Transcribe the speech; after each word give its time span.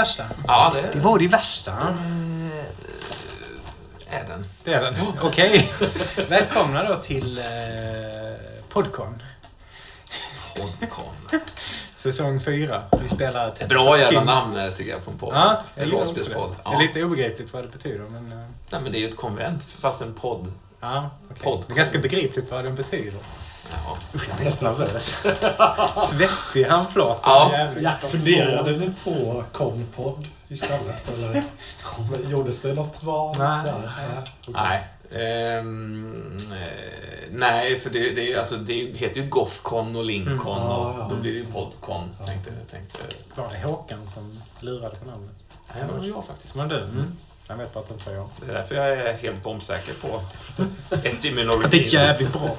värsta. 0.00 0.24
Ja, 0.46 0.72
det, 0.74 0.90
Det 0.92 1.00
var 1.00 1.18
det 1.18 1.28
värsta. 1.28 1.70
Eh, 1.72 2.56
är 4.18 4.24
den. 4.28 4.44
Det 4.64 4.74
är 4.74 4.80
den. 4.82 4.94
Okej. 5.22 5.70
Välkomna 6.28 6.88
då 6.88 6.96
till 6.96 7.38
eh, 7.38 7.44
Podcon. 8.68 9.22
Podcon. 10.56 11.14
Säsong 11.94 12.40
4. 12.40 12.82
Vi 13.02 13.08
spelar 13.08 13.50
Tetris 13.50 13.68
Bra 13.68 13.98
jävla 13.98 14.24
namn 14.24 14.56
är 14.56 14.64
det 14.64 14.72
tycker 14.72 14.90
jag 14.90 15.04
på 15.04 15.10
en 15.10 15.18
podd. 15.18 15.34
Ja, 15.34 15.62
jag 15.74 15.82
en 15.82 15.88
gillar 15.88 16.00
också 16.02 16.14
det. 16.14 16.20
rollspelspodd. 16.20 16.50
Är 16.64 16.72
Ja. 16.72 16.78
lite 16.78 17.04
obegripligt 17.04 17.52
vad 17.52 17.64
det 17.64 17.68
betyder, 17.68 18.04
men... 18.04 18.32
eh, 18.32 18.38
Nej, 18.70 18.80
men 18.80 18.92
det 18.92 18.98
är 18.98 19.00
ju 19.00 19.08
ett 19.08 19.16
konvent 19.16 19.64
fast 19.64 20.00
en 20.00 20.14
podd. 20.14 20.52
Ja, 20.80 21.10
okej. 21.24 21.36
Podcon. 21.42 21.64
Det 21.66 21.72
är 21.72 21.76
ganska 21.76 21.98
begripligt 21.98 22.50
vad 22.50 22.64
den 22.64 22.74
betyder. 22.74 23.20
Ja. 23.70 23.96
Usch, 24.14 24.28
jag 24.28 24.40
är 24.40 24.44
helt 24.44 24.60
nervös. 24.60 25.16
Svettig 26.10 26.64
handflata. 26.64 27.20
Ja. 27.24 27.68
Hjärtat 27.80 28.10
Funderade 28.10 28.70
ni 28.76 28.90
på 29.04 29.44
Compod 29.52 30.26
istället? 30.48 31.08
Eller 31.08 31.42
gjordes 32.30 32.62
det 32.62 32.74
något 32.74 33.02
val? 33.02 33.36
Nej. 33.38 33.64
där? 33.64 33.92
okej. 34.40 34.54
Nej. 34.54 34.88
Eh, 35.12 35.64
nej, 37.30 37.78
för 37.80 37.90
det, 37.90 37.98
det, 38.10 38.32
är- 38.32 38.38
alltså, 38.38 38.56
det 38.56 38.74
heter 38.74 39.20
ju 39.20 39.28
Gothcon 39.28 39.96
och 39.96 40.04
Lincoln 40.04 40.56
Mm. 40.58 40.68
Ja, 40.68 40.76
och 40.76 41.00
ja. 41.00 41.06
då 41.10 41.16
blir 41.16 41.32
det 41.32 41.38
ju 41.38 41.46
Podcon. 41.52 42.10
Tänkte, 42.26 42.50
tänkte. 42.70 42.98
Var 43.34 43.48
det 43.52 43.68
Håkan 43.68 44.06
som 44.06 44.40
lurade 44.60 44.96
på 44.96 45.04
namnet? 45.10 45.30
Nej, 45.74 45.84
det 45.92 45.98
var 45.98 46.04
jag 46.06 46.24
faktiskt. 46.24 46.56
Var 46.56 46.66
det 46.66 46.74
du? 46.76 46.82
Mm. 46.82 47.16
Jag 47.50 47.56
vet 47.56 47.74
bara 47.74 47.80
att 47.80 47.88
det 47.88 47.94
inte 47.94 48.10
var 48.10 48.16
jag. 48.16 48.28
Det 48.40 48.50
är 48.50 48.54
därför 48.54 48.74
jag 48.74 48.92
är 48.92 49.12
helt 49.12 49.42
bombsäker 49.42 49.92
på 49.94 50.20
ett 50.94 51.02
Det 51.22 51.24
immunologi. 51.28 51.86
är 51.86 51.94
jävligt 51.94 52.32
bra. 52.32 52.56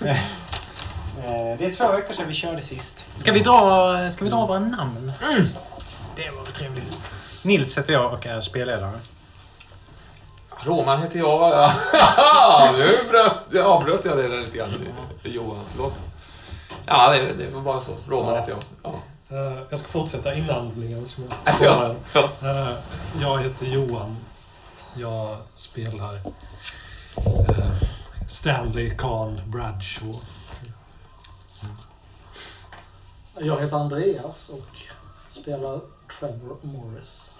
Eh, 1.24 1.58
Det 1.58 1.64
är 1.66 1.72
två 1.72 1.92
veckor 1.92 2.14
sedan 2.14 2.28
vi 2.28 2.34
körde 2.34 2.62
sist. 2.62 3.06
Ska 3.16 3.32
vi 3.32 3.40
dra, 3.40 4.10
ska 4.10 4.24
vi 4.24 4.30
dra 4.30 4.46
våra 4.46 4.58
namn? 4.58 5.12
Det 6.16 6.30
var 6.30 6.44
trevligt. 6.52 6.98
Nils 7.42 7.78
heter 7.78 7.92
jag 7.92 8.12
och 8.12 8.26
är 8.26 8.40
spelledare. 8.40 8.92
Roman 10.64 11.02
heter 11.02 11.18
jag. 11.18 11.50
Ja, 11.50 12.72
nu 12.76 12.98
bröt, 13.08 13.64
avbröt 13.66 14.04
jag 14.04 14.16
det 14.16 14.28
där 14.28 14.40
lite 14.40 14.56
grann. 14.56 14.88
Johan, 15.22 15.60
förlåt. 15.72 16.02
Ja, 16.86 17.10
det, 17.12 17.32
det 17.44 17.50
var 17.50 17.60
bara 17.60 17.80
så. 17.80 17.96
Roman 18.08 18.34
Ja. 18.34 18.40
heter 18.40 18.52
jag. 18.52 18.62
Ja. 18.82 18.94
Eh, 19.30 19.58
Jag 19.70 19.78
ska 19.78 19.88
fortsätta 19.88 20.34
inandningen 20.34 21.06
som 21.06 21.24
jag 21.24 21.54
Ja, 21.62 21.94
ja. 22.14 22.30
Eh, 22.42 22.78
Jag 23.20 23.42
heter 23.42 23.66
Johan. 23.66 24.16
Jag 24.96 25.38
spelar 25.54 26.14
eh, 27.16 27.72
Stanley 28.28 28.96
Kahn 28.96 29.40
Bradshaw. 29.46 30.18
Jag 33.40 33.60
heter 33.62 33.76
Andreas 33.76 34.48
och 34.48 34.66
spelar 35.28 35.80
Trevor 36.20 36.56
Morris. 36.62 37.34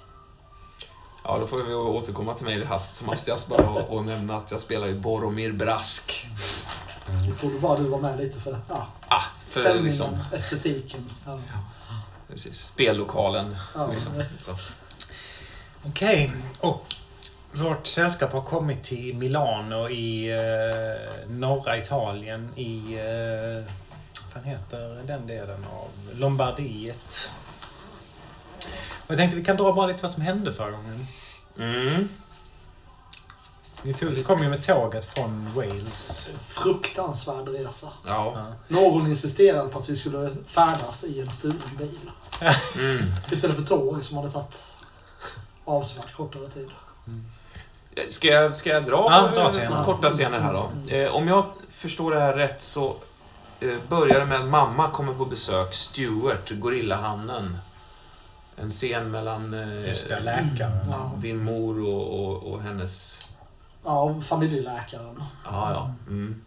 ja, 1.24 1.38
då 1.38 1.46
får 1.46 1.62
vi 1.62 1.74
återkomma 1.74 2.34
till 2.34 2.44
mig 2.44 2.64
hast 2.64 2.96
som 2.96 3.08
hastigast 3.08 3.48
bara 3.48 3.68
och, 3.68 3.96
och 3.96 4.04
nämna 4.04 4.36
att 4.36 4.50
jag 4.50 4.60
spelar 4.60 4.86
ju 4.86 4.98
Boromir 5.00 5.52
Brask. 5.52 6.26
Jag 7.28 7.36
trodde 7.36 7.58
bara 7.58 7.78
du 7.78 7.84
var 7.84 7.98
med 7.98 8.18
lite 8.18 8.40
för 8.40 8.58
ja, 8.68 8.86
Ah, 9.08 9.22
för 9.48 9.60
stämningen, 9.60 9.84
liksom, 9.84 10.18
estetiken. 10.32 11.10
Ja. 11.26 11.38
Precis, 12.36 12.66
spellokalen. 12.66 13.56
Ja, 13.74 13.86
Liksom. 13.86 14.12
Okej, 15.82 16.32
och 16.60 16.94
vårt 17.52 17.86
sällskap 17.86 18.32
har 18.32 18.42
kommit 18.42 18.84
till 18.84 19.16
Milano 19.16 19.88
i 19.88 20.30
eh, 20.32 21.30
norra 21.30 21.78
Italien 21.78 22.48
i... 22.56 22.94
Eh, 22.94 23.64
vad 24.22 24.32
fan 24.32 24.44
heter 24.44 25.02
den 25.06 25.26
delen 25.26 25.64
av 25.64 25.88
Lombardiet? 26.14 27.32
Och 29.06 29.10
jag 29.10 29.16
tänkte 29.16 29.36
vi 29.36 29.44
kan 29.44 29.56
dra 29.56 29.72
bara 29.72 29.86
lite 29.86 30.02
vad 30.02 30.10
som 30.10 30.22
hände 30.22 30.52
förra 30.52 30.70
gången. 30.70 31.06
Mm. 31.58 32.08
Vi 33.82 33.94
tog, 33.94 34.26
kom 34.26 34.42
ju 34.42 34.48
med 34.48 34.62
tåget 34.62 35.06
från 35.06 35.48
Wales. 35.54 36.28
Fruktansvärd 36.46 37.48
resa. 37.48 37.88
Ja. 38.06 38.32
Ja. 38.34 38.46
Någon 38.68 39.06
insisterade 39.06 39.68
på 39.68 39.78
att 39.78 39.88
vi 39.88 39.96
skulle 39.96 40.30
färdas 40.46 41.04
i 41.04 41.20
en 41.20 41.30
stulen 41.30 41.62
bil. 41.78 41.98
Mm. 42.78 43.04
Istället 43.30 43.56
för 43.56 43.62
tåg 43.64 44.04
som 44.04 44.16
hade 44.16 44.30
tagit 44.30 44.76
avsevärt 45.64 46.14
kortare 46.16 46.46
tid. 46.48 46.68
Ska 48.08 48.28
jag, 48.28 48.56
ska 48.56 48.70
jag 48.70 48.84
dra 48.84 49.06
Ja, 49.10 49.30
dra 49.34 49.42
eh, 49.42 49.48
scenen. 49.48 49.84
korta 49.84 50.10
scener 50.10 50.38
här 50.40 50.52
då? 50.52 50.70
Eh, 50.94 51.14
om 51.14 51.28
jag 51.28 51.44
förstår 51.70 52.10
det 52.10 52.20
här 52.20 52.34
rätt 52.34 52.62
så 52.62 52.96
eh, 53.60 53.74
börjar 53.88 54.20
det 54.20 54.26
med 54.26 54.40
att 54.40 54.46
mamma 54.48 54.90
kommer 54.90 55.14
på 55.14 55.24
besök, 55.24 55.74
Stuart, 55.74 56.50
gorillahannen. 56.50 57.58
En 58.56 58.70
scen 58.70 59.10
mellan 59.10 59.54
eh, 59.54 59.88
Just 59.88 60.08
det, 60.08 60.20
läkaren. 60.20 60.78
Ja. 60.90 61.12
din 61.16 61.44
mor 61.44 61.86
och, 61.86 62.24
och, 62.26 62.42
och 62.52 62.62
hennes... 62.62 63.18
Ja, 63.86 64.20
familjeläkaren. 64.20 65.22
Ja, 65.44 65.72
ja. 65.72 65.92
Mm. 66.08 66.42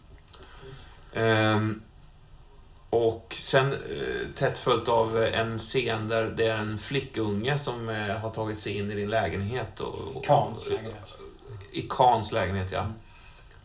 Ehm, 1.14 1.82
och 2.90 3.36
sen 3.42 3.74
eh, 3.74 4.28
tätt 4.36 4.58
följt 4.58 4.88
av 4.88 5.24
en 5.24 5.58
scen 5.58 6.08
där 6.08 6.24
det 6.26 6.46
är 6.48 6.58
en 6.58 6.78
flickunge 6.78 7.58
som 7.58 7.90
eh, 7.90 8.18
har 8.18 8.30
tagit 8.30 8.60
sig 8.60 8.78
in 8.78 8.92
i 8.92 8.96
din 8.96 9.10
lägenhet. 9.10 9.80
Och, 9.80 10.16
och, 10.18 10.26
Kans 10.26 10.70
lägenhet. 10.70 11.18
I 11.72 11.82
Kans 11.90 12.32
lägenhet, 12.32 12.72
ja. 12.72 12.86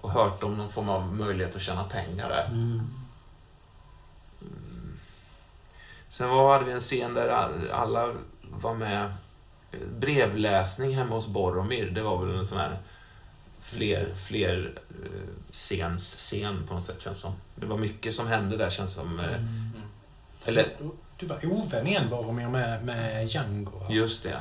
Och 0.00 0.10
hört 0.10 0.42
om 0.42 0.56
någon 0.58 0.72
form 0.72 0.88
av 0.88 1.14
möjlighet 1.14 1.56
att 1.56 1.62
tjäna 1.62 1.84
pengar 1.84 2.28
där. 2.28 2.46
Mm. 2.46 2.80
Sen 6.08 6.28
var, 6.30 6.52
hade 6.52 6.64
vi 6.64 6.72
en 6.72 6.80
scen 6.80 7.14
där 7.14 7.28
all- 7.28 7.70
alla 7.72 8.14
var 8.60 8.74
med. 8.74 9.04
eh, 9.72 9.78
Brevläsning 9.98 10.94
hemma 10.94 11.14
hos 11.14 11.26
Boromir. 11.28 11.90
Det 11.90 12.02
var 12.02 12.24
väl 12.24 12.38
en 12.38 12.46
sån 12.46 12.58
här 12.58 12.78
fler, 13.64 14.14
fler 14.14 14.78
eh, 15.04 15.52
scens 15.52 16.14
scen 16.16 16.66
på 16.68 16.74
något 16.74 16.84
sätt 16.84 17.00
känns 17.00 17.18
som. 17.18 17.32
Det 17.56 17.66
var 17.66 17.76
mycket 17.78 18.14
som 18.14 18.26
hände 18.26 18.56
där 18.56 18.70
känns 18.70 18.94
som. 18.94 19.20
eh, 19.20 19.40
Eller, 20.44 20.76
Du 21.18 21.26
var 21.26 21.46
ovän 21.46 21.86
igen 21.86 22.08
Boromir 22.10 22.48
med, 22.48 22.84
med 22.84 23.26
Django. 23.28 23.78
va? 23.78 23.86
just 23.90 24.22
det. 24.22 24.40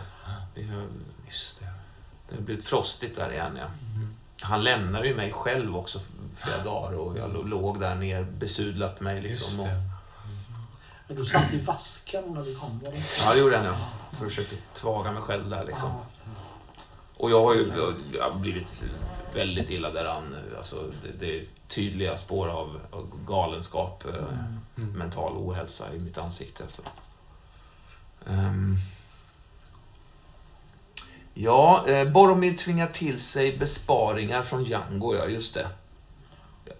Vi 0.56 0.64
har, 0.68 0.88
Just 1.26 1.60
det. 1.60 1.66
det 2.30 2.36
har 2.36 2.42
blivit 2.42 2.64
frostigt 2.66 3.16
där 3.16 3.32
igen 3.34 3.58
ja. 3.58 3.66
Han 4.42 4.64
lämnade 4.64 5.08
ju 5.08 5.16
mig 5.16 5.32
själv 5.32 5.78
också 5.78 6.00
flera 6.36 6.64
dagar 6.64 6.98
och 6.98 7.18
jag 7.18 7.32
lå- 7.36 7.48
låg 7.48 7.80
där 7.80 7.96
ner, 7.96 8.24
besudlat 8.24 9.02
mig 9.02 9.22
liksom. 9.22 9.48
Just 9.50 9.60
och, 9.60 9.66
det. 9.66 9.82
Men 11.08 11.18
Du 11.18 11.26
satt 11.26 11.54
i 11.54 11.58
vasken 11.60 12.24
när 12.34 12.42
vi 12.42 12.56
kom. 12.56 12.80
Var 12.86 12.92
det? 12.92 12.98
ja, 13.26 13.34
det 13.34 13.40
gjorde 13.40 13.56
jag. 13.56 13.66
Ja. 13.66 13.78
Försökte 14.20 14.56
tvaga 14.74 15.12
mig 15.12 15.22
själv 15.22 15.50
där 15.50 15.66
liksom. 15.66 15.92
Och 17.18 17.32
jag 17.32 17.42
har 17.44 17.54
ju 17.56 17.68
jag 18.18 18.24
har 18.32 18.40
blivit 18.40 18.84
väldigt 19.36 19.70
illa 19.70 19.90
däran. 19.92 20.36
Alltså, 20.58 20.92
det, 21.04 21.20
det 21.26 21.40
är 21.40 21.46
tydliga 21.68 22.18
spår 22.18 22.48
av, 22.48 22.80
av 22.92 23.10
galenskap, 23.28 24.06
eh, 24.06 24.14
Mm. 24.78 24.92
mental 24.92 25.34
ohälsa 25.38 25.94
i 25.94 26.00
mitt 26.00 26.18
ansikte. 26.18 26.64
Alltså. 26.64 26.82
Ehm. 28.30 28.78
ja, 31.34 31.88
eh, 31.88 32.10
Boromir 32.12 32.58
tvingar 32.58 32.88
till 32.88 33.20
sig 33.20 33.58
besparingar 33.58 34.44
från 34.44 34.64
Django, 34.64 35.16
ja 35.16 35.26
just 35.26 35.54
det. 35.54 35.68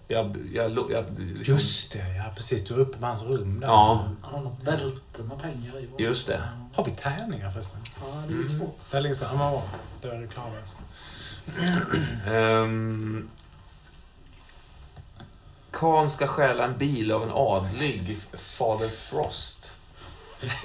Jag, 0.08 0.36
jag, 0.52 0.70
jag, 0.72 0.90
jag, 0.90 1.18
liksom, 1.18 1.54
Just 1.54 1.92
det, 1.92 2.14
ja 2.16 2.32
precis. 2.36 2.64
Du 2.64 2.74
var 2.74 2.80
uppe 2.80 2.98
på 2.98 3.06
hans 3.06 3.22
rum 3.22 3.60
där. 3.60 3.66
Ja, 3.66 4.08
Han 4.22 4.34
har 4.34 4.40
något 4.42 4.62
bälte 4.62 5.22
med 5.22 5.42
pengar 5.42 5.78
i. 5.78 6.02
Just 6.02 6.26
det. 6.26 6.42
Har 6.74 6.84
vi 6.84 6.90
tärningar 6.90 7.50
förresten? 7.50 7.80
Ja, 8.00 8.22
det 8.28 8.34
är 8.34 8.38
Mm. 8.38 8.58
två. 8.58 8.70
Där 8.90 9.00
ligger 9.00 9.16
så. 9.16 9.24
Ja, 9.24 9.28
men 9.28 9.38
bra. 9.38 9.62
Då 10.02 10.08
är 10.08 10.20
det 10.20 10.26
klart. 10.26 10.46
Alltså. 11.46 11.96
Ehm, 12.30 13.28
Khan 15.70 16.10
ska 16.10 16.26
stjäla 16.26 16.64
en 16.64 16.78
bil 16.78 17.12
av 17.12 17.22
en 17.22 17.30
adlig, 17.32 18.16
Father 18.32 18.88
Frost. 18.88 19.72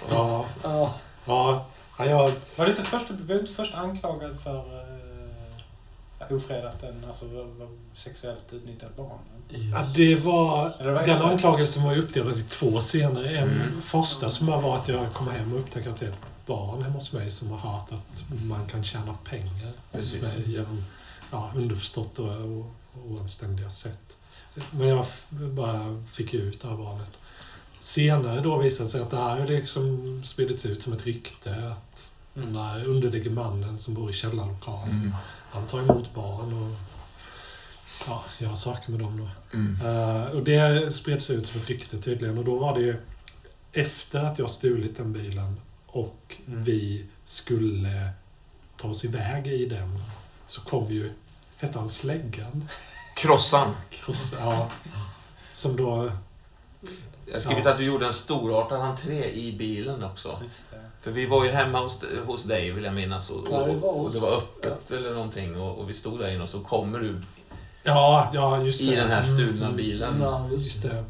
Ja, 0.09 0.45
Ja, 0.63 0.93
ja, 1.25 1.65
ja, 1.97 2.05
jag, 2.05 2.31
Var 2.55 2.65
du 2.65 2.71
inte 2.71 2.83
först, 2.83 3.09
var 3.11 3.17
du 3.35 3.39
inte 3.39 3.53
först 3.53 3.75
anklagad 3.75 4.39
för 4.41 4.57
uh, 4.57 6.35
ofredat 6.35 6.83
en, 6.83 7.03
alltså 7.07 7.25
var- 7.25 7.43
var 7.43 7.67
sexuellt 7.93 8.53
utnyttjat 8.53 8.95
barn? 8.97 9.19
ja, 9.73 9.83
det 9.95 10.15
var... 10.15 10.73
Vad 10.79 10.87
är 10.87 11.05
Den 11.05 11.19
det? 11.19 11.25
anklagelsen 11.25 11.83
var 11.83 11.93
ju 11.93 12.01
uppdelad 12.01 12.37
i 12.39 12.43
två 12.43 12.81
scener. 12.81 13.23
En 13.25 13.43
Mm. 13.49 13.81
första 13.81 14.29
som 14.29 14.47
var 14.47 14.75
att 14.77 14.87
jag 14.87 15.13
kommer 15.13 15.31
hem 15.31 15.53
och 15.53 15.59
upptäcker 15.59 15.89
att 15.89 15.99
det 15.99 16.05
är 16.05 16.09
ett 16.09 16.17
barn 16.49 16.81
hemma 16.83 16.95
hos 16.95 17.13
mig 17.13 17.31
som 17.31 17.49
har 17.51 17.57
hört 17.71 17.91
att 17.91 18.23
man 18.43 18.67
kan 18.67 18.83
tjäna 18.83 19.13
pengar 19.23 19.73
hos 19.91 20.13
mig 20.13 20.43
genom 20.51 20.83
ja, 21.31 21.51
underförstått 21.55 22.19
och, 22.19 22.65
oanständiga 23.07 23.69
sätt. 23.69 24.17
Men 24.71 24.87
jag 24.87 25.05
bara 25.31 26.03
fick 26.07 26.33
ut 26.33 26.61
det 26.61 26.67
här 26.67 26.77
barnet. 26.77 27.19
Senare 27.79 28.41
då 28.41 28.57
visade 28.57 28.83
det 28.87 28.91
sig 28.91 29.01
att 29.01 29.09
det 29.09 29.17
här 29.17 29.39
har 29.39 29.47
liksom 29.47 30.21
spridits 30.25 30.65
ut 30.65 30.83
som 30.83 30.93
ett 30.93 31.05
rykte. 31.05 31.71
Att 31.71 32.11
den 32.33 32.53
där 32.53 32.85
underlige 32.85 33.29
mannen 33.29 33.79
som 33.79 33.93
bor 33.93 34.09
i 34.09 34.13
källarlokalen, 34.13 34.89
Mm. 34.89 35.13
han 35.51 35.67
tar 35.67 35.79
emot 35.79 36.13
barn 36.13 36.53
och 36.63 36.75
ja, 38.07 38.23
gör 38.39 38.55
saker 38.55 38.91
med 38.91 38.99
dem 38.99 39.17
då. 39.17 39.57
Mm. 39.57 39.81
Eh, 39.85 40.25
och 40.25 40.43
det 40.43 40.95
spreds 40.95 41.29
ut 41.29 41.47
som 41.47 41.61
ett 41.61 41.69
rykte 41.69 42.01
tydligen 42.01 42.37
och 42.37 42.45
då 42.45 42.59
var 42.59 42.75
det 42.75 42.81
ju 42.81 42.95
efter 43.73 44.19
att 44.19 44.39
jag 44.39 44.49
stulit 44.49 44.97
den 44.97 45.13
bilen 45.13 45.55
och 45.91 46.35
vi 46.45 47.05
skulle 47.25 48.09
ta 48.77 48.87
oss 48.87 49.05
iväg 49.05 49.47
i 49.47 49.65
den 49.65 49.99
så 50.47 50.61
kom 50.61 50.91
ju, 50.91 51.11
hette 51.57 51.79
han 51.79 51.89
Släggan? 51.89 52.69
Krossan. 53.15 53.75
Kross, 53.89 54.33
ja, 54.39 54.69
som 55.53 55.75
då, 55.75 56.11
Jag 57.25 57.33
har 57.33 57.39
skrivit 57.39 57.65
Ja. 57.65 57.71
att 57.71 57.77
du 57.77 57.83
gjorde 57.83 58.07
en 58.07 58.13
storartad 58.13 58.81
entré 58.81 59.31
i 59.31 59.57
bilen 59.57 60.03
också. 60.03 60.41
För 61.01 61.11
vi 61.11 61.25
var 61.25 61.45
ju 61.45 61.51
hemma 61.51 61.79
hos, 61.79 61.99
hos 62.25 62.43
dig, 62.43 62.71
vill 62.71 62.83
jag 62.83 62.93
minnas. 62.93 63.29
Och, 63.29 63.53
och, 63.53 64.03
och 64.03 64.11
det 64.13 64.19
var 64.19 64.37
öppet 64.37 64.91
eller 64.91 65.13
någonting. 65.13 65.61
Och, 65.61 65.77
och 65.79 65.89
vi 65.89 65.93
stod 65.93 66.19
där 66.19 66.29
inne 66.31 66.43
och 66.43 66.49
så 66.49 66.59
kommer 66.59 66.99
du 66.99 67.21
ja, 67.83 68.31
ja 68.33 68.63
just 68.63 68.79
det. 68.79 68.85
i 68.85 68.95
den 68.95 69.09
här 69.09 69.21
stulna 69.21 69.65
Mm, 69.65 69.77
bilen. 69.77 70.21
Ja, 70.21 70.47
just 70.51 70.65
Just 70.65 70.81
det. 70.83 71.05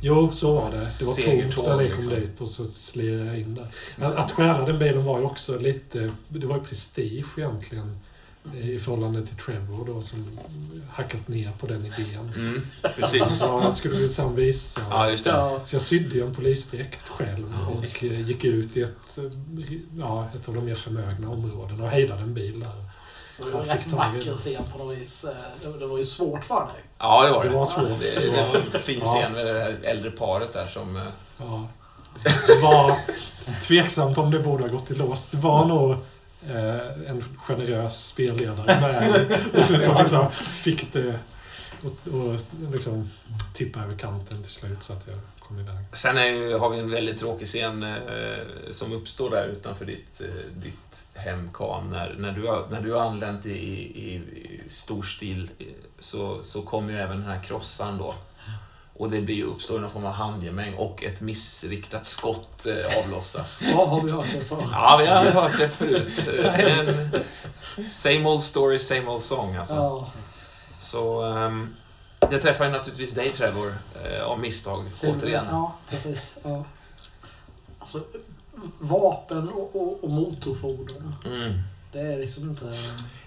Jo, 0.00 0.30
så 0.32 0.54
var 0.54 0.70
det. 0.70 0.98
Det 0.98 1.04
var 1.04 1.14
tomt 1.14 1.66
när 1.66 1.76
ni 1.76 1.90
kom 1.90 1.98
liksom. 1.98 2.14
dit 2.14 2.40
och 2.40 2.48
så 2.48 2.64
slirade 2.64 3.24
jag 3.24 3.38
in 3.38 3.54
där. 3.54 3.68
Att 4.16 4.30
stjäla 4.32 4.66
den 4.66 4.78
bilen 4.78 5.04
var 5.04 5.18
ju 5.18 5.24
också 5.24 5.58
lite, 5.58 6.12
det 6.28 6.46
var 6.46 6.56
ju 6.56 6.62
prestige 6.62 7.38
egentligen 7.38 8.00
i 8.62 8.78
förhållande 8.78 9.26
till 9.26 9.36
Trevor 9.36 9.86
då 9.86 10.02
som 10.02 10.26
hackat 10.90 11.28
ner 11.28 11.52
på 11.60 11.66
den 11.66 11.86
idén. 11.86 12.32
Mm, 12.36 12.62
precis. 12.96 13.22
Jag 13.40 13.74
skulle 13.74 14.08
sen 14.08 14.36
visa. 14.36 14.80
Ja, 14.90 15.10
just 15.10 15.24
det. 15.24 15.30
Ja, 15.30 15.60
Så 15.64 15.74
jag 15.74 15.82
sydde 15.82 16.14
ju 16.14 16.26
en 16.26 16.34
polisdräkt 16.34 17.08
själv 17.08 17.54
Ja, 17.60 17.66
och 17.66 18.02
gick 18.02 18.44
ut 18.44 18.76
i 18.76 18.82
ett, 18.82 19.18
ja, 19.98 20.28
ett 20.34 20.48
av 20.48 20.54
de 20.54 20.64
mer 20.64 20.74
förmögna 20.74 21.30
områdena 21.30 21.84
och 21.84 21.90
hejdade 21.90 22.22
en 22.22 22.34
bil 22.34 22.60
där. 22.60 22.87
Det 23.44 23.50
var 23.50 23.62
fick 23.62 23.72
rätt 23.72 23.86
vacker 23.92 24.34
scen 24.34 24.62
på 24.72 24.78
något 24.84 24.98
vis. 24.98 25.24
Eh, 25.24 25.70
Det, 25.78 25.86
var 25.86 25.98
ju 25.98 26.04
svårt 26.04 26.44
för 26.44 26.60
dig. 26.60 26.82
Ja, 26.98 27.22
det 27.26 27.30
var 27.30 27.44
det. 27.44 27.50
Det 27.50 27.56
var 27.56 27.66
svårt. 27.66 28.00
Det, 28.00 28.14
det 28.20 28.30
var 28.52 28.56
en 28.74 28.80
fin 28.82 29.00
scen 29.00 29.32
med 29.32 29.46
det 29.46 29.60
här 29.60 29.76
äldre 29.82 30.10
paret 30.10 30.52
där 30.52 30.66
som... 30.66 30.96
eh, 30.96 31.02
Ja. 31.38 31.68
Det 32.46 32.60
var 32.62 32.96
tveksamt 33.62 34.18
om 34.18 34.30
det 34.30 34.38
borde 34.40 34.64
ha 34.64 34.70
gått 34.70 34.90
i 34.90 34.94
lås. 34.94 35.28
Det 35.28 35.36
var 35.36 35.64
nog 35.64 35.90
eh, 36.48 37.10
en 37.10 37.24
generös 37.38 38.06
spelledare 38.06 38.80
med 38.80 39.80
som 39.82 39.96
liksom 39.96 40.30
fick 40.32 40.92
det 40.92 41.18
och, 41.82 42.14
och 42.14 42.40
liksom 42.72 43.10
tippa 43.54 43.80
över 43.80 43.96
kanten 43.96 44.42
till 44.42 44.52
slut 44.52 44.82
så 44.82 44.92
att 44.92 45.06
jag 45.06 45.18
kom 45.48 45.58
iväg. 45.58 45.76
Sen 45.92 46.18
är 46.18 46.26
ju, 46.26 46.58
har 46.58 46.70
vi 46.70 46.78
en 46.78 46.90
väldigt 46.90 47.18
tråkig 47.18 47.46
scen 47.48 47.82
eh, 47.82 48.70
som 48.70 48.92
uppstår 48.92 49.30
där 49.30 49.46
utanför 49.46 49.84
ditt, 49.84 50.20
eh, 50.20 50.26
ditt 50.54 51.04
hem, 51.14 51.50
Kan. 51.54 51.90
När, 51.90 52.14
när, 52.18 52.32
du 52.32 52.46
har, 52.46 52.66
när 52.70 52.80
du 52.80 52.92
har 52.92 53.00
anlänt 53.00 53.46
i, 53.46 53.50
i, 53.50 54.14
i 54.14 54.62
stor 54.70 55.02
stil 55.02 55.50
eh, 55.58 55.66
så, 55.98 56.42
så 56.42 56.62
kommer 56.62 56.92
ju 56.92 56.98
även 56.98 57.20
den 57.20 57.30
här 57.30 57.42
krossan 57.42 57.98
då. 57.98 58.14
Och 58.96 59.10
det 59.10 59.20
blir 59.20 59.34
ju 59.34 59.44
uppstår 59.44 59.78
någon 59.78 59.90
form 59.90 60.06
av 60.06 60.12
handgemäng 60.12 60.74
och 60.74 61.04
ett 61.04 61.20
missriktat 61.20 62.06
skott 62.06 62.66
eh, 62.66 62.98
avlossas. 63.04 63.62
Ja, 63.66 63.86
har 63.86 64.02
vi 64.02 64.10
hört 64.10 64.32
det 64.32 64.44
förr? 64.44 64.64
Ja, 64.72 64.96
vi 65.00 65.06
har 65.06 65.24
hört 65.24 65.58
det 65.58 65.68
förut. 65.68 66.28
Eh, 66.38 66.52
Men 66.52 67.22
same 67.90 68.24
old 68.24 68.42
story, 68.42 68.78
same 68.78 69.06
old 69.06 69.22
song 69.22 69.56
alltså. 69.56 69.74
Ja. 69.74 70.12
Så 70.78 71.22
ehm, 71.22 71.76
det 72.30 72.38
träffar 72.40 72.64
ju 72.64 72.70
naturligtvis 72.70 73.12
dig 73.14 73.28
Trevor, 73.28 73.74
eh, 74.04 74.22
av 74.24 74.38
misstag, 74.40 74.84
Sen- 74.92 75.16
återigen. 75.18 75.44
Ja, 75.50 75.74
precis. 75.88 76.36
Ja. 76.42 76.64
Alltså, 77.78 78.00
vapen 78.78 79.48
och, 79.48 79.76
och, 79.76 80.04
och 80.04 80.10
motorfordon. 80.10 81.14
Mm. 81.26 81.52
Det 81.92 82.00
är 82.00 82.18
liksom 82.18 82.50
inte... 82.50 82.72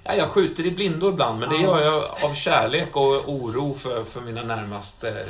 Ja, 0.03 0.15
jag 0.15 0.29
skjuter 0.29 0.65
i 0.65 0.71
blindo 0.71 1.09
ibland, 1.09 1.39
men 1.39 1.49
det 1.49 1.55
Ja. 1.55 1.61
gör 1.61 1.83
jag 1.85 2.23
av 2.29 2.33
kärlek 2.33 2.95
och 2.95 3.29
oro 3.29 3.73
för, 3.73 4.03
för 4.03 4.21
mina 4.21 4.43
närmaste 4.43 5.25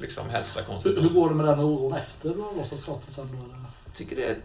liksom, 0.00 0.28
hälsa 0.30 0.60
Hur, 0.84 1.00
hur 1.00 1.08
går 1.08 1.28
det 1.28 1.34
med 1.34 1.46
den 1.46 1.60
oron 1.60 1.94
efter 1.94 2.28
du 2.34 2.40
har 2.40 2.54
lossat 2.56 2.80
skottet 2.80 3.12
sen 3.14 3.28
då? 3.32 3.36
eller? 3.44 3.64
Jag 3.84 3.94
tycker 3.94 4.16
det 4.16 4.36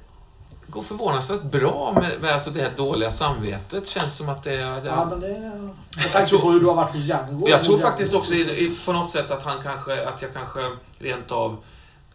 går 0.73 0.83
förvånansvärt 0.83 1.41
bra 1.41 1.91
med, 2.01 2.21
med 2.21 2.33
alltså 2.33 2.49
det 2.49 2.61
här 2.61 2.71
dåliga 2.77 3.11
samvetet. 3.11 3.87
Känns 3.87 4.17
som 4.17 4.29
att 4.29 4.43
det... 4.43 4.57
det 4.57 4.81
Ja, 4.85 5.05
men 5.05 5.19
det... 5.19 5.51
Jag 5.95 6.11
tänkte 6.11 6.25
tror- 6.25 6.39
på 6.39 6.51
hur 6.51 6.59
du 6.59 6.65
har 6.65 6.73
varit 6.75 6.89
hos 6.91 7.03
Django. 7.03 7.49
jag 7.49 7.63
tror 7.63 7.77
faktiskt 7.77 8.13
också 8.13 8.33
i, 8.33 8.41
i, 8.65 8.77
på 8.85 8.93
något 8.93 9.09
sätt 9.09 9.31
att 9.31 9.43
han 9.43 9.63
kanske, 9.63 10.07
att 10.07 10.21
jag 10.21 10.33
kanske 10.33 10.59
rent 10.99 11.31
av 11.31 11.57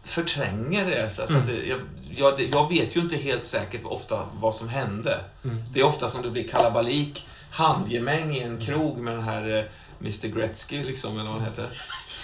förtränger 0.05 0.87
det. 0.87 1.11
Så, 1.11 1.27
så 1.27 1.37
att 1.37 1.47
det 1.47 1.67
jag, 1.67 1.79
jag, 2.17 2.37
det- 2.37 2.47
jag 2.47 2.69
vet 2.69 2.97
ju 2.97 3.01
inte 3.01 3.17
helt 3.17 3.45
säkert 3.45 3.85
ofta 3.85 4.23
vad 4.41 4.55
som 4.55 4.69
hände. 4.69 5.21
Mm. 5.45 5.63
Det 5.73 5.81
är 5.81 5.85
ofta 5.85 6.09
som 6.09 6.23
det 6.23 6.31
blir 6.31 6.49
kalabalik, 6.49 7.29
handgemäng 7.51 8.37
i 8.37 8.41
en 8.43 8.61
krog 8.61 8.99
med 8.99 9.15
den 9.15 9.23
här 9.25 9.57
eh, 9.59 9.65
Mr 10.01 10.27
Gretzky, 10.29 10.85
liksom, 10.85 11.19
eller 11.21 11.31
vad 11.31 11.41
han 11.41 11.45
heter. 11.51 11.69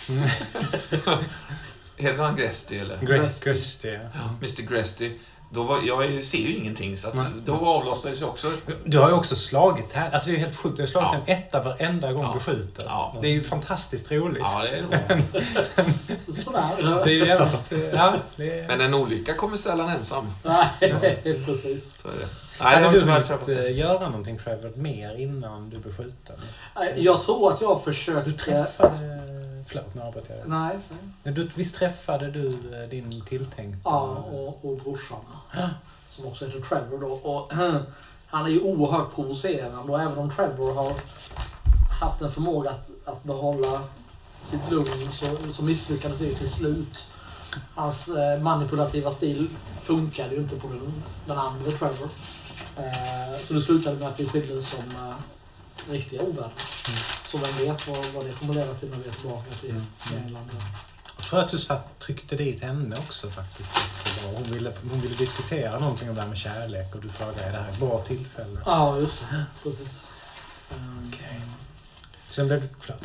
heter 1.96 2.22
han 2.22 2.36
Gretzky, 2.36 2.78
eller? 2.78 2.98
Great 3.00 3.40
Christy. 3.42 3.88
ja. 3.88 3.98
Mr 4.40 4.62
Gretzky. 4.70 5.12
Då 5.54 5.62
var, 5.62 5.78
jag 5.84 6.24
ser 6.24 6.38
ju 6.38 6.56
ingenting, 6.56 6.96
så 6.96 7.08
att, 7.08 7.14
Nej. 7.14 7.24
då 7.44 7.66
avlossades 7.66 8.20
jag 8.20 8.30
också. 8.30 8.52
Du 8.84 8.98
har 8.98 9.08
ju 9.08 9.14
också 9.14 9.36
slagit 9.36 9.92
här. 9.92 10.10
Alltså 10.10 10.30
det 10.30 10.36
är 10.36 10.40
helt 10.40 10.56
sjukt. 10.56 10.76
Du 10.76 10.82
har 10.82 10.86
slagit 10.86 11.08
Ja. 11.26 11.32
en 11.32 11.38
etta 11.38 11.62
varenda 11.62 12.12
gång 12.12 12.22
Ja. 12.22 12.30
du 12.34 12.40
skjuter. 12.40 12.84
Ja. 12.86 13.16
Det 13.22 13.28
är 13.28 13.32
ju 13.32 13.42
fantastiskt 13.44 14.10
roligt. 14.12 14.42
Ja, 14.42 14.62
det 14.62 14.68
är 14.68 14.82
roligt. 14.82 16.44
Sådär. 16.44 17.02
Det 17.04 17.10
är 17.10 17.14
ju 17.14 17.26
jävligt... 17.26 17.72
Ja, 17.96 18.14
det 18.36 18.58
är... 18.60 18.68
Men 18.68 18.80
en 18.80 18.94
olycka 18.94 19.34
kommer 19.34 19.56
sällan 19.56 19.88
ensam. 19.90 20.26
Nej, 20.42 20.66
precis. 21.46 21.98
Så 22.02 22.08
är 22.08 22.12
det. 22.12 22.26
Nej, 22.60 22.82
Hade 22.84 22.98
du 22.98 23.04
velat 23.04 23.48
eh, 23.48 23.76
göra 23.78 24.08
någonting 24.08 24.38
Trevor 24.38 24.72
mer 24.76 25.14
innan 25.20 25.70
du 25.70 25.78
blev 25.78 25.96
skjuten? 25.96 26.36
Nej, 26.76 26.94
Jag 26.96 27.20
tror 27.22 27.52
att 27.52 27.60
jag 27.60 27.76
Du 27.78 27.82
försökte... 27.82 28.32
träffade... 28.32 28.98
Förlåt, 29.66 29.94
nu 29.94 30.02
avbröt 30.02 30.24
jag. 30.28 30.48
Nej, 30.48 30.78
du, 31.22 31.50
visst 31.54 31.74
träffade 31.74 32.30
du 32.30 32.46
eh, 32.46 32.88
din 32.88 33.24
tilltänkta? 33.24 33.80
Ja, 33.84 34.24
och, 34.32 34.64
och 34.64 34.76
brorsan. 34.76 35.20
Ja. 35.54 35.70
Som 36.08 36.26
också 36.26 36.46
heter 36.46 36.60
Trevor 36.60 37.00
då. 37.00 37.06
Och, 37.06 37.52
han 38.26 38.46
är 38.46 38.50
ju 38.50 38.60
oerhört 38.60 39.14
provocerande 39.14 39.92
och 39.92 40.00
även 40.00 40.18
om 40.18 40.30
Trevor 40.30 40.74
har 40.74 40.92
haft 42.00 42.22
en 42.22 42.30
förmåga 42.30 42.70
att, 42.70 42.90
att 43.04 43.24
behålla 43.24 43.80
sitt 44.40 44.70
lugn 44.70 45.12
så, 45.12 45.26
så 45.52 45.62
misslyckades 45.62 46.18
det 46.18 46.24
ju 46.24 46.34
till 46.34 46.50
slut. 46.50 47.08
Hans 47.74 48.08
eh, 48.08 48.40
manipulativa 48.40 49.10
stil 49.10 49.48
funkade 49.76 50.34
ju 50.34 50.40
inte 50.40 50.56
på 50.56 50.68
den, 50.68 51.02
den 51.26 51.38
andra 51.38 51.70
Trevor. 51.70 52.08
Eh, 52.76 53.46
så 53.46 53.54
det 53.54 53.62
slutade 53.62 53.96
med 53.96 54.08
att 54.08 54.20
vi 54.20 54.28
skildes 54.28 54.68
som 54.68 54.84
eh, 54.84 55.14
riktiga 55.90 56.22
ovänner. 56.22 56.50
Så 57.26 57.38
vem 57.38 57.52
vet 57.66 57.88
vad, 57.88 58.04
vad 58.14 58.24
det 58.26 58.32
kommer 58.32 58.54
leda 58.54 58.74
till 58.74 58.90
när 58.90 58.96
vi 58.98 59.08
är 59.08 59.12
tillbaka 59.12 59.50
till 59.60 59.70
Mm. 59.70 59.84
England. 60.24 60.50
Jag 61.16 61.24
tror 61.26 61.40
att 61.40 61.50
du 61.50 61.58
satt, 61.58 61.98
tryckte 61.98 62.36
dit 62.36 62.62
henne 62.62 62.96
också 62.98 63.30
faktiskt. 63.30 63.70
Så 63.92 64.08
bra. 64.22 64.30
Hon, 64.38 64.42
ville, 64.52 64.72
hon 64.90 65.00
ville 65.00 65.14
diskutera 65.14 65.78
någonting 65.78 66.08
om 66.08 66.14
det 66.14 66.20
här 66.20 66.28
med 66.28 66.38
kärlek 66.38 66.94
och 66.94 67.00
du 67.00 67.08
frågade 67.08 67.42
är 67.44 67.52
det 67.52 67.58
här 67.58 67.70
ett 67.70 67.78
bra 67.78 67.98
tillfälle? 67.98 68.60
Ja, 68.66 68.98
just 68.98 69.20
det. 69.30 69.44
Precis. 69.62 70.06
Um, 70.74 71.12
Okej. 71.14 71.40
Sen 72.28 72.46
blev 72.48 72.62
du... 72.62 72.68
Förlåt. 72.80 73.02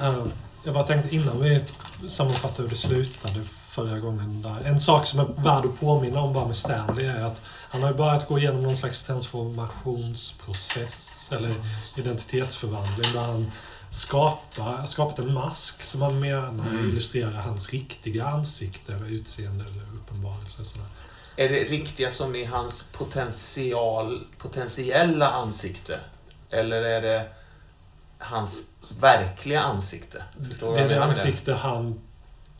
Eh, 0.00 0.24
Jag 0.64 0.74
bara 0.74 0.86
tänkte 0.86 1.14
innan 1.14 1.40
vi 1.40 1.64
sammanfattar 2.08 2.62
hur 2.62 2.70
det 2.70 2.76
slutade 2.76 3.40
förra 3.68 3.98
gången. 3.98 4.42
Där. 4.42 4.56
En 4.64 4.80
sak 4.80 5.06
som 5.06 5.18
är 5.20 5.24
värd 5.24 5.64
att 5.66 5.80
påminna 5.80 6.20
om 6.20 6.32
bara 6.32 6.46
med 6.46 6.56
Stanley 6.56 7.06
är 7.06 7.24
att 7.24 7.40
han 7.46 7.82
har 7.82 7.90
ju 7.90 7.96
börjat 7.96 8.28
gå 8.28 8.38
igenom 8.38 8.62
någon 8.62 8.76
slags 8.76 9.04
transformationsprocess 9.04 11.13
eller 11.32 11.54
identitetsförvandling 11.96 13.12
där 13.12 13.20
han 13.20 13.52
skapar, 13.90 14.86
skapat 14.86 15.18
en 15.18 15.34
mask 15.34 15.82
som 15.84 16.02
han 16.02 16.20
menar 16.20 16.66
Mm. 16.70 16.88
illustrerar 16.88 17.30
hans 17.32 17.70
riktiga 17.70 18.26
ansikte 18.26 18.94
eller 18.94 19.06
utseende 19.06 19.64
eller 19.64 19.82
uppenbarelse. 19.96 20.64
Sådär. 20.64 20.86
Är 21.36 21.48
det 21.48 21.58
riktiga 21.58 22.10
som 22.10 22.34
i 22.34 22.44
hans 22.44 22.82
potential, 22.92 24.26
potentiella 24.38 25.30
ansikte? 25.30 26.00
Eller 26.50 26.82
är 26.82 27.02
det 27.02 27.28
hans 28.18 28.68
verkliga 29.00 29.60
ansikte? 29.62 30.24
Förstår 30.48 30.74
Det 30.74 30.80
är 30.80 30.88
det 30.88 31.04
ansikte 31.04 31.54
han 31.54 32.00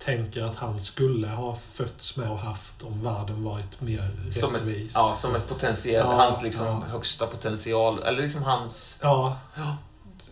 tänker 0.04 0.42
att 0.42 0.56
han 0.56 0.78
skulle 0.80 1.28
ha 1.28 1.58
fötts 1.72 2.16
med 2.16 2.30
och 2.30 2.38
haft 2.38 2.82
om 2.82 3.02
världen 3.04 3.44
varit 3.44 3.80
mer 3.80 4.10
Som 4.30 4.54
ett, 4.54 4.60
rättvis. 4.60 4.92
ja, 4.94 5.14
som 5.18 5.34
ett 5.34 5.48
potentiell, 5.48 6.06
Ja, 6.06 6.14
hans 6.16 6.42
liksom 6.42 6.66
ja. 6.66 6.82
högsta 6.92 7.26
potential, 7.26 8.02
eller 8.02 8.22
liksom 8.22 8.42
hans 8.42 8.98
Ja, 9.02 9.38
Ja. 9.56 9.76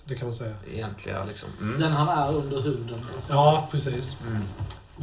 det 0.05 0.15
kan 0.15 0.27
man 0.29 0.35
säga. 0.35 0.55
egentliga 0.75 1.25
liksom. 1.25 1.49
Mm. 1.61 1.81
Den 1.81 1.93
han 1.93 2.09
är 2.09 2.35
under 2.37 2.61
huden. 2.61 3.07
Så. 3.21 3.33
Ja, 3.33 3.69
precis. 3.71 4.17
Mm. 4.27 4.43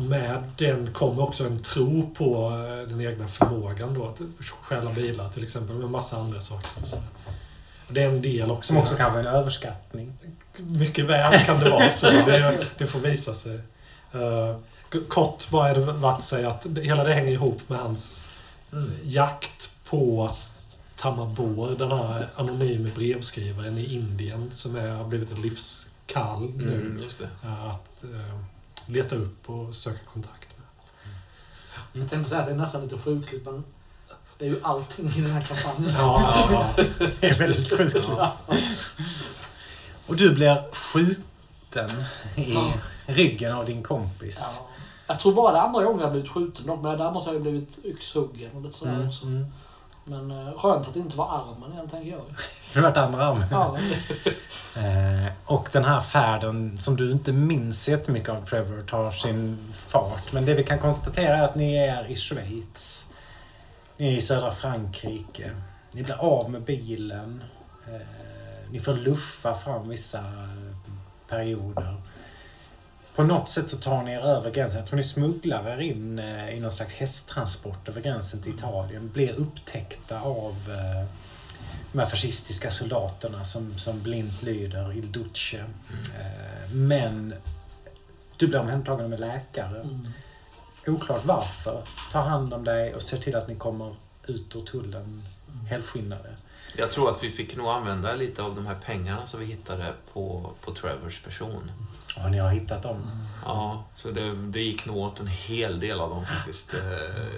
Med 0.09 0.43
den 0.57 0.93
kommer 0.93 1.23
också 1.23 1.45
en 1.45 1.59
tro 1.59 2.09
på 2.17 2.47
eh, 2.49 2.89
den 2.89 3.01
egna 3.01 3.27
förmågan 3.27 3.93
då 3.93 4.05
att 4.07 4.19
stjäla 4.61 4.91
bilar 4.93 5.29
till 5.29 5.43
exempel, 5.43 5.75
med 5.75 5.89
massa 5.89 6.17
andra 6.17 6.41
saker. 6.41 6.69
sådär. 6.85 7.03
Det 7.91 8.03
är 8.03 8.09
en 8.09 8.21
del 8.21 8.51
också. 8.51 8.67
Som 8.67 8.77
också 8.77 8.95
kan 8.95 9.11
vara 9.13 9.21
en 9.21 9.27
överskattning. 9.35 10.13
Mycket 10.57 11.05
väl 11.05 11.39
kan 11.45 11.59
det 11.59 11.69
vara 11.69 11.89
så. 11.91 12.05
Det, 12.09 12.65
det 12.77 12.85
får 12.85 12.99
visa 12.99 13.33
sig. 13.33 13.59
Uh, 14.15 14.55
kort 15.09 15.49
bara 15.49 15.69
är 15.69 15.75
det 15.75 15.81
värt 15.81 16.15
att 16.17 16.23
säga 16.23 16.49
att 16.51 16.65
hela 16.81 17.03
det 17.03 17.13
hänger 17.13 17.31
ihop 17.31 17.61
med 17.69 17.79
hans 17.79 18.21
Mm. 18.73 18.91
jakt 19.03 19.69
på 19.89 20.31
Tamabor, 20.95 21.75
den 21.75 21.91
här 21.91 22.29
anonyme 22.35 22.89
brevskrivaren 22.95 23.77
i 23.77 23.93
Indien 23.93 24.51
som 24.51 24.75
är, 24.75 24.89
har 24.91 25.03
blivit 25.03 25.31
ett 25.31 25.39
livskall 25.39 26.49
nu. 26.55 26.73
Mm, 26.73 26.99
just 27.03 27.19
det. 27.19 27.29
eh, 27.43 27.69
Att 27.69 28.03
eh, 28.03 28.39
leta 28.87 29.15
upp 29.15 29.49
och 29.49 29.75
söka 29.75 29.99
kontakt 30.13 30.47
med. 30.57 32.01
Jag 32.01 32.09
tänkte 32.09 32.29
säga 32.29 32.41
att 32.41 32.47
det 32.47 32.53
är 32.53 32.57
nästan 32.57 32.81
lite 32.83 32.97
sjukligt 32.97 33.45
men 33.45 33.63
Det 34.37 34.45
är 34.45 34.49
ju 34.49 34.59
allting 34.63 35.07
i 35.17 35.21
den 35.21 35.31
här 35.31 35.41
kampanjen. 35.43 35.91
Ja, 35.97 36.47
ja. 36.51 36.83
Det 37.19 37.27
är 37.29 37.39
väldigt 37.39 37.77
sjukt. 37.77 38.07
Ja. 38.17 38.35
Och 40.07 40.15
du 40.15 40.33
blir 40.35 40.63
skjuten 40.73 41.89
i 42.35 42.53
Ja. 42.53 42.73
Ryggen 43.13 43.55
av 43.55 43.65
din 43.65 43.83
kompis. 43.83 44.57
Ja. 44.59 44.65
Jag 45.07 45.19
tror 45.19 45.33
bara 45.33 45.51
det 45.51 45.61
andra 45.61 45.83
gången 45.83 45.99
jag 46.01 46.11
blivit 46.11 46.29
skjuten 46.31 46.65
dock, 46.67 46.81
men 46.81 46.97
däremot 46.97 47.25
har 47.25 47.33
jag 47.33 47.41
blivit 47.41 47.79
yxhuggen 47.85 48.49
och 48.55 48.61
lite 48.61 48.77
sådär 48.77 48.93
Mm, 48.93 49.07
också. 49.07 49.25
mm. 49.25 49.45
Men 50.03 50.31
eh, 50.47 50.53
skönt 50.59 50.87
att 50.87 50.93
det 50.93 50.99
inte 50.99 51.17
var 51.17 51.25
armen 51.37 51.73
igen, 51.73 51.89
tänker 51.89 52.11
jag. 52.11 52.21
Det 52.73 52.81
varit 52.81 52.97
andra 52.97 53.25
armen. 53.25 53.47
Ja, 53.51 53.77
Eh, 54.75 55.31
och 55.45 55.69
den 55.71 55.85
här 55.85 56.01
färden 56.01 56.77
som 56.77 56.95
du 56.95 57.11
inte 57.11 57.31
minns 57.31 57.89
jättemycket 57.89 58.29
av 58.29 58.45
Trevor 58.45 58.83
tar 58.83 59.11
sin 59.11 59.57
fart. 59.73 60.31
Men 60.33 60.45
det 60.45 60.53
vi 60.53 60.63
kan 60.63 60.79
konstatera 60.79 61.37
är 61.37 61.41
att 61.43 61.55
ni 61.55 61.75
är 61.77 62.11
i 62.11 62.15
Schweiz. 62.15 63.05
Ni 63.97 64.13
är 64.13 64.17
i 64.17 64.21
södra 64.21 64.51
Frankrike. 64.51 65.51
Ni 65.93 66.03
blir 66.03 66.15
av 66.21 66.51
med 66.51 66.61
bilen. 66.61 67.43
Eh, 67.87 68.71
ni 68.71 68.79
får 68.79 68.93
luffa 68.93 69.55
fram 69.55 69.89
vissa 69.89 70.23
perioder. 71.27 71.95
På 73.19 73.25
något 73.25 73.49
sätt 73.49 73.69
så 73.69 73.77
tar 73.77 74.03
ni 74.03 74.11
er 74.11 74.19
över 74.19 74.51
gränsen. 74.51 74.79
Jag 74.79 74.87
tror 74.87 74.97
ni 74.97 75.03
smugglar 75.03 75.67
er 75.67 75.81
in 75.81 76.19
eh, 76.19 76.49
i 76.49 76.59
någon 76.59 76.71
slags 76.71 76.93
hästtransport 76.93 77.89
över 77.89 78.01
gränsen 78.01 78.41
till 78.41 78.53
Italien. 78.53 79.09
Blir 79.13 79.39
upptäckta 79.39 80.21
av 80.21 80.55
eh, 80.69 81.07
de 81.91 81.99
här 81.99 82.05
fascistiska 82.05 82.71
soldaterna 82.71 83.43
som, 83.43 83.79
som 83.79 84.03
blint 84.03 84.41
lyder 84.41 84.93
Il 84.93 85.11
Duce. 85.11 85.57
Eh, 85.57 86.71
men 86.73 87.33
du 88.37 88.47
blir 88.47 88.59
omhändertagen 88.59 89.09
med 89.09 89.19
läkare. 89.19 89.81
mm. 89.81 90.07
Oklart 90.87 91.25
varför. 91.25 91.83
Tar 92.11 92.21
hand 92.21 92.53
om 92.53 92.63
dig 92.63 92.95
och 92.95 93.01
ser 93.01 93.17
till 93.17 93.35
att 93.35 93.47
ni 93.47 93.55
kommer 93.55 93.95
ut 94.27 94.55
ur 94.55 94.61
tullen 94.61 95.23
helskinnade. 95.69 96.29
Jag 96.77 96.91
tror 96.91 97.09
att 97.09 97.23
vi 97.23 97.31
fick 97.31 97.55
nog 97.55 97.67
använda 97.67 98.15
lite 98.15 98.43
av 98.43 98.55
de 98.55 98.65
här 98.65 98.75
pengarna 98.85 99.27
som 99.27 99.39
vi 99.39 99.45
hittade 99.45 99.93
på, 100.13 100.51
på 100.61 100.71
Trevors 100.71 101.19
person. 101.19 101.71
Och 102.23 102.31
ni 102.31 102.37
har 102.37 102.49
hittat 102.49 102.83
dem. 102.83 102.97
Ja, 103.45 103.83
så 103.95 104.11
det, 104.11 104.35
det 104.35 104.61
gick 104.61 104.85
nog 104.85 104.97
åt 104.97 105.19
en 105.19 105.27
hel 105.27 105.79
del 105.79 105.99
av 105.99 106.09
dem 106.09 106.25
faktiskt 106.25 106.73
eh, 106.73 106.79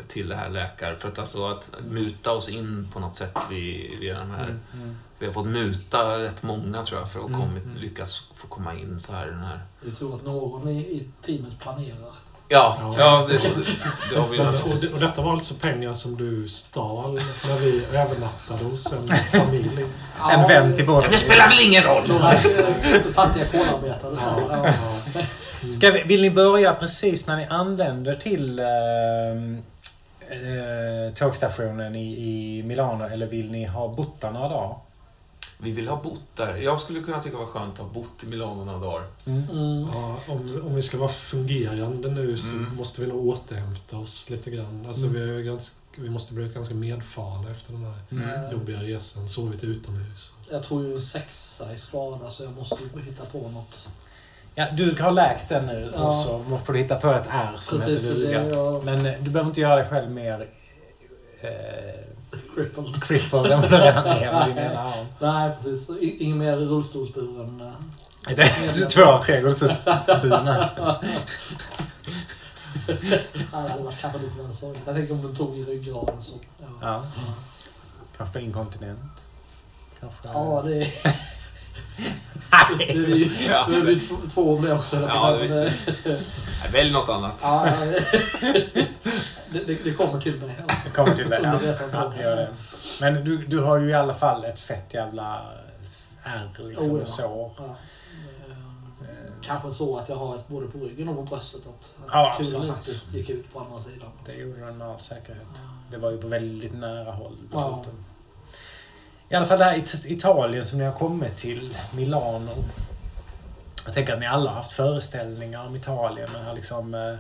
till 0.07 0.29
det 0.29 0.35
här 0.35 0.49
läkare. 0.49 0.95
För 0.95 1.09
att 1.09 1.19
alltså 1.19 1.45
att 1.45 1.71
muta 1.89 2.31
oss 2.31 2.49
in 2.49 2.87
på 2.93 2.99
något 2.99 3.15
sätt 3.15 3.37
vid, 3.49 3.99
vid 3.99 4.15
den 4.15 4.31
här... 4.31 4.55
Mm. 4.73 4.97
Vi 5.19 5.25
har 5.25 5.33
fått 5.33 5.47
muta 5.47 6.19
rätt 6.19 6.43
många 6.43 6.83
tror 6.85 6.99
jag 6.99 7.11
för 7.11 7.19
att 7.19 7.25
Mm, 7.25 7.39
kommit, 7.41 7.63
mm. 7.63 7.77
lyckas 7.77 8.27
få 8.35 8.47
komma 8.47 8.75
in 8.75 8.99
så 8.99 9.13
här 9.13 9.27
i 9.27 9.29
den 9.29 9.39
här... 9.43 9.59
Vi 9.81 9.91
tror 9.91 10.15
att 10.15 10.25
någon 10.25 10.67
i, 10.67 10.79
i 10.79 11.07
teamet 11.21 11.59
planerar. 11.59 12.13
Ja, 12.51 12.77
Ja. 12.79 12.95
ja 12.97 13.25
det, 13.29 13.33
det 14.13 14.19
har 14.19 14.27
vi 14.27 14.37
naturligtvis. 14.37 14.91
och 14.93 14.99
detta 14.99 15.21
var 15.21 15.31
alltså 15.31 15.53
pengar 15.53 15.93
som 15.93 16.17
du 16.17 16.47
stal 16.47 17.19
när 17.47 17.55
vi 17.55 17.85
övernattade 17.91 18.63
hos 18.63 18.93
en 18.93 19.07
familj. 19.07 19.85
En 20.31 20.47
vän 20.47 20.75
till 20.75 20.85
båda. 20.87 21.07
Det 21.07 21.17
spelar 21.17 21.49
väl 21.49 21.59
ingen 21.59 21.83
roll! 21.83 22.11
Eh, 22.11 23.13
fattiga 23.15 23.45
kolarbetare. 23.45 24.15
Ja. 24.51 24.73
Ska 25.71 25.91
vi, 25.91 26.03
vill 26.03 26.21
ni 26.21 26.29
börja 26.29 26.73
precis 26.73 27.27
när 27.27 27.37
ni 27.37 27.45
anländer 27.45 28.13
till 28.15 28.59
eh, 28.59 28.65
eh, 30.29 31.13
tågstationen 31.15 31.95
i, 31.95 32.07
i 32.11 32.63
Milano 32.63 33.05
eller 33.05 33.25
vill 33.25 33.51
ni 33.51 33.65
ha 33.65 33.87
bott 33.87 34.21
där 34.21 34.31
några 34.31 34.49
dagar? 34.49 34.75
Vi 35.63 35.71
vill 35.71 35.87
ha 35.87 36.01
bott 36.03 36.35
där. 36.35 36.55
Jag 36.57 36.81
skulle 36.81 37.01
kunna 37.01 37.21
tycka 37.21 37.37
det 37.37 37.43
var 37.43 37.49
skönt 37.51 37.73
att 37.73 37.79
ha 37.85 37.93
bott 37.93 38.23
i 38.23 38.27
Milano 38.27 38.65
några 38.65 38.79
dagar. 38.79 39.07
Mm. 39.25 39.87
Ja, 39.93 40.17
om, 40.27 40.61
om 40.65 40.75
vi 40.75 40.81
ska 40.81 40.97
vara 40.97 41.09
fungerande 41.09 42.09
nu 42.11 42.37
så 42.37 42.51
Mm. 42.53 42.75
måste 42.75 43.01
vi 43.01 43.07
nog 43.07 43.27
återhämta 43.27 43.97
oss 43.97 44.29
lite 44.29 44.51
grann. 44.51 44.85
Alltså, 44.87 45.05
Mm. 45.05 45.13
vi, 45.13 45.35
är 45.35 45.39
ganska, 45.43 45.75
vi 45.95 46.09
måste 46.09 46.33
bli 46.33 46.47
ganska 46.47 46.75
medfarna 46.75 47.51
efter 47.51 47.73
den 47.73 47.85
här 47.85 47.99
Mm. 48.11 48.51
jobbiga 48.51 48.77
resan. 48.79 49.29
Sovit 49.29 49.63
utomhus. 49.63 50.31
Jag 50.51 50.63
tror 50.63 50.85
ju 50.85 51.01
sexa 51.01 51.71
är 51.71 51.75
skada 51.75 52.29
så 52.29 52.43
jag 52.43 52.51
måste 52.55 52.77
ju 52.95 53.01
hitta 53.01 53.25
på 53.25 53.49
något. 53.49 53.87
Ja, 54.55 54.67
du 54.71 54.95
har 55.01 55.11
läkt 55.11 55.49
den 55.49 55.65
nu 55.65 55.91
Ja. 55.95 56.01
och 56.03 56.13
så 56.15 56.39
får 56.65 56.73
du 56.73 56.79
hitta 56.79 56.95
på 56.95 57.11
ett 57.11 57.27
R 57.31 57.57
som 57.61 57.79
Precis, 57.79 58.03
heter 58.09 58.15
duga. 58.15 58.41
är 58.41 58.49
jag 58.49 58.85
Men 58.85 59.03
du 59.03 59.29
behöver 59.29 59.49
inte 59.49 59.61
göra 59.61 59.75
dig 59.75 59.85
själv 59.89 60.11
mer 60.11 60.45
eh, 61.41 61.49
crippled. 62.55 63.03
crippled 63.03 63.31
vad 63.61 63.69
du 63.69 63.75
redan 63.77 64.05
är 64.07 64.31
med 64.33 64.47
din 64.47 64.57
ena 64.57 64.79
arm. 64.79 65.05
Nej, 65.19 65.51
precis. 65.57 65.89
Ingen 65.99 66.37
mer 66.37 66.57
rullstolsburen. 66.57 67.61
eh. 67.61 68.35
Det 68.35 68.41
är 68.41 68.89
två 68.89 69.03
av 69.03 69.23
tre 69.23 69.41
guldstolsburna. 69.41 70.69
Nej, 72.87 72.97
det 73.51 73.57
hade 73.69 73.83
varit 73.83 74.01
kanske 74.01 74.19
lite 74.19 74.41
väl 74.41 74.53
sorgligt. 74.53 74.81
Jag 74.85 74.95
tänkte 74.95 75.13
om 75.13 75.21
den 75.21 75.35
tog 75.35 75.57
i 75.57 75.63
ryggraden 75.63 76.21
så. 76.21 76.33
Ja, 76.59 76.65
Ja. 76.81 77.03
Kanske 78.17 78.41
inkontinent. 78.41 78.99
Kanske... 79.99 80.27
ja 80.33 80.61
det 80.65 80.75
är... 80.75 80.87
Nej. 82.51 82.85
Det 82.87 82.93
är 82.93 83.15
ju 83.15 83.29
Ja, 83.49 83.65
det 83.69 83.75
är 83.75 83.85
ju 83.89 83.99
två, 84.33 84.55
om 84.55 84.65
det 84.65 84.73
också. 84.73 85.07
Ja, 85.09 85.31
det 85.31 85.41
visste 85.41 85.73
Nej, 86.05 86.71
Välj 86.71 86.91
något 86.91 87.09
annat. 87.09 87.43
Det, 89.51 89.59
det, 89.67 89.83
det 89.83 89.93
kommer 89.93 90.21
till 90.21 90.41
mig. 90.41 90.55
Jag 90.85 90.93
kommer 90.93 91.15
till 91.15 91.29
det. 91.29 91.37
Under 91.37 91.59
Ja. 91.63 91.87
Ja, 91.91 92.01
gång. 92.03 92.19
gör 92.19 92.35
det. 92.35 92.49
Men 93.01 93.25
du, 93.25 93.45
du 93.45 93.59
har 93.59 93.77
ju 93.77 93.89
i 93.89 93.93
alla 93.93 94.13
fall 94.13 94.43
ett 94.45 94.59
fett 94.59 94.93
jävla 94.93 95.41
ärr 96.23 96.49
liksom, 96.67 96.91
Oh, 96.91 96.99
ja. 96.99 97.05
sår. 97.05 97.51
Ja. 97.57 97.63
Eh, 97.63 99.33
Kanske 99.41 99.71
så 99.71 99.97
att 99.97 100.09
jag 100.09 100.15
har 100.15 100.35
ett 100.35 100.47
både 100.47 100.67
på 100.67 100.77
ryggen 100.77 101.09
och 101.09 101.15
på 101.15 101.21
bröstet. 101.35 101.61
Att, 101.67 101.95
Ja, 102.11 102.33
kulan 102.37 102.51
absolut. 102.61 102.69
faktiskt 102.75 103.13
gick 103.13 103.29
ut 103.29 103.53
på 103.53 103.59
andra 103.59 103.79
sidan. 103.81 104.09
Det 104.25 104.33
gjorde 104.33 104.59
den 104.65 104.77
med 104.77 104.87
all 104.87 104.99
säkerhet. 104.99 105.47
Det 105.91 105.97
var 105.97 106.11
ju 106.11 106.17
på 106.21 106.27
väldigt 106.27 106.73
nära 106.73 107.11
håll. 107.11 107.37
Ja. 107.51 107.83
I 109.29 109.35
alla 109.35 109.45
fall 109.45 109.59
det 109.59 109.65
här 109.65 109.77
It- 109.77 110.05
Italien 110.05 110.65
som 110.65 110.77
ni 110.79 110.85
har 110.85 110.93
kommit 110.93 111.37
till, 111.37 111.77
Milano. 111.95 112.51
Jag 113.85 113.93
tänker 113.93 114.13
att 114.13 114.19
ni 114.19 114.25
alla 114.27 114.49
har 114.49 114.57
haft 114.57 114.71
föreställningar 114.71 115.65
om 115.65 115.75
Italien. 115.75 116.29
Har 116.45 116.53
liksom 116.53 116.93
eh, 116.93 117.15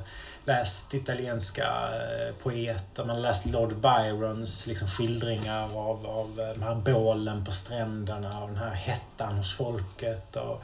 läst 0.45 0.93
italienska 0.93 1.89
eh, 1.93 2.35
poeter, 2.43 3.05
man 3.05 3.15
har 3.15 3.21
läst 3.21 3.45
Lord 3.45 3.75
Byrons 3.75 4.67
liksom, 4.67 4.87
skildringar 4.87 5.77
av, 5.77 6.05
av 6.05 6.39
eh, 6.39 6.49
de 6.49 6.63
här 6.63 6.75
bålen 6.75 7.45
på 7.45 7.51
stränderna 7.51 8.41
och 8.41 8.47
den 8.47 8.57
här 8.57 8.73
hettan 8.73 9.37
hos 9.37 9.55
folket. 9.55 10.35
Och 10.35 10.63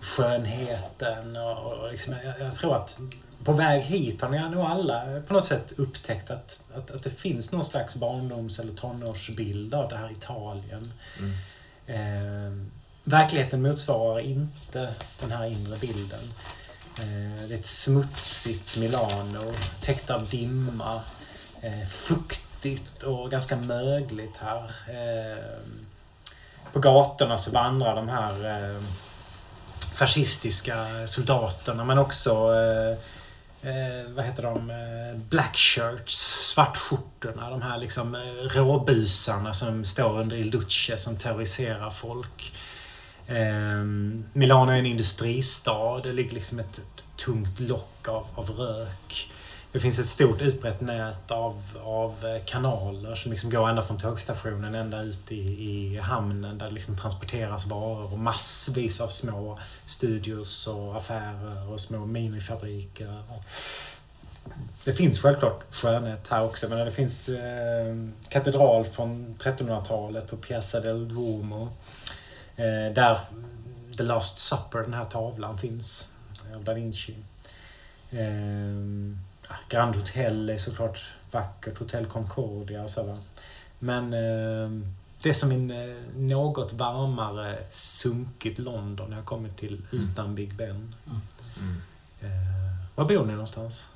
skönheten 0.00 1.36
och, 1.36 1.72
och 1.72 1.90
liksom, 1.92 2.14
jag, 2.24 2.40
jag 2.40 2.54
tror 2.54 2.76
att 2.76 2.98
på 3.44 3.52
väg 3.52 3.82
hit 3.82 4.22
har 4.22 4.48
nog 4.48 4.64
alla 4.64 5.22
på 5.26 5.32
något 5.32 5.44
sätt 5.44 5.72
upptäckt 5.76 6.30
att, 6.30 6.60
att, 6.74 6.90
att 6.90 7.02
det 7.02 7.10
finns 7.10 7.52
någon 7.52 7.64
slags 7.64 7.96
barndoms 7.96 8.58
eller 8.58 8.74
tonårsbild 8.74 9.74
av 9.74 9.88
det 9.88 9.96
här 9.96 10.12
Italien. 10.12 10.92
Mm. 11.18 11.32
Eh, 11.86 12.66
verkligheten 13.04 13.62
motsvarar 13.62 14.20
inte 14.20 14.94
den 15.20 15.32
här 15.32 15.46
inre 15.46 15.76
bilden. 15.78 16.32
Eh, 17.00 17.48
det 17.48 17.54
är 17.54 17.58
ett 17.58 17.66
smutsigt 17.66 18.76
Milano, 18.76 19.52
täckt 19.80 20.10
av 20.10 20.28
dimma. 20.28 21.00
Eh, 21.62 21.88
fuktigt 21.88 23.02
och 23.02 23.30
ganska 23.30 23.56
mögligt 23.56 24.36
här. 24.40 24.64
Eh, 24.88 25.44
på 26.72 26.78
gatorna 26.78 27.38
så 27.38 27.50
vandrar 27.50 27.96
de 27.96 28.08
här 28.08 28.74
fascistiska 29.94 30.86
soldaterna 31.06 31.84
men 31.84 31.98
också 31.98 32.30
eh, 32.30 32.98
vad 34.08 34.24
heter 34.24 34.42
de? 34.42 34.72
Black 35.28 35.56
shirts, 35.56 36.14
svartskjortorna. 36.52 37.50
De 37.50 37.62
här 37.62 37.78
liksom 37.78 38.16
råbusarna 38.54 39.54
som 39.54 39.84
står 39.84 40.20
under 40.20 40.36
Il 40.36 40.50
Duce 40.50 40.98
som 40.98 41.16
terroriserar 41.16 41.90
folk. 41.90 42.52
Eh, 43.30 43.84
Milano 44.32 44.72
är 44.72 44.76
en 44.76 44.86
industristad. 44.86 46.00
Det 46.02 46.12
ligger 46.12 46.34
liksom 46.34 46.58
ett 46.58 46.80
tungt 47.16 47.60
lock 47.60 48.08
av, 48.08 48.26
av 48.34 48.50
rök. 48.50 49.30
Det 49.72 49.80
finns 49.80 49.98
ett 49.98 50.06
stort 50.06 50.42
utbrett 50.42 50.80
nät 50.80 51.30
av, 51.30 51.62
av 51.84 52.26
eh, 52.26 52.44
kanaler 52.44 53.14
som 53.14 53.30
liksom 53.30 53.50
går 53.50 53.68
ända 53.68 53.82
från 53.82 53.98
tågstationen 53.98 54.74
ända 54.74 55.02
ut 55.02 55.32
i, 55.32 55.36
i 55.36 55.98
hamnen 55.98 56.58
där 56.58 56.66
det 56.66 56.74
liksom 56.74 56.96
transporteras 56.96 57.66
varor 57.66 58.12
och 58.12 58.18
massvis 58.18 59.00
av 59.00 59.08
små 59.08 59.58
studios 59.86 60.66
och 60.66 60.96
affärer 60.96 61.72
och 61.72 61.80
små 61.80 62.06
minifabriker. 62.06 63.22
Det 64.84 64.92
finns 64.92 65.20
självklart 65.20 65.74
skönhet 65.74 66.26
här 66.28 66.44
också, 66.44 66.68
men 66.68 66.78
det 66.78 66.92
finns 66.92 67.28
eh, 67.28 67.96
katedral 68.28 68.84
från 68.84 69.36
1300-talet 69.38 70.30
på 70.30 70.36
Piazza 70.36 70.80
del 70.80 71.08
Duomo. 71.08 71.68
Eh, 72.56 72.94
där 72.94 73.18
The 73.96 74.02
Last 74.02 74.38
Supper, 74.38 74.78
den 74.78 74.94
här 74.94 75.04
tavlan, 75.04 75.58
finns. 75.58 76.08
Av 76.54 76.64
Da 76.64 76.74
Vinci. 76.74 77.16
Eh, 78.10 78.26
Grand 79.68 79.96
Hotel 79.96 80.50
är 80.50 80.58
såklart 80.58 81.00
vackert. 81.30 81.78
Hotell 81.78 82.06
Concordia 82.06 82.82
och 82.82 82.90
så. 82.90 83.02
Va? 83.02 83.16
Men 83.78 84.04
eh, 84.04 84.84
det 85.22 85.28
är 85.28 85.32
som 85.32 85.50
en 85.52 85.70
eh, 85.70 85.96
något 86.16 86.72
varmare, 86.72 87.58
sunkigt 87.70 88.58
London 88.58 89.12
jag 89.12 89.24
kommit 89.24 89.56
till 89.56 89.82
utan 89.90 90.34
Big 90.34 90.54
Ben. 90.54 90.94
Mm. 91.56 91.82
Eh, 92.20 92.30
var 92.94 93.04
bor 93.04 93.26
ni 93.26 93.32
någonstans? 93.32 93.86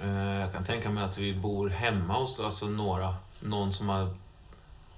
Eh, 0.00 0.40
Jag 0.40 0.52
kan 0.52 0.64
tänka 0.64 0.90
mig 0.90 1.04
att 1.04 1.18
vi 1.18 1.34
bor 1.34 1.68
hemma 1.68 2.14
hos 2.14 2.40
alltså 2.40 2.66
några. 2.66 3.14
Någon 3.40 3.72
som 3.72 3.88
har 3.88 4.14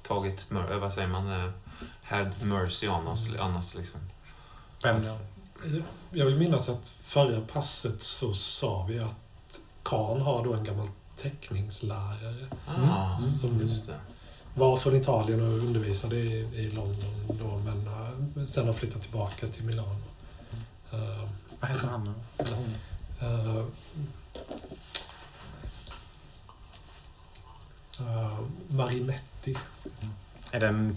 tagit, 0.02 0.46
eh, 0.52 0.78
vad 0.78 0.92
säger 0.92 1.08
man, 1.08 1.32
eh, 1.32 1.50
had 2.04 2.44
mercy 2.44 2.88
on 2.88 3.08
us, 3.08 3.28
on 3.40 3.56
us 3.56 3.74
liksom. 3.74 4.00
Vem 4.82 5.04
då? 5.04 5.18
Jag 6.10 6.26
vill 6.26 6.36
minnas 6.38 6.68
att 6.68 6.88
förra 7.02 7.40
passet 7.40 8.02
så 8.02 8.34
sa 8.34 8.84
vi 8.88 8.98
att 8.98 9.14
Kahn 9.82 10.20
har 10.20 10.44
då 10.44 10.52
en 10.54 10.64
gammal 10.64 10.88
teckningslärare. 11.16 12.46
Ah, 12.66 13.18
Mm. 13.44 13.60
just 13.60 13.86
det. 13.86 14.00
Var 14.54 14.76
från 14.76 14.96
Italien 14.96 15.40
och 15.40 15.58
undervisade 15.58 16.16
i, 16.16 16.30
i 16.54 16.70
London 16.70 17.26
då, 17.28 17.58
men 17.58 17.86
eh, 17.86 18.44
sen 18.44 18.66
har 18.66 18.72
flyttat 18.72 19.02
tillbaka 19.02 19.46
till 19.46 19.64
Milano. 19.64 19.96
Eh, 20.92 21.28
Vad 21.60 21.70
heter 21.70 21.86
han? 21.86 22.14
Eller 22.38 22.56
hon? 22.56 22.74
eh, 28.00 28.38
Marinetti. 28.68 29.56
Är 30.50 30.60
det 30.60 30.66
en 30.68 30.94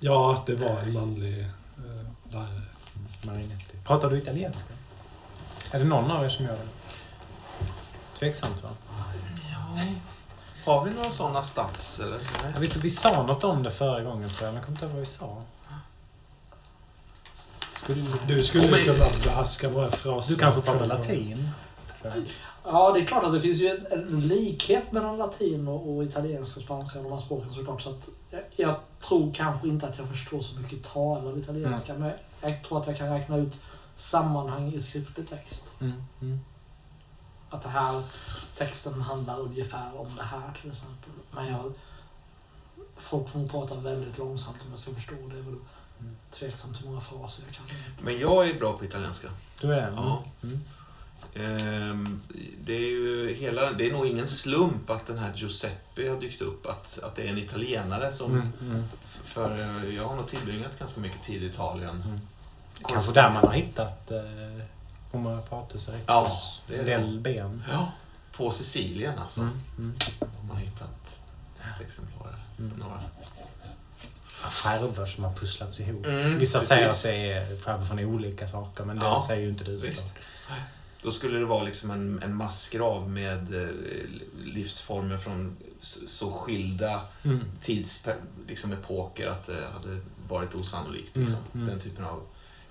Ja, 0.00 0.42
det 0.46 0.54
var 0.54 0.78
en 0.78 0.92
manlig 0.92 1.40
eh, 1.40 2.32
lärare. 2.32 2.62
Marinetti. 3.26 3.76
Pratar 3.84 4.10
du 4.10 4.18
italienska? 4.18 4.72
Är 5.70 5.78
det 5.78 5.84
någon 5.84 6.10
av 6.10 6.24
er 6.24 6.28
som 6.28 6.44
gör 6.44 6.52
det? 6.56 6.94
Tveksamt 8.18 8.62
va? 8.62 8.68
Ja. 9.52 9.84
Har 10.72 10.84
vi 10.84 10.90
några 10.90 11.10
sådana 11.10 11.42
stats 11.42 12.00
eller? 12.00 12.16
Nej. 12.18 12.52
Jag 12.54 12.60
vet, 12.60 12.68
inte, 12.70 12.78
vi 12.78 12.90
sa 12.90 13.22
något 13.22 13.44
om 13.44 13.62
det 13.62 13.70
förra 13.70 14.02
gången 14.02 14.28
tror 14.30 14.46
jag, 14.46 14.54
men 14.54 14.54
jag 14.54 14.64
kommer 14.64 14.76
inte 14.76 14.84
ihåg 14.84 14.92
vad 14.92 15.00
vi 15.00 15.06
sa. 15.06 15.42
Skulle 17.82 18.02
du, 18.26 18.34
Du 18.34 18.44
skulle 18.44 18.64
Oh, 18.72 18.84
kunna 18.84 19.06
behärska 19.24 19.68
några 19.70 19.90
fraser. 19.90 20.32
du 20.32 20.38
kanske 20.38 20.60
pratar 20.60 20.86
latin? 20.86 21.50
Ja, 22.64 22.92
det 22.92 23.00
är 23.00 23.04
klart 23.04 23.24
att 23.24 23.32
det 23.32 23.40
finns 23.40 23.58
ju 23.58 23.68
en, 23.68 23.86
en 23.92 24.20
likhet 24.20 24.92
mellan 24.92 25.18
latin 25.18 25.68
och, 25.68 25.96
och 25.96 26.04
italienska 26.04 26.60
och 26.60 26.64
spanska, 26.64 27.02
de 27.02 27.12
här 27.12 27.18
språken 27.18 27.52
såklart. 27.52 27.82
Så 27.82 27.90
att 27.90 28.08
jag, 28.30 28.40
jag 28.56 28.76
tror 29.00 29.34
kanske 29.34 29.68
inte 29.68 29.86
att 29.86 29.98
jag 29.98 30.08
förstår 30.08 30.40
så 30.40 30.60
mycket 30.60 30.82
talad 30.84 31.38
italienska, 31.38 31.94
men 31.94 32.12
jag 32.40 32.64
tror 32.64 32.80
att 32.80 32.86
jag 32.86 32.96
kan 32.96 33.08
räkna 33.10 33.36
ut 33.36 33.58
sammanhang 33.94 34.72
i 34.72 34.80
skriftlig 34.80 35.28
text. 35.28 35.74
Mm, 35.80 36.04
mm. 36.20 36.40
Att 37.50 37.62
det 37.62 37.68
här 37.68 38.02
texten 38.56 39.00
handlar 39.00 39.40
ungefär 39.40 40.00
om 40.00 40.16
det 40.16 40.22
här 40.22 40.52
till 40.60 40.70
exempel. 40.70 41.10
Men 41.30 41.48
jag, 41.48 41.72
folk 42.96 43.28
får 43.28 43.48
prata 43.48 43.74
väldigt 43.74 44.18
långsamt 44.18 44.56
om 44.64 44.70
jag 44.70 44.78
ska 44.78 44.94
förstå. 44.94 45.14
Det 45.14 45.38
är 45.38 45.42
väl 45.42 45.56
Mm. 46.00 46.16
tveksamt 46.30 46.80
hur 46.80 46.86
många 46.86 47.00
fraser 47.00 47.44
jag 47.46 47.54
kan. 47.54 47.64
Men 48.02 48.18
jag 48.18 48.50
är 48.50 48.58
bra 48.58 48.72
på 48.78 48.84
italienska. 48.84 49.28
Du 49.60 49.72
är 49.72 49.90
det? 49.90 49.92
Ja. 49.96 50.22
Ehm, 51.34 52.20
det 52.60 52.72
är 52.72 52.90
ju 52.90 53.34
hela, 53.34 53.72
det 53.72 53.86
är 53.88 53.92
nog 53.92 54.06
ingen 54.06 54.26
slump 54.26 54.90
att 54.90 55.06
den 55.06 55.18
här 55.18 55.32
Giuseppe 55.36 56.08
har 56.08 56.20
dykt 56.20 56.40
upp. 56.40 56.66
Att, 56.66 56.98
att 57.02 57.16
det 57.16 57.22
är 57.22 57.28
en 57.28 57.38
italienare 57.38 58.10
som... 58.10 58.32
Mm, 58.34 58.52
mm. 58.60 58.84
För 59.24 59.60
eh, 59.60 59.94
jag 59.94 60.08
har 60.08 60.16
nog 60.16 60.26
tillbringat 60.28 60.78
ganska 60.78 61.00
mycket 61.00 61.24
tid 61.26 61.42
i 61.42 61.46
Italien. 61.46 62.02
Mm. 62.06 62.20
Kanske 62.88 63.12
där 63.12 63.30
man 63.30 63.46
har 63.46 63.52
hittat 63.52 64.10
eh, 64.10 64.18
Homo 65.12 65.42
Ja, 66.06 66.30
det 66.66 66.76
är 66.76 66.84
del 66.84 67.20
ben. 67.20 67.64
Ja, 67.70 67.92
på 68.32 68.50
Sicilien 68.50 69.18
alltså. 69.18 69.40
Mm, 69.40 69.60
mm. 69.78 69.94
har 70.20 70.48
man 70.48 70.56
hittat 70.56 71.20
ett 71.74 71.80
exemplar. 71.80 72.34
Mm. 72.58 72.72
Några. 72.78 73.00
Skärvor 74.30 75.06
som 75.06 75.24
har 75.24 75.32
pusslats 75.34 75.80
ihop. 75.80 76.06
Mm, 76.06 76.38
Vissa 76.38 76.58
precis. 76.58 76.68
säger 76.68 76.88
att 76.88 77.02
det 77.02 77.32
är 77.32 77.60
skärvor 77.60 77.84
från 77.84 77.98
olika 77.98 78.48
saker, 78.48 78.84
men 78.84 78.98
det 78.98 79.04
Ja, 79.04 79.24
säger 79.26 79.42
ju 79.42 79.48
inte 79.48 79.64
du. 79.64 79.76
visst. 79.76 80.14
Då 81.02 81.10
skulle 81.10 81.38
det 81.38 81.44
vara 81.44 81.62
liksom 81.64 81.90
en, 81.90 82.22
en 82.22 82.34
massgrav 82.34 83.10
med 83.10 83.54
eh, 83.62 83.68
livsformer 84.44 85.16
från 85.18 85.56
så 86.06 86.32
skilda 86.32 87.00
Mm. 87.24 87.40
tids, 87.60 88.06
liksom 88.48 88.72
epoker 88.72 89.26
att 89.26 89.46
det 89.46 89.66
hade 89.72 90.00
varit 90.28 90.54
osannolikt. 90.54 91.16
Mm, 91.16 91.26
Liksom. 91.28 91.44
mm. 91.54 91.66
Den 91.66 91.80
typen 91.80 92.04
av 92.04 92.22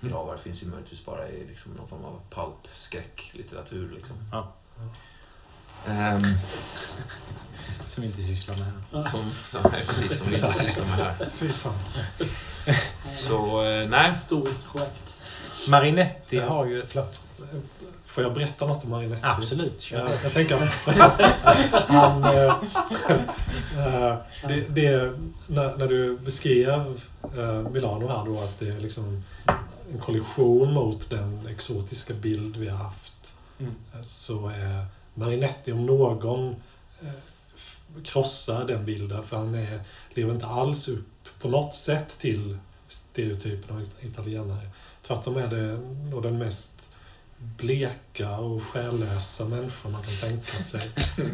Mm. 0.02 0.12
gravar 0.12 0.36
finns 0.36 0.62
ju 0.62 0.66
möjligtvis 0.66 1.04
bara 1.04 1.28
i 1.28 1.46
liksom 1.48 1.72
någon 1.72 1.88
form 1.88 2.04
av 2.04 2.20
pulp-skräcklitteratur. 2.30 3.92
Liksom. 3.94 4.16
Ja. 4.32 4.52
Ehm, 5.88 6.22
Som 7.88 8.00
vi 8.02 8.06
inte 8.06 8.22
sysslar 8.22 8.56
med 8.56 8.64
här. 8.92 9.08
som, 9.08 9.30
som, 9.50 9.70
precis, 9.86 10.18
som 10.18 10.28
vi 10.30 10.34
inte 10.34 10.52
sysslar 10.52 10.84
med 10.86 10.94
här. 10.96 11.28
Fy 11.34 11.48
fan. 11.48 11.74
Så, 13.16 13.64
eh, 13.64 13.88
nej. 13.88 14.10
Historiskt 14.10 14.66
korrekt. 14.66 15.22
Marinetti 15.68 16.36
Ja. 16.36 16.48
har 16.48 16.66
ju... 16.66 16.82
Förlåt. 16.86 17.26
Får 18.10 18.24
jag 18.24 18.34
berätta 18.34 18.66
något 18.66 18.84
om 18.84 18.90
Marinetti? 18.90 19.20
Absolut, 19.24 19.80
kör. 19.80 19.98
Ja, 19.98 20.10
jag 20.22 20.32
tänker 20.32 20.56
han... 21.86 22.24
eh, 22.24 24.16
det, 24.48 24.68
det, 24.68 25.12
när, 25.46 25.76
när 25.76 25.88
du 25.88 26.18
beskrev 26.18 27.00
eh, 27.36 27.70
Milano 27.70 28.08
här 28.08 28.24
då, 28.24 28.40
att 28.40 28.58
det 28.58 28.68
är 28.68 28.80
liksom 28.80 29.22
en 29.92 29.98
kollision 29.98 30.72
mot 30.72 31.10
den 31.10 31.46
exotiska 31.50 32.14
bild 32.14 32.56
vi 32.56 32.68
har 32.68 32.78
haft, 32.78 33.12
Mm. 33.60 33.74
så 34.02 34.48
är 34.48 34.84
Marinetti 35.14 35.72
om 35.72 35.86
någon 35.86 36.56
krossar 38.04 38.64
den 38.64 38.84
bilden, 38.84 39.24
för 39.24 39.36
han 39.36 39.54
är, 39.54 39.80
lever 40.14 40.32
inte 40.34 40.46
alls 40.46 40.88
upp 40.88 41.28
på 41.40 41.48
något 41.48 41.74
sätt 41.74 42.18
till 42.18 42.58
stereotypen 42.88 43.76
av 43.76 43.82
italienare. 44.00 44.70
Tvärtom 45.06 45.36
är 45.36 45.48
det 45.48 45.78
nog 46.10 46.22
den 46.22 46.38
mest 46.38 46.79
bleka 47.40 48.36
och 48.36 48.62
själlösa 48.62 49.44
människor 49.44 49.90
man 49.90 50.02
kan 50.02 50.28
tänka 50.30 50.62
sig. 50.62 50.80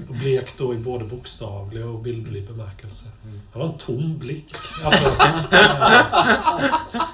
Och 0.09 0.15
blek 0.15 0.59
då 0.59 0.75
i 0.75 0.77
både 0.77 1.05
bokstavlig 1.05 1.87
och 1.87 1.99
bildlig 1.99 2.47
bemärkelse. 2.47 3.05
Han 3.53 3.63
har 3.63 3.69
en 3.69 3.79
tom 3.79 4.19
blick. 4.19 4.55
Alltså, 4.85 5.05
eh, 5.05 5.13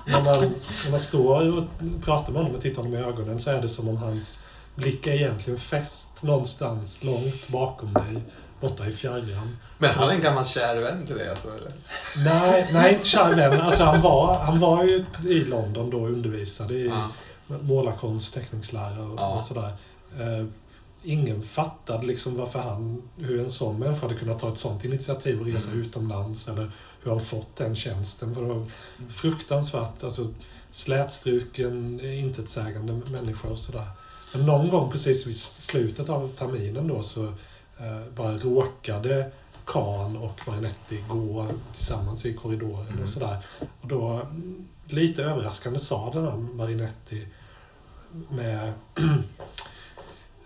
när, 0.07 0.25
man, 0.25 0.55
när 0.85 0.91
man 0.91 1.01
står 1.01 1.59
och 1.59 1.65
pratar 2.05 2.33
med 2.33 2.43
honom 2.43 2.57
och 2.57 2.63
tittar 2.63 2.83
honom 2.83 2.99
i 2.99 3.03
ögonen 3.03 3.41
så 3.41 3.51
är 3.51 3.63
det 3.63 3.69
som 3.69 3.89
om 3.89 3.97
hans 3.97 4.43
blick 4.75 5.07
är 5.07 5.13
egentligen 5.13 5.61
fäst 5.61 6.23
någonstans 6.23 7.05
långt 7.05 7.49
bakom 7.49 7.93
dig, 7.93 8.23
borta 8.61 8.87
i 8.87 8.93
fjärran. 8.93 9.57
Men 9.79 9.91
han 9.91 10.09
är 10.09 10.13
en 10.13 10.21
gammal 10.21 10.47
kär 10.47 10.81
vän 10.81 11.07
till 11.07 11.17
dig 11.17 11.29
alltså? 11.29 11.49
Eller? 11.49 11.73
Nej, 12.25 12.69
nej 12.73 12.95
inte 12.95 13.09
kär 13.09 13.35
vän. 13.35 13.61
Alltså, 13.61 13.85
han, 13.85 14.01
var, 14.01 14.39
han 14.39 14.61
var 14.61 14.85
ju 14.85 15.05
i 15.29 15.45
London 15.45 15.91
då 15.91 16.01
och 16.01 16.09
undervisade 16.09 16.75
i 16.75 16.87
Ja. 16.87 17.09
Målarkonst, 17.63 18.35
teckningslära 18.35 19.03
och, 19.05 19.19
Ja. 19.21 19.35
och 19.35 19.43
sådär. 19.43 19.73
Eh, 20.21 20.45
ingen 21.03 21.43
fattade 21.43 22.07
liksom 22.07 22.37
varför 22.37 22.59
han, 22.59 23.03
hur 23.17 23.41
en 23.41 23.51
sån 23.51 23.79
människa 23.79 24.07
hade 24.07 24.19
kunnat 24.19 24.39
ta 24.39 24.49
ett 24.53 24.59
sånt 24.59 24.85
initiativ 24.85 25.41
och 25.41 25.47
resa 25.47 25.71
Mm. 25.71 25.83
utomlands 25.83 26.49
eller 26.49 26.71
hur 27.03 27.11
han 27.11 27.21
fått 27.21 27.57
den 27.57 27.75
tjänsten. 27.77 28.35
För 28.35 28.43
det 28.43 28.49
var 28.49 28.67
fruktansvärt, 29.09 30.05
alltså 30.05 30.27
slätstruken, 30.71 32.01
intetsägande 32.01 32.93
människa 32.93 33.49
och 33.49 33.59
sådär. 33.59 33.87
Men 34.35 34.47
någon 34.47 34.69
gång 34.69 34.91
precis 34.91 35.27
vid 35.27 35.37
slutet 35.37 36.09
av 36.09 36.29
terminen 36.29 36.89
då 36.89 37.03
så 37.03 37.25
eh, 37.79 38.13
bara 38.17 38.37
råkade 38.39 39.31
Kahn 39.65 40.17
och 40.17 40.41
Marinetti 40.49 41.05
gå 41.09 41.47
tillsammans 41.77 42.27
i 42.27 42.35
korridoren 42.35 42.87
Mm. 42.89 43.03
och 43.03 43.09
sådär. 43.09 43.37
Och 43.81 43.89
då, 43.89 44.09
mm, 44.09 44.65
lite 44.87 45.25
överraskande, 45.25 45.79
sa 45.79 46.11
den 46.13 46.25
här 46.25 46.37
Marinetti 46.37 47.27
med 48.31 48.73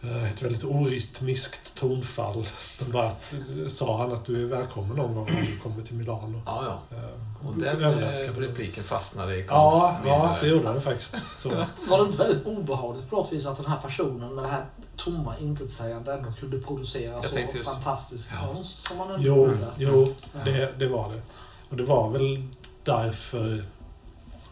eh, 0.02 0.30
ett 0.32 0.42
väldigt 0.42 0.64
orytmiskt 0.64 1.74
tonfall. 1.74 2.46
Men 2.78 2.92
bara 2.92 3.06
att, 3.08 3.34
sa 3.68 3.98
han 3.98 4.12
att 4.12 4.24
du 4.24 4.42
är 4.42 4.46
välkommen 4.46 4.96
någon 4.96 5.14
gång 5.14 5.28
om 5.28 5.44
du 5.46 5.58
kommer 5.58 5.82
till 5.82 5.94
Milano. 5.94 6.42
Ja, 6.46 6.64
ja. 6.90 6.96
Eh, 6.96 7.46
Och 7.48 7.54
den 7.56 8.02
eh, 8.02 8.08
repliken 8.38 8.84
fastnade 8.84 9.36
i 9.36 9.44
Ja, 9.48 9.96
ja, 10.06 10.36
det 10.40 10.46
gjorde 10.48 10.64
den 10.72 10.82
faktiskt. 10.82 11.14
Så, 11.40 11.48
Var 11.88 11.98
det 11.98 12.04
inte 12.04 12.18
väldigt 12.18 12.46
obehagligt 12.46 13.10
på 13.10 13.16
något 13.16 13.32
vis 13.32 13.46
att 13.46 13.56
den 13.56 13.66
här 13.66 13.80
personen 13.80 14.34
med 14.34 14.44
det 14.44 14.50
här 14.50 14.64
tomma 14.96 15.38
intetsägande 15.38 16.12
ändå 16.12 16.32
kunde 16.40 16.58
producera 16.58 17.12
Jag 17.12 17.24
så 17.24 17.38
just- 17.38 17.68
fantastisk 17.68 18.28
Ja. 18.32 18.48
konst 18.52 18.86
som 18.88 18.98
man 18.98 19.10
ändå 19.10 19.22
jo, 19.26 19.36
gjorde? 19.36 19.66
jo 19.76 20.14
det, 20.44 20.78
det 20.78 20.88
var 20.88 21.12
det. 21.12 21.20
Och 21.68 21.76
det 21.76 21.84
var 21.84 22.10
väl 22.10 22.42
därför 22.84 23.64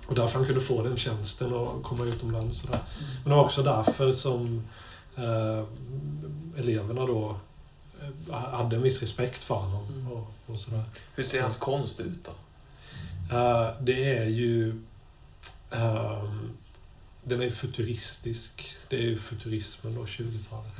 och 0.06 0.14
därför 0.14 0.38
han 0.38 0.46
kunde 0.46 0.60
få 0.60 0.82
den 0.82 0.96
tjänsten 0.96 1.52
och 1.52 1.82
komma 1.82 2.04
utomlands. 2.04 2.64
Och 2.64 2.70
där. 2.70 2.80
Men 3.22 3.30
det 3.30 3.36
var 3.36 3.44
också 3.44 3.62
därför 3.62 4.12
som 4.12 4.62
eh, 5.16 5.64
eleverna 6.56 7.06
då 7.06 7.36
eh, 8.30 8.34
hade 8.34 8.76
en 8.76 8.82
viss 8.82 9.00
respekt 9.00 9.44
för 9.44 9.54
honom. 9.54 9.86
Mm. 9.88 10.12
Och, 10.12 10.30
och 10.46 10.60
sådär. 10.60 10.84
Hur 11.14 11.24
ser 11.24 11.42
hans 11.42 11.56
konst 11.56 12.00
ut 12.00 12.24
då? 12.24 12.32
Eh, 13.36 13.68
det 13.80 14.18
är 14.18 14.28
ju... 14.28 14.82
ehm, 15.70 16.50
den 17.24 17.42
är 17.42 17.50
futuristisk. 17.50 18.76
Det 18.88 18.96
är 18.96 19.02
ju 19.02 19.18
futurismen 19.18 19.94
då, 19.94 20.04
20-talet. 20.04 20.72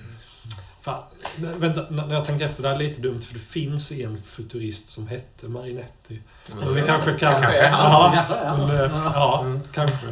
Fan, 0.85 1.01
vänta, 1.37 1.85
när 1.91 2.15
jag 2.15 2.25
tänker 2.25 2.45
efter, 2.47 2.63
det 2.63 2.69
här 2.69 2.75
är 2.75 2.79
lite 2.79 3.01
dumt 3.01 3.21
för 3.21 3.35
det 3.35 3.41
finns 3.41 3.93
en 3.93 4.23
futurist 4.23 4.89
som 4.91 5.07
hette 5.09 5.47
Marinetti. 5.49 6.21
Ja, 6.49 6.55
Men 6.61 6.75
vi 6.75 6.83
kanske 6.83 7.11
kan... 7.13 7.33
Kanske 7.43 7.59
är 7.59 7.69
han. 7.71 8.15
Ja, 8.17 8.25
han. 8.47 8.59
men, 8.67 8.77
eh, 8.77 8.91
Ja. 8.95 9.13
ja 9.15 9.41
Mm. 9.41 9.61
kanske. 9.75 10.07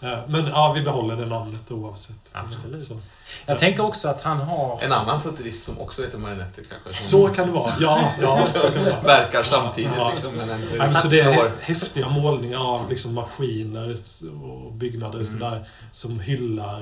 Eh, 0.00 0.18
Men 0.26 0.46
ja, 0.46 0.72
vi 0.72 0.82
behåller 0.82 1.16
det 1.16 1.26
namnet 1.26 1.70
oavsett. 1.70 2.16
Absolut. 2.32 2.82
Så, 2.84 2.96
Jag 3.46 3.58
tänker 3.58 3.84
också 3.84 4.08
att 4.08 4.22
han 4.22 4.40
har... 4.40 4.78
En 4.82 4.92
annan 4.92 5.20
futurist 5.20 5.64
som 5.64 5.80
också 5.80 6.02
heter 6.02 6.18
Marinetti 6.18 6.62
kanske. 6.84 7.02
så 7.02 7.28
kan 7.28 7.46
det 7.46 7.52
vara. 7.52 7.72
Ja, 7.80 8.10
ja 8.20 8.42
så 8.46 8.58
kan 8.58 8.72
det 8.84 8.90
vara. 8.90 9.00
Verkar 9.00 9.42
samtidigt 9.42 9.90
Ja. 9.96 10.10
liksom, 10.10 10.32
men 10.34 10.48
Nej, 10.48 10.58
men 10.78 10.94
så 10.94 11.08
det 11.08 11.20
är 11.20 11.50
häftiga 11.60 12.08
målningar 12.08 12.74
av 12.74 12.90
liksom 12.90 13.14
maskiner 13.14 13.96
och 14.44 14.72
byggnader 14.72 15.20
och 15.20 15.26
Mm. 15.26 15.38
sådär 15.40 15.64
som 15.90 16.20
hyllar 16.20 16.80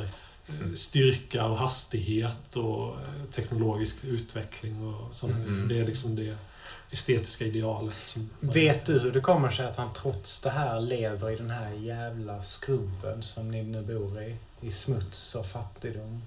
styrka 0.77 1.45
och 1.45 1.57
hastighet 1.57 2.57
och 2.57 2.89
eh, 2.89 3.25
teknologisk 3.35 3.97
utveckling 4.05 4.87
och 4.87 5.15
sånt. 5.15 5.33
Mm. 5.33 5.69
Det 5.69 5.81
är 5.81 5.87
liksom 5.87 6.17
det 6.17 6.37
estetiska 6.91 7.45
idealet. 7.45 7.97
Som 8.03 8.31
Vet 8.41 8.87
du 8.87 8.99
hur 8.99 9.13
det 9.13 9.21
kommer 9.21 9.51
sig 9.51 9.67
att 9.67 9.77
han 9.77 9.93
trots 9.95 10.41
det 10.41 10.51
här 10.51 10.81
lever 10.81 11.31
i 11.31 11.37
den 11.37 11.51
här 11.51 11.71
jävla 11.71 12.43
skrubben 12.43 13.23
som 13.23 13.51
ni 13.51 13.63
nu 13.63 13.83
bor 13.83 14.23
i? 14.23 14.37
I 14.61 14.71
smuts 14.71 15.35
och 15.35 15.47
fattigdom. 15.47 16.23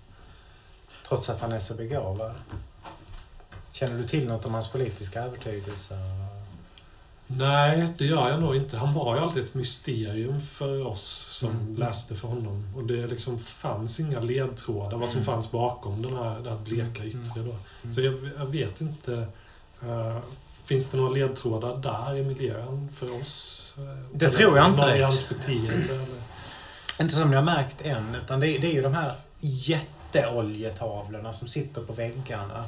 Trots 1.07 1.29
att 1.29 1.41
han 1.41 1.51
är 1.51 1.59
så 1.59 1.73
begåvad. 1.73 2.35
Känner 3.71 3.97
du 3.97 4.07
till 4.07 4.27
något 4.27 4.45
om 4.45 4.53
hans 4.53 4.67
politiska 4.67 5.23
övertygelse? 5.23 5.95
Nej, 7.27 7.87
det 7.97 8.05
gör 8.05 8.29
jag 8.29 8.41
nog 8.41 8.55
inte. 8.55 8.77
Han 8.77 8.93
var 8.93 9.15
ju 9.15 9.21
alltid 9.21 9.43
ett 9.43 9.53
mysterium 9.53 10.41
för 10.41 10.87
oss 10.87 11.25
som 11.29 11.49
Mm. 11.49 11.75
läste 11.75 12.15
för 12.15 12.27
honom. 12.27 12.63
Och 12.75 12.83
det 12.83 13.07
liksom 13.07 13.39
fanns 13.39 13.99
inga 13.99 14.19
ledtrådar 14.19 14.97
vad 14.97 15.09
som 15.09 15.17
Mm. 15.17 15.25
fanns 15.25 15.51
bakom 15.51 16.01
den 16.01 16.15
här, 16.17 16.39
det 16.39 16.49
här 16.49 16.57
bleka 16.57 17.03
yttre. 17.05 17.19
Då. 17.35 17.55
Mm. 17.83 17.93
Så 17.95 18.01
jag, 18.01 18.29
jag 18.39 18.45
vet 18.45 18.81
inte. 18.81 19.27
eh, 19.83 20.17
finns 20.65 20.87
det 20.89 20.97
några 20.97 21.09
ledtrådar 21.13 21.75
där 21.75 22.15
i 22.17 22.23
miljön 22.23 22.89
för 22.95 23.21
oss? 23.21 23.73
Eh, 23.77 23.83
Det 24.13 24.25
eller 24.25 24.37
tror 24.37 24.57
jag 24.57 24.67
inte 24.69 24.99
någon 24.99 25.11
beteende? 25.29 26.05
Inte 27.01 27.13
som 27.15 27.29
ni 27.29 27.35
har 27.35 27.43
märkt 27.43 27.81
än, 27.81 28.15
utan 28.23 28.39
det, 28.39 28.57
det 28.57 28.67
är 28.67 28.73
ju 28.73 28.81
de 28.81 28.93
här 28.93 29.13
jätteoljetavlorna 29.39 31.33
som 31.33 31.47
sitter 31.47 31.81
på 31.81 31.93
väggarna. 31.93 32.63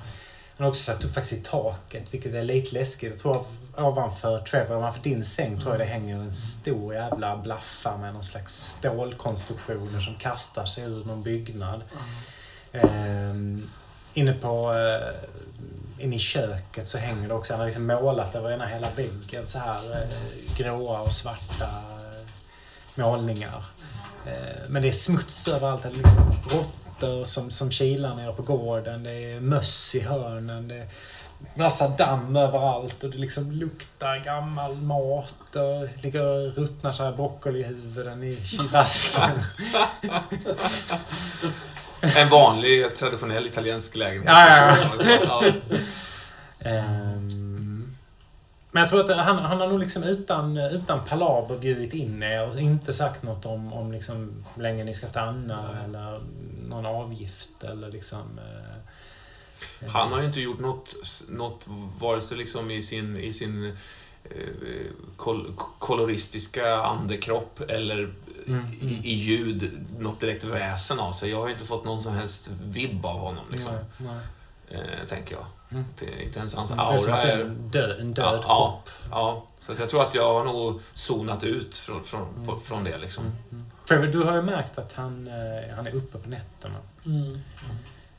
Han 0.58 0.66
har 0.66 0.70
också 0.70 0.92
satt 0.92 1.04
upp 1.04 1.14
faktiskt 1.14 1.42
i 1.42 1.46
taket, 1.46 2.14
vilket 2.14 2.34
är 2.34 2.44
lite 2.44 2.74
läskigt. 2.74 3.10
Jag 3.10 3.20
tror 3.20 3.46
ovanför 3.78 4.40
Trevor, 4.40 4.78
ovanför 4.78 5.04
din 5.04 5.26
säng, 5.26 5.62
tror 5.62 5.72
jag 5.74 5.80
det 5.80 5.86
hänger 5.86 6.16
en 6.16 6.32
stor 6.32 6.94
jävla 6.94 7.38
blaffa 7.38 7.98
med 7.98 8.14
någon 8.14 8.24
slags 8.24 8.72
stålkonstruktioner 8.72 10.00
som 10.02 10.16
kastar 10.16 10.66
sig 10.66 10.84
ur 10.84 11.06
någon 11.06 11.24
byggnad. 11.24 11.82
Ehm, 12.72 13.70
inne 14.14 14.34
på... 14.34 14.74
Eh, 14.74 16.04
inne 16.06 16.16
i 16.16 16.20
köket 16.20 16.90
så 16.90 16.98
hänger 16.98 17.28
det 17.28 17.34
också, 17.34 17.54
han 17.54 17.60
har 17.60 17.66
liksom 17.66 17.88
målat 17.88 18.36
över 18.36 18.52
ena 18.52 18.66
hela 18.66 18.88
väggen 18.96 19.48
så 19.48 19.60
här 19.60 20.02
eh, 20.02 20.58
gråa 20.58 21.02
och 21.02 21.14
svarta 21.14 21.66
eh, 21.66 22.26
målningar. 22.96 23.66
Ehm, 24.26 24.72
men 24.72 24.82
det 24.82 24.88
är 24.88 24.92
smuts 24.92 25.48
överallt. 25.48 25.84
Det 25.84 25.90
är 25.90 25.94
liksom 25.94 26.34
råttor 26.98 27.24
som, 27.26 27.52
som 27.52 27.72
kilar 27.72 28.16
nere 28.16 28.34
på 28.34 28.42
gården. 28.42 29.04
Det 29.04 29.34
är 29.34 29.40
möss 29.40 29.96
i 29.96 30.00
hörnen. 30.00 30.68
Det 30.68 30.76
är 30.76 30.88
massa 31.56 31.88
damm 31.88 32.36
överallt 32.36 33.04
och 33.04 33.10
det 33.10 33.18
liksom 33.18 33.52
luktar 33.52 34.24
gammal 34.26 34.76
mat. 34.76 35.56
Och 35.56 36.04
ligger 36.04 36.24
och 36.24 36.56
ruttnar 36.56 36.92
så 36.92 37.04
här 37.04 37.12
broccolihuvuden 37.12 38.24
i 38.24 38.38
vasken. 38.72 39.32
En 42.16 42.30
vanlig 42.30 42.96
traditionell 42.96 43.48
italiensk 43.48 43.96
lägenhet. 43.96 44.26
Ja, 44.28 44.78
ja. 45.24 45.44
Ehm, 46.60 47.47
Men 48.72 48.82
jag 48.82 48.90
tror 48.90 49.00
att 49.00 49.26
han, 49.26 49.38
han 49.40 49.60
har 49.60 49.68
nog 49.68 49.80
liksom 49.80 50.04
utan, 50.04 50.58
utan 50.58 51.00
palaver 51.06 51.60
bjudit 51.60 51.94
in 51.94 52.24
er 52.24 52.48
och 52.50 52.60
inte 52.60 52.94
sagt 52.94 53.24
något 53.24 53.46
om, 53.46 53.74
om 53.74 53.92
liksom 53.92 54.46
hur 54.56 54.64
länge 54.64 54.84
ni 54.84 54.94
ska 54.94 55.08
stanna 55.08 55.72
Nej. 55.72 55.84
eller 55.86 56.22
någon 56.70 56.86
avgift 56.86 57.64
eller 57.64 57.92
liksom... 57.92 58.40
eh, 58.40 59.90
Han 59.90 60.12
har 60.12 60.20
ju 60.22 60.28
inte 60.28 60.40
gjort 60.42 60.60
något, 60.60 60.96
något 61.30 61.66
vare 62.00 62.22
sig 62.22 62.38
liksom 62.38 62.72
i 62.72 62.84
sin, 62.84 63.18
i 63.18 63.34
sin 63.34 63.78
eh, 64.24 64.32
kol, 65.16 65.54
koloristiska 65.80 66.76
andekropp 66.76 67.60
eller 67.70 68.14
Mm, 68.48 68.66
i, 68.82 68.94
mm. 68.94 69.04
i 69.04 69.14
ljud 69.14 69.86
något 70.00 70.20
direkt 70.20 70.44
väsen 70.44 71.00
av 71.00 71.12
sig. 71.12 71.30
Jag 71.30 71.42
har 71.42 71.50
inte 71.50 71.66
fått 71.66 71.86
någon 71.86 72.02
som 72.02 72.14
helst 72.14 72.50
vibb 72.64 73.06
av 73.06 73.20
honom, 73.20 73.44
liksom, 73.52 73.74
Nej, 73.74 74.10
nej. 74.70 74.80
eh, 74.80 75.08
tänker 75.08 75.36
jag. 75.36 75.46
Mm. 75.72 75.86
Det, 76.00 76.24
inte 76.24 76.40
ens 76.40 76.56
hans 76.56 76.72
aura 76.72 77.24
det 77.26 77.32
är 77.32 77.40
en 77.40 77.70
död, 77.70 78.00
en 78.00 78.14
död 78.14 78.26
Ja, 78.26 78.42
ja. 78.44 78.82
kropp. 78.84 78.90
Ja, 79.12 79.46
så 79.60 79.72
att 79.72 79.80
jag 79.80 79.90
tror 79.90 80.02
att 80.02 80.16
jag 80.16 80.34
har 80.34 80.46
nog 80.46 80.82
zonat 80.94 81.44
ut 81.44 81.76
från, 81.78 82.04
från, 82.04 82.28
Mm. 82.36 82.46
på, 82.46 82.60
från 82.60 82.84
det. 82.84 82.98
Liksom. 82.98 83.24
Mm, 83.24 83.36
mm. 83.52 83.66
Trevor, 83.88 84.08
du 84.08 84.24
har 84.24 84.36
ju 84.36 84.42
märkt 84.42 84.78
att 84.78 84.94
han, 84.94 85.28
eh, 85.28 85.76
han 85.76 85.88
är 85.88 85.96
uppe 85.96 86.18
på 86.18 86.30
nätterna. 86.30 86.76
Mm. 87.06 87.42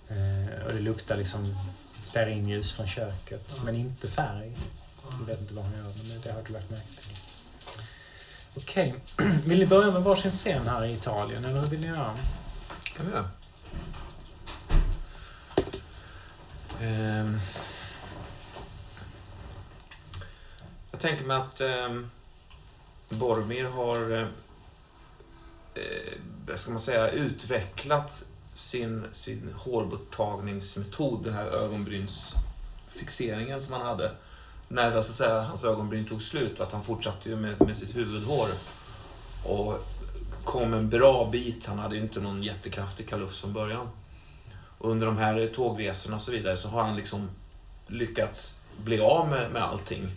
Eh, 0.09 0.67
och 0.67 0.73
det 0.73 0.81
luktar 0.81 1.17
liksom 1.17 1.59
stearinljus 2.05 2.73
från 2.73 2.87
köket, 2.87 3.61
men 3.65 3.75
inte 3.77 4.09
färg. 4.11 4.57
Jag 5.21 5.27
vet 5.27 5.41
inte 5.41 5.55
vad 5.55 5.65
han 5.65 5.73
gör, 5.75 5.83
men 5.83 6.21
det 6.25 6.33
har 6.33 6.43
du 6.47 6.53
lagt 6.53 6.71
märke 6.71 6.87
till. 7.01 7.17
Okej, 8.57 8.95
vill 9.45 9.59
ni 9.59 9.67
börja 9.67 9.91
med 9.91 10.03
varsin 10.03 10.31
scen 10.31 10.69
här 10.69 10.85
i 10.85 10.93
Italien, 10.93 11.45
eller 11.45 11.61
hur 11.61 11.69
vill 11.69 11.81
ni 11.81 11.87
göra? 11.87 12.11
kan 12.97 13.07
vi 13.07 13.13
göra. 13.13 13.29
Ehm. 16.83 17.39
Jag 20.91 21.01
tänker 21.01 21.25
mig 21.25 21.37
att 21.37 21.61
ehm, 21.61 22.11
Boromir 23.09 23.65
har, 23.65 24.13
eh, 24.13 24.27
vad 26.49 26.59
ska 26.59 26.71
man 26.71 26.81
säga, 26.81 27.11
utvecklat 27.11 28.25
sin, 28.55 29.05
sin 29.13 29.55
hårborttagningsmetod, 29.57 31.25
den 31.25 31.35
här 31.35 31.47
ögonbrynsfixeringen 31.47 33.61
som 33.61 33.73
han 33.73 33.87
hade. 33.87 34.13
När 34.69 34.97
alltså, 34.97 35.13
så 35.13 35.25
att 35.25 35.29
säga, 35.29 35.43
hans 35.43 35.65
ögonbryn 35.65 36.07
tog 36.07 36.23
slut, 36.23 36.61
att 36.61 36.73
han 36.73 36.85
fortsatte 36.85 37.29
ju 37.29 37.37
med, 37.37 37.67
med 37.67 37.79
sitt 37.79 37.97
huvudhår. 37.97 38.49
Och 39.45 39.87
kom 40.45 40.75
en 40.75 40.91
bra 40.91 41.29
bit. 41.33 41.67
Han 41.67 41.79
hade 41.79 41.97
ju 41.97 42.03
inte 42.03 42.21
någon 42.21 42.43
jättekraftig 42.43 43.09
kalufs 43.09 43.41
från 43.41 43.53
början. 43.53 43.89
Och 44.79 44.91
under 44.91 45.07
de 45.07 45.17
här 45.19 45.51
tågresorna 45.55 46.17
och 46.17 46.23
så 46.23 46.31
vidare 46.31 46.57
så 46.57 46.69
har 46.69 46.83
han 46.85 46.97
liksom 46.97 47.29
lyckats 47.87 48.61
bli 48.85 49.01
av 49.01 49.29
med, 49.29 49.51
med 49.51 49.63
allting. 49.63 50.13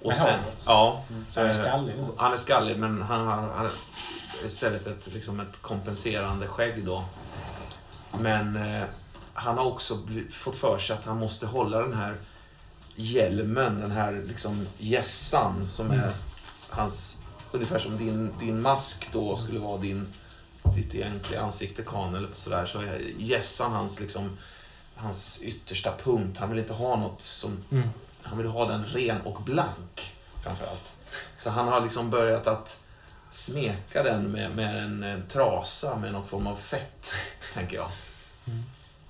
Och 0.00 0.06
Med 0.06 0.16
sen, 0.16 0.40
håret? 0.40 0.64
ja, 0.66 1.02
Så 1.34 1.40
han 1.40 1.44
är 1.48 1.48
Eh, 1.50 1.54
skallig 1.54 1.94
nu? 1.96 2.06
han 2.16 2.32
är 2.32 2.36
skallig 2.36 2.78
men 2.78 3.02
han 3.02 3.26
har, 3.26 3.34
han 3.36 3.50
har 3.50 3.72
istället 4.44 4.86
ett, 4.86 5.12
liksom 5.14 5.40
ett 5.40 5.62
kompenserande 5.62 6.46
skägg 6.46 6.84
då. 6.86 7.04
Men 8.20 8.56
eh, 8.56 8.82
han 9.34 9.58
har 9.58 9.64
också 9.64 9.96
bli, 9.96 10.24
fått 10.30 10.56
för 10.56 10.78
sig 10.78 10.96
att 10.96 11.04
han 11.04 11.16
måste 11.18 11.46
hålla 11.46 11.78
den 11.78 11.94
här 11.94 12.16
hjälmen, 12.94 13.80
den 13.80 13.90
här 13.90 14.22
liksom 14.26 14.66
gässan 14.78 15.68
som 15.68 15.90
är 15.90 16.12
hans, 16.70 17.20
ungefär 17.52 17.78
som 17.78 17.96
din, 17.98 18.34
din 18.40 18.62
mask 18.62 19.08
då 19.12 19.36
skulle 19.36 19.58
vara 19.58 19.78
din, 19.78 20.08
ditt 20.74 20.94
egentliga 20.94 21.40
ansikte 21.42 21.82
kan 21.82 22.14
eller 22.14 22.28
sådär. 22.34 22.66
Så 22.66 22.82
gässan 23.18 23.72
hans 23.72 24.00
liksom, 24.00 24.38
hans 24.94 25.42
yttersta 25.42 25.94
punkt. 26.04 26.38
Han 26.38 26.50
vill 26.50 26.58
inte 26.58 26.72
ha 26.72 26.96
något 26.96 27.22
som 27.22 27.64
Mm. 27.70 27.88
han 28.22 28.38
vill 28.38 28.46
ha 28.46 28.68
den 28.68 28.84
ren 28.84 29.20
och 29.20 29.42
blank, 29.42 30.14
framförallt. 30.42 30.92
Så 31.36 31.50
han 31.50 31.68
har 31.68 31.80
liksom 31.80 32.10
börjat 32.10 32.46
att 32.46 32.78
smeka 33.30 34.02
den 34.02 34.22
med, 34.32 34.56
med 34.56 34.84
en, 34.84 35.02
en 35.02 35.26
trasa 35.28 35.96
med 35.96 36.12
någon 36.12 36.24
form 36.24 36.46
av 36.46 36.56
fett, 36.56 37.12
tänker 37.54 37.76
jag. 37.76 37.88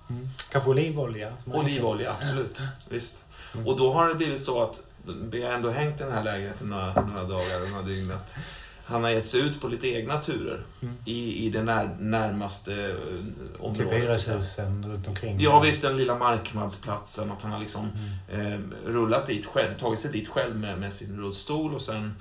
Mm. 0.08 0.28
Kanske 0.50 0.70
olivolja? 0.70 1.32
Olivolja, 1.46 2.12
absolut. 2.20 2.60
Visst. 2.88 3.24
Mm. 3.54 3.66
Och 3.66 3.76
då 3.76 3.92
har 3.92 4.08
det 4.08 4.14
blivit 4.14 4.42
så 4.44 4.62
att 4.62 4.80
vi 5.04 5.42
har 5.42 5.52
ändå 5.52 5.70
hängt 5.70 6.00
i 6.00 6.04
den 6.04 6.12
här 6.12 6.24
lägenheten 6.24 6.68
några, 6.68 7.00
några 7.06 7.24
dagar, 7.24 7.70
några 7.70 7.82
dygn. 7.82 8.12
Han 8.88 9.04
har 9.04 9.10
gett 9.10 9.26
sig 9.26 9.40
ut 9.40 9.60
på 9.60 9.68
lite 9.68 9.88
egna 9.88 10.20
turer 10.22 10.62
Mm. 10.82 10.94
i, 11.04 11.46
i 11.46 11.50
det 11.50 11.62
när, 11.62 11.96
närmaste 12.00 12.74
eh, 12.74 12.88
Typ 12.94 13.64
området. 13.64 13.92
hyreshusen 13.92 14.88
runt 14.92 15.08
omkring? 15.08 15.40
Ja, 15.40 15.60
visst, 15.60 15.82
den 15.82 15.96
lilla 15.96 16.18
marknadsplatsen. 16.18 17.30
Att 17.30 17.42
han 17.42 17.52
har 17.52 17.60
liksom 17.60 17.88
Mm. 18.30 18.52
eh, 18.52 18.58
rullat 18.90 19.26
dit 19.26 19.46
själv, 19.46 19.76
tagit 19.78 20.00
sig 20.00 20.12
dit 20.12 20.28
själv 20.28 20.56
med, 20.56 20.78
med 20.80 20.94
sin 20.94 21.16
rullstol 21.20 21.74
och 21.74 21.82
sen 21.82 22.14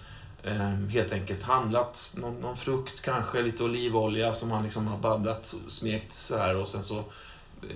eh, 0.44 0.70
helt 0.70 1.14
enkelt 1.14 1.44
handlat 1.44 2.14
någon, 2.18 2.36
någon 2.42 2.58
frukt, 2.58 3.02
kanske 3.02 3.42
lite 3.42 3.64
olivolja 3.64 4.34
som 4.34 4.52
han 4.52 4.64
liksom 4.64 4.88
har 4.88 4.98
baddat 4.98 5.56
smekt 5.68 6.14
så 6.14 6.38
här 6.38 6.56
och 6.56 6.68
sen 6.68 6.84
så 6.84 6.98
eh, 6.98 7.76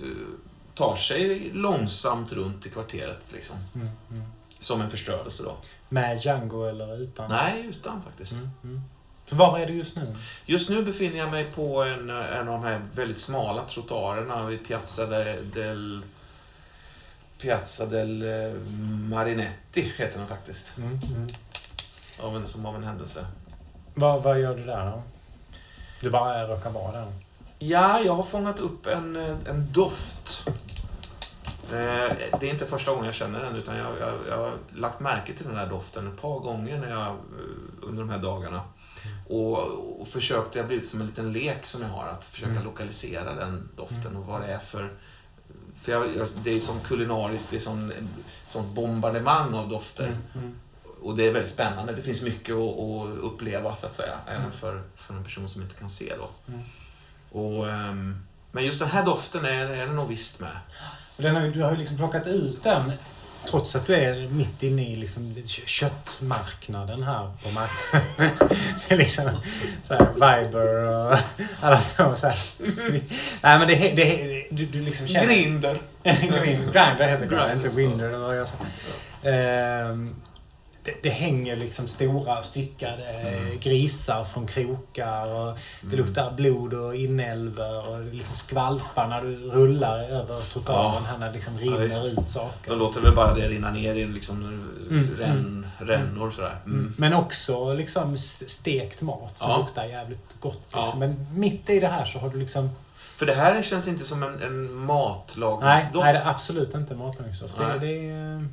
tar 0.74 0.96
sig 0.96 1.50
långsamt 1.54 2.32
runt 2.32 2.66
i 2.66 2.70
kvarteret 2.70 3.32
liksom. 3.32 3.56
Mm. 3.74 3.88
Mm. 4.10 4.22
Som 4.58 4.80
en 4.80 4.90
förstörelse 4.90 5.42
då. 5.42 5.56
Med 5.92 6.18
Django 6.18 6.64
eller 6.64 6.96
utan? 7.02 7.30
Nej, 7.30 7.66
utan 7.66 8.02
faktiskt. 8.02 8.32
Mm. 8.32 8.50
Mm. 8.64 8.80
Så 9.26 9.36
var 9.36 9.58
är 9.58 9.66
du 9.66 9.72
just 9.72 9.96
nu? 9.96 10.16
Just 10.46 10.70
nu 10.70 10.82
befinner 10.84 11.18
jag 11.18 11.30
mig 11.30 11.44
på 11.44 11.82
en, 11.84 12.10
en 12.10 12.48
av 12.48 12.60
de 12.60 12.62
här 12.64 12.80
väldigt 12.94 13.18
smala 13.18 13.64
trottoarerna 13.64 14.46
vid 14.46 14.66
Piazza 14.68 15.06
de- 15.06 15.42
del... 15.54 16.02
Piazza 17.42 17.86
del 17.86 18.22
eh, 18.22 18.52
Marinetti 19.10 19.92
heter 19.96 20.18
den 20.18 20.28
faktiskt. 20.28 20.72
Mm. 20.78 21.00
Mm. 21.14 21.26
Av 22.20 22.36
en, 22.36 22.46
som 22.46 22.66
av 22.66 22.76
en 22.76 22.84
händelse. 22.84 23.26
Vad, 23.94 24.22
vad 24.22 24.40
gör 24.40 24.56
du 24.56 24.64
där 24.64 24.86
då? 24.90 25.02
Du 26.00 26.10
bara 26.10 26.48
råkar 26.48 26.70
vara 26.70 26.92
där. 26.92 27.12
Ja, 27.58 28.00
jag 28.00 28.14
har 28.14 28.22
fångat 28.22 28.58
upp 28.58 28.86
en, 28.86 29.16
eh, 29.16 29.36
en 29.48 29.72
doft. 29.72 30.48
Eh, 31.72 32.16
Det 32.40 32.46
är 32.48 32.50
inte 32.50 32.66
första 32.66 32.90
gången 32.90 33.06
jag 33.06 33.14
känner 33.14 33.40
den, 33.40 33.56
utan 33.56 33.76
jag, 33.76 33.98
jag, 34.00 34.14
jag 34.28 34.36
har 34.36 34.54
lagt 34.74 35.00
märke 35.00 35.34
till 35.34 35.46
den 35.46 35.56
här 35.56 35.66
doften 35.66 36.06
ett 36.12 36.20
par 36.20 36.38
gånger 36.40 36.78
när 36.78 36.90
jag, 36.90 37.06
eh, 37.06 37.14
under 37.82 38.02
de 38.02 38.10
här 38.10 38.18
dagarna. 38.18 38.60
Och, 39.28 39.58
och 40.00 40.08
försökt, 40.08 40.52
det 40.52 40.60
har 40.60 40.66
blivit 40.66 40.86
som 40.88 41.00
en 41.00 41.06
liten 41.06 41.32
lek 41.32 41.66
som 41.66 41.82
jag 41.82 41.88
har, 41.88 42.06
att 42.06 42.24
försöka 42.24 42.50
Mm. 42.52 42.64
lokalisera 42.64 43.34
den 43.34 43.68
doften 43.76 44.16
och 44.16 44.26
vad 44.26 44.40
det 44.40 44.46
är 44.52 44.58
för... 44.58 44.92
För 45.82 45.92
jag, 45.92 46.26
det 46.44 46.50
är 46.50 46.60
som 46.60 46.80
kulinariskt, 46.80 47.50
det 47.50 47.56
är 47.56 47.60
sån, 47.60 47.92
sånt 48.46 48.68
bombardemang 48.74 49.54
av 49.54 49.68
dofter. 49.68 50.16
Mm. 50.34 50.54
Och 51.02 51.16
det 51.16 51.26
är 51.26 51.32
väldigt 51.32 51.50
spännande. 51.52 51.92
Det 51.92 52.02
finns 52.02 52.22
mycket 52.22 52.54
att, 52.54 52.78
att 52.78 53.18
uppleva, 53.18 53.74
så 53.74 53.86
att 53.86 53.94
säga. 53.94 54.18
Även 54.26 54.40
Mm. 54.40 54.52
för, 54.52 54.82
för 54.96 55.14
en 55.14 55.24
person 55.24 55.48
som 55.48 55.62
inte 55.62 55.74
kan 55.74 55.90
se 55.90 56.12
då. 56.18 56.28
Mm. 56.52 56.60
Och, 57.32 57.70
ehm, 57.70 58.26
men 58.52 58.64
just 58.64 58.80
den 58.80 58.88
här 58.88 59.04
doften 59.04 59.44
är, 59.44 59.66
är 59.68 59.86
det 59.86 59.92
nog 59.92 60.08
visst 60.08 60.40
med. 60.40 60.50
Och 61.20 61.24
Den 61.26 61.36
har, 61.36 61.42
ju- 61.42 61.52
du 61.52 61.62
har 61.62 61.70
ju 61.70 61.76
liksom 61.76 61.96
plockat 61.96 62.26
ut 62.26 62.62
den 62.62 62.92
trots 63.50 63.76
att 63.76 63.86
du 63.86 63.94
är 63.94 64.28
mitt 64.28 64.62
inne 64.62 64.88
i 64.88 64.96
liksom 64.96 65.34
kö- 65.34 65.62
köttmarknaden 65.66 67.02
här 67.02 67.32
på 67.42 67.48
marknaden. 67.50 68.48
Det 68.88 68.94
är 68.94 68.98
liksom 68.98 69.30
så 69.82 69.94
här 69.94 70.06
Viber 70.12 70.86
och 70.88 71.18
alla 71.60 71.80
står 71.80 72.14
så 72.14 72.26
här. 72.26 72.36
Nej 73.42 73.58
men 73.58 73.68
det, 73.68 73.74
är- 73.90 73.96
det, 73.96 74.46
du, 74.50 74.66
du 74.66 74.80
liksom 74.82 75.08
känner... 75.08 75.26
Grinder. 75.26 75.76
Grind- 76.04 76.72
Grindr 76.72 77.04
heter 77.06 77.26
det, 77.46 77.52
inte 77.52 77.68
Winder 77.68 78.08
eller 78.08 78.18
vad 78.18 78.38
jag 78.38 78.48
sa. 78.48 78.54
Ehm, 79.28 80.14
det, 80.84 80.94
det 81.02 81.10
hänger 81.10 81.56
liksom 81.56 81.88
stora 81.88 82.42
styckade 82.42 83.04
Mm. 83.04 83.58
grisar 83.60 84.24
från 84.24 84.46
krokar 84.46 85.26
och 85.26 85.58
det 85.82 85.96
luktar 85.96 86.30
blod 86.32 86.74
och 86.74 86.94
inälvor 86.94 87.88
och 87.88 87.98
det 88.04 88.12
liksom 88.12 88.36
skvalpar 88.36 89.08
när 89.08 89.22
du 89.22 89.36
rullar 89.50 89.98
över 89.98 90.40
trottoaren 90.52 90.92
Ja. 90.94 91.00
här 91.10 91.18
när 91.18 91.26
det 91.26 91.32
liksom 91.32 91.54
Ja, 91.56 91.62
rinner 91.62 91.78
visst. 91.78 92.04
ut 92.18 92.28
saker. 92.28 92.76
låter 92.76 93.00
väl 93.00 93.14
bara 93.14 93.34
det 93.34 93.48
rinna 93.48 93.70
ner 93.70 93.94
i 93.94 94.06
liksom 94.06 94.66
Mm, 94.90 95.16
ränn, 95.18 95.66
rännor 95.78 96.30
sådär. 96.30 96.56
Mm. 96.64 96.94
Men 96.98 97.14
också 97.14 97.74
liksom 97.74 98.18
stekt 98.18 99.02
mat 99.02 99.38
som 99.38 99.50
Ja. 99.50 99.58
luktar 99.58 99.84
jävligt 99.84 100.40
gott. 100.40 100.62
Liksom. 100.74 100.82
Ja. 101.02 101.06
Men 101.08 101.26
mitt 101.34 101.70
i 101.70 101.80
det 101.80 101.86
här 101.88 102.04
så 102.04 102.18
har 102.18 102.28
du 102.28 102.38
liksom... 102.38 102.70
För 103.16 103.26
det 103.26 103.34
här 103.34 103.62
känns 103.62 103.88
inte 103.88 104.04
som 104.04 104.22
en, 104.22 104.42
en 104.42 104.62
Nej, 104.64 104.74
matlagningsdoft. 104.74 106.04
nej, 106.04 106.12
det 106.12 106.18
är 106.18 106.30
absolut 106.30 106.74
inte 106.74 106.94
matlagningsdoft. 106.94 107.58
Det, 107.58 107.66
Nej. 107.66 107.78
det 107.80 108.10
är... 108.10 108.48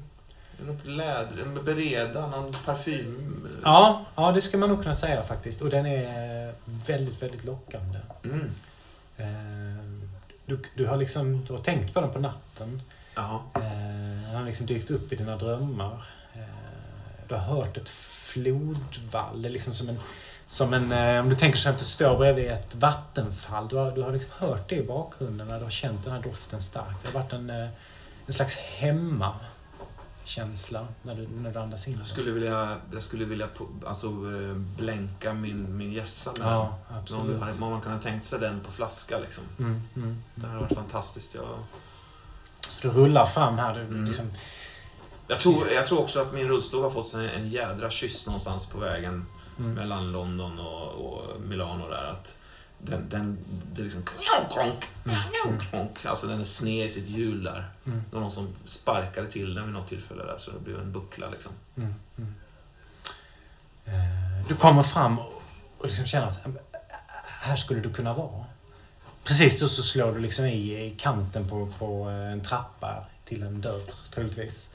Något 0.59 0.85
läder, 0.85 1.41
en 1.41 1.63
bereda, 1.65 2.27
någon 2.27 2.53
parfym. 2.65 3.47
Ja, 3.63 4.05
ja, 4.15 4.31
det 4.31 4.41
ska 4.41 4.57
man 4.57 4.69
nog 4.69 4.81
kunna 4.81 4.93
säga 4.93 5.23
faktiskt. 5.23 5.61
Och 5.61 5.69
den 5.69 5.85
är 5.85 6.53
väldigt, 6.65 7.21
väldigt 7.23 7.43
lockande. 7.43 7.99
Mm. 8.23 8.51
Eh, 9.17 9.83
Du, 10.45 10.59
du 10.75 10.85
har 10.87 10.97
liksom 10.97 11.45
du 11.45 11.53
har 11.53 11.59
tänkt 11.59 11.93
på 11.93 12.01
den 12.01 12.11
på 12.11 12.19
natten. 12.19 12.81
Ja. 13.15 13.43
Eh, 13.55 13.61
Den 14.27 14.35
har 14.35 14.45
liksom 14.45 14.65
dykt 14.65 14.91
upp 14.91 15.13
i 15.13 15.15
dina 15.15 15.35
drömmar. 15.37 16.03
Eh, 16.33 16.41
Du 17.27 17.35
har 17.35 17.41
hört 17.41 17.77
ett 17.77 17.89
flodvall. 17.89 19.41
Det 19.41 19.49
är 19.49 19.53
liksom 19.53 19.73
som 19.73 19.89
en... 19.89 19.99
Som 20.49 20.73
en 20.73 21.19
om 21.19 21.29
du 21.29 21.35
tänker 21.35 21.57
sig 21.57 21.71
att 21.71 21.79
du 21.79 21.85
står 21.85 22.17
bredvid 22.17 22.51
ett 22.51 22.75
vattenfall. 22.75 23.67
Du 23.67 23.75
har, 23.75 23.91
du 23.91 24.01
har 24.01 24.11
liksom 24.11 24.31
hört 24.37 24.69
det 24.69 24.75
i 24.75 24.83
bakgrunden 24.83 25.47
du 25.47 25.53
har 25.53 25.69
känt 25.69 26.03
den 26.03 26.13
här 26.13 26.21
doften 26.21 26.61
starkt. 26.61 27.03
Det 27.03 27.07
har 27.17 27.23
varit 27.23 27.33
en, 27.33 27.49
en 28.27 28.33
slags 28.33 28.55
hemma-känsla 30.27 30.87
när 31.01 31.15
du, 31.15 31.27
när 31.27 31.51
du 31.51 31.59
andas 31.59 31.87
in. 31.87 31.95
Jag 31.97 32.07
skulle 32.07 32.31
vilja, 32.31 32.77
jag 32.93 33.03
skulle 33.03 33.25
vilja 33.25 33.47
alltså, 33.85 34.07
eh, 34.07 34.55
blänka 34.77 35.33
min, 35.33 35.77
min 35.77 35.93
hjässa 35.93 36.31
med 36.39 36.47
Ja, 36.47 36.77
absolut. 36.89 37.39
Någon, 37.39 37.63
om 37.63 37.71
man 37.71 37.81
kan 37.81 37.91
ha 37.91 37.99
tänkt 37.99 38.25
sig 38.25 38.39
den 38.39 38.59
på 38.59 38.71
flaska 38.71 39.19
liksom. 39.19 39.43
Mm, 39.59 39.81
mm. 39.95 40.23
Det 40.35 40.47
hade 40.47 40.59
varit 40.59 40.73
fantastiskt. 40.73 41.35
Jag, 41.35 41.59
Så 42.59 42.87
du 42.87 42.93
rullar 42.93 43.25
fram 43.25 43.57
här. 43.57 43.73
Du, 43.73 43.81
Mm. 43.81 44.05
liksom, 44.05 44.25
jag, 45.27 45.39
tror, 45.39 45.69
jag 45.69 45.85
tror 45.85 45.99
också 45.99 46.21
att 46.21 46.33
min 46.33 46.47
rullstol 46.47 46.83
har 46.83 46.89
fått 46.89 47.07
sig 47.07 47.35
en 47.35 47.45
jädra 47.45 47.89
kyss 47.89 48.25
någonstans 48.25 48.69
på 48.69 48.77
vägen 48.79 49.25
mm. 49.59 49.73
mellan 49.73 50.11
London 50.11 50.59
och, 50.59 50.91
och 50.91 51.41
Milano 51.41 51.89
där. 51.89 52.05
Att 52.05 52.37
den, 52.79 53.09
den, 53.09 53.37
det 53.73 53.81
är 53.81 53.83
liksom 53.83 54.03
Mm. 55.73 55.87
Alltså 56.03 56.27
den 56.27 56.39
är 56.39 56.43
sned 56.43 56.85
i 56.85 56.89
sitt 56.89 57.07
hjul 57.07 57.43
där. 57.43 57.63
Mm. 57.85 58.03
Det 58.09 58.15
var 58.15 58.21
någon 58.21 58.31
som 58.31 58.55
sparkade 58.65 59.27
till 59.27 59.53
den 59.55 59.65
vid 59.65 59.73
något 59.73 59.87
tillfälle 59.89 60.23
där 60.23 60.37
så 60.39 60.51
det 60.51 60.59
blev 60.59 60.79
en 60.79 60.91
buckla 60.91 61.29
liksom. 61.29 61.51
Mm, 61.77 61.93
mm. 62.17 62.33
Eh, 63.85 64.47
Du 64.47 64.55
kommer 64.55 64.83
fram 64.83 65.19
och 65.77 65.85
liksom 65.85 66.05
känner 66.05 66.27
att 66.27 66.45
äh, 66.45 66.51
här 67.41 67.55
skulle 67.55 67.79
du 67.81 67.93
kunna 67.93 68.13
vara. 68.13 68.45
Precis 69.23 69.59
då 69.59 69.67
så 69.67 69.83
slår 69.83 70.13
du 70.13 70.19
liksom 70.19 70.45
i, 70.45 70.85
i 70.85 70.95
kanten 70.97 71.49
på, 71.49 71.71
på 71.79 72.09
eh, 72.09 72.31
en 72.31 72.41
trappa 72.41 73.05
till 73.25 73.43
en 73.43 73.61
dörr, 73.61 73.81
troligtvis. 74.13 74.69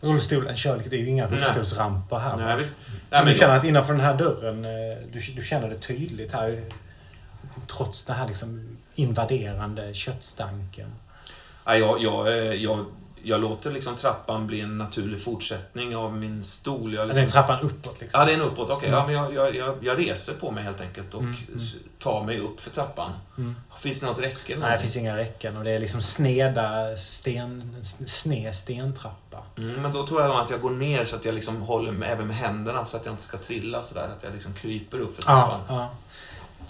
Rullstolen 0.00 0.56
kör, 0.56 0.82
det 0.90 0.96
är 0.96 1.00
ju 1.00 1.08
inga 1.08 1.26
rullstolsramper 1.26 2.18
här. 2.18 2.36
Nej, 2.36 2.56
visst. 2.56 2.80
Nej, 2.86 2.96
men 3.10 3.24
men 3.24 3.32
du 3.32 3.38
känner 3.38 3.56
att 3.56 3.64
innanför 3.64 3.92
den 3.92 4.02
här 4.02 4.16
dörren, 4.18 4.64
eh, 4.64 4.98
du, 5.12 5.20
du 5.36 5.42
känner 5.42 5.68
det 5.68 5.78
tydligt 5.78 6.32
här. 6.32 6.62
Trots 7.66 8.04
den 8.04 8.16
här 8.16 8.26
liksom 8.28 8.76
invaderande 8.94 9.94
köttstanken. 9.94 10.94
Ja, 11.64 11.76
jag, 11.76 12.02
jag, 12.02 12.28
eh, 12.28 12.34
jag, 12.54 12.84
jag 13.22 13.40
låter 13.40 13.70
liksom 13.70 13.96
trappan 13.96 14.46
bli 14.46 14.60
en 14.60 14.78
naturlig 14.78 15.22
fortsättning 15.22 15.96
av 15.96 16.16
min 16.16 16.44
stol. 16.44 16.94
Jag 16.94 17.08
Den 17.08 17.16
liksom, 17.16 17.32
trappan 17.32 17.60
uppåt 17.60 18.00
liksom. 18.00 18.20
Ja, 18.20 18.26
det 18.26 18.32
är 18.32 18.36
en 18.36 18.42
uppåt. 18.42 18.70
Okej, 18.70 18.88
Mm. 18.88 19.00
ja, 19.00 19.06
men 19.06 19.34
jag, 19.34 19.54
jag, 19.54 19.76
jag, 19.80 19.98
reser 19.98 20.34
på 20.34 20.50
mig 20.50 20.64
helt 20.64 20.80
enkelt 20.80 21.14
och 21.14 21.20
Mm, 21.20 21.36
mm. 21.48 21.60
tar 21.98 22.24
mig 22.24 22.38
upp 22.38 22.60
för 22.60 22.70
trappan. 22.70 23.12
Mm. 23.38 23.54
Finns 23.78 24.00
det 24.00 24.06
något 24.06 24.18
räcke? 24.18 24.56
Nej, 24.56 24.70
det 24.72 24.78
finns 24.78 24.96
inga 24.96 25.16
räcken 25.16 25.56
och 25.56 25.64
det 25.64 25.70
är 25.70 25.78
liksom 25.78 26.02
sneda 26.02 26.96
sten, 26.96 27.76
sned 28.06 28.54
stentrappa. 28.54 29.42
Mm, 29.58 29.82
men 29.82 29.92
då 29.92 30.06
tror 30.06 30.22
jag 30.22 30.40
att 30.40 30.50
jag 30.50 30.60
går 30.60 30.70
ner 30.70 31.04
så 31.04 31.16
att 31.16 31.24
jag 31.24 31.34
liksom 31.34 31.62
håller 31.62 31.92
med, 31.92 32.12
även 32.12 32.26
med 32.26 32.36
händerna 32.36 32.84
så 32.84 32.96
att 32.96 33.06
jag 33.06 33.12
inte 33.12 33.22
ska 33.24 33.38
trilla 33.38 33.82
sådär. 33.82 34.08
Att 34.16 34.22
jag 34.24 34.32
liksom 34.32 34.54
kryper 34.54 35.00
upp 35.00 35.16
för 35.16 35.22
trappan. 35.22 35.60
Ja, 35.68 35.74
ja. 35.74 35.90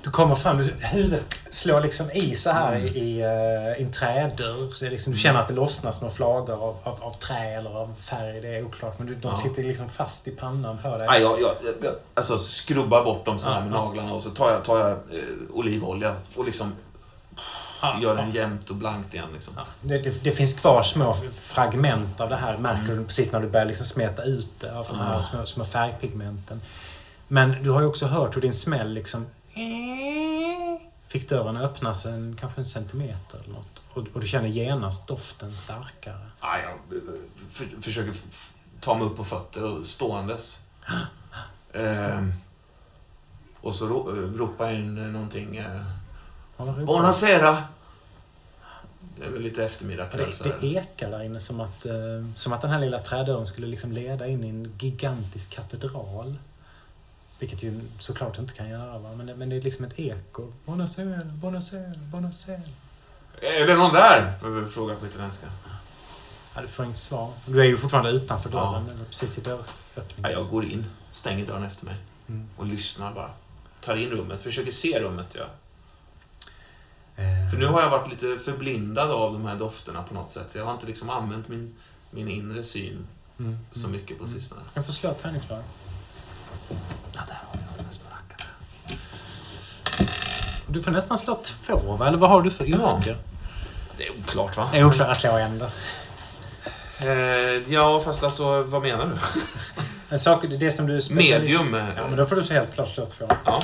Du 0.04 0.10
kommer 0.10 0.34
fram, 0.34 0.58
du, 0.58 0.64
huvudet 0.86 1.24
slår 1.50 1.80
liksom 1.80 2.10
i 2.10 2.34
så 2.34 2.50
här 2.50 2.74
Mm. 2.74 2.86
i, 2.86 2.90
i, 2.98 3.20
eh, 3.20 3.80
i 3.80 3.82
en 3.82 3.92
trädörr. 3.92 4.90
Liksom, 4.90 5.12
du 5.12 5.18
känner 5.18 5.40
att 5.40 5.48
det 5.48 5.54
lossnar 5.54 5.92
små 5.92 6.10
flagor 6.10 6.52
av, 6.54 6.76
av, 6.82 7.02
av 7.02 7.10
trä 7.12 7.54
eller 7.54 7.70
av 7.70 7.94
färg. 8.00 8.40
Det 8.40 8.48
är 8.56 8.64
oklart. 8.64 8.98
Men 8.98 9.06
du, 9.06 9.14
de 9.14 9.28
Ja. 9.30 9.36
sitter 9.36 9.62
liksom 9.62 9.88
fast 9.88 10.28
i 10.28 10.30
pannan 10.30 10.78
på 10.82 10.98
dig. 10.98 11.06
Nej, 11.06 11.22
jag, 11.22 11.40
jag, 11.40 11.50
jag 11.82 11.94
alltså, 12.14 12.38
skrubbar 12.38 13.04
bort 13.04 13.24
dem 13.24 13.38
så 13.38 13.48
här 13.48 13.54
Ja, 13.60 13.64
med 13.64 13.72
ja. 13.78 13.84
naglarna 13.84 14.12
och 14.12 14.22
så 14.22 14.30
tar 14.30 14.50
jag, 14.50 14.64
tar 14.64 14.78
jag 14.78 14.90
eh, 14.90 15.24
olivolja 15.52 16.16
och 16.36 16.44
liksom 16.44 16.72
Ja, 17.82 17.98
gör 18.02 18.16
ja. 18.16 18.22
den 18.22 18.30
jämnt 18.32 18.70
och 18.70 18.76
blankt 18.76 19.14
igen. 19.14 19.28
Liksom. 19.34 19.52
Ja, 19.56 19.64
det, 19.80 19.98
det, 19.98 20.24
det 20.24 20.30
finns 20.32 20.54
kvar 20.60 20.82
små 20.82 21.16
fragment 21.40 22.20
av 22.20 22.28
det 22.28 22.36
här, 22.36 22.56
märker 22.56 22.84
Mm. 22.84 22.98
du 22.98 23.04
precis 23.04 23.32
när 23.32 23.40
du 23.40 23.48
börjar 23.48 23.66
liksom 23.66 23.86
smeta 23.86 24.22
ut 24.24 24.48
det, 24.60 24.78
av 24.78 24.86
de 24.90 24.98
här 24.98 25.18
Ah. 25.18 25.22
små, 25.22 25.46
små 25.46 25.64
färgpigmenten. 25.64 26.60
Men 27.28 27.50
du 27.64 27.70
har 27.70 27.80
ju 27.80 27.86
också 27.86 28.06
hört 28.06 28.36
hur 28.36 28.40
din 28.40 28.52
smäll 28.52 28.92
liksom... 28.94 29.26
Fick 31.14 31.28
dörren 31.28 31.56
öppnas 31.56 32.06
en, 32.06 32.36
kanske 32.40 32.60
en 32.60 32.64
centimeter 32.64 33.38
eller 33.38 33.52
något. 33.52 33.82
Och, 33.92 34.06
och 34.12 34.20
du 34.20 34.26
känner 34.26 34.48
genast 34.48 35.08
doften 35.08 35.56
starkare. 35.56 36.26
Ja, 36.40 36.58
jag 36.58 37.02
för, 37.50 37.82
försöker 37.82 38.14
ta 38.80 38.94
mig 38.94 39.06
upp 39.06 39.16
på 39.16 39.24
fötter 39.24 39.64
och 39.64 39.86
ståendes. 39.86 40.60
Ehm, 41.72 42.32
och 43.60 43.74
så 43.74 43.86
ro, 43.86 44.10
ropar 44.36 44.64
jag 44.64 44.74
in 44.74 45.12
någonting. 45.12 45.56
Eh. 45.56 45.80
Buonasera! 46.56 47.64
Det 49.18 49.24
är 49.24 49.30
väl 49.30 49.42
lite 49.42 49.64
eftermiddag 49.64 50.06
kväll 50.06 50.32
det, 50.42 50.60
det 50.60 50.66
ekar 50.66 51.10
där 51.10 51.22
inne 51.22 51.40
som 51.40 51.60
att, 51.60 51.86
eh, 51.86 51.94
som 52.36 52.52
att 52.52 52.62
den 52.62 52.70
här 52.70 52.80
lilla 52.80 52.98
trädörren 52.98 53.46
skulle 53.46 53.66
liksom 53.66 53.92
leda 53.92 54.26
in 54.26 54.44
i 54.44 54.48
en 54.48 54.72
gigantisk 54.78 55.54
katedral. 55.54 56.36
Vilket 57.38 57.62
ju 57.62 57.80
såklart 57.98 58.38
inte 58.38 58.54
kan 58.54 58.68
göra, 58.68 58.98
va? 58.98 59.12
Men, 59.16 59.26
det, 59.26 59.36
men 59.36 59.48
det 59.48 59.56
är 59.56 59.60
liksom 59.62 59.84
ett 59.84 59.98
eko. 59.98 60.52
Buonasera, 60.66 61.24
buonasera, 61.24 61.92
buonasera. 62.12 62.60
Är 63.40 63.66
det 63.66 63.74
någon 63.74 63.92
där? 63.94 64.32
Frågar 64.66 64.96
på 64.96 65.06
italienska. 65.06 65.46
Ja, 66.54 66.60
du 66.62 66.68
får 66.68 66.84
inget 66.84 66.96
svar. 66.98 67.32
Du 67.46 67.60
är 67.60 67.64
ju 67.64 67.76
fortfarande 67.76 68.10
utanför 68.10 68.50
dörren, 68.50 68.84
Ja. 68.88 69.04
precis 69.10 69.38
i 69.38 69.42
Ja, 69.44 69.50
dörröppningen. 69.94 70.32
jag 70.32 70.48
går 70.50 70.64
in, 70.64 70.84
stänger 71.10 71.46
dörren 71.46 71.62
efter 71.64 71.84
mig 71.84 71.96
Mm. 72.28 72.48
och 72.56 72.66
lyssnar 72.66 73.14
bara. 73.14 73.30
Tar 73.80 73.96
in 73.96 74.10
rummet, 74.10 74.40
försöker 74.40 74.70
se 74.70 75.00
rummet. 75.00 75.36
Ja. 75.38 75.44
Eh, 77.16 77.50
För 77.50 77.58
nu 77.58 77.66
har 77.66 77.80
jag 77.82 77.90
varit 77.90 78.10
lite 78.10 78.38
förblindad 78.44 79.10
av 79.10 79.32
de 79.32 79.44
här 79.46 79.56
dofterna 79.56 80.02
på 80.02 80.14
något 80.14 80.30
sätt. 80.30 80.54
Jag 80.54 80.64
har 80.64 80.72
inte 80.72 80.86
liksom 80.86 81.10
använt 81.10 81.48
min, 81.48 81.74
min 82.10 82.28
inre 82.28 82.62
syn 82.62 83.06
mm, 83.38 83.58
så 83.72 83.80
mm. 83.86 83.92
mycket 83.92 84.18
på 84.18 84.24
Mm. 84.24 84.34
sistone. 84.34 84.60
Jag 84.74 84.86
får 84.86 84.92
slå 84.92 85.14
tärningsslag. 85.14 85.62
Ja, 87.12 87.20
där 87.28 87.34
har 87.34 87.52
vi 87.52 87.58
något 87.58 87.84
med 87.84 87.94
spökar. 87.94 88.46
Du 90.66 90.82
får 90.82 90.90
nästan 90.90 91.18
slå 91.18 91.40
två, 91.42 91.76
va? 91.76 92.08
Eller 92.08 92.18
vad 92.18 92.30
har 92.30 92.42
du 92.42 92.50
för 92.50 92.64
yrke? 92.64 93.16
Det 93.96 94.06
är 94.06 94.10
oklart, 94.10 94.56
va? 94.56 94.68
Det 94.72 94.78
är 94.78 94.84
oklart 94.84 95.08
att 95.08 95.16
slå 95.16 95.36
en. 95.36 95.58
då. 95.58 95.64
Eh, 97.02 97.72
ja, 97.72 98.00
fast 98.00 98.24
alltså, 98.24 98.62
vad 98.62 98.82
menar 98.82 99.06
du? 99.06 99.12
En 100.08 100.20
sak, 100.20 100.44
det 100.58 100.70
som 100.70 100.86
du. 100.86 101.00
Medium. 101.10 101.74
Eh. 101.74 101.88
Ja, 101.96 102.06
men 102.08 102.16
då 102.16 102.26
får 102.26 102.36
du 102.36 102.42
så 102.42 102.54
helt 102.54 102.74
klart 102.74 102.88
slå 102.88 103.06
två. 103.06 103.28
Ja. 103.44 103.62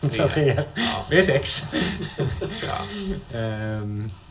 Tre. 0.28 0.62
Ja. 0.74 1.04
Det 1.08 1.18
är 1.18 1.22
sex. 1.22 1.72
Ja. 2.62 3.38
um... 3.38 4.10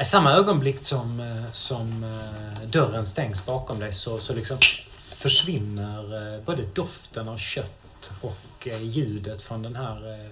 I 0.00 0.04
samma 0.04 0.32
ögonblick 0.32 0.82
som, 0.82 1.20
eh, 1.20 1.52
som 1.52 2.04
eh, 2.04 2.68
dörren 2.68 3.06
stängs 3.06 3.46
bakom 3.46 3.78
dig 3.78 3.92
så, 3.92 4.18
så 4.18 4.34
liksom 4.34 4.58
försvinner 4.98 6.34
eh, 6.36 6.44
både 6.44 6.62
doften 6.74 7.28
av 7.28 7.36
kött 7.36 8.10
och 8.20 8.68
ljudet 8.80 9.42
från 9.42 9.62
den 9.62 9.76
här 9.76 10.28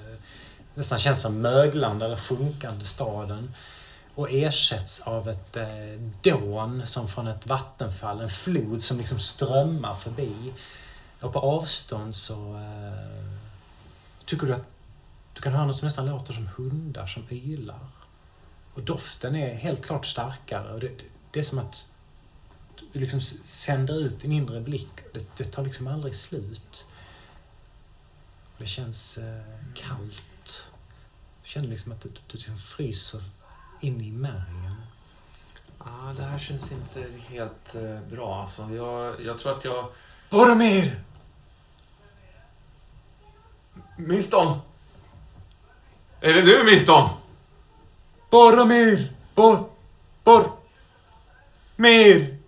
nästan 0.75 0.99
känns 0.99 1.23
som 1.23 1.41
möglande 1.41 2.05
eller 2.05 2.17
sjunkande 2.17 2.85
staden 2.85 3.55
och 4.15 4.31
ersätts 4.31 5.01
av 5.01 5.29
ett 5.29 5.57
eh, 5.57 6.01
dån 6.23 6.87
som 6.87 7.09
från 7.09 7.29
ett 7.29 7.47
vattenfall, 7.47 8.21
en 8.21 8.29
flod 8.29 8.83
som 8.83 8.99
liksom 8.99 9.19
strömmar 9.19 9.95
förbi. 9.95 10.53
Och 11.21 11.33
på 11.33 11.39
avstånd 11.39 12.15
så 12.15 12.55
eh, 12.55 13.39
tycker 14.25 14.47
du 14.47 14.53
att 14.53 14.67
du 15.35 15.41
kan 15.43 15.53
höra 15.53 15.67
något 15.67 15.77
som 15.77 15.87
nästan 15.87 16.07
låter 16.07 16.33
som 16.33 16.49
hundar 16.57 17.07
som 17.07 17.27
ylar. 17.31 17.81
Och 18.77 18.83
doften 18.83 19.37
är 19.37 19.55
helt 19.55 19.85
klart 19.85 20.07
starkare. 20.07 20.73
Och 20.73 20.81
det, 20.81 20.91
det 21.31 21.39
är 21.39 21.43
som 21.43 21.59
att 21.59 21.87
du 22.93 23.01
liksom 23.01 23.21
sänder 23.21 24.01
ut 24.01 24.21
din 24.21 24.33
inre 24.33 24.61
blick. 24.61 24.89
Det, 25.15 25.37
det 25.37 25.45
tar 25.45 25.65
liksom 25.65 25.87
aldrig 25.87 26.15
slut. 26.15 26.87
Och 28.55 28.59
det 28.59 28.67
känns 28.67 29.19
eh, 29.19 29.43
kallt. 29.75 30.69
Du 31.43 31.49
känner 31.49 31.69
liksom 31.69 31.93
att 31.93 32.01
du, 32.01 32.09
du 32.09 32.19
liksom 32.33 32.59
fryser 32.59 33.23
in 33.81 34.01
i 34.01 34.11
märgen. 34.11 34.77
Ah, 35.79 36.13
det 36.13 36.23
här 36.23 36.39
känns 36.39 36.73
inte 36.73 37.07
helt 37.29 37.75
eh, 37.75 38.01
bra. 38.11 38.43
Alltså, 38.43 38.71
jag, 38.75 39.21
jag 39.21 39.39
tror 39.39 39.57
att 39.57 39.65
jag... 39.65 39.89
Boromir! 40.31 41.01
Milton! 43.97 44.59
Är 46.21 46.33
det 46.33 46.43
du, 46.43 46.65
Milton? 46.65 47.09
Boromir! 48.37 49.13
Bor... 49.35 49.69
Bor... 50.25 50.53
Mir! 51.77 52.39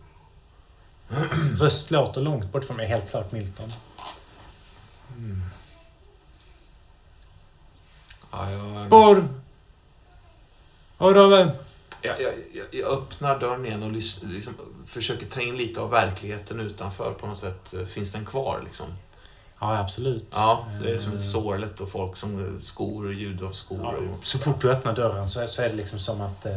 Röst 1.59 1.90
låter 1.90 2.20
långt 2.20 2.53
bort 2.53 2.64
från 2.64 2.77
mig, 2.77 2.87
helt 2.87 3.11
klart 3.11 3.33
Milton. 3.33 3.72
Ja, 8.31 8.51
jag, 8.51 8.88
Bor... 8.88 9.29
Oroven. 10.98 11.51
jag, 12.03 12.20
jag, 12.20 12.35
jag, 12.53 12.66
jag 12.70 12.88
öppnar 12.88 13.40
dörren 13.40 13.66
igen 13.66 13.83
och 13.83 13.92
lys, 13.92 14.22
liksom, 14.22 14.55
försöker 14.87 15.27
ta 15.27 15.40
in 15.40 15.57
lite 15.57 15.81
av 15.81 15.90
verkligheten 15.90 16.61
utanför 16.61 17.12
på 17.12 17.27
något 17.27 17.38
sätt. 17.38 17.74
Finns 17.88 18.12
den 18.12 18.27
kvar 18.27 18.62
liksom? 18.64 18.87
Ja, 19.61 19.79
absolut. 19.79 20.27
Ja, 20.33 20.64
det 20.83 20.90
är 20.90 20.99
som 20.99 21.12
Eh, 21.12 21.18
sorgligt 21.18 21.81
och 21.81 21.88
folk 21.88 22.16
som 22.16 22.59
skor, 22.62 23.12
ljud 23.14 23.42
av 23.42 23.51
skor. 23.51 23.79
Ja, 23.83 24.16
och, 24.18 24.25
så 24.25 24.38
fort 24.38 24.61
du 24.61 24.71
öppnar 24.71 24.94
dörren 24.94 25.29
så 25.29 25.40
är, 25.40 25.47
så 25.47 25.62
är 25.62 25.68
det 25.68 25.75
liksom 25.75 25.99
som 25.99 26.21
att... 26.21 26.47
Eh, 26.47 26.53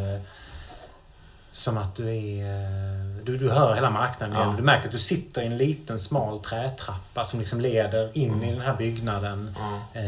som 1.52 1.78
att 1.78 1.96
du 1.96 2.10
är... 2.16 2.46
Eh, 2.46 3.24
du, 3.24 3.38
du 3.38 3.52
hör 3.52 3.76
hela 3.76 3.90
marknaden 3.90 4.36
igen. 4.36 4.50
Ja. 4.50 4.56
Du 4.58 4.64
märker 4.64 4.86
att 4.86 4.92
du 4.92 5.00
sitter 5.00 5.42
i 5.42 5.46
en 5.46 5.58
liten 5.58 6.00
smal 6.00 6.40
trätrappa 6.40 7.24
som 7.24 7.40
liksom 7.40 7.62
leder 7.62 8.18
in 8.18 8.34
Mm. 8.34 8.44
i 8.44 8.52
den 8.52 8.62
här 8.62 8.76
byggnaden. 8.76 9.56
Eh, 9.94 10.02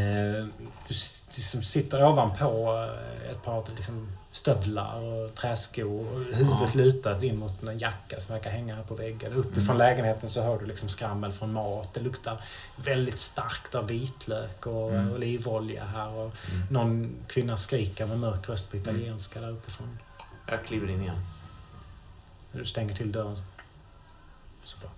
du 0.88 0.94
liksom 1.36 1.64
sitter 1.64 2.06
ovanpå 2.06 2.88
ett 3.32 3.44
par 3.44 3.64
liksom, 3.76 4.12
stövlar 4.34 5.02
och 5.02 5.36
träskor 5.36 5.86
och 5.86 6.20
huvudet 6.20 6.60
Ja. 6.76 6.82
lutad 6.82 7.24
in 7.24 7.40
mot 7.40 7.64
en 7.64 7.80
jacka 7.80 8.20
som 8.20 8.34
verkar 8.36 8.50
hänga 8.52 8.76
här 8.76 8.84
på 8.84 8.96
väggen. 8.96 9.34
Uppifrån 9.34 9.76
Mm. 9.76 9.78
lägenheten 9.78 10.30
så 10.30 10.42
hör 10.42 10.60
du 10.60 10.66
liksom 10.66 10.90
skrammel 10.90 11.32
från 11.32 11.54
mat. 11.54 11.94
Det 11.94 12.00
luktar 12.00 12.44
väldigt 12.76 13.18
starkt 13.18 13.76
av 13.76 13.88
vitlök 13.88 14.66
och 14.68 14.92
Mm. 14.92 15.12
olivolja 15.14 15.84
här. 15.86 16.08
Och 16.10 16.32
Mm. 16.52 16.68
någon 16.70 17.16
kvinna 17.28 17.58
skriker 17.58 18.06
med 18.06 18.20
mörk 18.20 18.50
röst 18.50 18.72
på 18.72 18.78
italienska 18.78 19.42
där 19.42 19.50
uppifrån. 19.52 20.00
Jag 20.48 20.66
kliver 20.66 20.90
in 20.90 21.02
igen. 21.02 21.20
Du 22.52 22.66
stänger 22.66 22.96
till 22.96 23.12
dörren 23.12 23.38
så 24.64 24.78
bara... 24.82 24.92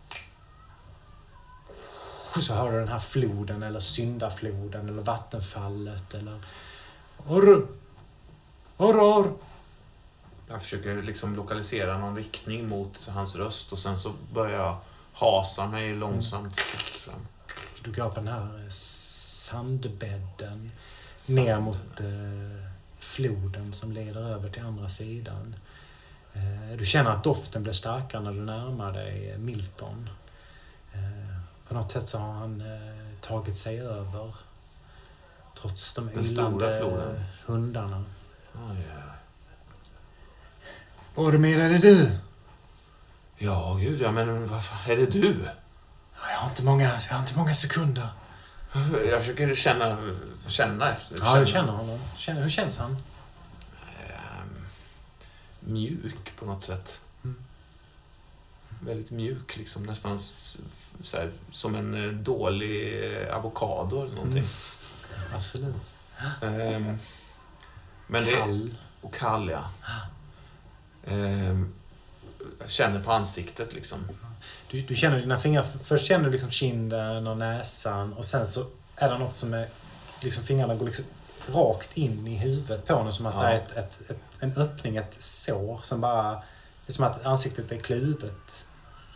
Så 2.41 2.53
hör 2.53 2.71
du 2.71 2.79
den 2.79 2.87
här 2.87 2.99
floden 2.99 3.63
eller 3.63 3.79
syndafloden 3.79 4.89
eller 4.89 5.01
vattenfallet 5.01 6.13
eller... 6.13 6.39
Orr! 7.27 7.67
Orr, 8.77 8.99
orr! 8.99 9.33
Jag 10.47 10.61
försöker 10.61 11.01
liksom 11.01 11.35
lokalisera 11.35 11.97
någon 11.97 12.15
riktning 12.15 12.69
mot 12.69 13.07
hans 13.07 13.35
röst 13.35 13.71
och 13.71 13.79
sen 13.79 13.97
så 13.97 14.11
börjar 14.33 14.59
jag 14.59 14.77
hasa 15.13 15.67
mig 15.67 15.95
långsamt 15.95 16.59
fram. 16.59 17.27
Du 17.83 17.91
går 17.91 18.09
på 18.09 18.15
den 18.15 18.27
här 18.27 18.63
eh, 18.63 18.69
sandbädden 18.69 20.71
ner 21.29 21.59
mot 21.59 21.99
eh, 21.99 22.69
floden 22.99 23.73
som 23.73 23.91
leder 23.91 24.21
över 24.21 24.49
till 24.49 24.63
andra 24.63 24.89
sidan. 24.89 25.55
Eh, 26.33 26.77
du 26.77 26.85
känner 26.85 27.11
att 27.11 27.23
doften 27.23 27.63
blir 27.63 27.73
starkare 27.73 28.21
när 28.21 28.31
du 28.31 28.41
närmar 28.41 28.93
dig 28.93 29.31
eh, 29.31 29.37
Milton. 29.37 30.09
Eh, 30.93 31.37
på 31.67 31.73
något 31.73 31.91
sätt 31.91 32.09
så 32.09 32.17
har 32.17 32.33
han 32.33 32.61
eh, 32.61 33.19
tagit 33.21 33.57
sig 33.57 33.79
över 33.79 34.35
trots 35.61 35.93
de 35.93 36.09
Den 36.13 36.25
ylande 36.25 37.21
hundarna. 37.45 38.03
Oj. 38.69 38.85
Boromir, 41.15 41.59
är 41.59 41.69
det 41.69 41.77
du? 41.77 42.11
Ja, 43.37 43.77
gud 43.81 44.01
ja, 44.01 44.11
men 44.11 44.47
vad 44.47 44.65
fan, 44.65 44.91
är 44.91 44.95
det 44.97 45.05
du? 45.05 45.35
Jag 46.31 46.37
har 46.37 46.49
inte 46.49 46.63
många, 46.63 46.83
jag 46.83 47.15
har 47.15 47.19
inte 47.19 47.37
många 47.37 47.53
sekunder. 47.53 48.07
Jag 49.09 49.19
försöker 49.19 49.55
känna, 49.55 50.15
känna 50.47 50.91
efter. 50.91 51.17
Ja, 51.21 51.39
du 51.39 51.45
känner 51.45 51.71
honom. 51.71 51.99
Känner, 52.17 52.41
hur 52.41 52.49
känns 52.49 52.77
han? 52.77 52.97
Ehm, 54.09 54.65
mjuk 55.59 56.35
på 56.35 56.45
något 56.45 56.63
sätt. 56.63 56.99
Mm. 57.23 57.35
Väldigt 58.79 59.11
mjuk, 59.11 59.57
liksom 59.57 59.83
nästan 59.83 60.19
så 61.03 61.17
här, 61.17 61.31
som 61.51 61.75
en 61.75 62.05
eh, 62.05 62.11
dålig 62.11 63.03
avokado 63.31 64.01
eller 64.01 64.15
någonting. 64.15 64.43
Mm. 64.43 65.35
Absolut. 65.35 65.91
Ehm, 66.41 66.99
men 68.07 68.25
det, 68.25 68.31
Kall. 68.31 68.75
och 69.01 69.13
kall, 69.13 69.49
ja. 69.49 69.63
Jag 72.59 72.69
känner 72.69 73.03
på 73.03 73.11
ansiktet 73.11 73.73
liksom. 73.73 73.99
Du, 74.71 74.81
du 74.81 74.95
känner 74.95 75.19
dina 75.19 75.37
fingrar. 75.37 75.65
Först 75.83 76.07
känner 76.07 76.25
du 76.25 76.31
liksom 76.31 76.49
kinden 76.51 77.27
och 77.27 77.37
näsan 77.37 78.13
och 78.13 78.25
sen 78.25 78.47
så 78.47 78.65
är 78.95 79.09
det 79.11 79.17
något 79.17 79.35
som 79.35 79.53
är... 79.53 79.67
Liksom 80.21 80.43
fingrarna 80.43 80.75
går 80.75 80.85
liksom 80.85 81.05
rakt 81.53 81.97
in 81.97 82.27
i 82.27 82.35
huvudet 82.37 82.87
på 82.87 82.93
honom 82.93 83.11
som 83.13 83.25
att 83.25 83.35
Ja. 83.35 83.41
det 83.41 83.47
är 83.47 83.57
ett, 83.57 83.71
ett, 83.77 84.09
ett, 84.09 84.17
en 84.39 84.53
öppning, 84.57 84.97
ett 84.97 85.15
sår 85.19 85.79
som 85.83 86.01
bara... 86.01 86.31
Det 86.33 86.41
är 86.87 86.91
som 86.93 87.05
att 87.05 87.25
ansiktet 87.25 87.71
är 87.71 87.77
kluvet 87.79 88.65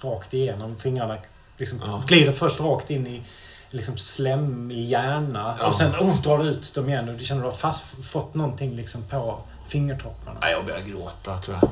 rakt 0.02 0.34
igenom. 0.34 0.78
Fingrarna 0.78 1.18
liksom 1.58 1.80
Ja. 1.86 2.04
glider 2.08 2.32
först 2.32 2.60
rakt 2.60 2.90
in 2.90 3.08
i 3.08 3.24
liksom 3.70 3.98
slem 3.98 4.72
i 4.72 4.82
hjärna 4.86 5.56
Ja. 5.60 5.68
och 5.68 5.76
sen 5.76 5.92
oh, 5.96 6.22
drar 6.22 6.38
du 6.38 6.50
ut 6.50 6.74
dem 6.76 6.90
igen 6.90 7.10
och 7.10 7.16
du 7.16 7.26
känner 7.26 7.42
att 7.42 7.46
du 7.48 7.50
har 7.52 7.58
fast, 7.58 7.84
fått 8.12 8.34
någonting 8.34 8.76
liksom 8.76 9.04
på 9.04 9.42
fingertopparna. 9.68 10.38
Nej, 10.42 10.52
jag 10.52 10.66
börjar 10.66 10.82
gråta 10.82 11.38
tror 11.38 11.58
jag. 11.62 11.70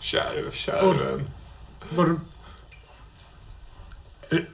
Käre, 0.00 0.92
vän. 0.92 1.30
Bor... 1.90 2.20
Är, 4.28 4.48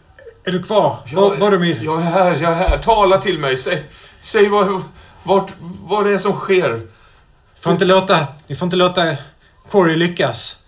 är 0.44 0.52
du 0.52 0.62
kvar? 0.62 0.98
Ja, 1.06 1.20
Bor- 1.20 1.36
Boromir? 1.38 1.80
Jag 1.82 2.00
är 2.02 2.04
här, 2.04 2.30
jag 2.42 2.52
är 2.52 2.68
här. 2.68 2.78
Tala 2.78 3.18
till 3.18 3.38
mig. 3.38 3.56
Säg, 3.56 3.84
säg 4.20 4.48
vad, 4.48 4.82
vart, 5.22 5.52
vad 5.60 6.04
det 6.04 6.14
är 6.14 6.18
som 6.18 6.32
sker. 6.32 6.86
får 7.56 7.72
inte 7.72 7.84
låta, 7.84 8.26
ni 8.46 8.54
får 8.54 8.66
inte 8.66 8.76
låta 8.76 9.16
Quarry 9.70 9.96
lyckas. 9.96 10.62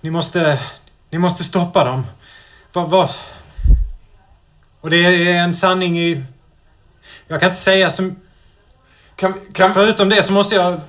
Ni 0.00 0.10
måste, 0.10 0.60
ni 1.10 1.18
måste 1.18 1.44
stoppa 1.44 1.84
dem. 1.84 2.06
Vad, 2.72 2.90
vad? 2.90 3.10
Och 4.86 4.90
det 4.90 4.96
är 5.28 5.34
en 5.42 5.54
sanning 5.54 5.98
i... 5.98 6.22
Jag 7.28 7.40
kan 7.40 7.48
inte 7.48 7.58
säga 7.60 7.90
som... 7.90 8.16
Kan, 9.16 9.34
kan, 9.52 9.74
Förutom 9.74 10.08
det 10.08 10.22
så 10.22 10.32
måste 10.32 10.54
jag... 10.54 10.80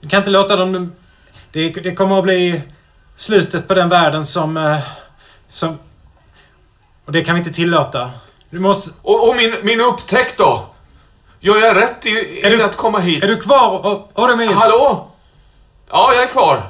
Jag 0.00 0.10
kan 0.10 0.18
inte 0.18 0.30
låta 0.30 0.56
dem... 0.56 0.92
Det, 1.52 1.68
det 1.70 1.94
kommer 1.94 2.18
att 2.18 2.24
bli 2.24 2.62
slutet 3.16 3.68
på 3.68 3.74
den 3.74 3.88
världen 3.88 4.24
som... 4.24 4.56
eh, 4.56 4.78
Som... 5.48 5.78
Och 7.04 7.12
det 7.12 7.24
kan 7.24 7.34
vi 7.34 7.38
inte 7.38 7.52
tillåta. 7.52 8.10
Du 8.50 8.58
måste... 8.58 8.90
och 9.02 9.28
och 9.28 9.36
min, 9.36 9.54
min 9.62 9.80
upptäckt 9.80 10.38
då? 10.38 10.66
Gör 11.40 11.58
jag 11.58 11.76
rätt 11.76 12.06
i, 12.06 12.10
i 12.10 12.50
du- 12.50 12.62
att 12.62 12.76
komma 12.76 12.98
hit? 12.98 13.24
Är 13.24 13.28
du 13.28 13.36
kvar, 13.36 13.86
O- 13.86 14.08
Oromir? 14.14 14.52
Hallå? 14.52 15.08
Ja, 15.90 16.12
jag 16.14 16.22
är 16.22 16.26
kvar. 16.28 16.62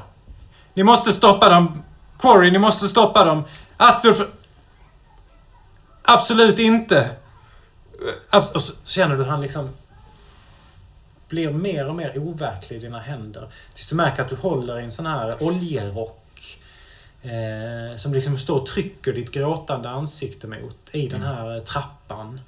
Ni 0.74 0.82
måste 0.82 1.12
stoppa 1.12 1.48
dem. 1.48 1.82
Quarry, 2.20 2.50
ni 2.50 2.58
måste 2.58 2.88
stoppa 2.88 3.24
dem. 3.24 3.44
Astur... 3.76 4.28
Absolut 6.10 6.58
inte. 6.58 7.10
Abs- 8.30 8.52
och 8.52 8.62
så 8.62 8.72
känner 8.84 9.16
du 9.16 9.24
han 9.24 9.40
liksom 9.40 9.70
blir 11.28 11.50
mer 11.50 11.88
och 11.88 11.94
mer 11.94 12.18
overklig 12.18 12.76
i 12.76 12.80
dina 12.80 12.98
händer. 12.98 13.48
Tills 13.74 13.88
du 13.88 13.96
märker 13.96 14.22
att 14.22 14.28
du 14.28 14.36
håller 14.36 14.80
i 14.80 14.84
en 14.84 14.90
sån 14.90 15.06
här 15.06 15.42
oljerock. 15.42 16.58
Eh, 17.22 17.96
som 17.96 18.12
liksom 18.12 18.38
står 18.38 18.60
och 18.60 18.66
trycker 18.66 19.12
ditt 19.12 19.30
gråtande 19.30 19.88
ansikte 19.88 20.46
mot 20.46 20.78
i 20.92 21.06
den 21.06 21.22
här 21.22 21.56
eh, 21.56 21.62
trappan. 21.62 22.40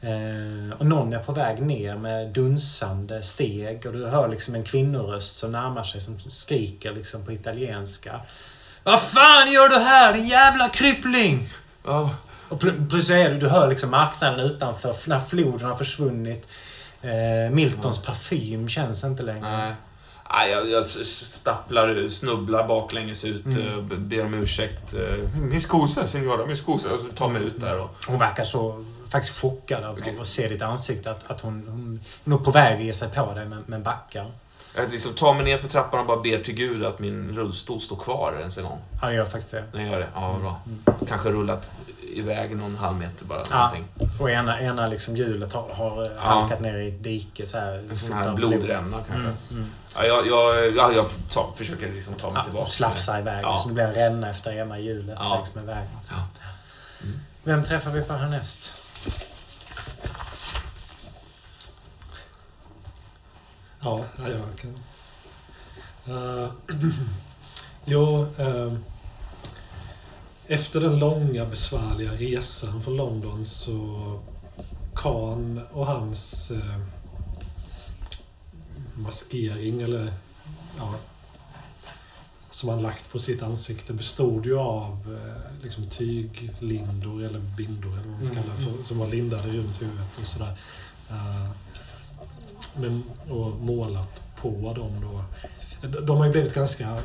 Eh, 0.00 0.78
och 0.78 0.86
någon 0.86 1.12
är 1.12 1.18
på 1.18 1.32
väg 1.32 1.62
ner 1.62 1.96
med 1.96 2.32
dunsande 2.32 3.22
steg 3.22 3.86
och 3.86 3.92
du 3.92 4.06
hör 4.06 4.28
liksom 4.28 4.54
en 4.54 4.64
kvinnoröst 4.64 5.36
som 5.36 5.52
närmar 5.52 5.84
sig 5.84 6.00
som 6.00 6.18
skriker 6.18 6.92
liksom 6.92 7.24
på 7.24 7.32
italienska. 7.32 8.20
Vad 8.82 9.00
fan 9.00 9.52
gör 9.52 9.68
du 9.68 9.76
här 9.76 10.14
din 10.14 10.26
jävla 10.26 10.68
krypling? 10.68 11.48
Ja, 11.84 12.14
Och 12.48 12.62
pl- 12.62 12.90
plus 12.90 13.10
är 13.10 13.30
du, 13.30 13.38
du 13.38 13.48
hör 13.48 13.68
liksom 13.68 13.90
marknaden 13.90 14.40
utanför 14.40 14.94
när 15.06 15.18
floden 15.20 15.68
har 15.68 15.74
försvunnit. 15.74 16.48
Eh, 17.02 17.50
Miltons 17.50 18.02
parfym 18.02 18.68
känns 18.68 19.04
inte 19.04 19.22
längre. 19.22 19.40
nej. 19.58 19.72
Nej, 20.32 20.50
jag, 20.50 20.70
jag 20.70 20.86
stapplar, 20.86 22.08
snubblar 22.08 22.68
baklänges 22.68 23.24
ut, 23.24 23.44
Mm. 23.46 23.68
eh, 23.92 23.98
ber 23.98 24.24
om 24.24 24.34
ursäkt. 24.34 24.94
eh, 24.94 25.38
Min 25.40 25.60
skosa, 25.60 26.06
signora, 26.06 26.46
min 26.46 26.56
skosa. 26.56 26.92
Och 26.92 26.98
så 27.00 27.04
tar 27.06 27.28
mig 27.28 27.42
ut 27.42 27.60
där 27.60 27.78
och... 27.80 27.90
Hon 28.06 28.18
verkar 28.18 28.44
så 28.44 28.84
faktiskt 29.08 29.40
chockad 29.40 29.84
av 29.84 29.90
av 30.14 30.20
att 30.20 30.26
se 30.26 30.48
ditt 30.48 30.62
ansikte. 30.62 31.10
Att, 31.10 31.30
att 31.30 31.40
hon, 31.40 31.64
hon 31.68 32.00
är 32.24 32.30
nog 32.30 32.44
på 32.44 32.50
väg 32.50 32.76
att 32.78 32.84
ge 32.84 32.92
sig 32.92 33.08
på 33.08 33.34
dig 33.34 33.46
men, 33.46 33.62
men 33.66 33.82
backar. 33.82 34.30
Jag 34.76 34.90
liksom 34.92 35.12
tar 35.14 35.34
mig 35.34 35.44
ner 35.44 35.58
för 35.58 35.68
trappan 35.68 36.00
och 36.00 36.06
bara 36.06 36.20
ber 36.20 36.42
till 36.42 36.54
Gud 36.54 36.84
att 36.84 36.98
min 36.98 37.36
rullstol 37.36 37.80
står 37.80 37.96
kvar 37.96 38.36
ens 38.40 38.58
en 38.58 38.64
gång. 38.64 38.78
Ja, 39.02 39.08
det 39.08 39.14
gör 39.14 39.24
faktiskt 39.24 39.50
det. 39.50 39.64
Den 39.72 39.90
gör 39.90 39.98
det? 39.98 40.08
Ja, 40.14 40.32
vad 40.32 40.40
bra. 40.40 40.60
Mm. 40.66 40.82
Kanske 41.08 41.28
rullat 41.28 41.72
iväg 42.16 42.56
någon 42.56 42.76
halv 42.76 42.96
meter 42.96 43.24
bara. 43.24 43.42
Ja. 43.50 43.72
Och 44.20 44.30
ena, 44.30 44.60
ena 44.60 44.86
liksom 44.86 45.16
hjulet 45.16 45.52
har, 45.52 45.68
har 45.74 46.02
Ja. 46.16 46.20
halkat 46.22 46.60
ner 46.60 46.76
i 46.78 46.88
ett 46.88 47.02
dike. 47.02 47.46
Så 47.46 47.58
här, 47.58 47.72
En 47.90 47.96
sån 47.96 48.08
fullt 48.08 48.14
här 48.20 48.28
av 48.28 48.34
blod. 48.34 48.50
blodränna 48.50 48.96
kanske. 48.96 49.14
Mm, 49.16 49.34
mm. 49.50 49.70
Ja, 49.94 50.04
jag, 50.04 50.26
jag, 50.26 50.76
ja, 50.76 50.92
jag 50.92 51.06
tar, 51.30 51.52
försöker 51.56 51.92
liksom 51.92 52.14
ta 52.14 52.26
mig 52.30 52.38
Ja, 52.40 52.44
tillbaka. 52.44 52.66
slafsa 52.70 53.18
iväg. 53.18 53.44
Ja. 53.44 53.58
Så 53.62 53.68
det 53.68 53.74
blir 53.74 53.84
en 53.84 53.94
ränna 53.94 54.30
efter 54.30 54.52
ena 54.52 54.78
hjulet 54.78 55.18
Ja. 55.20 55.34
längs 55.34 55.54
med 55.54 55.64
vägen. 55.64 55.88
Mm. 57.02 57.18
Vem 57.44 57.64
träffar 57.64 57.90
vi 57.90 58.02
på 58.02 58.12
härnäst? 58.12 58.72
Ja, 63.80 64.00
ja, 64.18 64.28
jag 64.28 64.40
kan... 64.60 64.74
Uh, 66.14 66.50
jo, 67.84 68.26
ehm, 68.38 68.84
efter 70.48 70.80
den 70.80 70.98
långa 70.98 71.44
besvärliga 71.44 72.12
resan 72.12 72.82
från 72.82 72.96
London 72.96 73.46
så 73.46 74.20
Khan 74.94 75.60
och 75.72 75.86
hans 75.86 76.50
eh, 76.50 76.78
maskering 78.94 79.82
eller 79.82 80.12
ja, 80.78 80.94
som 82.50 82.68
han 82.68 82.82
lagt 82.82 83.12
på 83.12 83.18
sitt 83.18 83.42
ansikte 83.42 83.92
bestod 83.92 84.46
ju 84.46 84.58
av 84.58 85.18
eh, 85.24 85.62
liksom 85.64 85.90
tyglindor 85.90 87.24
eller 87.24 87.38
bindor 87.38 87.92
eller 87.92 88.02
vad 88.02 88.12
man 88.12 88.24
ska 88.24 88.32
Mm, 88.32 88.44
kalla 88.44 88.56
det 88.56 88.64
för, 88.64 88.82
som 88.82 88.98
var 88.98 89.06
lindade 89.06 89.48
runt 89.48 89.82
huvudet 89.82 90.18
och 90.20 90.26
sådär. 90.26 90.58
Eh, 91.10 91.50
men, 92.76 93.02
och 93.28 93.60
målat 93.60 94.22
på 94.36 94.72
dem 94.76 95.00
då. 95.02 95.24
De 96.00 96.16
har 96.16 96.26
ju 96.26 96.32
blivit 96.32 96.54
ganska 96.54 96.98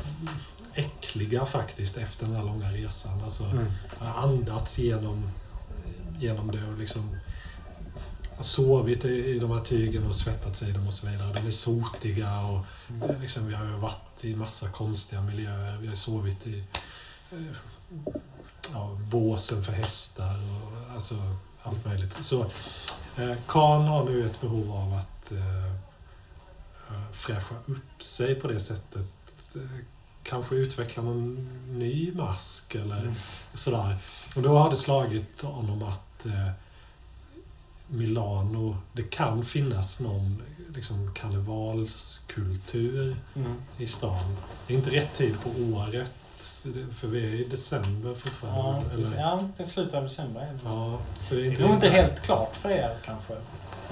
äckliga 0.74 1.46
faktiskt 1.46 1.96
efter 1.96 2.26
den 2.26 2.36
här 2.36 2.42
långa 2.42 2.72
resan. 2.72 3.22
Alltså, 3.24 3.44
Mm. 3.44 3.66
jag 3.98 4.06
har 4.06 4.22
andats 4.28 4.78
genom, 4.78 5.30
genom 6.18 6.50
det 6.50 6.64
och 6.64 6.78
liksom 6.78 7.16
sovit 8.40 9.04
i, 9.04 9.38
de 9.38 9.50
här 9.50 9.60
tygen 9.60 10.06
och 10.08 10.16
svettats 10.16 10.62
i 10.62 10.72
dem 10.72 10.86
och 10.88 10.94
så 10.94 11.06
vidare. 11.06 11.32
De 11.32 11.46
är 11.46 11.50
sotiga 11.50 12.40
och 12.40 12.64
Mm. 12.90 13.20
liksom, 13.20 13.46
vi 13.46 13.54
har 13.54 13.64
ju 13.64 13.70
varit 13.76 14.24
i 14.24 14.36
massa 14.36 14.68
konstiga 14.68 15.22
miljöer. 15.22 15.76
Vi 15.78 15.86
har 15.88 15.94
sovit 15.94 16.46
i 16.46 16.64
eh, 17.32 17.38
ja, 18.72 18.98
båsen 19.10 19.64
för 19.64 19.72
hästar 19.72 20.34
och 20.34 20.94
alltså 20.94 21.14
allt 21.62 21.84
möjligt. 21.84 22.24
Så 22.24 22.40
eh, 23.16 23.32
Khan 23.46 23.82
har 23.82 24.04
nu 24.04 24.26
ett 24.26 24.40
behov 24.40 24.72
av 24.72 24.92
att 24.94 25.32
eh, 25.32 25.66
eh, 26.90 27.12
fräscha 27.12 27.54
upp 27.66 28.02
sig 28.02 28.34
på 28.34 28.48
det 28.48 28.60
sättet. 28.60 29.06
Eh, 30.24 30.30
Kanske 30.30 30.54
utveckla 30.54 31.02
någon 31.02 31.48
ny 31.68 32.12
mask 32.14 32.74
eller 32.74 33.00
Mm. 33.00 33.14
sådär. 33.54 33.96
Och 34.36 34.42
då 34.42 34.58
har 34.58 34.70
det 34.70 34.76
slagit 34.76 35.42
honom 35.42 35.82
att 35.82 36.26
eh, 36.26 36.50
Milano, 37.88 38.76
det 38.92 39.02
kan 39.02 39.44
finnas 39.44 40.00
någon 40.00 40.42
liksom, 40.74 41.14
karnevalskultur 41.14 43.16
Mm. 43.36 43.54
i 43.78 43.86
stan. 43.86 44.36
Det 44.66 44.74
är 44.74 44.78
inte 44.78 44.90
rätt 44.90 45.14
tid 45.16 45.34
på 45.42 45.48
året, 45.78 46.10
för 47.00 47.08
vi 47.08 47.24
är 47.26 47.30
i 47.34 47.44
december 47.44 48.08
Ja, 48.08 48.14
fortfarande. 48.14 48.86
det, 48.88 48.94
eller? 48.94 49.16
ja, 49.20 49.48
det 49.56 49.62
är 49.62 49.66
slutet 49.66 49.94
av 49.94 50.02
december. 50.02 50.52
Ja, 50.64 50.98
så 51.22 51.34
det 51.34 51.40
är 51.40 51.44
Det 51.44 51.46
är 51.46 51.50
inte, 51.50 51.62
nog 51.62 51.70
inte 51.74 51.88
helt 51.88 52.20
klart 52.22 52.56
för 52.56 52.70
er 52.70 52.96
kanske. 53.04 53.34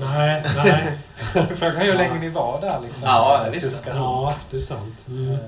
Nej, 0.00 0.44
nej. 0.56 0.98
Frågan 1.56 1.76
är 1.76 1.84
hur 1.84 1.94
länge 1.94 2.18
ni 2.20 2.28
var 2.28 2.60
där 2.60 2.80
liksom. 2.80 3.02
Ja, 3.04 3.46
visst. 3.52 3.86
Ja, 3.86 4.34
det 4.50 4.56
är 4.56 4.60
sant. 4.60 4.94
Mm. 5.08 5.38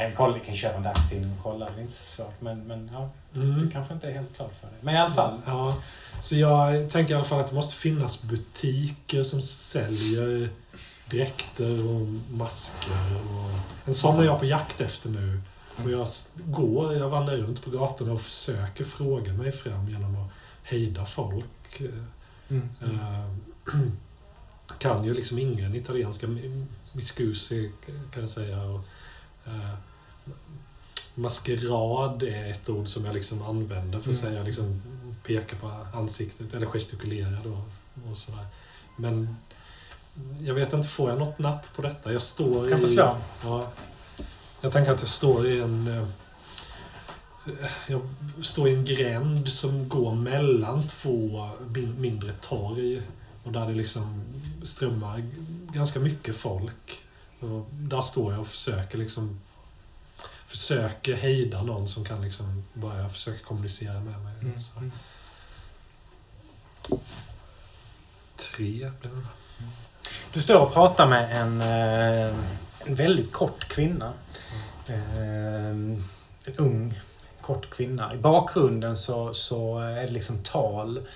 Eh, 0.00 0.06
Kan, 0.06 0.16
kolla, 0.16 0.38
kan 0.38 0.56
köpa 0.56 0.76
en 0.76 0.82
dagstidning 0.82 1.32
och 1.38 1.42
kolla, 1.42 1.66
det 1.70 1.76
är 1.76 1.80
inte 1.80 1.92
så 1.92 2.04
svårt. 2.22 2.40
Men, 2.40 2.66
men 2.66 2.90
ja, 2.92 3.10
det 3.32 3.40
Mm. 3.40 3.70
kanske 3.70 3.94
inte 3.94 4.08
är 4.08 4.14
helt 4.14 4.36
klart 4.36 4.52
för 4.60 4.66
dig. 4.66 4.76
Men 4.80 4.94
i 4.94 4.98
alla 4.98 5.14
fall. 5.14 5.40
Ja, 5.46 5.76
så 6.20 6.36
jag 6.36 6.90
tänker 6.90 7.12
i 7.12 7.16
alla 7.16 7.24
fall 7.24 7.40
att 7.40 7.46
det 7.48 7.54
måste 7.54 7.74
finnas 7.74 8.22
butiker 8.22 9.22
som 9.22 9.42
säljer 9.42 10.48
dräkter 11.10 11.86
och 11.88 12.00
masker. 12.38 13.16
Och... 13.30 13.58
En 13.88 13.94
sån 13.94 14.18
är 14.20 14.24
jag 14.24 14.38
på 14.38 14.44
jakt 14.46 14.80
efter 14.80 15.08
nu. 15.10 15.40
Och 15.84 15.90
jag 15.90 16.08
går, 16.34 16.94
jag 16.94 17.08
vandrar 17.08 17.36
runt 17.36 17.64
på 17.64 17.70
gatorna 17.70 18.12
och 18.12 18.20
försöker 18.20 18.84
fråga 18.84 19.32
mig 19.32 19.52
fram 19.52 19.88
genom 19.88 20.16
att 20.16 20.30
hejda 20.62 21.04
folk. 21.04 21.80
Mm. 22.48 22.68
Eh, 22.82 23.30
kan 24.78 25.04
ju 25.04 25.14
liksom 25.14 25.38
ingen 25.38 25.74
italienska. 25.74 26.26
Mi- 26.26 26.66
Miscusi 26.92 27.72
kan 28.12 28.20
jag 28.20 28.30
säga. 28.30 28.62
Och, 28.62 28.84
eh, 29.46 29.74
maskerad 31.20 32.22
är 32.22 32.50
ett 32.50 32.68
ord 32.68 32.88
som 32.88 33.04
jag 33.04 33.14
liksom 33.14 33.42
använder 33.42 34.00
för 34.00 34.10
att 34.10 34.20
Mm. 34.22 34.32
säga, 34.32 34.42
liksom 34.42 34.82
peka 35.26 35.56
på 35.56 35.68
ansiktet 35.94 36.54
eller 36.54 36.66
gestikulera 36.66 37.38
då. 37.44 37.58
Och 38.10 38.18
sådär. 38.18 38.46
Men 38.96 39.36
jag 40.40 40.54
vet 40.54 40.72
inte, 40.72 40.88
får 40.88 41.10
jag 41.10 41.18
något 41.18 41.38
napp 41.38 41.66
på 41.76 41.82
detta? 41.82 42.12
Jag 42.12 42.22
står 42.22 42.70
Kan 42.70 42.78
i... 42.78 42.82
förstå. 42.82 43.16
Ja, 43.44 43.66
jag 44.60 44.72
tänker 44.72 44.92
att 44.92 45.00
jag 45.00 45.08
står 45.08 45.46
i 45.46 45.60
en... 45.60 45.86
eh, 45.88 46.06
Jag 47.88 48.00
står 48.42 48.68
i 48.68 48.74
en 48.74 48.84
gränd 48.84 49.48
som 49.48 49.88
går 49.88 50.14
mellan 50.14 50.88
två 50.88 51.48
min- 51.68 52.00
mindre 52.00 52.32
torg. 52.32 53.02
Och 53.44 53.52
där 53.52 53.66
det 53.66 53.74
liksom 53.74 54.22
strömmar 54.64 55.22
ganska 55.72 56.00
mycket 56.00 56.36
folk. 56.36 57.00
Och 57.40 57.66
där 57.72 58.00
står 58.00 58.32
jag 58.32 58.40
och 58.40 58.46
försöker 58.46 58.98
liksom... 58.98 59.40
Försöker 60.50 61.14
hejda 61.14 61.62
någon 61.62 61.88
som 61.88 62.04
kan 62.04 62.22
liksom 62.22 62.64
börja 62.72 63.08
försöka 63.08 63.44
kommunicera 63.44 64.00
med 64.00 64.20
mig. 64.20 64.34
Mm. 64.42 64.60
Så. 64.60 64.70
Tre 68.36 68.90
blev 69.00 69.14
det. 69.22 69.28
Du 70.32 70.40
står 70.40 70.60
och 70.60 70.72
pratar 70.72 71.06
med 71.06 71.40
en, 71.40 71.60
eh, 71.60 72.36
en 72.84 72.94
väldigt 72.94 73.32
kort 73.32 73.68
kvinna. 73.68 74.12
Eh, 74.86 75.70
En 76.46 76.56
ung, 76.56 77.00
kort 77.40 77.70
kvinna. 77.70 78.14
I 78.14 78.16
bakgrunden 78.16 78.96
så, 78.96 79.34
så 79.34 79.78
är 79.78 80.06
det 80.06 80.10
liksom 80.12 80.38
tal. 80.42 81.08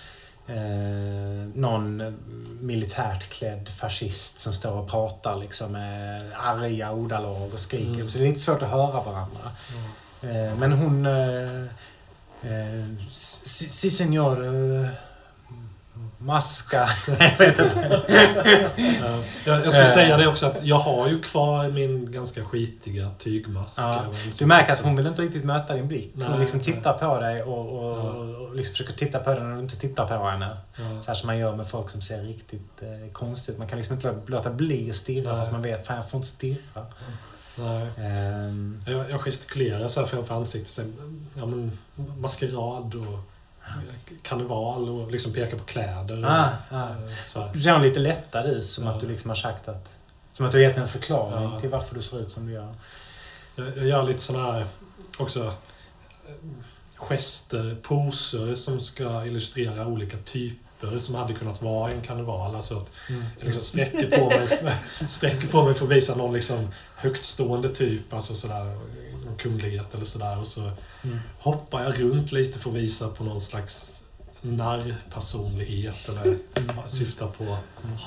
Eh, 0.47 1.49
någon 1.55 2.16
militärt 2.61 3.28
klädd 3.28 3.68
fascist 3.68 4.38
som 4.38 4.53
står 4.53 4.72
och 4.72 4.90
pratar 4.90 5.38
liksom 5.38 5.72
med 5.72 6.22
arga 6.36 6.92
ordalag 6.92 7.53
och 7.53 7.61
skriker. 7.61 7.95
Mm. 7.95 8.11
Så 8.11 8.18
det 8.18 8.24
är 8.24 8.28
lite 8.28 8.40
svårt 8.40 8.62
att 8.62 8.70
höra 8.70 9.03
varandra. 9.03 9.51
Eh, 10.22 10.59
men 10.59 10.72
hon... 10.72 11.07
Eh, 11.07 11.62
eh, 12.42 12.84
si, 13.12 13.68
si 13.68 13.90
signor... 13.90 14.38
Maska. 16.25 16.89
Jag 17.07 17.39
vet 17.39 17.59
inte. 17.59 18.03
Ja, 19.01 19.22
jag, 19.45 19.64
jag 19.64 19.72
skulle 19.72 19.85
Eh. 19.87 19.95
säga 19.95 20.16
det 20.16 20.27
också 20.27 20.47
att 20.47 20.64
jag 20.64 20.79
har 20.79 21.09
ju 21.09 21.20
kvar 21.22 21.68
min 21.68 22.12
ganska 22.12 22.45
skitiga 22.45 23.11
tygmask. 23.18 23.81
Ja, 23.81 24.05
Du 24.39 24.47
märker 24.47 24.72
att 24.72 24.81
hon 24.81 24.97
vill 24.97 25.07
inte 25.07 25.22
riktigt 25.22 25.45
möta 25.45 25.75
din 25.75 25.89
blick. 25.89 26.11
Hon 26.14 26.31
Nej, 26.31 26.41
liksom 26.41 26.61
nej. 26.64 26.75
tittar 26.75 26.93
på 26.99 27.20
dig 27.20 27.43
och, 27.43 27.68
och, 27.68 27.99
Ja. 27.99 28.03
och 28.11 28.55
liksom 28.57 28.72
försöker 28.72 28.93
titta 28.93 29.18
på 29.18 29.31
dig 29.31 29.41
när 29.45 29.55
du 29.57 29.61
inte 29.62 29.77
tittar 29.77 30.07
på 30.18 30.25
henne. 30.29 30.57
Ja. 30.77 30.83
Så 31.03 31.07
här 31.07 31.14
som 31.14 31.27
man 31.27 31.39
gör 31.39 31.57
med 31.57 31.68
folk 31.70 31.91
som 31.91 32.01
ser 32.03 32.22
riktigt 32.22 32.83
eh, 32.83 33.12
konstigt. 33.12 33.59
Man 33.59 33.66
kan 33.68 33.79
liksom 33.79 33.95
inte 33.97 34.14
låta 34.27 34.51
bli 34.51 34.91
att 34.91 34.97
stirra 34.97 35.33
Nej. 35.33 35.41
fast 35.41 35.53
man 35.53 35.62
vet 35.62 35.87
fan 35.87 35.97
jag 35.97 36.11
får 36.11 36.18
inte 36.18 36.29
stirra. 36.29 36.87
Nej. 37.57 37.87
Ehm, 37.99 38.81
Jag, 38.87 39.11
jag 39.11 39.20
gestikulerar 39.20 39.89
så 39.89 40.01
här 40.01 40.07
framför 40.07 40.35
ansiktet. 40.35 40.72
Så 40.72 40.83
här, 40.83 40.91
ja, 41.39 41.47
men, 41.47 41.79
maskerad 42.18 42.95
och 42.95 43.18
karneval 44.22 44.88
och 44.88 45.10
liksom 45.10 45.32
pekar 45.32 45.58
på 45.58 45.64
kläder. 45.64 46.24
Ah, 46.24 46.48
ah. 46.70 46.88
eh, 46.88 46.96
så. 47.28 47.50
Du 47.54 47.60
ser 47.60 47.78
lite 47.80 48.00
lättad 48.00 48.46
ut 48.46 48.66
som 48.66 48.84
Ja. 48.84 48.90
att 48.90 49.00
du 49.00 49.08
liksom 49.08 49.30
har 49.30 49.36
sagt 49.36 49.68
att... 49.68 49.92
Som 50.32 50.46
att 50.46 50.52
du 50.52 50.58
har 50.58 50.62
gett 50.62 50.76
en 50.76 50.88
förklaring 50.88 51.52
Ja. 51.52 51.60
till 51.60 51.70
varför 51.70 51.94
du 51.94 52.02
ser 52.02 52.20
ut 52.20 52.30
som 52.30 52.46
du 52.46 52.52
gör. 52.52 52.74
Jag, 53.56 53.76
jag 53.76 53.86
gör 53.86 54.02
lite 54.02 54.18
sådana 54.20 54.52
här 54.52 54.66
också 55.18 55.44
eh, 55.44 56.34
gester, 56.96 57.76
poser 57.82 58.54
som 58.54 58.80
ska 58.80 59.26
illustrera 59.26 59.86
olika 59.86 60.16
typer 60.18 60.63
som 61.01 61.14
hade 61.14 61.35
kunnat 61.35 61.62
vara 61.62 61.91
i 61.91 61.95
en 61.95 62.01
karneval. 62.03 62.55
Alltså 62.57 62.75
att 62.77 62.91
Mm. 63.11 63.25
jag 63.39 63.47
liksom 63.47 63.62
sträcker, 63.62 64.18
på 64.18 64.27
mig, 64.29 64.75
sträcker 65.09 65.47
på 65.49 65.64
mig 65.64 65.75
för 65.75 65.85
att 65.85 65.91
visa 65.93 66.14
någon 66.14 66.35
liksom 66.35 66.68
högtstående 66.97 67.68
typ, 67.68 68.12
alltså 68.14 68.35
sådär, 68.35 68.64
någon 69.27 69.37
kunglighet 69.39 69.95
eller 69.95 70.05
sådär. 70.05 70.41
Och 70.41 70.47
så 70.47 70.61
Mm. 71.05 71.20
hoppar 71.39 71.83
jag 71.83 72.01
runt 72.01 72.33
lite 72.33 72.59
för 72.59 72.70
att 72.70 72.77
visa 72.77 73.09
på 73.09 73.25
någon 73.25 73.41
slags 73.41 74.01
narrpersonlighet 74.41 76.09
eller 76.09 76.22
Mm. 76.22 76.89
syftar 76.89 77.27
på 77.27 77.57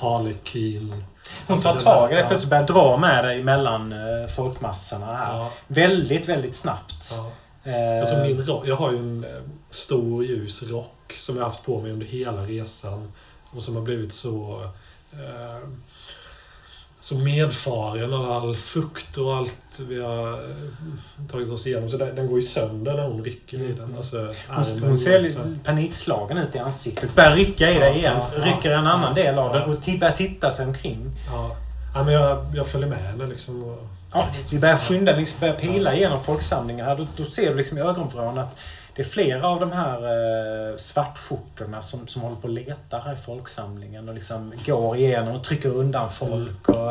Harlekin. 0.00 1.04
Hon 1.46 1.60
tar 1.60 1.70
Alltså, 1.70 1.84
tag 1.84 2.12
i 2.12 2.14
där- 2.14 2.26
plötsligt 2.28 2.50
börjar 2.50 2.66
dra 2.66 2.96
med 2.96 3.24
dig 3.24 3.42
mellan 3.44 3.92
eh, 3.92 4.26
folkmassorna 4.36 5.06
här. 5.06 5.36
Ja, 5.36 5.50
Väldigt, 5.66 6.28
väldigt 6.28 6.56
snabbt. 6.56 7.12
ja. 7.16 7.30
Eh, 7.64 7.72
Jag, 7.74 8.08
tror 8.08 8.20
min 8.22 8.42
rock, 8.42 8.66
jag 8.66 8.76
har 8.76 8.92
ju 8.92 8.98
en 8.98 9.24
eh, 9.24 9.30
stor 9.70 10.24
ljus 10.24 10.62
rock 10.62 11.12
som 11.12 11.36
jag 11.36 11.42
har 11.44 11.50
haft 11.50 11.64
på 11.64 11.80
mig 11.80 11.92
under 11.92 12.06
hela 12.06 12.42
resan. 12.42 13.12
Och 13.50 13.62
som 13.62 13.76
har 13.76 13.82
blivit 13.82 14.12
så... 14.12 14.62
Eh, 15.12 15.68
så 17.00 17.14
medfaren 17.18 18.12
av 18.14 18.32
all 18.32 18.56
fukt 18.56 19.18
och 19.18 19.36
allt 19.36 19.80
vi 19.88 20.02
har 20.02 20.32
eh, 20.32 21.26
tagit 21.30 21.50
oss 21.50 21.66
igenom. 21.66 21.88
Så 21.90 21.96
den, 21.96 22.26
går 22.28 22.40
ju 22.40 22.46
sönder 22.46 22.94
när 22.94 23.08
hon 23.08 23.24
rycker 23.24 23.58
i 23.60 23.72
den. 23.72 23.94
Alltså, 23.96 24.32
Hon, 24.48 24.64
hon 24.88 24.98
ser 24.98 25.20
lite 25.20 25.56
panikslagen 25.64 26.38
ut 26.38 26.54
i 26.54 26.58
ansiktet. 26.58 27.14
Börjar 27.14 27.36
rycka 27.36 27.70
i 27.70 27.74
dig 27.78 27.90
Ja, 27.90 27.96
igen. 27.96 28.16
ja, 28.36 28.44
rycker 28.44 28.70
en 28.70 28.86
annan 28.86 29.14
ja, 29.16 29.22
del 29.22 29.38
av 29.38 29.56
ja. 29.56 29.60
den 29.60 29.70
och 29.70 29.98
börjar 30.00 30.12
titta 30.12 30.50
sig 30.50 30.66
omkring. 30.66 31.10
Ja. 31.32 31.56
ja, 31.94 32.04
men 32.04 32.14
jag, 32.14 32.46
jag 32.54 32.66
följer 32.66 32.88
med 32.88 32.98
henne 32.98 33.26
liksom. 33.26 33.64
Och, 33.64 33.88
Ja, 34.12 34.28
vi 34.50 34.58
börjar 34.58 34.76
skynda, 34.76 35.16
liksom 35.16 35.40
börjar 35.40 35.54
pila 35.54 35.94
igenom 35.94 36.24
folksamlingen 36.24 36.86
här. 36.86 36.96
Då, 36.96 37.06
då 37.16 37.24
ser 37.24 37.50
du 37.50 37.56
liksom 37.56 37.78
i 37.78 37.80
ögonvrån 37.80 38.38
att 38.38 38.58
det 38.96 39.02
är 39.02 39.06
flera 39.06 39.48
av 39.48 39.60
de 39.60 39.72
här 39.72 40.02
eh, 40.02 40.76
svartskjortorna 40.76 41.82
som, 41.82 42.06
som 42.06 42.22
håller 42.22 42.36
på 42.36 42.42
och 42.42 42.54
letar 42.54 43.00
här 43.00 43.12
i 43.12 43.16
folksamlingen 43.16 44.08
och 44.08 44.14
liksom 44.14 44.52
går 44.66 44.96
igenom 44.96 45.36
och 45.36 45.44
trycker 45.44 45.68
undan 45.68 46.10
folk. 46.12 46.68
Och, 46.68 46.90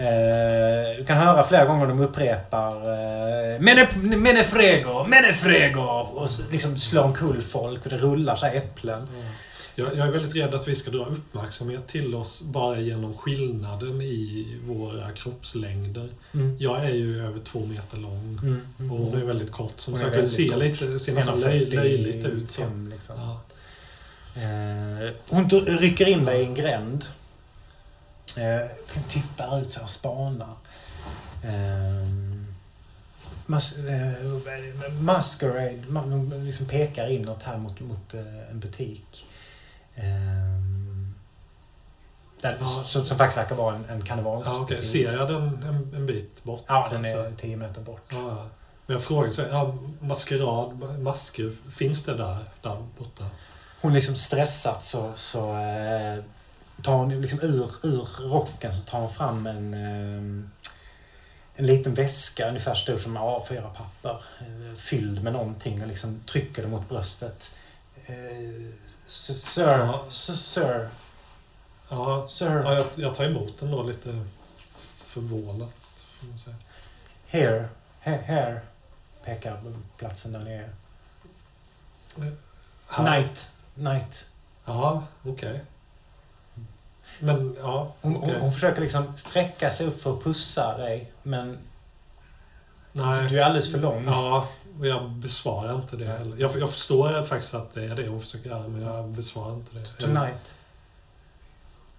eh, 0.00 0.96
du 0.96 1.04
kan 1.06 1.18
höra 1.18 1.42
flera 1.42 1.64
gånger 1.64 1.86
de 1.86 2.00
upprepar 2.00 2.72
eh, 2.76 3.60
Mene, 3.60 3.88
mene 4.16 4.44
frego, 4.44 5.04
mene 5.04 5.32
frego 5.32 5.82
och 6.14 6.30
så 6.30 6.42
liksom 6.50 6.76
slår 6.76 7.02
omkull 7.02 7.42
folk 7.42 7.84
och 7.84 7.90
det 7.90 7.98
rullar 7.98 8.36
så 8.36 8.46
här 8.46 8.56
äpplen. 8.56 9.08
Jag, 9.74 9.96
jag 9.96 10.06
är 10.06 10.10
väldigt 10.10 10.36
rädd 10.36 10.54
att 10.54 10.68
vi 10.68 10.74
ska 10.74 10.90
dra 10.90 11.04
uppmärksamhet 11.04 11.86
till 11.88 12.14
oss 12.14 12.42
bara 12.42 12.80
genom 12.80 13.16
skillnaden 13.16 14.02
i 14.02 14.46
våra 14.66 15.10
kroppslängder. 15.12 16.08
Mm. 16.34 16.56
Jag 16.60 16.84
är 16.84 16.94
ju 16.94 17.22
över 17.26 17.40
två 17.40 17.66
meter 17.66 17.98
lång 17.98 18.38
Mm. 18.42 18.92
och 18.92 18.98
hon 18.98 19.20
är 19.20 19.24
väldigt 19.24 19.50
kort. 19.52 19.72
Som 19.80 19.92
Hon 19.94 20.02
sagt, 20.02 20.14
det 20.14 20.26
ser, 20.26 20.56
lite, 20.56 20.98
ser 20.98 21.14
nästan 21.14 21.40
löj, 21.40 21.66
löjligt 21.66 22.24
ut. 22.24 22.50
Så. 22.50 22.62
1,45 22.62 22.90
Liksom. 22.90 23.16
Ja. 23.20 23.40
Eh, 24.42 25.10
hon 25.28 25.50
rycker 25.50 26.08
in 26.08 26.24
dig 26.24 26.40
i 26.42 26.44
en 26.44 26.54
gränd. 26.54 27.04
Eh, 28.36 29.00
tittar 29.08 29.60
ut 29.60 29.70
så 29.70 29.80
här 29.80 29.86
spanar. 29.86 30.54
Eh, 31.44 32.08
mas, 33.46 33.76
eh, 33.78 34.92
masquerade, 35.00 35.82
man 35.88 36.30
liksom 36.46 36.66
pekar 36.66 37.08
inåt 37.08 37.42
här 37.42 37.58
mot, 37.58 37.80
mot 37.80 38.14
eh, 38.14 38.50
en 38.50 38.60
butik. 38.60 39.26
Eh, 39.94 40.04
där, 42.40 42.56
Ja. 42.60 42.84
som, 42.86 43.06
som 43.06 43.18
faktiskt 43.18 43.38
verkar 43.38 43.54
vara 43.56 43.74
en, 43.74 43.84
en 43.88 44.02
karnevalsbutik. 44.02 44.58
Ja, 44.58 44.62
okej. 44.62 44.82
Ser 44.82 45.12
jag 45.12 45.28
den 45.28 45.42
en, 45.62 45.92
en 45.94 46.06
bit 46.06 46.44
bort? 46.44 46.64
Ja, 46.66 46.88
den 46.90 47.04
är 47.04 47.32
10 47.36 47.56
meter 47.56 47.80
bort. 47.80 48.02
Ja. 48.08 48.46
Men 48.86 48.94
jag 48.96 49.02
frågar 49.04 49.30
så 49.30 49.42
ja, 49.50 49.74
maskerad, 50.00 51.00
masker, 51.00 51.52
finns 51.70 52.04
det 52.04 52.14
där, 52.14 52.38
där 52.62 52.86
borta? 52.98 53.24
Hon 53.80 53.94
liksom 53.94 54.16
stressat 54.16 54.84
så, 54.84 55.12
så 55.14 55.56
eh, 55.56 56.24
tar 56.82 56.94
hon 56.94 57.20
liksom 57.22 57.40
ur, 57.42 57.70
ur 57.82 58.28
rocken 58.28 58.74
så 58.74 58.90
tar 58.90 59.00
hon 59.00 59.10
fram 59.12 59.46
en, 59.46 59.74
eh, 59.74 60.44
en 61.54 61.66
liten 61.66 61.94
väska 61.94 62.48
ungefär 62.48 62.74
stor 62.74 62.96
som 62.96 63.18
A4-papper. 63.18 64.22
Eh, 64.40 64.76
fylld 64.76 65.22
med 65.22 65.32
någonting 65.32 65.82
och 65.82 65.88
liksom 65.88 66.20
trycker 66.26 66.62
det 66.62 66.68
mot 66.68 66.88
bröstet. 66.88 67.50
Eh, 68.06 68.68
sir, 69.12 69.34
sir, 70.34 70.88
Ja, 71.88 72.26
sir. 72.28 72.62
ja 72.64 72.74
jag, 72.74 72.86
jag 72.96 73.14
tar 73.14 73.24
emot 73.24 73.58
den 73.60 73.70
då 73.70 73.82
lite 73.82 74.24
förvånat. 75.06 75.74
Får 76.20 76.26
man 76.26 76.38
säga. 76.38 76.56
Here, 77.26 77.68
here, 78.00 78.16
here. 78.22 78.60
Pekar 79.24 79.56
på 79.56 79.72
platsen 79.98 80.32
där 80.32 80.40
ni 80.40 80.52
är. 80.52 80.70
Här. 82.88 83.10
Night, 83.20 83.52
night. 83.74 84.24
Ja, 84.64 85.02
okej. 85.26 85.60
Men, 87.18 87.56
ja, 87.60 87.94
Hon, 88.00 88.16
okej. 88.16 88.32
hon, 88.32 88.40
hon 88.40 88.52
försöker 88.52 88.80
liksom 88.80 89.16
sträcka 89.16 89.70
sig 89.70 89.86
upp 89.86 90.02
för 90.02 90.12
att 90.16 90.22
pussa 90.24 90.78
dig 90.78 91.12
men 91.22 91.58
Nej. 92.92 93.28
du 93.30 93.40
är 93.40 93.44
alldeles 93.44 93.70
för 93.72 93.78
lång. 93.78 94.04
Ja, 94.06 94.48
och 94.78 94.86
jag 94.86 95.10
besvarar 95.10 95.74
inte 95.74 95.96
det 95.96 96.04
heller. 96.06 96.36
Jag, 96.36 96.58
jag 96.58 96.70
förstår 96.70 97.22
faktiskt 97.22 97.54
att 97.54 97.74
det 97.74 97.84
är 97.84 97.96
det 97.96 98.08
hon 98.08 98.20
försöker 98.20 98.50
göra, 98.50 98.68
men 98.68 98.82
jag 98.82 99.08
besvarar 99.08 99.54
inte 99.54 99.78
det. 99.78 99.86
Tonight. 99.86 100.54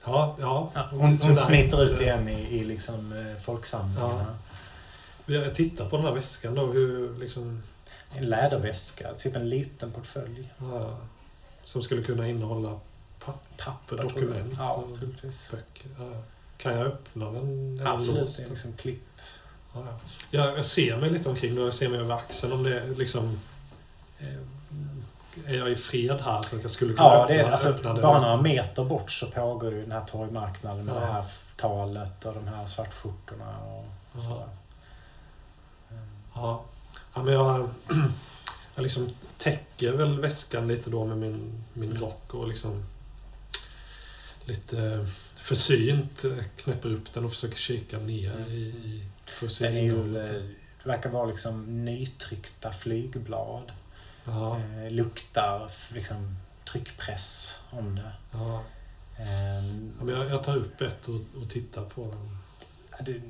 Ja, 0.06 0.36
ja. 0.40 0.72
Ja, 0.74 0.88
hon, 0.92 1.20
hon 1.22 1.36
smiter 1.36 1.84
ut 1.84 2.02
igen 2.02 2.28
i, 2.28 2.60
i 2.60 2.64
liksom 2.64 3.14
eh, 3.14 3.42
folksamlingarna. 3.42 4.38
Jag 5.26 5.56
tittar 5.56 5.90
på 5.90 5.98
den 5.98 6.06
här 6.06 6.14
väskan 6.14 6.56
då, 6.56 6.66
hur 6.66 7.18
liksom... 7.20 7.64
En 8.16 8.26
läderväska, 8.26 9.14
typ 9.14 9.36
en 9.36 9.50
liten 9.50 9.92
portfölj. 9.92 10.54
Ja, 10.58 10.98
som 11.66 11.82
skulle 11.82 12.04
kunna 12.04 12.28
innehålla 12.28 12.80
Papper, 13.58 13.98
dokument 13.98 14.54
Ja, 14.58 14.74
och 14.74 14.90
böcker. 15.52 15.90
Ja. 16.00 16.24
Kan 16.58 16.74
jag 16.74 16.88
öppna 16.88 17.32
den? 17.32 17.82
Absolut, 17.86 18.38
det 18.38 18.44
är 18.44 18.50
liksom 18.50 18.74
klipp. 18.74 19.13
Ja, 19.74 19.82
ja. 20.32 20.46
Jag, 20.56 20.66
ser 20.66 20.98
mig 20.98 21.10
lite 21.10 21.30
omkring 21.30 21.60
och 21.60 21.66
jag 21.68 21.74
ser 21.74 21.90
mig 21.90 22.00
över 22.00 22.16
axeln 22.16 22.54
om 22.54 22.64
det 22.64 22.80
är 22.80 22.96
liksom... 22.96 23.40
Eh, 24.20 24.28
är 25.48 25.54
jag 25.58 25.72
i 25.72 25.76
fred 25.76 26.22
här 26.22 26.42
så 26.42 26.56
att 26.56 26.62
jag 26.62 26.72
skulle 26.72 26.94
kunna 26.94 27.08
Ja, 27.08 27.24
öppna, 27.24 27.36
det 27.36 27.42
är, 27.42 27.52
alltså, 27.52 27.70
öppna 27.70 27.94
den? 27.94 28.02
bara 28.02 28.22
några 28.22 28.42
meter 28.42 28.84
bort 28.84 29.12
så 29.12 29.28
pågår 29.28 29.74
ju 29.74 29.82
den 29.82 29.92
här 29.92 30.06
torgmarknaden 30.06 30.86
med 30.86 30.96
Ja. 30.96 31.00
det 31.00 31.06
här 31.06 31.26
talet 31.56 32.26
och 32.26 32.34
de 32.34 32.48
här 32.48 32.66
svartskjortorna 32.66 33.58
och 33.60 33.86
Ja. 34.16 34.22
sådär. 34.22 34.48
Ja. 36.36 36.64
ja, 37.14 37.24
men 37.24 37.34
jag, 37.34 37.70
jag 38.76 38.84
liksom 38.84 39.10
täcker 39.38 39.92
väl 39.92 40.20
väskan 40.20 40.68
lite 40.68 40.90
då 40.90 41.06
med 41.06 41.18
min, 41.18 41.64
min 41.74 41.90
Mm. 41.92 42.02
rock 42.04 42.34
och 42.34 42.48
liksom 42.48 42.86
lite 44.46 45.08
försynt 45.38 46.24
eh, 46.24 46.44
knäpper 46.58 46.90
upp 46.90 47.14
den 47.14 47.26
och 47.26 47.32
försöker 47.32 47.58
kika 47.58 47.98
ner 47.98 48.32
Mm. 48.36 48.52
i, 48.52 49.04
innehållet. 49.42 50.30
eh, 50.30 50.42
det 50.84 50.90
verkar 50.90 51.10
vara 51.10 51.26
liksom 51.26 51.86
nytryckta 51.86 52.72
flygblad. 52.72 53.72
Ja, 54.26 54.60
Eh, 54.60 54.92
luktar 54.92 55.72
liksom 55.94 56.36
tryckpress 56.72 57.60
om 57.70 57.96
det. 57.96 58.12
ja. 58.32 58.62
Ja, 59.18 60.04
men 60.06 60.16
jag, 60.16 60.30
jag 60.30 60.44
tar 60.44 60.56
upp 60.56 60.82
ett 60.82 61.08
och, 61.08 61.22
och 61.42 61.50
tittar 61.50 61.86
på 61.86 62.02
den. 62.12 62.38
Det, 63.06 63.22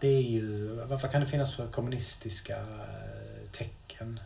det 0.00 0.08
är 0.08 0.22
ju... 0.22 0.74
Vad 0.74 1.00
vad 1.00 1.10
kan 1.10 1.20
det 1.20 1.26
finnas 1.26 1.54
för 1.56 1.66
kommunistiska 1.66 2.56
eh, 2.56 3.50
tecken? 3.52 4.20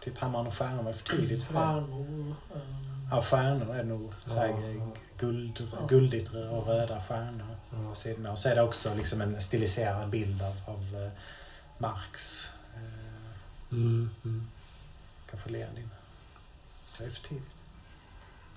Typ 0.00 0.18
hammaren 0.18 0.46
och 0.46 0.54
stjärnan 0.54 0.84
var 0.84 0.92
för 0.92 1.16
tidigt 1.16 1.44
för 1.44 1.54
det. 1.54 1.58
Stjärnor. 1.60 2.34
ehm, 2.54 3.08
Ja, 3.10 3.22
stjärnor 3.22 3.74
är 3.76 3.84
nog 3.84 4.12
så 4.26 4.34
här, 4.34 4.48
Ja, 4.48 4.60
ja. 4.78 4.92
guld, 5.18 5.68
guldigt 5.88 6.28
och 6.34 6.66
röda 6.66 7.00
stjärnor 7.00 7.55
På 7.70 7.94
sidorna. 7.94 8.32
Och 8.32 8.38
så 8.38 8.48
är 8.48 8.54
det 8.54 8.62
också 8.62 8.94
liksom 8.94 9.20
en 9.20 9.42
stiliserad 9.42 10.08
bild 10.08 10.42
av, 10.42 10.56
av 10.66 11.02
eh, 11.02 11.10
Marx. 11.78 12.44
Eh, 12.74 13.16
Mm, 13.70 14.10
mm. 14.24 14.46
kanske 15.30 15.50
Lenin. 15.50 15.90
Det 16.98 17.04
är 17.04 17.10
för 17.10 17.22
tidigt. 17.28 17.56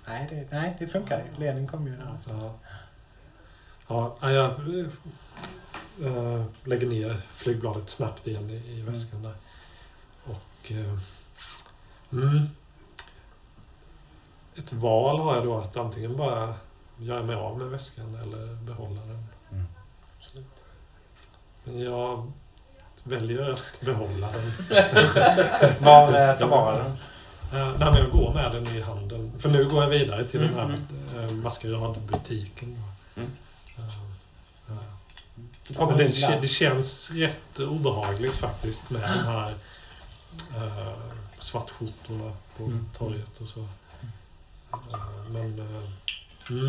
Nej, 0.07 0.28
det, 0.30 0.47
nej, 0.51 0.76
det 0.80 0.88
funkar. 0.88 1.24
Lenin 1.38 1.68
kom 1.68 1.88
ju 1.88 1.97
när. 1.97 2.18
Ja. 2.28 2.53
Ja, 3.88 4.18
ja, 4.22 4.32
jag 4.32 4.51
äh, 6.01 6.45
lägger 6.64 6.88
ner 6.88 7.22
flygbladet 7.36 7.89
snabbt 7.89 8.28
igen 8.28 8.49
i, 8.49 8.80
i 8.80 8.82
väskan 8.82 9.24
där. 9.24 9.36
Och... 10.24 10.72
Äh, 10.72 10.99
mm, 12.12 12.49
ett 14.55 14.74
val 14.74 15.20
har 15.20 15.36
jag 15.36 15.45
då 15.45 15.57
att 15.57 15.78
antingen 15.78 16.18
bara 16.18 16.55
göra 17.00 17.24
mig 17.24 17.36
av 17.36 17.58
med 17.58 17.68
väskan 17.68 18.16
eller 18.16 18.56
behålla 18.56 19.02
den. 19.02 19.26
Mm. 19.52 19.66
Men 21.64 21.80
jag 21.80 22.32
väljer 23.04 23.50
att 23.50 23.82
behålla 23.82 24.30
den. 24.32 24.52
Var 25.80 26.08
eh, 26.08 26.38
förvarar 26.38 26.84
den? 26.84 26.91
Äh, 27.62 27.68
nej, 27.80 27.91
men 27.91 27.95
jag 28.02 28.12
går 28.12 28.34
med 28.34 28.52
den 28.52 28.68
i 28.68 28.82
handen. 28.82 29.32
För 29.39 29.50
nu 29.50 29.70
går 29.70 29.84
jag 29.84 29.89
vidare 29.89 30.28
till 30.28 30.39
Mm, 30.43 30.56
den 30.56 30.70
här 30.70 30.80
mm. 31.20 31.30
äh, 31.30 31.36
maskeradbutiken. 31.43 32.84
Mm. 33.16 33.32
Äh, 33.78 34.78
äh. 35.78 35.88
Men 35.88 35.97
det, 35.97 36.38
det 36.41 36.47
känns 36.47 37.12
rätt 37.12 37.60
obehagligt 37.60 38.36
faktiskt 38.36 38.89
med 38.89 39.02
de 39.02 39.08
här 39.08 39.52
uh, 40.58 40.93
svartskjortorna 41.39 42.32
på 42.58 42.64
Mm. 42.64 42.89
torget 42.93 43.41
och 43.41 43.47
så. 43.47 43.60
Eh, 43.60 45.30
Men... 45.30 45.60
eh, 45.60 45.89
Mm. 46.50 46.68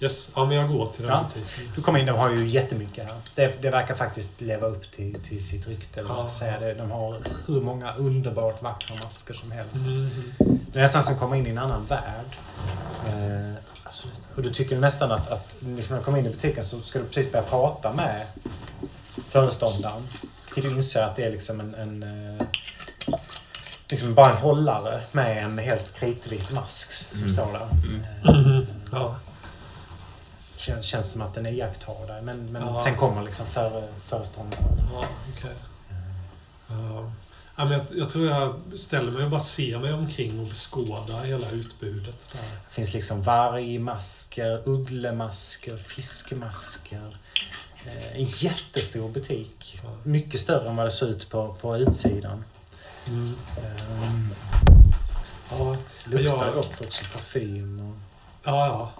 Yes, 0.00 0.30
ja 0.34 0.44
men 0.44 0.56
jag 0.56 0.68
går 0.68 0.86
till 0.86 1.02
den 1.06 1.12
Ja. 1.12 1.24
butiken. 1.34 1.72
Du 1.76 1.82
kommer 1.82 1.98
in, 1.98 2.06
de 2.06 2.12
har 2.18 2.30
ju 2.30 2.46
jättemycket 2.48 3.08
här. 3.08 3.16
Det, 3.34 3.62
det 3.62 3.70
verkar 3.70 3.94
faktiskt 3.94 4.40
leva 4.40 4.66
upp 4.66 4.90
till, 4.92 5.16
till 5.28 5.46
sitt 5.48 5.68
rykte. 5.68 6.04
Ja. 6.08 6.28
säga 6.28 6.60
det. 6.60 6.74
De 6.74 6.90
har 6.90 7.22
hur 7.46 7.60
många 7.60 7.94
underbart 7.94 8.62
vackra 8.62 8.96
masker 9.04 9.34
som 9.34 9.50
helst. 9.50 9.74
Mm. 9.86 10.08
Det 10.72 10.78
är 10.78 10.82
nästan 10.82 11.02
som 11.02 11.14
att 11.14 11.20
komma 11.20 11.36
in 11.36 11.46
i 11.46 11.50
en 11.50 11.58
annan 11.58 11.84
värld. 11.86 12.36
Eh. 13.06 13.54
Och 14.36 14.42
du 14.42 14.52
tycker 14.54 14.78
nästan 14.78 15.12
att, 15.12 15.28
att 15.30 15.56
liksom 15.60 15.94
när 15.94 15.98
du 15.98 16.04
kommer 16.04 16.18
in 16.18 16.26
i 16.26 16.30
butiken 16.30 16.64
så 16.64 16.80
ska 16.80 16.98
du 16.98 17.04
precis 17.04 17.32
börja 17.32 17.44
prata 17.44 17.92
med 17.92 18.26
föreståndaren. 19.28 20.02
Till 20.54 20.62
du 20.62 20.68
inser 20.70 21.02
att 21.02 21.16
det 21.16 21.24
är 21.24 21.30
liksom 21.32 21.60
en, 21.60 21.74
en 21.74 22.02
eh, 22.38 22.46
liksom 23.90 24.14
bara 24.14 24.30
en 24.30 24.36
hållare 24.36 25.00
med 25.12 25.44
en 25.44 25.58
helt 25.58 25.94
kritvit 25.94 26.50
mask 26.50 26.92
som 26.92 27.18
Mm. 27.20 27.32
står 27.32 27.52
där. 27.52 27.68
Mm. 28.28 28.42
Mhm. 28.42 28.66
Ja. 28.92 29.16
Känns, 30.60 30.84
känns 30.84 31.12
som 31.12 31.22
att 31.22 31.34
den 31.34 31.46
är 31.46 31.50
iakttar 31.52 32.06
dig. 32.06 32.22
Men, 32.22 32.52
men 32.52 32.62
Ja. 32.62 32.84
sen 32.84 32.96
kommer 32.96 33.22
liksom 33.22 33.46
före, 33.46 33.88
föreståndaren. 34.06 34.64
Ja, 34.92 35.04
okej. 35.38 35.54
Ja. 36.68 37.12
Ja, 37.56 37.64
men 37.64 37.72
jag, 37.72 37.86
jag 37.96 38.10
tror 38.10 38.26
jag 38.26 38.54
ställer 38.78 39.12
mig 39.12 39.24
och 39.24 39.30
bara 39.30 39.40
ser 39.40 39.78
mig 39.78 39.92
omkring 39.92 40.40
och 40.40 40.46
beskådar 40.46 41.24
hela 41.24 41.50
utbudet. 41.50 42.16
Där. 42.32 42.40
Det 42.68 42.74
finns 42.74 42.94
liksom 42.94 43.22
vargmasker, 43.22 44.62
ugglemasker, 44.68 45.76
fiskmasker. 45.76 47.16
Eh, 47.86 48.16
En 48.16 48.24
jättestor 48.24 49.08
butik. 49.08 49.80
Mycket 50.04 50.40
större 50.40 50.68
än 50.68 50.76
vad 50.76 50.86
det 50.86 50.90
ser 50.90 51.06
ut 51.06 51.30
på, 51.30 51.54
på 51.60 51.76
utsidan. 51.76 52.44
Mm. 53.06 53.34
Eh, 53.56 54.30
Ja, 55.50 55.76
Luktar 56.04 56.44
jag- 56.46 56.54
gott 56.54 56.80
också. 56.80 57.04
Parfym 57.12 57.80
och... 57.90 57.96
ja, 58.44 58.66
ja. 58.66 58.92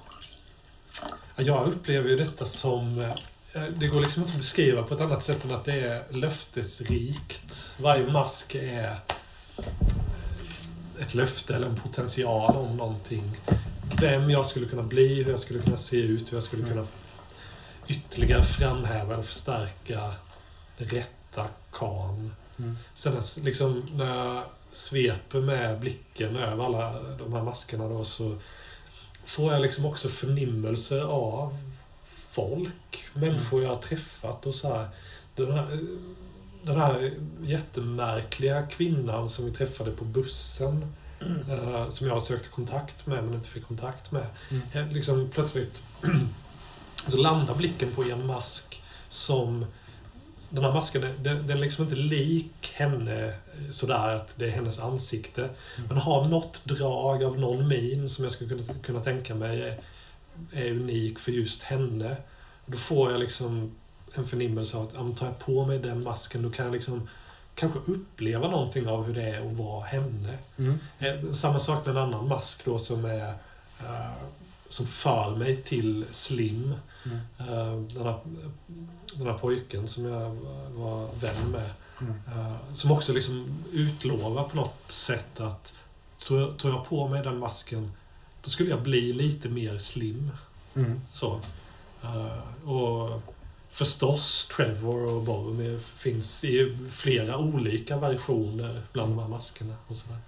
Ja, 1.43 1.47
Jag 1.47 1.68
upplever 1.68 2.09
ju 2.09 2.16
detta 2.16 2.47
som... 2.47 3.01
eh, 3.55 3.62
Det 3.78 3.86
går 3.86 4.01
liksom 4.01 4.22
inte 4.22 4.32
att 4.34 4.38
beskriva 4.41 4.82
på 4.82 4.95
ett 4.95 5.01
annat 5.01 5.22
sätt 5.22 5.45
än 5.45 5.51
att 5.51 5.64
det 5.64 5.80
är 5.80 6.03
löftesrikt. 6.12 7.72
Varje 7.78 8.12
mask 8.12 8.55
är 8.55 8.97
ett 11.01 11.14
löfte 11.14 11.55
eller 11.55 11.66
en 11.66 11.76
potential 11.76 12.57
om 12.57 12.76
någonting. 12.76 13.36
Vem 14.01 14.30
jag 14.30 14.47
skulle 14.47 14.66
kunna 14.66 14.82
bli, 14.82 15.22
hur 15.22 15.30
jag 15.30 15.41
skulle 15.41 15.62
kunna 15.62 15.76
se 15.76 15.97
ut, 15.97 16.32
hur 16.32 16.36
jag 16.36 16.43
skulle 16.43 16.68
kunna 16.68 16.86
ytterligare 17.86 18.43
framhäva 18.45 19.14
eller 19.14 19.22
förstärka 19.22 20.14
rätta 20.76 21.49
kan. 21.72 22.34
Mm. 22.59 22.76
Sen 22.95 23.22
liksom, 23.43 23.86
när 23.95 24.16
jag 24.16 24.43
sveper 24.72 25.41
med 25.41 25.80
blicken 25.80 26.36
över 26.36 26.64
alla 26.64 27.03
de 27.03 27.32
här 27.32 27.43
maskerna 27.43 27.88
då 27.88 28.05
så 28.05 28.36
får 29.31 29.53
jag 29.53 29.62
liksom 29.62 29.85
också 29.85 30.09
förnimmelser 30.09 31.01
av 31.01 31.59
folk, 32.28 33.05
människor 33.14 33.62
jag 33.62 33.68
har 33.70 33.83
träffat 33.83 34.47
och 34.47 34.55
så 34.55 34.74
här. 34.74 34.89
Den 35.35 35.53
här, 35.53 35.78
den 36.62 36.76
här 36.76 37.12
jättemärkliga 37.43 38.62
kvinnan 38.62 39.28
som 39.28 39.45
vi 39.45 39.51
träffade 39.51 39.91
på 39.91 40.05
bussen 40.05 40.95
Mm. 41.22 41.51
eh, 41.51 41.89
som 41.89 42.07
jag 42.07 42.22
sökte 42.22 42.49
kontakt 42.49 43.07
med 43.07 43.24
men 43.24 43.35
inte 43.35 43.49
fick 43.49 43.66
kontakt 43.66 44.12
med. 44.12 44.26
Mm. 44.51 44.62
Jag 44.72 44.93
Liksom 44.93 45.31
plötsligt 45.35 45.83
så 47.07 47.16
landar 47.16 47.55
blicken 47.55 47.93
på 47.93 48.05
en 48.05 48.26
mask 48.26 48.83
som 49.09 49.66
den 50.51 50.64
här 50.64 50.72
masken, 50.72 51.01
den, 51.01 51.46
den 51.46 51.51
är 51.51 51.61
liksom 51.61 51.84
inte 51.84 51.96
lik 51.96 52.72
henne 52.74 53.26
eh, 53.26 53.70
sådär 53.70 54.14
att 54.14 54.34
det 54.36 54.44
är 54.44 54.51
hennes 54.51 54.78
ansikte. 54.78 55.51
Men 55.88 55.96
har 55.96 56.24
något 56.24 56.64
drag 56.64 57.24
av 57.24 57.38
någon 57.38 57.68
min 57.68 58.09
som 58.09 58.24
jag 58.24 58.32
skulle 58.32 58.57
kunna, 58.57 58.78
kunna 58.82 59.01
tänka 59.01 59.34
mig 59.34 59.62
är, 59.62 59.80
är 60.53 60.70
unik 60.70 61.18
för 61.18 61.32
just 61.32 61.62
henne. 61.62 62.16
Då 62.66 62.76
får 62.76 63.11
jag 63.11 63.20
liksom 63.20 63.70
en 64.14 64.26
förnimmelse 64.26 64.76
av 64.76 64.82
att 64.82 64.94
men 64.94 65.14
tar 65.14 65.26
jag 65.26 65.38
på 65.38 65.66
mig 65.66 65.78
den 65.78 66.03
masken 66.03 66.42
då 66.42 66.51
kan 66.51 66.64
jag 66.64 66.72
liksom 66.72 67.09
kanske 67.55 67.78
uppleva 67.78 68.51
någonting 68.51 68.88
av 68.88 69.07
hur 69.07 69.14
det 69.14 69.22
är 69.22 69.46
att 69.46 69.57
vara 69.57 69.84
henne. 69.84 70.38
Mm. 70.59 70.78
Eh, 70.98 71.32
Samma 71.32 71.59
sak 71.59 71.86
med 71.86 71.96
en 71.96 72.03
annan 72.03 72.28
mask 72.28 72.64
då 72.64 72.78
som 72.78 73.05
är 73.05 73.28
eh, 73.80 74.12
som 74.68 74.86
för 74.86 75.36
mig 75.36 75.57
till 75.57 76.05
Slim. 76.11 76.74
Mm. 77.05 77.18
Eh, 77.38 77.82
den, 77.94 78.05
här, 78.05 78.20
den 79.14 79.26
här 79.26 79.38
pojken 79.38 79.88
som 79.88 80.05
jag 80.05 80.36
var 80.70 81.14
vän 81.20 81.51
med. 81.51 81.70
Mm. 82.01 82.14
Eh, 82.26 82.57
som 82.72 82.90
också 82.90 83.12
liksom 83.12 83.64
utlovar 83.72 84.44
på 84.44 84.57
något 84.57 84.90
sätt 84.92 85.40
att 85.40 85.72
tar 86.26 86.68
jag, 86.68 86.88
på 86.88 87.09
mig 87.09 87.22
den 87.22 87.38
masken 87.38 87.92
då 88.42 88.51
skulle 88.51 88.70
jag 88.70 88.82
bli 88.82 89.12
lite 89.12 89.48
mer 89.48 89.78
slim. 89.78 90.30
Mm. 90.74 91.01
Så. 91.12 91.40
Eh, 92.03 92.68
och 92.68 93.22
förstås, 93.70 94.48
Trevor 94.57 95.14
och 95.14 95.22
Boromir 95.22 95.80
finns 95.98 96.44
i 96.44 96.76
flera 96.90 97.38
olika 97.38 97.96
versioner 97.96 98.82
bland 98.92 99.12
de 99.12 99.18
här 99.18 99.28
maskerna. 99.28 99.76
Och 99.86 99.96
sådär. 99.96 100.18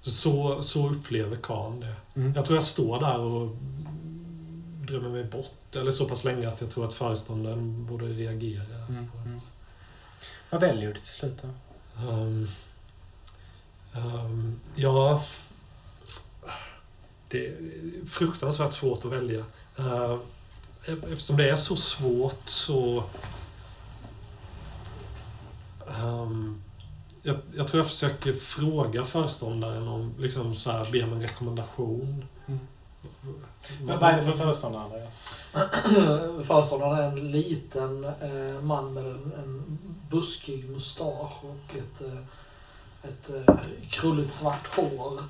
Så, 0.00 0.62
så 0.62 0.88
upplever 0.88 1.36
Khan 1.36 1.80
det. 1.80 1.94
Mm. 2.20 2.32
Jag 2.34 2.44
tror 2.44 2.56
jag 2.56 2.64
står 2.64 3.00
där 3.00 3.18
och 3.18 3.56
drömmer 4.92 5.08
mig 5.08 5.24
bort. 5.24 5.76
Eller 5.76 5.92
så 5.92 6.08
pass 6.08 6.24
länge 6.24 6.48
att 6.48 6.60
jag 6.60 6.70
tror 6.70 6.88
att 6.88 6.94
föreståndaren 6.94 7.86
borde 7.86 8.04
reagera. 8.04 8.86
Mm. 8.88 9.08
Mm. 9.26 9.40
Vad 10.50 10.60
väljer 10.60 10.88
du 10.88 11.00
till 11.00 11.14
slut 11.14 11.42
då? 11.42 11.48
Ehm, 12.10 12.48
ehm, 13.92 14.60
ja... 14.74 15.24
Det 17.28 17.46
är 17.46 17.56
fruktansvärt 18.08 18.72
svårt 18.72 19.04
att 19.04 19.12
välja. 19.12 19.44
Uh, 19.78 20.18
eftersom 20.86 21.36
det 21.36 21.50
är 21.50 21.56
så 21.56 21.76
svårt 21.76 22.42
så... 22.44 23.04
ehm, 25.88 26.62
jag, 27.22 27.36
jag 27.54 27.68
tror 27.68 27.80
jag 27.80 27.86
försöker 27.86 28.32
fråga 28.32 29.04
föreståndaren 29.04 29.88
om, 29.88 30.14
liksom 30.18 30.54
så 30.54 30.70
här, 30.70 30.92
be 30.92 31.04
om 31.04 31.12
en 31.12 31.22
rekommendation. 31.22 32.24
Mm. 33.80 33.98
Vad 33.98 34.10
är 34.10 34.16
det 34.16 34.22
för 34.22 34.32
föreståndare? 34.32 35.06
Föreståndaren 36.42 36.98
är 36.98 37.02
en 37.02 37.30
liten 37.30 38.04
eh, 38.04 38.62
man 38.62 38.94
med 38.94 39.04
en, 39.06 39.32
en 39.38 39.78
buskig 40.10 40.70
mustasch 40.70 41.44
och 41.44 41.76
ett, 41.76 42.00
eh, 42.00 42.18
ett 43.02 43.48
eh, 43.48 43.54
krulligt 43.90 44.30
svart 44.30 44.66
hår. 44.76 45.24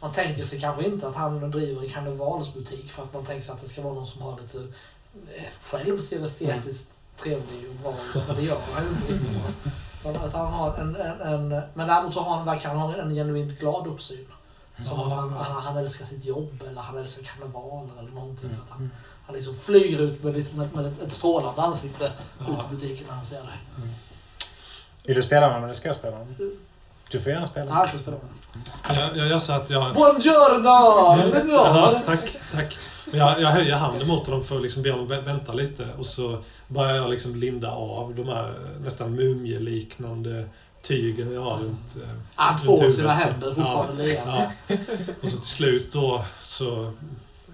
Man 0.00 0.12
tänker 0.12 0.44
sig 0.44 0.60
kanske 0.60 0.84
inte 0.84 1.08
att 1.08 1.14
han 1.14 1.50
driver 1.50 1.82
en 1.82 1.90
karnevalsbutik 1.90 2.92
för 2.92 3.02
att 3.02 3.12
man 3.12 3.24
tänker 3.24 3.42
sig 3.42 3.52
att 3.52 3.60
det 3.60 3.68
ska 3.68 3.82
vara 3.82 3.94
någon 3.94 4.06
som 4.06 4.22
har 4.22 4.40
lite 4.40 4.58
eh, 5.36 5.44
själv 5.60 6.00
ser 6.00 6.24
estetiskt 6.24 7.00
trevlig 7.16 7.68
och 7.70 7.74
bra 7.82 7.92
ut. 7.92 8.36
Det 8.36 8.42
gör 8.42 8.58
han 8.74 8.84
ju 8.84 8.90
inte 8.90 9.12
riktigt. 9.12 9.38
va. 9.38 9.70
Utan 10.00 10.16
Att 10.16 10.32
han 10.32 10.52
har 10.52 10.76
en, 10.76 10.96
en, 10.96 11.20
en, 11.20 11.62
men 11.74 11.88
däremot 11.88 12.14
så 12.14 12.20
har 12.20 12.36
han, 12.36 12.46
verkar 12.46 12.68
han 12.68 12.78
ha 12.78 12.96
en 12.96 13.14
genuint 13.14 13.58
glad 13.58 13.86
uppsyn. 13.86 14.26
Som 14.80 15.00
att 15.00 15.12
han, 15.12 15.32
han, 15.32 15.62
han 15.62 15.76
älskar 15.76 16.04
sitt 16.04 16.24
jobb 16.24 16.62
eller 16.68 16.80
han 16.80 16.98
älskar 16.98 17.22
karnevaler 17.22 17.92
eller 17.98 18.10
någonting. 18.10 18.50
För 18.50 18.62
att 18.62 18.70
han, 18.70 18.90
han 19.26 19.34
liksom 19.34 19.54
flyger 19.54 19.98
ut 20.00 20.22
med, 20.22 20.34
med, 20.56 20.74
med 20.74 20.86
ett, 20.86 21.02
ett 21.02 21.12
strålande 21.12 21.62
ansikte 21.62 22.04
ut 22.06 22.12
Ja. 22.48 22.64
i 22.70 22.74
butiken 22.74 23.06
när 23.08 23.14
han 23.14 23.24
ser 23.24 23.36
det. 23.36 23.88
Vill 25.04 25.16
du 25.16 25.22
spela 25.22 25.46
honom 25.48 25.64
eller 25.64 25.74
ska 25.74 25.88
jag 25.88 25.96
spela 25.96 26.16
honom? 26.16 26.34
Du 27.10 27.20
får 27.20 27.32
gärna 27.32 27.46
spela. 27.46 27.66
Ja, 27.70 27.88
jag 27.92 28.00
spelar 28.00 28.18
med. 28.18 28.98
Jag, 28.98 29.16
jag 29.16 29.28
gör 29.28 29.38
så 29.38 29.52
att 29.52 29.70
jag... 29.70 29.94
Buongiorno! 29.94 31.52
Ja, 31.52 32.02
tack, 32.06 32.36
tack. 32.52 32.76
Men 33.04 33.20
Jag, 33.20 33.40
jag 33.40 33.48
höjer 33.48 33.76
handen 33.76 34.08
mot 34.08 34.26
honom 34.26 34.44
för 34.44 34.56
att 34.56 34.62
liksom 34.62 34.82
be 34.82 34.90
honom 34.90 35.08
vä- 35.12 35.24
vänta 35.24 35.52
lite 35.52 35.88
och 35.98 36.06
så 36.06 36.38
börjar 36.68 36.94
jag 36.96 37.10
liksom 37.10 37.36
linda 37.36 37.70
av 37.70 38.14
de 38.14 38.28
här 38.28 38.54
nästan 38.80 39.14
mumieliknande 39.14 40.48
jag 40.90 41.40
har 41.42 41.58
runt, 41.58 41.96
eh, 42.02 42.08
Han 42.34 42.58
får 42.58 42.76
huvudet. 42.76 42.96
sina 42.96 43.14
händer 43.14 43.54
fortfarande 43.54 44.04
leende. 44.04 44.52
Ja. 44.66 44.76
Och 45.22 45.28
så 45.28 45.36
till 45.36 45.48
slut 45.48 45.92
då 45.92 46.24
så 46.42 46.92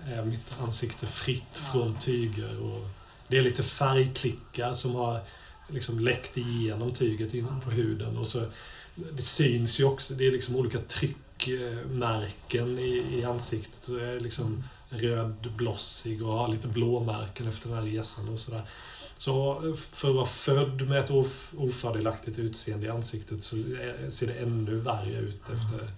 är 0.06 0.24
mitt 0.24 0.60
ansikte 0.62 1.06
fritt 1.06 1.56
från 1.72 1.98
tyger 1.98 2.62
och 2.62 2.86
det 3.28 3.38
är 3.38 3.42
lite 3.42 3.62
färgklickar 3.62 4.72
som 4.72 4.94
har 4.94 5.20
liksom 5.68 6.00
läckt 6.00 6.36
igenom 6.36 6.94
tyget 6.94 7.34
in 7.34 7.46
på 7.64 7.70
huden 7.70 8.18
och 8.18 8.28
så 8.28 8.44
det 9.12 9.22
syns 9.22 9.80
ju 9.80 9.84
också, 9.84 10.14
det 10.14 10.26
är 10.26 10.32
liksom 10.32 10.56
olika 10.56 10.78
tryckmärken 10.78 12.78
i, 12.78 13.04
i 13.18 13.24
ansiktet. 13.24 13.88
Och 13.88 14.00
jag 14.00 14.08
är 14.08 14.20
liksom 14.20 14.64
rödblossig 14.88 16.22
och 16.22 16.32
har 16.32 16.48
lite 16.48 16.68
blåmärken 16.68 17.48
efter 17.48 17.68
den 17.68 17.78
här 17.78 17.84
resan 17.84 18.28
och 18.28 18.40
sådär. 18.40 18.62
Så 19.20 19.52
eh, 19.68 19.74
för 19.92 20.08
att 20.08 20.14
vara 20.14 20.26
född 20.26 20.88
med 20.88 20.98
ett 21.00 21.10
of, 21.10 21.50
ofördelaktigt 21.56 22.38
utseende 22.38 22.86
i 22.86 22.90
ansiktet 22.90 23.42
så 23.42 23.56
är- 23.56 24.10
ser 24.10 24.26
det 24.26 24.32
ännu 24.32 24.74
värre 24.74 25.14
ut 25.18 25.42
efter 25.42 25.88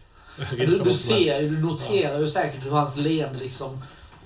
Du, 0.56 0.66
resan. 0.66 0.84
du 0.84 0.90
här- 0.90 0.96
ser 0.98 1.40
ju, 1.40 1.48
du 1.48 1.60
noterar 1.62 2.18
ju 2.20 2.28
säkert 2.28 2.66
hur 2.66 2.70
hans 2.70 2.96
leende 2.96 3.38
liksom 3.38 3.82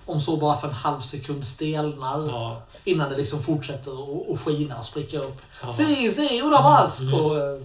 om 0.06 0.20
så 0.20 0.36
bara 0.36 0.56
för 0.56 0.68
en 0.68 0.74
halv 0.74 1.00
sekund 1.00 1.44
stelnar 1.46 2.28
Ja, 2.28 2.62
innan 2.84 3.10
det 3.10 3.16
liksom 3.16 3.42
fortsätter 3.42 3.90
att- 3.92 4.30
att 4.34 4.40
skina 4.40 4.78
och 4.78 4.84
spricka 4.84 5.18
upp. 5.18 5.40
ja. 5.62 5.72
Si, 5.72 6.10
si, 6.12 6.40
una 6.42 6.62
mask! 6.62 7.02
Mm. 7.02 7.14
Och, 7.14 7.36
eh, 7.38 7.58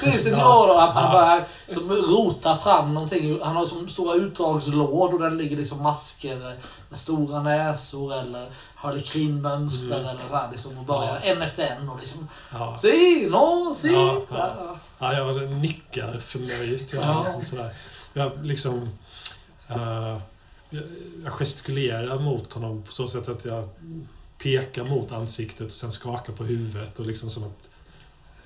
si, 0.02 0.18
signor! 0.18 0.68
Och 0.70 0.80
han, 0.80 0.96
han 0.96 1.12
börjar 1.12 1.44
som 1.68 1.92
rota 1.92 2.56
fram 2.56 2.94
någonting. 2.94 3.40
Han 3.42 3.56
har 3.56 3.66
som 3.66 3.88
stora 3.88 4.14
utdragslådor 4.14 5.18
där 5.18 5.30
det 5.30 5.36
ligger 5.36 5.56
liksom 5.56 5.82
masker 5.82 6.36
med 6.88 6.98
stora 6.98 7.42
näsor 7.42 8.14
eller 8.14 8.46
harlekinmönster 8.74 9.86
Mm. 10.00 10.06
eller 10.08 10.20
så 10.30 10.36
här, 10.36 10.50
liksom, 10.50 10.78
och 10.78 10.84
börjar 10.84 11.20
en 11.22 11.42
efter 11.42 11.66
en 11.66 11.88
och 11.88 11.98
liksom 11.98 12.28
Ja. 12.52 12.78
Si, 12.78 13.26
no, 13.30 13.74
si! 13.76 13.92
Ja. 14.30 14.76
Ja, 14.98 15.12
jag 15.12 15.50
nickar 15.50 16.20
förnöjt. 16.26 16.92
Ja. 16.92 17.00
Ja. 17.02 17.32
Och 17.36 17.42
sådär. 17.42 17.72
Jag 18.12 18.46
liksom... 18.46 18.88
Eh, 19.68 20.20
jag, 21.24 21.32
gestikulerar 21.32 22.18
mot 22.18 22.52
honom 22.52 22.82
på 22.82 22.92
så 22.92 23.08
sätt 23.08 23.28
att 23.28 23.44
jag 23.44 23.68
pekar 24.42 24.84
mot 24.84 25.12
ansiktet 25.12 25.66
och 25.66 25.72
sen 25.72 25.92
skakar 25.92 26.32
på 26.32 26.44
huvudet 26.44 26.98
och 26.98 27.06
liksom 27.06 27.30
som 27.30 27.44
att 27.44 27.68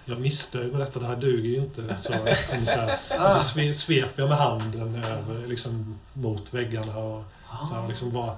jag 0.05 0.17
är 0.17 0.23
missnöjd 0.23 0.73
med 0.73 0.81
detta, 0.81 1.01
det 1.01 1.07
här 1.07 1.17
duger 1.17 1.51
ju 1.51 1.57
inte. 1.57 1.99
Så, 2.01 2.13
och 2.13 2.29
så, 2.67 2.71
här, 2.71 3.25
och 3.27 3.33
så 3.33 3.41
sve, 3.41 3.75
sveper 3.75 4.23
jag 4.23 4.29
med 4.29 4.39
handen 4.39 5.05
över, 5.05 5.47
liksom, 5.47 5.99
mot 6.13 6.55
väggarna 6.55 6.99
och 6.99 7.25
så 7.69 7.75
här, 7.75 7.89
liksom 7.89 8.13
bara 8.13 8.37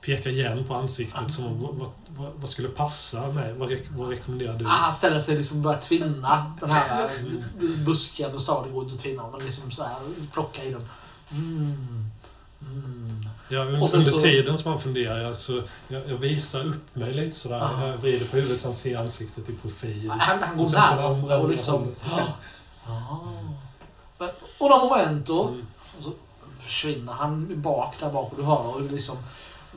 pekar 0.00 0.30
igen 0.30 0.64
på 0.64 0.74
ansiktet 0.74 1.32
som 1.32 1.46
om, 1.46 1.60
vad, 1.60 1.90
vad, 2.08 2.32
vad, 2.36 2.50
skulle 2.50 2.68
passa 2.68 3.32
mig? 3.32 3.52
Vad, 3.52 3.68
rek, 3.68 3.82
vad 3.90 4.08
rekommenderar 4.08 4.58
du? 4.58 4.64
Ah, 4.64 4.68
han 4.68 4.92
ställer 4.92 5.20
sig 5.20 5.36
liksom 5.36 5.56
och 5.56 5.62
börjar 5.62 5.80
tvinna 5.80 6.56
den 6.60 6.70
här 6.70 7.04
eh, 7.04 7.84
buskiga 7.84 8.28
buskiga 8.30 8.62
Det 8.62 8.70
går 8.70 8.82
inte 8.82 8.94
att 8.94 9.00
tvinna 9.00 9.30
men 9.30 9.46
liksom 9.46 9.70
så 9.70 9.82
här 9.82 9.96
plocka 10.32 10.64
i 10.64 10.70
den. 10.70 10.82
Mm. 11.30 12.10
Mm. 12.70 13.26
Ja, 13.48 13.60
under, 13.60 13.82
Och 13.82 13.90
sen 13.90 13.98
under 13.98 14.10
så- 14.12 14.20
tiden 14.20 14.58
som 14.58 14.72
han 14.72 14.80
funderar 14.80 15.34
så 15.34 15.62
jag, 15.88 16.08
jag 16.08 16.16
visar 16.16 16.64
upp 16.66 16.96
mig 16.96 17.12
lite 17.14 17.36
sådär. 17.36 17.60
Aha. 17.60 17.86
Jag 17.86 17.96
vrider 17.96 18.26
på 18.26 18.36
huvudet 18.36 18.60
så 18.60 18.68
han 18.68 18.74
ser 18.74 18.98
ansiktet 18.98 19.48
i 19.48 19.52
profil. 19.52 20.10
Han, 20.10 20.42
han 20.42 20.56
går 20.58 20.64
Och 20.64 20.72
närmare 20.72 21.36
och 21.38 21.48
liksom... 21.48 21.94
Ah. 22.86 23.18
Och 24.58 24.68
de 24.68 24.80
momento 24.88 25.48
Mm. 25.48 25.66
och 25.98 26.04
så 26.04 26.12
försvinner 26.60 27.12
han 27.12 27.62
bak 27.62 27.94
där 28.00 28.10
bak 28.12 28.30
och 28.32 28.36
du 28.38 28.42
hör 28.44 28.80
det 28.88 28.94
liksom 28.94 29.16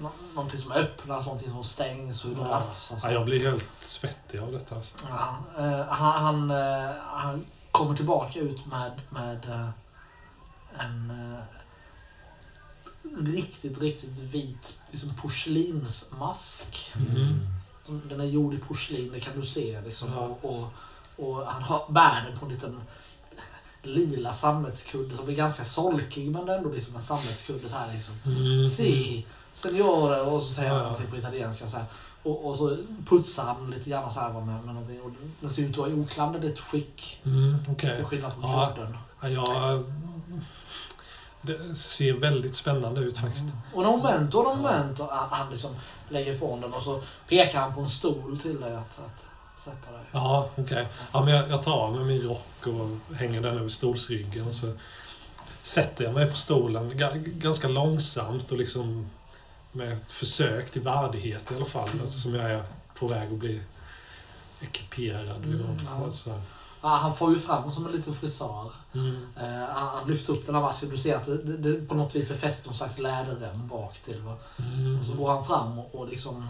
nå- 0.02 0.12
någonting 0.36 0.60
som 0.60 0.72
öppnas, 0.72 1.26
någonting 1.26 1.50
som 1.52 1.64
stängs 1.64 2.24
och 2.24 2.30
hur 2.30 2.36
det 2.38 2.42
Ja. 2.42 2.50
rafsas. 2.56 3.04
Ja, 3.04 3.12
jag 3.12 3.26
blir 3.26 3.46
helt 3.52 3.66
svettig 3.80 4.40
av 4.40 4.52
detta. 4.52 4.76
Alltså. 4.76 4.94
Ja, 5.10 5.38
eh, 5.64 5.86
han, 5.88 6.12
han, 6.26 6.52
eh, 6.52 6.90
han 7.04 7.46
kommer 7.72 7.96
tillbaka 7.96 8.40
ut 8.40 8.66
med, 8.66 8.92
med 9.10 9.46
eh, 9.50 9.70
en 10.86 11.10
riktigt, 13.20 13.82
riktigt 13.82 14.20
vit 14.20 14.80
liksom 14.92 15.14
porslinsmask. 15.22 16.94
Mm. 16.96 17.48
Den 18.10 18.20
är 18.22 18.26
gjord 18.26 18.54
i 18.54 18.58
porslin, 18.58 19.12
det 19.14 19.20
kan 19.20 19.40
du 19.40 19.46
se. 19.46 19.82
Liksom. 19.82 20.10
Ja. 20.14 20.20
Och, 20.20 20.46
och, 20.46 20.68
och 21.16 21.46
han 21.46 21.64
har, 21.64 21.92
bär 21.92 22.26
den 22.30 22.40
på 22.40 22.46
en 22.46 22.52
liten 22.52 22.82
lila 23.84 24.34
sammetskudde 24.34 25.16
som 25.16 25.30
är 25.30 25.34
ganska 25.34 25.64
solkig 25.64 26.32
men 26.32 26.50
ändå 26.50 26.70
liksom 26.72 26.96
en 26.96 27.02
sammetskudde. 27.02 27.70
Så 27.70 27.78
här, 27.78 27.94
liksom. 27.94 28.16
Mm. 28.26 28.64
Si, 28.64 29.26
seniore. 29.54 30.22
Och 30.22 30.42
så 30.42 30.54
säger 30.54 30.70
han 30.70 30.78
Ja, 30.78 30.84
någonting 30.84 31.10
på 31.10 31.18
italienska. 31.18 31.68
Så 31.68 31.78
här. 31.78 31.86
Och, 32.24 32.48
och 32.48 32.56
så 32.56 32.78
putsar 33.10 33.44
han 33.46 33.70
lite 33.72 33.90
grann 33.90 34.12
så 34.12 34.20
här 34.20 34.34
med, 34.34 34.46
med 34.46 34.66
någonting. 34.66 35.02
Och 35.02 35.12
den 35.42 35.50
ser 35.50 35.62
ut 35.64 35.72
att 35.72 35.78
vara 35.78 35.90
i 35.90 35.94
oklanderligt 35.94 36.60
skick. 36.60 37.22
Mm, 37.26 37.58
Okej. 37.70 37.96
Till 37.96 38.06
skillnad 38.06 38.34
från 38.34 38.52
Ja. 38.52 38.74
kudden. 38.76 38.98
Ja, 39.22 39.30
jag, 39.30 39.84
det 41.46 41.76
ser 41.76 42.14
väldigt 42.14 42.56
spännande 42.56 43.02
ut 43.02 43.18
faktiskt. 43.18 43.46
Moment 43.76 44.36
och 44.36 44.44
någon 44.44 44.62
moment 44.62 45.00
och 45.00 45.08
han, 45.08 45.30
han 45.30 45.50
liksom 45.50 45.76
lägger 46.10 46.34
ifrån 46.34 46.62
den 46.62 46.74
och 46.74 46.82
så 46.82 47.02
pekar 47.30 47.60
han 47.60 47.76
på 47.76 47.82
en 47.82 47.90
stol 47.90 48.40
till 48.40 48.62
dig 48.62 48.76
att, 48.76 49.00
att 49.06 49.28
sätta 49.60 49.92
dig. 49.92 50.02
Ja, 50.12 50.50
okej. 50.56 50.88
Ja, 51.12 51.26
men 51.26 51.34
jag, 51.34 51.50
jag 51.50 51.64
tar 51.64 51.74
av 51.74 51.96
mig 51.96 52.04
min 52.06 52.22
rock 52.22 52.68
och 52.68 53.16
hänger 53.16 53.42
den 53.42 53.58
över 53.58 53.70
stolsryggen. 53.70 54.48
Och 54.48 54.54
så 54.56 54.74
sätter 55.64 56.04
jag 56.04 56.14
mig 56.14 56.32
på 56.32 56.36
stolen 56.38 56.92
ga- 56.94 57.24
ganska 57.40 57.68
långsamt 57.68 58.52
och 58.52 58.58
liksom 58.58 59.10
med 59.72 59.94
ett 59.94 60.12
försök 60.12 60.72
till 60.72 60.82
värdighet 60.82 61.52
i 61.52 61.56
alla 61.56 61.66
fall. 61.66 61.90
Alltså, 62.02 62.20
som 62.20 62.36
jag 62.36 62.52
är 62.52 62.64
på 63.00 63.08
väg 63.08 63.28
att 63.34 63.40
bli 63.40 63.62
ekiperad. 64.62 65.44
Mm, 65.44 65.78
ja. 65.86 66.06
alltså. 66.06 66.42
Han 66.90 67.14
får 67.16 67.32
ju 67.34 67.40
fram 67.40 67.72
som 67.72 67.86
en 67.86 67.92
liten 67.92 68.14
frisör. 68.14 68.72
Mm. 68.94 69.28
Eh, 69.38 69.68
han, 69.74 69.88
han 69.88 70.08
lyfter 70.08 70.34
upp 70.34 70.46
den 70.46 70.56
här 70.56 70.62
masken. 70.62 70.90
Du 70.90 70.98
ser 70.98 71.16
att 71.16 71.26
det, 71.26 71.38
det, 71.44 71.58
det 71.58 71.88
på 71.88 71.96
något 71.96 72.16
vis 72.16 72.32
är 72.32 72.36
fäst 72.36 72.66
någon 72.66 72.76
slags 72.76 73.00
läderrem 73.00 73.68
bak 73.68 73.98
till. 73.98 74.22
Va? 74.22 74.38
Mm. 74.60 75.00
Och 75.00 75.06
så 75.06 75.14
går 75.14 75.30
han 75.30 75.46
fram 75.46 75.80
och, 75.80 75.96
och 75.96 76.08
liksom 76.08 76.48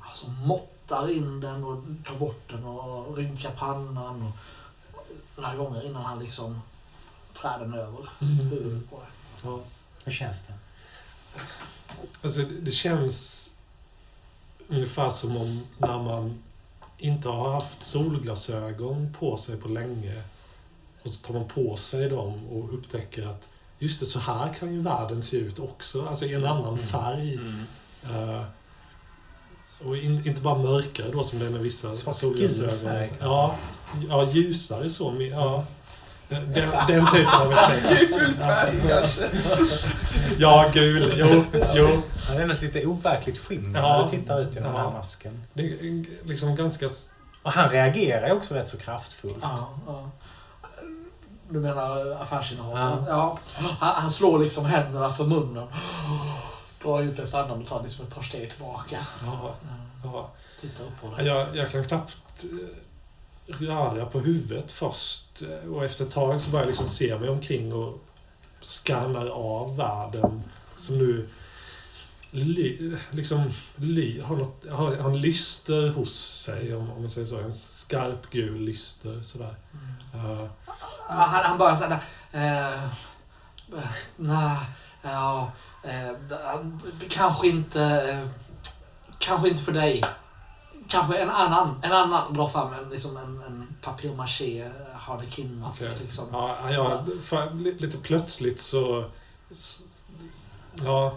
alltså, 0.00 0.28
måttar 0.30 1.10
in 1.10 1.40
den 1.40 1.64
och 1.64 1.82
tar 2.06 2.14
bort 2.18 2.42
den 2.50 2.64
och 2.64 3.16
rynkar 3.16 3.50
pannan. 3.50 4.22
Och, 4.22 4.32
några 5.42 5.56
gånger 5.56 5.86
innan 5.86 6.02
han 6.04 6.18
liksom 6.18 6.60
trär 7.40 7.58
den 7.58 7.74
över 7.74 8.08
Mm. 8.20 8.36
huvudet 8.38 8.90
på 8.90 8.96
dig. 8.96 9.08
Ja. 9.44 9.58
Hur 10.04 10.12
känns 10.12 10.46
det? 10.46 10.54
Alltså, 12.22 12.40
det- 12.40 12.60
det 12.60 12.70
känns 12.70 13.50
ungefär 14.68 15.10
som 15.10 15.36
om 15.36 15.66
när 15.78 15.98
man 16.02 16.42
inte 16.98 17.28
har 17.28 17.52
haft 17.52 17.82
solglasögon 17.82 19.14
på 19.18 19.36
sig 19.36 19.56
på 19.56 19.68
länge 19.68 20.22
och 21.02 21.10
så 21.10 21.26
tar 21.26 21.34
man 21.34 21.48
på 21.48 21.76
sig 21.76 22.08
dem 22.08 22.48
och 22.48 22.74
upptäcker 22.74 23.26
att 23.26 23.48
just 23.78 24.00
det, 24.00 24.06
så 24.06 24.18
här 24.18 24.54
kan 24.54 24.72
ju 24.74 24.80
världen 24.80 25.22
se 25.22 25.36
ut 25.36 25.58
också. 25.58 26.06
Alltså 26.06 26.24
i 26.24 26.34
en 26.34 26.44
annan 26.44 26.64
Mm. 26.74 26.78
färg. 26.78 27.34
Mm. 27.34 27.64
Eh, 28.34 28.42
och 29.86 29.96
in, 29.96 30.26
inte 30.26 30.40
bara 30.42 30.58
mörkare 30.58 31.10
då 31.12 31.24
som 31.24 31.38
det 31.38 31.46
är 31.46 31.50
med 31.50 31.60
vissa 31.60 31.90
solglasögon. 32.12 32.68
Ja, 33.20 33.54
ja, 34.08 34.30
ljusare 34.32 34.90
så. 34.90 35.10
men- 35.10 35.26
Ja. 35.28 35.64
Den, 36.28 36.52
den 36.88 37.06
typen 37.06 37.34
av 37.40 37.52
effekt. 37.52 38.18
Gul 38.18 38.34
färg 38.36 38.74
kanske. 38.88 39.28
Ja, 40.38 40.70
gul. 40.72 41.12
Jo, 41.16 41.44
jo. 41.74 41.88
Ja, 41.88 42.34
Det 42.36 42.42
är 42.42 42.46
något 42.46 42.62
lite 42.62 42.86
overkligt 42.86 43.38
skimmer 43.38 43.80
Ja. 43.80 43.96
när 43.96 44.02
du 44.04 44.08
tittar 44.10 44.40
ut 44.40 44.54
genom 44.54 44.70
Ja. 44.72 44.76
den 44.78 44.86
här 44.90 44.98
masken. 44.98 45.44
Det 45.52 45.62
är 45.62 46.26
liksom 46.28 46.56
ganska... 46.56 46.86
Och 47.42 47.52
han 47.52 47.70
reagerar 47.70 48.26
ju 48.26 48.32
också 48.32 48.54
rätt 48.54 48.68
så 48.68 48.78
kraftfullt. 48.78 49.36
Ja, 49.42 49.68
ja. 49.86 50.10
Du 51.50 51.60
menar 51.60 52.10
affärsinnehavaren? 52.22 53.04
Ja. 53.08 53.38
Ja. 53.60 53.68
Han, 53.80 53.94
han 54.02 54.10
slår 54.10 54.38
liksom 54.38 54.64
händerna 54.64 55.12
för 55.12 55.24
munnen. 55.24 55.66
Drar 56.82 57.02
ut 57.02 57.18
efter 57.18 57.38
andan 57.38 57.58
och 57.62 57.66
tar 57.66 57.82
liksom 57.82 58.06
ett 58.06 58.14
par 58.14 58.22
steg 58.22 58.50
tillbaka. 58.50 58.96
Ja, 59.26 59.54
Ja. 60.04 60.30
Tittar 60.60 60.84
upp 60.84 61.00
på 61.00 61.16
dig. 61.16 61.26
Jag, 61.26 61.46
jag 61.56 61.70
kan 61.70 61.84
knappt 61.84 62.16
eh, 62.44 62.48
röra 63.48 64.06
på 64.06 64.20
huvudet 64.20 64.72
först. 64.72 65.42
eh, 65.42 65.72
Och 65.72 65.84
efter 65.84 66.04
ett 66.04 66.10
tag 66.10 66.40
så 66.40 66.50
börjar 66.50 66.64
jag 66.64 66.68
liksom 66.68 66.86
se 66.86 67.18
mig 67.18 67.28
omkring 67.28 67.72
och 67.72 68.04
skannar 68.62 69.26
av 69.26 69.76
världen 69.76 70.42
som 70.76 70.98
nu 70.98 71.28
ly, 72.30 72.96
liksom, 73.10 73.52
ly, 73.76 74.20
har, 74.20 74.36
något, 74.36 74.68
har, 74.70 74.96
har 74.96 75.10
en 75.10 75.20
lyster 75.20 75.88
hos 75.88 76.42
sig, 76.44 76.74
om, 76.74 76.90
om 76.90 77.00
man 77.00 77.10
säger 77.10 77.26
så. 77.26 77.38
En 77.38 77.52
skarp 77.52 78.30
gul 78.30 78.60
lyster. 78.60 79.22
Sådär. 79.22 79.54
Mm. 80.12 80.30
Uh, 80.30 80.48
Han, 81.08 81.44
han 81.44 81.58
bara 81.58 81.76
såhär... 81.76 81.98
Eh, 82.32 82.82
nej, 84.16 84.56
ja, 85.02 85.52
eh, 85.82 86.12
kanske 87.08 87.48
inte... 87.48 88.18
Kanske 89.18 89.48
inte 89.48 89.62
för 89.62 89.72
dig. 89.72 90.02
Kanske 90.88 91.18
en 91.18 91.30
annan. 91.30 91.80
En 91.82 91.92
annan 91.92 92.34
drar 92.34 92.46
fram 92.46 92.72
en, 92.72 92.88
liksom 92.90 93.16
en, 93.16 93.42
en 93.46 93.76
papier-maché 93.82 94.62
eh, 94.62 94.70
harlekinmask. 94.96 95.82
Okej. 95.82 95.96
Liksom. 96.00 96.24
Ja, 96.32 96.56
ja, 96.70 97.04
li- 97.54 97.76
lite 97.78 97.98
plötsligt 97.98 98.60
så... 98.60 99.04
Ja. 100.84 101.16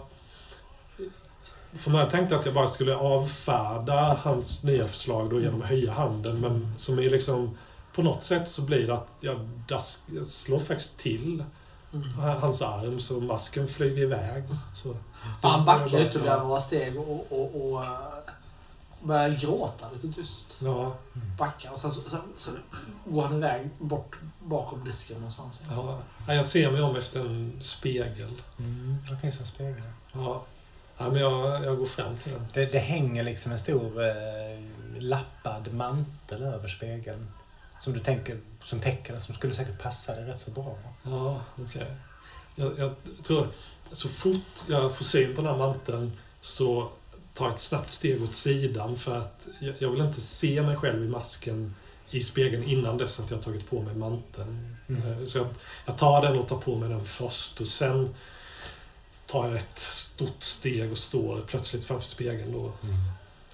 För 1.72 1.90
mig 1.90 2.10
tänkte 2.10 2.36
att 2.36 2.44
jag 2.46 2.54
bara 2.54 2.66
skulle 2.66 2.96
avfärda 2.96 4.18
hans 4.22 4.64
nya 4.64 4.88
förslag 4.88 5.30
då 5.30 5.40
genom 5.40 5.62
att 5.62 5.68
höja 5.68 5.92
handen. 5.92 6.40
Men 6.40 6.74
som 6.78 6.98
är 6.98 7.10
liksom... 7.10 7.58
På 7.94 8.02
något 8.02 8.22
sätt 8.22 8.48
så 8.48 8.62
blir 8.62 8.86
det 8.86 8.94
att 8.94 9.08
jag, 9.20 9.48
dask, 9.68 10.00
jag 10.16 10.26
slår 10.26 10.58
faktiskt 10.60 10.98
till 10.98 11.44
Mm. 11.94 12.18
hans 12.40 12.62
arm 12.62 13.00
så 13.00 13.20
masken 13.20 13.68
flyger 13.68 14.02
iväg. 14.02 14.44
Så, 14.74 14.96
Han 15.42 15.64
backar 15.64 16.00
ytterligare 16.00 16.42
några 16.42 16.60
steg 16.60 16.98
och, 17.00 17.26
och, 17.32 17.72
och, 17.72 17.82
eh, 17.84 17.88
börjar 19.04 19.28
gråta 19.28 19.86
lite 19.90 20.12
tyst. 20.16 20.56
Ja, 20.60 20.96
Backar 21.38 21.70
och 21.72 21.78
sen, 21.78 21.92
så- 21.92 22.08
sen, 22.10 22.20
sen 22.36 22.58
går 23.06 23.22
han 23.22 23.36
iväg 23.36 23.70
bort 23.78 24.16
bakom 24.42 24.84
disken 24.84 25.16
någonstans. 25.16 25.62
ja. 25.70 25.98
Ja, 26.26 26.34
Jag 26.34 26.44
ser 26.46 26.70
mig 26.70 26.82
om 26.82 26.96
efter 26.96 27.20
en 27.20 27.58
spegel. 27.62 28.42
Mm, 28.58 28.96
det 29.10 29.16
finns 29.16 29.40
en 29.40 29.46
spegel. 29.46 29.82
Ja. 30.12 30.44
Ja, 30.98 31.10
men 31.10 31.20
jag, 31.20 31.64
jag 31.64 31.78
går 31.78 31.86
fram 31.86 32.16
till 32.16 32.32
den. 32.32 32.46
Det, 32.52 32.72
det 32.72 32.78
hänger 32.78 33.22
liksom 33.24 33.52
en 33.52 33.58
stor 33.58 34.04
eh, 34.04 34.10
lappad 34.98 35.72
mantel 35.74 36.42
över 36.42 36.68
spegeln. 36.68 37.30
Som 37.80 37.92
du 37.92 38.00
tänker, 38.00 38.38
som 38.62 38.80
täcker 38.80 39.12
den, 39.12 39.20
som 39.20 39.34
skulle 39.34 39.54
säkert 39.54 39.82
passa 39.82 40.14
dig 40.14 40.24
rätt 40.24 40.40
så 40.40 40.50
bra. 40.50 40.76
Ja, 41.02 41.40
okej. 41.64 41.96
Jag, 42.54 42.78
jag 42.78 42.94
tror, 43.22 43.48
så 43.92 44.08
fort 44.08 44.64
jag 44.68 44.96
får 44.96 45.04
syn 45.04 45.36
på 45.36 45.42
den 45.42 45.50
här 45.50 45.58
manteln 45.58 46.12
så 46.40 46.88
tar 47.34 47.50
ett 47.50 47.58
snabbt 47.58 47.90
steg 47.90 48.22
åt 48.22 48.34
sidan 48.34 48.96
för 48.96 49.18
att 49.18 49.46
jag, 49.78 49.90
vill 49.90 50.00
inte 50.00 50.20
se 50.20 50.62
mig 50.62 50.76
själv 50.76 51.04
i 51.04 51.08
masken 51.08 51.74
i 52.10 52.20
spegeln 52.20 52.64
innan 52.64 52.96
dess 52.98 53.20
att 53.20 53.30
jag 53.30 53.36
har 53.36 53.42
tagit 53.42 53.70
på 53.70 53.82
mig 53.82 53.94
manteln. 53.94 54.76
Mm. 54.88 55.12
Eh, 55.12 55.24
Så 55.24 55.38
jag, 55.38 55.46
jag 55.86 55.98
tar 55.98 56.22
den 56.22 56.38
och 56.38 56.48
tar 56.48 56.56
på 56.58 56.76
mig 56.76 56.88
den 56.88 57.04
först 57.04 57.60
och 57.60 57.66
sen 57.66 58.14
tar 59.26 59.46
jag 59.48 59.56
ett 59.56 59.78
stort 59.78 60.42
steg 60.42 60.92
och 60.92 60.98
står 60.98 61.40
plötsligt 61.40 61.84
framför 61.84 62.06
spegeln 62.06 62.52
då. 62.52 62.72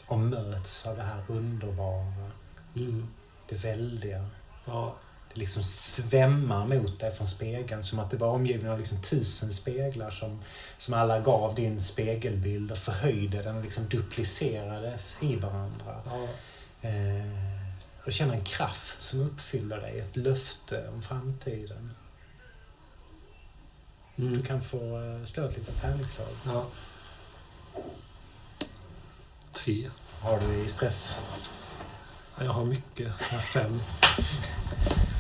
Och 0.06 0.18
möts 0.18 0.86
av 0.86 0.96
det 0.96 1.02
här 1.02 1.24
underbara, 1.28 2.30
Mm. 2.76 3.08
det 3.48 3.56
väldiga. 3.56 4.26
Ja, 4.64 4.96
liksom 5.38 5.62
svämmar 5.62 6.66
mot 6.66 7.00
dig 7.00 7.14
från 7.14 7.26
spegeln 7.26 7.82
som 7.82 7.98
att 7.98 8.10
det 8.10 8.16
var 8.16 8.28
omgiven 8.28 8.70
av 8.70 8.78
liksom 8.78 9.02
tusen 9.02 9.52
speglar 9.52 10.10
som, 10.10 10.40
som 10.78 10.94
alla 10.94 11.20
gav 11.20 11.54
din 11.54 11.82
spegelbild 11.82 12.72
och 12.72 12.78
förhöjde 12.78 13.42
den 13.42 13.56
och 13.56 13.64
liksom 13.64 13.88
duplicerades 13.88 15.16
i 15.20 15.36
varandra. 15.36 16.02
ja, 16.04 16.28
Eh, 16.80 18.06
och 18.06 18.12
känner 18.12 18.34
en 18.34 18.44
kraft 18.44 19.02
som 19.02 19.20
uppfyller 19.20 19.76
dig, 19.80 20.00
ett 20.00 20.16
löfte 20.16 20.88
om 20.88 21.02
framtiden. 21.02 21.94
Du 24.16 24.26
mm. 24.26 24.42
kan 24.42 24.62
få 24.62 25.00
eh, 25.00 25.24
slå 25.24 25.44
ett 25.44 25.56
litet 25.56 25.80
tärningsslag. 25.80 26.28
ja. 26.46 26.66
Tre. 29.52 29.90
Har 30.20 30.40
du 30.40 30.54
i 30.54 30.68
stress? 30.68 31.18
Ja, 32.38 32.44
Jag 32.44 32.52
har 32.52 32.64
mycket. 32.64 33.12
Jag 33.30 33.38
har 33.38 33.42
fem. 33.42 33.80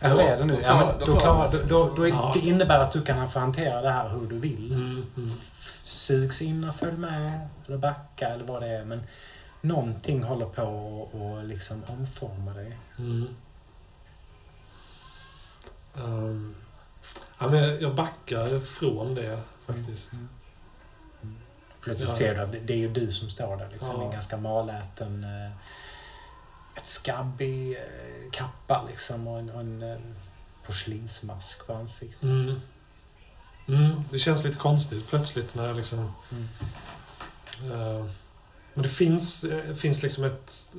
Eller 0.00 0.24
är 0.24 0.36
det 0.36 0.44
nu? 0.44 0.52
då 0.54 0.60
Ja, 0.60 0.66
klarar- 0.68 0.98
men 0.98 1.06
då 1.06 1.20
klarar 1.20 1.52
då, 1.52 1.88
då, 1.88 1.94
då 1.94 2.08
Ja. 2.08 2.30
Det 2.34 2.40
innebär 2.40 2.78
att 2.78 2.92
du 2.92 3.02
kan 3.02 3.30
få 3.30 3.38
hantera 3.38 3.82
det 3.82 3.90
här 3.90 4.08
hur 4.08 4.26
du 4.26 4.38
vill. 4.38 4.72
Mm, 4.72 5.06
mm. 5.16 5.32
Sugs 5.84 6.42
in 6.42 6.64
och 6.68 6.74
följ 6.74 6.96
med, 6.96 7.48
eller 7.66 7.78
backa 7.78 8.28
eller 8.28 8.44
vad 8.44 8.62
det 8.62 8.68
är. 8.68 8.84
Men 8.84 9.02
någonting 9.60 10.22
håller 10.22 10.46
på 10.46 11.08
att 11.40 11.46
liksom 11.48 11.82
omforma 11.86 12.52
dig. 12.54 12.78
Mm. 12.98 13.28
Ehm, 15.96 16.54
ja, 17.38 17.48
men 17.48 17.80
jag 17.80 17.94
backar 17.94 18.60
från 18.60 19.14
det 19.14 19.40
faktiskt. 19.66 20.12
Mm. 20.12 20.28
Plötsligt 21.80 22.08
Ja. 22.10 22.14
ser 22.14 22.34
du 22.34 22.40
att 22.40 22.52
det, 22.52 22.58
det 22.60 22.72
är 22.72 22.78
ju 22.78 22.88
du 22.92 23.12
som 23.12 23.30
står 23.30 23.56
där. 23.56 23.68
Liksom, 23.72 23.96
Ja. 24.00 24.04
En 24.06 24.12
ganska 24.12 24.36
maläten... 24.36 25.24
Eh, 25.24 25.52
ett 26.76 26.86
skabbig 26.86 27.72
eh, 27.72 27.78
kappa 28.36 28.86
liksom 28.88 29.26
och 29.26 29.38
en, 29.38 29.50
och 29.50 29.60
en 29.60 29.82
eh, 29.82 29.98
porslinsmask 30.66 31.66
på 31.66 31.74
ansiktet. 31.74 32.22
Mm. 32.22 32.60
Mm, 33.68 34.02
det 34.10 34.18
känns 34.18 34.44
lite 34.44 34.56
konstigt 34.58 35.08
plötsligt 35.08 35.54
när 35.54 35.66
jag 35.66 35.76
liksom... 35.76 36.12
Mm. 36.30 36.48
eh, 37.72 38.06
men 38.74 38.82
det 38.82 38.88
finns, 38.88 39.44
eh, 39.44 39.74
finns 39.74 40.02
liksom 40.02 40.24
ett... 40.24 40.72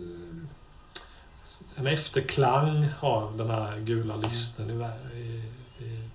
en 1.76 1.88
efterklang 1.88 2.88
av 3.00 3.38
den 3.38 3.50
här 3.50 3.80
gula 3.80 4.16
lysten 4.16 4.70
i, 4.70 5.44
i, 5.84 6.10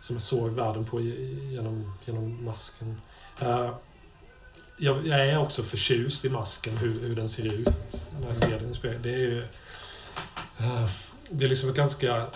som 0.00 0.16
jag 0.16 0.22
såg 0.22 0.50
världen 0.50 0.84
på 0.84 1.00
genom, 1.00 1.94
genom 2.04 2.44
masken. 2.44 3.00
Eh, 3.40 3.70
jag, 4.78 5.06
jag 5.06 5.28
är 5.28 5.38
också 5.38 5.62
förtjust 5.62 6.24
i 6.24 6.28
masken, 6.28 6.76
hur, 6.76 7.00
hur 7.00 7.16
den 7.16 7.28
ser 7.28 7.44
ut 7.44 8.08
när 8.20 8.26
jag 8.26 8.36
ser 8.36 8.60
den 8.60 8.70
i 8.70 8.74
spegeln. 8.74 9.02
Det 9.02 9.14
är 9.14 9.18
ju... 9.18 9.46
Eh, 10.58 10.90
det 11.30 11.44
är 11.44 11.48
liksom 11.48 11.70
ett 11.70 11.76
ganska 11.76 12.26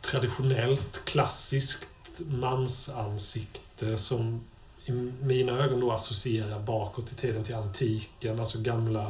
traditionellt, 0.00 1.04
klassiskt 1.04 1.86
mansansikte 2.18 3.98
som 3.98 4.40
i 4.84 4.92
mina 5.22 5.52
ögon 5.52 5.80
då 5.80 5.92
associerar 5.92 6.60
bakåt 6.60 7.12
i 7.12 7.14
tiden 7.14 7.44
till 7.44 7.54
antiken, 7.54 8.40
alltså 8.40 8.60
gamla 8.60 9.08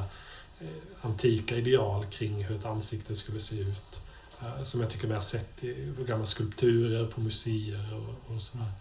eh, 0.61 0.68
antika 1.01 1.57
ideal 1.57 2.07
kring 2.07 2.45
hur 2.45 2.57
ett 2.57 2.66
ansikte 2.66 3.14
skulle 3.14 3.41
se 3.41 3.57
ut. 3.57 4.03
Eh, 4.41 4.62
som 4.62 4.81
jag 4.81 4.91
tycker 4.91 5.07
mig 5.07 5.16
ha 5.16 5.23
sett 5.23 5.64
i 5.64 5.95
gamla 6.07 6.27
skulpturer 6.27 7.07
på 7.07 7.21
museer 7.21 7.95
och, 7.95 8.35
och 8.35 8.43
sådär. 8.43 8.73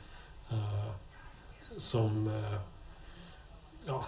Som, 1.78 2.44
ja, 3.86 4.06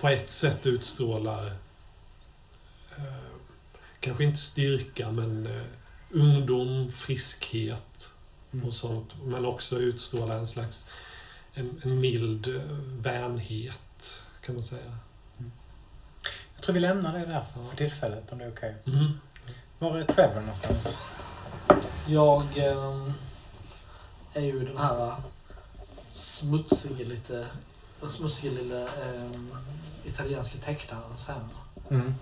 på 0.00 0.08
ett 0.08 0.30
sätt 0.30 0.66
utstrålar 0.66 1.52
kanske 4.00 4.24
inte 4.24 4.38
styrka, 4.38 5.10
men 5.10 5.46
eh, 5.46 5.62
ungdom, 6.10 6.92
friskhet 6.92 8.10
Mm. 8.52 8.66
och 8.66 8.74
sånt. 8.74 9.12
Men 9.24 9.44
också 9.44 9.78
utstrålar 9.78 10.36
en 10.38 10.46
slags 10.46 10.86
en, 11.54 11.80
en 11.84 12.00
mild 12.00 12.46
eh, 12.56 12.62
vänhet, 13.00 14.20
kan 14.40 14.54
man 14.54 14.62
säga. 14.64 14.98
Jag 16.54 16.62
tror 16.62 16.74
vi 16.74 16.80
lämnar 16.80 17.12
det 17.12 17.18
där 17.26 17.46
Ja. 17.54 17.68
för 17.70 17.76
tillfället 17.76 18.32
om 18.32 18.38
det 18.38 18.44
är 18.44 18.50
okej. 18.52 18.74
Mm. 18.86 19.12
Var 19.78 19.98
är 19.98 20.04
Trevor 20.04 20.40
någonstans? 20.40 20.98
Jag 22.06 22.42
eh, 22.56 23.08
är 24.34 24.40
ju 24.44 24.64
den 24.64 24.78
här 24.78 25.06
eh, 25.08 25.18
smutsige 26.12 27.04
lite, 27.04 27.46
smutsige 28.06 28.50
lilla 28.50 28.82
eh, 28.82 29.30
italienska 30.04 30.58
tecknarens 30.58 31.28
hem. 31.28 31.48
Mm. 31.90 32.14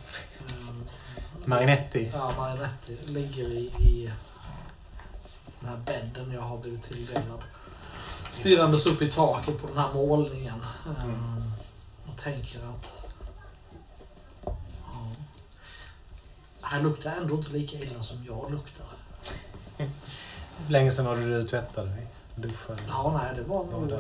Marinetti. 1.45 2.11
Ja, 2.13 2.33
Marinetti 2.37 2.99
ligger 3.07 3.45
i, 3.45 3.61
i 3.61 4.11
den 5.61 5.69
här 5.69 5.77
bädden 5.77 6.33
jag 6.33 6.41
har 6.41 6.59
blivit 6.59 6.83
tilldelad. 6.83 7.43
Stirrandes 8.31 8.87
upp 8.87 9.03
i 9.03 9.11
taket 9.11 9.61
på 9.61 9.67
den 9.67 9.79
här 9.79 9.95
målningen. 9.95 10.65
Mm. 11.05 11.53
Och 12.07 12.17
tänker 12.17 12.59
att... 12.59 13.09
Ja, 14.45 15.11
här 16.63 16.83
luktar 16.83 17.11
ändå 17.11 17.35
inte 17.35 17.51
lika 17.51 17.77
illa 17.79 18.03
som 18.03 18.25
jag 18.25 18.51
luktar. 18.51 18.87
Hur 19.77 19.89
länge 20.69 20.91
sedan 20.91 21.05
var 21.05 21.17
det 21.17 21.39
du 21.39 21.49
tvättade 21.49 21.89
dig? 21.89 22.07
Duschade? 22.35 22.83
Ja, 22.89 23.21
nej, 23.23 23.33
det 23.37 23.43
var 23.43 23.65
nog 23.65 23.91
eh, 23.91 23.99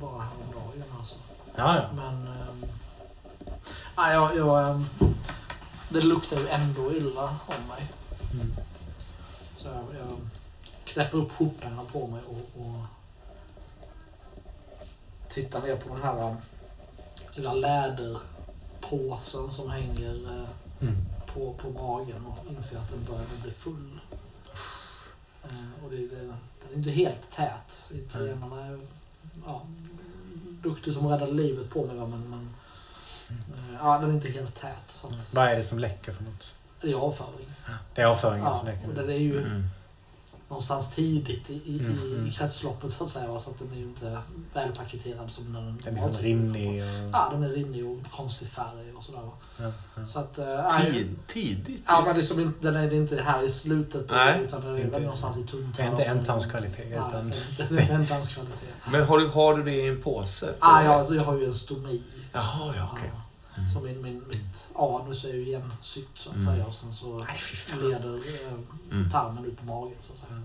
bara 0.00 0.22
häromdagen 0.22 0.84
alltså. 0.98 1.16
Ja, 1.56 1.76
ja. 1.76 1.88
Men... 1.92 2.28
ehm, 3.96 4.02
nej, 4.04 4.14
jag, 4.14 4.36
jag, 4.36 4.70
ehm, 4.70 4.84
det 5.88 6.00
luktar 6.00 6.38
ju 6.38 6.48
ändå 6.48 6.92
illa 6.92 7.24
om 7.46 7.68
mig. 7.68 7.92
Mm. 8.32 8.54
Så 9.54 9.66
jag, 9.68 9.84
jag 9.98 10.18
knäpper 10.84 11.18
upp 11.18 11.32
skjortan 11.32 11.80
på 11.92 12.06
mig 12.06 12.20
och, 12.28 12.60
och 12.60 12.84
tittar 15.28 15.62
ner 15.62 15.76
på 15.76 15.88
den 15.88 16.02
här 16.02 16.30
um, 16.30 16.36
lilla 17.34 17.52
läderpåsen 17.52 19.50
som 19.50 19.70
hänger 19.70 20.40
eh, 20.40 20.48
Mm. 20.80 20.94
på, 21.34 21.54
på 21.54 21.70
magen 21.70 22.26
och 22.26 22.52
inser 22.52 22.78
att 22.78 22.90
den 22.90 23.04
börjar 23.04 23.26
bli 23.42 23.50
full. 23.52 24.00
Eh, 25.44 25.84
och 25.84 25.90
det, 25.90 25.96
det, 25.96 26.16
den 26.16 26.72
är 26.72 26.74
inte 26.74 26.90
helt 26.90 27.30
tät. 27.30 27.90
Italienarna 27.90 28.66
är 28.66 28.80
ja, 29.46 29.62
duktig 30.62 30.92
som 30.92 31.06
räddade 31.06 31.32
livet 31.32 31.70
på 31.70 31.86
mig 31.86 31.96
men, 31.96 32.30
men 32.30 32.54
ja, 33.82 33.98
den 33.98 34.10
är 34.10 34.14
inte 34.14 34.28
helt 34.28 34.54
tät. 34.54 34.76
Så 34.86 35.06
att, 35.06 35.34
Vad 35.34 35.46
är 35.48 35.56
det 35.56 35.62
som 35.62 35.78
läcker 35.78 36.12
för 36.12 36.24
något? 36.24 36.54
det 36.80 36.90
är 36.90 36.94
avföring. 36.94 37.46
Det 37.94 38.02
är 38.02 38.06
avföringen 38.06 38.44
Ja, 38.46 38.54
som 38.54 38.66
läcker. 38.66 38.88
och 38.88 38.94
det 39.06 39.14
är 39.14 39.18
ju 39.18 39.38
Mm. 39.38 39.68
någonstans 40.48 40.90
tidigt 40.94 41.50
i, 41.50 41.54
i, 41.64 41.78
Mm, 41.78 41.92
i 41.98 42.14
mm. 42.18 42.30
kretsloppet 42.30 42.92
så 42.92 43.04
att 43.04 43.10
säga. 43.10 43.38
Så 43.38 43.50
att 43.50 43.58
den 43.58 43.72
är 43.72 43.76
ju 43.76 43.82
inte 43.82 44.18
välpaketerad 44.54 45.30
som 45.30 45.52
när 45.52 45.60
den 45.60 45.78
Den 45.84 45.96
är 45.96 46.06
liksom 46.06 46.24
rinnig 46.24 46.82
och... 46.82 46.88
Ja, 47.12 47.28
den 47.32 47.42
är 47.42 47.48
rinnig 47.48 47.86
och 47.86 47.98
konstig 48.12 48.48
färg 48.48 48.92
och 48.96 49.04
sådär. 49.04 49.20
Ja, 49.58 49.72
ja. 49.96 50.06
Så 50.06 50.18
att... 50.20 50.38
eh, 50.38 50.46
nej, 50.78 50.92
Tid, 50.92 51.16
tidigt. 51.26 51.82
Ja, 51.86 52.02
men 52.06 52.14
det 52.14 52.20
är 52.20 52.22
som 52.22 52.40
inte, 52.40 52.70
den 52.70 52.76
är 52.76 52.94
inte 52.94 53.22
här 53.22 53.42
i 53.42 53.50
slutet. 53.50 54.10
Nej, 54.10 54.40
utan 54.44 54.60
den 54.60 54.74
är 54.76 54.80
inte- 54.84 55.00
någonstans 55.00 55.36
i 55.36 55.42
Det 55.42 55.48
tunntarmen. 55.48 55.88
är 55.88 55.90
inte 55.92 56.04
ändtarmskvalitet 56.04 56.86
Nej, 56.90 56.98
utan... 57.08 57.32
det 57.58 57.64
är 57.76 57.80
inte 57.82 57.92
ändtarmskvalitet. 57.94 58.68
Men 58.90 59.06
har 59.06 59.18
du, 59.18 59.28
har 59.28 59.56
du 59.56 59.62
det 59.62 59.72
i 59.74 59.88
en 59.88 60.02
påse? 60.02 60.54
Ah, 60.58 60.82
ja, 60.82 60.94
alltså, 60.94 61.14
jag 61.14 61.24
har 61.24 61.36
ju 61.36 61.44
en 61.44 61.54
stomi. 61.54 62.02
Jaha, 62.36 62.74
ja, 62.76 62.88
okej. 62.92 63.10
Ja. 63.14 63.22
Mm. 63.58 63.70
Så 63.74 63.80
min, 63.80 64.02
min, 64.02 64.22
mitt 64.28 64.68
anus 64.74 65.24
är 65.24 65.28
ju 65.28 65.42
igensytt 65.48 66.08
så 66.14 66.30
att 66.30 66.36
Mm. 66.36 66.46
säga. 66.54 66.66
Och 66.66 66.74
sen 66.74 66.92
så 66.92 67.18
Nej, 67.18 67.80
leder 67.90 68.14
eh, 68.14 68.52
Mm. 68.92 69.10
tarmen 69.10 69.44
ut 69.44 69.58
på 69.58 69.64
magen 69.64 69.96
så 70.00 70.12
att 70.12 70.18
säga. 70.18 70.42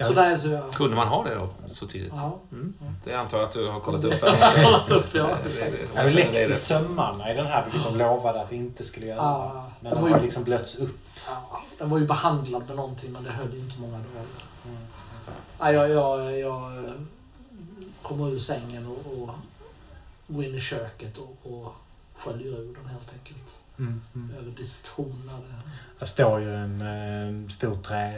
Ja. 0.00 0.06
Så 0.06 0.12
där 0.12 0.36
så 0.36 0.48
jag... 0.48 0.72
Kunde 0.72 0.96
man 0.96 1.08
ha 1.08 1.24
det 1.24 1.34
då, 1.34 1.48
så 1.70 1.86
tidigt? 1.86 2.12
Ja. 2.16 2.38
Mm. 2.52 2.74
Det 3.04 3.14
antar 3.14 3.38
jag 3.38 3.46
att 3.46 3.52
du 3.54 3.68
har 3.68 3.80
kollat 3.80 4.04
upp. 4.04 4.14
Jag 4.22 4.32
har 4.32 4.64
kollat 4.64 4.90
upp, 4.90 5.14
ja. 5.14 5.22
Det- 5.44 5.48
det- 5.54 5.70
det- 5.70 5.78
Jag 5.94 6.02
har 6.02 6.08
det- 6.08 6.14
läckt 6.14 6.50
i 6.50 6.54
sömmarna 6.54 7.32
i 7.32 7.36
den 7.36 7.46
här, 7.46 7.64
vilket 7.64 7.84
de 7.84 7.98
lovade 7.98 8.40
att 8.42 8.48
det 8.50 8.56
inte 8.56 8.84
skulle 8.84 9.06
göra. 9.06 9.16
Ja, 9.16 9.64
Men 9.80 9.90
den 9.90 9.94
de 9.94 10.02
var 10.02 10.10
har 10.10 10.18
ju- 10.18 10.24
liksom 10.24 10.44
blötts 10.44 10.76
upp. 10.78 10.98
Ja, 11.26 11.60
den 11.78 11.90
var 11.90 11.98
ju 11.98 12.06
behandlad 12.06 12.62
med 12.68 12.76
någonting 12.76 13.12
men 13.12 13.22
det 13.24 13.30
höll 13.30 13.54
ju 13.54 13.60
inte 13.60 13.80
många 13.80 13.92
dagar. 13.98 14.24
Mm. 14.66 14.78
Nej, 15.60 15.74
jag, 15.74 15.90
jag, 15.90 16.38
jag 16.38 16.84
kommer 18.02 18.28
ur 18.30 18.38
sängen 18.38 18.86
och, 18.86 19.22
och 19.22 19.30
går 20.28 20.44
in 20.44 20.54
i 20.54 20.60
köket 20.60 21.18
och, 21.18 21.36
och 21.42 21.74
sköljer 22.14 22.52
ur 22.60 22.74
den 22.74 22.86
helt 22.86 23.12
enkelt. 23.12 23.58
Mm. 23.78 24.02
Mm. 24.14 24.34
Över 24.38 24.50
diskhonar. 24.50 25.40
Där 25.98 26.06
står 26.06 26.40
ju 26.40 26.54
en 26.54 26.80
eh, 27.44 27.48
stor 27.48 27.74
trä, 27.74 28.12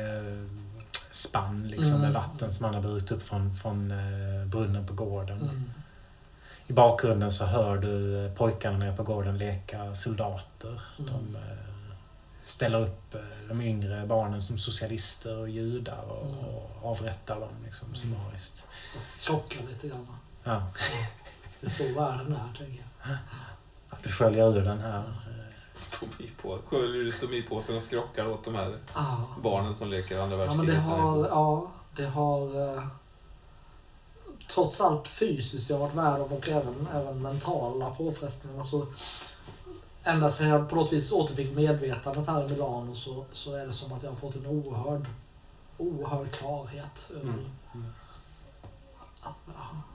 vattenspann 0.77 1.69
liksom, 1.69 1.91
Mm. 1.95 2.01
med 2.03 2.13
vatten 2.13 2.53
som 2.53 2.65
han 2.65 2.75
har 2.75 2.83
burit 2.83 3.11
upp 3.11 3.23
från, 3.23 3.55
från 3.55 3.91
eh, 3.91 4.47
brunnen 4.47 4.87
på 4.87 4.93
gården. 4.95 5.41
Mm. 5.43 5.73
I 6.67 6.73
bakgrunden 6.73 7.33
så 7.33 7.45
hör 7.45 7.77
du 7.79 8.25
eh, 8.27 8.33
pojkarna 8.35 8.79
nere 8.79 8.97
på 8.97 9.03
gården 9.03 9.39
leka 9.39 9.95
soldater. 9.95 10.81
Mm. 10.99 11.13
De 11.13 11.37
eh, 11.37 11.43
ställer 12.45 12.81
upp 12.81 13.17
de 13.49 13.61
yngre 13.63 14.07
barnen 14.07 14.43
som 14.43 14.59
socialister 14.59 15.37
och 15.37 15.49
judar 15.49 16.03
och, 16.03 16.27
Mm. 16.27 16.39
och 16.39 16.71
avrättar 16.91 17.41
dem 17.41 17.53
liksom 17.65 17.95
summariskt. 17.95 18.67
Jag 18.95 19.03
krockar 19.27 19.61
lite 19.73 19.89
grann. 19.89 20.07
Ja. 20.45 20.67
Så 21.67 21.85
världen 21.85 22.33
är, 22.33 22.57
tänker 22.59 22.85
jag. 23.03 23.17
Du 24.03 24.09
sköljer 24.11 24.57
ur 24.59 24.65
den 24.65 24.81
här. 24.81 24.99
eh, 24.99 25.05
Stomipå, 25.75 26.59
sköljer 26.65 26.97
ur 26.97 27.11
stomipåsen 27.11 27.77
och 27.77 27.83
skrockar 27.83 28.27
åt 28.29 28.45
de 28.45 28.55
här 28.55 28.77
Ah. 28.93 29.17
barnen 29.43 29.75
som 29.75 29.89
leker 29.89 30.19
andra 30.21 30.37
Ja, 30.37 30.45
men 30.47 30.57
världskriget. 30.67 30.75
det 30.75 30.81
har, 30.91 31.27
ja, 31.29 31.71
det 31.97 32.07
har 32.07 32.75
eh, 32.77 32.83
trots 34.49 34.81
allt 34.81 35.09
fysiskt 35.09 35.71
jag 35.71 35.77
har 35.77 35.83
varit 35.87 35.95
med 35.95 36.15
om 36.23 36.33
och 36.33 36.49
även, 36.49 36.89
även 36.95 37.23
mentala 37.23 37.91
påfrestningar. 37.91 38.63
Så 38.63 38.87
ända 40.05 40.31
sedan 40.31 40.49
jag 40.49 40.69
på 40.69 40.77
något 40.77 40.93
vis 40.93 41.13
återfick 41.13 41.55
medvetandet 41.57 42.27
här 42.27 42.45
i 42.47 42.49
Milano 42.49 42.95
så, 42.95 43.25
så 43.33 43.55
är 43.55 43.67
det 43.67 43.73
som 43.73 43.93
att 43.93 44.03
jag 44.03 44.11
har 44.11 44.17
fått 44.17 44.37
en 44.37 44.47
oerhörd, 44.47 45.07
oerhörd 45.79 46.31
klarhet 46.33 47.11
över 47.11 47.23
Mm, 47.23 47.39
mm. 47.75 47.87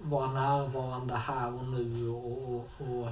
Vara 0.01 0.32
närvarande 0.32 1.15
här 1.15 1.53
och 1.53 1.67
nu 1.67 2.09
och, 2.09 2.55
och, 2.55 2.65
och 2.80 3.09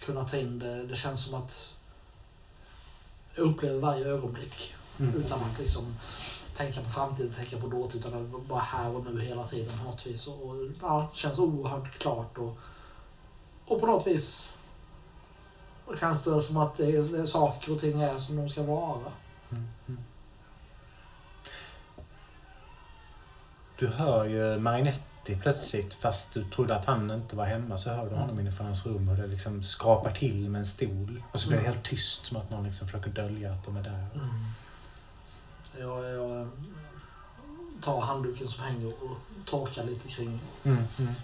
kunna 0.00 0.24
ta 0.24 0.36
in 0.36 0.58
det. 0.58 0.86
Det 0.86 0.96
känns 0.96 1.24
som 1.24 1.34
att 1.34 1.74
jag 3.34 3.44
upplever 3.44 3.80
varje 3.80 4.06
ögonblick 4.06 4.74
Mm. 5.00 5.14
utan 5.14 5.40
att 5.40 5.58
liksom 5.58 5.96
tänka 6.54 6.80
på 6.80 6.90
framtiden, 6.90 7.32
tänka 7.32 7.58
på 7.58 7.66
dåtid, 7.66 8.00
utan 8.06 8.44
bara 8.48 8.60
här 8.60 8.90
och 8.90 9.04
nu 9.04 9.20
hela 9.20 9.48
tiden 9.48 9.78
på 9.78 9.84
något 9.84 10.06
vis. 10.06 10.26
Och, 10.26 10.42
och 10.42 10.56
ja, 10.80 11.10
känns 11.14 11.38
oerhört 11.38 11.98
klart 11.98 12.38
och, 12.38 12.58
och 13.66 13.80
på 13.80 13.86
något 13.86 14.06
vis 14.06 14.56
känns 16.00 16.24
det 16.24 16.40
som 16.40 16.56
att 16.56 16.76
det 16.76 16.96
är, 16.96 17.02
det 17.02 17.18
är 17.18 17.26
saker 17.26 17.72
och 17.72 17.80
ting 17.80 18.00
är 18.00 18.18
som 18.18 18.36
de 18.36 18.48
ska 18.48 18.62
vara. 18.62 19.12
Mm, 19.50 19.98
Du 23.78 23.86
hör 23.86 24.24
ju 24.24 24.58
Marinetti 24.58 25.38
plötsligt, 25.42 25.94
fast 25.94 26.32
du 26.34 26.44
trodde 26.44 26.76
att 26.76 26.84
han 26.84 27.10
inte 27.10 27.36
var 27.36 27.44
hemma, 27.46 27.78
så 27.78 27.90
hör 27.90 28.10
du 28.10 28.16
honom 28.16 28.40
inifrån 28.40 28.66
hans 28.66 28.86
rum 28.86 29.08
och 29.08 29.16
det 29.16 29.26
liksom 29.26 29.62
skrapar 29.62 30.10
till 30.12 30.48
med 30.50 30.58
en 30.58 30.66
stol. 30.66 31.22
Och 31.32 31.40
så 31.40 31.48
blir 31.48 31.58
det 31.58 31.64
Mm. 31.64 31.72
helt 31.74 31.84
tyst, 31.86 32.26
som 32.26 32.36
att 32.36 32.50
någon 32.50 32.64
liksom 32.64 32.88
försöker 32.88 33.10
dölja 33.10 33.52
att 33.52 33.64
de 33.64 33.76
är 33.76 33.82
där. 33.82 34.06
Jag, 35.80 36.04
jag 36.04 36.40
eh, 36.40 36.46
tar 37.80 38.00
handduken 38.00 38.48
som 38.48 38.62
hänger 38.64 38.86
och 38.86 39.16
torkar 39.44 39.84
lite 39.84 40.08
kring 40.08 40.40
Mm, 40.64 40.78
mm. 40.98 41.14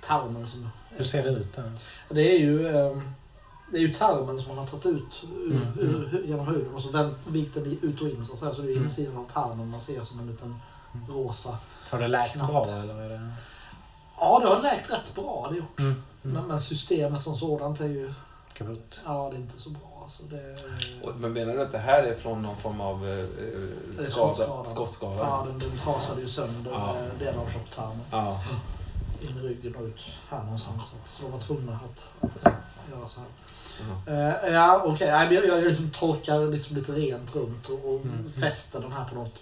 tarmen 0.00 0.46
som... 0.46 0.68
Hur 0.90 1.04
ser 1.04 1.22
det 1.22 1.30
ut 1.30 1.52
där? 1.56 1.72
Det 2.08 2.34
är 2.36 2.38
ju, 2.38 2.66
eh, 2.66 2.98
det 3.72 3.76
är 3.78 3.82
ju 3.82 3.88
tarmen 3.94 4.38
som 4.40 4.48
man 4.48 4.58
har 4.58 4.66
tagit 4.66 4.86
ut 4.86 5.22
ur, 5.46 5.50
Mm, 5.56 5.78
ur, 5.78 6.22
genom 6.26 6.46
huden 6.46 6.74
och 6.74 6.80
så 6.82 6.90
vänt, 6.90 7.16
vikt 7.26 7.54
den 7.54 7.78
ut 7.82 8.00
och 8.00 8.08
in 8.08 8.26
så 8.26 8.32
att 8.32 8.38
säga. 8.38 8.54
Så 8.54 8.62
det 8.62 8.68
är 8.68 8.72
Mm. 8.72 8.82
insidan 8.84 9.16
av 9.16 9.24
tarmen 9.32 9.68
man 9.70 9.80
ser 9.80 10.02
som 10.02 10.20
en 10.20 10.26
liten 10.26 10.56
Mm. 10.94 11.06
rosa. 11.06 11.58
Har 11.92 11.98
det 11.98 12.08
läkt 12.08 12.32
Knapp. 12.32 12.50
bra 12.50 12.64
eller? 12.66 12.94
Är 13.02 13.08
det... 13.08 13.30
Ja, 14.20 14.38
det 14.42 14.48
har 14.48 14.62
läkt 14.62 14.90
rätt 14.90 15.14
bra 15.14 15.46
det 15.50 15.56
gjort. 15.56 15.80
Mm, 15.80 16.02
Men, 16.22 16.36
mm. 16.36 16.48
men 16.48 16.60
systemet 16.60 17.22
som 17.22 17.36
sådant 17.36 17.80
är 17.80 17.86
ju, 17.86 18.12
Kaputt. 18.54 19.00
ja 19.06 19.28
det 19.30 19.36
är 19.36 19.40
inte 19.40 19.58
så 19.60 19.70
bra. 19.70 20.00
Alltså 20.02 20.22
det, 20.22 20.56
Och- 21.02 21.14
Men 21.16 21.32
menar 21.32 21.52
du 21.54 21.62
att 21.62 21.72
det 21.72 21.78
här 21.78 22.02
är 22.02 22.14
från 22.14 22.42
någon 22.42 22.56
form 22.56 22.80
av 22.80 23.08
eh, 23.08 23.18
eh, 23.18 23.24
skottskada. 23.98 24.34
skada? 24.34 24.64
Skottskada? 24.64 25.16
ja, 25.18 25.44
den, 25.48 25.58
den 25.58 25.78
trasade 25.78 26.20
ju 26.20 26.28
sönder 26.28 26.70
Ja. 26.70 26.94
delar 27.18 27.38
av 27.42 27.50
tjocktarmen. 27.50 28.00
Ja. 28.10 28.40
In 29.20 29.38
i 29.38 29.40
ryggen 29.48 29.76
och 29.76 29.82
ut 29.82 30.04
här 30.30 30.42
någonstans. 30.42 30.94
Så 31.04 31.22
de 31.22 31.32
var 31.32 31.38
tvungna 31.38 31.72
att, 31.72 32.12
att 32.20 32.52
göra 32.92 33.06
så 33.06 33.20
här. 33.20 33.28
Ja. 34.06 34.12
Eh, 34.48 34.52
ja, 34.54 34.82
okej. 34.86 35.10
Nej, 35.10 35.26
men 35.26 35.34
Jag, 35.34 35.46
jag 35.58 35.64
liksom 35.64 35.90
torkar 35.90 36.46
liksom 36.46 36.76
lite 36.76 36.92
rent 36.92 37.36
runt 37.36 37.68
och, 37.68 37.84
och 37.94 38.00
Mm. 38.04 38.30
fäster 38.32 38.80
den 38.80 38.92
här 38.92 39.04
på 39.08 39.14
något, 39.14 39.38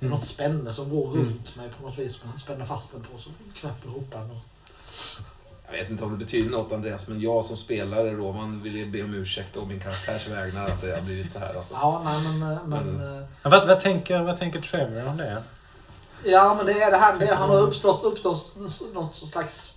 Mm. 0.00 0.10
något 0.12 0.24
spänne 0.24 0.72
som 0.72 0.90
går 0.90 1.06
Mm. 1.12 1.26
runt 1.26 1.56
mig 1.56 1.68
på 1.80 1.86
något 1.88 1.98
vis. 1.98 2.24
Man 2.24 2.36
spänner 2.36 2.64
fast 2.64 2.92
den 2.92 3.00
på 3.02 3.18
så 3.18 3.30
knäpper 3.60 3.88
ihop 3.88 4.10
den. 4.12 4.30
Och, 4.30 4.36
Jag 5.66 5.72
vet 5.72 5.90
inte 5.90 6.04
om 6.04 6.10
det 6.12 6.16
betyder 6.18 6.50
något 6.50 6.72
Andreas, 6.72 7.08
men 7.08 7.20
jag 7.20 7.44
som 7.44 7.56
spelare 7.56 8.10
då, 8.10 8.32
man 8.32 8.62
vill 8.62 8.76
ju 8.76 8.86
be 8.90 9.02
om 9.02 9.14
ursäkt 9.14 9.56
å 9.56 9.64
min 9.64 9.80
karaktärs 9.80 10.28
vägnar 10.28 10.64
att 10.66 10.80
det 10.80 10.94
har 10.94 11.02
blivit 11.02 11.32
så 11.32 11.38
här. 11.38 11.54
Alltså. 11.54 11.74
ja, 11.74 12.02
nej 12.04 12.22
men... 12.28 12.52
eh, 12.52 12.58
men 12.66 12.88
Mm. 12.88 13.18
eh, 13.18 13.26
vad, 13.42 13.66
vad, 13.68 13.80
tänker, 13.80 14.22
vad 14.22 14.38
tänker 14.38 14.60
Trevor 14.60 15.08
om 15.08 15.16
det? 15.16 15.42
Ja, 16.24 16.54
men 16.56 16.66
det 16.66 16.72
är 16.82 16.90
det 16.90 16.96
här. 16.96 17.18
Det, 17.18 17.34
han 17.34 17.48
har 17.50 17.60
uppstått, 17.60 18.04
uppstått 18.04 18.54
något 18.94 19.14
slags 19.14 19.74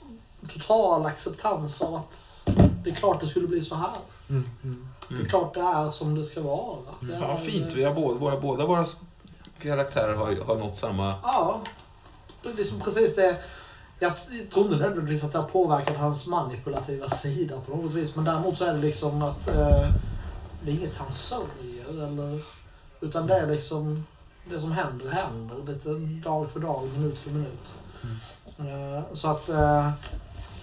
total 0.54 1.06
acceptans 1.06 1.82
av 1.82 1.96
att 1.96 2.42
det 2.84 2.90
är 2.90 2.96
klart 2.96 3.22
det 3.22 3.28
skulle 3.28 3.48
bli 3.48 3.62
så 3.62 3.76
här. 3.76 3.90
Mm, 4.30 4.50
mm. 4.64 4.88
Det 5.10 5.16
är 5.26 5.30
klart 5.30 5.54
det 5.54 5.60
är 5.60 5.90
som 5.90 6.16
det 6.16 6.24
ska 6.24 6.42
vara. 6.42 6.78
Det 7.02 7.14
är, 7.16 7.22
Ja, 7.22 7.38
fint. 7.38 7.74
Vi 7.74 7.84
har 7.84 7.94
båda, 7.94 8.18
våra, 8.20 8.40
båda 8.40 8.66
våra 8.66 8.86
karaktärer 9.60 10.16
har, 10.16 10.46
har 10.46 10.56
nått 10.56 10.78
samma... 10.78 11.16
Ja, 11.24 11.62
det 12.44 12.50
är 12.50 12.54
liksom 12.54 12.80
precis 12.80 13.16
det. 13.16 13.38
Jag 14.00 14.14
tror 14.50 14.66
inte 14.66 14.78
nödvändigtvis 14.78 15.24
att 15.24 15.32
det 15.32 15.38
har 15.38 15.48
påverkat 15.48 15.98
hans 15.98 16.28
manipulativa 16.28 17.10
sida 17.10 17.62
på 17.66 17.76
något 17.76 17.94
vis. 17.94 18.16
Men 18.16 18.26
däremot 18.26 18.58
så 18.58 18.66
är 18.66 18.74
det 18.74 18.80
liksom 18.80 19.24
att 19.24 19.48
eh, 19.48 19.90
det 20.64 20.72
är 20.72 20.76
inget 20.76 20.98
han 20.98 21.12
sörjer. 21.12 21.90
Eller, 21.90 22.40
utan 23.02 23.28
det 23.28 23.36
är 23.36 23.48
liksom 23.48 24.06
det 24.50 24.60
som 24.60 24.72
händer 24.72 25.10
händer. 25.10 25.74
Lite 25.74 25.90
dag 26.30 26.52
för 26.52 26.60
dag, 26.60 26.90
minut 26.98 27.20
för 27.20 27.32
minut. 27.32 27.78
Eh, 28.60 29.14
så 29.14 29.28
att... 29.28 29.50
Eh, 29.50 29.92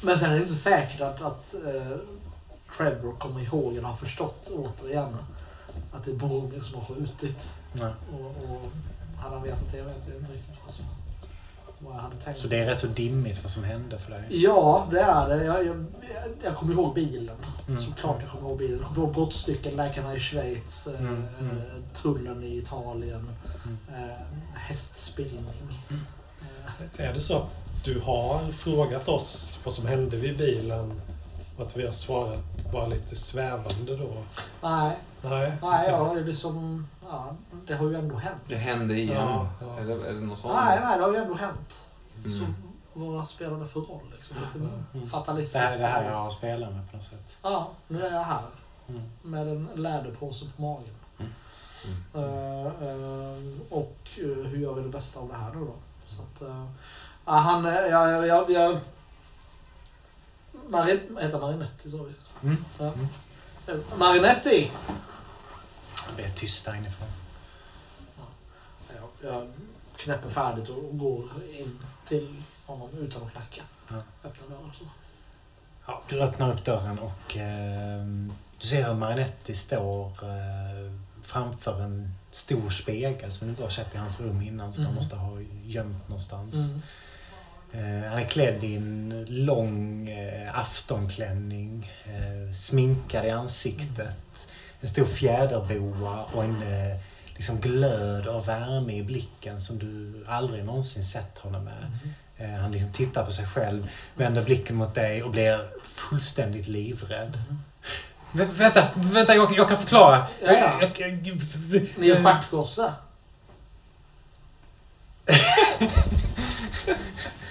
men 0.02 0.18
sen 0.18 0.30
är 0.30 0.34
det 0.34 0.42
inte 0.42 0.54
säkert 0.54 1.00
att, 1.00 1.22
att 1.22 1.54
eh, 1.54 1.96
Trevor 2.76 3.12
kommer 3.12 3.40
ihåg 3.40 3.72
eller 3.72 3.88
har 3.88 3.96
förstått 3.96 4.50
återigen 4.52 5.16
att 5.92 6.04
det 6.04 6.10
är 6.10 6.14
Boromir 6.14 6.60
som 6.60 6.80
har 6.80 6.94
skjutit. 6.94 7.54
Nej. 7.74 7.92
Och, 8.12 8.20
och 8.26 8.70
hade 9.18 9.34
han 9.34 9.42
vetat 9.44 9.72
det 9.72 9.82
vet 9.82 9.94
jag 10.08 10.16
inte 10.16 10.32
riktigt 10.32 10.54
vad, 10.64 10.70
som, 10.74 10.84
vad 11.78 11.94
jag 11.96 12.00
hade 12.00 12.16
tänkt. 12.16 12.40
Så 12.40 12.48
det 12.48 12.58
är 12.58 12.66
rätt 12.66 12.78
så 12.78 12.86
dimmigt 12.86 13.42
vad 13.42 13.52
som 13.52 13.64
hände 13.64 13.98
för 13.98 14.10
dig? 14.10 14.24
Ja, 14.28 14.88
det 14.90 15.00
är 15.00 15.28
det. 15.28 15.44
Jag, 15.44 15.66
jag, 15.66 15.86
jag 16.42 16.56
kommer 16.56 16.72
ihåg 16.74 16.94
bilen. 16.94 17.36
Mm. 17.68 17.80
Såklart 17.80 18.16
jag 18.20 18.30
kommer 18.30 18.48
ihåg 18.48 18.58
bilen. 18.58 18.78
Jag 18.78 18.86
kommer 18.86 19.00
ihåg 19.00 19.14
brottstycken, 19.14 19.76
läkarna 19.76 20.14
i 20.14 20.18
Schweiz, 20.20 20.86
eh, 20.86 21.00
Mm, 21.00 21.24
mm. 21.40 21.56
eh, 21.58 21.62
tullen 21.94 22.42
i 22.42 22.58
Italien, 22.58 23.28
Mm. 23.64 23.78
eh, 24.10 24.16
hästspillning. 24.54 25.44
Eh, 26.98 27.06
Är 27.08 27.12
det 27.14 27.20
så 27.20 27.36
att 27.36 27.48
du 27.84 28.00
har 28.00 28.38
frågat 28.52 29.08
oss 29.08 29.58
vad 29.64 29.74
som 29.74 29.86
hände 29.86 30.16
vid 30.16 30.38
bilen 30.38 31.00
att 31.62 31.76
vi 31.76 31.84
har 31.84 31.92
svarat 31.92 32.40
bara 32.72 32.86
lite 32.86 33.16
svävande 33.16 33.96
då? 33.96 34.12
nej, 34.62 34.96
Nej, 35.22 35.52
nej, 35.62 35.88
jag 35.90 35.96
har 36.04 36.14
ju 36.16 36.24
liksom... 36.24 36.86
Ja, 37.10 37.34
det 37.66 37.74
har 37.74 37.86
ju 37.88 37.94
ändå 37.94 38.16
hänt. 38.16 38.40
Det 38.48 38.56
hände 38.56 38.94
igen. 38.94 39.16
Ja, 39.20 39.48
ja. 39.60 39.78
Eller 39.78 40.04
är 40.06 40.12
det 40.14 40.20
något 40.20 40.38
sånt? 40.38 40.54
Nej, 40.54 40.80
nej, 40.84 40.98
det 40.98 41.04
har 41.04 41.12
ju 41.12 41.16
ändå 41.18 41.34
hänt. 41.34 41.86
Mm. 42.24 42.38
Så 42.38 42.46
vad 43.00 43.28
spelar 43.28 43.58
det 43.60 43.66
för 43.66 43.80
roll? 43.80 44.12
Liksom? 44.12 44.36
Lite 44.36 44.58
Mm. 44.58 44.84
Det 44.92 45.06
fatalistiskt. 45.06 45.58
här 45.58 45.74
är 45.74 45.78
det 45.78 45.86
här 45.86 46.04
jag 46.04 46.32
spelar 46.32 46.70
med 46.70 46.90
på 46.90 46.96
något 46.96 47.04
sätt. 47.04 47.36
Ja, 47.42 47.68
nu 47.88 48.02
är 48.06 48.12
jag 48.14 48.22
här. 48.22 48.42
Mm. 48.88 49.02
Med 49.22 49.48
en 49.48 49.68
läderpåse 49.74 50.44
på 50.56 50.62
magen. 50.62 50.94
Mm. 51.18 51.32
Eh, 52.14 52.66
eh, 52.66 53.38
och 53.70 53.96
eh, 54.18 54.46
hur 54.50 54.58
gör 54.58 54.74
vi 54.74 54.82
det 54.82 54.88
bästa 54.88 55.20
av 55.20 55.28
det 55.28 55.34
här 55.34 55.52
nu 55.54 55.60
då? 55.60 55.74
Så 56.06 56.22
att, 56.22 56.42
ja, 57.24 57.32
han, 57.32 57.66
eh, 57.66 57.72
ja, 57.74 58.26
ja, 58.26 58.78
ja, 60.70 60.78
ja, 60.78 60.84
Marin, 60.84 61.18
heter 61.20 61.38
Marinetti 61.40 61.90
sa 61.90 61.96
vi. 61.96 62.12
Mm. 62.48 62.64
Ja. 62.78 62.92
Mm. 62.92 63.84
Marinetti! 63.98 64.70
Det 66.16 66.22
är 66.24 66.30
tyst 66.30 66.64
där 66.64 66.74
inifrån. 66.74 67.08
Jag, 68.88 69.30
jag 69.32 69.48
knäpper 69.96 70.28
färdigt 70.30 70.68
och 70.68 70.98
går 70.98 71.24
in 71.58 71.78
till 72.06 72.42
honom 72.66 72.88
utan 72.98 73.22
att 73.22 73.32
knacka. 73.32 73.62
Ja. 73.88 73.94
Öppnar 74.28 74.48
dörren 74.56 74.72
så. 74.78 74.84
Ja, 75.86 76.02
du 76.08 76.22
öppnar 76.22 76.52
upp 76.52 76.64
dörren 76.64 76.98
och 76.98 77.36
eh, 77.36 78.04
du 78.58 78.66
ser 78.66 78.86
hur 78.88 78.94
Marinetti 78.94 79.54
står 79.54 80.06
eh, 80.08 80.92
framför 81.22 81.80
en 81.80 82.14
stor 82.30 82.70
spegel 82.70 83.32
som 83.32 83.46
du 83.46 83.50
inte 83.50 83.62
har 83.62 83.70
sett 83.70 83.94
i 83.94 83.98
hans 83.98 84.20
rum 84.20 84.42
innan 84.42 84.72
som 84.72 84.84
han 84.84 84.92
Mm. 84.92 85.02
måste 85.02 85.16
ha 85.16 85.40
gömt 85.64 86.08
någonstans. 86.08 86.54
Mm. 86.70 86.82
Eh, 87.74 88.10
han 88.10 88.18
är 88.18 88.24
klädd 88.24 88.64
i 88.64 88.74
en 88.76 89.24
lång 89.28 90.08
eh, 90.08 90.58
aftonklänning, 90.58 91.92
eh, 92.04 92.54
sminkad 92.54 93.24
i 93.24 93.30
ansiktet, 93.30 94.48
en 94.80 94.88
stor 94.88 95.04
fjäderboa 95.04 96.24
och 96.24 96.44
en 96.44 96.64
liksom 97.36 97.60
glöd 97.60 98.26
av 98.26 98.46
värme 98.46 98.96
i 98.96 99.02
blicken 99.02 99.60
som 99.60 99.78
du 99.78 100.24
aldrig 100.28 100.64
någonsin 100.64 101.04
sett 101.04 101.38
honom 101.38 101.64
med. 101.64 102.00
Mm. 102.38 102.60
Han 102.60 102.72
liksom 102.72 102.92
tittar 102.92 103.24
på 103.24 103.32
sig 103.32 103.46
själv, 103.46 103.88
vänder 104.14 104.42
blicken 104.42 104.76
mot 104.76 104.94
dig 104.94 105.22
och 105.22 105.30
blir 105.30 105.68
fullständigt 105.82 106.68
livrädd. 106.68 107.38
Mm. 107.48 107.58
Vä- 108.32 108.52
vänta, 108.52 108.88
vänta 108.94 109.34
jag, 109.34 109.56
jag 109.56 109.68
kan 109.68 109.78
förklara. 109.78 110.26
Ja, 110.42 110.52
ja. 110.52 110.90
Ni 111.98 112.10
är 112.10 112.22
stjärtgosse. 112.22 112.92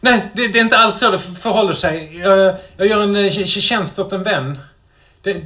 Nej, 0.00 0.30
det, 0.34 0.48
det 0.48 0.58
är 0.58 0.62
inte 0.62 0.78
alls 0.78 0.98
så 0.98 1.10
det 1.10 1.18
förhåller 1.18 1.72
sig. 1.72 2.18
Jag, 2.18 2.56
jag 2.76 2.86
gör 2.86 3.02
en 3.02 3.16
eh, 3.16 3.20
tj- 3.20 3.44
tj- 3.44 3.60
tjänst 3.60 3.98
åt 3.98 4.12
en 4.12 4.22
vän. 4.22 4.58
Det, 5.22 5.36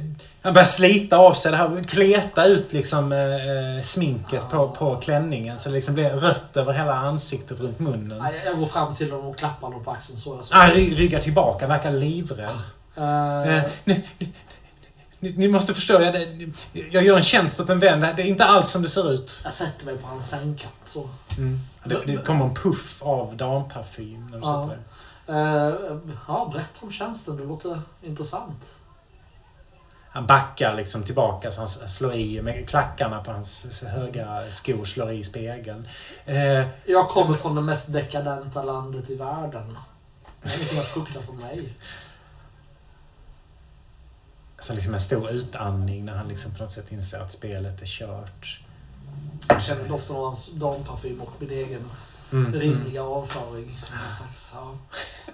han 0.41 0.53
börjar 0.53 0.65
slita 0.65 1.17
av 1.17 1.33
sig 1.33 1.51
det 1.51 1.57
här, 1.57 1.83
kleta 1.83 2.45
ut 2.45 2.73
liksom 2.73 3.11
eh, 3.11 3.83
sminket 3.83 4.49
på, 4.51 4.69
på 4.69 4.95
klänningen 4.95 5.59
så 5.59 5.69
det 5.69 5.75
liksom 5.75 5.93
blir 5.93 6.09
rött 6.09 6.57
över 6.57 6.73
hela 6.73 6.93
ansiktet 6.93 7.59
runt 7.59 7.79
munnen. 7.79 8.17
Nej, 8.21 8.41
Jag 8.45 8.57
går 8.59 8.65
fram 8.65 8.95
till 8.95 9.09
dem 9.09 9.25
och 9.25 9.37
klappar 9.37 9.71
dem 9.71 9.83
på 9.83 9.91
axeln 9.91 10.17
så. 10.17 10.41
Han 10.49 10.69
ry- 10.71 10.95
ryggar 10.95 11.19
tillbaka, 11.19 11.67
verkar 11.67 11.91
livrädd. 11.91 12.49
Eh, 12.97 13.55
Eh, 13.55 13.61
ni, 13.83 14.03
ni, 15.21 15.33
ni, 15.37 15.47
måste 15.47 15.73
förstå, 15.73 16.01
jag, 16.01 16.13
det, 16.13 16.49
jag 16.91 17.03
gör 17.03 17.17
en 17.17 17.23
tjänst 17.23 17.59
åt 17.59 17.69
en 17.69 17.79
vän. 17.79 17.99
Det 17.99 18.21
är 18.23 18.27
inte 18.27 18.45
alls 18.45 18.71
som 18.71 18.81
det 18.81 18.89
ser 18.89 19.11
ut. 19.13 19.39
jag 19.43 19.53
sätter 19.53 19.85
mig 19.85 19.97
på 19.97 20.07
hans 20.07 20.29
sängkant 20.29 20.73
så. 20.85 21.09
Mm. 21.37 21.59
Det, 21.83 22.05
det 22.05 22.17
kommer 22.25 22.45
en 22.45 22.53
puff 22.53 23.01
av 23.01 23.37
damparfym 23.37 24.23
när 24.31 24.37
du 24.37 24.43
Ja. 24.43 24.63
sätter 24.63 24.77
dig. 24.77 24.85
Eh, 25.27 25.75
ja, 26.27 26.49
berätta 26.53 26.85
om 26.85 26.91
tjänsten. 26.91 27.37
Det 27.37 27.43
låter 27.43 27.81
intressant. 28.01 28.75
Han 30.13 30.27
backar 30.27 30.75
liksom 30.75 31.03
tillbaka 31.03 31.51
så 31.51 31.61
han 31.61 31.67
slår 31.67 32.13
i 32.13 32.41
med 32.41 32.69
klackarna 32.69 33.23
på 33.23 33.31
hans 33.31 33.83
höga 33.83 34.41
skor 34.51 34.85
slår 34.85 35.11
i 35.11 35.23
spegeln. 35.23 35.87
Eh, 36.25 36.67
Jag 36.85 37.09
kommer 37.09 37.35
från 37.35 37.55
det 37.55 37.61
mest 37.61 37.93
dekadenta 37.93 38.63
landet 38.63 39.09
i 39.09 39.15
världen. 39.15 39.77
Det 40.43 40.49
är 40.49 40.55
ingenting 40.55 40.79
att 40.79 40.85
frukta 40.87 41.21
för 41.21 41.33
mig. 41.33 41.73
Så 44.61 44.73
liksom 44.73 44.93
en 44.93 45.01
stor 45.01 45.29
utandning 45.29 46.05
när 46.05 46.15
han 46.15 46.27
liksom 46.27 46.51
på 46.51 46.63
något 46.63 46.71
sätt 46.71 46.91
inser 46.91 47.19
att 47.19 47.31
spelet 47.31 47.81
är 47.81 47.85
kört. 47.85 48.59
Jag 49.47 49.63
känner 49.63 49.89
doften 49.89 50.15
av 50.15 50.23
hans 50.23 50.53
damparfym 50.53 51.21
och 51.21 51.31
min 51.39 51.51
egen 51.51 51.89
Mm, 52.31 52.53
rimliga 52.53 53.03
avföring. 53.03 53.79
Någon 54.03 54.13
slags, 54.17 54.53
ja. 54.55 54.77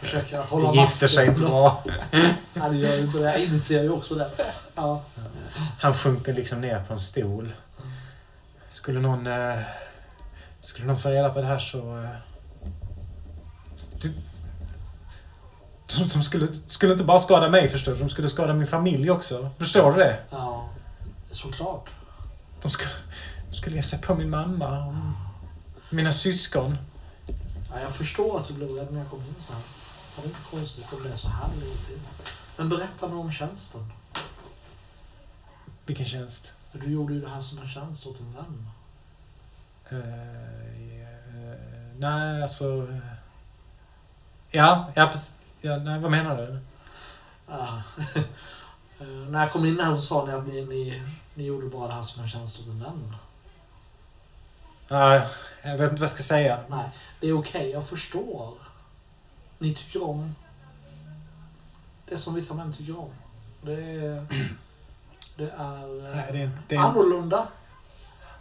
Försöker 0.00 0.38
att 0.38 0.52
mm. 0.52 0.64
hålla 0.64 0.72
Det 0.72 0.80
gifter 0.80 1.08
sig 1.08 1.26
inte 1.26 1.40
bra. 1.40 1.84
Ja, 2.54 2.68
det 2.68 2.76
gör 2.76 2.96
ju 2.96 3.00
inte 3.00 3.18
det. 3.18 3.24
Jag 3.24 3.40
inser 3.40 3.82
ju 3.82 3.90
också 3.90 4.14
det. 4.14 4.30
Ja. 4.74 5.02
Han 5.80 5.94
sjunker 5.94 6.32
liksom 6.32 6.60
ner 6.60 6.84
på 6.84 6.92
en 6.92 7.00
stol. 7.00 7.52
Skulle 8.70 9.00
någon... 9.00 9.26
Eh, 9.26 9.58
skulle 10.60 10.86
någon 10.86 10.98
få 10.98 11.08
reda 11.08 11.30
på 11.30 11.40
det 11.40 11.46
här 11.46 11.58
så... 11.58 11.98
Eh, 11.98 12.10
de, 15.98 16.22
skulle, 16.22 16.48
skulle 16.66 16.92
inte 16.92 17.04
bara 17.04 17.18
skada 17.18 17.48
mig 17.48 17.68
förstår 17.68 17.92
du. 17.92 17.98
De 17.98 18.08
skulle 18.08 18.28
skada 18.28 18.54
min 18.54 18.66
familj 18.66 19.10
också. 19.10 19.50
Förstår 19.58 19.92
du 19.92 19.98
det? 19.98 20.18
ja, 20.30 20.68
såklart. 21.30 21.90
De 22.62 22.70
skulle, 22.70 22.90
de 23.50 23.56
skulle 23.56 23.76
ge 23.76 23.82
sig 23.82 24.00
på 24.00 24.14
min 24.14 24.30
mamma 24.30 24.86
och 24.86 24.94
mina 25.90 26.12
syskon. 26.12 26.78
Ja, 27.70 27.80
jag 27.82 27.92
förstår 27.92 28.40
att 28.40 28.48
du 28.48 28.54
blev 28.54 28.68
rädd 28.68 28.88
när 28.92 28.98
jag 29.00 29.10
kom 29.10 29.18
in 29.18 29.34
så 29.46 29.52
här. 29.52 29.62
Det 30.16 30.22
är 30.22 30.26
inte 30.26 30.38
konstigt 30.50 30.92
om 30.92 31.02
det 31.02 31.12
är 31.12 31.16
så 31.16 31.28
här 31.28 31.48
till. 31.86 31.98
Men 32.56 32.68
berätta 32.68 33.06
nu 33.06 33.14
om 33.14 33.32
tjänsten. 33.32 33.92
Vilken 35.86 36.06
tjänst. 36.06 36.52
Du 36.72 36.92
gjorde 36.92 37.14
ju 37.14 37.20
det 37.20 37.28
här 37.28 37.40
som 37.40 37.58
en 37.58 37.68
tjänst 37.68 38.06
åt 38.06 38.20
en 38.20 38.32
vän. 38.34 38.68
Eh, 39.88 39.98
eh, 39.98 41.58
nej, 41.98 42.42
alltså... 42.42 42.88
eh, 42.92 42.98
Ja, 44.52 44.90
ja, 44.94 45.06
precis. 45.06 45.34
Ja 45.60 45.76
nej, 45.76 45.98
vad 46.00 46.10
menar 46.10 46.36
du? 46.36 46.58
Ja. 47.48 47.82
Eh, 49.00 49.06
när 49.06 49.40
jag 49.40 49.52
kom 49.52 49.64
in 49.64 49.80
här 49.80 49.92
så 49.92 50.00
sa 50.02 50.24
ni 50.26 50.32
att 50.32 50.46
ni, 50.46 50.64
ni, 50.64 51.02
ni 51.34 51.44
gjorde 51.44 51.66
bara 51.66 51.88
det 51.88 51.94
här 51.94 52.02
som 52.02 52.22
en 52.22 52.28
tjänst 52.28 52.60
åt 52.60 52.66
en 52.66 52.80
vän. 52.82 53.16
Ja, 54.88 55.14
jag 55.62 55.70
vet 55.78 55.80
inte 55.80 55.94
vad 55.94 56.00
jag 56.02 56.10
ska 56.10 56.22
säga. 56.22 56.58
Nej, 56.68 56.88
det 57.20 57.26
är 57.28 57.38
okej, 57.38 57.70
jag 57.70 57.88
förstår. 57.88 58.54
Ni 59.58 59.74
tycker 59.74 60.04
om 60.04 60.34
det 62.08 62.18
som 62.18 62.34
vissa 62.34 62.54
män 62.54 62.72
tycker 62.72 62.98
om. 62.98 63.10
Det 63.62 63.72
är, 63.72 64.26
det 65.36 65.50
är, 65.58 66.06
eh, 66.08 66.14
Nej, 66.16 66.28
det 66.32 66.38
är, 66.38 66.44
inte- 66.44 66.62
det 66.68 66.74
är, 66.76 66.80
annorlunda. 66.80 67.46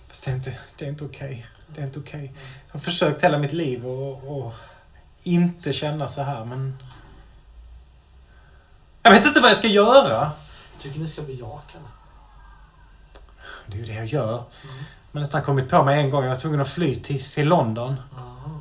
fast 0.08 0.26
det 0.26 0.32
är 0.32 0.36
inte, 0.36 0.58
det 0.78 0.86
är 0.86 0.90
inte 0.90 1.06
okej. 1.06 1.46
Det 1.68 1.82
är 1.82 1.86
inte 1.86 2.00
okej. 2.00 2.34
Jag 2.68 2.74
har 2.74 2.80
försökt 2.80 3.24
hela 3.24 3.38
mitt 3.38 3.54
liv 3.54 3.86
och 3.88 4.54
inte 5.24 5.74
känna 5.74 6.08
så 6.08 6.22
här, 6.22 6.46
men... 6.46 6.78
Jag 9.10 9.20
vet 9.20 9.28
inte 9.28 9.40
vad 9.40 9.50
jag 9.50 9.58
ska 9.58 9.68
göra. 9.68 10.32
Jag 10.74 10.82
tycker 10.82 11.00
ni 11.00 11.08
ska 11.08 11.22
bejaka 11.22 11.74
det. 11.74 11.90
Det 13.66 13.74
är 13.74 13.80
ju 13.80 13.86
det 13.86 13.94
jag 13.94 14.06
gör. 14.06 14.34
Mm. 14.34 14.76
Men 15.12 15.22
nästan 15.22 15.42
kommit 15.42 15.70
på 15.70 15.84
mig 15.84 16.00
en 16.00 16.10
gång. 16.10 16.24
Jag 16.24 16.30
var 16.30 16.40
tvungen 16.40 16.62
att 16.62 16.70
fly 16.70 16.96
till, 16.96 17.24
till 17.24 17.48
London. 17.48 17.96
Aha. 18.16 18.60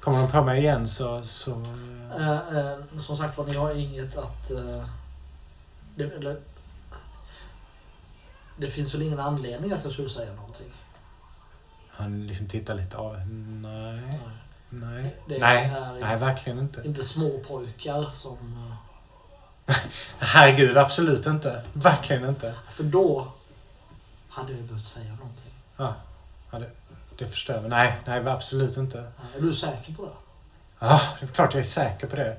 Kommer 0.00 0.18
de 0.18 0.30
på 0.30 0.42
mig 0.42 0.60
igen 0.60 0.88
så... 0.88 1.22
så 1.22 1.50
eh, 1.50 2.30
Eh, 2.30 2.58
eh, 2.58 2.78
som 2.98 3.16
sagt 3.16 3.38
var, 3.38 3.44
ni 3.44 3.54
har 3.54 3.74
inget 3.74 4.18
att... 4.18 4.50
Eh, 4.50 4.84
det, 5.94 6.04
eller, 6.04 6.40
det 8.56 8.70
finns 8.70 8.94
väl 8.94 9.02
ingen 9.02 9.20
anledning 9.20 9.72
att 9.72 9.84
jag 9.84 9.92
skulle 9.92 10.08
säga 10.08 10.32
någonting? 10.32 10.72
han 11.94 12.26
liksom 12.26 12.48
tittar 12.48 12.74
lite 12.74 12.96
av. 12.96 13.16
Nej, 13.16 13.22
Nej. 13.30 14.20
nej. 14.70 15.16
Det 15.28 15.38
Nej, 15.38 15.64
är 15.64 16.00
nej, 16.00 16.18
verkligen 16.18 16.58
inte. 16.58 16.82
inte 16.84 17.04
små 17.04 17.38
pojkar 17.38 18.10
som... 18.12 18.71
eh, 19.66 19.74
Herregud, 20.18 20.76
absolut 20.76 21.26
inte. 21.26 21.62
Verkligen 21.72 22.28
inte. 22.28 22.54
För 22.70 22.84
då 22.84 23.28
hade 24.28 24.52
jag 24.52 24.62
behövt 24.62 24.86
säga 24.86 25.10
någonting. 25.14 25.52
Ja, 25.76 25.94
ja 26.50 26.58
det, 26.58 26.70
det 27.18 27.26
förstår 27.26 27.56
jag. 27.56 27.68
Nej, 27.68 27.98
nej, 28.06 28.28
absolut 28.28 28.76
inte. 28.76 28.98
Eh, 28.98 29.36
Är 29.36 29.40
du 29.40 29.54
säker 29.54 29.92
på 29.92 30.02
det? 30.04 30.12
Ja, 30.78 31.00
det 31.20 31.26
är 31.26 31.30
klart 31.30 31.54
jag 31.54 31.58
är 31.58 31.64
säker 31.64 32.06
på 32.06 32.16
det. 32.16 32.36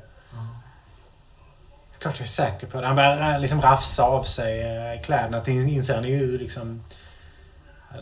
Är 1.93 1.99
klart 1.99 2.19
jag 2.19 2.26
är 2.26 2.30
säker 2.30 2.68
på 2.68 2.81
det. 2.81 2.88
Han 2.88 2.95
börjar 2.95 3.34
eh, 3.34 3.39
liksom 3.39 3.61
rafsa 3.61 4.03
av 4.03 4.23
sig 4.23 4.61
eh, 4.61 5.02
kläderna. 5.02 5.43
Inser 5.47 5.95
han 5.95 6.06
är 6.06 6.10
ju 6.10 6.38
liksom 6.38 6.84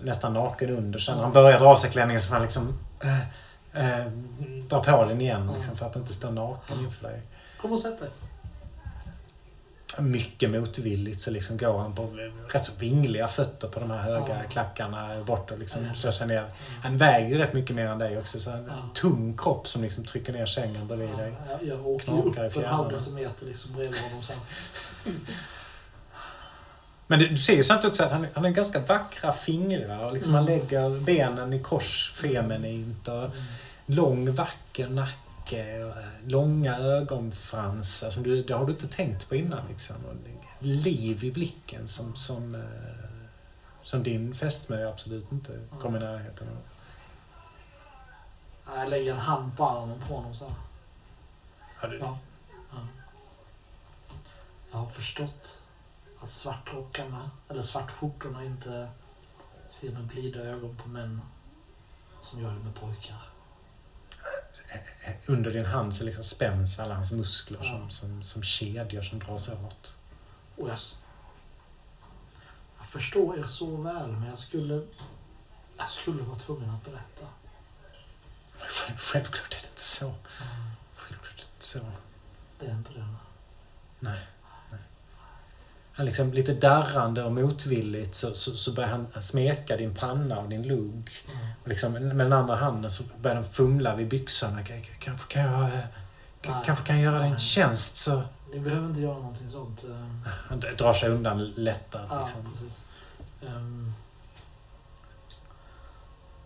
nästan 0.01 0.33
naken 0.33 0.69
under. 0.69 0.99
Sen 0.99 1.15
när 1.15 1.23
han 1.23 1.33
börjar 1.33 1.59
dra 1.59 1.67
av 1.67 1.75
sig 1.75 1.89
klänningen 1.91 2.21
så 2.21 2.27
får 2.27 2.35
han 2.35 2.43
liksom 2.43 2.79
eh, 3.03 3.99
eh, 3.99 4.05
dra 4.67 4.83
på 4.83 5.05
den 5.05 5.21
igen. 5.21 5.51
Liksom, 5.55 5.77
för 5.77 5.85
att 5.85 5.95
inte 5.95 6.13
stå 6.13 6.31
naken 6.31 6.79
inför 6.79 7.07
dig. 7.07 7.21
Kom 7.61 7.71
och 7.71 7.79
sätt 7.79 7.99
dig. 7.99 8.09
Mycket 9.99 10.49
motvilligt 10.49 11.21
så 11.21 11.31
liksom 11.31 11.57
går 11.57 11.77
han 11.79 11.95
på 11.95 12.09
rätt 12.47 12.65
så 12.65 12.79
vingliga 12.79 13.27
fötter 13.27 13.67
på 13.67 13.79
de 13.79 13.91
här 13.91 13.97
höga 13.97 14.25
Ja. 14.43 14.49
klackarna 14.49 15.23
bort 15.23 15.51
och 15.51 15.57
Ja. 15.57 15.59
liksom 15.59 15.95
slår 15.95 16.11
sig 16.11 16.27
ner. 16.27 16.45
Han 16.83 16.97
väger 16.97 17.29
ju 17.29 17.37
rätt 17.37 17.53
mycket 17.53 17.75
mer 17.75 17.85
än 17.87 17.97
dig 17.99 18.17
också. 18.19 18.39
Så 18.39 18.49
en 18.51 18.65
Ja. 18.67 18.73
tung 18.93 19.37
kropp 19.37 19.67
som 19.67 19.81
liksom 19.81 20.05
trycker 20.05 20.33
ner 20.33 20.45
sängen 20.45 20.87
bredvid 20.87 21.17
dig. 21.17 21.33
Ja, 21.49 21.57
jag, 21.61 21.67
jag 21.67 21.91
ju 21.93 21.99
Knakar 21.99 22.43
i 22.43 22.47
upp 22.47 22.57
en 22.57 22.65
halv 22.65 22.89
decimeter 22.91 23.45
liksom 23.45 23.73
bredvid 23.73 24.01
honom 24.01 24.23
sen. 24.23 24.37
Men 27.07 27.19
du, 27.19 27.27
du 27.27 27.37
ser 27.37 27.55
ju 27.55 27.63
samtidigt 27.63 27.91
också 27.91 28.03
att 28.03 28.11
han, 28.11 28.27
han 28.33 28.43
har 28.43 28.51
ganska 28.51 28.79
vackra 28.79 29.33
fingrar. 29.33 30.05
Och 30.05 30.13
liksom 30.13 30.33
Han 30.33 30.43
Mm. 30.47 30.59
lägger 30.59 30.99
benen 30.99 31.53
i 31.53 31.59
kors 31.59 32.13
feminint 32.15 33.07
och 33.07 33.29
lång 33.85 34.31
vacker 34.33 34.87
nacke. 34.89 35.17
Och 35.51 35.57
eh, 35.57 35.93
långa 36.27 36.77
ögonfransar. 36.77 38.09
Som 38.09 38.23
du, 38.23 38.43
det 38.43 38.53
har 38.53 38.65
du 38.65 38.71
inte 38.71 38.87
tänkt 38.87 39.29
på 39.29 39.35
innan. 39.35 39.67
Liksom. 39.67 39.95
Och 40.05 40.15
liv 40.59 41.23
i 41.23 41.31
blicken 41.31 41.87
som, 41.87 42.15
som, 42.15 42.55
eh, 42.55 42.61
som 43.83 44.03
din 44.03 44.35
fästmö 44.35 44.89
absolut 44.89 45.31
inte 45.31 45.59
kommer 45.81 45.99
i 45.99 46.03
närheten 46.03 46.47
av. 46.47 46.57
Jag 48.77 48.89
lägger 48.89 49.13
en 49.13 49.19
hand 49.19 49.57
på 49.57 49.65
armen 49.65 49.99
på 50.07 50.15
honom 50.15 50.35
så. 50.35 50.51
Ja, 51.81 51.87
du, 51.87 51.97
Ja. 51.97 52.17
ja. 52.71 52.87
Jag 54.71 54.77
har 54.77 54.87
förstått 54.87 55.61
att 56.19 56.31
svartrockarna, 56.31 57.31
eller 57.49 57.61
svartskjortorna 57.61 58.43
inte 58.43 58.89
ser 59.67 59.91
med 59.91 60.03
blida 60.03 60.39
ögon 60.39 60.75
på 60.75 60.89
män 60.89 61.21
som 62.21 62.41
gör 62.41 62.53
det 62.53 62.59
med 62.59 62.75
pojkar. 62.75 63.21
Under 65.25 65.51
din 65.51 65.65
hand 65.65 65.93
så 65.95 66.03
liksom 66.03 66.23
spänns 66.23 66.79
alla 66.79 66.95
hans 66.95 67.11
muskler 67.11 67.59
Ja. 67.61 67.69
som, 67.69 67.89
som, 67.89 68.23
som 68.23 68.43
kedjor 68.43 69.01
som 69.01 69.19
dras 69.19 69.49
åt. 69.49 69.95
Och 70.55 70.69
jag, 70.69 70.77
jag 72.77 72.87
förstår 72.87 73.39
er 73.39 73.43
så 73.43 73.75
väl, 73.77 74.07
men 74.11 74.29
jag 74.29 74.37
skulle, 74.37 74.87
jag 75.77 75.89
skulle 75.89 76.23
vara 76.23 76.39
tvungen 76.39 76.69
att 76.69 76.83
berätta. 76.83 77.25
Själv, 78.57 78.97
självklart 78.97 79.53
är 79.53 79.61
det 79.61 79.67
inte 79.67 79.81
så. 79.81 80.13
Självklart 80.95 81.33
är 81.33 81.37
det 81.37 81.53
inte 81.53 81.65
så. 81.65 81.79
Det 82.59 82.65
är 82.65 82.71
inte 82.71 82.93
det. 82.93 83.07
Nej. 83.99 84.19
Han 86.01 86.05
liksom 86.05 86.33
lite 86.33 86.53
darrande 86.53 87.23
och 87.23 87.31
motvilligt 87.31 88.15
så, 88.15 88.33
så, 88.33 88.51
så 88.51 88.71
börjar 88.73 88.89
han 88.89 89.21
smeka 89.21 89.77
din 89.77 89.95
panna 89.95 90.39
och 90.39 90.49
din 90.49 90.63
lugg. 90.67 91.11
Mm. 91.33 91.47
Och 91.63 91.67
liksom, 91.67 91.93
med 91.93 92.17
den 92.17 92.33
andra 92.33 92.55
handen 92.55 92.91
så 92.91 93.03
börjar 93.21 93.35
han 93.35 93.45
fumla 93.45 93.95
vid 93.95 94.07
byxorna. 94.09 94.63
K- 94.63 94.73
Kanske 94.99 95.33
kan 95.33 95.41
jag, 95.43 95.63
eh, 95.63 95.69
Nej. 96.47 96.55
kanske 96.65 96.85
kan 96.85 96.95
jag 96.95 97.03
göra 97.03 97.19
dig 97.19 97.29
en 97.29 97.37
tjänst 97.39 97.97
så... 97.97 98.23
Ni 98.53 98.59
behöver 98.59 98.87
inte 98.87 98.99
göra 99.01 99.13
någonting 99.17 99.49
sånt. 99.49 99.83
ehm. 99.83 100.21
Han 100.49 100.59
drar 100.59 100.93
sig 100.93 101.09
undan 101.09 101.45
lättad. 101.55 102.07
Ja, 102.09 102.19
Liksom. 102.21 102.51
precis. 102.51 102.81
Ehm, 103.47 103.93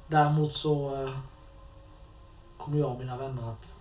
Däremot 0.07 0.53
så 0.53 1.03
eh, 1.03 1.09
kommer 2.57 2.79
jag 2.79 2.91
och 2.91 2.99
mina 2.99 3.17
vänner 3.17 3.51
att 3.51 3.75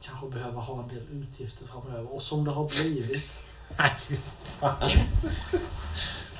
kanske 0.00 0.28
behöva 0.28 0.60
ha 0.60 0.82
en 0.82 0.88
del 0.88 1.06
utgifter 1.10 1.66
framöver. 1.66 2.12
Och 2.14 2.22
som 2.22 2.44
det 2.44 2.50
har 2.50 2.68
blivit 2.68 3.44
Nej, 3.78 3.92
fan. 4.42 4.90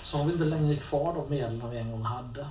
så 0.02 0.18
har 0.18 0.24
vi 0.24 0.32
inte 0.32 0.44
längre 0.44 0.76
kvar 0.76 1.14
de 1.14 1.30
medlen 1.30 1.70
vi 1.70 1.78
en 1.78 1.90
gång 1.90 2.02
hade. 2.02 2.46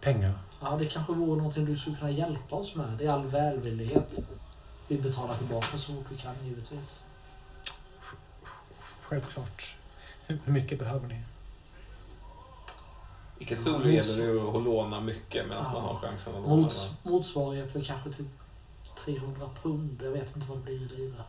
Pengar. 0.00 0.38
Ja, 0.60 0.76
det 0.78 0.84
kanske 0.86 1.12
vore 1.12 1.36
någonting 1.36 1.64
du 1.64 1.76
skulle 1.76 1.96
kunna 1.96 2.10
hjälpa 2.10 2.56
oss 2.56 2.74
med. 2.74 2.98
Det 2.98 3.06
är 3.06 3.12
all 3.12 3.26
välvillighet. 3.26 4.18
Vi 4.88 4.98
betalar 4.98 5.36
tillbaka 5.36 5.78
så 5.78 5.92
fort 5.92 6.06
vi 6.10 6.16
kan 6.16 6.34
givetvis. 6.44 7.04
Självklart. 9.02 9.74
Hur 10.26 10.38
hur 10.44 10.52
mycket 10.52 10.78
behöver 10.78 11.08
ni? 11.08 11.22
I 13.38 13.44
Cthulhu 13.44 13.92
gäller 13.92 14.34
det 14.34 14.58
att 14.58 14.64
låna 14.64 15.00
mycket 15.00 15.48
medan 15.48 15.64
man 15.72 15.82
har 15.82 15.98
chansen 15.98 16.34
att 16.34 16.42
låna. 16.42 16.56
Mots, 16.56 16.88
motsvarigheten 17.02 17.82
kanske 17.82 18.12
till 18.12 18.28
300 19.04 19.48
pund. 19.62 20.00
Jag 20.04 20.10
vet 20.10 20.36
inte 20.36 20.48
vad 20.48 20.58
det 20.58 20.62
blir 20.62 20.74
i 20.74 20.88
lira. 20.88 21.24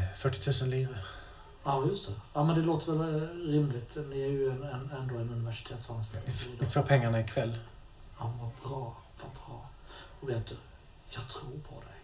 Eh, 0.00 0.16
40 0.16 0.64
000 0.64 0.70
lire. 0.70 0.98
Ja, 1.64 1.84
just 1.86 2.06
det. 2.08 2.14
Ja, 2.32 2.44
men 2.44 2.56
det 2.56 2.62
låter 2.62 2.92
väl 2.92 3.14
eh, 3.14 3.28
rimligt. 3.52 3.96
Ni 4.10 4.22
är 4.22 4.30
ju 4.30 4.50
en, 4.50 4.62
en, 4.62 4.90
ändå 4.90 5.18
en 5.18 5.30
universitetsanställd. 5.30 6.28
vidare. 6.28 6.70
får 6.70 6.82
pengarna 6.82 7.20
ikväll. 7.20 7.58
Ja, 8.18 8.32
vad 8.40 8.70
bra. 8.70 8.96
Vad 9.22 9.32
bra. 9.32 9.68
Och 10.20 10.28
vet 10.28 10.46
du, 10.46 10.56
jag 11.10 11.28
tror 11.28 11.50
på 11.50 11.80
dig. 11.80 12.00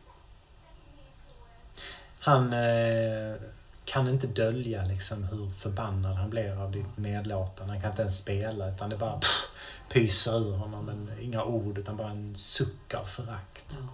Han 2.19 2.53
eh, 2.53 3.37
kan 3.85 4.09
inte 4.09 4.27
dölja 4.27 4.85
liksom 4.85 5.25
hur 5.25 5.51
förbannad 5.51 6.17
han 6.17 6.31
blir 6.31 6.63
av 6.63 6.73
ditt 6.73 6.97
nedlåtande. 6.97 7.73
Han 7.73 7.83
kan 7.83 7.91
inte 7.91 8.03
ens 8.03 8.19
spela 8.19 8.69
utan 8.69 8.91
det 8.91 8.97
bara 8.97 9.21
pff, 9.21 9.49
pyser 9.89 10.39
ur 10.39 10.57
honom. 10.57 10.85
Men 10.85 11.11
inga 11.21 11.45
ord 11.45 11.79
utan 11.79 11.97
bara 11.97 12.11
en 12.11 12.35
suck 12.37 12.95
av 12.95 13.05
förakt. 13.05 13.65
Ja. 13.69 13.89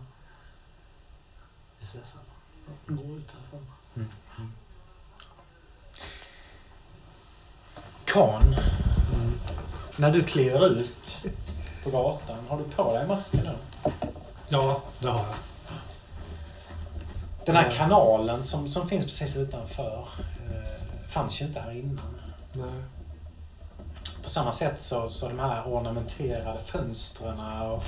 Vi 1.78 1.84
ses 1.84 2.10
sen. 2.10 2.96
Gå 2.96 3.16
ut 3.16 3.34
härifrån. 3.34 3.72
Mm. 8.16 8.30
Kan, 8.30 8.43
Mm. 9.14 9.32
när 9.97 10.10
du 10.10 10.22
kliver 10.22 10.66
ut 10.66 11.18
på 11.84 11.90
gatan, 11.90 12.36
har 12.48 12.59
du 12.59 12.64
på 12.64 12.94
dig 12.94 13.06
masken 13.06 13.40
nu? 13.44 13.90
Ja, 14.48 14.80
det 14.98 15.06
har 15.06 15.18
jag. 15.18 15.34
Den 17.47 17.56
här 17.56 17.70
kanalen 17.70 18.44
som, 18.44 18.68
som 18.68 18.89
finns 18.89 19.05
precis 19.05 19.36
utanför 19.36 20.06
eh, 20.51 21.09
fanns 21.09 21.40
ju 21.43 21.44
inte 21.47 21.60
här 21.60 21.70
innan. 21.72 22.20
Nej. 22.52 22.64
På 24.22 24.28
samma 24.28 24.52
sätt 24.52 24.80
så, 24.80 25.09
så 25.09 25.28
de 25.28 25.39
här 25.39 25.62
ornamenterade 25.66 26.59
fönstren 26.66 27.40
och 27.40 27.84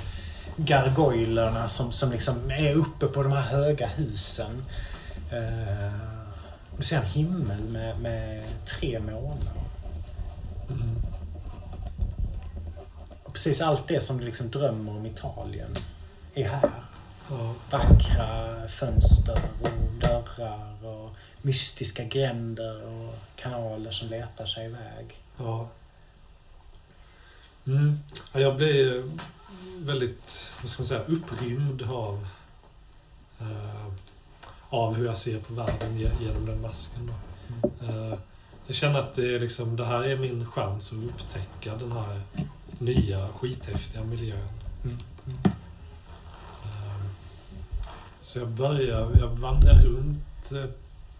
gargoylerna 0.57 1.69
som, 1.69 1.91
som 1.91 2.11
liksom 2.11 2.51
är 2.51 2.73
uppe 2.75 3.07
på 3.07 3.23
de 3.23 3.31
här 3.31 3.41
höga 3.41 3.87
husen. 3.87 4.65
Eh, 5.31 5.93
du 6.77 6.83
ser 6.83 6.97
en 6.97 7.05
himmel 7.05 7.59
med, 7.59 7.99
med 7.99 8.43
tre 8.65 8.99
månar. 8.99 9.64
Mm. 10.69 10.95
Precis 13.33 13.61
allt 13.61 13.87
det 13.87 14.01
som 14.01 14.17
du 14.17 14.25
liksom 14.25 14.49
drömmer 14.51 14.91
om 14.97 15.05
Italien 15.05 15.69
är 16.33 16.47
här. 16.49 16.71
Ja. 17.29 17.53
Vackra 17.71 18.67
fönster 18.67 19.41
och 19.61 19.69
dörrar 20.01 20.85
och 20.85 21.09
mystiska 21.41 22.03
gränder 22.03 22.83
och 22.87 23.15
kanaler 23.35 23.91
som 23.91 24.07
letar 24.09 24.45
sig 24.45 24.65
iväg. 24.65 25.21
Ja. 25.37 25.67
Mm. 27.67 27.99
Ja, 28.33 28.39
Jag 28.39 28.55
blir 28.57 29.03
väldigt, 29.79 30.51
vad 30.61 30.69
ska 30.69 30.81
man 30.81 30.87
säga, 30.87 31.01
upprymd 31.03 31.81
av, 31.83 32.27
eh, 33.39 33.85
av 34.69 34.95
hur 34.95 35.05
jag 35.05 35.17
ser 35.17 35.39
på 35.39 35.53
världen 35.53 35.97
ge- 35.97 36.11
genom 36.21 36.45
den 36.45 36.61
masken. 36.61 37.11
Då. 37.11 37.69
Eh, 37.85 38.17
jag 38.67 38.75
känner 38.75 38.99
att 38.99 39.15
det, 39.15 39.35
är 39.35 39.39
liksom, 39.39 39.75
det 39.75 39.85
här 39.85 40.03
är 40.03 40.17
min 40.17 40.45
chans 40.45 40.91
att 40.91 40.97
upptäcka 40.97 41.75
den 41.75 41.91
här 41.91 42.21
nya 42.79 43.27
skithäftiga 43.27 44.03
miljön. 44.03 44.49
Mm. 44.83 44.97
Eh, 46.63 47.05
så 48.21 48.39
jag 48.39 48.47
börjar, 48.47 49.11
jag 49.19 49.27
vandrar 49.27 49.75
runt 49.75 50.51
eh, 50.51 50.65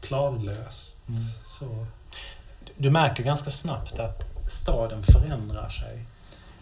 planlöst. 0.01 1.07
Mm. 1.07 1.22
Så. 1.45 1.85
Du 2.77 2.91
märker 2.91 3.23
ganska 3.23 3.51
snabbt 3.51 3.99
att 3.99 4.23
staden 4.47 5.03
förändrar 5.03 5.69
sig. 5.69 6.05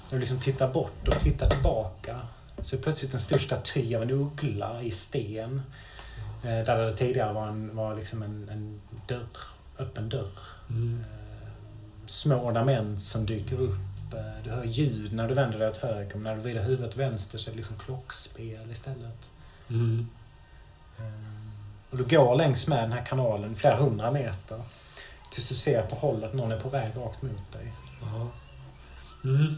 När 0.09 0.17
du 0.17 0.19
liksom 0.19 0.39
tittar 0.39 0.73
bort 0.73 1.07
och 1.07 1.19
tittar 1.19 1.49
tillbaka 1.49 2.19
så 2.61 2.75
är 2.75 2.81
plötsligt 2.81 3.13
en 3.13 3.19
stor 3.19 3.37
staty 3.37 3.95
av 3.95 4.01
en 4.01 4.11
uggla 4.11 4.81
i 4.81 4.91
sten. 4.91 5.61
Eh, 6.43 6.49
Där 6.65 6.77
det 6.77 6.93
tidigare 6.93 7.33
var, 7.33 7.47
en, 7.47 7.75
var 7.75 7.95
liksom 7.95 8.23
en, 8.23 8.49
en 8.49 8.81
dörr, 9.07 9.37
öppen 9.77 10.09
dörr. 10.09 10.52
Mm. 10.69 11.03
Små 12.05 12.35
ornament 12.35 13.01
som 13.03 13.25
dyker 13.25 13.59
upp. 13.61 14.13
Eh, 14.13 14.43
Du 14.43 14.49
hör 14.49 14.63
ljud 14.63 15.13
när 15.13 15.27
du 15.27 15.33
vänder 15.33 15.59
dig 15.59 15.67
åt 15.67 15.77
höger, 15.77 16.13
men 16.13 16.23
när 16.23 16.35
du 16.35 16.41
vrider 16.41 16.63
huvudet 16.63 16.97
vänster 16.97 17.37
så 17.37 17.49
är 17.49 17.51
det 17.51 17.57
liksom 17.57 17.77
klockspel 17.77 18.71
istället. 18.71 19.29
Mm. 19.69 20.07
Eh, 20.97 21.03
Och 21.91 21.97
du 21.97 22.03
går 22.03 22.35
längs 22.35 22.67
med 22.67 22.83
den 22.83 22.91
här 22.91 23.05
kanalen 23.05 23.55
flera 23.55 23.75
hundra 23.75 24.11
meter. 24.11 24.61
Tills 25.31 25.49
du 25.49 25.55
ser 25.55 25.83
på 25.83 25.95
hållet 25.95 26.33
någon 26.33 26.51
är 26.51 26.59
på 26.59 26.69
väg 26.69 26.91
rakt 26.97 27.21
mot 27.21 27.51
dig. 27.51 27.73
Mm. 29.23 29.55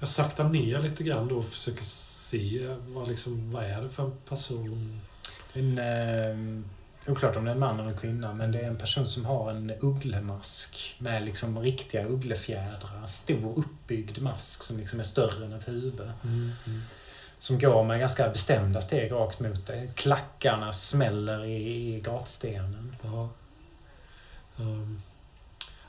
Jag 0.00 0.08
saktar 0.08 0.44
ner 0.48 0.78
lite 0.78 1.04
grann 1.04 1.28
då 1.28 1.36
och 1.38 1.44
försöker 1.44 1.84
se 1.84 2.76
vad, 2.86 3.08
liksom, 3.08 3.50
vad 3.52 3.64
är 3.64 3.82
det 3.82 3.88
för 3.88 4.04
en 4.04 4.12
person. 4.28 5.00
En, 5.52 5.78
eh, 5.78 6.62
oklart 7.08 7.36
om 7.36 7.44
det 7.44 7.50
är 7.50 7.54
en 7.54 7.60
man 7.60 7.80
eller 7.80 7.90
en 7.90 7.98
kvinna, 7.98 8.34
men 8.34 8.52
det 8.52 8.60
är 8.60 8.66
en 8.68 8.76
person 8.78 9.06
som 9.06 9.24
har 9.24 9.50
en 9.50 9.72
ugglemask 9.80 10.96
med 10.98 11.24
liksom 11.24 11.58
riktiga 11.58 12.04
ugglefjädrar. 12.06 13.06
Stor 13.06 13.58
uppbyggd 13.58 14.18
mask 14.22 14.62
som 14.62 14.78
liksom 14.78 15.00
är 15.00 15.04
större 15.04 15.44
än 15.44 15.52
ett 15.52 15.68
huvud. 15.68 16.00
Mm. 16.24 16.52
Mm. 16.66 16.82
Som 17.38 17.58
går 17.58 17.84
med 17.84 18.00
ganska 18.00 18.28
bestämda 18.28 18.80
steg 18.80 19.12
rakt 19.12 19.40
mot 19.40 19.66
dig. 19.66 19.90
Klackarna 19.94 20.72
smäller 20.72 21.44
i, 21.44 21.94
i 21.94 22.00
gatstenen. 22.00 22.96
Ja. 23.02 23.28
Ehm, 24.58 25.02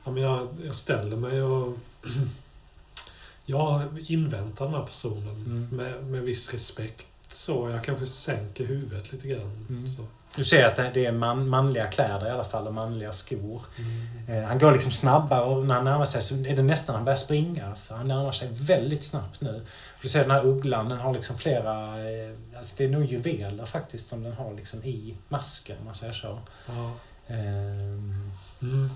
ja, 0.04 0.12
men 0.12 0.24
jag, 0.24 0.48
jag 0.66 0.76
ställer 0.76 1.16
mig 1.18 1.42
och 1.42 1.78
jag 3.46 3.84
inväntar 4.08 4.66
den 4.66 4.74
här 4.74 4.86
personen 4.86 5.36
Mm. 5.36 5.68
med, 5.72 6.04
med 6.04 6.22
viss 6.22 6.54
respekt. 6.54 7.06
Så 7.32 7.70
jag 7.70 7.84
kanske 7.84 8.06
sänker 8.08 8.66
huvudet 8.66 9.12
lite 9.12 9.28
grann. 9.28 9.66
Mm. 9.70 9.96
Så. 9.96 10.06
Du 10.36 10.44
ser 10.44 10.66
att 10.66 10.94
det 10.94 11.06
är 11.06 11.12
man, 11.12 11.48
manliga 11.50 11.88
kläder 11.88 12.28
i 12.28 12.30
alla 12.30 12.44
fall 12.44 12.68
och 12.68 12.74
manliga 12.74 13.12
skor. 13.14 13.62
Mm. 13.78 14.44
Eh, 14.44 14.48
han 14.48 14.60
går 14.60 14.72
liksom 14.72 14.92
snabbare 14.92 15.42
och 15.42 15.66
när 15.66 15.76
han 15.76 15.84
närmar 15.86 16.06
sig 16.06 16.22
så 16.22 16.36
är 16.36 16.56
det 16.56 16.62
nästan 16.64 16.96
han 16.96 17.06
börjar 17.06 17.18
springa. 17.18 17.76
Så 17.76 17.96
han 17.96 18.08
närmar 18.08 18.32
sig 18.32 18.50
väldigt 18.52 19.04
snabbt 19.04 19.42
nu. 19.42 19.66
Du 20.02 20.10
ser 20.10 20.22
den 20.22 20.32
här 20.32 20.46
ugglan, 20.46 20.90
den 20.90 21.00
har 21.00 21.14
liksom 21.14 21.38
flera... 21.38 22.00
Eh, 22.10 22.32
alltså 22.58 22.76
det 22.78 22.84
är 22.86 22.90
nog 22.90 23.06
juveler 23.06 23.66
faktiskt 23.66 24.10
som 24.10 24.24
den 24.24 24.34
har 24.34 24.54
liksom 24.54 24.84
i 24.84 25.16
masken 25.30 25.78
om 25.80 25.86
man 25.86 25.96
säger 25.96 26.14
så. 26.14 26.40
Ja. 26.66 26.92
Ehm, 27.28 28.32
Mm. 28.62 28.90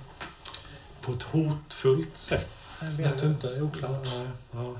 På 1.01 1.11
ett 1.11 1.23
hotfullt 1.23 2.17
sätt. 2.17 2.49
jag 2.81 2.87
vet 2.87 3.19
du 3.21 3.27
inte, 3.27 3.61
oklart. 3.61 4.05
Ja, 4.05 4.25
ja. 4.51 4.75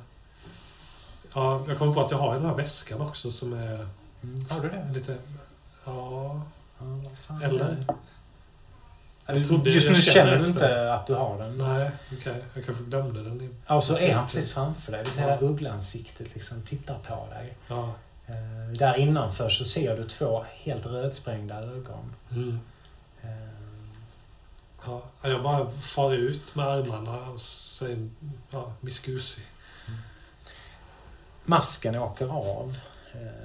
ja, 1.34 1.63
jag 1.67 1.77
kommer 1.77 1.93
på 1.93 2.01
att 2.05 2.11
jag 2.11 2.17
har 2.17 2.34
den 2.34 2.45
här 2.45 2.55
väskan 2.55 3.01
också 3.01 3.31
som 3.31 3.53
är 3.53 3.88
Mm, 4.23 4.45
har 4.49 4.59
du 4.61 4.69
det? 4.69 4.89
lite... 4.93 5.15
Ja, 5.85 6.41
Ja, 7.30 7.41
eller? 7.43 7.85
trodde 9.47 9.69
Just 9.69 9.89
nu 9.89 9.95
känner 9.95 10.38
du 10.39 10.45
inte 10.45 10.93
att 10.93 11.07
du 11.07 11.14
har 11.14 11.38
den. 11.39 11.57
Nej, 11.57 11.91
okej. 12.18 12.43
Jag 12.53 12.65
kanske 12.65 12.84
glömde 12.84 13.23
den. 13.23 13.55
Ja, 13.68 13.81
så 13.81 13.97
är 13.97 14.14
han 14.15 14.26
precis 14.26 14.53
framför 14.53 14.91
dig. 14.91 15.03
Du 15.05 15.11
ser 15.11 15.27
Ja. 15.30 15.38
ugglansiktet 15.41 16.34
liksom 16.35 16.61
tittar 16.61 16.97
på 16.99 17.27
dig. 17.30 17.53
ja. 17.68 17.93
Eh, 18.27 18.72
där 18.77 18.97
innanför 18.97 19.49
så 19.49 19.65
ser 19.65 19.97
du 19.97 20.03
två 20.03 20.45
helt 20.49 20.85
rödsprängda 20.85 21.60
ögon. 21.60 22.15
Mm. 22.31 22.60
Eh, 23.23 23.30
ja. 24.85 25.01
Jag 25.22 25.43
bara 25.43 25.69
far 25.72 26.14
ut 26.14 26.55
med 26.55 26.68
armarna 26.68 27.30
och 27.30 27.41
säger 27.41 28.10
ja, 28.51 28.73
Miss 28.80 28.99
Gussi. 28.99 29.41
masken 31.45 31.95
åker 31.95 32.27
av. 32.27 32.77
Eh, 33.14 33.43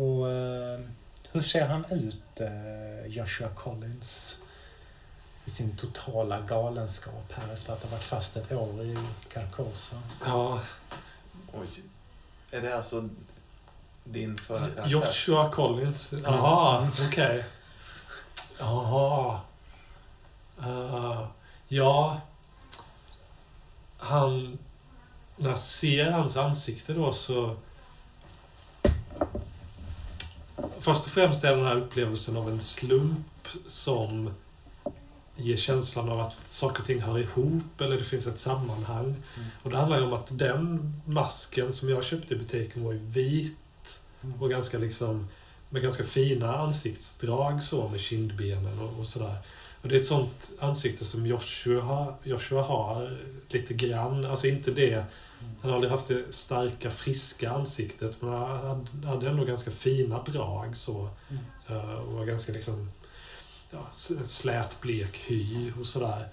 och 0.00 0.30
eh, 0.30 0.80
hur 1.32 1.40
ser 1.40 1.66
han 1.66 1.84
ut, 1.90 2.40
eh, 2.40 3.06
Joshua 3.06 3.48
Collins? 3.48 4.38
I 5.44 5.50
sin 5.50 5.76
totala 5.76 6.40
galenskap 6.40 7.32
här 7.32 7.52
efter 7.52 7.72
att 7.72 7.82
ha 7.82 7.90
varit 7.90 8.04
fast 8.04 8.36
ett 8.36 8.52
år 8.52 8.82
i 8.82 8.98
Carcosa. 9.32 9.96
Ja, 10.24 10.60
Oj. 11.52 11.82
Är 12.50 12.60
det 12.60 12.76
alltså 12.76 13.08
din 14.04 14.38
karaktär? 14.46 14.84
Joshua 14.86 15.50
Collins. 15.50 16.12
Jaha, 16.24 16.90
okej. 17.08 17.44
Jaha. 18.58 19.40
Uh, 20.58 21.26
ja. 21.68 22.20
han... 23.98 24.58
När 25.36 25.48
jag 25.48 25.58
ser 25.58 26.10
hans 26.10 26.36
ansikte 26.36 26.92
då 26.92 27.12
så... 27.12 27.56
Först 30.80 31.06
och 31.06 31.12
främst 31.12 31.44
är 31.44 31.56
den 31.56 31.66
här 31.66 31.76
upplevelsen 31.76 32.36
av 32.36 32.48
en 32.48 32.60
slump 32.60 33.48
som 33.66 34.34
ger 35.36 35.56
känslan 35.56 36.08
av 36.08 36.20
att 36.20 36.36
saker 36.46 36.80
och 36.80 36.86
ting 36.86 37.00
hör 37.00 37.18
ihop 37.18 37.80
eller 37.80 37.96
det 37.96 38.04
finns 38.04 38.26
ett 38.26 38.38
sammanhang. 38.38 39.04
Mm. 39.04 39.48
Och 39.62 39.70
det 39.70 39.76
handlar 39.76 39.98
ju 39.98 40.04
om 40.04 40.12
att 40.12 40.38
den 40.38 40.94
masken 41.04 41.72
som 41.72 41.88
jag 41.88 42.04
köpte 42.04 42.34
i 42.34 42.36
butiken 42.36 42.84
var 42.84 42.92
ju 42.92 42.98
vit 42.98 43.56
Mm. 44.24 44.42
och 44.42 44.50
ganska 44.50 44.78
liksom 44.78 45.28
med 45.68 45.82
ganska 45.82 46.04
fina 46.04 46.56
ansiktsdrag 46.56 47.62
så 47.62 47.88
med 47.88 48.00
kindbenen 48.00 48.78
och, 48.78 49.00
och 49.00 49.06
sådär. 49.06 49.34
Och 49.82 49.88
det 49.88 49.94
är 49.94 49.98
ett 49.98 50.06
sånt 50.06 50.50
ansikte 50.58 51.04
som 51.04 51.26
Joshua, 51.26 52.14
Joshua 52.22 52.62
har 52.62 53.18
lite 53.48 53.74
grann. 53.74 54.24
Alltså 54.24 54.46
inte 54.46 54.70
det, 54.70 55.04
han 55.60 55.70
har 55.70 55.74
aldrig 55.74 55.92
haft 55.92 56.06
det 56.08 56.24
starka, 56.34 56.90
friska 56.90 57.50
ansiktet 57.50 58.22
men 58.22 58.30
han 58.32 58.88
hade 59.06 59.28
ändå 59.28 59.44
ganska 59.44 59.70
fina 59.70 60.22
drag 60.22 60.76
så. 60.76 61.08
Mm. 61.30 61.42
Eh, 61.68 61.94
Och 61.94 62.12
var 62.12 62.24
ganska 62.24 62.52
liksom 62.52 62.90
ja, 63.70 63.78
s- 63.94 64.12
slät, 64.24 64.80
blek 64.80 65.16
hy 65.26 65.72
och 65.80 65.86
sådär. 65.86 66.28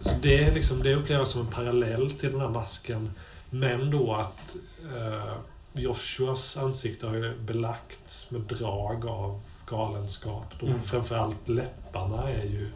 Så 0.00 0.10
det, 0.22 0.44
är 0.44 0.52
liksom, 0.52 0.82
det 0.82 0.94
upplever 0.94 1.20
jag 1.20 1.28
som 1.28 1.40
en 1.40 1.46
parallell 1.52 2.10
till 2.10 2.32
den 2.32 2.40
här 2.40 2.48
masken. 2.48 3.10
Men 3.50 3.90
då 3.90 4.14
att 4.14 4.56
eh, 4.96 5.32
Joshuas 5.72 6.56
ansikte 6.56 7.06
har 7.06 7.14
ju 7.14 7.38
belagts 7.40 8.30
med 8.30 8.40
drag 8.40 9.06
av 9.06 9.40
galenskap. 9.66 10.44
De, 10.60 10.66
Mm. 10.68 10.82
Framförallt 10.82 11.48
läpparna 11.48 12.28
är 12.30 12.44
ju 12.44 12.70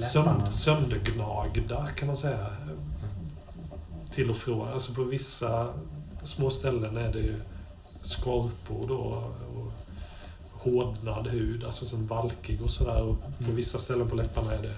läpparna? 0.00 0.52
söndergnagda 0.52 1.86
kan 1.86 2.06
man 2.06 2.16
säga. 2.16 2.46
Till 4.14 4.30
och 4.30 4.36
från. 4.36 4.68
Alltså 4.68 4.92
på 4.94 5.02
vissa 5.02 5.68
små 6.24 6.50
ställen 6.50 6.96
är 6.96 7.12
det 7.12 7.18
ju 7.20 7.34
skorpor 8.02 8.88
då 8.88 8.94
och 8.96 9.72
hårdnad 10.52 11.26
hud, 11.26 11.64
alltså 11.64 11.86
som 11.86 12.06
valkig 12.06 12.62
och 12.62 12.70
sådär. 12.70 13.02
Och 13.02 13.20
på 13.38 13.44
Mm. 13.44 13.56
vissa 13.56 13.78
ställen 13.78 14.08
på 14.08 14.14
läpparna 14.16 14.52
är 14.52 14.62
det 14.62 14.74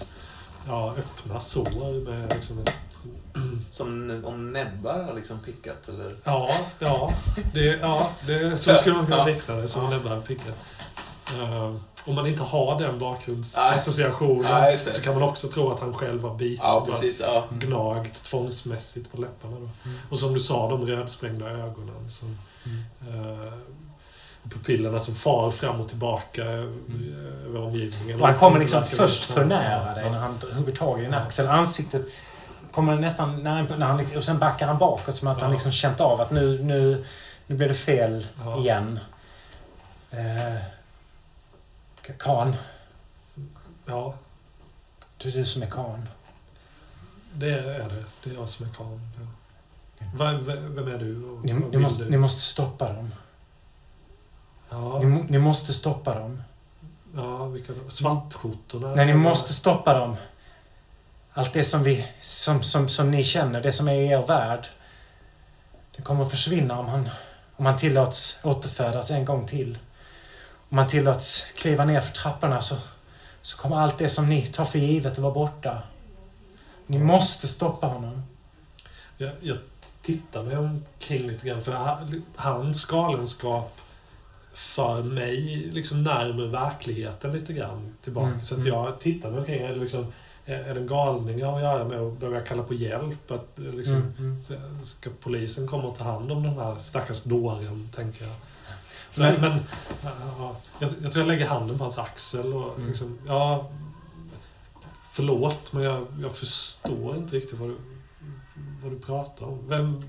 ja, 0.69 0.95
öppna 0.99 1.41
sår 1.41 2.11
med 2.11 2.29
liksom 2.35 2.59
ett 2.59 2.73
Som 3.71 4.23
om 4.25 4.53
näbbar 4.53 5.03
har 5.03 5.15
liksom 5.15 5.39
pickat 5.39 5.89
eller? 5.89 6.17
Ja, 6.25 6.51
ja. 6.79 7.13
Det, 7.55 7.61
ja 7.65 8.11
det, 8.27 8.57
så 8.59 8.75
skulle 8.75 8.95
man 8.97 9.07
kunna 9.07 9.25
likna 9.25 9.55
det, 9.55 9.69
som 9.69 9.85
Ja. 9.85 9.91
näbbar 9.91 10.21
picka. 10.21 10.51
Uh, 11.39 11.77
om 12.07 12.15
man 12.15 12.27
inte 12.27 12.43
har 12.43 12.81
den 12.81 12.99
bakgrundsassociationen 12.99 14.63
det. 14.63 14.79
så 14.79 15.01
kan 15.01 15.15
man 15.15 15.23
också 15.23 15.49
tro 15.49 15.71
att 15.73 15.81
han 15.81 15.95
själv 15.95 16.23
har 16.23 16.35
bitit 16.35 16.61
Ja, 16.63 16.87
precis. 16.91 17.21
Ja. 17.21 17.45
gnagt 17.51 18.25
tvångsmässigt 18.25 19.13
på 19.13 19.21
läpparna. 19.21 19.57
Då. 19.57 19.69
Mm. 19.91 19.99
Och 20.11 20.19
som 20.19 20.33
du 20.33 20.41
sa, 20.41 20.69
de 20.71 20.87
rödsprängda 20.87 21.51
ögonen. 21.51 22.11
Som, 22.11 22.39
eh, 23.01 23.53
pupillerna 24.51 25.01
som 25.01 25.15
far 25.15 25.51
fram 25.51 25.81
och 25.81 25.89
tillbaka 25.89 26.43
eh, 26.43 26.65
över 27.47 27.63
omgivningen. 27.63 28.21
Och 28.21 28.27
han 28.27 28.39
kommer 28.39 28.59
liksom 28.59 28.85
först 28.85 29.25
för 29.25 29.45
nära 29.45 29.95
dig 29.95 30.11
när 30.11 30.19
han 30.19 30.39
hugger 30.53 30.73
tag 30.73 30.99
i 30.99 31.03
din 31.03 31.15
axel. 31.15 31.49
Ansiktet 31.49 32.07
kommer 32.73 32.97
nästan... 32.97 33.43
När 33.43 33.51
han, 33.51 33.79
när 33.79 33.87
han, 33.87 34.17
och 34.17 34.25
sen 34.25 34.39
backar 34.39 34.67
han 34.67 34.79
bakåt 34.79 35.15
som 35.15 35.29
att 35.29 35.41
han 35.41 35.51
liksom 35.51 35.73
känt 35.73 36.01
av 36.01 36.21
att 36.21 36.31
nu, 36.31 36.63
nu, 36.63 37.05
nu 37.47 37.57
blir 37.57 37.69
det 37.69 37.75
fel 37.75 38.27
Ja. 38.45 38.59
igen. 38.59 38.99
Eh, 40.11 40.74
Kan. 42.13 42.55
Ja, 43.87 44.15
Det 45.19 45.29
är 45.29 45.33
du 45.33 45.45
som 45.45 45.63
är 45.63 45.67
Kan. 45.67 46.09
det 47.35 47.51
är 47.51 47.89
det. 47.89 48.05
Det 48.25 48.31
är 48.31 48.35
jag 48.35 48.49
som 48.49 48.67
är 48.67 48.71
karln. 48.73 49.01
Ja. 49.21 49.27
Vem, 50.19 50.45
vem 50.75 50.89
är 50.89 50.99
du? 50.99 51.25
Och 51.25 51.45
Ni, 51.45 51.53
ni, 51.53 51.77
måste, 51.79 52.05
du? 52.05 52.11
ni 52.11 52.17
måste 52.17 52.41
stoppa 52.41 52.93
dem. 52.93 53.15
Ja, 54.71 54.99
Ni, 54.99 55.25
ni 55.29 55.39
måste 55.39 55.73
stoppa 55.73 56.15
dem. 56.19 56.43
ja 57.15 57.45
vilka? 57.47 57.73
Svartskjortorna? 57.89 58.95
Nej, 58.95 59.07
ni 59.07 59.15
måste 59.15 59.53
stoppa 59.53 59.99
dem. 59.99 60.17
Allt 61.33 61.53
det 61.53 61.65
som, 61.65 61.83
vi, 61.83 62.07
som, 62.21 62.63
som, 62.63 62.89
som 62.89 63.11
ni 63.11 63.25
känner, 63.25 63.61
det 63.63 63.73
som 63.73 63.89
är 63.89 63.93
i 63.95 64.07
er 64.09 64.27
värld. 64.27 64.67
Det 65.97 66.03
kommer 66.03 66.25
att 66.25 66.31
försvinna 66.31 66.79
om 66.79 66.89
han, 66.89 67.09
om 67.57 67.67
han 67.67 67.77
tillåts 67.77 68.41
återfödas 68.45 69.11
en 69.11 69.25
gång 69.25 69.47
till. 69.47 69.79
Om 70.75 70.79
han 70.79 70.89
tillåts 70.89 71.53
kliva 71.57 71.85
ner 71.85 72.01
för 72.01 72.13
trapporna 72.13 72.61
så, 72.61 72.77
så 73.43 73.57
kommer 73.57 73.77
allt 73.77 73.99
det 73.99 74.09
som 74.09 74.29
ni 74.29 74.47
tar 74.47 74.65
för 74.65 74.79
givet 74.79 75.13
att 75.13 75.19
vara 75.19 75.35
borta. 75.35 75.83
Ni 76.87 76.99
måste 76.99 77.49
stoppa 77.49 77.87
honom. 77.87 78.23
Jag, 79.17 79.33
jag 79.41 79.59
tittar 80.03 80.43
mig 80.43 80.57
omkring 80.57 81.27
lite 81.27 81.47
grann. 81.47 81.63
För 81.63 81.73
han- 81.73 82.23
hans 82.37 82.85
galenskap 82.85 83.77
för 84.55 85.03
mig 85.03 85.41
liksom 85.73 86.03
närmare 86.03 86.47
verkligheten 86.47 87.33
lite 87.33 87.53
grann 87.53 87.95
tillbaka. 88.03 88.29
Mm, 88.29 88.41
Så 88.41 88.55
att 88.55 88.61
mm. 88.61 88.73
jag 88.73 89.01
tittar 89.01 89.31
mig 89.31 89.39
omkring. 89.41 89.63
Är 89.63 89.69
det, 89.75 89.81
liksom, 89.81 90.13
är 90.45 90.75
det 90.75 90.81
en 90.81 90.87
galning 90.87 91.39
jag 91.39 91.47
har 91.47 91.57
att 91.57 91.63
göra 91.63 91.85
med 91.85 92.01
att 92.01 92.19
börja 92.19 92.41
kalla 92.41 92.63
på 92.63 92.75
hjälp? 92.75 93.31
Att, 93.31 93.49
liksom, 93.57 93.95
Mm, 93.95 94.15
mm. 94.19 94.43
Ska 94.85 95.11
polisen 95.21 95.69
komma 95.69 95.85
och 95.85 95.97
ta 95.99 96.05
hand 96.05 96.33
om 96.33 96.43
den 96.43 96.59
här 96.59 96.77
stackars 96.77 97.23
dåren, 97.23 97.89
tänker 97.95 98.25
jag. 98.25 98.35
Men- 99.17 99.41
men, 99.41 99.61
ja, 100.39 100.57
jag, 100.79 100.91
jag 101.03 101.13
tror 101.13 101.17
jag 101.25 101.27
lägger 101.29 101.47
handen 101.49 101.79
på 101.79 101.85
hans 101.85 101.99
axel 101.99 102.53
och 102.55 102.75
Mm. 102.77 102.89
liksom, 102.89 103.19
ja, 103.27 103.71
förlåt, 105.03 105.73
men 105.73 105.83
jag, 105.83 106.07
jag 106.21 106.35
förstår 106.37 107.17
inte 107.17 107.37
riktigt 107.37 107.59
vad 107.59 107.69
du, 107.69 107.77
vad 108.83 108.93
du 108.93 108.99
pratar 108.99 109.47
om. 109.47 109.69
Vem... 109.69 110.03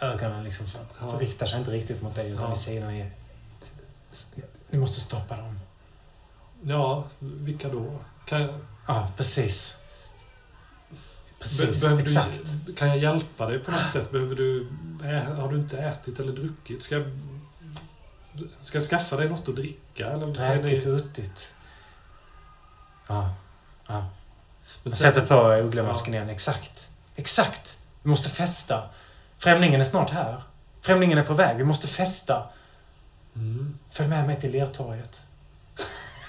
Ögonen 0.00 0.44
liksom 0.44 0.66
Ja. 1.00 1.06
riktar 1.20 1.46
sig 1.46 1.58
inte 1.58 1.70
riktigt 1.70 2.02
mot 2.02 2.14
dig 2.14 2.30
utan 2.32 2.44
Ja. 2.44 2.52
i 2.52 2.56
sidan 2.56 2.90
är... 2.90 3.10
Ni 4.70 4.78
måste 4.78 5.00
stoppa 5.00 5.36
dem. 5.36 5.58
Ja, 6.62 7.04
vilka 7.18 7.68
då? 7.68 7.84
Kan 8.26 8.40
jag, 8.40 8.50
Ja, 8.86 9.08
precis. 9.16 9.76
Precis, 11.38 11.80
be- 11.90 12.02
exakt. 12.02 12.40
Du, 12.66 12.74
kan 12.74 12.88
jag 12.88 12.98
hjälpa 12.98 13.46
dig 13.46 13.58
på 13.58 13.70
något 13.70 13.88
sätt? 13.88 14.10
Behöver 14.10 14.34
du, 14.36 14.68
har 15.36 15.48
du 15.48 15.56
inte 15.56 15.78
ätit 15.78 16.20
eller 16.20 16.32
druckit? 16.32 16.82
Ska 16.82 16.94
jag, 16.94 17.04
ska 18.60 18.80
skaffa 18.80 19.16
dig 19.16 19.28
något 19.28 19.48
att 19.48 19.56
dricka? 19.56 20.06
Eller, 20.06 20.26
ni- 20.62 20.80
och 20.86 20.96
uttigt. 20.96 21.54
Ja. 23.06 23.34
ja. 23.86 24.06
sen- 24.82 24.92
sätter 24.92 25.26
på 25.26 25.52
ugglemasken 25.52 26.14
igen. 26.14 26.30
Exakt. 26.30 26.88
Exakt. 27.16 27.78
Vi 28.02 28.10
måste 28.10 28.28
festa. 28.30 28.88
Främlingen 29.38 29.80
är 29.80 29.84
snart 29.84 30.10
här. 30.10 30.42
Främlingen 30.80 31.18
är 31.18 31.24
på 31.24 31.34
väg. 31.34 31.56
Vi 31.56 31.64
måste 31.64 31.86
festa. 31.86 32.46
Mm. 33.36 33.78
Följ 33.90 34.08
med 34.08 34.26
mig 34.26 34.40
till 34.40 34.52
Lertorget. 34.52 35.22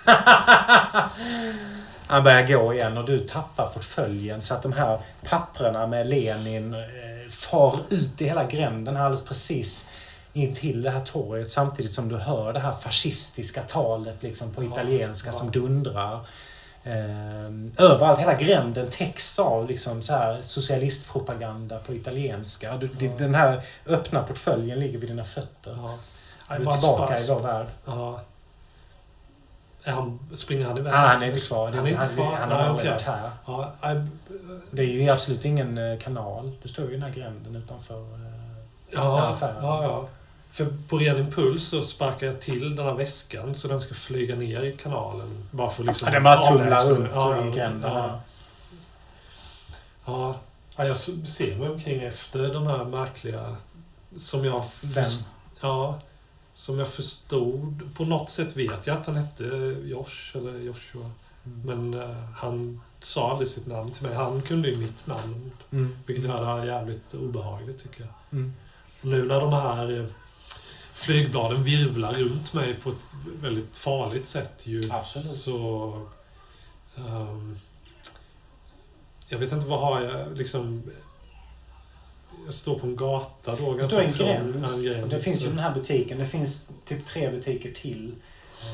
Han 2.08 2.24
börjar 2.24 2.48
gå 2.48 2.74
igen 2.74 2.98
och 2.98 3.06
du 3.06 3.20
tappar 3.20 3.68
portföljen 3.68 4.42
så 4.42 4.54
att 4.54 4.64
de 4.64 4.74
här 4.74 5.00
papprena 5.24 5.88
med 5.88 6.08
Lenin 6.08 6.74
eh, 6.74 6.80
far 7.30 7.80
ut 7.90 8.22
i 8.22 8.26
hela 8.26 8.44
gränden 8.44 8.96
här 8.96 9.04
alldeles 9.04 9.26
precis 9.26 9.92
in 10.34 10.56
till 10.56 10.82
det 10.82 10.90
här 10.90 11.00
torget 11.00 11.50
samtidigt 11.50 11.94
som 11.94 12.10
du 12.10 12.18
hör 12.18 12.54
det 12.54 12.60
här 12.60 12.72
fascistiska 12.72 13.62
talet 13.62 14.24
liksom 14.24 14.54
på 14.54 14.64
italienska 14.64 15.30
ja. 15.30 15.34
som 15.34 15.52
dundrar. 15.52 16.26
Eh, 16.84 17.86
överallt, 17.86 18.20
hela 18.20 18.34
gränden 18.34 18.90
täcks 18.90 19.40
av 19.40 19.68
liksom 19.68 20.02
så 20.02 20.14
här 20.14 20.42
socialistpropaganda 20.42 21.80
på 21.80 21.94
italienska. 21.94 22.78
Du, 22.78 22.90
Ja. 23.00 23.12
Den 23.18 23.36
här 23.36 23.62
öppna 23.86 24.24
portföljen 24.24 24.80
ligger 24.80 25.00
vid 25.00 25.10
dina 25.10 25.24
fötter. 25.24 25.78
Ja. 25.78 25.98
Du 26.48 26.68
är 26.68 26.72
tillbaka 26.72 27.18
i 27.18 27.28
vår 27.30 27.40
värld. 27.40 27.68
Är 29.84 29.92
han, 29.92 30.20
springer 30.36 30.66
han 30.68 30.78
iväg? 30.78 30.94
Ah, 30.94 30.98
han 30.98 31.24
är 31.24 31.28
inte 31.28 31.40
kvar. 31.40 31.72
Han 31.72 31.88
är 31.88 31.92
inte 31.92 32.08
kvar? 32.16 32.36
Han 32.36 32.52
har 32.52 32.58
Nej, 32.60 32.68
aldrig 32.68 32.92
varit 32.92 33.02
här. 33.02 33.32
Ja, 33.46 33.74
Det 34.72 34.82
är 34.82 34.86
ju 34.86 35.10
absolut 35.10 35.46
ingen 35.46 35.78
eh, 35.78 36.00
kanal. 36.00 36.52
Du 36.64 36.70
står 36.70 36.86
ju 36.86 36.92
i 36.92 36.94
den 36.94 37.04
här 37.04 37.14
gränden 37.14 37.56
utanför. 37.56 38.02
eh, 38.02 38.32
ja, 38.90 39.28
affären. 39.28 39.56
ja, 39.64 39.84
ja. 39.84 40.08
För 40.52 40.68
på 40.90 40.98
ren 40.98 41.18
impuls 41.18 41.68
så 41.68 41.82
sparkar 41.82 42.28
jag 42.28 42.42
till 42.42 42.76
den 42.76 42.86
här 42.86 42.94
väskan 42.94 43.56
så 43.56 43.68
den 43.68 43.80
ska 43.80 43.96
flyga 43.96 44.36
ner 44.36 44.64
i 44.64 44.78
kanalen. 44.78 45.48
Bara 45.52 45.70
för 45.70 45.84
liksom 45.84 46.06
Ja, 46.08 46.14
den 46.14 46.24
bara 46.24 46.44
tumlar 46.44 46.86
runt 46.86 47.10
ja, 47.14 47.48
i 47.48 47.52
gränden. 47.52 47.92
Ja, 47.94 48.20
ja. 50.06 50.36
ja, 50.76 50.86
jag 50.86 50.98
ser 50.98 51.56
mig 51.56 51.70
omkring 51.70 52.04
efter 52.04 52.40
den 52.40 52.68
här 52.68 52.84
märkliga 52.86 53.56
som 54.18 54.46
jag... 54.46 54.64
Vem? 54.82 55.06
Ja, 55.62 56.00
som 56.60 56.80
jag 56.80 56.88
förstod. 56.88 57.90
På 57.94 58.06
något 58.06 58.30
sätt 58.30 58.58
vet 58.58 58.88
jag 58.88 58.98
att 58.98 59.06
han 59.06 59.16
hette 59.16 59.44
Josh 59.84 60.36
eller 60.38 60.60
Joshua. 60.60 61.12
Mm. 61.46 61.90
Men 61.90 62.02
eh, 62.02 62.16
han 62.36 62.82
sa 63.00 63.32
aldrig 63.32 63.50
sitt 63.50 63.68
namn 63.68 63.92
till 63.92 64.04
mig. 64.04 64.16
Han 64.16 64.42
kunde 64.42 64.70
ju 64.70 64.78
mitt 64.78 65.08
namn. 65.08 65.52
Mm. 65.72 65.98
Vilket 66.06 66.26
var 66.26 66.66
jävligt 66.66 67.14
obehagligt 67.14 67.84
tycker 67.84 68.02
jag. 68.02 68.40
Mm. 68.40 68.54
Nu 69.02 69.26
när 69.26 69.40
de 69.40 69.54
här 69.54 70.00
eh, 70.00 70.06
flygbladen 70.94 71.64
virvlar 71.64 72.14
runt 72.14 72.54
mig 72.54 72.74
på 72.74 72.90
ett 72.90 73.06
väldigt 73.42 73.78
farligt 73.78 74.28
sätt 74.28 74.62
ju. 74.64 74.92
Absolut. 74.92 75.28
Så... 75.28 75.94
ehm, 76.96 77.58
jag 79.28 79.40
vet 79.40 79.52
inte 79.52 79.66
vad 79.66 79.80
har 79.80 80.02
jag 80.02 80.38
liksom... 80.38 80.84
Jag 82.46 82.54
står 82.54 82.80
på 82.80 82.88
en 82.88 82.96
gata 82.96 83.56
då. 83.56 83.74
Det 83.74 83.84
står 83.84 84.02
en 84.02 84.12
gränd. 84.14 84.66
en 84.66 84.84
gränd. 84.84 85.10
Det 85.10 85.20
finns 85.20 85.44
ju 85.44 85.48
den 85.48 85.60
här 85.60 85.74
butiken. 85.74 86.20
Det 86.20 86.26
finns 86.26 86.70
typ 86.86 87.06
tre 87.06 87.30
butiker 87.32 87.72
till 87.72 88.16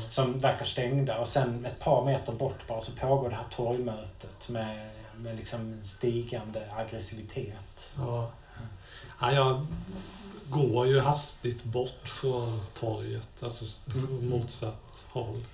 som 0.08 0.38
verkar 0.38 0.64
stängda. 0.64 1.18
Och 1.18 1.28
sen 1.28 1.66
ett 1.66 1.80
par 1.80 2.04
meter 2.04 2.32
bort 2.32 2.66
bara 2.68 2.80
så 2.80 2.92
pågår 2.96 3.28
det 3.30 3.36
här 3.36 3.46
torgmötet 3.50 4.48
med, 4.48 4.90
med 5.16 5.36
liksom 5.36 5.80
stigande 5.84 6.62
aggressivitet. 6.76 7.94
Ja. 7.98 8.30
Ja, 9.20 9.32
jag 9.32 9.66
går 10.50 10.86
ju 10.86 11.00
hastigt 11.00 11.64
bort 11.64 12.08
från 12.08 12.60
torget, 12.74 13.28
alltså 13.42 13.90
Mm. 13.90 14.28
motsatt 14.28 15.04
håll. 15.08 15.44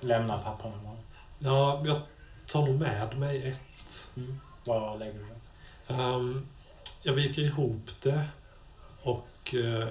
Lämnar 0.00 0.38
papperna 0.42 0.74
bara. 0.84 0.96
Ja, 1.38 1.82
jag 1.86 1.96
tar 2.46 2.66
nog 2.66 2.80
med 2.80 3.18
mig 3.18 3.46
ett. 3.48 4.08
Var 4.64 4.98
lägger 4.98 5.18
du 5.18 5.26
det? 5.88 5.94
Ehm, 5.94 6.46
jag 7.02 7.12
viker 7.12 7.42
ihop 7.42 7.90
det 8.02 8.24
och 9.02 9.54
eh, 9.54 9.88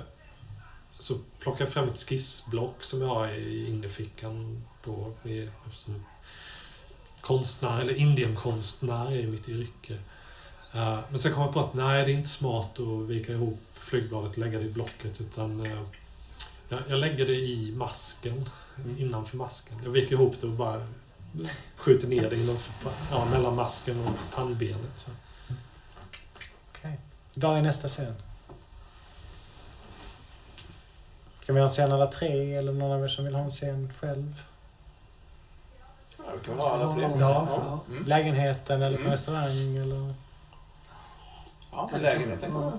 så 0.93 1.17
plockar 1.39 1.65
jag 1.65 1.73
fram 1.73 1.89
ett 1.89 1.97
skissblock 1.97 2.83
som 2.83 3.01
jag 3.01 3.07
har 3.07 3.27
i 3.27 3.67
innerfickan 3.67 4.65
då, 4.83 5.13
med, 5.23 5.51
eftersom 5.67 6.05
konstnär, 7.21 7.81
eller 7.81 7.93
indienkonstnär 7.93 9.11
är 9.11 9.27
mitt 9.27 9.49
yrke. 9.49 9.93
Eh, 10.73 10.99
men 11.09 11.19
sen 11.19 11.33
kom 11.33 11.43
jag 11.43 11.53
på 11.53 11.59
att 11.59 11.73
nej, 11.73 12.05
det 12.05 12.11
är 12.11 12.15
inte 12.15 12.29
smart 12.29 12.79
att 12.79 13.09
vika 13.09 13.33
ihop 13.33 13.59
flygbladet 13.73 14.31
och 14.31 14.37
lägga 14.37 14.59
det 14.59 14.65
i 14.65 14.69
blocket 14.69 15.21
utan 15.21 15.65
eh, 15.65 15.81
jag, 16.69 16.79
jag 16.87 16.99
lägger 16.99 17.25
det 17.25 17.35
i 17.35 17.73
masken, 17.75 18.49
innanför 18.97 19.37
masken. 19.37 19.77
Jag 19.83 19.91
viker 19.91 20.15
ihop 20.15 20.35
det 20.41 20.47
och 20.47 20.53
bara 20.53 20.87
skjuter 21.75 22.07
ner 22.07 22.29
det 22.29 22.35
innanför, 22.35 22.91
ja, 23.11 23.25
mellan 23.25 23.55
masken 23.55 23.99
och 23.99 24.35
pannbenet. 24.35 24.91
Så. 24.95 25.11
Okej. 26.79 26.99
Vad 27.33 27.57
är 27.57 27.61
nästa 27.61 27.87
scen? 27.87 28.15
Ska 31.43 31.53
vi 31.53 31.59
ha 31.59 31.67
en 31.67 31.71
scen 31.73 31.91
alla 31.91 32.07
tre 32.07 32.53
eller 32.55 32.71
någon 32.71 32.91
av 32.91 33.03
er 33.03 33.07
som 33.07 33.25
vill 33.25 33.35
ha 33.35 33.41
en 33.43 33.49
scen 33.49 33.93
själv? 33.99 34.41
Ja, 36.17 36.23
vi 36.41 36.45
kan 36.45 36.59
ha 36.59 36.71
alla 36.71 36.93
tre. 36.93 37.01
Ja, 37.19 37.47
ja. 37.49 37.79
Mm. 37.89 38.05
Lägenheten 38.05 38.81
eller 38.81 38.97
på 38.97 39.01
Mm. 39.01 39.11
restaurang 39.11 39.75
eller... 39.77 40.13
Ja, 41.71 41.89
men 41.91 42.01
lägenheten 42.01 42.51
kommer. 42.51 42.71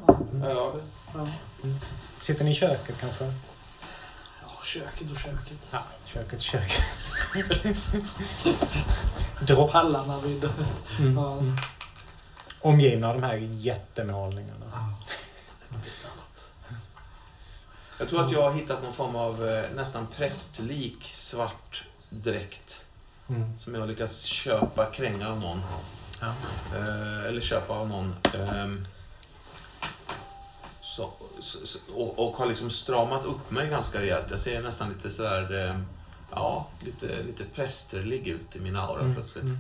Eller 0.45 0.55
ja, 0.55 0.73
det- 0.75 1.19
Ja. 1.19 1.27
Sitter 2.21 2.45
ni 2.45 2.51
i 2.51 2.55
köket 2.55 2.99
kanske? 3.01 3.25
Ja, 4.43 4.63
köket 4.65 5.11
och 5.11 5.17
köket. 5.19 5.69
Ja, 5.73 5.83
köket, 6.05 6.41
köket. 6.41 6.83
Dropp. 9.47 9.73
Pallarna 9.73 10.21
vid... 10.21 10.49
Mm. 10.99 11.17
Ja. 11.17 11.39
Omgivna 12.61 13.09
av 13.09 13.15
de 13.15 13.23
här 13.27 13.37
jättemålningarna. 13.37 14.95
Bisarrt. 15.85 16.11
Jag 17.99 18.09
tror 18.09 18.25
att 18.25 18.33
jag 18.33 18.43
har 18.43 18.53
hittat 18.53 18.83
någon 18.83 18.93
form 18.93 19.17
av 19.17 19.49
eh, 19.49 19.65
nästan 19.75 20.07
prästlik 20.17 21.05
svart 21.05 21.85
dräkt. 22.11 22.85
Mm. 23.29 23.59
Som 23.59 23.75
jag 23.75 23.81
har 23.81 23.89
lyckats 23.89 24.23
köpa, 24.25 24.87
kränga 24.87 25.29
av 25.31 25.41
någon. 25.41 25.61
Ja. 26.21 26.35
Eh, 26.77 27.27
eller 27.27 27.41
köpa 27.41 27.75
av 27.75 27.89
någon. 27.89 28.15
Så, 30.83 31.11
så, 31.41 31.67
så, 31.67 31.79
och, 31.95 32.19
och 32.29 32.37
har 32.37 32.47
liksom 32.47 32.71
stramat 32.71 33.25
upp 33.25 33.51
mig 33.51 33.69
ganska 33.69 34.01
rejält. 34.01 34.27
Jag 34.31 34.41
ser 34.41 34.63
nästan 34.63 34.89
lite 34.89 35.11
sådär... 35.11 35.69
Eh, 35.69 35.81
ja, 36.31 36.67
lite, 36.85 37.23
lite 37.23 37.45
prästerlig 37.45 38.29
ut 38.29 38.57
i 38.57 38.61
min 38.61 38.77
aura 38.77 39.01
Mm. 39.01 39.15
plötsligt. 39.15 39.45
Mm. 39.45 39.59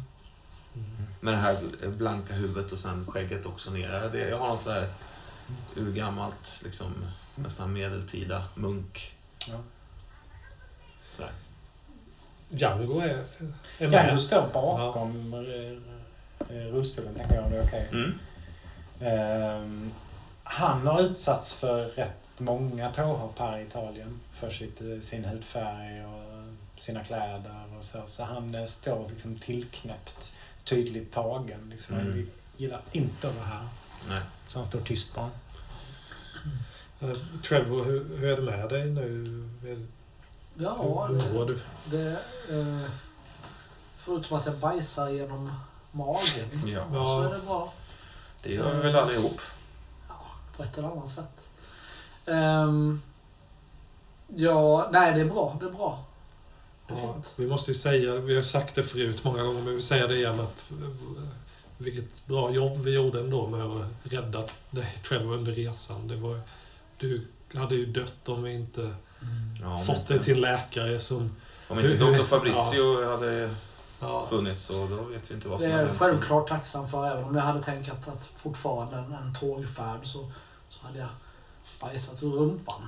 Med 1.21 1.35
det 1.35 1.39
här 1.39 1.89
blanka 1.89 2.35
huvudet 2.35 2.73
och 2.73 2.79
sen 2.79 3.07
skägget 3.07 3.47
också 3.47 3.71
ner. 3.71 4.09
Det, 4.13 4.29
jag 4.29 4.39
har 4.39 4.49
något 4.49 4.61
sådär 4.61 4.89
urgammalt, 5.77 6.63
liksom, 6.65 6.95
nästan 7.35 7.73
medeltida 7.73 8.45
munk. 8.55 9.17
Ja. 9.49 9.59
Sådär. 11.11 11.33
Django 12.49 13.01
är, 13.01 13.25
är 13.79 13.93
Ja, 13.93 14.13
du 14.13 14.19
står 14.19 14.49
bakom 14.53 15.35
eh, 15.35 16.55
rullstolen, 16.55 17.15
tänker 17.15 17.35
jag 17.35 17.45
om 17.45 17.51
det 17.51 17.59
är 17.59 17.65
okej. 17.65 17.89
Mm. 17.93 18.19
Ehm, 19.01 19.93
han 20.45 20.87
har 20.87 21.01
utsatts 21.01 21.53
för 21.53 21.85
rätt 21.85 22.41
många 22.41 22.93
påhopp 22.93 23.39
här 23.39 23.59
i 23.59 23.63
Italien. 23.63 24.21
För 24.33 24.51
sitt, 24.51 24.81
eh, 24.81 25.01
sin 25.01 25.25
hudfärg 25.25 26.07
och 26.07 26.83
sina 26.83 27.05
kläder 27.05 27.65
och 27.79 27.85
så. 27.85 28.03
Så 28.07 28.23
han 28.23 28.55
eh, 28.55 28.67
står 28.67 29.09
liksom 29.09 29.39
tillknäppt, 29.39 30.35
tydligt 30.71 31.13
tagen. 31.13 31.71
Liksom. 31.71 31.95
Mm. 31.97 32.13
Vi 32.13 32.27
gillar 32.57 32.83
inte 32.93 33.29
att 33.29 33.35
vara 33.35 33.47
här. 33.47 33.69
Nej. 34.09 34.21
Så 34.49 34.59
han 34.59 34.67
står 34.67 34.81
tyst 34.81 35.15
bara. 35.15 35.31
Eh, 37.01 37.17
Trevor, 37.49 37.85
hur, 37.85 38.17
hur 38.17 38.25
är 38.33 38.37
det 38.37 38.43
med 38.43 38.69
dig 38.69 38.85
nu? 38.91 39.49
Hur, 39.63 39.87
Ja, 40.55 41.07
hur 41.07 41.33
mår 41.35 41.47
du? 41.47 41.61
det 41.85 42.11
eh, 42.51 42.91
förutom 43.97 44.39
att 44.39 44.47
jag 44.47 44.57
bajsar 44.59 45.09
genom 45.09 45.53
magen 45.93 46.67
Ja. 46.67 46.85
så 46.93 47.23
är 47.23 47.35
det 47.35 47.41
bra. 47.47 47.73
Det 48.43 48.53
gör 48.55 48.75
vi 48.77 48.81
väl 48.83 48.97
allihop. 48.97 49.41
Ja, 50.09 50.27
på 50.57 50.63
ett 50.63 50.79
eller 50.79 50.89
annat 50.89 51.11
sätt. 51.11 51.49
Ehm, 52.27 53.03
ja, 54.37 54.89
nej 54.93 55.15
det 55.15 55.21
är 55.21 55.25
bra. 55.25 55.57
Det 55.61 55.67
är 55.67 55.71
bra. 55.71 56.05
Det 56.95 57.01
är 57.01 57.07
ja, 57.07 57.15
vi 57.37 57.47
måste 57.47 57.71
ju 57.71 57.75
säga, 57.75 58.17
vi 58.17 58.37
har 58.37 58.43
sagt 58.43 58.75
det 58.75 58.83
förut 58.83 59.25
många 59.25 59.43
gånger, 59.43 59.63
men 59.63 59.77
vi 59.77 59.83
säger 59.83 60.09
det 60.09 60.17
igen 60.17 60.41
att 60.41 60.65
eh, 60.71 60.89
vilket 61.79 62.27
bra 62.27 62.51
jobb 62.51 62.79
vi 62.79 62.95
gjorde 62.95 63.21
ändå 63.21 63.47
med 63.47 63.63
att 63.63 63.87
rädda 64.03 64.45
dig 64.71 64.95
Trevor 65.09 65.35
under 65.35 65.53
resan. 65.53 66.09
Det 66.09 66.17
var, 66.17 66.41
du 66.99 67.27
hade 67.55 67.75
ju 67.75 67.87
dött 67.87 68.29
om 68.29 68.43
vi 68.43 68.53
inte 68.53 68.95
Ja, 69.63 69.75
om 69.75 69.85
fått 69.87 70.07
dig 70.09 70.19
till 70.21 70.35
en 70.35 70.41
läkare 70.41 71.01
som... 71.01 71.31
Om 71.69 71.79
inte 71.81 71.97
Dr. 71.97 72.23
Fabrizio 72.25 73.11
hade 73.11 73.51
Ja, 74.01 74.27
funnits 74.31 74.61
så 74.63 74.87
då 74.87 74.97
vet 75.03 75.31
vi 75.31 75.35
inte 75.35 75.49
vad 75.49 75.59
Det 75.59 75.63
som 75.63 75.71
är 75.71 75.73
hade 75.73 75.83
jag 75.83 75.89
hänt. 75.89 75.99
självklart 75.99 76.49
tacksam 76.49 76.89
för. 76.89 77.07
Även 77.07 77.25
om 77.25 77.37
jag 77.37 77.43
hade 77.43 77.63
tänkt 77.63 77.91
att, 77.91 78.09
att 78.09 78.31
fortfarande 78.37 78.97
en, 78.97 79.13
en 79.13 79.35
tågfärd 79.35 80.07
så, 80.07 80.33
så 80.69 80.87
hade 80.87 80.99
jag 80.99 81.09
bajsat 81.81 82.23
ur 82.23 82.31
rumpan. 82.31 82.83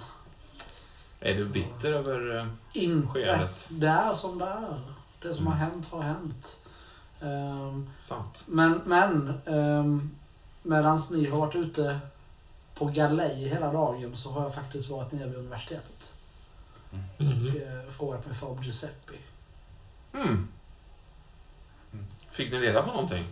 Är 1.23 1.35
du 1.35 1.49
bitter 1.49 1.93
över 1.93 2.39
eh, 2.39 2.47
Inte. 2.73 3.09
skeendet? 3.09 3.67
Det 3.69 3.87
är 3.87 4.15
som 4.15 4.39
det 4.39 4.45
är. 4.45 4.81
Det 5.23 5.35
som 5.35 5.47
Mm. 5.47 5.53
har 5.53 5.55
hänt 5.67 5.87
har 5.91 6.01
hänt. 6.03 6.59
Ehm, 7.21 7.91
Sant. 7.99 8.45
men 8.47 8.81
men 8.87 9.33
um, 9.47 10.11
medan 10.63 11.01
ni 11.11 11.27
har 11.31 11.39
varit 11.39 11.55
ute 11.55 11.99
på 12.75 12.85
galej 12.87 13.49
hela 13.49 13.73
dagen 13.73 14.17
så 14.17 14.31
har 14.31 14.43
jag 14.43 14.55
faktiskt 14.55 14.89
varit 14.91 15.13
nere 15.13 15.29
vid 15.29 15.39
universitetet. 15.39 16.15
mhm. 16.91 17.03
Och 17.19 17.57
eh, 17.57 17.91
frågat 17.91 18.27
mig 18.27 18.35
för 18.35 18.59
Giuseppe. 18.63 19.13
Mm. 20.15 20.27
Mm. 21.93 22.07
Fick 22.31 22.53
ni 22.53 22.59
reda 22.59 22.83
på 22.83 22.91
någonting? 22.93 23.25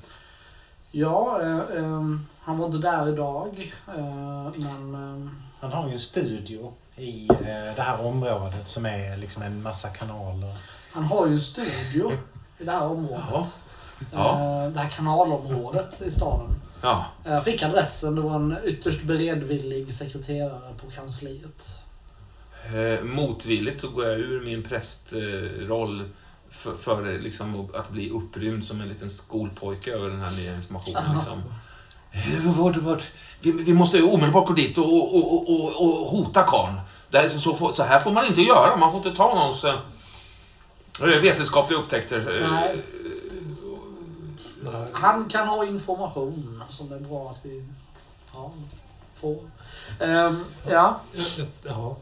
Ja, 0.91 1.43
eh, 1.43 1.77
ehm, 1.85 2.27
han 2.41 2.59
var 2.59 2.67
inte 2.67 2.79
där 2.79 3.09
idag. 3.09 3.73
eh, 3.89 4.51
men 4.57 4.95
ehm, 4.95 5.43
Han 5.61 5.73
har 5.73 5.87
ju 5.89 5.93
en 5.95 6.01
studio 6.01 6.73
i 7.01 7.29
eh, 7.31 7.75
det 7.77 7.83
här 7.83 8.07
området 8.07 8.69
som 8.69 8.87
är 8.87 9.17
liksom 9.17 9.43
en 9.43 9.63
massa 9.63 9.89
kanaler. 9.89 10.49
han 10.93 11.05
har 11.05 11.27
ju 11.27 11.33
en 11.33 11.41
studio 11.41 12.13
i 12.59 12.65
det 12.65 12.71
här 12.71 12.87
området. 12.87 13.25
Jaha. 13.31 13.47
Ja. 14.13 14.65
Eh, 14.65 14.73
det 14.73 14.81
här 14.81 14.89
kanalområdet 14.89 16.03
i 16.03 16.11
staden. 16.11 16.61
Ja. 16.83 17.07
Jag 17.25 17.45
fick 17.45 17.63
adressen. 17.63 18.15
Det 18.15 18.21
var 18.21 18.37
en 18.37 18.57
ytterst 18.65 19.03
beredvillig 19.03 19.95
sekreterare 19.95 20.75
på 20.81 20.91
kansliet. 20.91 21.79
Eh, 22.65 23.05
motvilligt 23.05 23.81
så 23.81 23.89
går 23.89 24.05
jag 24.05 24.19
ur 24.19 24.41
min 24.41 24.63
prästroll 24.63 26.11
för, 26.51 26.77
för 26.77 27.19
liksom 27.19 27.71
att 27.75 27.91
bli 27.91 28.11
upprymd 28.11 28.65
som 28.65 28.81
en 28.81 28.89
liten 28.89 29.11
skolpojke 29.11 29.93
över 29.93 30.11
den 30.11 30.21
här 30.21 30.31
nya 30.31 30.55
informationen. 30.55 31.15
Liksom. 31.15 31.43
Eh, 32.13 32.59
Vart, 32.59 32.77
vart, 32.77 33.05
vi, 33.41 33.53
vi 33.53 33.73
måste 33.73 33.97
ju 33.97 34.03
omedelbart 34.03 34.47
gå 34.49 34.55
dit 34.55 34.79
och, 34.79 35.17
och, 35.17 35.51
och, 35.51 35.81
och, 35.81 36.07
hota 36.07 36.43
karln. 36.43 36.81
Det 37.11 37.19
här 37.19 37.25
är 37.25 37.29
så, 37.29 37.73
så, 37.73 37.83
här 37.83 38.01
får 38.01 38.13
man 38.13 38.27
inte 38.27 38.43
göra. 38.43 38.77
Man 38.77 38.91
får 38.91 38.97
inte 38.99 39.17
ta 39.17 39.35
någons 39.35 39.65
eh, 39.65 41.23
vetenskapliga 41.23 41.79
upptäckter. 41.81 42.43
eh, 42.43 42.51
Nej. 42.51 42.83
Nej. 44.63 44.87
Han 44.93 45.29
kan 45.29 45.49
ha 45.49 45.65
information 45.65 46.63
som 46.71 46.89
det 46.89 46.95
är 46.95 47.01
bra 47.01 47.31
att 47.31 47.39
vi 47.43 47.65
ja, 48.35 48.53
får. 49.15 49.39
Ehm, 50.01 50.45
ja. 50.69 51.01
Jag, 51.13 51.27
jag, 51.37 51.47
ja. 51.63 51.97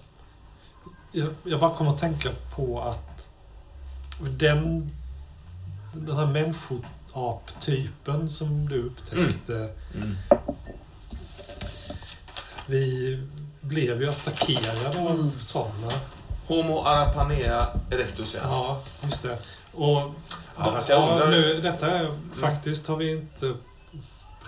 Jag, 1.13 1.29
jag 1.45 1.61
bara 1.61 1.75
kommer 1.75 1.91
att 1.91 2.01
tänka 2.01 2.29
på 2.57 2.81
att 2.81 3.29
den, 4.21 4.91
den 5.93 6.17
här 6.17 6.27
människoaptypen 7.15 8.29
som 8.29 8.69
du 8.69 8.83
upptäckte, 8.83 9.71
Mm. 9.95 10.17
vi 12.67 13.23
blev 13.61 14.03
ju 14.03 14.11
attackerade 14.11 14.89
av 14.89 15.11
Mm. 15.11 15.31
sådana. 15.41 15.93
Homo 16.47 16.83
arapanea 16.85 17.69
erectus, 17.91 18.35
ja. 18.35 18.41
Ja, 18.43 18.81
just 19.03 19.23
det. 19.23 19.39
Och 19.73 20.15
Ja, 20.61 20.81
jag 20.89 21.21
ja, 21.21 21.27
nu, 21.31 21.61
detta 21.61 21.91
är, 21.91 22.11
faktiskt 22.41 22.87
har 22.87 22.97
vi 22.97 23.11
inte 23.13 23.55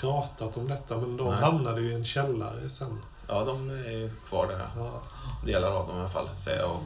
pratat 0.00 0.56
om 0.56 0.68
detta, 0.68 0.96
men 0.96 1.16
de 1.16 1.28
Nej. 1.30 1.38
hamnade 1.40 1.80
ju 1.80 1.90
i 1.90 1.94
en 1.94 2.04
källare 2.04 2.70
sen. 2.70 2.98
Ja, 3.28 3.44
de 3.44 3.70
är 3.70 3.90
ju 3.90 4.10
kvar 4.28 4.46
där. 4.46 4.66
Ja. 4.76 5.02
Delar 5.46 5.70
av 5.70 5.88
dem 5.88 5.96
i 5.96 6.00
alla 6.00 6.08
fall, 6.08 6.28
säger 6.38 6.58
jag 6.58 6.70
och 6.70 6.82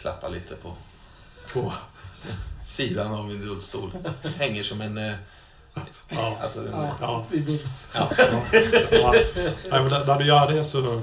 klappar 0.00 0.28
lite 0.28 0.54
på 0.56 0.72
På, 1.52 1.72
sidan 2.64 3.12
av 3.14 3.24
min 3.26 3.42
rullstol. 3.44 3.92
Hänger 4.38 4.62
som 4.62 4.80
en... 4.80 4.98
eh, 4.98 5.14
ja. 6.08 6.36
Alltså, 6.42 6.60
en 6.60 6.72
Ja, 6.72 6.96
Ja. 7.00 7.24
vi 7.30 7.40
minns. 7.40 7.90
Ja. 7.94 8.08
Ja. 8.90 9.12
Nej, 9.70 9.82
men 9.82 9.88
när 9.88 10.18
du 10.18 10.24
gör 10.24 10.52
det 10.52 10.64
så 10.64 11.02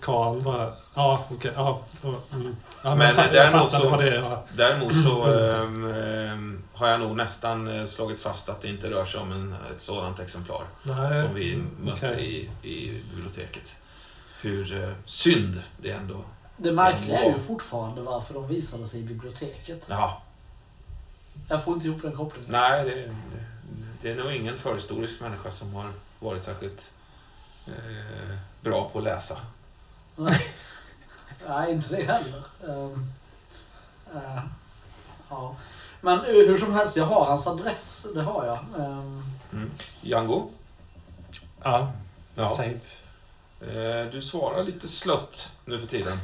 Karl 0.00 0.40
bara, 0.42 0.72
ja 0.94 1.24
okej, 1.30 1.52
ja. 1.56 1.82
ja, 2.02 2.14
Mm. 2.32 2.56
ja 2.82 2.88
men 2.90 2.98
Men 2.98 3.06
jag, 3.06 3.16
fatt, 3.16 3.24
jag 3.24 3.34
däremot 3.34 3.62
fattade 3.62 3.82
så- 3.82 3.88
vad 3.90 4.04
det 4.04 4.16
är. 4.16 4.38
Däremot 4.56 4.92
så 5.04 5.32
ehm, 5.32 5.92
ehm, 5.94 6.62
har 6.72 6.88
jag 6.88 7.00
nog 7.00 7.16
nästan 7.16 7.68
eh, 7.80 7.86
slagit 7.86 8.20
fast 8.20 8.48
att 8.48 8.60
det 8.60 8.68
inte 8.68 8.90
rör 8.90 9.04
sig 9.04 9.20
om 9.20 9.32
en, 9.32 9.54
ett 9.74 9.80
sådant 9.80 10.20
exemplar 10.20 10.62
Nej, 10.82 11.22
som 11.22 11.34
vi 11.34 11.62
mötte 11.82 12.06
okej. 12.12 12.48
i, 12.62 12.68
i 12.68 13.02
biblioteket. 13.14 13.76
Hur 14.40 14.82
eh, 14.82 14.88
synd 15.06 15.62
det 15.80 15.90
ändå... 15.90 16.24
Det 16.56 16.72
märkliga 16.72 17.18
är 17.20 17.28
ju 17.32 17.38
fortfarande 17.38 18.00
varför 18.02 18.34
de 18.34 18.48
visade 18.48 18.86
sig 18.86 19.00
i 19.00 19.04
biblioteket. 19.04 19.86
Ja, 19.90 20.22
Jag 21.48 21.64
får 21.64 21.74
inte 21.74 21.86
ihop 21.86 22.02
den 22.02 22.16
kopplingen. 22.16 22.50
nej, 22.50 22.84
det, 22.84 22.94
det, 22.94 23.12
det 24.02 24.10
är 24.10 24.24
nog 24.24 24.32
ingen 24.32 24.58
förhistorisk 24.58 25.20
människa 25.20 25.50
som 25.50 25.74
har 25.74 25.90
varit 26.18 26.42
särskilt 26.42 26.92
eh, 27.66 28.36
bra 28.60 28.88
på 28.92 28.98
att 28.98 29.04
läsa. 29.04 29.36
Nej, 31.48 31.72
inte 31.72 31.96
det 31.96 32.04
heller. 32.04 32.42
Ehm, 32.68 33.12
eh, 34.14 34.42
ja. 35.28 35.56
Men 36.00 36.20
hur 36.20 36.56
som 36.56 36.72
helst, 36.74 36.96
jag 36.96 37.04
har 37.06 37.24
hans 37.24 37.46
adress. 37.46 38.06
Det 38.14 38.22
har 38.22 38.46
jag. 38.46 38.58
Ehm, 38.86 39.22
Mm. 39.52 39.70
Django, 40.00 40.50
Ja, 41.62 41.92
ja. 42.34 42.54
säg. 42.56 42.80
eh, 43.60 44.10
du 44.12 44.22
svarar 44.22 44.64
lite 44.64 44.88
slött 44.88 45.48
nu 45.64 45.78
för 45.78 45.86
tiden. 45.86 46.18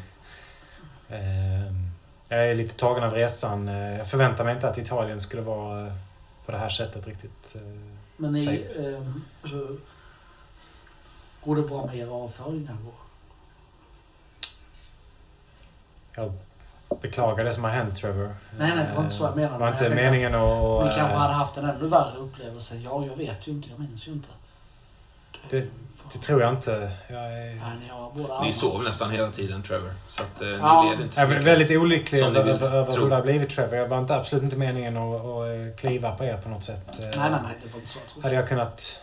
Ehm, 1.09 1.88
Jag 2.29 2.51
är 2.51 2.55
lite 2.55 2.75
tagen 2.77 3.05
av 3.05 3.13
resan. 3.15 3.69
Eh, 3.69 3.99
Jag 3.99 4.07
förväntar 4.11 4.45
mig 4.45 4.55
inte 4.55 4.69
att 4.69 4.79
Italien 4.79 5.21
skulle 5.21 5.43
vara 5.43 5.87
eh, 5.87 5.93
på 6.47 6.53
det 6.53 6.59
här 6.59 6.69
sättet 6.69 7.07
riktigt. 7.07 7.57
eh. 7.57 7.63
men 8.17 8.45
Säg. 8.45 8.69
ehm, 8.95 9.25
hur, 9.43 9.79
går 11.45 11.57
det 11.57 11.63
bra 11.63 11.87
med 11.87 11.97
era 11.97 12.11
avföringar? 12.13 12.77
då? 12.85 12.93
Jag 16.15 16.33
beklagar 17.01 17.45
det 17.45 17.53
som 17.53 17.65
har 17.65 17.71
hänt 17.71 17.97
Trevor. 17.97 18.35
Nej, 18.59 18.77
nej, 18.77 18.87
det 18.91 18.95
var 18.97 19.03
inte 19.03 19.15
så 19.15 19.25
jag 19.25 19.37
menade. 19.37 19.55
Det 19.55 19.59
var 19.59 19.69
inte 19.73 19.89
meningen 19.95 20.35
att... 20.35 20.85
Ni 20.85 20.91
kanske 20.91 21.01
eh, 21.15 21.19
hade 21.19 21.35
haft 21.35 21.57
en 21.57 21.65
ännu 21.65 21.87
värre 21.87 22.17
upplevelse. 22.19 22.77
Ja, 22.77 23.05
jag 23.07 23.17
vet 23.17 23.47
ju 23.49 23.53
inte. 23.53 23.69
Jag 23.71 23.79
minns 23.81 24.09
ju 24.09 24.13
inte. 24.13 24.29
Det- 25.51 25.67
Det 26.13 26.19
tror 26.19 26.41
jag 26.43 26.53
inte. 26.53 26.91
Jag 27.09 27.25
är, 27.33 28.43
ni 28.45 28.53
sov 28.53 28.85
nästan 28.85 29.11
hela 29.11 29.31
tiden, 29.31 29.63
Trevor. 29.63 29.93
Så 30.09 30.23
att 30.23 30.43
eh, 30.43 30.49
Ja. 30.49 30.83
ni 30.83 30.91
led 30.91 31.01
inte 31.01 31.15
så 31.15 31.21
jag 31.21 31.33
är 31.33 31.41
väldigt 31.41 31.71
olycklig 31.79 32.21
över, 32.23 32.47
över 32.75 32.97
hur 32.99 33.09
det 33.09 33.15
har 33.15 33.23
blivit 33.23 33.51
Trevor. 33.51 33.75
Jag 33.77 33.89
var 33.89 33.99
inte, 33.99 34.15
absolut 34.17 34.43
inte 34.45 34.57
meningen 34.57 34.97
att, 34.97 35.21
att 35.25 35.77
kliva 35.81 36.13
på 36.17 36.25
er 36.25 36.37
på 36.37 36.49
något 36.49 36.65
sätt. 36.65 36.99
Eh, 37.01 37.05
Nej, 37.05 37.31
nej, 37.31 37.41
nej. 37.43 37.57
Det 37.63 37.69
var 37.73 37.79
inte 37.79 37.91
så 37.91 37.99
jag 37.99 38.09
trodde. 38.13 38.27
Hade 38.29 38.35
jag 38.37 38.49
kunnat 38.49 39.01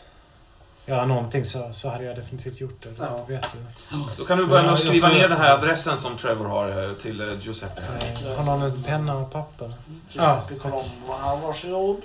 göra 0.85 1.05
någonting 1.05 1.45
så, 1.45 1.73
så 1.73 1.89
hade 1.89 2.03
jag 2.03 2.15
definitivt 2.15 2.61
gjort 2.61 2.81
det. 2.81 2.89
Ja. 2.99 3.23
Det 3.27 3.33
vet 3.33 3.45
du. 3.89 3.97
Då 4.17 4.25
kan 4.25 4.37
du 4.37 4.45
börja 4.45 4.63
med 4.63 4.73
att 4.73 4.83
Ja, 4.83 4.89
skriva 4.89 5.07
ner 5.09 5.29
den 5.29 5.37
här 5.37 5.53
adressen 5.57 5.97
som 5.97 6.17
Trevor 6.17 6.45
har 6.45 6.83
eh, 6.89 6.93
till 6.93 7.21
eh, 7.21 7.39
Giuseppe. 7.41 7.81
Eh, 8.25 8.35
Har 8.35 8.43
någon 8.43 8.61
en 8.61 8.83
penna 8.83 9.17
och 9.17 9.31
papper? 9.31 9.73
Giuseppe 10.09 10.55
Colombo 10.61 11.13
här, 11.21 11.37
varsågod. 11.37 12.01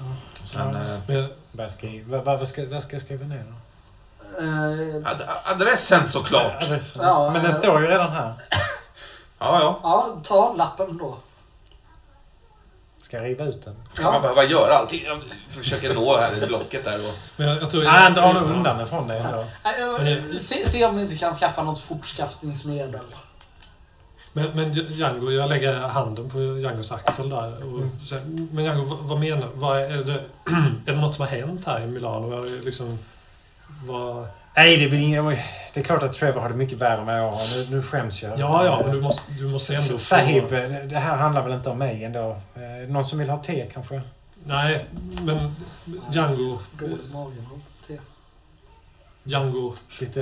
Och 0.00 0.04
Sen, 0.48 0.76
eh, 0.76 0.98
Men, 1.06 1.28
Vad 1.52 1.70
ska, 1.70 1.86
jag- 1.86 2.04
vad, 2.24 2.48
ska, 2.48 2.66
vad 2.66 2.82
ska 2.82 2.94
jag 2.94 3.02
skriva 3.02 3.24
ner 3.26 3.44
då? 3.48 3.54
Eh, 4.42 5.10
ad 5.12 5.22
adressen 5.44 6.06
såklart! 6.06 6.62
Adressen. 6.64 7.02
Ja, 7.02 7.30
Men 7.32 7.42
den 7.42 7.52
eh, 7.52 7.58
står 7.58 7.80
ju 7.80 7.86
redan 7.86 8.12
här. 8.12 8.32
Ja, 9.40 9.60
ja. 9.60 9.78
ja, 9.82 10.16
ta 10.24 10.54
lappen 10.56 10.96
då. 10.98 11.16
Ska 13.02 13.16
jag 13.16 13.26
riva 13.26 13.44
ut 13.44 13.64
den? 13.64 13.74
Ska 13.88 14.02
Ja. 14.02 14.12
man 14.12 14.22
behöva 14.22 14.44
göra 14.44 14.74
allting? 14.74 15.04
Jag 15.06 15.20
försöker 15.48 15.94
nå 15.94 16.16
här 16.16 16.42
i 16.42 16.46
blocket 16.46 16.84
där 16.84 16.98
och... 16.98 17.14
men 17.36 17.48
jag, 17.48 17.62
jag 17.62 17.70
tror... 17.70 17.82
Nej, 17.84 18.12
dra 18.12 18.34
undan 18.40 18.78
den 18.78 18.88
från 18.88 19.08
dig 19.08 19.18
ändå. 19.20 19.38
Eh, 20.10 20.38
se, 20.38 20.68
se 20.68 20.84
om 20.86 20.96
ni 20.96 21.02
inte 21.02 21.16
kan 21.16 21.34
skaffa 21.34 21.62
något 21.62 21.80
fortskaffningsmedel. 21.80 23.00
Men, 24.32 24.50
men 24.56 24.72
Django, 24.72 25.30
jag 25.30 25.48
lägger 25.48 25.74
handen 25.80 26.30
på 26.30 26.38
Djangos 26.38 26.92
axel 26.92 27.28
där. 27.28 27.56
Och 27.56 27.78
Mm. 27.78 28.48
men 28.52 28.64
Django, 28.64 28.84
vad, 28.84 28.98
vad 28.98 29.20
menar 29.20 29.48
vad 29.54 29.80
är 29.80 30.04
det? 30.04 30.12
är 30.86 30.92
det 30.92 31.00
något 31.00 31.14
som 31.14 31.26
har 31.26 31.36
hänt 31.36 31.66
här 31.66 31.80
i 31.82 31.86
Milano? 31.86 32.32
Är 32.44 32.56
det 32.58 32.64
liksom, 32.64 32.98
vad, 33.86 34.26
Nej, 34.56 34.76
det 34.76 34.84
är 34.84 34.88
väl 34.88 35.00
ingen... 35.00 35.24
Det 35.74 35.80
är 35.80 35.84
klart 35.84 36.02
att 36.02 36.12
Trevor 36.12 36.40
har 36.40 36.48
det 36.48 36.54
mycket 36.54 36.78
värre 36.78 37.00
än 37.00 37.06
vad 37.06 37.18
jag 37.18 37.30
har. 37.30 37.56
Nu, 37.56 37.66
nu 37.76 37.82
skäms 37.82 38.22
jag. 38.22 38.38
ja, 38.38 38.64
ja, 38.64 38.80
men 38.86 38.94
du 38.96 39.00
måste, 39.02 39.22
du 39.38 39.46
måste 39.48 39.74
ändå... 39.74 39.84
få- 39.84 39.98
Sahib, 39.98 40.44
det 40.50 40.86
det 40.86 40.96
här 40.98 41.16
handlar 41.16 41.42
väl 41.42 41.52
inte 41.52 41.70
om 41.70 41.78
mig 41.78 42.04
ändå? 42.04 42.30
Eh, 42.54 42.88
Någon 42.88 43.04
som 43.04 43.18
vill 43.18 43.30
ha 43.30 43.36
te 43.42 43.66
kanske? 43.72 44.02
Nej, 44.44 44.84
men 45.22 45.54
Django... 46.12 46.58
Django... 49.24 49.74
Lite... 50.00 50.20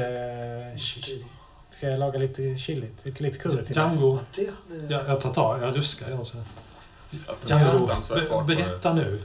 Ska 1.76 1.88
jag 1.88 1.98
laga 1.98 2.18
lite 2.18 2.56
chiligt? 2.58 3.20
Lite, 3.20 3.38
curry 3.38 3.64
till? 3.64 3.76
Django... 3.76 4.18
Te, 4.34 4.50
det, 4.68 4.94
Jag, 4.94 5.08
jag 5.08 5.20
tar 5.20 5.32
tag, 5.32 5.62
jag 5.62 5.76
ruskar. 5.76 6.10
Jag 6.10 6.26
så 6.26 6.36
Django, 7.46 7.86
be, 7.86 8.20
det. 8.38 8.44
berätta 8.46 8.92
nu. 8.92 9.22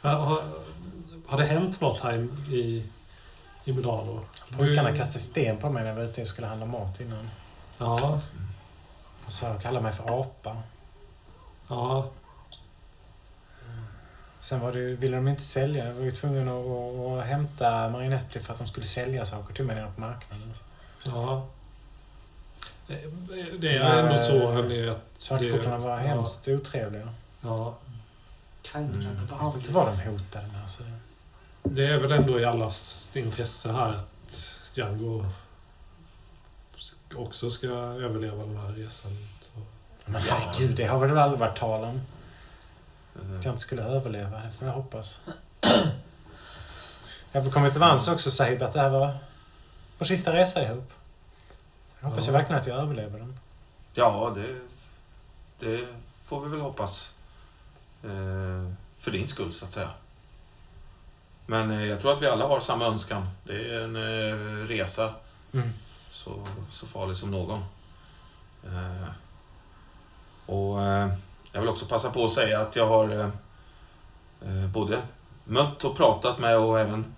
Har, 0.00 0.38
har, 1.26 1.38
det 1.38 1.44
hänt 1.44 1.80
något 1.80 2.00
här 2.00 2.12
i, 2.50 2.54
i, 2.56 2.84
i 3.64 3.72
Milano? 3.72 4.20
Pojkarna 4.56 4.96
kastade 4.96 5.18
sten 5.18 5.56
på 5.58 5.70
mig 5.70 5.82
när 5.82 5.90
jag 5.90 5.96
var 5.96 6.04
ute 6.04 6.22
och 6.22 6.28
skulle 6.28 6.46
handla 6.46 6.66
mat 6.66 7.00
innan. 7.00 7.30
Ja, 7.78 8.20
Och 9.26 9.32
så 9.32 9.54
kallade 9.62 9.82
mig 9.82 9.92
för 9.92 10.20
apa. 10.20 10.56
ja. 11.68 12.10
Sen 14.40 14.60
var 14.60 14.72
det, 14.72 14.78
ville 14.78 15.16
de 15.16 15.28
inte 15.28 15.42
sälja. 15.42 15.86
Jag 15.86 15.94
var 15.94 16.04
ju 16.04 16.10
tvungen 16.10 16.48
att, 16.48 16.66
att, 16.66 17.18
att 17.18 17.26
hämta 17.26 17.88
Marinetti 17.88 18.40
för 18.40 18.52
att 18.52 18.58
de 18.58 18.66
skulle 18.66 18.86
sälja 18.86 19.24
saker 19.24 19.54
till 19.54 19.64
mig 19.64 19.76
nere 19.76 19.92
på 19.94 20.00
marknaden. 20.00 20.54
Ja. 21.04 21.46
Eh, 22.88 22.96
Det 23.58 23.76
är 23.76 24.02
ändå 24.02 24.18
så, 24.18 24.50
hörni, 24.52 24.88
att... 24.88 25.00
Svartskjortorna 25.18 25.78
var 25.78 25.90
ja. 25.90 25.96
hemskt 25.96 26.48
otrevliga. 26.48 27.08
Ja. 27.40 27.74
kränkande 28.62 29.06
Mm. 29.06 29.26
Behandling. 29.26 29.60
inte 29.62 29.72
vad 29.72 29.86
de 29.86 29.96
hotade 30.10 30.46
med. 30.46 30.62
Alltså. 30.62 30.82
Det 31.62 31.86
är 31.86 31.98
väl 31.98 32.12
ändå 32.12 32.40
i 32.40 32.44
allas 32.44 33.10
intresse 33.16 33.72
här 33.72 33.88
att 33.88 34.54
Django 34.74 35.24
också 37.14 37.50
ska 37.50 37.66
överleva 37.68 38.44
den 38.44 38.56
här 38.56 38.72
resan. 38.72 39.12
Men 40.06 40.22
Ja. 40.28 40.34
herregud, 40.38 40.76
det 40.76 40.84
har 40.86 40.98
väl 40.98 41.18
aldrig 41.18 41.40
varit 41.40 41.58
tal 41.58 41.84
om. 41.84 42.00
Eh, 43.16 43.38
Att 43.38 43.44
jag 43.44 43.52
inte 43.52 43.62
skulle 43.62 43.82
överleva, 43.82 44.40
det 44.40 44.50
får 44.58 44.68
jag 44.68 44.74
hoppas. 44.74 45.20
Jag 47.32 47.44
får 47.44 47.50
komma 47.50 47.70
till 47.70 47.80
vans 47.80 48.08
också 48.08 48.30
Sahib 48.30 48.62
att 48.62 48.72
det 48.72 48.80
här 48.80 48.88
var 48.90 49.18
vår 50.02 50.06
sista 50.06 50.32
resa 50.32 50.62
ihop. 50.62 50.90
Jag 52.00 52.08
hoppas 52.08 52.26
Ja. 52.26 52.32
jag 52.32 52.38
verkligen 52.38 52.60
att 52.60 52.66
jag 52.66 52.78
överlever 52.78 53.18
den. 53.18 53.38
Ja, 53.94 54.32
det, 54.34 54.58
det 55.58 55.86
får 56.24 56.40
vi 56.40 56.48
väl 56.50 56.60
hoppas. 56.60 57.12
Eh, 58.04 58.72
för 58.98 59.10
din 59.10 59.28
skull, 59.28 59.52
så 59.52 59.64
att 59.64 59.72
säga. 59.72 59.88
Men 61.46 61.70
eh, 61.70 61.84
jag 61.84 62.00
tror 62.00 62.12
att 62.12 62.22
vi 62.22 62.26
alla 62.26 62.46
har 62.46 62.60
samma 62.60 62.84
önskan. 62.84 63.28
Det 63.44 63.70
är 63.70 63.80
en 63.80 63.96
eh, 63.96 64.66
resa 64.66 65.14
så, 66.10 66.46
så 66.70 66.86
farlig 66.86 67.16
som 67.16 67.30
någon. 67.30 67.64
Eh, 68.64 69.08
och 70.46 70.82
eh, 70.82 71.12
jag 71.52 71.60
vill 71.60 71.70
också 71.70 71.86
passa 71.86 72.10
på 72.10 72.24
att 72.24 72.32
säga 72.32 72.60
att 72.60 72.76
jag 72.76 72.86
har 72.86 73.10
eh, 74.42 74.66
både 74.72 75.02
mött 75.44 75.84
och 75.84 75.96
pratat 75.96 76.38
med 76.38 76.58
och 76.58 76.80
även 76.80 77.14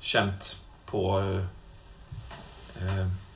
känt 0.00 0.62
på 0.86 1.20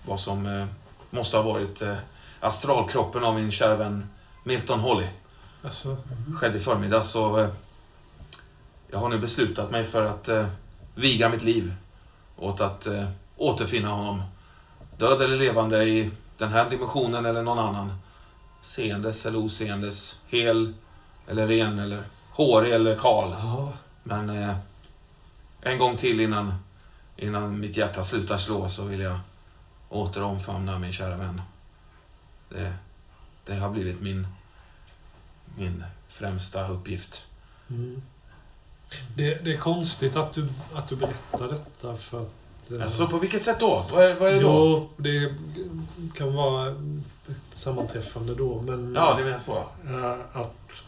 vad 0.04 0.20
som 0.20 0.46
eh, 0.46 0.66
måste 1.10 1.36
ha 1.36 1.44
varit 1.44 1.82
eh, 1.82 1.96
astralkroppen 2.40 3.24
av 3.24 3.34
min 3.34 3.50
kära 3.50 3.76
vän 3.76 4.10
Milton 4.44 4.80
Holly. 4.80 5.06
Alltså, 5.62 5.96
Skedde 6.34 6.56
i 6.56 6.60
förmiddag 6.60 7.02
så 7.02 7.40
eh, 7.40 7.48
jag 8.90 8.98
har 8.98 9.08
nu 9.08 9.18
beslutat 9.18 9.70
mig 9.70 9.84
för 9.84 10.04
att 10.04 10.28
eh, 10.28 10.46
viga 10.94 11.28
mitt 11.28 11.42
liv 11.42 11.74
åt 12.36 12.60
att 12.60 12.86
eh, 12.86 13.08
återfinna 13.36 13.88
honom. 13.88 14.22
Död 14.96 15.22
eller 15.22 15.36
levande 15.36 15.84
i 15.84 16.10
den 16.38 16.48
här 16.48 16.70
dimensionen 16.70 17.26
eller 17.26 17.42
någon 17.42 17.58
annan. 17.58 17.92
Seendes 18.62 19.26
eller 19.26 19.38
oseendes. 19.38 20.20
Hel 20.26 20.74
eller 21.28 21.46
ren 21.46 21.78
eller 21.78 22.02
hårig 22.30 22.72
eller 22.72 22.98
kal. 22.98 23.34
ja. 23.38 23.72
Men 24.02 24.30
eh, 24.30 24.56
en 25.62 25.78
gång 25.78 25.96
till 25.96 26.20
innan, 26.20 26.54
innan 27.16 27.60
mitt 27.60 27.76
hjärta 27.76 28.02
slutar 28.02 28.36
slå 28.36 28.68
så 28.68 28.84
vill 28.84 29.00
jag 29.00 29.18
åter 29.90 30.22
omfamna 30.22 30.78
min 30.78 30.92
kära 30.92 31.16
vän. 31.16 31.42
Det, 32.48 32.72
det 33.46 33.54
har 33.54 33.70
blivit 33.70 34.00
min, 34.00 34.26
min 35.56 35.84
främsta 36.08 36.68
uppgift. 36.68 37.26
Mm. 37.70 38.02
Det, 39.16 39.44
det 39.44 39.52
är 39.54 39.58
konstigt 39.58 40.16
att 40.16 40.32
du, 40.32 40.48
att 40.74 40.88
du 40.88 40.96
berättar 40.96 41.48
detta 41.48 41.96
för 41.96 42.22
att... 42.22 42.70
eh, 42.70 42.82
Alltså, 42.82 43.06
på 43.06 43.18
vilket 43.18 43.42
sätt 43.42 43.60
då? 43.60 43.86
Vad 43.92 44.04
är, 44.04 44.14
vad 44.20 44.28
är 44.28 44.34
det 44.34 44.40
då? 44.40 44.48
Jo, 44.48 44.88
det 44.96 45.34
kan 46.16 46.34
vara 46.34 46.68
ett 47.28 47.54
sammanträffande 47.54 48.34
då, 48.34 48.60
men... 48.62 48.94
Ja, 48.94 49.14
det 49.18 49.24
menar 49.24 49.38
så. 49.38 49.58
eh, 49.86 50.40
att 50.40 50.82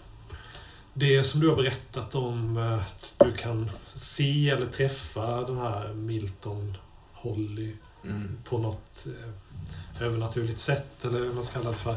det 0.95 1.25
som 1.25 1.41
du 1.41 1.49
har 1.49 1.57
berättat 1.57 2.15
om 2.15 2.57
eh, 2.57 2.73
att 2.87 3.15
du 3.19 3.33
kan 3.33 3.71
se 3.95 4.51
eller 4.51 4.67
träffa 4.67 5.27
den 5.43 5.59
här 5.59 5.89
Milton 5.95 6.77
Holly 7.13 7.77
Mm. 8.05 8.39
på 8.45 8.59
något 8.59 9.07
eh, 9.07 10.07
övernaturligt 10.07 10.59
sätt, 10.59 11.05
eller 11.05 11.21
vad 11.21 11.35
man 11.35 11.45
ska 11.45 11.55
kalla 11.59 11.71
det 11.71 11.77
för. 11.77 11.97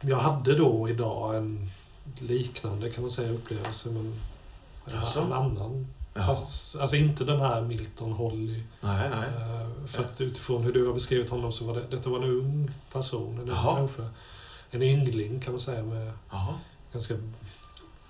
Jag 0.00 0.18
hade 0.18 0.54
då 0.54 0.88
idag 0.88 1.36
en 1.36 1.70
liknande, 2.18 2.90
kan 2.90 3.02
man 3.02 3.10
säga, 3.10 3.30
upplevelse, 3.32 3.90
men 3.90 4.14
Jaså? 4.86 5.20
en 5.20 5.32
annan. 5.32 5.86
Fast, 6.14 6.76
alltså 6.76 6.96
inte 6.96 7.24
den 7.24 7.40
här 7.40 7.62
Milton 7.62 8.12
Holly. 8.12 8.62
Nej, 8.80 9.10
nej. 9.10 9.28
Eh, 9.28 9.86
För 9.86 10.04
att 10.04 10.20
utifrån 10.20 10.62
hur 10.62 10.72
du 10.72 10.86
har 10.86 10.94
beskrivit 10.94 11.30
honom 11.30 11.52
så 11.52 11.64
var 11.64 11.74
det, 11.74 11.84
detta 11.90 12.10
var 12.10 12.18
en 12.18 12.30
ung 12.30 12.70
person, 12.92 13.34
en 13.38 13.48
ung 13.50 13.74
människa. 13.74 14.10
En 14.70 14.82
yngling 14.82 15.40
kan 15.40 15.52
man 15.52 15.60
säga 15.60 15.82
med 15.82 16.12
Jaha. 16.30 16.54
ganska 16.92 17.14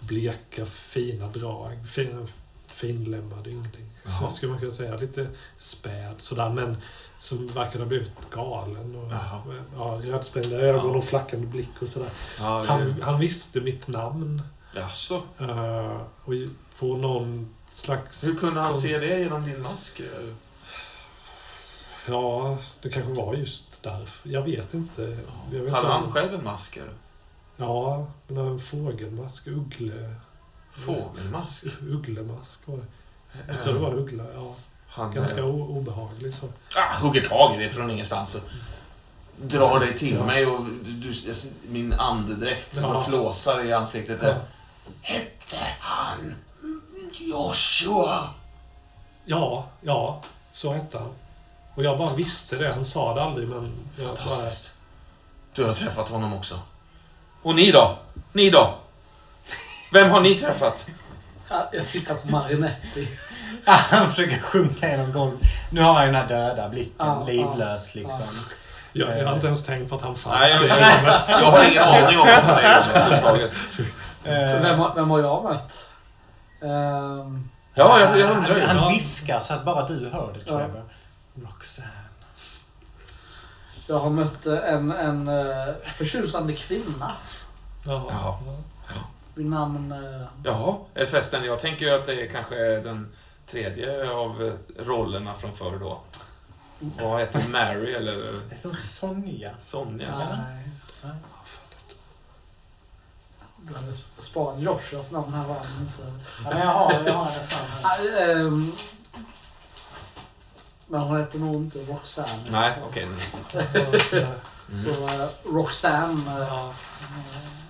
bleka, 0.01 0.67
fina 0.67 1.29
drag. 1.29 1.89
Fin, 1.89 2.29
finlemmad 2.67 3.47
yngling. 3.47 3.87
Så 4.21 4.31
skulle 4.31 4.51
man 4.53 4.61
kunna 4.61 4.73
säga. 4.73 4.97
Lite 4.97 5.29
späd 5.57 6.15
sådär, 6.19 6.51
men 6.51 6.77
som 7.19 7.47
verkar 7.47 7.79
ha 7.79 7.87
blivit 7.87 8.31
galen. 8.31 8.97
Och, 8.97 9.13
ja, 9.77 10.01
rödsprängda 10.05 10.57
ögon 10.57 10.91
Ja. 10.93 10.99
och 10.99 11.05
flackande 11.05 11.47
blick 11.47 11.83
och 11.83 11.89
sådär. 11.89 12.09
Ja, 12.39 12.59
det... 12.63 12.67
Han, 12.69 13.03
han 13.03 13.21
visste 13.21 13.61
mitt 13.61 13.89
namn. 13.89 14.43
Jaså? 14.75 15.23
eh, 15.39 15.97
och 16.25 16.33
på 16.79 16.97
någon 16.97 17.55
slags... 17.71 18.25
Hur 18.25 18.35
kunde 18.35 18.61
han 18.61 18.75
se 18.75 18.89
konst- 18.89 19.01
det 19.01 19.19
genom 19.19 19.45
din 19.45 19.63
mask? 19.63 20.01
Ja, 22.09 22.59
det 22.83 22.89
kanske 22.91 23.13
var 23.13 23.35
just 23.35 23.83
därför. 23.83 24.29
Jag 24.31 24.43
vet 24.43 24.75
inte. 24.75 25.19
Jag 25.53 25.61
vet 25.61 25.73
Hade 25.73 25.89
han 25.89 26.05
om- 26.05 26.13
själv 26.13 26.35
en 26.35 26.45
mask? 26.45 26.77
eller? 26.77 26.93
Ja, 27.57 28.07
en 28.29 28.61
fågelmask. 28.61 29.47
Uggle... 29.47 30.15
Fågelmask? 30.73 31.65
Ugglemask 31.83 32.61
var 32.67 32.77
det. 32.77 32.85
Jag 33.49 33.63
tror 33.63 33.73
det 33.75 33.79
var 33.81 33.91
en 33.93 33.99
uggla, 33.99 34.25
ja. 34.35 34.55
Han 34.89 35.15
Ganska 35.15 35.39
eh, 35.39 35.47
o- 35.47 35.77
obehaglig 35.79 36.35
så. 36.35 36.47
ah, 36.79 36.99
hugger 37.01 37.29
tag 37.29 37.55
i 37.55 37.59
dig 37.59 37.71
från 37.71 37.91
ingenstans 37.91 38.35
och 38.35 38.43
drar 39.47 39.81
dig 39.81 39.97
till 39.99 40.19
mig 40.19 40.47
och 40.47 40.65
du, 40.85 41.15
min 41.69 41.93
andedräkt 41.93 42.75
som 42.75 42.83
Ja. 42.85 43.05
flåsar 43.05 43.65
i 43.65 43.73
ansiktet. 43.73 44.19
Ja. 44.23 44.35
Hette 45.03 45.57
han 45.81 46.35
Joshua? 47.13 48.29
ja, 49.25 49.69
ja, 49.81 50.23
så 50.53 50.73
hette 50.73 50.99
han. 50.99 51.11
Och 51.75 51.85
jag 51.85 51.99
bara 51.99 52.13
visste 52.15 52.57
det. 52.57 52.73
Han 52.75 52.85
sa 52.85 53.15
det 53.15 53.23
aldrig, 53.23 53.49
men... 53.49 53.77
Jag 53.97 54.07
bara, 54.07 54.17
Fantastiskt. 54.17 54.73
Du 55.55 55.65
har 55.65 55.75
träffat 55.75 56.09
honom 56.09 56.35
också. 56.35 56.61
Och 57.43 57.55
ni 57.55 57.71
då? 57.73 57.99
Ni 58.33 58.51
då? 58.51 58.75
Vem 59.93 60.11
har 60.11 60.21
ni 60.21 60.39
träffat? 60.39 60.87
Ja, 61.49 61.69
Jag 61.73 61.89
tittar 61.89 62.15
på 62.15 62.29
Marinetti. 62.29 63.09
Han 63.91 64.09
försöker 64.09 64.39
sjunka 64.41 64.89
genom 64.91 65.13
golvet. 65.13 65.41
Nu 65.71 65.81
har 65.83 65.95
han 65.95 66.07
den 66.07 66.15
här 66.15 66.29
döda 66.29 66.69
blicken, 66.69 66.95
Ja, 67.07 67.25
livlös 67.27 67.95
liksom. 67.95 68.27
jag, 68.93 69.19
jag 69.19 69.27
har 69.27 69.35
inte 69.35 69.47
ens 69.47 69.65
tänkt 69.65 69.89
på 69.91 69.97
att 69.97 70.03
han 70.03 70.17
fanns 70.17 70.41
Nej, 70.41 70.51
jag, 70.53 70.63
rummet. 70.63 71.25
jag 71.29 71.51
har 71.51 71.65
ingen 71.71 71.83
aning 71.83 72.19
om 72.19 72.29
att 72.29 72.45
han 72.45 72.59
är 72.59 73.39
i. 73.39 73.43
Eh, 74.25 74.63
Vem, 74.63 74.79
har- 74.79 74.95
vem 74.95 75.11
har 75.11 75.19
jag 75.21 75.45
mött? 75.45 75.91
Ehm, 76.63 77.49
Ja, 77.75 78.01
jag, 78.01 78.19
jag 78.19 78.31
undrar 78.37 78.51
han, 78.67 78.77
ju. 78.77 78.81
han 78.83 78.93
viskar 78.93 79.41
så 79.41 79.55
att 79.55 79.65
bara 79.65 79.87
du 79.87 80.09
hör 80.13 80.33
det, 80.35 80.41
Ja. 80.47 80.57
Trevor. 80.59 80.83
Roxanne. 81.35 81.89
jag 83.87 83.99
har 83.99 84.11
mött 84.11 84.47
eh, 84.47 84.59
en, 84.75 84.93
en 84.93 85.29
eh, 85.29 85.75
förtjusande 85.95 86.53
kvinna 86.53 87.13
Jaha. 87.87 88.03
Jaha. 88.11 88.35
vid 89.35 89.47
namn... 89.47 89.93
eh, 89.93 90.27
Jaha, 90.45 90.75
är 90.95 91.07
förresten, 91.07 91.45
jag 91.45 91.61
tänker 91.61 91.87
ju 91.87 91.95
att 91.95 92.07
det 92.07 92.13
är 92.23 92.31
kanske 92.31 92.55
är 92.75 92.81
den 92.85 93.13
tredje 93.47 94.11
av 94.11 94.43
eh, 94.47 94.85
rollerna 94.85 95.35
från 95.35 95.57
förr 95.57 95.79
då. 95.81 96.01
Vad 96.79 97.21
heter 97.21 97.49
Mary 97.49 97.93
eller 97.95 98.25
Heter 98.55 98.69
inte 98.69 98.83
Sonja? 98.83 99.51
Sonja? 99.61 100.19
Nej. 100.19 100.27
nej. 101.03 101.13
Du 103.59 103.75
hade 103.75 103.93
sparat 104.19 104.59
Joshuas 104.61 105.11
namn 105.11 105.33
här 105.35 105.49
var 105.49 105.57
inte. 105.57 106.13
Ja, 106.45 106.51
men 106.51 106.59
jag 106.59 106.67
har, 106.67 106.93
jag 107.07 107.15
har 107.15 108.03
det 108.03 108.33
ehm, 108.33 108.73
men 110.87 111.01
hon 111.01 111.19
heter 111.19 111.39
nog 111.39 111.55
inte 111.55 111.79
Roxanne. 111.79 112.29
Nej, 112.51 112.73
okej. 112.89 113.07
Så 114.85 114.91
eh, 115.09 115.29
Roxanne... 115.45 116.41
eh, 116.41 116.47
Ja. 116.49 116.73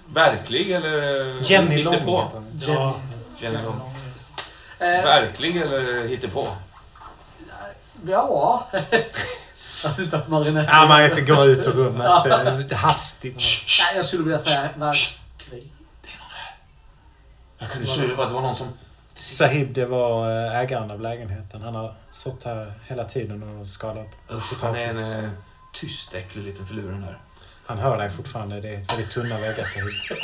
Verklig 0.09 0.71
eller 0.71 1.03
Jenny? 1.51 1.83
Lång 1.83 1.95
hon. 2.05 2.47
Jenny. 2.59 2.75
Ja. 2.75 2.97
Jenny 3.39 3.63
Lång. 3.63 3.81
Eh, 4.79 4.87
Verklig 4.87 5.57
eller 5.57 6.09
hittepå? 6.09 6.49
ja. 8.07 8.69
jag 9.85 9.97
tittar 9.97 10.21
på 10.21 10.31
Marinetti. 10.31 10.69
Ja, 10.73 10.87
Margrethe 10.89 11.21
går 11.21 11.47
ut 11.47 11.67
ur 11.67 11.73
rummet 11.73 12.73
eh, 12.73 12.79
hastigt. 12.79 13.35
Nej, 13.35 13.97
jag 13.97 14.05
skulle 14.07 14.23
vilja 14.23 14.39
säga 14.39 14.69
verklig. 14.77 15.73
Jag 17.59 17.71
kunde 17.71 17.87
se 17.87 18.03
att 18.03 18.29
det 18.29 18.35
var 18.35 18.41
någon 18.41 18.55
som... 18.55 18.69
Sahib, 19.19 19.73
det 19.73 19.87
var 19.87 20.45
eh, 20.47 20.59
ägaren 20.61 20.91
av 20.91 21.01
lägenheten. 21.01 21.63
Han 21.63 21.75
har 21.75 21.95
stått 22.13 22.45
här 22.45 22.75
hela 22.89 23.05
tiden 23.05 23.43
och 23.61 23.67
skalat 23.67 24.09
Usch, 24.31 24.63
han 24.63 24.75
är 24.75 24.87
potatis. 24.87 25.15
en 25.15 25.25
eh, 25.25 25.31
tyst, 25.73 26.15
äcklig 26.15 26.45
liten 26.45 26.67
filur 26.67 26.91
den 26.91 27.03
där. 27.03 27.19
Han 27.67 27.79
hör 27.79 27.99
dig 27.99 28.11
fortfarande. 28.11 28.61
Det 28.61 28.69
är 28.69 28.85
väldigt 28.89 29.11
tunna 29.11 29.41
väggar, 29.41 29.65
Sahib. 29.65 30.19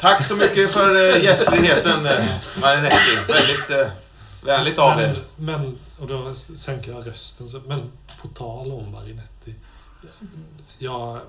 Tack 0.00 0.24
så 0.24 0.36
mycket 0.36 0.70
för 0.70 1.16
eh, 1.16 1.24
gästfriheten, 1.24 2.06
eh, 2.06 2.24
Marinetti. 2.60 3.16
Väldigt 3.28 3.70
eh, 3.70 3.86
vänligt 4.42 4.78
av 4.78 4.96
Men, 4.96 5.10
er. 5.10 5.24
men, 5.36 5.78
och 5.98 6.06
då 6.06 6.34
sänker 6.34 6.92
jag 6.92 7.06
rösten. 7.06 7.48
Så, 7.48 7.60
men 7.66 7.92
på 8.22 8.28
tal 8.28 8.72
om 8.72 8.92
Marinetti. 8.92 9.54
Jag, 10.78 11.20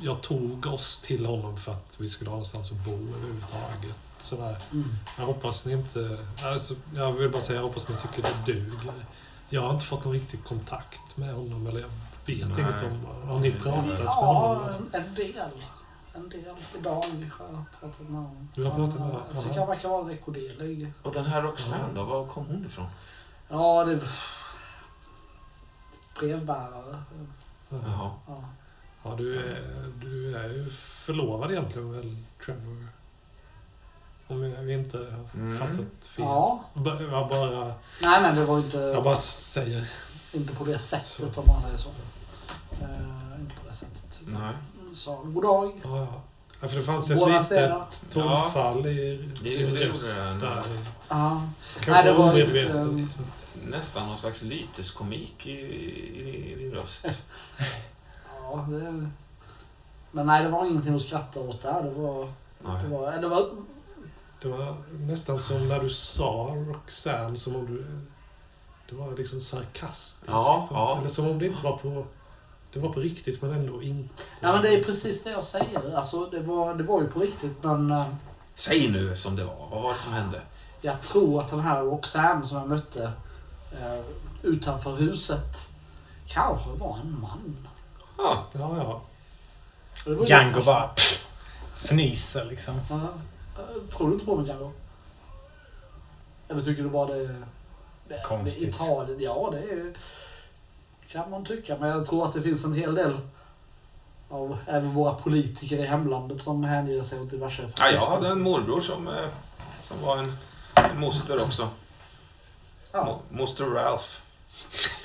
jag 0.00 0.22
tog 0.22 0.66
oss 0.66 1.00
till 1.04 1.26
honom 1.26 1.56
för 1.56 1.72
att 1.72 1.96
vi 1.98 2.10
skulle 2.10 2.30
ha 2.30 2.36
någonstans 2.36 2.70
att 2.72 2.84
bo 2.84 2.92
överhuvudtaget. 2.92 3.96
Sådär. 4.18 4.56
Mm. 4.72 4.96
Jag 5.18 5.24
hoppas 5.24 5.64
ni 5.64 5.72
inte... 5.72 6.18
Alltså, 6.44 6.74
jag 6.94 7.12
vill 7.12 7.30
bara 7.30 7.42
säga, 7.42 7.58
jag 7.58 7.66
hoppas 7.66 7.88
ni 7.88 7.94
tycker 7.96 8.22
det 8.22 8.52
duger. 8.52 8.92
Jag 9.48 9.60
har 9.60 9.74
inte 9.74 9.86
fått 9.86 10.04
någon 10.04 10.14
riktig 10.14 10.44
kontakt 10.44 11.16
med 11.16 11.34
honom, 11.34 11.66
eller 11.66 11.80
jag 11.80 11.90
vet 12.26 12.48
Nej. 12.48 12.60
inget 12.60 12.82
om... 12.84 13.06
Har 13.28 13.38
ni 13.40 13.50
pratat 13.52 13.86
med 13.86 14.00
Ja, 14.04 14.10
honom? 14.10 14.88
en, 14.92 15.02
en 15.02 15.14
del. 15.14 15.50
En 16.14 16.28
del. 16.28 16.54
Idag 16.78 16.94
har 16.94 17.04
jag 17.52 17.64
pratat 17.80 18.00
med 18.00 18.20
honom. 18.22 18.48
Du 18.54 18.64
har 18.64 18.70
pratat 18.70 18.94
med 18.94 19.02
honom? 19.08 19.22
Jag 19.34 19.42
tycker 19.44 19.58
han 19.58 19.68
verkar 19.68 19.88
vara 19.88 20.08
rekorderlig. 20.08 20.92
Och 21.02 21.12
den 21.12 21.24
här 21.26 21.42
Roxanne 21.42 21.94
då, 21.94 22.04
var 22.04 22.26
kom 22.26 22.46
hon 22.46 22.66
ifrån? 22.66 22.86
Ja, 23.48 23.84
det... 23.84 24.00
Brevbärare. 26.20 27.02
Jaha. 27.68 28.10
Ja. 28.26 28.44
Ja, 29.04 29.14
du 29.18 29.36
är, 29.38 29.92
du 30.00 30.36
är 30.36 30.48
ju 30.48 30.70
förlovad 31.04 31.50
egentligen 31.50 31.92
väl, 31.92 32.16
Trevor? 32.44 32.88
Om 34.28 34.42
jag 34.42 34.62
vi 34.62 34.72
inte 34.72 34.98
har 34.98 35.28
Mm. 35.34 35.58
fattat 35.58 36.04
fel. 36.06 36.24
ja. 36.24 36.64
Ba- 36.74 37.00
Jag 37.00 37.28
bara, 37.28 37.74
Nej, 38.02 38.22
men 38.22 38.36
det 38.36 38.44
var 38.44 38.58
inte, 38.58 38.76
jag 38.78 39.04
bara 39.04 39.16
säger. 39.16 39.88
Inte 40.32 40.52
på 40.54 40.64
det 40.64 40.78
sättet 40.78 41.34
Så. 41.34 41.40
om 41.40 41.46
man 41.46 41.62
säger 41.62 41.76
så. 41.76 41.88
Eh, 42.80 43.40
inte 43.40 43.54
på 43.54 43.68
det 43.68 43.74
sättet. 43.74 44.20
Nej. 44.26 44.54
Så, 44.94 45.16
god 45.16 45.42
dag. 45.42 45.80
Ja, 45.84 45.98
ja. 45.98 46.22
ja, 46.60 46.68
för 46.68 46.76
det 46.76 46.82
fanns 46.84 47.10
ett 47.10 47.18
Båda 47.18 47.40
litet 47.40 48.04
tonfall 48.10 48.86
i 48.86 49.16
Det- 49.42 49.50
din 49.50 49.74
det 49.74 49.88
röst 49.88 50.16
där. 50.40 50.62
Ja. 51.08 51.42
Kanske 51.74 51.90
Nej, 51.90 52.04
det 52.04 52.12
var 52.12 52.30
omedvetet. 52.32 52.66
inte, 52.66 52.78
um, 52.78 52.96
liksom. 53.00 53.24
Nästan 53.66 54.06
någon 54.06 54.18
slags 54.18 54.42
lyteskomik 54.42 55.46
i, 55.46 55.50
i, 55.50 56.52
i 56.52 56.54
din 56.56 56.70
röst. 56.72 57.06
ja 58.42 58.66
det, 58.70 59.08
men 60.10 60.26
nej, 60.26 60.42
det 60.44 60.48
var 60.50 60.66
ingenting 60.66 60.94
att 60.94 61.02
skratta 61.02 61.40
åt 61.40 61.60
där. 61.62 61.82
Det 61.82 61.90
var... 61.90 62.32
Nej. 62.64 62.82
Det 62.82 62.88
var, 62.88 63.12
det 63.20 63.28
var 63.28 63.46
Det 64.42 64.48
var 64.48 64.76
nästan 64.92 65.38
som 65.38 65.68
när 65.68 65.80
du 65.80 65.90
sa 65.90 66.54
Roxanne, 66.68 67.36
som 67.36 67.56
om 67.56 67.66
du... 67.66 67.86
Det 68.92 68.98
var 68.98 69.16
liksom 69.16 69.40
sarkastiskt. 69.40 70.24
Ja, 70.26 70.68
ja. 70.70 70.98
Eller 70.98 71.08
som 71.08 71.28
om 71.28 71.38
det 71.38 71.46
inte 71.46 71.62
var 71.64 71.76
på... 71.76 72.06
Det 72.72 72.80
var 72.80 72.92
på 72.92 73.00
riktigt, 73.00 73.42
men 73.42 73.50
ändå 73.50 73.82
inte. 73.82 74.22
Ja 74.40 74.52
men 74.52 74.62
det 74.62 74.68
är 74.68 74.82
precis 74.82 75.24
det 75.24 75.30
jag 75.30 75.44
säger. 75.44 75.96
Alltså 75.96 76.26
det 76.26 76.40
var, 76.40 76.74
det 76.74 76.82
var 76.84 77.00
ju 77.00 77.08
på 77.08 77.20
riktigt 77.20 77.62
men 77.62 77.90
eh, 77.90 78.06
Säg 78.54 78.90
nu 78.90 79.16
som 79.16 79.36
det 79.36 79.44
var. 79.44 79.68
Vad 79.70 79.82
var 79.82 79.92
det 79.92 79.98
som 79.98 80.12
hände? 80.12 80.40
jag 80.84 81.02
tror 81.02 81.40
att 81.40 81.50
den 81.50 81.60
här 81.60 81.82
Roxanne 81.82 82.46
som 82.46 82.56
jag 82.56 82.68
mötte 82.68 83.12
eh, 83.72 84.00
utanför 84.42 84.96
huset 84.96 85.68
kanske 86.26 86.70
var 86.70 86.98
en 86.98 87.20
man. 87.20 87.68
Ja, 88.18 88.46
Ja, 88.52 88.76
ja. 90.06 90.24
Django 90.26 90.62
bara 90.62 90.88
pff, 90.88 91.28
fnyser 91.84 92.44
liksom. 92.44 92.74
Ja. 92.90 92.94
Eh, 92.94 93.88
Tror 93.96 94.06
du 94.08 94.12
inte 94.12 94.26
på 94.26 94.36
mig 94.36 94.46
kanske? 94.46 94.70
Eller 96.48 96.62
tycker 96.62 96.82
du 96.82 96.88
bara 96.88 97.06
det 97.14 97.20
är... 97.24 97.44
Konstigt. 98.24 98.68
Italien, 98.74 99.20
ja 99.20 99.48
det 99.52 99.58
är, 99.74 99.92
kan 101.08 101.30
man 101.30 101.44
tycka. 101.44 101.76
Men 101.80 101.88
jag 101.88 102.06
tror 102.06 102.24
att 102.24 102.32
det 102.34 102.42
finns 102.42 102.64
en 102.64 102.74
hel 102.74 102.94
del 102.94 103.18
av 104.28 104.58
även 104.66 104.94
våra 104.94 105.14
politiker 105.14 105.78
i 105.78 105.86
hemlandet 105.86 106.42
som 106.42 106.64
hänger 106.64 107.02
sig 107.02 107.20
åt 107.20 107.30
diverse 107.30 107.70
Ja, 107.76 107.90
jag 107.90 108.00
hade 108.06 108.28
en 108.28 108.40
morbror 108.40 108.80
som, 108.80 109.08
eh, 109.08 109.28
som 109.82 110.02
var 110.02 110.16
en, 110.18 110.36
en 110.74 111.00
moster 111.00 111.42
också. 111.42 111.68
Ja. 112.92 113.20
Mo- 113.30 113.36
Moster 113.38 113.64
Ralph. 113.64 114.04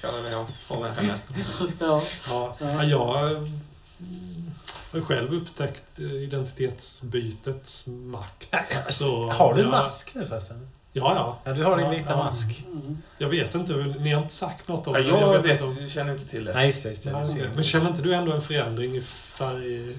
Kallade 0.01 0.29
jag 0.31 0.45
honom 0.67 0.91
henne. 0.95 1.19
ja. 1.37 1.43
Ja, 1.79 2.01
Ja. 2.29 2.55
ja. 2.59 2.83
jag 2.83 3.31
mm, 3.31 4.51
har 4.93 5.01
själv 5.01 5.33
upptäckt 5.33 5.99
eh, 5.99 6.05
identitetsbytets 6.13 7.87
makt. 7.87 8.53
Så, 8.89 9.29
har 9.29 9.53
du 9.53 9.67
mask 9.67 10.15
nu 10.15 10.25
förresten? 10.25 10.69
Ja, 10.97 11.15
ja. 11.15 11.37
Ja, 11.43 11.53
du 11.53 11.63
har 11.63 11.75
din 11.77 11.85
Ja, 11.85 11.91
vita 11.91 12.09
ja. 12.11 12.17
mask. 12.17 12.63
Mm. 12.71 12.97
Jag 13.17 13.29
vet 13.29 13.55
inte, 13.55 13.73
ni 13.73 14.11
har 14.11 14.21
inte 14.21 14.33
sagt 14.33 14.67
något 14.67 14.87
om 14.87 14.93
Ja, 14.95 14.99
det. 15.01 15.07
jag 15.07 15.35
inte 15.35 15.47
vet, 15.47 15.61
om- 15.61 15.77
jag 15.81 15.89
känner 15.89 16.11
inte 16.13 16.25
till 16.27 16.45
det. 16.45 16.53
Nej, 16.53 16.65
just 16.65 16.83
det. 16.83 16.89
Just 16.89 17.03
det. 17.03 17.09
Ja, 17.09 17.23
jag. 17.37 17.55
Men 17.55 17.63
känner 17.63 17.89
inte 17.89 18.01
du 18.01 18.13
ändå 18.13 18.31
en 18.31 18.41
förändring 18.41 18.95
i 18.95 19.01
färg? 19.01 19.95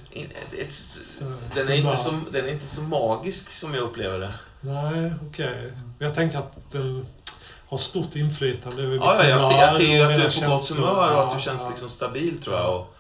Den 1.55 1.69
är, 1.69 1.75
inte 1.75 1.97
så, 1.97 2.11
den 2.33 2.45
är 2.45 2.49
inte 2.53 2.67
så 2.67 2.83
magisk 2.83 3.51
som 3.53 3.75
jag 3.75 3.83
upplever 3.83 4.19
det. 4.19 4.33
Nej, 4.61 5.13
okej. 5.29 5.73
Jag 5.99 6.15
tänker 6.15 6.39
att 6.39 6.57
den 6.73 7.07
har 7.69 7.79
stort 7.79 8.17
inflytande 8.17 8.83
över 8.83 8.93
mitt 8.93 9.01
Ja, 9.01 9.17
ja, 9.25 9.29
jag, 9.29 9.41
ser, 9.43 9.59
jag 9.59 9.73
ser 9.73 9.85
ju 9.85 10.01
att 10.03 10.09
du 10.17 10.23
är 10.23 10.41
på 10.47 10.51
gott 10.53 10.69
humör 10.71 11.15
och 11.17 11.23
att 11.23 11.31
Ja, 11.31 11.35
du 11.37 11.43
känns 11.43 11.63
ja. 11.65 11.69
liksom 11.71 11.89
stabil 11.89 12.41
tror 12.43 12.57
jag. 12.57 12.75
Och, 12.77 12.95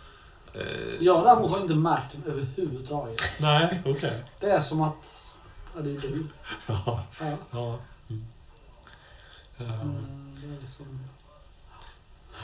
eh, 0.54 0.62
Jag 1.00 1.24
däremot 1.24 1.50
har 1.50 1.58
inte 1.60 1.74
märkt 1.74 2.12
den 2.12 2.32
överhuvudtaget. 2.32 3.22
Nej, 3.40 3.82
okej. 3.86 4.12
Det 4.40 4.50
är 4.50 4.60
som 4.60 4.82
att... 4.82 5.27
Ja, 5.78 5.84
det 5.84 5.90
är 5.90 6.00
du. 6.00 6.26
Ja. 6.66 7.05
Ja. 7.20 7.36
ja. 7.50 7.78
Mm. 8.10 8.26
Mm, 9.59 10.32
det 10.40 10.46
är 10.46 10.60
liksom... 10.60 11.09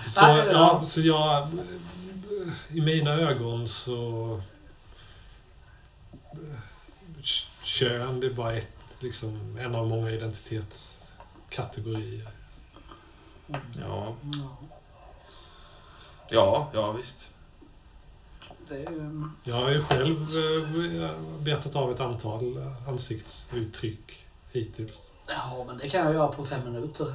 Så, 0.08 0.26
Nej, 0.26 0.46
ja. 0.46 0.84
så 0.84 1.00
jag... 1.00 1.48
I 2.68 2.80
mina 2.80 3.10
ögon 3.10 3.68
så... 3.68 4.40
Kön, 7.62 8.20
det 8.20 8.26
är 8.26 8.30
bara 8.30 8.52
ett, 8.52 8.72
liksom, 9.00 9.58
en 9.60 9.74
av 9.74 9.88
många 9.88 10.10
identitetskategorier. 10.10 12.28
ja, 13.80 14.14
Ja, 14.32 14.56
ja, 16.30 16.70
ja, 16.72 16.92
visst. 16.92 17.28
Jag 19.44 19.54
har 19.54 19.70
ju 19.70 19.82
själv 19.82 20.16
eh, 21.02 21.10
betat 21.44 21.76
av 21.76 21.90
ett 21.90 22.00
antal 22.00 22.72
ansiktsuttryck 22.88 24.26
hittills. 24.52 25.10
Ja, 25.28 25.64
men 25.68 25.78
det 25.78 25.88
kan 25.88 26.00
jag 26.04 26.14
göra 26.14 26.28
på 26.28 26.44
fem 26.44 26.64
minuter. 26.72 27.12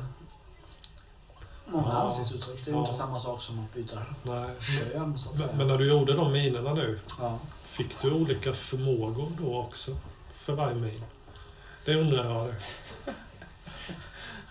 Många 1.65 1.88
Ja. 1.88 1.93
ansiktsuttryck, 2.01 2.65
det 2.65 2.71
är 2.71 2.73
ju 2.73 2.80
Ja. 2.80 2.85
inte 2.85 2.97
samma 2.97 3.19
sak 3.19 3.41
som 3.41 3.59
att 3.59 3.73
byta 3.73 3.99
Nej. 4.23 4.49
kön, 4.59 5.19
så 5.19 5.30
att 5.30 5.38
säga. 5.38 5.47
Men, 5.49 5.57
men 5.57 5.67
när 5.67 5.77
du 5.77 5.88
gjorde 5.89 6.13
de 6.13 6.31
minerna 6.31 6.73
nu, 6.73 6.99
Ja. 7.19 7.39
fick 7.63 8.01
du 8.01 8.11
olika 8.11 8.53
förmågor 8.53 9.31
då 9.41 9.57
också? 9.57 9.97
För 10.34 10.53
varje 10.53 10.76
min? 10.76 11.03
Det 11.85 11.95
undrar 11.95 12.26
jag. 12.26 12.55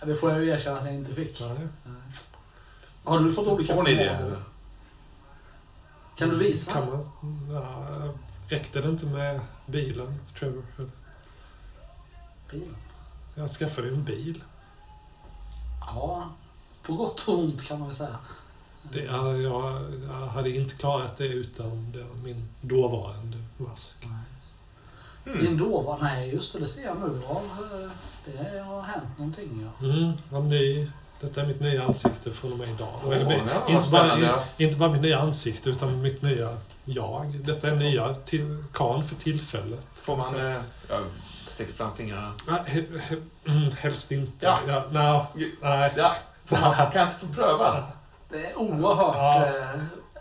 Det 0.09 0.15
får 0.15 0.31
jag 0.31 0.45
ju 0.45 0.49
erkänna 0.51 0.79
att 0.79 0.85
jag 0.85 0.95
inte 0.95 1.15
fick. 1.15 1.41
Nej. 1.41 1.49
Nej. 1.85 1.95
Har 3.05 3.19
du 3.21 3.33
fått 3.33 3.47
olika 3.47 3.75
Får 3.75 3.83
ni 3.83 3.95
det? 3.95 4.37
Kan 6.19 6.29
du 6.29 6.37
visa? 6.37 6.73
Kan 6.73 6.87
man, 6.91 7.03
ja, 7.53 7.87
räckte 8.49 8.81
det 8.81 8.89
inte 8.89 9.07
med 9.07 9.41
bilen, 9.67 10.21
Trevor? 10.39 10.65
Bilen? 12.51 12.77
Jag 13.35 13.51
skaffade 13.51 13.89
en 13.89 14.05
bil. 14.05 14.45
Ja, 15.81 16.29
på 16.83 16.95
gott 16.95 17.29
och 17.29 17.39
ont 17.39 17.65
kan 17.65 17.79
man 17.79 17.89
väl 17.89 17.97
säga. 17.97 18.19
Det, 18.93 19.05
ja, 19.05 19.37
jag, 19.37 19.83
jag 20.09 20.27
hade 20.27 20.51
inte 20.51 20.75
klarat 20.75 21.17
det 21.17 21.27
utan 21.27 21.93
det, 21.93 22.07
min 22.25 22.49
dåvarande 22.61 23.39
mask. 23.57 23.97
Nej. 24.01 24.19
Mm. 25.27 25.45
Din 25.45 25.57
dåvar, 25.57 25.99
nej 26.03 26.31
just 26.35 26.53
det, 26.53 26.59
det 26.59 26.67
ser 26.67 26.85
jag 26.85 27.01
nu. 27.01 27.21
Ja, 27.29 27.43
eh, 27.75 27.91
det 28.25 28.59
har 28.59 28.83
hänt 28.83 29.19
någonting 29.19 29.69
ja. 29.81 29.87
Mm, 29.87 30.13
vad 30.31 30.45
ny. 30.45 30.91
Detta 31.21 31.41
är 31.41 31.47
mitt 31.47 31.61
nya 31.61 31.85
ansikte 31.85 32.31
från 32.31 32.53
och 32.53 32.59
med 32.59 32.69
idag. 32.69 32.89
Åh, 33.07 33.13
Eller, 33.17 33.33
ja, 33.33 33.69
inte, 33.69 33.89
bara, 33.91 34.41
inte 34.57 34.77
bara 34.77 34.93
mitt 34.93 35.03
nya 35.03 35.19
ansikte 35.21 35.71
utan 35.71 36.03
mitt 36.03 36.23
nya 36.23 36.57
jag. 36.85 37.41
Detta 37.45 37.69
är 37.69 37.75
nya 37.77 38.15
till, 38.15 38.65
kan 38.75 39.05
för 39.05 39.15
tillfället. 39.15 39.81
Får 40.03 40.17
man... 40.17 40.41
Eh, 40.41 40.61
jag 40.89 41.05
sticker 41.47 41.73
fram 41.73 41.97
fingrarna. 41.97 42.33
Nej, 42.49 42.61
he- 42.67 43.01
he- 43.09 43.23
mm, 43.47 43.73
helst 43.79 44.13
inte. 44.13 44.47
Ja. 44.47 44.59
Ja, 44.67 44.83
no, 44.91 45.27
nej. 45.63 45.93
Ja, 45.97 46.13
man, 46.49 46.91
kan 46.93 47.07
inte 47.07 47.17
få 47.19 47.27
pröva? 47.27 47.83
Det 48.29 48.47
är 48.51 48.59
oerhört 48.59 49.17
Ja. 49.17 49.47
eh, 49.47 49.81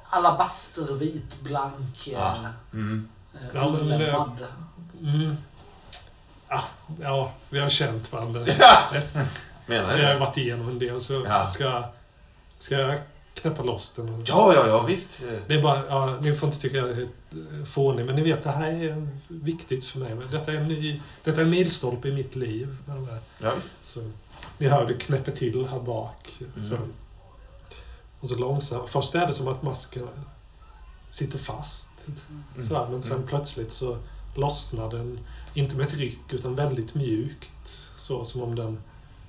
alabastervit, 0.10 1.40
blank, 1.42 2.08
eh, 2.08 2.14
Ja. 2.14 2.36
Mm. 2.74 3.10
eh, 3.34 3.40
Ja, 3.54 3.70
men, 3.70 3.80
fullämmad. 3.80 4.46
Mm. 5.02 5.38
Ah, 6.48 6.62
ja, 7.02 7.32
vi 7.50 7.60
har 7.60 7.70
känt 7.70 8.12
varandra. 8.14 8.40
Menar 9.68 9.94
Vi 9.96 10.00
du 10.02 10.06
har 10.08 10.14
det? 10.14 10.20
varit 10.20 10.38
igenom 10.38 10.70
en 10.70 10.80
del 10.80 11.02
så 11.02 11.24
Ja. 11.28 11.46
ska, 11.46 11.84
ska 12.60 12.76
jag 12.76 13.00
knäppa 13.34 13.64
loss 13.64 13.94
den. 13.96 14.24
Ja, 14.28 14.54
ja, 14.54 14.68
ja, 14.68 14.82
visst. 14.82 15.24
Det 15.48 15.54
är 15.54 15.62
bara, 15.62 15.86
ja, 15.88 16.18
ni 16.22 16.34
får 16.36 16.50
inte 16.50 16.62
tycka 16.62 16.78
jag 16.78 16.90
är 16.90 17.02
eh, 17.02 17.66
fånig, 17.66 18.06
men 18.06 18.16
ni 18.16 18.22
vet 18.22 18.44
det 18.44 18.52
här 18.52 18.72
är 18.72 19.08
viktigt 19.28 19.86
för 19.86 20.00
mig. 20.00 20.16
Men 20.16 20.32
detta 20.32 20.54
är 20.54 20.58
en 20.58 20.68
ny, 20.68 21.02
detta 21.24 21.42
är 21.42 21.46
en 21.46 21.50
milstolpe 21.50 22.08
i 22.08 22.12
mitt 22.14 22.36
liv. 22.36 22.78
Här. 22.88 23.20
Ja, 23.40 23.56
visst. 23.56 23.72
Så, 23.84 24.12
ni 24.58 24.68
hör 24.68 24.86
det 24.86 24.94
knäpper 24.94 25.32
till 25.32 25.68
här 25.68 25.80
bak. 25.80 26.40
Mm. 26.56 26.70
Så, 26.70 26.78
och 28.20 28.28
så 28.30 28.36
långsamt. 28.36 28.90
Först 28.90 29.16
är 29.16 29.28
det 29.28 29.34
som 29.34 29.48
att 29.48 29.64
masken 29.64 30.08
sitter 31.10 31.40
fast. 31.40 31.90
Mm. 32.08 32.68
Sådär, 32.68 32.88
men 32.92 33.02
sen 33.02 33.16
Mm. 33.18 33.28
plötsligt 33.28 33.72
så 33.72 33.98
lossnar 34.36 34.90
den, 34.90 35.20
inte 35.54 35.76
med 35.76 35.88
ett 35.88 35.94
ryck, 35.94 36.34
utan 36.34 36.56
väldigt 36.56 36.96
mjukt. 36.96 37.52
Så 37.98 38.26
som 38.26 38.42
om 38.44 38.56
den 38.56 38.78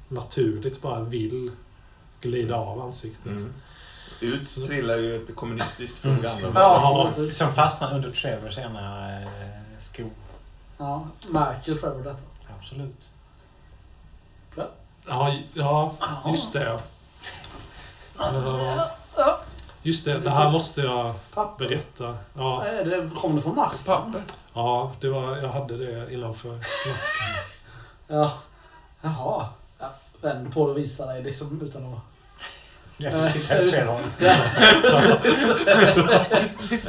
naturligt 0.09 0.83
bara 0.83 1.01
vill 1.01 1.53
glida 2.21 2.57
av 2.57 2.81
ansiktet. 2.81 3.27
Mm. 3.27 3.55
Ut 4.21 4.67
trillar 4.67 4.97
ju 4.97 5.17
ett 5.23 5.37
kommunistiskt 5.37 6.05
Mm. 6.05 6.17
propaganda. 6.19 6.61
Ja, 6.61 7.13
som 7.33 7.53
fastnar 7.53 7.95
under 7.95 8.11
Trevors 8.13 8.59
ena 8.59 9.13
eh, 9.23 9.29
sko. 9.79 10.03
Ja, 10.79 11.07
märker 11.29 11.75
Trevor 11.75 12.03
detta? 12.05 12.23
Absolut. 12.59 13.09
Ja, 14.57 14.69
ja, 15.55 15.95
Ja. 16.01 16.31
just 16.31 16.53
det. 16.53 16.81
Ja. 18.19 19.41
Just 19.83 20.05
det, 20.05 20.19
det 20.19 20.31
här 20.31 20.51
måste 20.51 20.81
jag 20.81 21.15
Papper. 21.35 21.69
berätta. 21.69 22.17
Ja, 22.35 22.65
Är 22.65 22.85
det, 22.85 23.11
kom 23.17 23.37
det 23.37 23.43
från 23.43 23.57
masken? 23.57 23.95
Papper. 23.95 24.23
ja 24.55 24.93
det 25.01 25.09
var, 25.09 25.37
jag 25.37 25.49
hade 25.49 25.77
det 25.77 26.15
innanför 26.15 26.49
masken. 26.55 26.95
Ja. 28.17 28.33
Jaha. 29.01 29.47
Vänd 30.20 30.55
på 30.55 30.66
det 30.66 30.73
och 30.73 30.78
visa 30.78 31.07
dig 31.07 31.23
liksom 31.23 31.61
utan 31.62 31.95
att... 31.95 32.01
Jag 32.97 33.32
tittar 33.32 33.66
åt 33.66 33.73
fel 33.74 33.86
håll. 33.89 34.03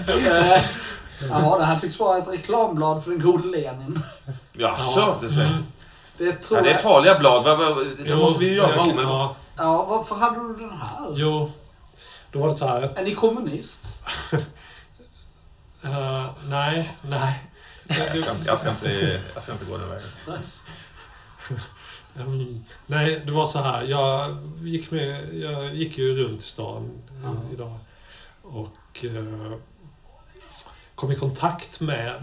Jaha, 1.30 1.58
det 1.58 1.66
här 1.66 1.80
tycks 1.80 2.00
vara 2.00 2.18
ett 2.18 2.28
reklamblad 2.28 3.04
för 3.04 3.12
den 3.12 3.22
gode 3.22 3.48
Lenin. 3.48 4.02
Jaså, 4.54 5.18
du 5.22 5.30
säger. 5.30 5.48
Mm. 5.50 5.66
Det 6.18 6.32
tror 6.34 6.60
Ja, 6.60 6.64
det 6.64 6.70
är 6.70 6.74
jag... 6.74 6.82
farliga 6.82 7.20
blad. 7.20 7.46
Det 7.46 7.78
Jo, 8.06 8.18
måste 8.18 8.40
vi 8.40 8.46
ju 8.50 8.56
göra 8.56 8.82
omedelbart. 8.82 9.36
ja, 9.58 9.64
Ja, 9.64 9.86
varför 9.86 10.16
hade 10.16 10.40
du 10.48 10.56
den 10.56 10.72
här? 10.78 11.08
Jo, 11.14 11.52
då 12.32 12.40
var 12.40 12.48
det 12.48 12.54
så 12.54 12.68
här 12.68 12.82
att... 12.82 12.98
Är 12.98 13.04
ni 13.04 13.16
kommunist? 13.16 14.04
eh, 15.84 16.26
nej, 16.48 16.94
nej. 17.02 17.44
Jag 17.88 18.20
ska, 18.20 18.32
jag, 18.46 18.60
ska 18.60 18.70
inte, 18.70 19.20
jag 19.34 19.44
ska 19.44 19.52
inte 19.52 19.66
gå 19.66 19.78
den 19.78 19.90
vägen. 19.90 20.08
Ehm, 22.20 22.66
nej, 22.88 23.22
det 23.26 23.32
var 23.32 23.46
så 23.46 23.60
här. 23.60 23.84
Jag 23.84 24.38
gick, 24.62 24.92
med, 24.92 25.36
jag 25.36 25.76
gick 25.76 25.98
ju 25.98 26.16
runt 26.16 26.42
i 26.42 26.44
stan 26.44 26.92
Ja. 27.24 27.36
idag. 27.54 27.78
Och 28.42 29.06
eh, 29.06 29.52
kom 30.96 31.12
i 31.12 31.16
kontakt 31.16 31.80
med, 31.80 32.14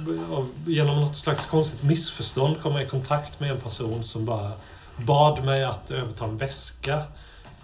genom 0.67 1.01
något 1.01 1.17
slags 1.17 1.47
konstigt 1.47 1.83
missförstånd, 1.83 2.63
kom 2.63 2.73
jag 2.73 2.83
i 2.83 2.87
kontakt 2.87 3.41
med 3.41 3.51
en 3.51 3.61
person 3.61 4.05
som 4.05 4.25
bara 4.25 4.53
bad 4.97 5.45
mig 5.45 5.65
att 5.65 5.91
överta 5.91 6.25
en 6.25 6.37
väska. 6.39 7.03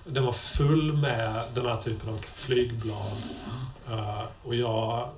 Den 0.04 0.24
var 0.24 0.32
full 0.32 0.92
med 0.92 1.42
den 1.54 1.66
här 1.66 1.76
typen 1.76 2.08
av 2.08 2.18
flygblad. 2.18 3.12
Eh, 3.90 4.22
och 4.42 4.54
jag, 4.54 5.08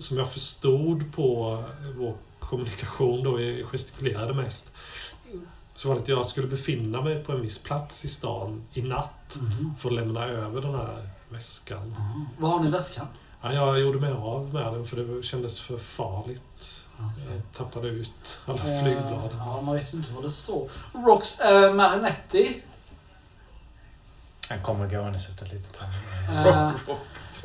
som 0.00 0.18
jag 0.18 0.32
förstod 0.32 1.12
på 1.14 1.62
vår 1.98 2.14
kommunikation 2.40 3.24
då, 3.24 3.32
vi 3.32 3.64
gestikulerade 3.72 4.34
mest, 4.34 4.72
så 5.78 5.88
var 5.88 5.94
det 5.94 6.00
att 6.02 6.08
jag 6.08 6.26
skulle 6.26 6.46
befinna 6.46 7.00
mig 7.00 7.24
på 7.24 7.32
en 7.32 7.40
viss 7.42 7.58
plats 7.58 8.04
i 8.04 8.08
stan 8.08 8.62
i 8.72 8.82
natt 8.82 9.36
Mm. 9.36 9.74
för 9.78 9.88
att 9.88 9.94
lämna 9.94 10.24
över 10.24 10.60
den 10.62 10.74
här 10.74 11.08
väskan. 11.28 11.94
Vad 12.38 12.50
har 12.50 12.60
ni 12.60 12.66
i 12.68 12.70
väskan? 12.70 13.06
Ja, 13.42 13.52
jag 13.52 13.80
gjorde 13.80 14.00
mig 14.00 14.12
av 14.12 14.54
med 14.54 14.72
den 14.72 14.86
för 14.86 14.96
det 14.96 15.22
kändes 15.22 15.60
för 15.60 15.78
farligt. 15.78 16.80
Jag 16.98 17.42
tappade 17.56 17.88
ut 17.88 18.38
alla 18.46 18.58
Eh, 18.74 18.82
flygblad. 18.82 19.30
Ja, 19.38 19.60
man 19.60 19.74
vet 19.74 19.94
ju 19.94 19.98
inte 19.98 20.12
vad 20.12 20.22
det 20.22 20.30
står. 20.30 20.70
Rox 20.94 21.40
eh, 21.40 21.74
Marinetti. 21.74 22.62
Han 24.50 24.62
kommer 24.62 24.86
gåendes 24.90 25.28
efter 25.28 25.46
ett 25.46 25.52
litet 25.52 25.78
tag. 25.78 25.88
Eh, 26.46 26.70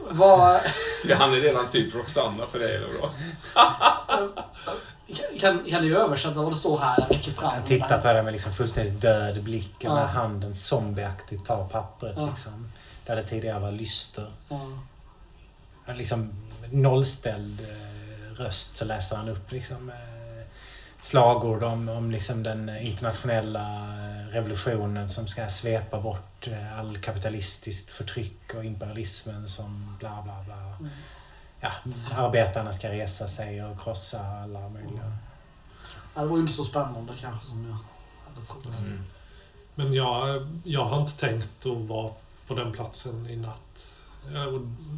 vad, 0.09 0.61
Han 1.17 1.33
är 1.33 1.37
redan 1.41 1.67
typ 1.67 1.95
Roxanna 1.95 2.45
för 2.51 2.59
dig, 2.59 2.75
eller 2.75 2.99
bra? 2.99 3.09
kan, 5.39 5.65
kan 5.69 5.83
du 5.83 5.97
översätta 5.97 6.41
vad 6.41 6.51
det 6.51 6.55
står 6.55 6.79
här? 6.79 6.95
Jag 6.97 7.11
räcker 7.11 7.31
fram. 7.31 7.51
Han 7.51 7.63
tittar 7.63 8.01
på 8.01 8.13
det 8.13 8.23
med 8.23 8.33
liksom 8.33 8.53
fullständigt 8.53 9.01
död 9.01 9.43
blick. 9.43 9.75
Ja. 9.79 9.95
När 9.95 10.05
handen 10.05 10.55
zombieaktigt 10.55 11.45
tar 11.45 11.67
pappret. 11.67 12.17
Ja. 12.17 12.29
Liksom, 12.29 12.71
där 13.05 13.15
det 13.15 13.23
tidigare 13.23 13.59
var 13.59 13.71
lyster. 13.71 14.31
Ja. 14.49 15.93
Liksom 15.93 16.33
nollställd 16.71 17.61
eh, 17.61 18.33
röst 18.35 18.77
så 18.77 18.85
läser 18.85 19.15
han 19.15 19.29
upp 19.29 19.51
liksom, 19.51 19.89
eh, 19.89 20.45
slagord 21.01 21.63
om, 21.63 21.89
om 21.89 22.11
liksom 22.11 22.43
den 22.43 22.77
internationella 22.77 23.61
eh, 23.61 24.33
revolutionen 24.33 25.09
som 25.09 25.27
ska 25.27 25.49
svepa 25.49 26.01
bort 26.01 26.47
all 26.79 26.97
kapitalistiskt 26.97 27.91
förtryck 27.91 28.53
och 28.55 28.65
imperialismen 28.65 29.49
som 29.49 29.95
bla 29.99 30.21
bla 30.23 30.43
bla. 30.45 30.55
Mm. 30.55 30.91
Ja, 31.63 31.71
arbetarna 32.17 32.73
ska 32.73 32.89
resa 32.91 33.27
sig 33.27 33.65
och 33.65 33.79
krossa 33.81 34.19
alla 34.43 34.69
möjliga. 34.69 35.11
Ja, 36.15 36.21
det 36.21 36.27
var 36.27 36.35
ju 36.37 36.41
inte 36.41 36.53
så 36.53 36.63
spännande 36.63 37.13
kanske 37.21 37.45
som 37.47 37.63
jag 37.65 37.77
hade 38.33 38.47
trott. 38.47 38.77
Mm. 38.79 39.03
Men 39.75 39.93
jag, 39.93 40.47
jag 40.63 40.85
har 40.85 41.01
inte 41.01 41.17
tänkt 41.19 41.65
att 41.65 41.77
vara 41.77 42.13
på 42.47 42.55
den 42.55 42.71
platsen 42.71 43.27
i 43.29 43.35
natt. 43.35 43.89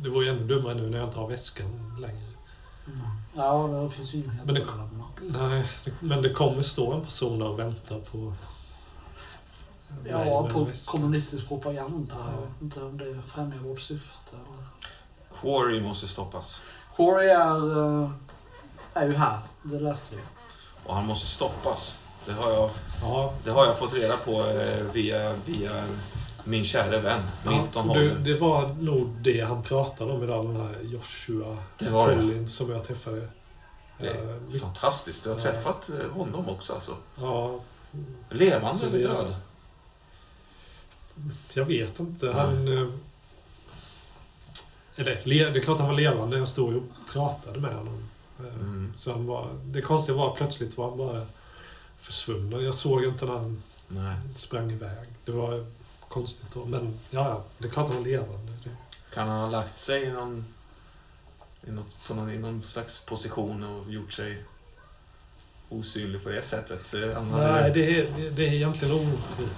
Det 0.04 0.10
var 0.10 0.22
ju 0.22 0.30
ännu 0.30 0.48
dummare 0.48 0.74
nu 0.74 0.90
när 0.90 0.98
jag 0.98 1.08
inte 1.08 1.20
har 1.20 1.28
väskan 1.28 1.98
längre. 2.02 2.32
Mm. 2.88 3.00
Ja, 3.36 3.68
det 3.68 3.90
finns 3.90 4.14
ju 4.14 4.18
ingenting 4.18 4.40
att 4.40 4.46
Men 4.46 4.56
det- 4.56 4.62
överlämna. 4.62 5.04
Nej, 5.22 5.66
det, 5.86 5.92
men 6.00 6.22
det 6.22 6.30
kommer 6.34 6.62
stå 6.62 6.94
en 6.94 7.02
person 7.02 7.40
där 7.40 7.48
och 7.48 7.60
vänta 7.60 8.00
på 8.12 8.34
Ja, 10.10 10.50
på 10.54 10.68
kommunistisk 10.86 11.48
propaganda. 11.48 12.16
Ja. 12.20 12.32
Jag 12.36 12.42
vet 12.42 12.62
inte 12.62 12.84
om 12.84 12.98
det 12.98 13.22
främjar 13.28 13.58
vårt 13.60 13.80
syfte. 13.80 14.36
Quarry 15.46 15.82
måste 15.82 16.08
stoppas. 16.08 16.62
Corey 16.96 17.30
är, 17.30 17.78
eh, 18.04 18.10
är 18.94 19.06
ju 19.08 19.14
här. 19.16 19.40
Det 19.64 19.80
läste 19.80 20.16
vi. 20.16 20.22
Och 20.86 20.96
han 20.96 21.06
måste 21.06 21.28
stoppas. 21.28 21.98
Det 22.26 22.34
har 22.34 22.52
jag, 22.52 22.70
Ja, 23.02 23.34
det 23.44 23.52
har 23.52 23.66
jag 23.66 23.78
fått 23.78 23.94
reda 23.94 24.18
på 24.18 24.32
eh, 24.32 24.84
via, 24.94 25.34
via 25.46 25.84
min 26.44 26.64
kära 26.64 27.00
vän 27.00 27.22
Milton 27.48 27.90
Holm. 27.90 28.24
det 28.24 28.34
var 28.38 28.68
nog 28.68 29.08
det 29.08 29.42
han 29.42 29.64
pratade 29.64 30.14
om 30.14 30.24
idag, 30.24 30.46
den 30.46 30.56
här 30.56 30.76
Joshua 30.84 31.58
Det 31.78 31.90
var 31.90 32.10
det. 32.10 32.16
Collins 32.16 32.56
som 32.56 32.72
jag 32.72 32.84
träffade. 32.88 33.30
Det 34.00 34.08
är 34.08 34.14
Eh, 34.30 34.36
vi- 34.48 34.60
fantastiskt. 34.60 35.24
Du 35.24 35.30
har 35.30 35.38
Ja. 35.38 35.42
träffat 35.44 35.90
eh, 35.90 36.12
honom 36.18 36.50
också 36.50 36.74
alltså. 36.74 36.92
Ja, 37.22 37.60
Levande 38.30 38.76
Så 38.78 38.86
eller 38.86 38.98
det- 38.98 39.04
död? 39.08 39.36
jag 41.54 41.66
vet 41.66 42.00
inte. 42.00 42.32
Han... 42.32 42.78
eh, 42.78 42.88
Eller, 44.96 45.22
le- 45.24 45.50
det 45.50 45.60
är 45.60 45.64
klart 45.64 45.80
han 45.80 45.88
var 45.88 45.96
levande. 45.96 46.38
Jag 46.38 46.48
stod 46.48 46.76
och 46.76 46.84
pratade 47.14 47.60
med 47.60 47.76
honom. 47.76 48.04
Eh, 48.40 48.46
Mm. 48.56 48.94
Så 48.98 49.12
han 49.12 49.26
var, 49.26 49.50
det 49.64 49.82
konstiga 49.82 50.18
var 50.18 50.36
plötsligt 50.36 50.78
var 50.78 50.90
han 50.90 50.98
bara 50.98 51.26
försvunnen. 52.02 52.64
Jag 52.66 52.76
såg 52.76 53.04
inte 53.06 53.26
när 53.26 53.34
han 53.34 53.64
Nej. 53.88 54.16
sprang 54.36 54.72
iväg. 54.72 55.08
Det 55.26 55.32
var 55.32 55.66
konstigt 56.10 56.48
då. 56.54 56.66
Men 56.66 57.00
ja, 57.10 57.44
det 57.58 57.66
är 57.68 57.72
klart 57.72 57.88
han 57.88 57.98
var 57.98 58.04
levande. 58.04 58.52
Kan 59.14 59.28
han 59.28 59.40
ha 59.42 59.50
lagt 59.50 59.78
sig 59.78 60.04
i 60.04 60.10
någon, 60.12 60.46
i 61.68 61.72
något, 61.72 61.98
på 62.08 62.14
någon, 62.14 62.32
i 62.32 62.38
någon 62.38 62.64
slags 62.64 63.00
position 63.00 63.64
och 63.64 63.92
gjort 63.94 64.14
sig 64.14 64.44
osynlig 65.70 66.24
på 66.24 66.30
det 66.30 66.42
sättet? 66.42 67.14
Han 67.16 67.32
hade- 67.32 67.52
nej, 67.52 67.72
det 67.74 68.00
är, 68.00 68.32
det 68.32 68.48
är 68.48 68.54
egentligen 68.54 69.10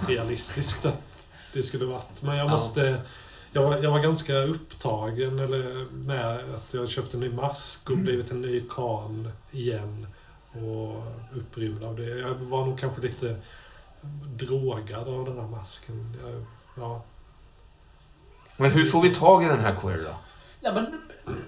orealistiskt 0.05 0.85
att 0.85 1.27
det 1.53 1.64
skulle 1.64 1.85
varit. 1.85 2.22
Men 2.22 2.38
jag 2.38 2.47
Ja. 2.47 2.51
Jag 3.58 3.64
var, 3.64 3.78
jag 3.78 3.92
var 3.92 4.00
ganska 4.00 4.38
upptagen 4.38 5.40
eller, 5.40 5.86
med 5.92 6.36
att 6.56 6.74
jag 6.74 6.90
köpte 6.90 7.18
en 7.18 7.22
ny 7.22 7.30
mask 7.30 7.80
och 7.86 7.92
Mm. 7.92 8.04
blivit 8.06 8.32
en 8.32 8.42
ny 8.42 8.62
kan 8.70 9.32
igen. 9.52 10.08
Och 10.54 11.04
upprymd 11.38 11.84
av 11.84 11.96
det. 11.96 12.04
Jag 12.18 12.34
var 12.34 12.66
nog 12.66 12.80
kanske 12.80 13.02
lite 13.02 13.36
drogad 14.36 15.08
av 15.08 15.26
den 15.26 15.40
här 15.40 15.48
masken. 15.48 16.18
Jag, 16.26 16.46
ja, 16.84 17.02
Men 18.58 18.72
hur 18.72 18.86
får 18.86 19.02
vi 19.02 19.16
tag 19.16 19.44
i 19.44 19.46
den 19.46 19.60
här 19.60 19.76
Query 19.76 20.04
då? 20.04 20.16
Ja, 20.62 20.72
men 20.74 20.86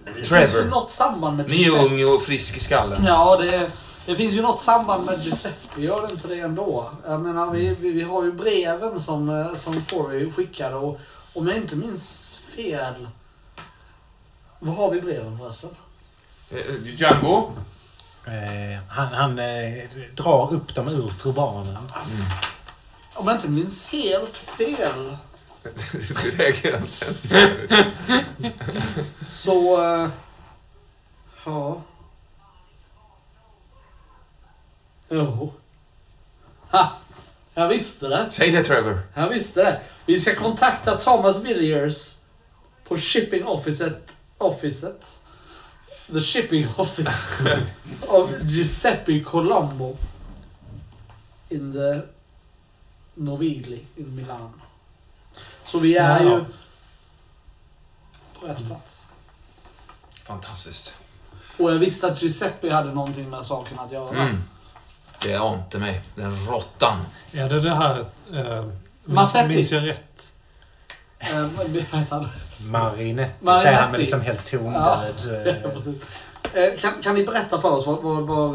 det 0.06 0.14
finns 0.14 0.30
Trevor. 0.30 0.64
ju 0.64 0.70
något 0.70 0.92
samband 0.92 1.38
med 1.38 1.50
Ni 1.50 1.64
är 1.64 1.86
ung 1.86 2.14
och 2.14 2.22
frisk 2.22 2.58
i 2.58 2.60
skallen. 2.60 3.04
Ja, 3.06 3.38
det, 3.38 3.72
det 4.06 4.16
finns 4.16 4.34
ju 4.34 4.42
något 4.42 4.62
samband 4.62 5.06
med 5.06 5.20
Giuseppe, 5.20 5.82
gör 5.82 6.08
det 6.08 6.14
inte 6.14 6.28
det 6.28 6.40
ändå? 6.40 6.92
Jag 7.08 7.22
menar, 7.22 7.52
vi, 7.52 7.76
vi, 7.80 7.92
vi 7.92 8.02
har 8.02 8.24
ju 8.24 8.32
breven 8.32 9.00
som, 9.00 9.30
eh, 9.30 9.56
som 9.56 9.82
Corey 9.82 10.32
skickade 10.32 10.76
och 10.76 11.00
om 11.34 11.48
jag 11.48 11.58
inte 11.58 11.76
minns 11.76 12.36
fel... 12.56 13.08
Vad 14.60 14.76
har 14.76 14.92
vi 14.92 15.02
breven 15.02 15.38
förresten? 15.40 15.70
Eh, 16.52 16.84
Django? 16.84 17.52
Eh, 18.26 18.80
han 18.88 19.08
han 19.08 19.40
eh, 19.40 19.90
drar 20.16 20.54
upp 20.54 20.76
dem 20.76 20.88
ur 20.88 21.10
turbanen. 21.10 21.92
Om 23.14 23.28
jag 23.28 23.36
inte 23.36 23.50
minns 23.50 23.90
helt 23.92 24.38
fel 24.38 25.18
Du 25.94 26.32
reagerar 26.32 26.78
inte 26.78 27.06
ens. 27.06 27.28
så... 29.28 29.84
eh, 30.04 30.10
Ja... 31.46 31.82
Jo. 35.10 35.54
Ha! 36.72 36.92
Jag 37.60 37.68
visste 37.68 38.08
det. 38.08 38.28
Säg 38.32 38.52
det 38.52 38.64
Trevor. 38.64 39.00
Jag 39.14 39.30
visste 39.30 39.64
det. 39.64 39.80
Vi 40.06 40.20
ska 40.20 40.36
kontakta 40.36 40.98
Thomas 40.98 41.42
Villiers 41.44 42.16
på 42.88 42.98
shipping 42.98 43.46
officet, 43.46 44.18
officet 44.38 45.20
the 46.14 46.20
shipping 46.22 46.68
office 46.78 47.60
of 48.08 48.30
Giuseppe 48.42 49.20
Colombo 49.24 49.98
in 51.50 51.72
the 51.74 52.02
Novigli 53.16 53.86
in 53.96 54.16
Milan. 54.16 54.62
Så 55.64 55.80
vi 55.80 55.96
är 55.98 56.24
Ja. 56.24 56.32
ju 56.32 56.46
på 58.40 58.46
rätt 58.48 58.68
plats. 58.68 59.02
Fantastiskt. 60.24 60.94
Och 61.58 61.72
jag 61.72 61.80
visste 61.80 62.08
att 62.08 62.22
Giuseppe 62.24 62.74
hade 62.74 62.94
någonting 62.94 63.30
med 63.30 63.46
saken 63.46 63.80
att 63.80 63.92
göra. 63.92 64.10
Mm. 64.22 64.44
Det 65.22 65.36
ante 65.36 65.80
mig. 65.80 66.02
Den 66.16 66.46
råttan. 66.48 66.98
Är 67.32 67.50
det 67.50 67.62
det 67.62 67.76
här... 67.76 68.06
Eh, 68.34 68.66
Massetti. 69.04 69.48
minns 69.48 69.72
jag 69.72 69.88
rätt? 69.88 70.32
Eh? 71.20 71.30
Marinetti, 71.42 73.34
Marinetti. 73.42 73.62
säger 73.64 73.78
han 73.78 73.92
med 73.92 74.00
liksom 74.00 74.22
helt 74.22 74.46
tondöd. 74.52 75.14
Ja, 75.26 75.50
eh, 75.50 75.72
precis. 75.74 76.04
Eh, 76.54 76.80
kan, 76.80 77.02
kan 77.02 77.16
ni 77.16 77.26
berätta 77.26 77.62
för 77.62 77.72
oss 77.72 77.88
var, 77.88 78.02
var, 78.02 78.22
var 78.22 78.48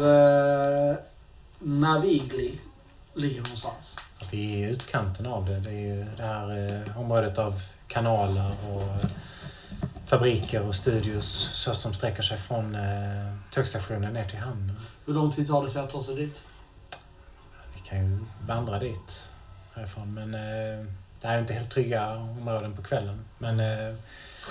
eh, 0.89 0.95
Navigli 1.59 2.59
ligger 3.13 3.41
någonstans? 3.41 3.97
Vi 4.31 4.63
är 4.63 4.67
i 4.67 4.71
utkanten 4.71 5.25
av 5.25 5.45
det. 5.45 5.59
Det 5.59 5.69
är 5.69 5.95
ju 5.95 6.05
det 6.17 6.23
här 6.23 6.73
eh, 6.87 6.99
området 6.99 7.37
av 7.37 7.61
kanaler 7.87 8.51
och 8.69 9.09
fabriker 10.07 10.61
och 10.61 10.75
studios 10.75 11.49
så 11.53 11.73
som 11.73 11.93
sträcker 11.93 12.23
sig 12.23 12.37
från 12.37 12.75
eh, 12.75 13.33
tågstationen 13.51 14.13
ner 14.13 14.29
till 14.29 14.39
hamnen. 14.39 14.75
Hur 15.05 15.13
lång 15.13 15.31
tid 15.31 15.47
tar 15.47 15.63
det 15.63 15.69
sig 15.69 15.81
att 15.81 15.91
ta 15.91 16.03
sig 16.03 16.15
dit? 16.15 16.43
Kan 17.89 17.97
ju 18.05 18.19
vandra 18.47 18.79
dit 18.79 19.29
härifrån 19.73 20.13
men 20.13 20.33
eh, 20.33 20.85
det 21.21 21.27
här 21.27 21.35
är 21.35 21.41
inte 21.41 21.53
helt 21.53 21.69
trygga 21.71 22.15
områden 22.17 22.75
på 22.75 22.83
kvällen. 22.83 23.25
Men 23.37 23.59
eh, 23.59 23.95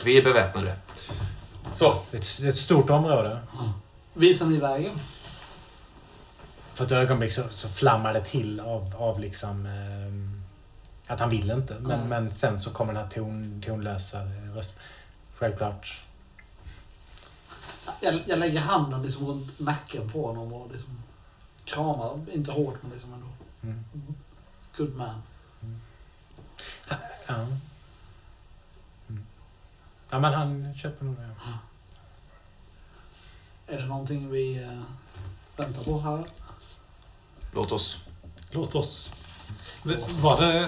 Vi 0.04 0.18
är 0.18 0.24
beväpnade. 0.24 0.74
Så. 1.74 2.02
det 2.10 2.16
är 2.16 2.20
ett, 2.20 2.38
det 2.40 2.46
är 2.46 2.50
ett 2.50 2.56
stort 2.56 2.90
område. 2.90 3.38
Visar 4.14 4.46
ni 4.46 4.56
vägen? 4.58 4.92
För 6.74 6.84
ett 6.84 6.92
ögonblick 6.92 7.32
så, 7.32 7.42
så 7.50 7.68
flammar 7.68 8.12
det 8.12 8.20
till 8.24 8.60
av, 8.60 8.94
av 8.98 9.20
liksom 9.20 9.66
eh, 9.66 11.12
att 11.12 11.20
han 11.20 11.30
vill 11.30 11.50
inte. 11.50 11.74
Men, 11.80 11.92
Mm. 11.92 12.08
men 12.08 12.30
sen 12.30 12.60
så 12.60 12.70
kommer 12.70 12.92
den 12.92 13.02
här 13.02 13.10
ton, 13.10 13.62
tonlösa 13.66 14.18
rösten. 14.54 14.78
Självklart. 15.34 16.02
Jag, 18.00 18.22
jag 18.26 18.38
lägger 18.38 18.60
handen 18.60 19.02
liksom 19.02 19.26
runt 19.26 19.58
nacken 19.60 20.10
på 20.10 20.26
honom 20.26 20.52
och 20.52 20.70
liksom 20.72 21.02
kramar. 21.64 22.20
Inte 22.32 22.52
hårt 22.52 22.74
men 22.82 22.90
liksom 22.90 23.12
ändå. 23.14 23.26
Mm. 23.62 23.84
Good 24.76 24.96
man. 24.96 25.22
Ja. 26.88 26.96
Mm. 29.08 29.26
Ja, 30.10 30.18
men 30.20 30.32
han 30.34 30.74
köper 30.74 31.04
nog 31.04 31.16
det. 31.16 31.34
Är 33.74 33.78
det 33.80 33.86
någonting 33.86 34.30
vi 34.30 34.62
eh, 34.62 34.82
väntar 35.56 35.84
på 35.84 36.00
här? 36.00 36.24
Låt 37.52 37.72
oss. 37.72 38.04
Låt 38.50 38.74
oss. 38.74 39.14
Var 40.20 40.40
det 40.40 40.60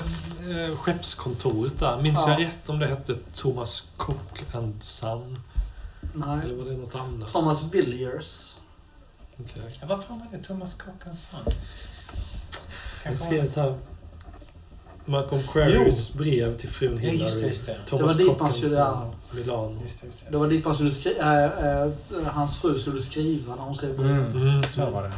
eh, 0.67 0.77
skeppskontoret 0.77 1.79
där? 1.79 2.03
Minns 2.03 2.19
Ja. 2.27 2.31
jag 2.31 2.41
rätt 2.41 2.69
om 2.69 2.79
det 2.79 2.87
hette 2.87 3.19
Thomas 3.35 3.89
Cook 3.97 4.55
and 4.55 4.85
Son? 4.85 5.41
Nej. 6.15 6.39
Eller 6.45 6.55
var 6.55 6.65
det 6.65 6.77
något 6.77 6.95
annat? 6.95 7.29
Thomas 7.33 7.63
Villiers. 7.63 8.57
Okej. 9.41 9.63
Ja, 9.81 9.87
vad 9.87 10.05
fan 10.05 10.19
var 10.19 10.39
det 10.39 10.45
Thomas 10.45 10.75
Cockens 10.75 11.29
sa? 11.31 11.37
Jag 13.05 13.11
har 13.11 13.17
skrivit 13.17 13.57
här. 13.57 13.75
Malcolm 15.05 15.43
Querys 15.53 16.13
brev 16.15 16.57
till 16.57 16.69
frun 16.69 16.93
Ja, 16.93 16.99
Hillary. 16.99 17.19
just 17.19 17.41
det, 17.41 17.47
just 17.47 17.67
det. 17.67 17.77
Thomas 17.87 18.17
Det 18.17 18.25
var 18.25 18.31
dit 18.31 18.41
man 18.41 18.53
skulle- 18.53 18.75
ja. 18.75 19.13
Milano. 19.31 19.83
Just 19.83 20.01
det, 20.01 20.07
just 20.07 20.25
det. 20.25 20.31
Det 20.31 20.37
var 20.39 20.49
dit 20.49 20.65
man 20.65 20.75
skulle 20.75 20.93
skriva, 20.93 21.45
äh, 21.45 21.83
äh, 21.83 21.93
hans 22.27 22.57
fru 22.61 22.79
skulle 22.81 23.03
skriva 23.03 23.57
när 23.57 23.63
hon 23.63 23.75
skrev 23.75 23.97
brevet. 23.97 24.13
Mm. 24.35 24.49
Mm. 24.49 24.63
Så 24.63 24.91
var 24.91 25.03
det. 25.03 25.13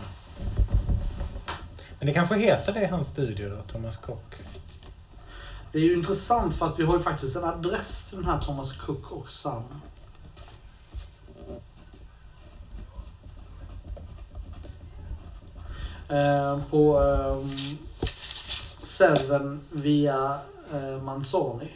Men 1.98 2.06
det 2.06 2.12
kanske 2.12 2.36
heter 2.38 2.72
det 2.72 2.80
i 2.82 2.86
hans 2.86 3.06
studio 3.08 3.48
då, 3.56 3.62
Thomas 3.72 3.96
Cock? 3.96 4.34
Det 5.72 5.78
är 5.78 5.82
ju 5.82 5.92
intressant 5.94 6.54
för 6.54 6.66
att 6.66 6.78
vi 6.78 6.84
har 6.84 6.94
ju 6.96 7.02
faktiskt 7.02 7.36
en 7.36 7.44
adress 7.44 8.04
till 8.08 8.16
den 8.18 8.26
här 8.26 8.40
Thomas 8.40 8.72
Cook 8.72 9.12
och 9.12 9.30
Son. 9.30 9.62
På 16.70 17.00
ehm, 17.00 17.78
Seven 18.82 19.60
via 19.70 20.38
eh, 20.72 21.02
Manzoni. 21.02 21.70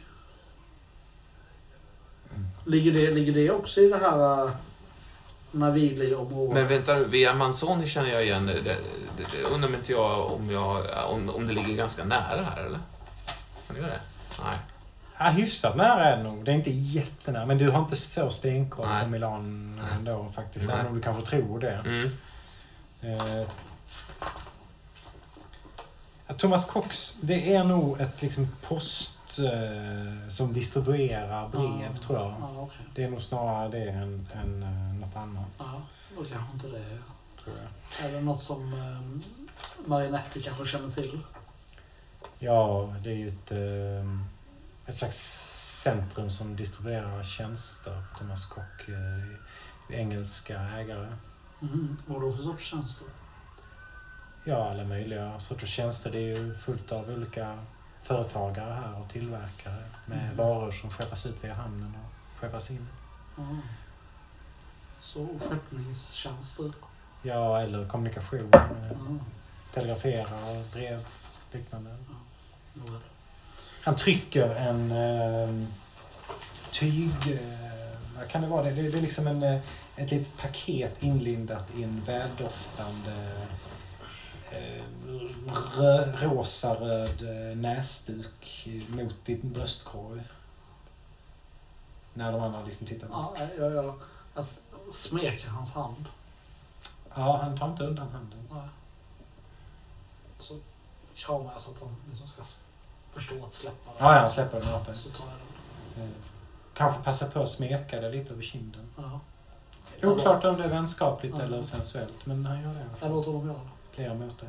Ligger 2.64 2.92
det, 2.92 3.10
ligger 3.10 3.32
det 3.32 3.50
också 3.50 3.80
i 3.80 3.88
det 3.88 3.98
här 3.98 4.44
uh, 4.44 4.50
Navigli-området? 5.50 6.54
Men 6.54 6.68
vänta 6.68 6.94
nu, 6.94 7.04
via 7.04 7.34
Manzoni 7.34 7.86
känner 7.86 8.10
jag 8.10 8.24
igen. 8.24 8.46
Det, 8.46 8.60
det, 8.62 8.76
det 9.16 9.42
undrar 9.54 9.74
inte 9.74 9.92
jag 9.92 10.32
om, 10.32 10.50
jag 10.50 10.86
om, 11.10 11.30
om 11.30 11.46
det 11.46 11.52
ligger 11.52 11.74
ganska 11.74 12.04
nära 12.04 12.42
här, 12.42 12.64
eller? 12.64 12.80
Kan 13.66 13.76
det 13.76 13.80
göra 13.80 13.90
det? 13.90 14.00
Nej. 14.44 14.54
Ja, 15.18 15.24
hyfsat 15.24 15.76
nära 15.76 16.04
är 16.04 16.16
det 16.16 16.22
nog. 16.22 16.44
Det 16.44 16.50
är 16.50 16.54
inte 16.54 16.70
jättenära. 16.70 17.46
Men 17.46 17.58
du 17.58 17.70
har 17.70 17.80
inte 17.80 17.96
så 17.96 18.30
stenkoll 18.30 18.88
på 19.02 19.08
Milan 19.08 19.76
Nej. 19.76 19.92
ändå 19.98 20.32
faktiskt. 20.34 20.66
Nej. 20.66 20.76
Även 20.76 20.86
om 20.86 20.94
du 20.94 21.02
kanske 21.02 21.26
tror 21.26 21.60
det. 21.60 21.82
Mm. 21.84 22.10
Eh, 23.00 23.46
Thomas 26.38 26.64
Cox, 26.70 27.16
det 27.20 27.54
är 27.54 27.64
nog 27.64 28.00
ett 28.00 28.22
liksom 28.22 28.48
post 28.62 29.38
eh, 29.38 30.28
som 30.28 30.52
distribuerar 30.52 31.48
brev, 31.48 31.90
Ja, 31.92 31.98
tror 32.02 32.18
jag. 32.18 32.34
Ja, 32.40 32.50
okej. 32.56 32.86
Det 32.94 33.04
är 33.04 33.10
nog 33.10 33.22
snarare 33.22 33.68
det 33.68 33.90
än, 33.90 34.28
än 34.42 34.62
eh, 34.62 35.00
något 35.00 35.16
annat, 35.16 35.46
Ja, 35.58 35.82
då 36.16 36.24
kanske 36.24 36.52
inte 36.54 36.66
det 36.68 36.98
tror 37.42 37.56
jag. 37.56 38.08
Är 38.08 38.12
det 38.12 38.20
något 38.20 38.42
som 38.42 38.72
um, 38.74 39.22
Marinetti 39.86 40.42
kanske 40.42 40.66
känner 40.66 40.90
till? 40.90 41.20
Ja, 42.38 42.94
det 43.04 43.10
är 43.10 43.16
ju 43.16 43.28
ett, 43.28 43.52
eh, 43.52 44.18
ett 44.86 44.94
slags 44.94 45.18
centrum 45.82 46.30
som 46.30 46.56
distribuerar 46.56 47.22
tjänster. 47.22 48.02
Thomas 48.18 48.46
Cock, 48.46 48.88
eh, 48.88 49.98
engelska 49.98 50.60
ägare. 50.60 51.08
Mm. 51.62 51.96
Vad 52.06 52.20
då 52.20 52.32
för 52.32 52.42
sorts 52.42 52.64
tjänster? 52.64 53.06
Ja, 54.44 54.70
alla 54.70 54.84
möjliga 54.84 55.40
sorters 55.40 55.68
tjänster. 55.68 56.10
Det 56.10 56.18
är 56.18 56.36
ju 56.38 56.54
fullt 56.54 56.92
av 56.92 57.10
olika 57.10 57.58
företagare 58.02 58.72
här 58.74 59.00
och 59.00 59.08
tillverkare 59.08 59.82
med 60.06 60.18
Mm. 60.24 60.36
varor 60.36 60.70
som 60.70 60.90
skeppas 60.90 61.26
ut 61.26 61.36
via 61.44 61.54
hamnen 61.54 61.94
och 62.04 62.40
skeppas 62.40 62.70
in. 62.70 62.88
Ja. 63.36 63.42
Så 65.00 65.26
skeppningstjänster? 65.48 66.72
Ja, 67.22 67.60
eller 67.60 67.88
kommunikation. 67.88 68.48
Ja, 68.52 68.60
Telegrafera, 69.74 70.62
brev, 70.72 71.06
liknande. 71.52 71.90
det. 72.74 72.82
Han 73.82 73.96
trycker 73.96 74.48
en 74.54 74.90
eh, 74.92 75.66
tyg... 76.70 77.10
Eh, 77.32 77.98
vad 78.18 78.28
kan 78.28 78.42
det 78.42 78.48
vara? 78.48 78.62
Det, 78.62 78.70
det, 78.70 78.90
det 78.90 78.98
är 78.98 79.02
liksom 79.02 79.26
en, 79.26 79.42
eh, 79.42 79.60
ett 79.96 80.10
litet 80.10 80.36
paket 80.38 81.02
inlindat 81.02 81.74
i 81.74 81.82
en 81.82 82.02
väldoftande 82.04 83.10
eh, 83.12 83.48
rosa-röd 86.20 87.22
eh, 87.22 87.56
näsduk 87.56 88.68
mot 88.88 89.14
ditt 89.24 89.42
bröstkorg. 89.42 90.22
När 92.14 92.32
de 92.32 92.40
andra 92.42 92.64
liksom 92.64 92.86
tittar 92.86 93.06
på. 93.08 93.12
Ja, 93.14 93.46
jag, 93.58 93.72
jag, 93.72 93.94
jag 94.34 94.44
smeker 94.92 95.48
hans 95.48 95.72
hand. 95.72 96.04
Ja, 97.14 97.36
han 97.42 97.58
tar 97.58 97.70
inte 97.70 97.84
undan 97.84 98.08
handen. 98.08 98.48
Ja. 98.50 98.68
Så 100.40 100.58
kramar 101.14 101.52
jag 101.52 101.62
så 101.62 101.70
att 101.70 101.80
han 101.80 101.96
liksom 102.10 102.28
ska 102.28 102.42
förstå 103.12 103.34
att 103.46 103.52
släppa 103.52 103.90
den. 103.90 104.06
Ja, 104.06 104.14
ja, 104.14 104.20
han 104.20 104.30
släpper 104.30 104.60
den 104.60 104.74
åt 104.74 104.86
dig. 104.86 104.96
Så 104.96 105.08
tar 105.10 105.24
jag 105.26 105.34
den. 105.96 106.04
Eh, 106.04 106.10
Kanske 106.74 107.02
passa 107.02 107.26
på 107.26 107.42
att 107.42 107.48
smeka 107.48 108.00
dig 108.00 108.12
lite 108.18 108.32
över 108.32 108.42
kinden. 108.42 108.86
Ja. 108.96 109.20
Oklart 110.08 110.44
om 110.44 110.56
det 110.56 110.64
är 110.64 110.68
vänskapligt 110.68 111.34
Ja. 111.38 111.44
eller 111.44 111.62
sensuellt, 111.62 112.26
men 112.26 112.46
han 112.46 112.62
gör 112.62 112.68
det 112.74 112.84
Jag 113.00 113.10
låter 113.10 113.32
dem 113.32 113.46
göra 113.46 113.58
det. 113.58 113.70
Ler 113.98 114.14
mot 114.14 114.38
dig. 114.40 114.48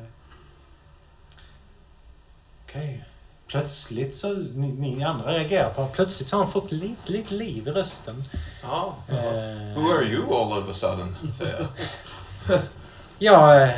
Okej. 2.64 3.04
Plötsligt 3.46 4.14
så, 4.14 4.32
ni, 4.34 4.72
ni 4.72 5.04
andra 5.04 5.32
reagerar 5.32 5.70
på 5.74 5.86
plötsligt 5.86 6.28
så 6.28 6.36
har 6.36 6.44
han 6.44 6.52
fått 6.52 6.72
lite, 6.72 7.12
lite 7.12 7.34
liv 7.34 7.68
i 7.68 7.70
rösten. 7.70 8.24
Ja. 8.62 8.94
Eh, 9.08 9.14
Who 9.74 9.90
are 9.92 10.04
you 10.04 10.34
all 10.34 10.62
of 10.62 10.68
a 10.68 10.72
sudden? 10.72 11.16
säger 11.34 11.68
jag. 12.48 12.60
Ja, 13.18 13.60
eh, 13.60 13.70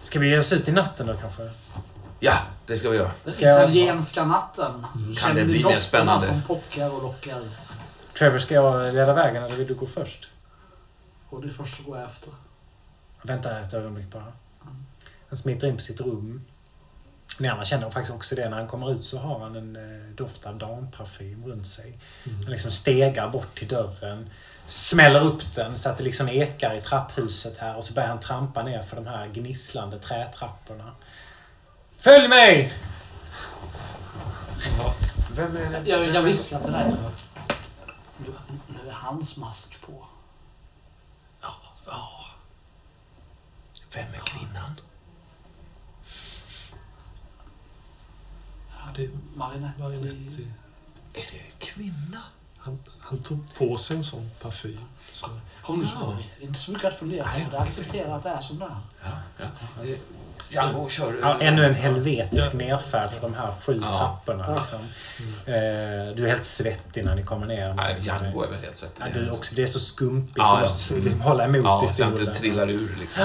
ska 0.00 0.18
vi 0.18 0.30
ge 0.30 0.38
oss 0.38 0.52
ut 0.52 0.68
i 0.68 0.72
natten 0.72 1.06
då 1.06 1.16
kanske? 1.16 1.42
ja, 2.20 2.32
det 2.66 2.76
ska 2.76 2.90
vi 2.90 2.96
göra. 2.96 3.10
Ska 3.26 3.44
jag- 3.46 3.60
italienska 3.62 4.24
natten. 4.24 4.86
Mm. 4.94 5.14
Kan 5.14 5.34
det 5.36 5.44
bli 5.44 5.64
mer 5.64 5.80
spännande? 5.80 6.26
som 6.26 6.42
pockar 6.42 6.94
och 6.96 7.02
lockar. 7.02 7.48
Trevor, 8.18 8.38
ska 8.38 8.54
jag 8.54 8.94
leda 8.94 9.14
vägen 9.14 9.42
eller 9.44 9.56
vill 9.56 9.66
du 9.66 9.74
gå 9.74 9.86
först? 9.86 10.28
Och 11.28 11.40
det 11.42 11.48
är 11.48 11.52
först 11.52 11.76
så 11.76 11.82
går 11.82 11.98
jag 11.98 12.06
efter. 12.06 12.32
Vänta 13.22 13.58
ett 13.60 13.74
ögonblick 13.74 14.10
bara. 14.10 14.32
Han 15.28 15.36
smiter 15.36 15.66
in 15.66 15.76
på 15.76 15.82
sitt 15.82 16.00
rum. 16.00 16.44
Ni 17.38 17.48
andra 17.48 17.64
känner 17.64 17.90
faktiskt 17.90 18.16
också 18.16 18.34
det. 18.34 18.48
När 18.48 18.56
han 18.56 18.68
kommer 18.68 18.92
ut 18.92 19.04
så 19.04 19.18
har 19.18 19.38
han 19.38 19.56
en 19.56 19.76
eh, 19.76 20.14
doft 20.14 20.46
av 20.46 20.58
damparfym 20.58 21.44
runt 21.46 21.66
sig. 21.66 21.98
Mm. 22.26 22.42
Han 22.42 22.52
liksom 22.52 22.70
stegar 22.70 23.28
bort 23.28 23.58
till 23.58 23.68
dörren. 23.68 24.30
Smäller 24.66 25.20
upp 25.20 25.54
den 25.54 25.78
så 25.78 25.88
att 25.88 25.98
det 25.98 26.04
liksom 26.04 26.28
ekar 26.28 26.74
i 26.74 26.80
trapphuset 26.80 27.58
här. 27.58 27.76
Och 27.76 27.84
så 27.84 27.94
börjar 27.94 28.08
han 28.08 28.20
trampa 28.20 28.62
ner 28.62 28.82
för 28.82 28.96
de 28.96 29.06
här 29.06 29.28
gnisslande 29.28 29.98
trätrapporna. 29.98 30.94
Följ 31.96 32.28
mig! 32.28 32.72
Ja. 34.78 34.94
Vem 35.32 35.56
är 35.56 35.70
det? 35.70 35.90
Jag, 35.90 36.14
jag 36.14 36.22
viskar 36.22 36.60
till 36.60 36.72
dig. 36.72 36.94
Nu, 38.16 38.32
nu 38.66 38.88
är 38.88 38.92
hans 38.92 39.36
mask 39.36 39.80
på. 39.80 40.06
Vem 43.92 44.14
är 44.14 44.18
kvinnan? 44.18 44.80
Ja, 48.96 49.02
det, 49.02 49.10
Marinetti. 49.34 49.80
Marinetti. 49.80 50.46
Är 51.14 51.20
det 51.32 51.66
kvinna? 51.66 52.18
Han, 52.58 52.78
han 53.00 53.18
tog 53.18 53.54
på 53.58 53.76
sig 53.78 53.96
en 53.96 54.04
sån 54.04 54.30
parfym. 54.42 54.78
Så, 55.12 55.26
Kom 55.62 55.78
nu 55.80 55.86
så. 55.86 56.16
Det 56.38 56.44
är 56.44 56.48
inte 56.48 56.60
så 56.60 56.70
mycket 56.70 56.88
att 56.88 56.94
fundera 56.98 57.24
på. 57.24 57.30
Nej, 57.38 57.46
Det 57.50 57.58
accepterar 57.58 58.16
att 58.16 58.22
det 58.22 58.28
är 58.28 58.40
som 58.40 58.58
det 58.58 58.64
är. 58.64 58.70
Ja, 59.04 59.10
ja. 59.38 59.94
Django, 60.50 60.88
kör. 60.88 61.14
Ja, 61.22 61.38
ännu 61.40 61.64
en 61.64 61.74
helvetisk 61.74 62.52
nerfärd 62.52 63.10
för 63.10 63.20
de 63.20 63.34
här 63.34 63.52
sju 63.66 63.80
Ja. 63.84 63.92
trapporna. 63.98 64.54
Liksom. 64.58 64.78
Eh, 65.46 66.14
du 66.16 66.24
är 66.24 66.28
helt 66.28 66.44
svettig 66.44 67.04
när 67.04 67.14
ni 67.14 67.22
kommer 67.22 67.46
ner. 67.46 67.74
Nej, 67.74 67.96
Django 68.00 68.42
är 68.42 68.50
väl 68.50 68.60
helt 68.60 68.76
svettig. 68.76 69.02
Ja, 69.06 69.20
du 69.20 69.30
också, 69.30 69.54
det 69.54 69.62
är 69.62 69.66
så 69.66 69.80
skumpigt. 69.80 70.38
Ja, 70.38 70.54
du 70.54 70.60
måste 70.60 70.94
liksom 70.94 71.20
hålla 71.20 71.44
emot 71.44 71.64
Ja, 71.64 71.84
i 71.84 71.88
så 71.88 72.02
jag 72.02 72.08
stolen. 72.12 72.28
inte 72.28 72.40
trillar 72.40 72.70
ur 72.70 72.96
liksom. 73.00 73.22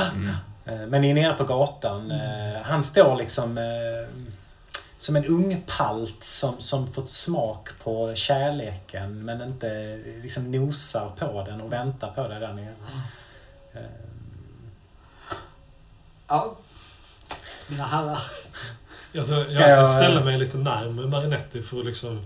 Mm. 0.66 0.90
Men 0.90 1.02
ni 1.02 1.10
är 1.10 1.14
nere 1.14 1.34
på 1.34 1.44
gatan. 1.44 2.12
Eh, 2.12 2.62
Han 2.64 2.84
står 2.84 3.16
liksom 3.16 3.58
som 5.04 5.16
en 5.16 5.26
ung 5.26 5.64
palt 5.78 6.24
som, 6.24 6.56
som 6.62 6.92
fått 6.94 7.10
smak 7.10 7.70
på 7.84 8.16
kärleken 8.16 9.26
men 9.26 9.42
inte 9.42 10.00
liksom 10.24 10.52
nosar 10.52 11.12
på 11.20 11.44
den 11.44 11.62
och 11.62 11.72
väntar 11.74 12.12
på 12.12 12.28
det 12.28 12.40
där 12.40 12.54
nere. 12.54 12.74
Eh, 13.74 13.82
Ja. 16.28 16.56
Mina 17.68 17.84
herrar. 17.84 18.20
jag, 19.12 19.28
tror- 19.28 19.46
Ska 19.46 19.60
jag, 19.62 19.70
jag- 19.70 19.78
jag 19.80 19.90
ställer 19.90 20.24
mig 20.24 20.38
lite 20.38 20.58
närmare 20.58 21.08
Marinetti 21.08 21.62
för 21.62 21.80
att 21.80 21.86
liksom 21.86 22.26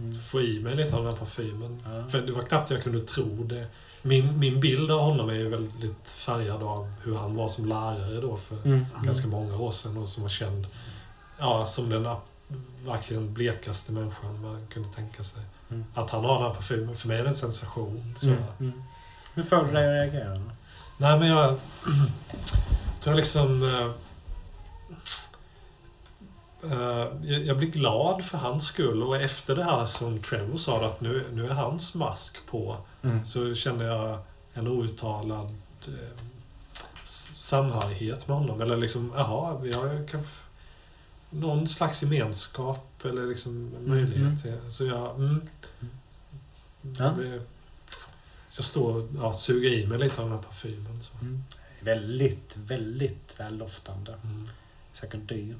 Mm. 0.00 0.14
få 0.22 0.40
i 0.40 0.60
mig 0.60 0.76
lite 0.76 0.96
av 0.96 1.02
den 1.04 1.12
här 1.12 1.18
parfymen. 1.18 1.82
Ja. 1.84 2.08
För 2.10 2.20
det 2.20 2.32
var 2.32 2.42
knappt 2.42 2.70
jag 2.70 2.82
kunde 2.82 3.00
tro 3.00 3.44
det. 3.44 3.66
Min, 4.02 4.38
min 4.38 4.60
bild 4.60 4.90
av 4.90 5.00
honom 5.00 5.28
är 5.28 5.34
ju 5.34 5.48
väldigt 5.48 6.10
färgad 6.10 6.62
av 6.62 6.92
hur 7.04 7.14
han 7.14 7.34
var 7.34 7.48
som 7.48 7.66
lärare 7.68 8.20
då 8.20 8.36
för 8.36 8.56
Mm. 8.64 8.86
ganska 9.04 9.28
många 9.28 9.56
år 9.56 9.72
sedan 9.72 9.96
och 9.96 10.08
som 10.08 10.22
var 10.22 10.30
känd 10.30 10.66
ja, 11.38 11.66
som 11.66 11.88
den 11.88 12.08
verkligen 12.86 13.34
blekaste 13.34 13.92
människan 13.92 14.42
man 14.42 14.66
kunde 14.70 14.88
tänka 14.88 15.24
sig. 15.24 15.42
Mm. 15.70 15.84
Att 15.94 16.10
han 16.10 16.24
har 16.24 16.34
den 16.34 16.42
här 16.46 16.54
parfymen, 16.54 16.96
för 16.96 17.08
mig 17.08 17.18
är 17.18 17.22
det 17.22 17.28
en 17.28 17.34
sensation. 17.34 18.14
Så. 18.20 18.26
Mm. 18.26 18.42
Mm. 18.60 18.82
Hur 19.34 19.42
får 19.42 19.56
du 19.56 19.72
dig 19.72 20.02
att 20.02 20.12
reagera? 20.12 20.34
då? 20.34 20.50
Nej, 20.96 21.18
men 21.18 21.28
jag 21.28 21.58
tror 23.00 23.04
jag 23.12 23.16
liksom... 23.16 23.62
eh, 23.62 23.90
eh, 26.72 27.06
jag, 27.22 27.40
jag 27.40 27.58
blir 27.58 27.68
glad 27.68 28.24
för 28.24 28.38
hans 28.38 28.66
skull 28.66 29.02
och 29.02 29.16
efter 29.16 29.56
det 29.56 29.64
här 29.64 29.86
som 29.86 30.22
Trevor 30.22 30.58
sa 30.58 30.86
att 30.86 31.00
nu, 31.00 31.24
nu 31.32 31.46
är 31.46 31.54
hans 31.54 31.94
mask 31.94 32.46
på 32.50 32.76
Mm. 33.02 33.24
så 33.24 33.54
känner 33.54 33.84
jag 33.84 34.18
en 34.52 34.68
outtalad 34.68 35.54
eh, 35.86 36.22
samhörighet 37.36 38.28
med 38.28 38.36
honom. 38.36 38.60
Eller 38.60 38.76
liksom, 38.76 39.12
jaha, 39.16 39.64
ju 39.64 40.06
kanske 40.10 40.30
någon 41.30 41.68
slags 41.68 42.02
gemenskap 42.02 43.04
eller 43.04 43.26
liksom 43.26 43.70
möjlighet 43.86 44.44
Mm. 44.44 44.70
Så 44.70 44.84
jag... 44.84 45.14
Mm, 45.16 45.48
Ja. 46.98 47.14
så 48.48 48.58
jag 48.58 48.64
står 48.64 48.96
och 48.96 49.08
ja, 49.18 49.34
suger 49.34 49.70
i 49.70 49.86
mig 49.86 49.98
lite 49.98 50.22
av 50.22 50.28
den 50.28 50.38
här 50.38 50.44
parfymen. 50.44 51.02
Så. 51.02 51.18
Mm. 51.20 51.44
Väldigt, 51.80 52.56
väldigt 52.56 53.34
väldoftande. 53.40 54.12
Mm. 54.24 54.48
Säkert 54.92 55.28
dyr. 55.28 55.56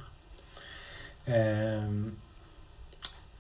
Ehm, 1.24 2.16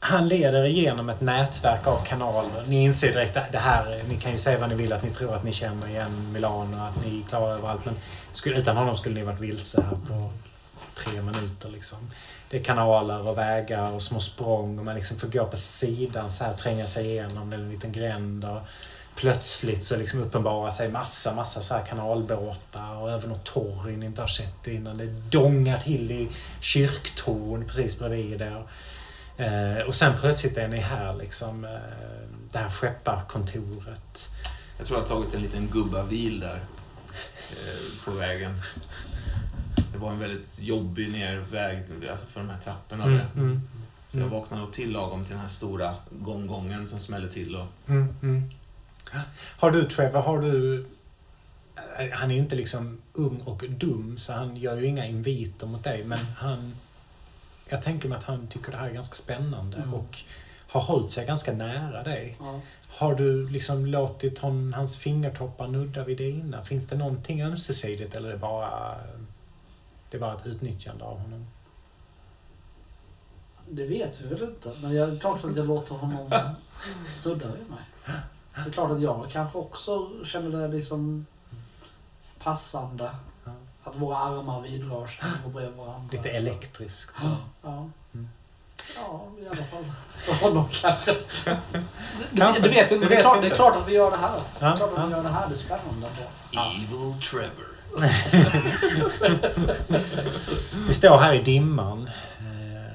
han 0.00 0.28
leder 0.28 0.64
igenom 0.64 1.08
ett 1.08 1.20
nätverk 1.20 1.86
av 1.86 2.04
kanaler. 2.04 2.64
Ni 2.68 2.84
inser 2.84 3.12
direkt 3.12 3.36
att 3.36 3.52
det 3.52 3.58
här, 3.58 4.02
ni 4.08 4.16
kan 4.16 4.32
ju 4.32 4.38
säga 4.38 4.58
vad 4.58 4.68
ni 4.68 4.74
vill, 4.74 4.92
att 4.92 5.02
ni 5.02 5.10
tror 5.10 5.34
att 5.34 5.44
ni 5.44 5.52
känner 5.52 5.88
igen 5.88 6.32
Milano, 6.32 6.76
att 6.76 7.04
ni 7.04 7.20
är 7.20 7.24
klara 7.28 7.54
överallt. 7.54 7.84
Men 7.84 7.94
skulle, 8.32 8.58
utan 8.58 8.76
honom 8.76 8.96
skulle 8.96 9.14
ni 9.14 9.22
varit 9.22 9.40
vilse 9.40 9.82
här 9.82 9.96
på 10.08 10.32
tre 11.04 11.22
minuter. 11.22 11.68
Liksom. 11.68 11.98
Det 12.50 12.58
är 12.58 12.64
kanaler 12.64 13.28
och 13.28 13.38
vägar 13.38 13.92
och 13.92 14.02
små 14.02 14.20
språng 14.20 14.78
och 14.78 14.84
man 14.84 14.94
liksom 14.94 15.18
får 15.18 15.28
gå 15.28 15.46
på 15.46 15.56
sidan 15.56 16.30
så 16.30 16.44
här, 16.44 16.52
tränga 16.56 16.86
sig 16.86 17.06
igenom 17.06 17.52
en 17.52 17.70
liten 17.70 17.92
gränd. 17.92 18.44
Och 18.44 18.60
plötsligt 19.16 19.84
så 19.84 19.96
liksom 19.96 20.22
uppenbarar 20.22 20.70
sig 20.70 20.88
massa, 20.88 21.34
massa 21.34 21.60
så 21.60 21.74
här 21.74 21.86
kanalbåtar 21.86 22.96
och 22.96 23.10
även 23.10 23.28
något 23.30 23.44
torg 23.44 23.96
ni 23.96 24.06
inte 24.06 24.20
har 24.20 24.28
sett 24.28 24.66
innan. 24.66 24.98
Det 24.98 25.06
dongar 25.06 25.78
till 25.78 26.10
i 26.10 26.28
kyrktorn 26.60 27.64
precis 27.64 27.98
bredvid 27.98 28.42
er. 28.42 28.66
Eh, 29.36 29.86
och 29.86 29.94
sen 29.94 30.12
plötsligt 30.20 30.56
är 30.56 30.68
ni 30.68 30.76
här 30.76 31.14
liksom. 31.14 31.64
Eh, 31.64 31.70
det 32.52 32.58
här 32.58 32.68
skepparkontoret. 32.68 34.30
Jag 34.78 34.86
tror 34.86 34.98
jag 34.98 35.06
har 35.06 35.08
tagit 35.08 35.34
en 35.34 35.42
liten 35.42 35.68
gubbavil 35.68 36.40
där 36.40 36.60
eh, 37.50 38.04
på 38.04 38.10
vägen. 38.10 38.60
Det 39.98 40.04
var 40.04 40.12
en 40.12 40.18
väldigt 40.18 40.60
jobbig 40.60 41.12
nerväg 41.12 41.82
alltså 42.10 42.26
för 42.26 42.40
de 42.40 42.48
här 42.50 42.60
trapporna. 42.60 43.04
Mm, 43.04 43.20
mm, 43.36 43.62
Så 44.06 44.18
jag 44.18 44.26
Mm. 44.26 44.38
vaknade 44.40 44.62
nog 44.62 44.72
till 44.72 44.92
lagom 44.92 45.24
till 45.24 45.32
den 45.32 45.40
här 45.40 45.48
stora 45.48 45.94
gånggången 46.10 46.88
som 46.88 47.00
smällde 47.00 47.28
till. 47.32 47.56
Och, 47.56 47.66
mm, 47.88 48.14
mm. 48.22 48.50
Har 49.58 49.70
du 49.70 49.84
Trevor, 49.84 50.20
har 50.20 50.38
du... 50.42 50.86
Han 52.12 52.30
är 52.30 52.34
ju 52.34 52.40
inte 52.40 52.56
liksom 52.56 52.98
ung 53.12 53.40
och 53.40 53.64
dum 53.68 54.18
så 54.18 54.32
han 54.32 54.56
gör 54.56 54.76
ju 54.76 54.86
inga 54.86 55.06
inviter 55.06 55.66
mot 55.66 55.84
dig 55.84 56.04
men 56.04 56.18
han... 56.18 56.74
Jag 57.68 57.82
tänker 57.82 58.08
mig 58.08 58.18
att 58.18 58.24
han 58.24 58.46
tycker 58.48 58.70
det 58.72 58.76
här 58.78 58.88
är 58.88 58.94
ganska 58.94 59.16
spännande 59.16 59.76
Mm. 59.76 59.94
och 59.94 60.18
har 60.68 60.80
hållit 60.80 61.10
sig 61.10 61.26
ganska 61.26 61.52
nära 61.52 62.02
dig. 62.02 62.36
Ja. 62.40 62.60
Har 62.88 63.14
du 63.14 63.48
liksom 63.48 63.86
låtit 63.86 64.38
hon, 64.38 64.72
hans 64.74 64.96
fingertoppar 64.98 65.68
nudda 65.68 66.04
vid 66.04 66.18
dina? 66.18 66.62
Finns 66.64 66.86
det 66.86 66.96
någonting 66.96 67.42
ömsesidigt 67.42 68.14
eller 68.14 68.28
är 68.28 68.32
det 68.32 68.38
bara, 68.38 68.94
det 70.10 70.16
är 70.16 70.20
bara 70.20 70.34
ett 70.34 70.46
utnyttjande 70.46 71.04
av 71.04 71.18
honom? 71.18 71.46
Det 73.70 73.84
vet 73.84 74.20
vi 74.20 74.34
väl 74.34 74.42
inte. 74.42 74.72
Men 74.82 74.94
jag, 74.94 75.08
det 75.08 75.16
är 75.16 75.18
klart 75.20 75.44
att 75.44 75.56
jag 75.56 75.66
låter 75.66 75.94
honom 75.94 76.30
snudda 77.12 77.46
vid 77.46 77.70
mig. 77.70 77.80
Det 78.54 78.68
är 78.68 78.72
klart 78.72 78.90
att 78.90 79.00
jag 79.00 79.26
kanske 79.30 79.58
också 79.58 80.10
känner 80.24 80.58
det 80.58 80.68
liksom 80.68 81.26
passande. 82.38 83.10
Att 83.84 83.96
våra 83.96 84.18
armar 84.18 84.60
vidrör 84.60 85.06
sig 85.06 85.24
och 85.44 85.50
bredvid 85.50 85.76
varandra. 85.76 86.08
Lite 86.12 86.30
elektriskt. 86.30 87.16
Ja. 87.62 87.90
Mm. 88.14 88.28
Ja, 88.96 89.26
i 89.40 89.46
alla 89.46 89.56
fall 89.56 89.84
för 90.10 90.46
honom 90.46 90.68
kanske. 90.72 91.16
Det, 92.30 92.42
vet 92.42 92.64
vi 92.64 92.68
Det 92.68 92.80
inte. 92.80 92.94
Det, 92.94 92.98
vet 92.98 93.18
är 93.18 93.20
klart, 93.20 93.38
vi 93.38 93.48
det 93.48 93.54
är 93.54 93.54
klart 93.54 93.76
att 93.76 93.88
vi 93.88 93.92
gör 93.92 94.10
det 94.10 94.16
här. 94.16 94.40
Det 94.58 94.64
är 94.64 94.76
klart 94.76 94.98
att 94.98 95.08
vi 95.08 95.12
gör 95.12 95.22
det 95.22 95.28
här. 95.28 95.48
Det 95.48 95.54
är 95.54 95.58
spännande. 95.58 96.08
Evil 96.52 97.22
Trevor. 97.22 97.77
Vi 100.86 100.94
står 100.94 101.18
här 101.18 101.34
i 101.34 101.42
dimman. 101.42 102.10
Eh, 102.38 102.92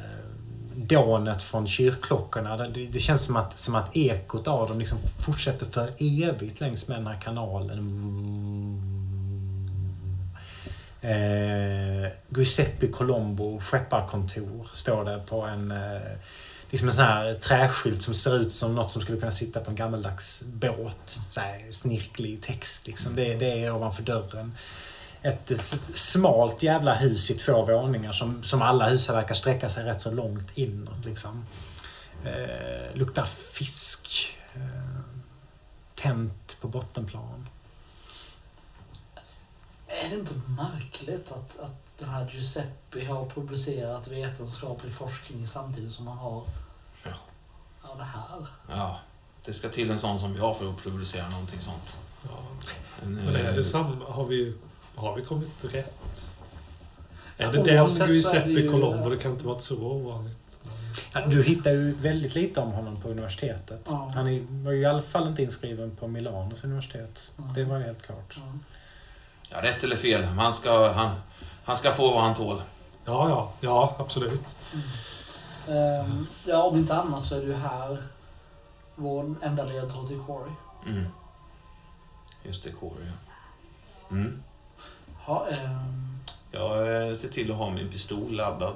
dånet 0.75 1.41
från 1.41 1.67
kyrkklockorna. 1.67 2.57
Det, 2.57 2.87
det 2.87 2.99
känns 2.99 3.25
som 3.25 3.35
att, 3.35 3.59
som 3.59 3.75
att 3.75 3.97
ekot 3.97 4.47
av 4.47 4.67
dem 4.69 4.79
liksom 4.79 4.97
fortsätter 5.25 5.65
för 5.65 5.89
evigt 5.99 6.59
längs 6.59 6.87
med 6.87 6.97
den 6.97 7.07
här 7.07 7.21
kanalen. 7.21 8.09
Eh, 11.01 12.11
Giuseppe 12.29 12.87
Colombo 12.87 13.59
skepparkontor 13.59 14.67
står 14.73 15.05
det 15.05 15.23
på 15.27 15.41
en 15.41 15.71
eh, 15.71 16.17
liksom 16.73 16.89
en 16.89 16.95
sån 16.95 17.05
här 17.05 17.33
träskylt 17.33 18.01
som 18.01 18.13
ser 18.13 18.39
ut 18.39 18.53
som 18.53 18.75
något 18.75 18.91
som 18.91 19.01
skulle 19.01 19.19
kunna 19.19 19.31
sitta 19.31 19.59
på 19.59 19.69
en 19.69 19.75
gammaldags 19.75 20.43
båt. 20.45 21.19
Så 21.29 21.39
här 21.39 21.71
snirklig 21.71 22.41
text 22.41 22.87
liksom. 22.87 23.15
Det, 23.15 23.35
det 23.35 23.63
är 23.63 23.75
ovanför 23.75 24.03
dörren 24.03 24.55
ett 25.23 25.59
smalt 25.95 26.63
jävla 26.63 26.95
hus 26.95 27.31
i 27.31 27.33
två 27.33 27.65
våningar 27.65 28.11
som, 28.11 28.43
som 28.43 28.61
alla 28.61 28.89
hus 28.89 29.09
verkar 29.09 29.35
sträcka 29.35 29.69
sig 29.69 29.85
rätt 29.85 30.01
så 30.01 30.11
långt 30.11 30.57
inåt. 30.57 31.05
Liksom. 31.05 31.45
Eh, 32.25 32.95
luktar 32.97 33.25
fisk. 33.25 34.37
Eh, 34.53 34.99
tänt 35.95 36.57
på 36.61 36.67
bottenplan. 36.67 37.47
Är 39.87 40.09
det 40.09 40.15
inte 40.15 40.33
märkligt 40.47 41.31
att, 41.31 41.59
att 41.59 41.83
den 41.99 42.09
här 42.09 42.29
Giuseppe 42.31 43.05
har 43.05 43.29
publicerat 43.29 44.07
vetenskaplig 44.07 44.93
forskning 44.93 45.47
samtidigt 45.47 45.91
som 45.91 46.07
han 46.07 46.17
har 46.17 46.43
Ja. 47.03 47.11
ja, 47.83 47.95
det 47.97 48.03
här? 48.03 48.47
Ja, 48.69 48.99
det 49.45 49.53
ska 49.53 49.69
till 49.69 49.91
en 49.91 49.97
sån 49.97 50.19
som 50.19 50.35
jag 50.35 50.57
för 50.57 50.69
att 50.69 50.83
publicera 50.83 51.29
någonting 51.29 51.61
sånt. 51.61 51.95
Ja. 52.23 52.29
En, 53.03 53.15
Men 53.15 53.35
är 53.35 53.49
eh, 53.49 53.55
det 53.55 53.63
samma? 53.63 54.05
Har 54.05 54.25
vi, 54.25 54.55
har 54.95 55.15
vi 55.15 55.21
kommit 55.21 55.49
rätt? 55.61 55.73
Är 57.37 57.43
Ja, 57.45 57.51
det 57.51 57.57
den 57.63 57.77
är 57.77 58.07
det 58.07 58.13
Giuseppe 58.13 58.49
ju- 58.49 58.71
Colombo? 58.71 59.09
Det 59.09 59.17
kan 59.17 59.31
inte 59.31 59.45
vara 59.45 59.59
så 59.59 59.77
ovanligt. 59.83 60.37
Ja, 61.13 61.25
Du 61.25 61.43
hittar 61.43 61.71
ju 61.71 61.95
väldigt 61.95 62.35
lite 62.35 62.59
om 62.61 62.71
honom 62.71 63.01
på 63.01 63.09
universitetet. 63.09 63.81
Ja. 63.85 64.11
Han 64.15 64.27
är, 64.27 64.63
var 64.63 64.71
ju 64.71 64.81
i 64.81 64.85
alla 64.85 65.01
fall 65.01 65.27
inte 65.27 65.43
inskriven 65.43 65.95
på 65.95 66.07
Milanos 66.07 66.63
universitet. 66.63 67.31
Ja. 67.37 67.43
Det 67.55 67.63
var 67.63 67.77
ju 67.77 67.83
helt 67.83 68.01
klart. 68.01 68.33
Ja. 68.37 68.41
Ja, 69.49 69.61
rätt 69.61 69.83
eller 69.83 69.95
fel. 69.95 70.23
Han 70.23 70.53
ska, 70.53 70.91
han, 70.91 71.15
han 71.63 71.75
ska 71.77 71.91
få 71.91 72.13
vad 72.13 72.23
han 72.23 72.35
tål. 72.35 72.61
Ja, 73.05 73.29
ja, 73.29 73.51
ja, 73.61 73.95
absolut. 73.99 74.41
Ehm, 75.67 76.27
ja, 76.45 76.63
om 76.63 76.77
inte 76.77 76.95
annat 76.95 77.25
så 77.25 77.35
är 77.35 77.39
det 77.39 77.45
ju 77.47 77.53
här 77.53 77.97
vår 78.95 79.35
enda 79.41 79.63
ledtråd 79.63 80.07
till 80.07 80.19
Corey. 80.19 80.51
Mm. 80.87 81.05
Just 82.43 82.63
det, 82.63 82.71
Corey. 82.71 83.05
ja. 83.05 83.11
Mm. 84.15 84.43
Ha, 85.25 85.47
ehm, 85.47 86.19
Jag 86.51 87.07
eh, 87.07 87.13
ser 87.13 87.29
till 87.29 87.51
att 87.51 87.57
ha 87.57 87.69
min 87.69 87.89
pistol 87.89 88.31
laddad. 88.35 88.75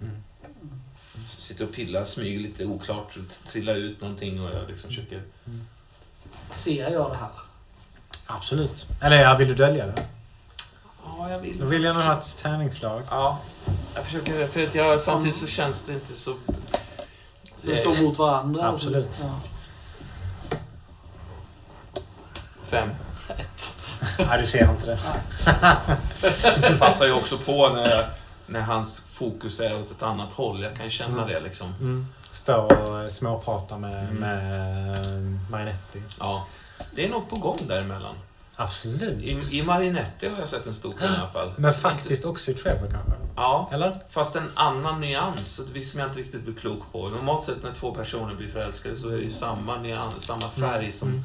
Mm. 0.00 0.22
Sitter 1.18 1.64
och 1.64 1.72
pillar, 1.72 2.04
smyger 2.04 2.40
lite 2.40 2.64
oklart, 2.66 3.18
trillar 3.44 3.74
ut 3.74 4.00
någonting 4.00 4.40
och 4.40 4.50
jag 4.50 4.68
liksom 4.68 4.90
försöker... 4.90 5.22
ser 6.48 6.90
jag 6.90 7.10
det 7.10 7.16
här? 7.16 7.30
Absolut. 8.26 8.86
Eller 9.00 9.16
ja, 9.16 9.36
vill 9.36 9.48
du 9.48 9.54
dölja 9.54 9.86
det? 9.86 10.06
Ja, 11.04 11.30
jag 11.30 11.38
vill. 11.38 11.58
Då 11.58 11.66
vill 11.66 11.84
jag 11.84 11.94
nog 11.94 12.04
ha 12.04 12.18
ett 12.18 12.38
tärningslag. 12.42 13.02
Ja, 13.10 13.38
jag 13.94 14.04
försöker. 14.04 14.46
För 14.46 14.66
att 14.66 14.74
jag, 14.74 15.00
samtidigt 15.00 15.36
så 15.36 15.46
känns 15.46 15.84
det 15.86 15.92
inte 15.92 16.18
så... 16.18 16.36
Så 17.56 17.68
vi 17.68 17.76
står 17.76 18.02
mot 18.02 18.18
varandra? 18.18 18.68
Absolut. 18.68 19.20
Ja. 19.22 19.40
Fem. 22.62 22.90
Fett. 23.26 23.81
Nej, 24.18 24.40
du 24.40 24.46
ser 24.46 24.70
inte 24.70 24.86
det. 24.86 24.98
Det 26.70 26.78
passar 26.78 27.06
ju 27.06 27.12
också 27.12 27.38
på 27.38 27.68
när, 27.68 28.04
när 28.46 28.60
hans 28.60 29.00
fokus 29.12 29.60
är 29.60 29.80
åt 29.80 29.90
ett 29.90 30.02
annat 30.02 30.32
håll. 30.32 30.62
Jag 30.62 30.76
kan 30.76 30.84
ju 30.84 30.90
känna 30.90 31.22
Mm. 31.22 31.28
det 31.28 31.40
liksom. 31.40 31.68
Mm. 31.80 32.06
Står 32.30 32.72
och 32.88 33.00
eh, 33.02 33.08
småpratar 33.08 33.78
med, 33.78 34.04
Mm. 34.08 34.14
med 34.16 35.40
Marinetti. 35.50 36.02
Ja. 36.18 36.46
Det 36.94 37.04
är 37.06 37.10
något 37.10 37.30
på 37.30 37.36
gång 37.36 37.56
däremellan. 37.68 38.14
Absolut. 38.56 39.28
I, 39.52 39.58
I 39.58 39.62
Marinetti 39.62 40.28
har 40.28 40.38
jag 40.38 40.48
sett 40.48 40.66
en 40.66 40.74
stor 40.74 40.92
skillnad 40.92 41.16
i 41.16 41.20
alla 41.20 41.28
fall. 41.28 41.52
Men 41.56 41.72
faktiskt 41.74 42.24
också 42.24 42.50
i 42.50 42.54
Trevor 42.54 42.88
kanske? 42.90 43.10
Ja, 43.36 43.68
Eller? 43.72 43.98
fast 44.10 44.36
en 44.36 44.50
annan 44.54 45.00
nyans 45.00 45.54
som 45.90 46.00
jag 46.00 46.08
inte 46.08 46.20
riktigt 46.20 46.42
blir 46.42 46.54
klok 46.54 46.82
på. 46.92 47.08
Normalt 47.08 47.44
sett 47.44 47.62
när 47.62 47.72
två 47.72 47.94
personer 47.94 48.34
blir 48.34 48.48
förälskade 48.48 48.96
så 48.96 49.08
är 49.08 49.12
det 49.16 49.22
ju 49.22 49.30
samma 49.30 49.76
nyans, 49.76 50.24
samma 50.26 50.40
färg 50.40 50.92
som 50.92 51.08
Mm. 51.08 51.24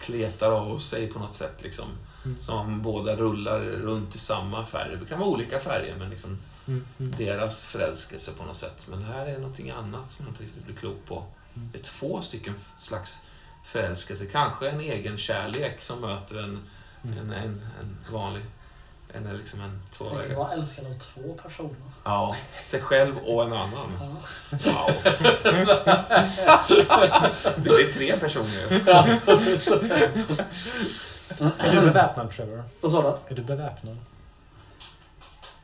kletar 0.00 0.50
av 0.52 0.78
sig 0.78 1.06
på 1.06 1.18
något 1.18 1.34
sätt. 1.34 1.62
Liksom. 1.62 1.84
Mm. 2.26 2.40
Som 2.40 2.82
båda 2.82 3.16
rullar 3.16 3.60
runt 3.60 4.14
i 4.16 4.18
samma 4.18 4.66
färg. 4.66 4.96
Det 4.96 5.06
kan 5.06 5.18
vara 5.18 5.28
olika 5.28 5.58
färger 5.58 5.94
men 5.98 6.10
liksom 6.10 6.38
Mm. 6.68 6.86
Mm. 6.98 7.14
deras 7.18 7.64
förälskelse 7.64 8.32
på 8.38 8.44
något 8.44 8.56
sätt. 8.56 8.86
Men 8.90 8.98
det 9.00 9.06
här 9.06 9.26
är 9.26 9.38
någonting 9.38 9.70
annat 9.70 10.12
som 10.12 10.26
jag 10.26 10.32
inte 10.32 10.42
riktigt 10.44 10.64
blir 10.64 10.76
klok 10.76 10.96
på. 11.06 11.24
Mm. 11.56 11.68
Det 11.72 11.78
är 11.78 11.82
två 11.82 12.22
stycken 12.22 12.54
slags 12.76 13.18
förälskelse. 13.64 14.26
Kanske 14.26 14.70
en 14.70 14.80
egen 14.80 15.16
kärlek 15.16 15.80
som 15.82 16.00
möter 16.00 16.36
en, 16.36 16.60
Mm. 17.04 17.18
en, 17.18 17.32
en, 17.32 17.66
en 17.80 17.96
vanlig... 18.12 18.42
En, 19.12 19.36
liksom 19.38 19.60
en 19.60 19.70
Tänk 19.70 19.82
att 19.90 19.92
tvåvägare. 19.98 20.34
vara 20.34 20.52
älskad 20.52 20.86
av 20.86 20.98
två 20.98 21.34
personer. 21.42 21.74
Ja, 22.04 22.36
sig 22.62 22.80
själv 22.80 23.18
och 23.18 23.42
en 23.44 23.52
annan. 23.52 23.98
Ja. 24.00 24.06
Wow. 24.72 24.90
Det 27.56 27.70
är 27.70 27.90
tre 27.92 28.16
personer. 28.16 28.82
Ja. 28.86 29.06
Är 31.58 31.72
du 31.72 31.80
beväpnad 31.80 32.30
Trevor? 32.30 32.64
Vad 32.80 32.92
sa 32.92 33.02
du? 33.02 33.32
Är 33.32 33.36
du 33.36 33.42
beväpnad? 33.42 33.96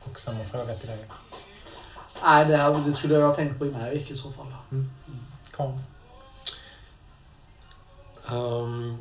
Och 0.03 0.19
samma 0.19 0.43
fråga 0.43 0.75
till 0.75 0.87
dig. 0.89 1.05
Nej, 2.23 2.45
det, 2.45 2.57
här, 2.57 2.83
det 2.85 2.93
skulle 2.93 3.13
jag 3.15 3.27
ha 3.27 3.33
tänkt 3.35 3.59
på 3.59 3.65
innan 3.65 3.81
jag 3.81 3.93
gick 3.95 4.11
i 4.11 4.15
så 4.15 4.31
fall. 4.31 4.53
Kom. 5.51 5.81
Ehm, 8.27 8.97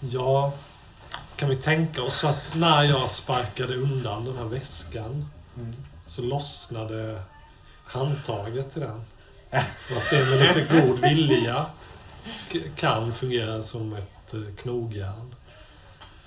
ja, 0.00 0.52
kan 1.36 1.48
vi 1.48 1.56
tänka 1.56 2.02
oss 2.02 2.24
att 2.24 2.54
när 2.54 2.82
jag 2.82 3.10
sparkade 3.10 3.76
undan 3.76 4.24
den 4.24 4.36
här 4.36 4.44
väskan 4.44 5.28
Mm. 5.56 5.74
så 6.06 6.22
lossnade 6.22 7.22
handtaget 7.84 8.72
till 8.72 8.80
den. 8.80 9.04
Och 9.90 9.96
att 9.96 10.10
det 10.10 10.24
med 10.24 10.38
lite 10.38 10.80
god 10.80 10.98
vilja 11.00 11.66
kan 12.76 13.12
fungera 13.12 13.62
som 13.62 13.92
ett 13.92 14.34
eh, 14.34 14.40
knogjärn. 14.56 15.25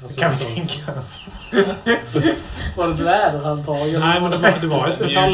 Alltså, 0.04 0.22
Kan 0.22 0.32
vi 0.32 0.38
som- 0.38 0.56
tänka 0.56 1.00
oss. 1.00 1.26
Var 2.78 2.88
det 2.88 2.94
ett 2.94 3.00
läderhandtag? 3.00 3.78
Nej, 4.00 4.22
men 4.22 4.32
det 4.32 4.38
var, 4.38 4.54
det 4.62 4.68
var 4.68 4.88
ett, 4.88 5.00
metall, 5.00 5.32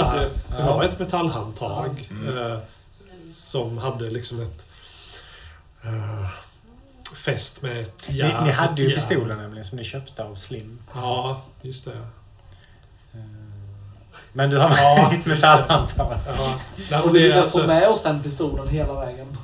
det 0.57 0.63
var 0.63 0.83
ett 0.83 0.99
metallhandtag 0.99 2.07
Mm. 2.11 2.51
eh, 2.51 2.57
som 3.31 3.77
hade 3.77 4.09
liksom 4.09 4.41
ett 4.41 4.65
eh, 5.83 6.25
fäst 7.15 7.61
med 7.61 7.79
ett 7.81 8.09
Ni, 8.09 8.15
järn. 8.17 8.43
ni 8.43 8.51
hade 8.51 8.73
ett 8.73 8.79
ju 8.79 8.95
pistolen 8.95 9.37
nämligen 9.37 9.65
som 9.65 9.77
ni 9.77 9.83
köpte 9.83 10.23
av 10.23 10.35
Slim. 10.35 10.79
Ja, 10.95 11.41
just 11.61 11.85
det. 11.85 11.91
Men 14.33 14.49
du 14.49 14.57
har 14.57 14.69
Ja, 14.77 15.09
ditt 15.11 15.25
metallhandtag. 15.25 16.17
Ja. 16.89 17.01
Och 17.01 17.15
vi 17.15 17.19
det 17.19 17.25
är 17.25 17.27
lyckades 17.27 17.51
få 17.51 17.57
alltså, 17.59 17.67
med 17.73 17.87
oss 17.89 18.03
den 18.03 18.23
pistolen 18.23 18.67
hela 18.67 18.93
vägen 18.99 19.37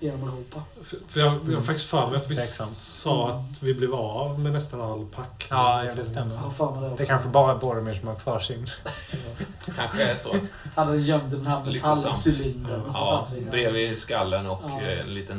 genom 0.00 0.22
Europa. 0.28 0.62
för- 0.84 0.98
för 1.08 1.20
jag, 1.20 1.40
jag 1.48 1.54
har 1.56 1.62
faktiskt 1.62 1.88
för 1.88 2.06
mig 2.06 2.16
att 2.16 2.30
vi 2.30 2.36
Tveksamt. 2.36 2.76
sa 2.76 3.28
att 3.30 3.62
vi 3.62 3.74
blev 3.74 3.94
av 3.94 4.38
med 4.40 4.52
nästan 4.52 4.80
all 4.80 5.06
packning. 5.06 5.48
Ja, 5.58 5.84
ja, 5.84 5.94
det 5.94 6.04
stämmer. 6.04 6.34
Jag 6.34 6.40
har 6.40 6.50
för 6.50 6.70
mig 6.70 6.80
det 6.80 6.86
också. 6.86 6.96
Det 6.96 7.02
är 7.02 7.06
kanske 7.06 7.28
bara 7.28 7.56
Boromir 7.56 7.94
som 7.94 8.08
har 8.08 8.14
kvar 8.14 8.40
sin. 8.40 8.70
Kanske 9.76 10.02
är 10.04 10.14
så. 10.16 10.34
hade 10.74 10.96
gömt 10.96 11.30
den 11.30 11.46
här 11.46 11.64
metallcylindern. 11.64 12.82
Ja, 12.92 13.26
bredvid 13.50 13.98
skallen 13.98 14.46
och 14.46 14.62
Ja. 14.64 14.80
eh, 14.80 15.00
en 15.00 15.14
liten, 15.14 15.38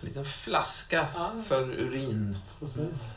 en 0.00 0.08
liten 0.08 0.24
flaska 0.24 1.06
Ja, 1.14 1.30
för 1.46 1.62
urinläckage. 1.62 2.40
precis. 2.60 3.16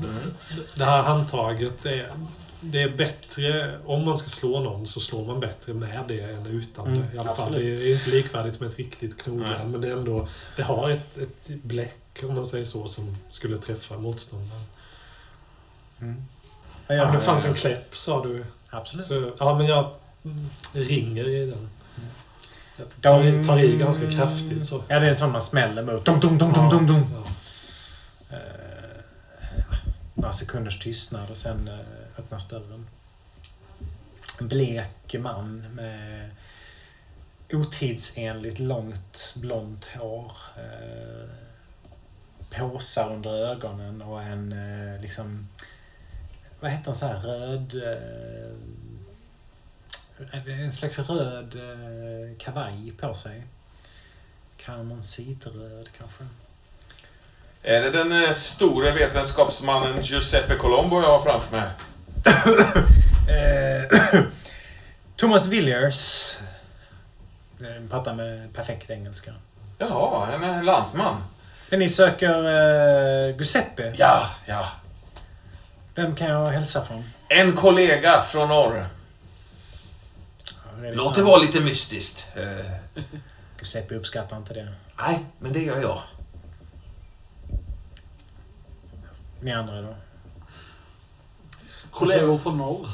Men-. 0.00 0.34
Det 0.74 0.84
här 0.84 1.02
handtaget 1.02 1.86
är, 1.86 2.10
det 2.60 2.82
är 2.82 2.88
bättre, 2.96 3.78
om 3.86 4.04
man 4.04 4.18
ska 4.18 4.28
slå 4.28 4.60
någon 4.60 4.86
så 4.86 5.00
slår 5.00 5.26
man 5.26 5.40
bättre 5.40 5.74
med 5.74 6.04
det 6.08 6.20
än 6.20 6.46
utan 6.46 6.86
Mm, 6.86 7.00
det. 7.10 7.16
I 7.16 7.18
alla 7.18 7.34
fall. 7.34 7.52
Det 7.52 7.62
är 7.64 7.94
inte 7.94 8.10
likvärdigt 8.10 8.60
med 8.60 8.68
ett 8.68 8.76
riktigt 8.76 9.22
knogjärn 9.22 9.70
men 9.70 9.80
det 9.80 9.88
är 9.88 9.92
ändå, 9.96 10.28
det 10.56 10.62
har 10.62 10.90
ett, 10.90 11.16
ett 11.18 11.48
bläck 11.62 12.22
om 12.22 12.34
man 12.34 12.46
säger 12.46 12.64
så 12.64 12.88
som 12.88 13.16
skulle 13.30 13.58
träffa 13.58 13.98
motståndaren. 13.98 14.62
Mm. 16.00 16.24
Ja, 16.86 17.04
det 17.12 17.20
fanns 17.20 17.44
en 17.44 17.54
kläpp 17.54 17.96
sa 17.96 18.22
du. 18.24 18.44
Absolut. 18.70 19.06
Så, 19.06 19.32
ja, 19.38 19.58
men 19.58 19.66
jag 19.66 19.90
mm, 20.24 20.50
ringer 20.72 21.28
i 21.28 21.50
den. 21.50 21.68
Jag 22.76 22.86
tar, 23.02 23.24
i- 23.24 23.44
tar 23.44 23.58
i 23.58 23.76
ganska 23.76 24.10
kraftigt 24.10 24.66
så. 24.66 24.82
Ja, 24.88 25.00
det 25.00 25.06
är 25.06 25.10
en 25.10 25.16
sån 25.16 25.32
man 25.32 25.42
smäller 25.42 25.82
mot. 25.82 26.04
Dum, 26.04 26.20
dum, 26.20 26.38
dum, 26.38 26.52
dum, 26.52 26.68
dum, 26.70 26.86
dum. 26.86 27.02
Ja. 27.14 28.36
Eh, 28.36 28.96
några 30.14 30.32
sekunders 30.32 30.78
tystnad 30.78 31.30
och 31.30 31.36
sen 31.36 31.68
eh, 31.68 31.74
öppnas 32.18 32.48
dörren. 32.48 32.86
En 34.40 34.48
blek 34.48 35.14
man 35.18 35.74
med 35.74 36.30
otidsenligt 37.52 38.58
långt 38.58 39.34
blont 39.36 39.84
hår. 39.84 40.32
Eh, 40.56 41.28
påsar 42.50 43.12
under 43.12 43.30
ögonen 43.30 44.02
och 44.02 44.22
en 44.22 44.52
eh, 44.52 45.00
liksom... 45.00 45.48
Vad 46.60 46.70
heter 46.70 46.90
en 46.90 46.96
sån 46.96 47.08
här 47.08 47.20
röd... 47.20 47.82
Eh, 47.82 48.52
en 50.64 50.72
slags 50.72 50.98
röd 50.98 51.54
eh, 51.54 52.36
kavaj 52.38 52.92
på 53.00 53.14
sig. 53.14 53.42
Karmonsitröd 54.56 55.88
kanske. 55.98 56.24
Är 57.62 57.82
det 57.82 57.90
den 57.90 58.24
eh, 58.24 58.32
store 58.32 58.92
vetenskapsmannen 58.92 60.02
Giuseppe 60.02 60.56
Colombo 60.56 61.00
jag 61.00 61.08
har 61.08 61.22
framför 61.22 61.56
mig? 61.56 61.70
Eh, 63.28 64.22
Thomas 65.16 65.46
Villiers 65.46 66.36
eh, 67.60 67.88
pratar 67.90 68.14
med 68.14 68.54
perfekt 68.54 68.90
engelska. 68.90 69.34
Jaha, 69.78 70.32
en 70.32 70.44
eh, 70.44 70.62
landsman. 70.62 71.24
Men 71.70 71.78
ni 71.78 71.88
söker 71.88 72.44
eh, 73.28 73.36
Giuseppe. 73.36 73.94
Ja, 73.98 74.30
ja. 74.46 74.68
Vem 75.94 76.14
kan 76.14 76.26
jag 76.28 76.46
hälsa 76.46 76.84
från? 76.84 77.04
En 77.28 77.52
kollega 77.52 78.22
från 78.22 78.48
norr. 78.48 78.86
Låt 80.82 81.14
det 81.14 81.22
vara 81.22 81.38
lite 81.40 81.60
mystiskt. 81.60 82.36
Eh, 82.36 83.04
Giuseppe 83.58 83.94
uppskattar 83.94 84.36
inte 84.36 84.54
det. 84.54 84.72
nej, 84.98 85.24
men 85.38 85.52
det 85.52 85.60
gör 85.60 85.80
jag. 85.80 86.02
Ni 89.40 89.52
andra 89.52 89.82
då? 89.82 89.94
Kollegor 91.98 92.38
från 92.38 92.58
norr. 92.58 92.88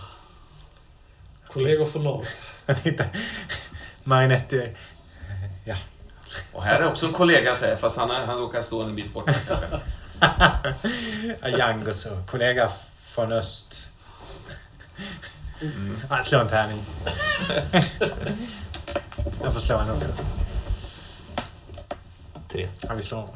Kollegor 1.47 1.87
från 1.87 2.05
norr. 2.05 2.27
Titta. 2.83 3.05
Marinetti. 4.05 4.77
Och 6.53 6.63
här 6.63 6.81
är 6.81 6.87
också 6.89 7.07
en 7.07 7.13
kollega 7.13 7.55
säger 7.55 7.77
fast 7.77 7.97
han, 7.99 8.11
är- 8.11 8.27
han 8.27 8.39
råkar 8.39 8.63
stå 8.63 8.83
en 8.83 8.95
bit 8.97 9.13
bort. 9.13 9.31
Youngos 11.47 12.07
och 12.07 12.27
kollega 12.27 12.71
från 13.09 13.33
öst. 13.33 13.89
Mm. 15.61 15.97
Ah, 16.11 16.23
slå 16.23 16.39
en 16.41 16.49
tärning. 16.49 16.85
jag 19.43 19.53
får 19.53 19.61
slå 19.61 19.79
en 19.79 19.91
också. 19.91 20.09
Tre. 22.49 22.69
Ja, 22.81 22.95
vi 22.95 23.03
slår. 23.03 23.29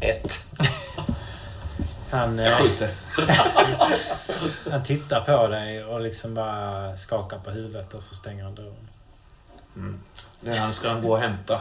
Ett. 0.00 0.46
Han, 2.14 2.38
Jag 2.38 2.52
eh, 2.52 2.58
skjuter. 2.58 2.90
han 4.70 4.82
tittar 4.82 5.20
på 5.20 5.46
dig 5.48 5.84
och 5.84 6.00
liksom 6.00 6.34
bara 6.34 6.96
skakar 6.96 7.38
på 7.38 7.50
huvudet 7.50 7.94
och 7.94 8.02
så 8.02 8.14
stänger 8.14 8.44
han 8.44 8.54
dörren. 8.54 8.88
Mm. 9.76 10.00
Nu 10.40 10.54
han 10.54 10.72
ska 10.72 10.88
han 10.88 11.02
gå 11.02 11.12
och 11.12 11.18
hämta 11.18 11.60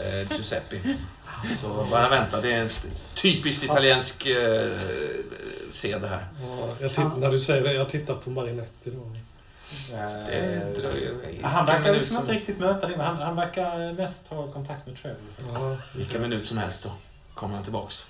eh, 0.00 0.32
Giuseppe. 0.32 0.80
Så 1.56 1.68
bara 1.90 2.00
han 2.00 2.10
vänta. 2.10 2.40
Det 2.40 2.52
är 2.52 2.60
en 2.60 2.68
typiskt 3.14 3.64
italiensk 3.64 4.26
eh, 4.26 4.70
sed 5.70 6.00
det 6.00 6.08
här. 6.08 6.26
Ja, 6.80 6.88
titt, 6.88 6.98
när 7.16 7.30
du 7.30 7.40
säger 7.40 7.62
det, 7.64 7.72
jag 7.72 7.88
tittar 7.88 8.14
på 8.14 8.30
Marinetti 8.30 8.90
då. 8.90 9.12
Det 10.26 10.74
dröjer 10.76 11.14
Han 11.42 11.66
vilken 11.66 11.66
verkar 11.66 11.92
liksom 11.94 12.16
som- 12.16 12.24
inte 12.24 12.32
riktigt 12.32 12.58
möta 12.58 12.86
dig. 12.86 12.96
Han, 12.96 13.16
han 13.16 13.36
verkar 13.36 13.92
mest 13.92 14.28
ha 14.28 14.52
kontakt 14.52 14.86
med 14.86 14.96
Trevor. 14.96 15.18
Ja. 15.54 15.76
Vilken 15.94 16.22
minut 16.22 16.46
som 16.46 16.58
helst 16.58 16.80
så 16.82 16.90
kommer 17.34 17.54
han 17.54 17.64
tillbaks. 17.64 18.08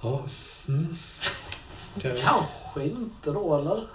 ja. 0.00 0.22
Mm. 0.70 0.96
Kanske 2.02 2.84
inte 2.84 3.30
då, 3.30 3.58
eller? 3.58 3.86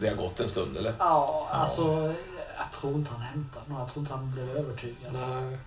Det 0.00 0.08
har 0.08 0.14
gått 0.16 0.40
en 0.40 0.48
stund 0.48 0.76
eller? 0.76 0.94
Ja, 0.98 1.48
alltså... 1.52 2.14
Jag 2.58 2.72
tror 2.72 2.94
inte 2.94 3.10
han 3.12 3.20
hämtade 3.20 3.64
någon. 3.68 3.78
Jag 3.80 3.88
tror 3.88 4.00
inte 4.02 4.14
han 4.14 4.30
blev 4.30 4.50
övertygad. 4.50 5.12
Nej. 5.12 5.58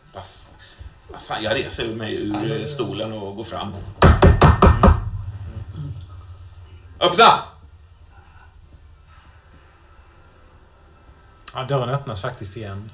Vad 1.07 1.22
fan, 1.22 1.43
jag 1.43 1.56
reser 1.56 1.95
mig 1.95 2.15
ur 2.27 2.34
Ja, 2.34 2.39
men- 2.43 2.68
stolen 2.68 3.14
och 3.14 3.35
går 3.35 3.43
fram. 3.43 3.73
Öppna! 6.99 7.43
Ja, 11.53 11.64
dörren 11.64 11.89
öppnas 11.89 12.22
faktiskt 12.22 12.57
igen. 12.57 12.91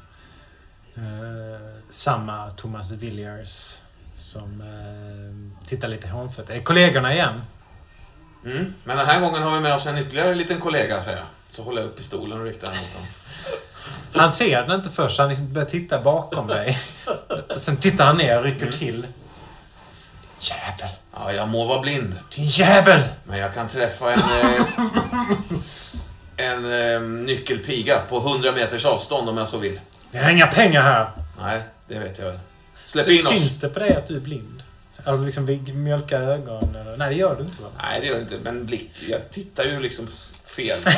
Eh, 0.95 1.81
samma 1.89 2.49
Thomas 2.51 2.91
Villiers 2.91 3.81
som 4.17 4.61
eh, 4.61 5.67
tittar 5.67 5.87
lite 5.87 6.07
hånfullt. 6.07 6.49
Är 6.49 6.61
kollegorna 6.61 7.13
igen? 7.13 7.41
Mm. 8.45 8.73
Men 8.83 8.97
den 8.97 9.05
här 9.05 9.19
gången 9.19 9.43
har 9.43 9.51
vi 9.51 9.59
med 9.59 9.73
oss 9.73 9.85
en 9.85 9.97
ytterligare 9.97 10.35
liten 10.35 10.59
kollega, 10.59 11.03
säger 11.03 11.17
jag. 11.17 11.27
Så 11.51 11.63
håller 11.63 11.81
jag 11.81 11.89
upp 11.89 11.97
pistolen 11.97 12.39
och 12.39 12.45
riktar 12.45 12.67
den 12.71 12.77
mot 12.77 12.93
honom. 12.93 13.07
Han 14.13 14.31
ser 14.31 14.61
den 14.61 14.71
inte 14.79 14.89
först, 14.89 15.19
han 15.19 15.29
liksom 15.29 15.53
börjar 15.53 15.67
titta 15.69 16.01
bakom 16.01 16.47
dig. 16.47 16.79
Sen 17.55 17.77
tittar 17.77 18.05
han 18.05 18.17
ner 18.17 18.37
och 18.37 18.43
rycker 18.43 18.61
Mm. 18.61 18.71
till. 18.73 19.07
Jävel! 20.39 20.89
Ja, 21.13 21.31
jag 21.33 21.47
må 21.47 21.65
vara 21.65 21.81
blind, 21.81 22.15
Din 22.35 22.45
jävel! 22.45 23.03
men 23.23 23.37
jag 23.39 23.53
kan 23.53 23.67
träffa 23.67 24.13
en... 24.13 24.19
Eh, 24.19 24.63
en 26.37 26.93
eh, 26.93 27.01
nyckelpiga 27.01 27.99
på 28.09 28.17
100 28.17 28.51
meters 28.51 28.85
avstånd 28.85 29.29
om 29.29 29.37
jag 29.37 29.47
så 29.47 29.57
vill. 29.57 29.79
Vi 30.11 30.19
har 30.19 30.29
inga 30.31 30.47
pengar 30.47 30.81
här! 30.81 31.11
Nej, 31.41 31.61
det 31.87 31.99
vet 31.99 32.19
jag 32.19 32.25
väl. 32.25 32.39
Släpp 32.87 33.05
Så 33.05 33.11
in 33.11 33.17
oss. 33.17 33.27
Syns 33.29 33.59
det 33.59 33.69
på 33.69 33.79
dig 33.79 33.95
att 33.95 34.07
du 34.07 34.15
är 34.15 34.19
blind? 34.19 34.63
Alltså 35.05 35.25
liksom 35.25 35.59
mjölka 35.83 36.17
ögon? 36.17 36.75
Eller? 36.75 36.97
Nej, 36.97 37.09
det 37.09 37.15
gör 37.15 37.35
du 37.35 37.43
inte 37.43 37.61
va? 37.61 37.67
Nej, 37.81 38.01
det 38.01 38.07
gör 38.07 38.15
det 38.15 38.21
inte. 38.21 38.35
Men 38.43 38.65
blick, 38.65 38.91
jag 39.09 39.29
tittar 39.29 39.63
ju 39.63 39.79
liksom 39.79 40.07
fel. 40.45 40.77
Så 40.83 40.89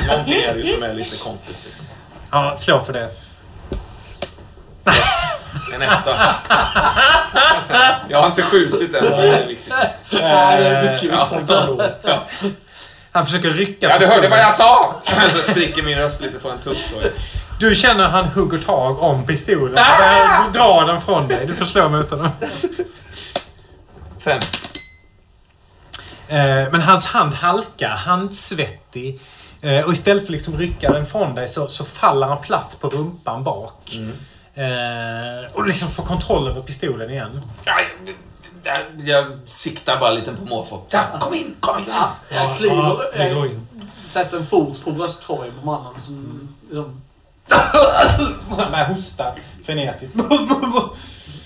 det, 0.00 0.06
någonting 0.06 0.34
är 0.42 0.54
det 0.54 0.60
ju 0.60 0.66
som 0.74 0.82
är 0.82 0.94
lite 0.94 1.16
konstigt. 1.16 1.56
Liksom. 1.64 1.84
Ja, 2.30 2.56
slå 2.58 2.84
för 2.84 2.92
det. 2.92 3.08
En 5.74 5.82
etta. 5.82 6.34
Jag 8.08 8.20
har 8.20 8.26
inte 8.26 8.42
skjutit 8.42 8.94
än. 8.94 9.04
Det 9.04 9.16
är 9.42 9.46
viktigt. 9.46 9.72
Nej, 10.12 10.62
det 10.62 10.68
är 10.68 10.92
mycket 10.92 11.10
Ja. 11.12 11.28
viktigt 11.32 11.50
ändå. 11.56 11.88
Han 13.12 13.26
försöker 13.26 13.50
rycka 13.50 13.88
Ja, 13.88 13.98
du 13.98 14.06
hörde 14.06 14.28
vad 14.28 14.38
jag 14.38 14.54
sa! 14.54 15.02
Så 15.32 15.50
spricker 15.50 15.82
min 15.82 15.98
röst 15.98 16.20
lite 16.20 16.40
från 16.40 16.52
en 16.52 16.58
tupp. 16.58 16.76
Du 17.58 17.74
känner 17.74 18.08
han 18.08 18.24
hugger 18.24 18.58
tag 18.58 19.02
om 19.02 19.26
pistolen. 19.26 19.78
Ah! 19.78 20.44
Du 20.46 20.58
drar 20.58 20.86
den 20.86 21.00
från 21.00 21.28
dig. 21.28 21.46
Du 21.46 21.54
får 21.54 21.64
slå 21.64 21.88
mot 21.88 22.10
honom. 22.10 22.28
Fem. 24.18 24.40
Eh, 26.28 26.70
Men 26.72 26.80
hans 26.80 27.06
hand 27.06 27.34
halkar, 27.34 27.88
handsvettig. 27.96 29.20
Eh, 29.60 29.80
Och 29.84 29.92
istället 29.92 30.24
för 30.26 30.32
liksom 30.32 30.56
rycka 30.56 30.92
den 30.92 31.06
från 31.06 31.34
dig 31.34 31.48
så, 31.48 31.68
så 31.68 31.84
faller 31.84 32.26
han 32.26 32.38
platt 32.42 32.76
på 32.80 32.88
rumpan 32.88 33.44
bak. 33.44 33.94
Mm. 33.96 34.12
Eh, 34.54 35.52
och 35.52 35.66
liksom 35.66 35.88
får 35.90 36.02
kontroll 36.02 36.48
över 36.48 36.60
pistolen 36.60 37.10
igen. 37.10 37.42
Ja, 37.64 37.72
jag, 38.64 38.84
jag 38.98 39.24
siktar 39.46 40.00
bara 40.00 40.10
lite 40.10 40.32
på 40.32 40.44
måfå. 40.44 40.76
Ta, 40.88 41.00
Kom 41.20 41.34
in, 41.34 41.54
kom 41.60 41.78
in! 41.78 41.84
Ja, 41.88 42.08
jag 42.30 42.44
Ja, 42.50 42.54
kliver, 42.54 42.74
vi 43.28 43.34
går 43.34 43.46
jag 43.46 43.54
in. 43.54 43.66
sätter 44.04 44.36
en 44.36 44.46
fot 44.46 44.84
på 44.84 44.90
bröstkorgen 44.90 45.52
på 45.60 45.66
mannen 45.66 46.00
som... 46.00 46.48
som 46.72 47.02
Börjar 48.56 48.84
hosta 48.94 49.32
frenetiskt. 49.64 50.14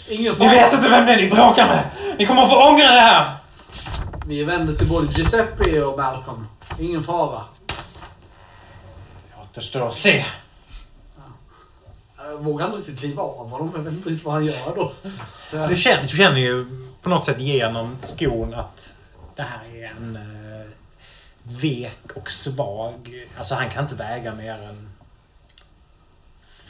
ingen 0.08 0.32
Ni 0.32 0.38
fara. 0.38 0.48
vet 0.50 0.72
inte 0.72 0.88
vem 0.88 1.06
det 1.06 1.12
är 1.12 1.16
ni 1.16 1.30
bråkar 1.30 1.66
med! 1.66 1.84
Ni 2.18 2.26
kommer 2.26 2.42
att 2.42 2.50
få 2.50 2.68
ångra 2.68 2.90
det 2.90 3.00
här! 3.00 3.30
Vi 4.26 4.40
är 4.40 4.44
vänner 4.44 4.72
till 4.72 4.88
både 4.88 5.12
Giuseppe 5.12 5.82
och 5.82 5.98
Malcolm. 5.98 6.46
Ingen 6.78 7.02
fara. 7.02 7.42
Det 7.66 7.74
återstår 9.42 9.86
att 9.86 9.94
se. 9.94 10.24
Jag 12.18 12.44
vågar 12.44 12.66
inte 12.66 12.78
riktigt 12.78 12.98
kliva 12.98 13.22
av 13.22 13.50
honom. 13.50 13.72
Jag 13.76 13.82
vet 13.82 13.92
inte 13.92 14.08
riktigt 14.08 14.24
vad 14.24 14.34
han 14.34 14.44
gör 14.44 14.74
då. 14.76 14.92
Du 15.68 15.76
känner, 15.76 16.02
du 16.02 16.08
känner 16.08 16.38
ju 16.38 16.66
på 17.02 17.08
något 17.08 17.24
sätt 17.24 17.40
genom 17.40 17.98
skon 18.02 18.54
att 18.54 18.94
det 19.36 19.42
här 19.42 19.84
är 19.84 19.90
en 19.96 20.16
eh, 20.16 20.66
vek 21.42 22.10
och 22.14 22.30
svag... 22.30 23.26
Alltså 23.38 23.54
han 23.54 23.70
kan 23.70 23.82
inte 23.82 23.94
väga 23.94 24.34
mer 24.34 24.52
än 24.54 24.89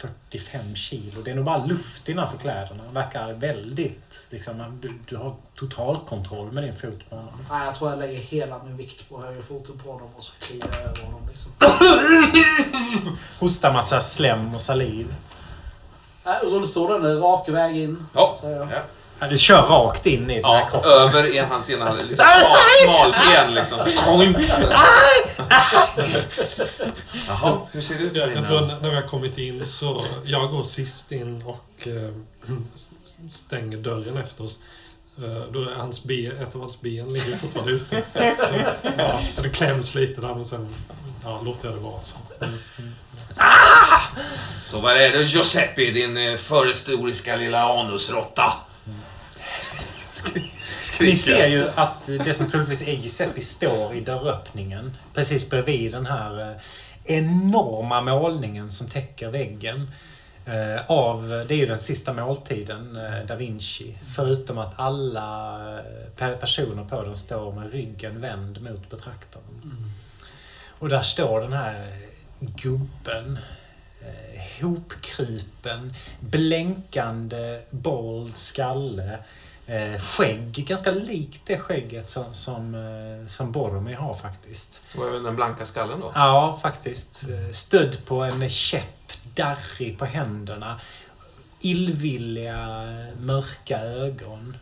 45 0.01 0.75
kilo. 0.75 1.23
Det 1.23 1.31
är 1.31 1.35
nog 1.35 1.45
bara 1.45 1.65
luft 1.65 2.09
innanför 2.09 2.39
kläderna. 2.39 2.83
Han 2.85 2.95
verkar 2.95 3.33
väldigt... 3.33 4.27
Liksom, 4.31 4.79
du, 4.83 4.99
du 5.09 5.17
har 5.17 5.35
totalkontroll 5.55 6.53
med 6.53 6.65
din 6.65 6.77
fot 6.77 7.11
på 7.11 7.17
honom. 7.17 7.35
Nej, 7.51 7.65
jag 7.65 7.75
tror 7.75 7.91
jag 7.91 7.99
lägger 7.99 8.19
hela 8.19 8.63
min 8.65 8.77
vikt 8.77 9.09
på 9.09 9.23
högerfoten 9.23 9.79
på 9.79 9.93
honom 9.93 10.09
och 10.17 10.25
så 10.25 10.33
kliver 10.41 10.69
jag 10.73 10.83
över 10.83 11.03
honom 11.03 11.29
liksom. 11.29 11.53
Hostar 13.41 13.73
massa 13.73 14.01
slem 14.01 14.55
och 14.55 14.61
saliv. 14.61 15.15
Äh, 16.25 16.47
rullstolen 16.47 17.05
är 17.05 17.15
rak 17.15 17.49
väg 17.49 17.77
in. 17.77 18.07
Ja. 18.15 18.39
Du 19.29 19.37
kör 19.37 19.63
rakt 19.63 20.07
in 20.07 20.31
i 20.31 20.35
den 20.35 20.45
här 20.45 20.69
kroppen. 20.69 20.91
över 20.91 21.37
en 21.37 21.49
hans 21.49 21.71
ena 21.71 21.93
liksom, 22.09 22.27
smal, 22.27 23.13
smalben 23.13 23.55
liksom. 23.55 23.79
Så, 23.79 23.89
Jaha, 27.29 27.59
hur 27.73 27.81
ser 27.81 27.95
det 27.95 28.05
ut 28.05 28.17
Jag, 28.17 28.37
jag 28.37 28.47
tror 28.47 28.61
när 28.61 28.91
vi 28.91 28.95
har 28.95 29.03
kommit 29.03 29.39
in 29.39 29.67
så... 29.67 30.05
Jag 30.25 30.51
går 30.51 30.65
sist 30.65 31.13
in 31.13 31.43
och 31.47 31.87
eh, 31.87 32.13
stänger 33.31 33.77
dörren 33.77 34.17
efter 34.17 34.45
oss. 34.45 34.59
Eh, 35.19 35.53
då 35.53 35.63
är 35.63 35.75
hans 35.77 36.05
ben, 36.05 36.33
ett 36.43 36.55
av 36.55 36.61
hans 36.61 36.81
ben 36.81 37.13
ligger 37.13 37.37
fortfarande 37.37 37.73
ute. 37.73 38.03
Så, 38.15 38.55
ja, 38.99 39.21
så 39.33 39.43
det 39.43 39.49
kläms 39.49 39.95
lite 39.95 40.21
där 40.21 40.35
men 40.35 40.45
sen 40.45 40.69
ja, 41.25 41.41
låter 41.45 41.69
jag 41.69 41.77
det 41.77 41.83
vara. 41.83 42.01
Så. 42.01 42.45
Mm. 42.45 42.59
Så 44.61 44.81
vad 44.81 44.97
är 44.97 45.11
det 45.11 45.23
Giuseppe, 45.23 45.91
din 45.91 46.17
eh, 46.17 46.37
förhistoriska 46.37 47.37
lilla 47.37 47.69
anusråtta? 50.25 51.05
Ni 51.05 51.17
ser 51.17 51.47
ju 51.47 51.69
att 51.75 52.07
det 52.07 52.35
som 52.35 52.51
troligtvis 52.51 52.89
är 52.89 52.93
Giuseppe 52.93 53.41
står 53.41 53.95
i 53.95 54.01
dörröppningen. 54.01 54.97
Precis 55.15 55.51
bredvid 55.51 55.93
den 55.93 56.07
här 56.07 56.41
eh, 56.51 56.57
enorma 57.05 58.01
målningen 58.01 58.71
som 58.71 58.89
täcker 58.89 59.29
väggen. 59.31 59.91
eh, 60.47 60.91
Av, 60.91 61.29
det 61.49 61.55
är 61.55 61.59
ju 61.59 61.67
den 61.67 61.81
sista 61.81 62.13
måltiden, 62.13 62.97
eh, 62.97 63.27
da 63.27 63.35
Vinci. 63.37 63.95
Förutom 64.17 64.59
att 64.59 64.73
alla 64.77 65.59
per- 66.17 66.37
personer 66.37 66.85
på 66.85 67.03
den 67.03 67.17
står 67.17 67.53
med 67.53 67.73
ryggen 67.73 68.21
vänd 68.21 68.63
mot 68.63 68.91
betraktaren. 68.91 69.93
Och 70.79 70.89
där 70.89 71.03
står 71.03 71.41
den 71.41 71.53
här 71.53 71.87
gubben. 72.41 73.39
Hopkrupen, 74.61 75.95
blänkande, 76.21 77.61
bald 77.71 78.37
skalle. 78.37 79.19
Eh, 79.71 80.01
skägg, 80.01 80.65
ganska 80.69 80.91
likt 80.91 81.43
det 81.47 81.59
skägget 81.59 82.11
som, 82.11 82.35
som, 82.35 82.75
eh, 82.75 83.29
som 83.29 83.53
Boromir 83.53 83.95
har 83.97 84.15
faktiskt. 84.15 84.85
Och 84.97 85.07
även 85.09 85.23
den 85.23 85.37
blanka 85.37 85.65
skallen 85.65 86.01
då? 86.01 86.13
Ja, 86.15 86.59
faktiskt. 86.63 87.25
Eh, 87.29 87.53
Stödd 87.53 88.05
på 88.07 88.21
en 88.21 88.49
käpp, 88.49 89.13
darrig 89.35 89.99
på 89.99 90.05
händerna. 90.05 90.81
Illvilliga, 91.61 92.57
mörka 93.21 93.79
ögon. 93.81 94.57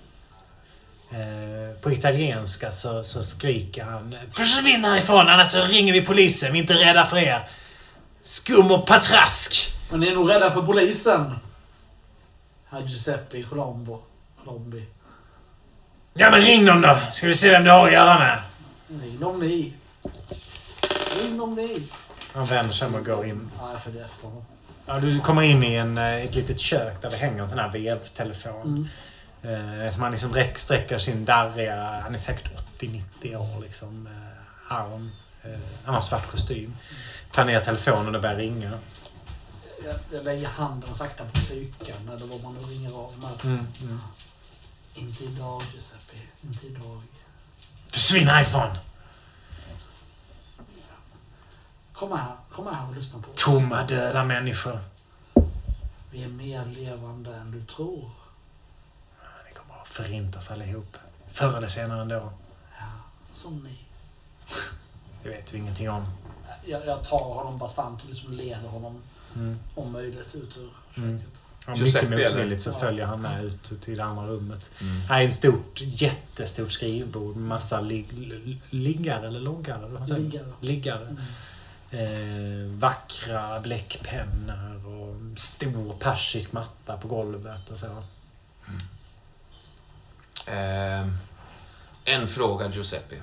Eh, 1.10 1.80
på 1.80 1.92
italienska 1.92 2.70
så, 2.70 3.02
så 3.02 3.22
skriker 3.22 3.84
han 3.84 4.16
Försvinn 4.32 4.84
härifrån 4.84 5.28
annars 5.28 5.50
så 5.50 5.62
ringer 5.62 5.92
vi 5.92 6.02
polisen, 6.02 6.52
vi 6.52 6.58
är 6.58 6.62
inte 6.62 6.74
rädda 6.74 7.06
för 7.06 7.16
er. 7.16 7.48
Skum 8.20 8.70
och 8.70 8.86
patrask! 8.86 9.72
Men 9.90 10.00
ni 10.00 10.08
är 10.08 10.14
nog 10.14 10.30
rädda 10.30 10.50
för 10.50 10.62
polisen. 10.62 11.34
Herr 12.70 12.80
Giuseppe 12.80 13.42
Colombo. 13.42 14.02
Colombi. 14.44 14.86
Ja 16.20 16.30
men 16.30 16.40
ring 16.40 16.66
dem 16.66 16.80
då, 16.80 16.98
ska 17.12 17.26
vi 17.26 17.34
se 17.34 17.50
vem 17.50 17.64
du 17.64 17.70
har 17.70 17.86
att 17.86 17.92
göra 17.92 18.18
med. 18.18 18.38
Ring 19.02 19.20
dem 19.20 19.40
ni. 19.40 19.72
Ring 21.22 21.38
dem 21.38 21.54
ni. 21.54 21.82
Han 22.32 22.46
vänder 22.46 22.72
sig 22.72 22.88
om 22.88 22.94
och 22.94 23.04
går 23.04 23.26
in. 23.26 23.50
Ja, 23.58 23.70
jag 23.72 23.82
följer 23.82 24.04
efter 24.04 24.24
honom. 24.24 24.44
Ja, 24.86 24.98
du 24.98 25.20
kommer 25.20 25.42
in 25.42 25.62
i 25.62 25.74
en, 25.74 25.98
eh, 25.98 26.24
ett 26.24 26.34
litet 26.34 26.60
kök 26.60 27.02
där 27.02 27.10
det 27.10 27.16
hänger 27.16 27.42
en 27.42 27.48
sån 27.48 27.58
här 27.58 27.72
vevtelefon. 27.72 28.88
Mm. 29.42 29.86
Eh, 29.86 29.92
som 29.92 30.02
han 30.02 30.12
liksom 30.12 30.34
räck, 30.34 30.58
sträcker 30.58 30.98
sin 30.98 31.24
darriga, 31.24 32.00
han 32.02 32.14
är 32.14 32.18
säkert 32.18 32.52
80-90 32.78 33.36
år 33.36 33.62
liksom, 33.62 34.06
eh, 34.06 34.72
arm. 34.72 35.10
Eh, 35.42 35.50
han 35.84 35.94
har 35.94 36.00
svart 36.00 36.30
kostym. 36.30 36.76
Tar 37.32 37.44
ner 37.44 37.60
telefonen 37.60 38.14
och 38.14 38.22
börjar 38.22 38.36
ringa. 38.36 38.70
Jag, 39.84 39.94
jag 40.12 40.24
lägger 40.24 40.48
handen 40.48 40.94
sakta 40.94 41.24
på 41.24 41.40
klykan 41.40 42.08
eller 42.08 42.26
vad 42.26 42.42
man 42.42 42.54
nu 42.54 42.60
ringer 42.60 42.96
av 42.96 43.12
med. 43.18 43.52
Mm, 43.52 43.66
mm. 43.82 44.00
Inte 44.98 45.24
idag 45.24 45.62
Giuseppe. 45.74 46.16
Inte 46.40 46.66
idag. 46.66 47.02
Försvinn 47.88 48.28
härifrån! 48.28 48.70
Kom 51.92 52.12
här. 52.12 52.36
Kom 52.50 52.66
här 52.66 52.88
och 52.88 52.94
lyssna 52.94 53.22
på 53.22 53.30
oss. 53.30 53.44
Tomma 53.44 53.82
döda 53.84 54.24
människor. 54.24 54.78
Vi 56.10 56.24
är 56.24 56.28
mer 56.28 56.64
levande 56.64 57.36
än 57.36 57.50
du 57.50 57.64
tror. 57.64 58.10
Ni 59.48 59.54
kommer 59.54 59.80
att 59.82 59.88
förintas 59.88 60.50
allihop. 60.50 60.96
Förr 61.32 61.56
eller 61.56 61.68
senare 61.68 62.00
ändå. 62.02 62.32
Ja, 62.78 62.86
som 63.32 63.62
ni. 63.64 63.78
Det 65.22 65.28
vet 65.28 65.54
vi 65.54 65.58
ingenting 65.58 65.90
om. 65.90 66.06
Jag, 66.64 66.86
jag 66.86 67.04
tar 67.04 67.34
honom 67.34 67.58
bastant 67.58 68.02
och 68.02 68.08
liksom 68.08 68.32
leder 68.32 68.68
honom 68.68 69.02
Mm. 69.34 69.58
om 69.74 69.92
möjligt 69.92 70.34
ut 70.34 70.56
ur 70.56 70.70
Mm. 70.96 71.22
Ja, 71.68 71.74
Giuseppe, 71.74 72.06
mycket 72.08 72.30
motvilligt 72.32 72.62
så 72.62 72.72
följer 72.72 73.06
han 73.06 73.20
med 73.20 73.44
ut 73.44 73.80
till 73.80 73.96
det 73.96 74.04
andra 74.04 74.26
rummet. 74.26 74.70
Mm. 74.80 75.00
Här 75.00 75.20
är 75.22 75.28
ett 75.28 75.34
stort, 75.34 75.80
jättestort 75.80 76.72
skrivbord 76.72 77.36
med 77.36 77.44
massa 77.48 77.80
lig, 77.80 78.12
li- 78.12 78.60
liggare 78.70 79.26
eller 79.26 79.40
loggare. 79.40 79.86
eller 79.86 79.98
vad. 79.98 80.08
Liggare. 80.18 80.44
liggare. 80.60 81.02
Mm. 81.08 81.18
Eh, 81.90 82.78
vackra 82.78 83.60
bläckpennor 83.60 84.86
och 84.86 85.38
stor 85.38 85.94
persisk 85.98 86.52
matta 86.52 86.96
på 86.96 87.08
golvet 87.08 87.70
och 87.70 87.78
så. 87.78 87.86
Eh, 90.46 91.06
en 92.04 92.28
fråga 92.28 92.68
Giuseppe. 92.70 93.16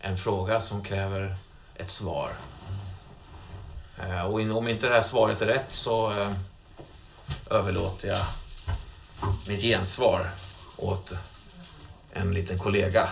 En 0.00 0.16
fråga 0.18 0.60
som 0.60 0.84
kräver 0.84 1.36
ett 1.76 1.90
svar. 1.90 2.30
Eh, 4.02 4.22
och 4.22 4.40
om 4.40 4.68
inte 4.68 4.88
det 4.88 4.94
här 4.94 5.02
svaret 5.02 5.42
är 5.42 5.46
rätt 5.46 5.72
så 5.72 6.20
eh, 6.20 6.32
överlåter 7.50 8.08
jag 8.08 8.18
mitt 9.48 9.60
gensvar 9.62 10.30
åt 10.76 11.12
en 12.12 12.34
liten 12.34 12.58
kollega. 12.58 13.08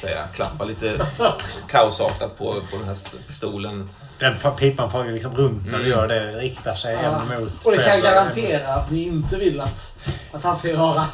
Säger 0.00 0.16
jag. 0.16 0.32
Klappar 0.34 0.66
lite 0.66 1.06
kaosartat 1.68 2.38
på, 2.38 2.62
på 2.70 2.76
den 2.76 2.84
här 2.84 2.92
st- 2.92 3.16
pistolen. 3.28 3.90
Den 4.18 4.36
pipan 4.58 4.90
far 4.90 5.04
ju 5.04 5.12
liksom 5.12 5.36
runt 5.36 5.64
när 5.66 5.78
du 5.78 5.84
Mm. 5.84 5.90
gör 5.90 6.08
det. 6.08 6.32
Riktar 6.32 6.74
sig 6.74 6.98
Ja. 7.02 7.22
en 7.32 7.40
mot 7.42 7.66
Och 7.66 7.72
det 7.72 7.78
kan 7.78 7.92
jag 7.92 8.02
garantera 8.02 8.74
att 8.74 8.90
ni 8.90 9.02
inte 9.02 9.36
vill 9.36 9.60
att, 9.60 9.98
att 10.32 10.42
han 10.44 10.56
ska 10.56 10.68
göra. 10.68 11.06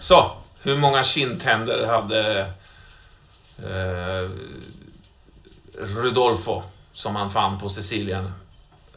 Så, 0.00 0.30
hur 0.62 0.76
många 0.76 1.04
kindtänder 1.04 1.86
hade 1.86 2.40
eh, 3.58 4.30
Rudolfo 5.78 6.62
som 6.92 7.16
han 7.16 7.30
fann 7.30 7.58
på 7.60 7.68
Sicilien? 7.68 8.32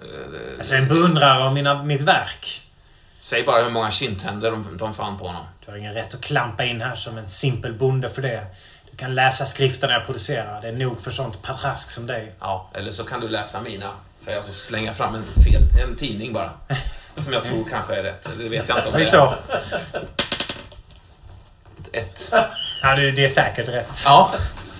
Eh, 0.01 0.57
Alltså 0.57 0.75
en 0.75 0.87
beundrare 0.87 1.43
av 1.43 1.53
mina, 1.53 1.83
mitt 1.83 2.01
verk. 2.01 2.61
Säg 3.21 3.43
bara 3.43 3.63
hur 3.63 3.69
många 3.69 3.91
kindtänder 3.91 4.51
de, 4.51 4.77
de 4.77 4.93
fann 4.93 5.17
på 5.17 5.27
honom. 5.27 5.43
Du 5.65 5.71
har 5.71 5.77
ingen 5.77 5.93
rätt 5.93 6.13
att 6.13 6.21
klampa 6.21 6.63
in 6.63 6.81
här 6.81 6.95
som 6.95 7.17
en 7.17 7.27
simpel 7.27 7.73
bonde 7.73 8.09
för 8.09 8.21
det. 8.21 8.45
Du 8.91 8.97
kan 8.97 9.15
läsa 9.15 9.45
skrifterna 9.45 9.93
jag 9.93 10.05
producerar. 10.05 10.61
Det 10.61 10.67
är 10.67 10.71
nog 10.71 11.01
för 11.01 11.11
sånt 11.11 11.41
patrask 11.41 11.91
som 11.91 12.07
dig. 12.07 12.33
Ja, 12.39 12.69
eller 12.73 12.91
så 12.91 13.03
kan 13.03 13.19
du 13.21 13.27
läsa 13.29 13.61
mina. 13.61 13.89
Säger 14.19 14.37
jag 14.37 14.45
så 14.45 14.53
slänger 14.53 14.87
jag 14.87 14.97
fram 14.97 15.15
en, 15.15 15.23
fel, 15.23 15.61
en 15.83 15.95
tidning 15.95 16.33
bara. 16.33 16.51
Som 17.17 17.33
jag 17.33 17.43
tror 17.43 17.65
kanske 17.69 17.95
är 17.95 18.03
rätt. 18.03 18.29
Det 18.37 18.49
vet 18.49 18.69
jag 18.69 18.77
inte 18.77 18.89
om 18.89 18.93
Vi 18.97 18.99
det 19.03 19.07
är. 19.07 19.11
slår. 19.11 19.37
Ett. 21.91 22.29
Ja, 22.81 22.95
det 22.95 23.23
är 23.23 23.27
säkert 23.27 23.67
rätt. 23.67 24.01
Ja, 24.05 24.31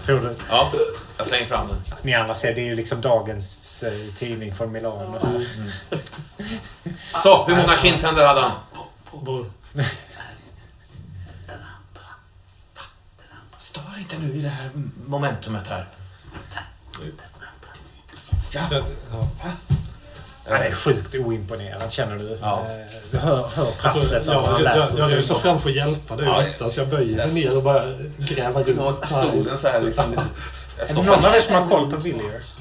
Tror 0.06 0.20
du. 0.20 0.36
ja. 0.50 0.72
Jag 1.22 1.28
slänger 1.28 1.46
fram 1.46 1.68
den. 1.68 1.78
Ni 2.02 2.14
andra 2.14 2.36
ser, 2.36 2.56
det 2.56 2.62
är 2.62 2.66
ju 2.66 2.76
liksom 2.76 3.02
dagens 3.02 3.84
eh, 3.84 4.14
tidning 4.20 4.56
från 4.56 4.72
Milano. 4.72 5.20
Så, 7.24 7.46
hur 7.46 7.56
många 7.56 7.76
kindtänder 7.78 8.28
hade 8.28 8.42
han? 8.42 8.52
Stör 13.58 14.00
inte 14.00 14.18
nu 14.20 14.34
i 14.34 14.42
det 14.42 14.50
här 14.50 14.70
momentumet 15.06 15.68
här. 15.68 15.88
Ja. 18.54 18.62
Han 20.50 20.62
är 20.62 20.72
sjukt 20.72 21.16
oimponerad, 21.16 21.92
känner 21.92 22.18
du. 22.18 22.38
Ja. 22.42 22.60
Eh, 22.62 22.68
Du 23.12 23.18
hör, 23.18 23.48
hör 23.56 23.66
Jag, 23.66 23.78
prasslet 23.78 24.28
av 24.28 24.34
jag, 24.34 24.42
han 24.42 24.64
jag, 24.64 24.76
läser. 24.76 25.00
jag 25.00 25.12
rusar 25.12 25.36
fram 25.40 25.62
för 25.62 25.70
att 25.70 25.76
hjälpa 25.76 26.16
dig 26.16 26.54
Ja, 26.60 26.70
så 26.70 26.80
jag 26.80 26.88
böjer 26.90 27.18
jag- 27.18 27.34
mig 27.34 27.44
ner 27.44 27.58
och 27.58 27.64
bara 27.64 27.84
gräver 28.18 28.64
runt. 28.64 29.06
stolen 29.06 29.58
så 29.58 29.68
här 29.68 29.82
liksom. 29.82 30.04
Jag 30.82 30.90
Är 30.90 30.96
det 30.96 31.04
någon 31.04 31.26
av 31.26 31.36
er 31.36 31.42
som 31.42 31.56
har 31.56 31.68
koll 31.68 31.92
på 31.92 31.98
Villiers? 31.98 32.60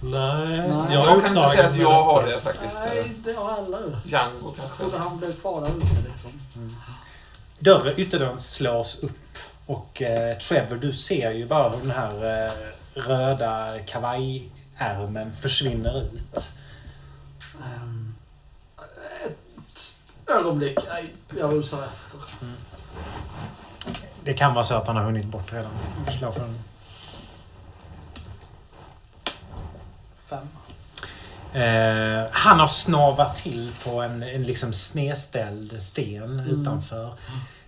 Nej, 0.00 0.10
Nej. 0.46 0.68
jag 0.68 0.90
är 0.90 0.94
Jag 0.94 1.22
kan 1.22 1.36
inte 1.36 1.48
säga 1.48 1.68
att 1.68 1.76
jag 1.76 2.04
har 2.04 2.22
det 2.26 2.40
faktiskt. 2.40 2.78
Nej, 2.88 3.06
inte 3.06 3.30
jag 3.30 3.50
heller. 3.52 3.98
Django 4.04 4.32
Jag 4.46 4.56
kanske. 4.56 4.82
trodde 4.82 4.98
han 4.98 5.18
blev 5.18 5.32
kvar 5.40 5.60
där 5.60 5.68
ute 5.68 6.08
liksom. 6.12 6.30
Dörren, 7.58 7.94
ytterdörren 8.00 8.38
slås 8.38 8.98
upp 9.02 9.12
och 9.66 10.02
eh, 10.02 10.38
Trevor, 10.38 10.76
du 10.76 10.92
ser 10.92 11.30
ju 11.30 11.46
bara 11.46 11.68
hur 11.68 11.78
den 11.80 11.90
här 11.90 12.46
eh, 12.46 12.52
röda 12.94 13.78
kavajärmen 13.86 15.34
försvinner 15.42 16.02
ut. 16.14 16.48
Um, 17.82 18.14
ett 19.24 19.96
ögonblick. 20.36 20.78
Nej, 20.88 21.14
jag 21.38 21.52
rusar 21.52 21.82
efter. 21.82 22.20
Det 24.24 24.34
kan 24.34 24.54
vara 24.54 24.64
så 24.64 24.74
att 24.74 24.86
han 24.86 24.96
har 24.96 25.02
hunnit 25.04 25.26
bort 25.26 25.52
redan. 25.52 25.70
Slå 26.18 26.32
för 26.32 26.40
en- 26.40 26.58
Fem. 30.18 30.48
Eh, 31.54 32.24
han 32.32 32.60
har 32.60 32.66
snavat 32.66 33.36
till 33.36 33.72
på 33.84 34.02
en, 34.02 34.22
en 34.22 34.42
liksom 34.42 34.72
snedställd 34.72 35.82
sten 35.82 36.40
utanför. 36.40 37.14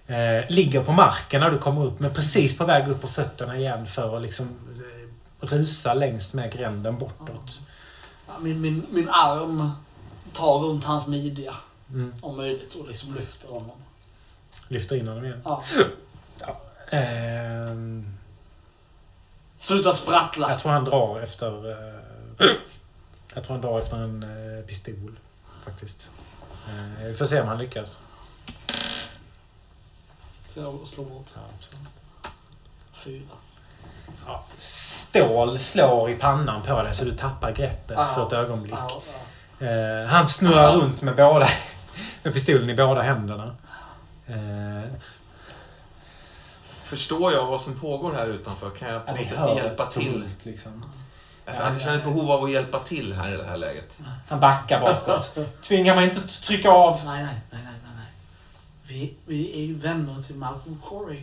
Eh, 0.07 0.45
ligger 0.49 0.83
på 0.83 0.93
marken 0.93 1.41
när 1.41 1.51
du 1.51 1.59
kommer 1.59 1.85
upp, 1.85 2.01
men 2.01 2.15
precis 2.15 2.59
på 2.59 2.65
väg 2.65 2.89
upp 2.89 3.01
på 3.01 3.07
fötterna 3.09 3.57
igen 3.57 3.87
för 3.87 4.17
att 4.17 4.23
liksom 4.23 4.47
eh, 4.47 5.47
rusa 5.47 5.95
längs 5.95 6.35
med 6.35 6.53
gränden 6.53 6.99
bortåt. 6.99 7.61
Ja, 8.29 8.33
Min, 8.41 8.61
min, 8.61 8.87
min 8.91 9.09
arm 9.09 9.71
tar 10.33 10.59
runt 10.59 10.85
hans 10.85 11.07
midja 11.07 11.55
Mm. 11.91 12.15
om 12.21 12.37
möjligt 12.37 12.75
och 12.75 12.89
liksom 12.89 13.15
lyfter 13.15 13.49
honom. 13.49 13.77
Lyfter 14.69 14.97
in 14.97 15.09
honom 15.09 15.25
igen. 15.25 15.41
Ja. 15.45 15.63
Ehm, 16.91 18.17
Sluta 19.57 19.93
sprattla! 19.93 20.51
jag 20.51 20.59
tror 20.61 20.73
han 20.73 20.85
drar 20.85 21.21
efter... 21.21 21.77
Jag 23.37 23.45
tror 23.45 23.57
han 23.57 23.61
drar 23.63 23.79
efter 23.79 23.97
en 23.97 24.23
eh, 24.23 24.65
pistol. 24.67 25.17
Faktiskt. 25.65 26.11
Eh, 26.69 27.07
vi 27.07 27.15
får 27.15 27.25
se 27.27 27.41
om 27.41 27.49
han 27.49 27.59
lyckas. 27.59 28.01
Så 30.49 30.61
jag 30.61 30.79
slår 30.87 31.05
mot 31.05 31.37
Ja, 31.37 31.41
fyra. 32.95 33.23
Ja. 34.27 34.45
Stål 34.57 35.59
slår 35.59 36.11
i 36.11 36.15
pannan 36.15 36.63
på 36.63 36.83
dig 36.83 36.95
så 36.95 37.05
du 37.05 37.17
tappar 37.17 37.53
greppet 37.53 37.97
Ja. 37.99 38.15
för 38.15 38.27
ett 38.27 38.33
ögonblick. 38.33 38.75
Ja, 38.75 39.03
ja. 39.59 39.67
Eh, 39.67 40.07
han 40.07 40.29
snurrar 40.29 40.73
runt 40.77 41.03
med 41.03 41.17
båda 41.17 41.49
med 42.23 42.33
pistolen 42.33 42.71
i 42.71 42.75
båda 42.75 43.03
händerna. 43.03 43.57
Eh, 44.27 44.91
Förstår 46.83 47.33
jag 47.33 47.47
vad 47.47 47.61
som 47.61 47.81
pågår 47.81 48.13
här 48.15 48.27
utanför? 48.27 48.71
Kan 48.71 48.89
jag 48.89 49.07
på 49.07 49.13
något 49.13 49.27
sätt 49.27 49.57
hjälpa 49.57 49.85
till? 49.87 50.29
liksom. 50.43 50.85
Jag 51.47 51.81
känner 51.81 51.99
ett 51.99 52.05
behov 52.05 52.31
av 52.31 52.45
att 52.45 52.51
hjälpa 52.51 52.79
till 52.79 53.13
här 53.13 53.35
i 53.35 53.37
det 53.37 53.45
här 53.45 53.57
läget. 53.57 53.99
Han 54.29 54.41
backar 54.41 54.81
bakåt. 54.81 55.39
Tvingar 55.63 55.97
mig 55.97 56.09
inte 56.09 56.21
att 56.21 56.43
trycka 56.43 56.71
av. 56.71 57.01
Nej, 57.05 57.25
nej, 57.25 57.41
nej, 57.51 57.63
nej, 57.65 57.73
nej. 57.97 58.07
Vi, 58.87 59.15
vi 59.27 59.63
är 59.63 59.67
ju 59.67 59.75
vänner 59.79 60.23
till 60.23 60.37
Malcolm 60.37 60.81
Corey. 60.85 61.23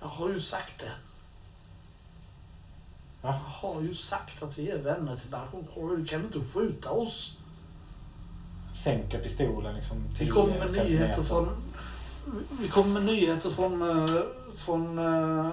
Jag 0.00 0.06
har 0.08 0.28
ju 0.28 0.40
sagt 0.40 0.78
det. 0.78 0.92
Jag 3.22 3.32
har 3.32 3.80
ju 3.82 3.94
sagt 3.94 4.42
att 4.42 4.58
vi 4.58 4.70
är 4.70 4.78
vänner 4.78 5.16
till 5.16 5.30
Malcolm 5.30 5.64
Corey. 5.74 5.96
Du 5.96 6.04
kan 6.04 6.24
inte 6.24 6.40
skjuta 6.54 6.90
oss. 6.90 7.36
Sänker 8.74 9.18
pistolen 9.18 9.74
liksom 9.76 10.04
Vi 10.10 10.16
till 10.18 10.32
kommer 10.32 10.58
med 10.58 10.70
centimeter. 10.70 11.00
nyheter 11.06 11.22
från... 11.22 11.62
Vi 12.60 12.68
kommer 12.68 12.88
med 12.90 13.02
nyheter 13.02 13.50
från... 13.50 13.82
eh, 14.08 14.20
från 14.56 14.98
eh, 14.98 15.52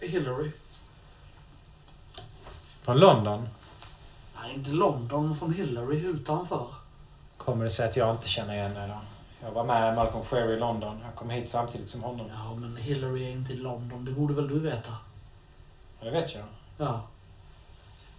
Hillary. 0.00 0.52
Från 2.88 3.00
London. 3.00 3.48
Nej, 4.40 4.54
inte 4.54 4.70
London, 4.70 5.36
från 5.36 5.54
Hillary 5.54 6.06
utanför. 6.06 6.66
Kommer 7.36 7.64
det 7.64 7.70
sig 7.70 7.88
att 7.88 7.96
jag 7.96 8.10
inte 8.10 8.28
känner 8.28 8.54
igen 8.54 8.76
er 8.76 8.88
då? 8.88 9.00
Jag 9.46 9.52
var 9.52 9.64
med 9.64 9.96
Malcolm 9.96 10.24
Sherry 10.24 10.52
i 10.52 10.58
London. 10.58 11.00
Jag 11.04 11.14
kom 11.14 11.30
hit 11.30 11.48
samtidigt 11.48 11.88
som 11.88 12.02
honom. 12.02 12.26
Ja, 12.34 12.54
men 12.54 12.76
Hillary 12.76 13.24
är 13.24 13.30
inte 13.30 13.52
i 13.52 13.56
London. 13.56 14.04
Det 14.04 14.10
borde 14.10 14.34
väl 14.34 14.48
du 14.48 14.58
veta? 14.58 14.90
Ja, 16.00 16.04
det 16.04 16.10
vet 16.10 16.34
jag. 16.34 16.44
Ja. 16.76 17.00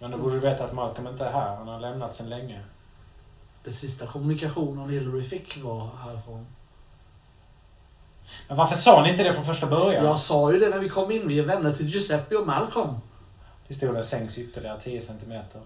Men 0.00 0.10
då 0.10 0.18
borde 0.18 0.34
du 0.34 0.40
veta 0.40 0.64
att 0.64 0.72
Malcolm 0.72 1.06
inte 1.06 1.24
är 1.24 1.32
här. 1.32 1.56
Han 1.56 1.68
har 1.68 1.80
lämnat 1.80 2.14
sedan 2.14 2.28
länge. 2.30 2.60
Det 3.64 3.72
sista 3.72 4.06
kommunikationen 4.06 4.90
Hillary 4.90 5.22
fick 5.22 5.62
var 5.62 5.88
härifrån. 6.04 6.46
Men 8.48 8.56
varför 8.56 8.76
sa 8.76 9.02
ni 9.02 9.10
inte 9.10 9.22
det 9.22 9.32
från 9.32 9.44
första 9.44 9.66
början? 9.66 10.04
Jag 10.04 10.18
sa 10.18 10.52
ju 10.52 10.58
det 10.58 10.68
när 10.68 10.78
vi 10.78 10.88
kom 10.88 11.10
in. 11.10 11.28
Vi 11.28 11.38
är 11.38 11.42
vänner 11.42 11.74
till 11.74 11.86
Giuseppe 11.86 12.36
och 12.36 12.46
Malcolm. 12.46 13.00
Pistolen 13.70 14.02
sänks 14.02 14.38
ytterligare 14.38 14.80
10 14.80 15.00
centimeter. 15.00 15.60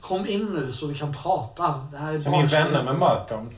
Kom 0.00 0.26
in 0.26 0.44
nu 0.44 0.72
så 0.72 0.86
vi 0.86 0.94
kan 0.94 1.14
prata. 1.14 1.88
Det 1.92 1.98
här 1.98 2.12
är 2.12 2.30
ni 2.30 2.38
är 2.38 2.46
vänner 2.46 2.82
med 2.82 2.94
Malcolm? 2.94 3.50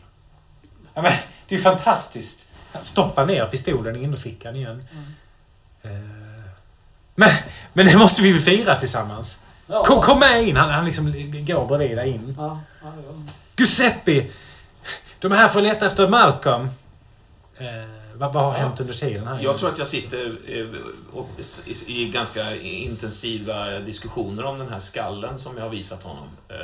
Ja, 0.95 1.03
men, 1.03 1.13
det 1.49 1.55
är 1.55 1.59
ju 1.59 1.63
fantastiskt. 1.63 2.49
Han 2.73 2.83
stoppar 2.83 3.27
ner 3.27 3.47
pistolen 3.47 3.97
i 3.97 4.03
innerfickan 4.03 4.57
igen. 4.57 4.85
Eh, 5.83 5.91
Men, 7.15 7.31
men 7.73 7.87
det 7.87 7.97
måste 7.99 8.23
vi 8.23 8.33
väl 8.33 8.43
fira 8.43 8.81
tillsammans? 8.81 9.43
Ja. 9.67 9.85
Kom, 9.85 10.01
kom 10.03 10.19
med 10.19 10.49
in! 10.49 10.57
Han, 10.57 10.71
han 10.71 10.85
liksom 10.85 11.13
går 11.47 11.67
bredvid 11.67 11.97
dig 11.97 12.09
in. 12.09 12.35
Ja, 12.39 12.61
ja, 12.83 12.89
ja. 12.97 13.33
Giuseppe! 13.57 14.27
De 15.19 15.33
är 15.33 15.37
här 15.37 15.49
för 15.49 15.59
att 15.59 15.65
leta 15.65 15.87
efter 15.87 16.09
Malcolm. 16.09 16.69
Vad, 18.23 18.33
vad 18.33 18.45
har 18.45 18.53
Ja. 18.53 18.59
hänt 18.59 18.81
under 18.81 18.95
tiden 18.95 19.27
här? 19.27 19.41
Jag 19.43 19.59
tror 19.59 19.69
att 19.73 19.79
jag 19.79 19.89
sitter 19.89 20.37
eh, 20.47 20.67
i- 21.87 22.09
ganska 22.13 22.57
intensiva 22.57 23.79
diskussioner 23.79 24.45
om 24.45 24.59
den 24.59 24.69
här 24.69 24.79
skallen 24.79 25.39
som 25.39 25.57
jag 25.57 25.65
har 25.65 25.71
visat 25.71 26.03
honom. 26.03 26.29
eh, 26.49 26.57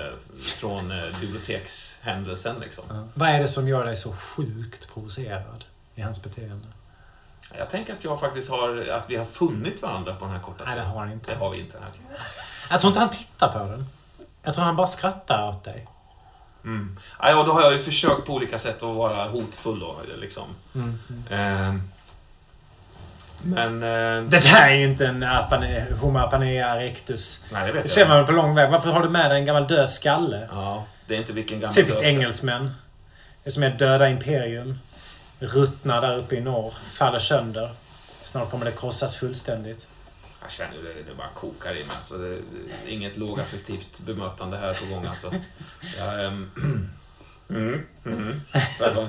Från 0.43 0.90
eh, 0.93 1.20
bibliotekshändelsen 1.20 2.56
liksom. 2.60 2.85
Ja. 2.89 3.05
Vad 3.14 3.28
är 3.28 3.40
det 3.40 3.48
som 3.48 3.68
gör 3.68 3.85
dig 3.85 3.97
så 3.97 4.12
sjukt 4.12 4.89
provocerad 4.94 5.64
i 5.94 6.01
hans 6.01 6.22
beteende? 6.24 6.66
Jag 7.59 7.70
tänker 7.70 7.93
att 7.93 8.05
jag 8.05 8.20
faktiskt 8.20 8.51
har, 8.51 8.89
att 8.89 9.10
vi 9.10 9.16
har 9.16 9.24
funnit 9.24 9.82
varandra 9.82 10.14
på 10.14 10.24
den 10.24 10.35
här 10.35 10.40
korta 10.40 10.64
Nej, 10.64 10.74
det 10.74 10.80
tiden. 10.80 10.93
har 10.94 11.01
han 11.01 11.12
inte. 11.12 11.30
Det 11.32 11.36
har 11.39 11.51
vi 11.51 11.60
inte. 11.60 11.78
Här. 11.78 11.90
Jag 12.70 12.80
tror 12.80 12.90
inte 12.90 13.01
han 13.01 13.10
tittar 13.10 13.48
på 13.52 13.59
den. 13.59 13.86
Jag 14.43 14.55
tror 14.55 14.64
han 14.64 14.76
bara 14.76 14.86
skrattar 14.86 15.48
åt 15.48 15.64
dig. 15.64 15.89
Mm. 16.64 16.98
Ja, 17.22 17.30
ja, 17.30 17.43
då 17.43 17.52
har 17.52 17.62
jag 17.62 17.72
ju 17.72 17.78
försökt 17.78 18.26
på 18.26 18.32
olika 18.35 18.59
sätt 18.59 18.76
att 18.76 18.82
vara 18.97 19.24
hotfull 19.28 19.80
då, 19.80 19.97
liksom. 20.20 20.44
Eh, 21.30 21.74
men... 23.43 23.74
Eh, 23.82 24.28
Det 24.30 24.40
där 24.43 24.68
är 24.68 24.74
ju 24.74 24.85
inte 24.85 25.06
en 25.06 25.22
apane, 25.22 25.86
Homo 26.01 26.18
apanea 26.18 26.74
erectus. 26.76 27.44
nej, 27.52 27.66
det 27.66 27.72
Det 27.72 27.78
vet 27.82 27.90
ser 27.90 28.01
jag. 28.01 28.09
man 28.09 28.16
väl 28.16 28.26
på 28.26 28.32
lång 28.32 28.55
väg. 28.55 28.70
Varför 28.70 28.90
har 28.90 29.02
du 29.02 29.09
med 29.09 29.30
dig 29.30 29.39
en 29.39 29.44
gammal 29.44 29.66
död 29.66 29.90
skalle? 29.90 30.48
Ja, 30.52 30.85
det 31.06 31.14
är 31.14 31.18
inte 31.18 31.32
vilken 31.32 31.60
gammal 31.60 31.74
Typiskt 31.74 32.02
engelsmän. 32.05 32.70
Det 33.44 33.51
som 33.51 33.62
är 33.62 33.70
döda 33.70 34.09
imperium. 34.09 34.78
Ruttnar 35.39 36.01
där 36.01 36.16
uppe 36.18 36.35
i 36.36 36.40
norr. 36.40 36.74
Faller 36.93 37.18
sönder. 37.18 37.70
Snart 38.22 38.51
kommer 38.51 38.64
det 38.64 38.72
krossas 38.72 39.16
fullständigt. 39.16 39.89
Jag 40.43 40.51
känner 40.51 40.74
ju 40.74 40.82
det, 40.82 41.10
det 41.10 41.15
bara 41.16 41.28
kokar 41.35 41.70
i 41.73 41.74
mig. 41.85 41.97
Alltså, 41.97 42.15
det 42.19 42.39
inget 42.89 43.16
lågaffektivt 43.16 44.01
bemötande 44.01 44.56
här 44.56 44.74
på 44.74 44.94
gång 44.94 45.06
alltså. 45.06 45.32
Jag, 45.98 46.24
ehm, 46.24 46.51
mm, 47.51 47.86
mm. 48.06 48.40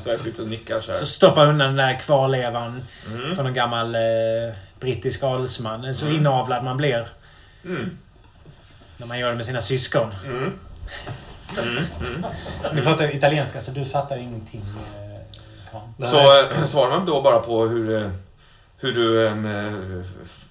Jag 0.06 0.20
sitter 0.20 0.44
och 0.44 0.50
nickar 0.50 0.80
så 0.80 0.92
här. 0.92 1.00
Så 1.00 1.06
stoppa 1.06 1.46
undan 1.46 1.68
den 1.68 1.76
där 1.76 2.00
kvarlevan 2.00 2.84
Mm, 3.08 3.36
från 3.36 3.48
en 3.48 3.54
gammal 3.54 3.96
eh, 3.96 4.02
brittisk 4.80 5.24
adelsman. 5.24 5.94
Så 5.96 6.06
Mm. 6.06 6.18
inavlad 6.18 6.64
man 6.64 6.78
blir 6.78 7.08
mm, 7.66 7.98
när 8.98 9.08
man 9.08 9.20
gör 9.20 9.30
det 9.30 9.36
med 9.36 9.46
sina 9.46 9.62
syskon. 9.62 10.14
mm. 10.26 10.54
Mm, 11.58 11.84
mm. 12.02 12.26
Vi 12.74 12.82
pratar 12.82 13.16
italienska 13.16 13.62
så 13.62 13.72
du 13.72 13.86
fattar 13.86 14.18
ingenting. 14.18 14.62
eh. 16.02 16.08
Så 16.10 16.40
äh, 16.42 16.64
svarar 16.66 16.90
man 16.98 17.06
då 17.06 17.22
bara 17.22 17.40
på 17.40 17.66
hur, 17.68 18.04
eh, 18.04 18.10
hur 18.78 18.92
du 18.94 19.28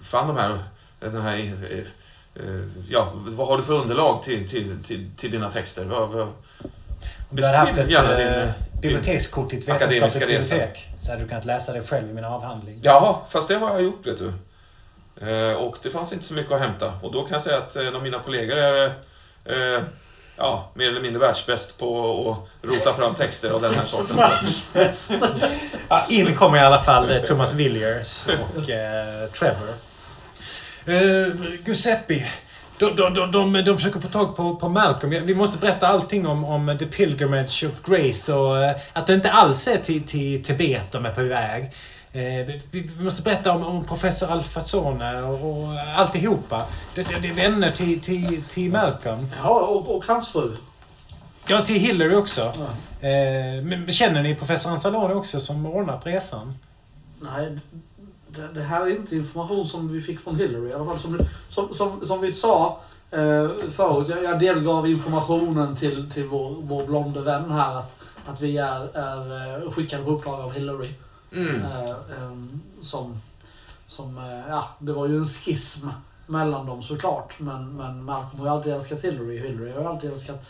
fann 0.08 0.26
de 0.26 0.36
här... 0.36 0.58
Den 1.00 1.22
här 1.22 1.36
eh, 2.34 2.42
ja, 2.88 3.12
vad 3.14 3.46
har 3.46 3.56
du 3.56 3.62
för 3.62 3.72
underlag 3.72 4.22
till, 4.22 4.48
till, 4.48 4.82
till, 4.82 5.10
till 5.16 5.30
dina 5.30 5.50
texter? 5.50 5.84
Vad, 5.84 6.08
vad, 6.08 6.28
du 7.30 7.46
hade 7.46 7.58
haft 7.58 7.78
ett 7.78 7.90
gärna 7.90 8.16
din, 8.16 8.26
eh, 8.26 8.42
eh, 8.42 8.50
bibliotekskort 8.80 9.52
i 9.52 9.58
ett 9.58 9.68
vetenskapligt 9.68 10.20
bibliotek 10.20 10.88
så 11.00 11.10
hade 11.10 11.22
du 11.22 11.28
kunnat 11.28 11.44
läsa 11.44 11.72
det 11.72 11.82
själv 11.82 12.10
i 12.10 12.12
min 12.12 12.24
avhandling. 12.24 12.80
Jaha, 12.82 13.16
fast 13.28 13.48
det 13.48 13.54
har 13.54 13.70
jag 13.70 13.82
gjort 13.82 14.06
vet 14.06 14.18
du. 14.18 14.32
Och 15.54 15.76
det 15.82 15.90
fanns 15.90 16.12
inte 16.12 16.24
så 16.24 16.34
mycket 16.34 16.52
att 16.52 16.60
hämta. 16.60 16.92
Och 17.02 17.12
då 17.12 17.22
kan 17.22 17.32
jag 17.32 17.42
säga 17.42 17.58
att 17.58 17.76
en 17.76 17.96
av 17.96 18.02
mina 18.02 18.18
kollegor 18.18 18.56
är 18.56 18.94
ja, 20.36 20.70
mer 20.74 20.88
eller 20.88 21.00
mindre 21.00 21.20
världsbäst 21.20 21.78
på 21.78 22.30
att 22.30 22.68
rota 22.70 22.94
fram 22.94 23.14
texter 23.14 23.50
av 23.50 23.62
den 23.62 23.74
här 23.74 23.84
sorten. 23.84 24.16
Ja, 25.88 26.06
in 26.08 26.36
kommer 26.36 26.58
i 26.58 26.60
alla 26.60 26.80
fall 26.80 27.20
Thomas 27.26 27.54
Villiers 27.54 28.28
och 28.28 28.70
eh, 28.70 29.30
Trevor. 29.30 29.87
Eh, 30.86 31.32
Giuseppe. 31.66 32.26
De, 32.78 32.96
de, 32.96 33.14
de, 33.14 33.32
de, 33.32 33.64
de 33.64 33.76
försöker 33.76 34.00
få 34.00 34.08
tag 34.08 34.36
på, 34.36 34.56
på 34.56 34.68
Malcolm. 34.68 35.10
Vi 35.10 35.34
måste 35.34 35.58
berätta 35.58 35.88
allting 35.88 36.26
om, 36.26 36.44
om 36.44 36.76
The 36.78 36.86
Pilgrimage 36.86 37.64
of 37.68 37.82
Grace 37.82 38.34
och 38.34 38.64
eh, 38.64 38.76
att 38.92 39.06
det 39.06 39.14
inte 39.14 39.30
alls 39.30 39.68
är 39.68 39.76
till, 39.76 40.02
till 40.02 40.44
Tibet 40.44 40.92
de 40.92 41.06
är 41.06 41.12
på 41.12 41.22
väg. 41.22 41.64
Eh, 42.12 42.46
vi, 42.46 42.62
vi 42.70 43.04
måste 43.04 43.22
berätta 43.22 43.52
om, 43.52 43.64
om 43.64 43.84
professor 43.84 44.30
Alfazone 44.30 45.22
och, 45.22 45.50
och 45.50 45.78
alltihopa. 45.96 46.66
Det, 46.94 47.02
det, 47.02 47.18
det 47.22 47.28
är 47.28 47.32
vänner 47.32 47.70
till, 47.70 48.00
till, 48.00 48.42
till 48.42 48.70
Malcolm. 48.70 49.26
Ja, 49.42 49.48
och, 49.48 49.96
och 49.96 50.04
hans 50.04 50.28
fru. 50.28 50.56
Ja, 51.46 51.62
till 51.62 51.80
Hillary 51.80 52.14
också. 52.14 52.40
Ja. 52.40 53.08
Eh, 53.08 53.62
men 53.62 53.92
känner 53.92 54.22
ni 54.22 54.34
professor 54.34 54.70
Anzalone 54.70 55.14
också 55.14 55.40
som 55.40 55.66
ordnat 55.66 56.06
resan? 56.06 56.54
Nej, 57.20 57.58
det, 58.38 58.48
det 58.54 58.62
här 58.62 58.80
är 58.86 58.90
inte 58.90 59.16
information 59.16 59.66
som 59.66 59.92
vi 59.92 60.00
fick 60.00 60.20
från 60.20 60.36
Hillary. 60.36 60.68
I 60.70 60.74
alla 60.74 60.84
fall 60.84 60.98
som, 60.98 61.18
som, 61.48 61.74
som, 61.74 62.04
som 62.04 62.20
vi 62.20 62.32
sa 62.32 62.80
eh, 63.10 63.48
förut. 63.70 64.08
Jag, 64.08 64.24
jag 64.24 64.40
delgav 64.40 64.86
informationen 64.88 65.76
till, 65.76 66.10
till 66.10 66.24
vår, 66.24 66.56
vår 66.62 66.86
blonde 66.86 67.20
vän 67.20 67.50
här 67.50 67.76
att, 67.76 67.96
att 68.26 68.40
vi 68.40 68.58
är, 68.58 68.96
är 68.96 69.62
eh, 69.64 69.70
skickade 69.70 70.04
på 70.04 70.10
uppdrag 70.10 70.40
av 70.40 70.52
Hillary. 70.52 70.94
Mm. 71.32 71.62
Eh, 71.62 71.90
ehm, 71.90 72.60
som, 72.80 73.20
som 73.86 74.18
eh, 74.18 74.48
ja, 74.48 74.64
det 74.78 74.92
var 74.92 75.06
ju 75.08 75.16
en 75.16 75.26
schism 75.26 75.88
mellan 76.26 76.66
dem 76.66 76.82
såklart. 76.82 77.34
Men, 77.40 77.76
men 77.76 78.04
Malcolm 78.04 78.38
har 78.40 78.46
ju 78.46 78.52
alltid 78.52 78.72
älskat 78.72 79.04
Hillary. 79.04 79.38
Hillary 79.38 79.72
har 79.72 79.80
ju 79.80 79.86
alltid 79.86 80.10
älskat... 80.10 80.48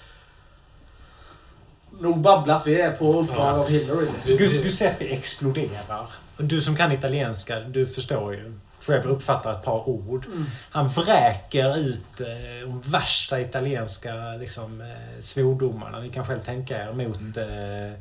Nog 2.00 2.20
babblat, 2.20 2.66
vi 2.66 2.80
är 2.80 2.90
på 2.96 3.20
uppdrag 3.20 3.36
Ja. 3.56 3.60
av 3.60 3.68
Hillary. 3.68 4.06
Gus- 4.24 4.62
Giuseppe 4.64 5.04
exploderar. 5.04 6.06
Du 6.38 6.60
som 6.60 6.76
kan 6.76 6.92
italienska, 6.92 7.60
du 7.60 7.86
förstår 7.86 8.34
ju. 8.34 8.58
Trevor 8.86 9.10
uppfattar 9.10 9.52
ett 9.52 9.62
par 9.62 9.88
ord. 9.88 10.26
Mm. 10.26 10.44
Han 10.70 10.88
vräker 10.88 11.78
ut 11.78 12.20
eh, 12.20 12.68
de 12.68 12.80
värsta 12.80 13.40
italienska 13.40 14.14
liksom, 14.40 14.80
eh, 14.80 15.20
svordomarna. 15.20 16.00
Ni 16.00 16.08
kan 16.08 16.26
själv 16.26 16.40
tänka 16.40 16.82
er 16.82 16.92
mot 16.92 17.36
eh, 17.36 18.00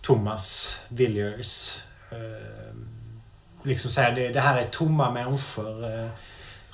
Thomas 0.00 0.80
Villiers. 0.88 1.82
Eh, 2.10 2.74
liksom 3.62 3.90
säga 3.90 4.10
det, 4.10 4.28
det 4.28 4.40
här 4.40 4.58
är 4.58 4.64
tomma 4.64 5.10
människor. 5.10 5.84
Eh, 5.84 6.08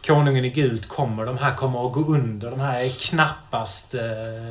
konungen 0.06 0.44
i 0.44 0.50
gult 0.50 0.88
kommer. 0.88 1.24
De 1.24 1.38
här 1.38 1.54
kommer 1.54 1.86
att 1.86 1.92
gå 1.92 2.00
under. 2.00 2.50
De 2.50 2.60
här 2.60 2.80
är 2.84 2.88
knappast 2.88 3.94
eh, 3.94 4.00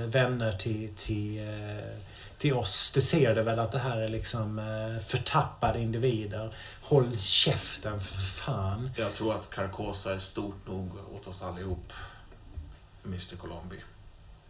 vänner 0.07 0.51
till, 0.51 0.89
till, 0.95 1.39
eh, 1.39 1.99
till 2.43 2.53
oss. 2.53 2.91
Det 2.95 3.01
ser 3.01 3.35
det 3.35 3.43
väl 3.43 3.59
att 3.59 3.71
det 3.71 3.79
här 3.79 3.97
är 3.97 4.07
liksom 4.07 4.59
eh, 4.59 5.05
förtappade 5.05 5.79
individer. 5.79 6.53
Håll 6.81 7.17
käften 7.17 8.01
för 8.01 8.17
fan. 8.17 8.91
Jag 8.97 9.13
tror 9.13 9.35
att 9.35 9.49
Carcosa 9.49 10.13
är 10.13 10.19
stort 10.19 10.67
nog 10.67 10.91
åt 11.15 11.27
oss 11.27 11.43
allihop. 11.43 11.93
Mr 13.05 13.35
Colombi. 13.37 13.75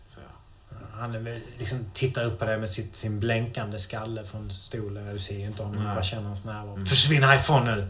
Så 0.10 0.20
ja. 0.20 0.78
Han 0.94 1.24
liksom 1.58 1.86
tittar 1.94 2.24
upp 2.24 2.40
på 2.40 2.46
dig 2.46 2.58
med 2.58 2.70
sitt, 2.70 2.96
sin 2.96 3.20
blänkande 3.20 3.80
skalle 3.80 4.26
från 4.26 4.52
stolen. 4.52 5.14
Du 5.14 5.20
ser 5.20 5.38
ju 5.38 5.46
inte 5.46 5.64
honom, 5.64 5.80
du 5.80 5.86
bara 5.88 6.04
känner 6.04 6.28
hans 6.28 6.46
närvaro. 6.46 6.74
Mm. 6.74 6.86
Försvinn 6.86 7.24
härifrån 7.24 7.66
nu! 7.66 7.90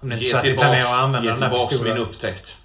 Om 0.00 0.08
det 0.08 0.14
inte 0.14 0.24
är 0.24 0.26
Ge 0.26 0.30
så 0.30 0.36
att 0.36 0.44
vi 0.44 0.48
tillbaks, 0.48 0.64
planerar 0.64 0.98
att 0.98 1.04
använda 1.04 1.24
ge 1.24 1.30
den 1.30 1.40
där 1.40 1.48
tillbaks 1.48 1.70
pistolen. 1.70 1.94
min 1.94 2.02
upptäckt. 2.02 2.56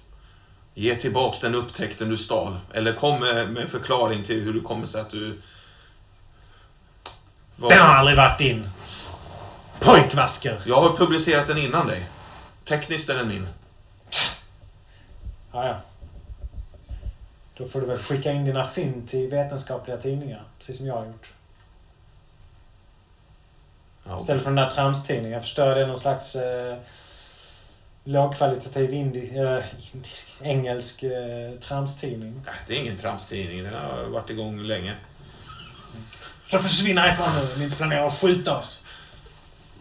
Ge 0.74 0.94
tillbaks 0.94 1.40
den 1.40 1.54
upptäckten 1.54 2.08
du 2.08 2.18
stal. 2.18 2.56
Eller 2.74 2.92
kom 2.92 3.20
med, 3.20 3.50
med 3.50 3.62
en 3.62 3.68
förklaring 3.68 4.22
till 4.24 4.40
hur 4.40 4.52
det 4.54 4.60
kommer 4.60 4.86
sig 4.86 5.00
att 5.00 5.10
du... 5.10 5.40
Vad- 7.56 7.70
Den 7.70 7.80
har 7.80 7.94
aldrig 7.94 8.16
varit 8.16 8.38
din! 8.38 8.68
Pojkvasker! 9.80 10.62
Jag 10.66 10.80
har 10.80 10.96
publicerat 10.96 11.46
den 11.46 11.58
innan 11.58 11.86
dig. 11.86 12.08
Tekniskt 12.64 13.10
är 13.10 13.14
den 13.14 13.28
min. 13.28 13.48
Ja, 15.52 15.66
ja. 15.66 15.76
Då 17.56 17.66
får 17.66 17.80
du 17.80 17.86
väl 17.86 17.98
skicka 17.98 18.32
in 18.32 18.44
dina 18.44 18.64
fynd 18.64 19.08
till 19.08 19.30
vetenskapliga 19.30 19.96
tidningar. 19.96 20.42
Precis 20.58 20.76
som 20.78 20.86
jag 20.86 20.94
har 20.96 21.06
gjort. 21.06 21.32
Ja, 24.04 24.18
Istället 24.20 24.42
för 24.42 24.50
den 24.50 24.56
där 24.64 24.70
tramstidningen. 24.70 25.32
Jag 25.32 25.42
förstår 25.42 25.66
det 25.74 25.86
någon 25.86 25.98
slags 25.98 26.36
eh, 26.36 26.76
lågkvalitativ 28.04 28.94
indi, 28.94 29.38
eller 29.38 29.64
indisk, 29.94 30.28
engelsk 30.42 31.02
eh, 31.02 31.10
tramstidning. 31.60 32.42
Nej, 32.46 32.54
Det 32.66 32.74
är 32.74 32.78
ingen 32.78 32.96
tramstidning. 32.96 33.62
Den 33.64 33.74
har 33.74 34.04
varit 34.10 34.30
igång 34.30 34.58
länge. 34.62 34.94
Så 36.44 36.58
försvinn 36.58 36.98
härifrån 36.98 37.26
nu 37.36 37.52
om 37.52 37.58
ni 37.58 37.64
inte 37.64 37.76
planerar 37.76 38.06
att 38.06 38.18
skjuta 38.20 38.58
oss. 38.58 38.84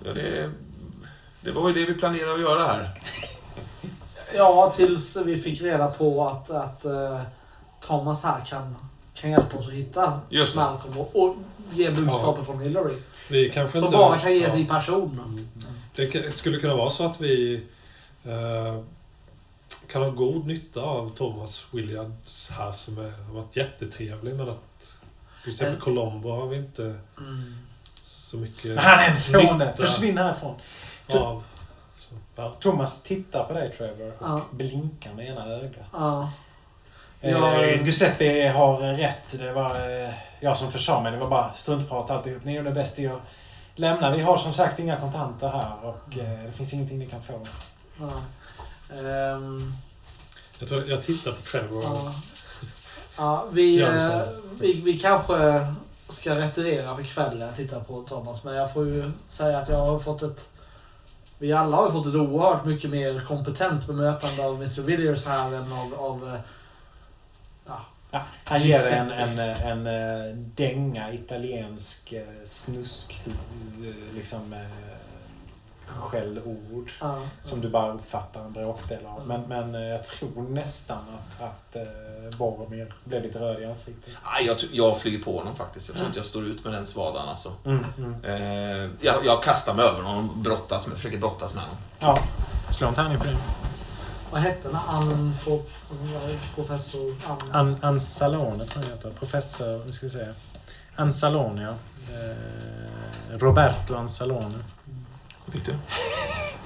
Ja, 0.05 0.13
det, 0.13 0.51
det 1.41 1.51
var 1.51 1.67
ju 1.69 1.73
det 1.73 1.85
vi 1.93 1.99
planerade 1.99 2.33
att 2.33 2.39
göra 2.41 2.65
här. 2.67 2.89
Ja, 4.35 4.73
tills 4.75 5.17
vi 5.17 5.37
fick 5.37 5.61
reda 5.61 5.87
på 5.87 6.27
att, 6.27 6.49
att 6.49 6.85
eh, 6.85 7.21
Thomas 7.79 8.23
här 8.23 8.45
kan, 8.45 8.75
kan 9.13 9.31
hjälpa 9.31 9.57
oss 9.57 9.67
att 9.67 9.73
hitta 9.73 10.19
Just 10.29 10.53
det. 10.53 10.59
Malcolm 10.59 10.97
och, 10.97 11.15
och 11.15 11.35
ge 11.73 11.89
budskapet 11.91 12.45
från 12.45 12.59
Hillary. 12.61 12.95
Vi 13.29 13.49
kanske 13.49 13.77
Som 13.79 13.85
inte... 13.85 13.97
bara 13.97 14.17
kan 14.17 14.33
ges 14.33 14.53
ja. 14.53 14.59
i 14.59 14.65
person. 14.65 15.47
Det 15.95 16.07
k- 16.07 16.31
skulle 16.31 16.59
kunna 16.59 16.75
vara 16.75 16.89
så 16.89 17.05
att 17.05 17.21
vi 17.21 17.63
kan 19.87 20.01
ha 20.01 20.09
god 20.09 20.47
nytta 20.47 20.81
av 20.81 21.09
Thomas 21.09 21.65
Williams 21.71 22.49
här 22.57 22.71
som 22.71 22.97
är, 22.97 23.11
har 23.11 23.33
varit 23.33 23.55
jättetrevlig 23.55 24.35
men 24.35 24.49
att 24.49 24.97
Giuseppe 25.45 25.71
Men- 25.71 25.79
Colombo 25.81 26.31
har 26.31 26.47
vi 26.47 26.57
inte 26.57 26.83
Mm. 27.17 27.55
så 28.01 28.37
mycket 28.37 28.65
Men 28.65 28.77
han 28.77 28.99
är 28.99 29.09
en 29.09 29.15
fåne. 29.17 29.65
nytta 29.65 29.77
Försvinn 29.77 30.17
härifrån. 30.17 30.55
av. 31.13 31.43
Så, 31.97 32.07
ja. 32.35 32.51
Thomas 32.51 33.03
tittar 33.03 33.43
på 33.43 33.53
dig 33.53 33.71
Trevor 33.71 34.07
och 34.07 34.13
Ja. 34.21 34.41
blinkar 34.51 35.13
med 35.13 35.27
ena 35.27 35.45
ögat. 35.47 35.89
Ja. 35.93 36.29
Eh, 37.21 37.31
Ja. 37.31 37.65
Giuseppe 37.65 38.49
har 38.55 38.81
eh, 38.83 38.97
rätt. 38.97 39.39
Det 39.39 39.53
var 39.53 39.69
eh, 40.05 40.13
jag 40.39 40.57
som 40.57 40.71
försa 40.71 41.01
mig. 41.01 41.11
Det 41.11 41.17
var 41.17 41.29
bara 41.29 41.53
struntprat 41.53 42.09
alltihop. 42.11 42.43
Ni 42.43 42.55
gjorde 42.55 42.71
bäst 42.71 42.99
i 42.99 43.07
att 43.07 43.19
lämna. 43.75 44.11
Vi 44.15 44.21
har 44.21 44.37
som 44.37 44.53
sagt 44.53 44.79
inga 44.79 44.99
kontanter 44.99 45.49
här 45.49 45.85
och 45.85 46.17
eh, 46.17 46.45
det 46.45 46.51
finns 46.51 46.73
ingenting 46.73 46.99
ni 46.99 47.05
kan 47.07 47.21
få. 47.21 47.47
Ja. 48.01 48.21
Ehm, 48.95 49.73
Jag, 50.59 50.69
tror, 50.69 50.89
jag 50.89 51.03
tittar 51.03 51.31
på 51.31 51.41
Trevor. 51.41 51.83
ja. 51.83 52.13
ja, 53.17 53.45
vi, 53.51 53.81
eh, 53.81 54.21
vi, 54.59 54.73
vi 54.73 54.99
kanske 54.99 55.67
ska 56.09 56.35
retirera 56.39 56.95
för 56.95 57.03
kvällen 57.03 57.49
och 57.49 57.55
titta 57.55 57.79
på 57.79 58.03
Thomas. 58.03 58.43
Men 58.43 58.55
jag 58.55 58.73
får 58.73 58.85
ju 58.85 59.11
säga 59.27 59.57
att 59.57 59.69
jag 59.69 59.77
har 59.85 59.99
fått 59.99 60.23
ett... 60.23 60.49
Vi 61.37 61.53
alla 61.53 61.77
har 61.77 61.91
fått 61.91 62.07
ett 62.07 62.15
oerhört 62.15 62.65
mycket 62.65 62.89
mer 62.89 63.21
kompetent 63.21 63.87
bemötande 63.87 64.45
av 64.45 64.55
Mr. 64.55 64.81
Villiers 64.81 65.25
här 65.25 65.53
än 65.53 65.73
av... 65.73 65.93
av 65.97 66.27
eh, 66.33 66.39
Ja, 68.13 68.23
han 68.43 68.61
ger 68.61 68.75
en, 68.75 69.07
Giuseppe. 69.09 69.13
en, 69.13 69.39
en, 69.39 69.87
eh, 69.87 70.35
dänga 70.35 71.13
italiensk 71.13 72.13
eh, 72.13 72.23
snusk 72.45 73.21
liksom 74.13 74.55
skällord. 75.99 76.91
ja, 76.99 77.21
Som 77.41 77.61
du 77.61 77.69
bara 77.69 77.93
uppfattar 77.93 78.45
en 78.45 78.53
bråkdel 78.53 79.05
av. 79.05 79.27
Men, 79.27 79.41
men 79.41 79.75
eh, 79.75 79.81
jag 79.81 80.03
tror 80.03 80.49
nästan 80.49 80.97
att, 80.97 81.41
att 81.41 81.75
eh, 81.75 82.37
Boromir 82.37 82.93
blev 83.03 83.23
lite 83.23 83.39
röd 83.39 83.61
i 83.61 83.65
ansiktet. 83.65 84.13
Nej, 84.25 84.45
jag, 84.45 84.57
jag 84.71 84.99
flyger 84.99 85.23
på 85.23 85.37
honom 85.37 85.55
faktiskt. 85.55 85.87
Jag 85.87 85.95
tror 85.95 86.07
inte 86.07 86.19
jag 86.19 86.25
står 86.25 86.45
ut 86.45 86.63
med 86.63 86.73
den 86.73 86.85
svadan 86.85 87.29
alltså. 87.29 87.51
Mm, 87.65 87.85
mm. 87.97 88.23
Eh, 88.23 88.89
jag, 88.99 89.25
jag 89.25 89.43
kastar 89.43 89.73
mig 89.73 89.85
över 89.85 90.01
honom 90.01 90.29
och 90.29 90.37
brottas 90.37 90.87
med, 90.87 90.97
försöker 90.97 91.17
brottas 91.17 91.53
med 91.53 91.63
honom. 91.63 91.77
Ja, 91.99 92.19
slå 92.71 92.87
en 92.87 92.93
tärning 92.93 93.17
på 93.17 93.23
det. 93.23 93.37
Vad 94.31 94.41
hette 94.41 94.67
den? 94.67 94.77
Ann. 94.87 95.33
Professor 96.55 97.15
Ann... 97.27 97.37
An, 97.51 97.77
Ansalone 97.81 98.65
tror 98.65 98.83
jag 98.83 98.89
han 98.89 98.97
heter. 98.97 99.11
Professor, 99.19 99.85
nu 99.85 99.91
ska 99.91 100.05
vi 100.05 100.09
se. 100.09 100.27
Ansalone, 100.95 101.61
ja. 101.63 101.75
Eh, 102.15 103.37
Roberto 103.37 103.95
Ansalone. 103.95 104.57
Fick 105.51 105.65
du? 105.65 105.73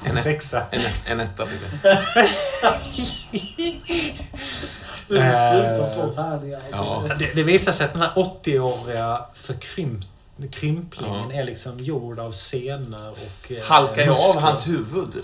En 0.10 0.18
sexa. 0.18 0.64
En, 0.72 0.82
en 1.06 1.20
etta 1.20 1.46
fick 1.46 1.60
jag. 1.84 1.98
Tärningar. 6.16 6.62
Ja. 6.72 7.04
Det, 7.20 7.36
det 7.36 7.44
visar 7.44 7.72
sig 7.72 7.86
att 7.86 7.94
den 7.94 8.02
här 8.02 8.12
80-åriga 8.16 9.22
förkrymp, 9.34 10.04
krymplingen 10.52 11.32
är 11.32 11.44
liksom 11.44 11.80
gjord 11.80 12.20
av 12.20 12.32
senor 12.32 13.10
och 13.12 13.52
eh, 13.52 13.64
Halkar 13.64 14.04
ju 14.04 14.10
av 14.12 14.40
hans 14.42 14.68
huvud. 14.68 15.10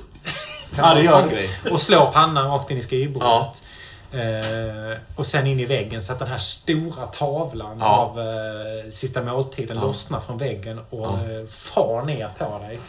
Ja, 0.78 0.94
det 0.94 1.02
gör 1.02 1.24
det. 1.24 1.30
grej. 1.36 1.50
Och 1.72 1.82
slår 1.82 2.12
pannan 2.12 2.48
rakt 2.48 2.72
in 2.72 2.78
i 2.78 2.82
skrivbordet. 2.82 3.64
Ja. 4.12 4.20
Eh, 4.20 4.98
och 5.16 5.26
sen 5.26 5.48
in 5.48 5.60
i 5.60 5.66
väggen 5.66 6.04
så 6.04 6.14
att 6.14 6.20
den 6.20 6.28
här 6.28 6.38
stora 6.38 7.06
tavlan 7.06 7.78
Ja. 7.80 7.86
av 7.86 8.20
eh, 8.20 8.90
Sista 8.92 9.22
måltiden 9.24 9.78
Ja. 9.78 9.84
lossnar 9.84 10.20
från 10.20 10.38
väggen 10.38 10.80
och 10.90 11.08
Ja. 11.08 11.14
eh, 11.32 11.48
far 11.48 12.04
ner 12.06 12.30
på 12.38 12.60
dig. 12.60 12.80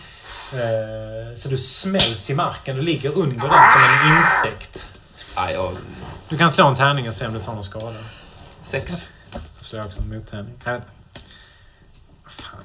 Eh, 0.53 1.37
så 1.37 1.49
du 1.49 1.57
smälls 1.59 2.31
i 2.31 2.35
marken. 2.35 2.77
Du 2.77 2.83
ligger 2.83 3.11
under 3.11 3.49
den 3.49 3.69
som 3.73 3.83
en 3.83 4.17
insekt. 4.19 4.89
Jag... 5.37 5.77
Du 6.29 6.39
kan 6.39 6.53
slå 6.53 6.67
en 6.67 6.77
tärning 6.77 7.09
och 7.09 7.15
se 7.15 7.27
om 7.27 7.35
du 7.35 7.41
tar 7.41 7.55
någon 7.55 7.65
skada. 7.65 7.97
Sex. 8.63 9.11
Jag 9.33 9.41
slår 9.61 9.85
också 9.87 10.01
en 10.01 10.09
mottärning. 10.19 10.55
Jag 10.65 10.73
vet 10.73 10.81
inte. 10.83 10.93
Vad 12.25 12.33
fan. 12.33 12.65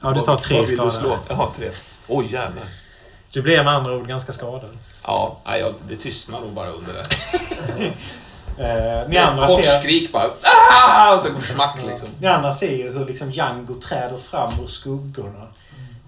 Ja, 0.00 0.10
du 0.10 0.20
tar 0.20 0.26
Vad- 0.26 0.42
tre 0.42 0.56
Vad 0.56 0.66
vill 0.68 0.76
skador. 0.76 0.90
du 0.90 0.96
slå? 0.96 1.18
Jaha, 1.28 1.48
tre. 1.56 1.70
Oj, 2.06 2.26
jävlar. 2.32 2.64
Du 3.30 3.42
blir 3.42 3.64
med 3.64 3.74
andra 3.74 3.92
ord 3.96 4.08
ganska 4.08 4.32
skadad. 4.32 4.70
Ja, 5.04 5.40
nej, 5.46 5.74
det 5.88 5.96
tystnar 5.96 6.40
nog 6.40 6.52
bara 6.52 6.70
under 6.70 6.92
det. 6.94 7.04
Eh, 8.58 9.08
ni, 9.08 9.16
Ett 9.16 9.30
andra 9.30 9.46
kort 9.46 9.64
ser, 9.64 9.80
skrik 9.80 10.12
bara. 10.12 10.30
Ah! 10.42 11.14
Och 11.14 11.20
så 11.20 11.28
smack 11.52 11.82
liksom. 11.86 12.08
ni 12.20 12.26
andra 12.26 12.52
ser 12.52 12.76
ju 12.76 12.92
hur 12.92 13.06
liksom 13.06 13.30
Django 13.30 13.74
träder 13.74 14.16
fram 14.16 14.50
ur 14.62 14.66
skuggorna. 14.66 15.48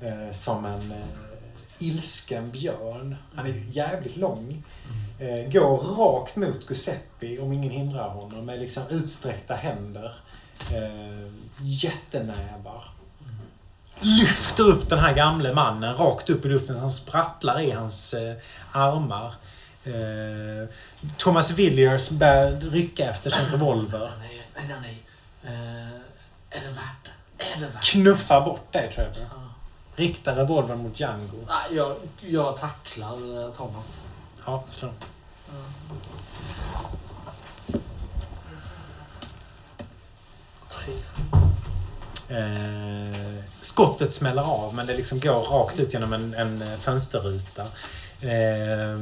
Eh, 0.00 0.32
som 0.32 0.64
en 0.64 0.92
eh, 0.92 1.86
ilsken 1.86 2.50
björn. 2.50 3.16
Han 3.34 3.46
är 3.46 3.62
jävligt 3.68 4.16
lång. 4.16 4.62
Eh, 5.18 5.52
går 5.52 5.78
rakt 5.78 6.36
mot 6.36 6.70
Giuseppe 6.70 7.38
om 7.38 7.52
ingen 7.52 7.70
hindrar 7.70 8.08
honom 8.08 8.46
med 8.46 8.60
liksom 8.60 8.82
utsträckta 8.90 9.54
händer. 9.54 10.12
Eh, 10.70 11.32
jättenävar. 11.60 12.84
Lyfter 14.00 14.64
upp 14.64 14.88
den 14.88 14.98
här 14.98 15.14
gamle 15.14 15.54
mannen 15.54 15.96
rakt 15.96 16.30
upp 16.30 16.44
i 16.44 16.48
luften. 16.48 16.78
Han 16.78 16.92
sprattlar 16.92 17.60
i 17.60 17.70
hans 17.70 18.14
eh, 18.14 18.34
armar. 18.72 19.34
Eh, 19.84 20.68
Thomas 21.18 21.51
Villiers 21.51 22.10
börjar 22.10 22.51
rycka 22.60 23.10
efter 23.10 23.31
sin 23.31 23.47
revolver. 23.47 24.10
Nej, 24.18 24.47
nej, 24.56 24.76
nej. 24.82 25.02
är 26.51 26.60
det 26.60 26.68
värt 26.68 27.09
det? 27.39 27.44
Är 27.44 27.60
det 27.60 27.66
värt 27.66 27.72
det? 27.72 27.90
Knuffar 27.90 28.40
bort 28.40 28.72
dig, 28.72 28.93
Trevor. 28.94 29.12
Ja. 29.16 29.44
Riktar 29.97 30.35
revolvern 30.35 30.78
mot 30.78 31.01
Django. 31.01 31.36
Nej, 31.48 31.76
jag, 31.76 31.97
jag 32.20 32.56
tacklar 32.56 33.44
eh, 33.47 33.52
Thomas. 33.52 34.06
Ja, 34.47 34.64
slå. 34.68 34.89
Tre. 40.68 40.94
Eh, 42.28 43.44
skottet 43.60 44.12
smäller 44.12 44.42
av, 44.42 44.74
men 44.74 44.86
det 44.86 44.97
liksom 44.97 45.20
går 45.20 45.39
rakt 45.39 45.78
ut 45.81 45.92
genom 45.92 46.12
en, 46.12 46.34
en 46.34 46.62
eh, 46.62 46.78
fönsterruta. 46.78 47.62
Eh, 48.20 48.99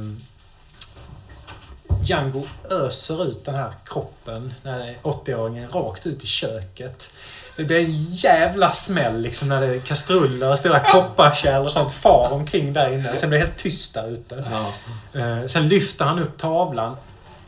Django 2.01 2.43
öser 2.71 3.25
ut 3.25 3.45
den 3.45 3.55
här 3.55 3.73
kroppen, 3.85 4.53
den 4.63 4.73
här 4.73 4.97
80-åringen, 5.03 5.71
rakt 5.71 6.05
ut 6.05 6.23
i 6.23 6.27
köket. 6.27 7.13
Det 7.55 7.63
blir 7.63 7.85
en 7.85 8.13
jävla 8.13 8.71
smäll 8.71 9.21
liksom 9.21 9.49
när 9.49 9.61
det 9.61 9.67
är 9.75 9.79
kastruller 9.79 10.51
och 10.51 10.59
stora 10.59 10.79
kopparkärl 10.79 11.65
och 11.65 11.71
sånt 11.71 11.91
far 11.93 12.29
omkring 12.31 12.73
där 12.73 12.91
inne. 12.91 13.15
Sen 13.15 13.29
blir 13.29 13.39
det 13.39 13.45
helt 13.45 13.57
tyst 13.57 13.93
där 13.93 14.09
ute. 14.09 14.45
Ja. 14.51 14.73
Eh, 15.19 15.47
sen 15.47 15.67
lyfter 15.67 16.05
han 16.05 16.19
upp 16.19 16.37
tavlan, 16.37 16.97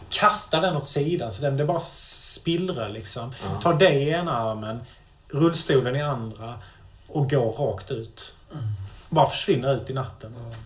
kastar 0.09 0.61
den 0.61 0.75
åt 0.75 0.87
sidan 0.87 1.31
så 1.31 1.41
den 1.41 1.55
blir 1.55 1.65
bara 1.65 1.79
spillror 1.79 2.89
liksom. 2.89 3.33
Ja. 3.43 3.61
Tar 3.61 3.73
dig 3.73 4.03
i 4.03 4.09
ena 4.09 4.37
armen, 4.37 4.79
rullstolen 5.29 5.95
i 5.95 6.01
andra 6.01 6.53
och 7.07 7.29
går 7.29 7.51
rakt 7.51 7.91
ut. 7.91 8.33
Bara 9.09 9.29
försvinner 9.29 9.75
ut 9.75 9.89
i 9.89 9.93
natten. 9.93 10.35
Eh, 10.35 10.57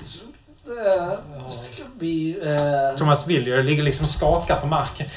ska 0.00 0.26
vi... 1.98 2.38
Eh, 2.42 2.98
Thomas 2.98 3.26
Willier 3.26 3.62
ligger 3.62 3.82
liksom 3.82 4.04
och 4.04 4.10
skakar 4.10 4.60
på 4.60 4.66
marken. 4.66 5.08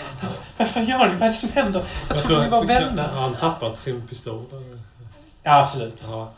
Vad 0.58 0.70
fan 0.70 0.86
gör 0.86 1.08
ni? 1.08 1.14
Vad 1.14 1.22
är 1.22 1.26
det 1.26 1.32
som 1.32 1.50
händer? 1.50 1.84
Jag, 2.10 2.24
trodde 2.24 2.44
vi 2.44 2.50
var 2.50 2.64
vänner. 2.64 3.08
Har 3.08 3.22
han 3.22 3.36
tappat 3.36 3.78
sin 3.78 4.08
pistol? 4.08 4.46
Ja, 5.44 5.62
absolut. 5.62 6.06
Ja. 6.10 6.32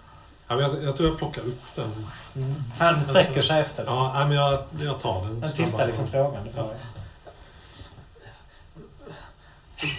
Ja, 0.48 0.56
men 0.56 0.66
jag, 0.66 0.84
jag 0.84 0.96
tror 0.96 1.10
jag 1.10 1.18
plockar 1.18 1.42
upp 1.42 1.62
den. 1.76 2.08
Mm. 2.36 2.64
Han 2.80 3.06
sträcker 3.06 3.42
sig 3.42 3.62
efter 3.62 3.86
dig. 3.86 3.94
Ja, 3.94 4.26
men 4.28 4.38
jag, 4.38 4.64
jag 4.80 5.00
tar 5.00 5.26
den. 5.26 5.44
Han 5.44 5.52
tittar 5.52 5.88
liksom 5.88 6.08
frågande 6.08 6.52
på 6.52 6.62
dig. 6.62 6.78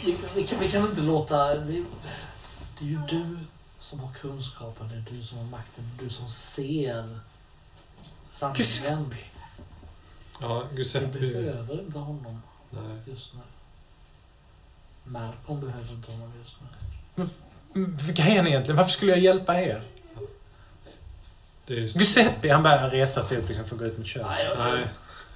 vi, 0.05 0.17
vi, 0.35 0.47
kan, 0.47 0.59
vi 0.59 0.69
kan 0.69 0.83
inte 0.83 1.01
låta... 1.01 1.55
Vi, 1.55 1.85
det 2.79 2.85
är 2.85 2.89
ju 2.89 2.99
du 3.09 3.39
som 3.79 4.01
har 4.01 4.13
kunskapen, 4.13 4.89
det 4.89 4.95
är 4.95 5.17
du 5.17 5.23
som 5.23 5.39
har 5.39 5.45
makten, 5.45 5.91
det 5.97 6.03
är 6.03 6.05
du 6.05 6.11
som 6.11 6.29
ser 6.31 7.19
sanningen. 8.33 8.57
Giuseppe. 8.57 9.17
Ja, 10.41 10.65
Vi 10.71 10.77
Giuseppe... 10.77 11.19
behöver 11.19 11.81
inte 11.81 11.99
honom 11.99 12.43
Nej. 12.71 12.83
just 13.05 13.35
nu. 13.35 13.41
Malcolm 15.05 15.61
behöver 15.61 15.93
inte 15.93 16.13
honom 16.13 16.33
just 16.39 16.57
nu. 17.15 17.27
Vilka 18.07 18.23
är 18.23 18.43
ni 18.43 18.51
egentligen? 18.51 18.77
Varför 18.77 18.91
skulle 18.91 19.13
jag 19.13 19.21
hjälpa 19.21 19.61
er? 19.61 19.83
Det 21.67 21.75
är. 21.75 21.81
Giuseppe, 21.81 22.53
han 22.53 22.63
börjar 22.63 22.91
resa 22.91 23.23
sig 23.23 23.39
upp 23.39 23.49
liksom 23.49 23.65
för 23.65 23.75
att 23.75 23.81
gå 23.81 23.87
ut 23.87 23.99
mot 23.99 24.07
köket. 24.07 24.29
Nej, 24.31 24.45
jag 24.45 24.59
Nej. 24.75 24.85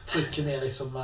trycker 0.07 0.43
ner 0.43 0.61
liksom 0.61 0.97
äh, 0.97 1.03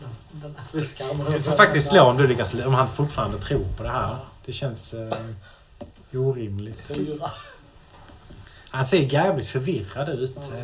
den, 0.00 0.08
den 0.32 0.56
här 0.56 0.64
friska 0.64 1.04
armen. 1.04 1.32
Du 1.32 1.42
får 1.42 1.56
faktiskt 1.56 1.88
slå 1.88 2.02
om 2.02 2.16
du 2.16 2.26
lyckas, 2.26 2.54
om 2.54 2.74
han 2.74 2.88
fortfarande 2.88 3.38
tror 3.38 3.66
på 3.76 3.82
det 3.82 3.88
här. 3.88 4.02
Ja. 4.02 4.18
Det 4.44 4.52
känns 4.52 4.94
eh, 4.94 5.16
orimligt. 6.12 6.80
Fyra. 6.80 7.30
Han 8.76 8.86
ser 8.86 8.98
jävligt 8.98 9.48
förvirrad 9.48 10.08
ut. 10.08 10.36
Ja. 10.36 10.56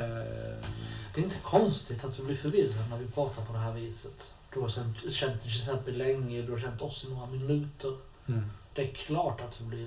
Det 1.14 1.20
är 1.20 1.24
inte 1.24 1.36
konstigt 1.42 2.04
att 2.04 2.16
du 2.16 2.22
blir 2.22 2.36
förvirrad 2.36 2.90
när 2.90 2.96
vi 2.96 3.06
pratar 3.06 3.44
på 3.44 3.52
det 3.52 3.58
här 3.58 3.72
viset. 3.72 4.34
Du 4.54 4.60
har 4.60 4.68
känt, 4.68 5.40
till 5.42 5.50
exempel 5.60 5.96
länge, 5.98 6.42
du 6.42 6.52
har 6.52 6.58
känt 6.58 6.82
oss 6.82 7.04
i 7.04 7.08
några 7.12 7.26
minuter. 7.26 7.96
mm. 8.28 8.50
Det 8.74 8.82
är 8.82 8.86
klart 8.94 9.40
att 9.40 9.58
du 9.58 9.64
blir 9.64 9.86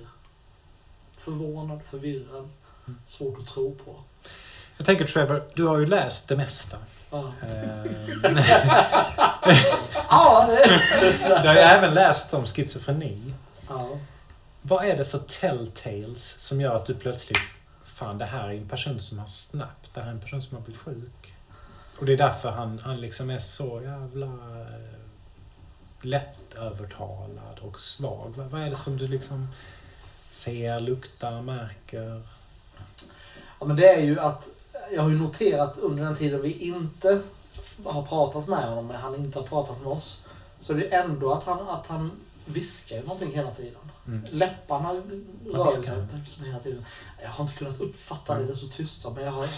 förvånad, 1.18 1.80
förvirrad, 1.90 2.50
Mm. 2.88 3.00
svårt 3.06 3.40
att 3.40 3.48
tro 3.48 3.76
på. 3.76 3.96
Jag 4.78 4.86
tänker 4.86 5.06
Trevor, 5.08 5.44
du 5.56 5.64
har 5.64 5.78
ju 5.78 5.86
läst 5.86 6.28
det 6.28 6.36
mesta. 6.38 6.78
Ja, 7.12 7.34
Eh, 7.44 7.92
ja 10.10 10.46
det... 10.48 10.70
du 11.42 11.48
har 11.48 11.54
ju 11.56 11.60
även 11.60 11.94
läst 11.94 12.34
om 12.34 12.46
schizofreni. 12.46 13.34
ja. 13.70 13.98
Vad 14.62 14.86
är 14.86 14.98
det 14.98 15.06
för 15.06 15.20
telltales 15.20 16.40
som 16.42 16.62
gör 16.62 16.76
att 16.76 16.86
du 16.86 16.94
plötsligt 16.96 17.38
Fan, 17.96 18.18
det 18.18 18.26
här 18.26 18.50
är 18.50 18.54
en 18.54 18.68
person 18.68 19.00
som 19.00 19.20
har 19.20 19.28
snabbt. 19.28 19.94
Det 19.94 20.00
här 20.02 20.08
är 20.08 20.12
en 20.12 20.20
person 20.20 20.42
som 20.42 20.58
har 20.58 20.64
blivit 20.64 20.82
sjuk. 20.82 21.36
Och 22.00 22.06
det 22.06 22.14
är 22.14 22.18
därför 22.18 22.50
han, 22.50 22.80
han 22.80 23.02
liksom 23.02 23.30
är 23.30 23.40
så 23.40 23.82
jävla 23.82 24.26
eh, 24.26 24.96
lättövertalad 26.02 27.60
och 27.62 27.80
svag. 27.80 28.34
Vad, 28.38 28.48
vad 28.48 28.62
är 28.62 28.70
det 28.70 28.76
som 28.76 28.98
du 28.98 29.08
liksom 29.08 29.48
ser, 30.30 30.80
luktar, 30.80 31.42
märker? 31.42 32.22
ja, 33.60 33.66
men 33.66 33.76
det 33.76 33.90
är 33.90 34.02
ju 34.02 34.20
att 34.20 34.50
jag 34.92 35.02
har 35.02 35.10
ju 35.10 35.18
noterat 35.18 35.78
under 35.78 36.04
den 36.04 36.16
tiden 36.16 36.42
vi 36.42 36.52
inte 36.52 37.22
har 37.86 38.02
pratat 38.02 38.48
med 38.48 38.70
honom, 38.70 38.88
men 38.88 38.96
han 38.96 39.16
inte 39.16 39.40
har 39.40 39.46
pratat 39.46 39.82
med 39.82 39.88
oss, 39.88 40.22
så 40.60 40.74
det 40.74 40.94
är 40.94 41.04
ändå 41.04 41.34
att 41.34 41.44
han, 41.44 41.70
att 41.70 41.88
han 41.88 42.12
viskar 42.46 42.96
ju 42.96 43.02
någonting 43.02 43.32
hela 43.34 43.52
tiden. 43.52 43.92
Mm. 44.08 44.26
Läpparna 44.32 44.94
rör 45.54 45.70
sig 45.72 45.88
han? 45.88 46.08
liksom 46.26 46.44
hela 46.44 46.60
tiden. 46.60 46.86
Jag 47.24 47.30
har 47.30 47.44
inte 47.44 47.56
kunnat 47.58 47.80
uppfatta 47.80 48.36
det, 48.40 48.46
det 48.46 48.52
är 48.52 48.56
så 48.56 48.68
tysta, 48.68 49.10
men 49.10 49.24
jag 49.24 49.32
har... 49.32 49.50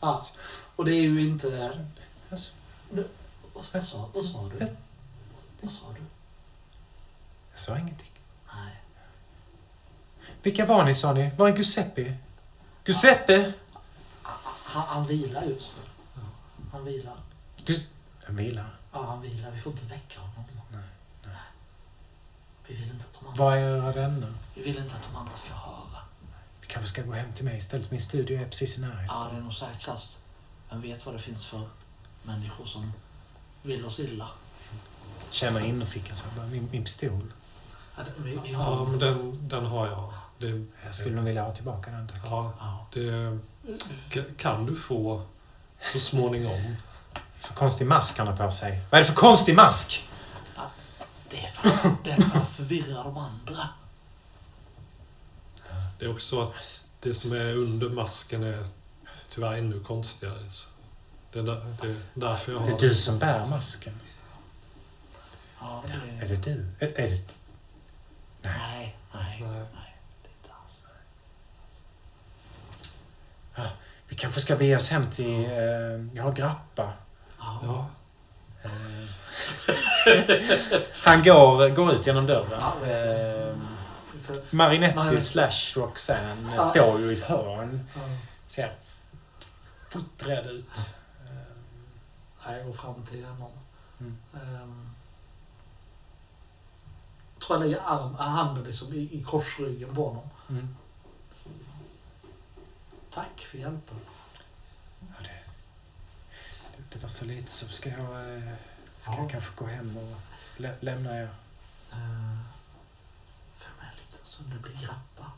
Ja, 0.00 0.26
och 0.76 0.84
det 0.84 0.92
är 0.94 1.02
ju 1.02 1.20
inte... 1.20 1.78
Nu, 2.90 3.08
vad, 3.72 3.84
sa, 3.84 4.10
vad 4.14 4.24
sa 4.24 4.50
du? 4.58 4.66
Vad 5.60 5.70
sa 5.70 5.84
du? 5.94 6.02
Jag 7.50 7.60
sa 7.60 7.78
ingenting. 7.78 8.10
Nej. 8.54 8.82
Vilka 10.42 10.66
var 10.66 10.84
ni 10.84 10.94
sa 10.94 11.12
ni? 11.12 11.30
Var 11.36 11.48
är 11.48 11.56
Giuseppe? 11.56 12.16
Giuseppe! 12.86 13.52
Han, 14.22 14.82
han 14.82 15.06
vilar 15.06 15.42
just 15.42 15.72
nu. 15.76 16.22
Han 16.72 16.84
vilar. 16.84 17.16
Gus- 17.66 17.86
Han 18.26 18.36
vilar. 18.36 18.78
Ja, 18.94 19.04
han 19.06 19.20
vilar. 19.22 19.50
Vi 19.50 19.60
får 19.60 19.72
inte 19.72 19.84
väcka 19.86 20.20
honom. 20.20 20.44
Nej, 20.72 20.80
nej. 21.24 21.32
Vi 22.68 22.74
vill 22.74 22.90
inte 22.90 23.04
att 23.04 23.20
de 23.20 23.26
andra, 23.28 23.44
Var 23.44 23.56
är 23.56 23.76
era 23.76 23.92
vänner? 23.92 24.34
vi 24.54 24.62
vill 24.62 24.78
inte 24.78 24.94
att 24.96 25.02
de 25.10 25.16
andra 25.16 25.36
ska 25.36 25.54
höra. 25.54 26.00
Vi 26.60 26.66
kanske 26.66 26.90
ska 26.90 27.02
gå 27.02 27.12
hem 27.12 27.32
till 27.32 27.44
mig 27.44 27.56
istället. 27.56 27.90
Min 27.90 28.00
studio 28.00 28.40
är 28.40 28.44
precis 28.48 28.78
i 28.78 28.80
närheten. 28.80 29.06
Ja, 29.08 29.28
det 29.32 29.36
är 29.36 29.40
nog 29.40 29.52
säkrast. 29.54 30.20
Vem 30.70 30.80
vet 30.80 31.06
vad 31.06 31.14
det 31.14 31.18
finns 31.18 31.46
för 31.46 31.62
människor 32.22 32.64
som 32.64 32.92
vill 33.62 33.84
oss 33.86 34.00
illa. 34.00 34.28
Känner 35.30 35.60
innerfickan 35.60 36.16
så 36.16 36.24
bara, 36.36 36.46
min, 36.46 36.68
min 36.72 36.84
pistol. 36.84 37.32
Ja, 37.96 38.02
det- 38.02 38.22
vi, 38.22 38.36
vi 38.42 38.52
Ja, 38.52 38.58
har... 38.58 38.86
men 38.86 38.98
den, 38.98 39.48
den 39.48 39.66
har 39.66 39.86
jag. 39.86 40.12
Det 40.38 40.66
Jag 40.84 40.94
skulle 40.94 41.16
nog 41.16 41.24
vilja 41.24 41.42
ha 41.44 41.50
tillbaka 41.50 41.90
den 41.90 42.08
tack. 42.08 42.20
Ja, 42.24 42.52
Ja. 42.60 42.86
det 42.92 43.38
ka- 44.10 44.34
kan 44.36 44.66
du 44.66 44.76
få 44.76 45.22
så 45.92 46.00
småningom. 46.00 46.76
För 47.46 47.54
konstig 47.54 47.86
mask 47.86 48.18
han 48.18 48.26
har 48.26 48.36
på 48.36 48.50
sig. 48.50 48.80
Vad 48.90 49.00
är 49.00 49.04
det 49.04 49.10
för 49.10 49.16
konstig 49.16 49.54
mask? 49.54 50.08
Det 51.30 51.44
är 51.44 51.48
för, 51.48 51.90
det 52.04 52.10
är 52.10 52.20
för 52.20 52.38
att 52.38 52.48
förvirra 52.48 53.02
de 53.02 53.16
andra. 53.16 53.68
Det 55.98 56.04
är 56.04 56.12
också 56.12 56.26
så 56.36 56.42
att 56.42 56.86
det 57.00 57.14
som 57.14 57.32
är 57.32 57.56
under 57.56 57.90
masken 57.90 58.42
är 58.42 58.66
tyvärr 59.28 59.52
ännu 59.52 59.80
konstigare. 59.80 60.50
Så 60.50 60.68
det, 61.32 61.38
är 61.38 61.42
där, 61.42 61.76
det 61.82 61.88
är 61.88 61.96
därför 62.14 62.52
jag 62.52 62.58
har... 62.58 62.66
Det 62.66 62.72
är 62.72 62.78
du 62.78 62.94
som 62.94 63.18
bär 63.18 63.46
masken. 63.46 64.00
Ja, 65.60 65.84
Är 66.20 66.28
det, 66.28 66.36
det 66.36 66.54
du? 66.54 66.66
Är, 66.78 67.00
är 67.00 67.08
det... 67.08 67.22
nej, 68.42 68.96
nej, 69.14 69.38
Nej. 69.40 69.48
nej. 69.74 69.96
Det 70.22 70.28
är 70.28 70.32
inte 70.42 70.52
alls. 70.62 70.86
Vi 74.08 74.16
kanske 74.16 74.40
ska 74.40 74.56
bege 74.56 74.76
oss 74.76 74.90
hem 74.90 75.10
till... 75.10 75.44
Eh, 75.44 76.16
jag 76.16 76.22
har 76.22 76.32
grappa. 76.32 76.92
Ja. 77.62 77.86
Eh, 78.62 78.70
han 81.04 81.22
går, 81.22 81.68
går 81.68 81.92
ut 81.92 82.06
genom 82.06 82.26
dörren. 82.26 82.62
Eh, 82.84 83.56
Marinetti 84.50 84.96
Nej. 84.98 85.20
slash 85.20 85.72
Roxanne 85.74 86.54
Ja. 86.56 86.70
står 86.70 87.00
ju 87.00 87.10
i 87.10 87.14
ett 87.14 87.24
hörn. 87.24 87.88
ja. 87.94 88.00
Ser 88.46 88.72
putträdd 89.92 90.46
ut. 90.46 90.94
Jag 92.46 92.66
går 92.66 92.72
fram 92.72 93.06
till 93.06 93.24
honom. 93.24 93.50
Mm. 94.00 94.16
Ehm, 94.34 94.90
tror 97.38 97.58
jag 97.58 97.66
lägger 97.68 97.82
arm, 97.86 98.14
handen 98.14 98.64
liksom 98.64 98.92
i, 98.94 98.98
i 98.98 99.22
korsryggen 99.26 99.94
på 99.94 100.08
honom. 100.08 100.28
mm. 100.48 100.76
Tack 103.10 103.40
för 103.50 103.58
hjälpen. 103.58 103.96
Det, 106.94 107.02
var 107.02 107.08
så 107.08 107.24
lite 107.24 107.50
så 107.50 107.66
ska 107.68 107.90
jag, 107.90 107.98
eh, 108.36 108.42
ska 108.98 109.12
Ja. 109.12 109.18
jag 109.20 109.30
kanske 109.30 109.50
gå 109.56 109.66
hem 109.66 109.96
och 109.96 110.16
lä, 110.60 110.70
lämna 110.80 111.16
er. 111.18 111.22
Uh, 111.92 112.38
för 113.56 113.70
mig 113.78 113.88
en 113.90 113.96
liten 113.96 114.24
stund, 114.24 114.50
det 114.54 114.58
blir 114.68 114.86
grappa. 114.86 115.32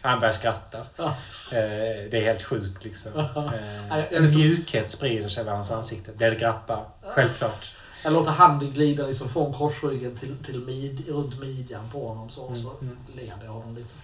Han 0.00 0.20
börjar 0.20 0.32
skratta. 0.32 0.86
Ja. 0.96 1.06
Eh, 1.52 2.10
det 2.10 2.14
är 2.14 2.22
helt 2.24 2.42
sjukt 2.42 2.84
liksom. 2.84 3.12
Ja, 3.14 3.52
en 4.10 4.22
liksom- 4.22 4.40
mjukhet 4.40 4.90
sprider 4.90 5.28
sig 5.28 5.40
över 5.40 5.52
hans 5.52 5.70
ansikte. 5.70 6.12
Blir 6.12 6.30
det 6.30 6.36
grappa? 6.36 6.86
Självklart. 7.02 7.74
Jag 8.04 8.12
låter 8.12 8.30
handen 8.30 8.70
glida 8.70 9.06
liksom 9.06 9.28
från 9.28 9.52
korsryggen 9.54 10.16
till, 10.16 10.36
till 10.44 10.60
mid, 10.60 11.08
runt 11.08 11.38
midjan 11.40 11.90
på 11.90 12.08
honom 12.08 12.30
så, 12.30 12.48
Mm, 12.48 12.62
så 12.62 12.70
mm. 12.80 12.96
leder 13.14 13.44
jag 13.44 13.52
honom 13.52 13.74
lite. 13.76 13.94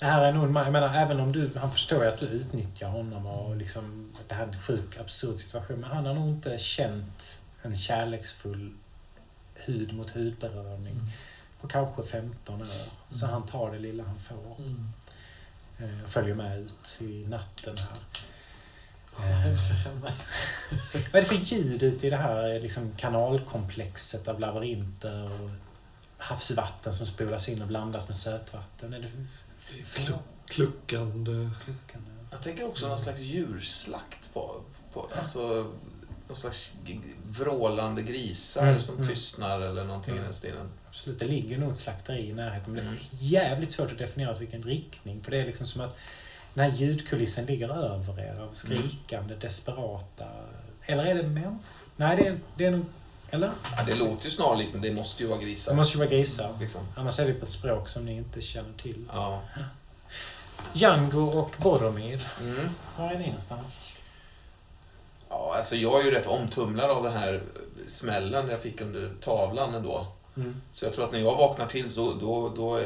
Det 0.00 0.06
här 0.06 0.22
är 0.22 0.28
en 0.28 0.36
ond 0.36 0.52
man. 0.52 0.64
Jag 0.64 0.72
menar, 0.72 0.94
även 0.94 1.20
om 1.20 1.32
du... 1.32 1.50
Han 1.56 1.72
förstår 1.72 2.04
ju 2.04 2.10
att 2.10 2.18
du 2.20 2.26
utnyttjar 2.26 2.88
honom 2.88 3.26
och 3.26 3.56
liksom... 3.56 4.12
Det 4.28 4.34
här 4.34 4.42
är 4.42 4.48
en 4.48 4.60
sjuk, 4.60 4.96
absurd 5.00 5.36
situation. 5.38 5.80
Men 5.80 5.90
han 5.90 6.06
har 6.06 6.14
nog 6.14 6.28
inte 6.28 6.58
känt 6.58 7.40
en 7.62 7.76
kärleksfull 7.76 8.72
hud 9.54 9.94
mot 9.94 10.10
hudberöring 10.10 10.92
Mm. 10.92 11.06
på 11.60 11.68
kanske 11.68 12.02
15 12.02 12.60
år. 12.62 12.68
Så 13.10 13.26
han 13.26 13.46
tar 13.46 13.72
det 13.72 13.78
lilla 13.78 14.04
han 14.04 14.18
får. 14.18 14.64
Mm. 14.64 14.92
Eh, 15.78 16.04
och 16.04 16.10
följer 16.10 16.34
med 16.34 16.60
ut 16.60 16.98
i 17.00 17.26
natten 17.26 17.74
här. 17.78 17.98
Jag 19.18 19.46
mig. 20.00 20.12
Vad 20.92 21.14
är 21.14 21.20
det 21.20 21.24
för 21.24 21.34
ljud 21.34 21.82
ute 21.82 22.06
i 22.06 22.10
det 22.10 22.16
här 22.16 22.60
liksom, 22.60 22.92
kanalkomplexet 22.96 24.28
av 24.28 24.40
labyrinter 24.40 25.24
och 25.24 25.50
havsvatten 26.18 26.94
som 26.94 27.06
spolas 27.06 27.48
in 27.48 27.62
och 27.62 27.68
blandas 27.68 28.08
med 28.08 28.16
sötvatten? 28.16 28.94
Är 28.94 29.00
det 29.00 29.08
det 29.74 29.80
är 29.80 30.04
klu, 30.04 30.14
kluckande. 30.48 31.50
kluckande? 31.64 32.10
Jag 32.30 32.42
tänker 32.42 32.66
också 32.68 32.88
någon 32.88 32.98
slags 32.98 33.20
djurslakt 33.20 34.34
på, 34.34 34.60
på 34.92 35.08
alltså 35.18 35.72
någon 36.28 36.36
slags 36.36 36.76
vrålande 37.26 38.02
grisar 38.02 38.62
Mm, 38.68 38.80
som 38.80 38.94
mm. 38.94 39.06
tystnar 39.08 39.60
eller 39.60 39.84
någonting 39.84 40.14
i 40.14 40.16
Mm. 40.16 40.24
den 40.24 40.34
stilen. 40.34 40.68
Absolut, 40.88 41.18
det 41.18 41.24
ligger 41.26 41.58
nog 41.58 41.70
ett 41.72 41.78
slakteri 41.78 42.28
i 42.28 42.32
närheten. 42.32 42.72
Men 42.72 42.84
det 42.84 42.90
Mm. 42.90 43.02
är 43.02 43.16
jävligt 43.16 43.70
svårt 43.70 43.92
att 43.92 43.98
definiera 43.98 44.30
åt 44.32 44.40
vilken 44.40 44.62
riktning. 44.62 45.22
För 45.24 45.30
det 45.30 45.36
är 45.40 45.46
liksom 45.46 45.66
som 45.66 45.80
att 45.80 45.96
den 46.54 46.70
här 46.70 46.78
ljudkulissen 46.78 47.46
ligger 47.46 47.68
över 47.68 48.20
er 48.20 48.40
av 48.40 48.52
skrikande, 48.52 49.34
desperata... 49.34 50.26
Eller 50.82 51.04
är 51.04 51.14
det 51.14 51.22
människor? 51.22 51.58
Nej, 51.96 52.16
det 52.16 52.26
är, 52.28 52.38
det 52.56 52.64
är 52.64 52.70
nog... 52.70 52.84
Eller? 53.30 53.50
Ja, 53.76 53.82
det 53.86 53.94
låter 53.94 54.24
ju 54.24 54.30
snarlikt, 54.30 54.72
men 54.72 54.82
det 54.82 54.92
måste 54.92 55.22
ju 55.22 55.28
vara 55.28 55.40
grisar. 55.40 55.72
Det 55.72 55.76
måste 55.76 55.98
ju 55.98 56.04
vara 56.04 56.10
grisar. 56.10 56.54
Liksom. 56.60 56.80
Annars 56.96 57.20
är 57.20 57.26
vi 57.26 57.34
på 57.34 57.46
ett 57.46 57.52
språk 57.52 57.88
som 57.88 58.04
ni 58.04 58.16
inte 58.16 58.40
känner 58.40 58.72
till. 58.82 59.04
Ja. 59.12 59.40
Django 60.72 61.22
och 61.22 61.56
Boromir. 61.58 62.28
Mm. 62.40 62.68
Var 62.98 63.10
är 63.10 63.18
ni 63.18 63.26
någonstans? 63.26 63.78
ja, 65.30 65.54
alltså 65.56 65.76
jag 65.76 66.00
är 66.00 66.04
ju 66.04 66.10
rätt 66.10 66.26
omtumlad 66.26 66.90
av 66.90 67.02
den 67.02 67.12
här 67.12 67.42
smällen 67.86 68.48
jag 68.48 68.60
fick 68.60 68.80
under 68.80 69.10
tavlan 69.20 69.74
ändå. 69.74 70.06
Mm. 70.36 70.60
Så 70.72 70.84
jag 70.84 70.94
tror 70.94 71.04
att 71.04 71.12
när 71.12 71.18
jag 71.18 71.36
vaknar 71.36 71.66
till 71.66 71.90
så 71.90 72.14
då, 72.14 72.52
då, 72.56 72.80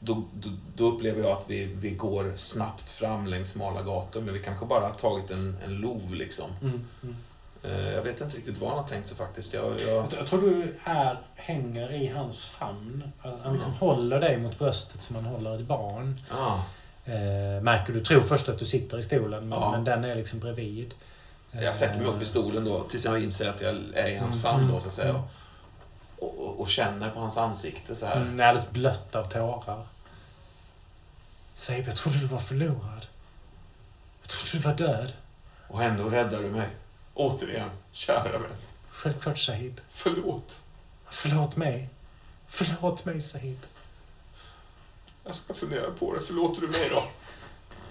då, 0.00 0.22
då, 0.32 0.52
då 0.76 0.84
upplever 0.84 1.22
jag 1.22 1.30
att 1.30 1.50
vi, 1.50 1.64
vi 1.64 1.90
går 1.90 2.32
snabbt 2.36 2.88
fram 2.88 3.26
längs 3.26 3.50
smala 3.50 3.82
gator, 3.82 4.20
men 4.20 4.34
vi 4.34 4.42
kanske 4.42 4.66
bara 4.66 4.86
har 4.86 4.94
tagit 4.94 5.30
en, 5.30 5.56
en 5.64 5.74
lov 5.74 6.14
liksom. 6.14 6.50
Mm. 6.62 6.86
Mm. 7.02 7.16
Eh, 7.62 7.88
Jag 7.94 8.02
vet 8.02 8.20
inte 8.20 8.36
riktigt 8.36 8.58
vad 8.58 8.70
han 8.70 8.78
har 8.78 8.86
tänkt 8.86 9.08
sig 9.08 9.16
faktiskt. 9.16 9.54
Jag, 9.54 9.80
jag, 9.80 10.06
Jag, 10.18 10.26
tror 10.26 10.40
du 10.40 10.76
är, 10.84 11.20
hänger 11.34 11.92
i 11.92 12.06
hans 12.06 12.38
famn. 12.44 13.12
Alltså, 13.22 13.44
Han 13.44 13.52
liksom 13.54 13.72
håller 13.72 14.20
dig 14.20 14.36
mot 14.38 14.58
bröstet 14.58 15.02
som 15.02 15.16
man 15.16 15.24
håller 15.24 15.54
ett 15.54 15.60
barn. 15.66 16.20
ah, 16.30 16.58
Eh, 17.04 17.62
märker 17.62 17.92
du 17.92 18.00
tror 18.00 18.20
först 18.20 18.48
att 18.48 18.58
du 18.58 18.64
sitter 18.64 18.98
i 18.98 19.02
stolen, 19.02 19.48
men, 19.48 19.58
Ja. 19.60 19.70
men 19.70 19.84
den 19.84 20.04
är 20.04 20.14
liksom 20.14 20.38
bredvid. 20.40 20.94
jag 21.50 21.74
sätter 21.74 21.98
mig 21.98 22.06
upp 22.08 22.22
i 22.22 22.24
stolen 22.24 22.64
då 22.64 22.82
tills 22.82 23.04
jag 23.04 23.22
inser 23.22 23.48
att 23.48 23.60
jag 23.60 23.74
är 23.94 24.06
i 24.08 24.16
hans 24.16 24.34
Mm, 24.34 24.42
famn 24.42 24.62
då, 24.62 24.68
mm, 24.68 24.80
så 24.80 24.86
att 24.86 24.92
säga. 24.92 25.08
mm. 25.10 25.22
Och, 26.18 26.38
och, 26.38 26.60
och 26.60 26.68
känner 26.68 27.10
på 27.10 27.20
hans 27.20 27.38
ansikte 27.38 27.96
så 27.96 28.06
här. 28.06 28.16
Mm, 28.16 28.30
alldeles 28.48 28.70
blött 28.70 29.14
av 29.14 29.24
tårar. 29.24 29.86
Saib, 31.54 31.86
jag 31.86 31.96
trodde 31.96 32.18
du 32.18 32.26
var 32.26 32.38
förlorad. 32.38 33.06
Jag 34.22 34.28
trodde 34.28 34.50
du 34.52 34.58
var 34.58 34.74
död. 34.74 35.12
Och 35.68 35.82
ändå 35.82 36.08
räddar 36.08 36.42
du 36.42 36.50
mig. 36.50 36.68
Återigen, 37.18 37.70
kära 37.92 38.38
vän. 38.38 38.50
Självklart 38.90 39.38
Sahib. 39.38 39.80
Förlåt. 39.90 40.58
Förlåt 41.10 41.56
mig. 41.56 41.88
Förlåt 42.48 43.04
mig 43.04 43.20
Sahib. 43.20 43.58
Jag 45.24 45.34
ska 45.34 45.54
fundera 45.54 45.90
på 45.90 46.14
det. 46.14 46.20
Förlåter 46.20 46.60
du 46.60 46.68
mig 46.68 46.88
då? 46.90 47.04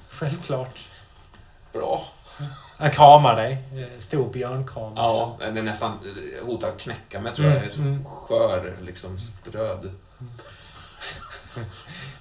Självklart. 0.09 0.85
Bra. 1.73 2.05
Han 2.77 2.91
kramar 2.91 3.35
dig. 3.35 3.53
Eh, 3.53 3.99
Stor 3.99 4.29
björnkram. 4.33 4.93
Ja, 4.95 5.35
den 5.39 5.57
är 5.57 5.61
nästan 5.61 5.99
hotar 6.45 6.69
att 6.69 6.79
knäcka 6.79 7.19
mig 7.21 7.33
tror 7.35 7.47
jag. 7.47 7.57
Jag 7.57 7.65
är 7.65 7.69
så 7.69 7.79
Mm, 7.81 7.93
mm. 7.93 8.05
skör, 8.05 8.77
liksom 8.81 9.19
spröd. 9.19 9.91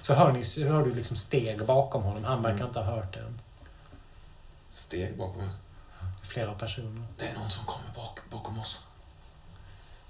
Så 0.01 0.13
hör, 0.13 0.31
ni, 0.31 0.63
hör 0.63 0.83
du 0.85 0.93
liksom 0.93 1.17
steg 1.17 1.65
bakom 1.65 2.03
honom. 2.03 2.23
Han 2.23 2.41
verkar 2.41 2.55
Mm. 2.57 2.67
inte 2.67 2.79
ha 2.79 2.95
hört 2.95 3.13
det 3.13 3.19
än. 3.19 3.39
Steg 4.69 5.17
bakom 5.17 5.37
mig. 5.37 5.49
Flera 6.37 6.53
personer. 6.53 7.03
Det 7.17 7.27
är 7.27 7.33
någon 7.33 7.49
som 7.49 7.65
kommer 7.65 7.87
bak, 7.95 8.19
bakom 8.29 8.59
oss. 8.59 8.85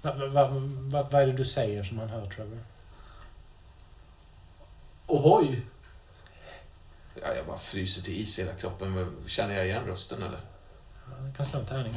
Va, 0.02 0.12
va, 0.14 0.26
va, 0.26 0.48
va, 0.92 1.08
vad 1.10 1.22
är 1.22 1.26
det 1.26 1.32
du 1.32 1.44
säger 1.44 1.84
som 1.84 1.98
han 1.98 2.08
hör, 2.08 2.26
Trevor? 2.26 2.58
Ohoj! 5.06 5.62
Ja, 7.22 7.34
jag 7.34 7.46
bara 7.46 7.58
fryser 7.58 8.02
till 8.02 8.20
is 8.20 8.38
i 8.38 8.42
hela 8.44 8.54
kroppen. 8.54 8.92
Men 8.94 9.16
Känner 9.26 9.54
jag 9.54 9.66
igen 9.66 9.84
rösten 9.86 10.22
eller? 10.22 10.38
Ja, 11.06 11.26
Jag 11.26 11.36
kan 11.36 11.46
slå 11.46 11.58
en 11.60 11.66
tärning. 11.66 11.94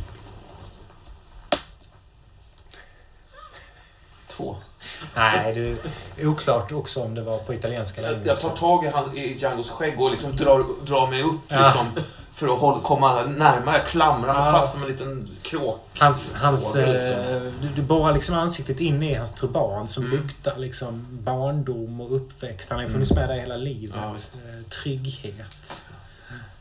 Två. 4.27 4.55
Nej, 5.15 5.53
det 5.53 5.77
är 6.21 6.27
oklart 6.27 6.71
också 6.71 7.03
om 7.03 7.15
det 7.15 7.21
var 7.21 7.37
på 7.37 7.53
italienska 7.53 8.01
eller 8.01 8.09
Jag, 8.17 8.27
jag 8.27 8.39
tar 8.39 8.47
engelska. 8.47 8.59
tag 8.59 8.85
i, 8.85 8.87
han, 8.87 9.17
i 9.17 9.37
Djangos 9.37 9.69
skägg 9.69 10.01
och 10.01 10.11
liksom 10.11 10.35
drar, 10.35 10.85
drar 10.85 11.07
mig 11.07 11.23
upp 11.23 11.41
Ja. 11.47 11.85
Liksom, 12.41 12.47
för 12.47 12.53
att 12.53 12.59
hålla, 12.59 12.81
komma 12.81 13.23
närmare. 13.23 13.83
Mig 14.19 14.27
Ja. 14.27 14.51
fast 14.51 14.73
som 14.73 14.81
en 14.83 14.87
liten 14.87 15.29
kråk. 15.41 15.87
Hans, 15.99 16.35
hans, 16.35 16.73
Fågel, 16.73 16.95
eh, 17.35 17.41
du, 17.61 17.67
du 17.75 17.81
borrar 17.81 18.13
liksom 18.13 18.35
ansiktet 18.35 18.79
in 18.79 19.03
i 19.03 19.13
hans 19.15 19.33
turban 19.33 19.87
som 19.87 20.05
Mm. 20.05 20.17
luktar 20.17 20.57
liksom 20.57 21.07
barndom 21.11 22.01
och 22.01 22.15
uppväxt. 22.15 22.69
Han 22.69 22.75
har 22.79 22.83
ju 22.83 22.85
Mm. 22.87 22.93
funnits 22.93 23.13
med 23.13 23.29
dig 23.29 23.39
hela 23.39 23.57
livet. 23.57 23.95
Ja. 23.95 24.09
Eh, 24.49 24.63
Trygghet. 24.69 25.83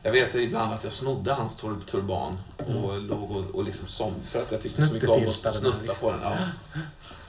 Jag 0.03 0.13
vet 0.13 0.35
ibland 0.35 0.73
att 0.75 0.85
jag 0.85 0.93
snodde 0.93 1.33
hans 1.35 1.57
tur- 1.57 1.81
turban 1.87 2.39
och 2.57 3.01
låg 3.03 3.31
och, 3.37 3.55
och 3.55 3.65
liksom 3.65 3.89
som 3.89 4.13
för 4.31 4.43
att 4.43 4.53
jag 4.53 4.61
tyckte 4.61 4.87
så 4.87 4.95
mycket 4.95 5.09
om 5.09 5.27
att 5.29 5.55
snutta 5.55 5.77
liksom. 5.83 5.97
på 6.01 6.11
den. 6.11 6.21
Ja. 6.23 6.37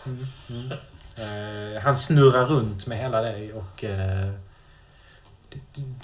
Mm. 0.06 0.28
Mm. 0.50 0.72
Eh, 1.76 1.82
han 1.84 1.98
snurrar 1.98 2.46
runt 2.46 2.88
med 2.88 2.98
hela 2.98 3.22
dig 3.22 3.54
och 3.54 3.78
d- 3.82 4.34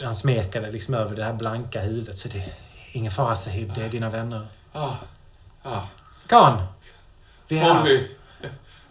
han 0.01 0.15
smeker 0.15 0.61
dig 0.61 0.71
liksom 0.71 0.93
över 0.93 1.15
det 1.15 1.23
här 1.23 1.33
blanka 1.33 1.81
huvudet. 1.81 2.17
Så 2.17 2.27
det 2.27 2.37
är 2.37 2.53
ingen 2.91 3.11
fara 3.11 3.35
Sahib, 3.35 3.71
det 3.75 3.83
är 3.83 3.89
dina 3.89 4.09
vänner. 4.09 4.47
Ah, 4.73 4.93
ah. 5.63 5.81
Gan! 6.27 6.63
Vi 7.47 7.59
är 7.59 7.63
här. 7.63 8.07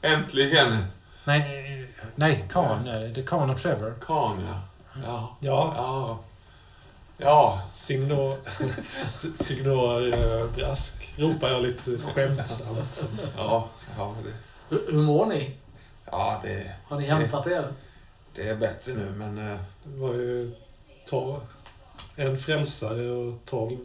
Äntligen! 0.02 0.85
Nej, 1.25 1.89
nej 2.15 2.44
Khan. 2.51 2.85
Det 2.85 3.20
är 3.20 3.26
Khan 3.26 3.51
och 3.51 3.59
Trevor. 3.59 3.94
Khan, 4.01 4.47
ja. 4.49 4.60
Ja. 5.05 5.36
Ja, 5.41 5.75
Ja. 5.76 6.18
Ja. 7.18 7.62
Signor, 7.68 8.36
signor 9.36 10.15
eh, 10.15 10.47
Brask 10.55 11.15
ropar 11.17 11.49
jag 11.49 11.62
lite 11.62 11.99
skämtsamt. 11.99 13.02
Ja. 13.36 13.68
ja, 13.99 14.15
det, 14.25 14.33
Hur, 14.68 14.93
hur 14.93 15.02
mår 15.02 15.26
ni? 15.26 15.57
ja 16.10 16.41
det, 16.43 16.73
Har 16.85 17.01
ni 17.01 17.07
hämtat 17.07 17.47
er? 17.47 17.65
Det 18.37 18.49
är 18.49 18.55
bättre 18.57 18.93
nu, 18.95 19.11
men... 19.17 19.39
eh, 19.53 19.59
Det 19.85 19.99
var 19.99 20.13
ju 20.15 20.55
to- 21.09 21.41
en 22.17 22.39
frälsare 22.39 23.11
och 23.11 23.39
tolv 23.45 23.79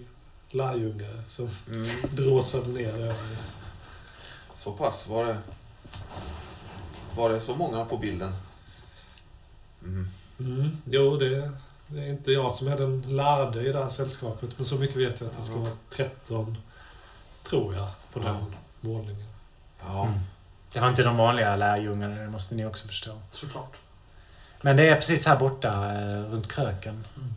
lärjungar 0.49 1.23
som 1.27 1.49
Mm, 1.67 1.87
dråsade 2.11 2.67
ner 2.69 2.93
över. 2.93 3.15
så 4.55 4.71
pass 4.71 5.07
var 5.07 5.25
det. 5.25 5.37
Var 7.15 7.29
det 7.29 7.41
så 7.41 7.55
många 7.55 7.85
på 7.85 7.97
bilden? 7.97 8.35
Mm. 9.83 10.07
Mm, 10.39 10.77
jo, 10.85 11.17
det, 11.17 11.51
det 11.87 11.99
är 12.01 12.07
inte 12.09 12.31
jag 12.31 12.51
som 12.53 12.67
är 12.67 12.77
den 12.77 13.01
lärde 13.15 13.61
i 13.61 13.71
det 13.71 13.83
här 13.83 13.89
sällskapet, 13.89 14.49
men 14.57 14.65
så 14.65 14.75
mycket 14.75 14.95
vet 14.97 15.21
jag 15.21 15.29
att 15.29 15.37
det 15.37 15.43
ska 15.43 15.55
vara 15.55 15.71
13, 15.89 16.57
tror 17.43 17.75
jag, 17.75 17.87
på 18.13 18.19
den 18.19 18.27
Ja. 18.27 18.45
målningen. 18.81 19.27
Ja. 19.81 20.05
Mm. 20.07 20.19
Det 20.73 20.79
var 20.79 20.89
inte 20.89 21.03
de 21.03 21.17
vanliga 21.17 21.55
lärjungarna, 21.55 22.15
det 22.21 22.29
måste 22.29 22.55
ni 22.55 22.65
också 22.65 22.87
förstå. 22.87 23.21
Såklart. 23.31 23.77
Men 24.61 24.77
det 24.77 24.89
är 24.89 24.95
precis 24.95 25.25
här 25.25 25.39
borta, 25.39 25.93
eh, 25.93 26.21
runt 26.31 26.51
kröken. 26.51 27.05
Mm. 27.15 27.33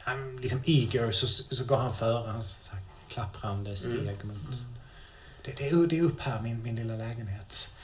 Han 0.00 0.36
liksom 0.36 0.62
eager, 0.66 1.10
så, 1.10 1.26
så 1.54 1.64
går 1.64 1.76
han 1.76 1.94
före 1.94 2.30
hans 2.30 2.70
klapprande 3.08 3.76
steg 3.76 4.08
Mm. 4.08 4.28
mot... 4.28 4.56
Det, 5.44 5.56
det, 5.56 5.68
är, 5.68 5.86
det 5.86 5.98
är 5.98 6.02
upp 6.02 6.20
här, 6.20 6.40
min, 6.40 6.62
min 6.62 6.76
lilla 6.76 6.96
lägenhet. 6.96 7.74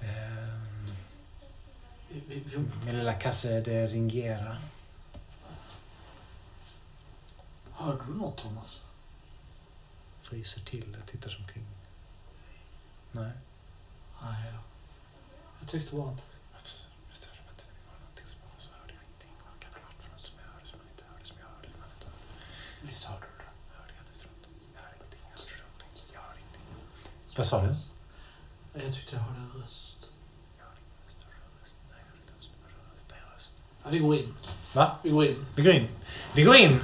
Eh, 0.00 0.58
min 2.84 2.98
lilla 2.98 3.12
Casa 3.12 3.48
de 3.60 3.86
Ringiera. 3.86 4.56
hörde 7.72 8.02
du 8.06 8.14
något 8.14 8.36
Thomas? 8.36 8.82
Fryser 10.22 10.60
till 10.60 10.96
och 11.02 11.08
tittar 11.08 11.36
omkring. 11.40 11.66
Nej. 13.12 13.30
Nej, 14.22 14.52
ja. 14.52 14.58
Jag 15.60 15.68
tyckte 15.68 15.96
bara 15.96 16.10
att... 16.10 16.30
Visst 22.82 23.04
hörde 23.04 23.20
du 23.20 23.44
det? 23.44 23.50
Vad 27.36 27.46
sa 27.46 27.62
du? 27.62 27.74
Jag 28.84 28.94
tyckte 28.94 29.16
jag 29.16 29.22
hörde 29.22 29.40
en 29.40 29.62
röst. 29.62 29.96
Ja, 33.84 33.90
vi 33.90 33.98
går 33.98 34.16
in. 34.16 34.34
Va? 34.74 34.96
Vi 35.02 35.10
går 35.10 35.24
in. 35.24 35.46
Vi 35.56 35.62
går 35.62 35.72
in. 35.72 35.88
Vi 36.34 36.42
går 36.42 36.56
in! 36.56 36.80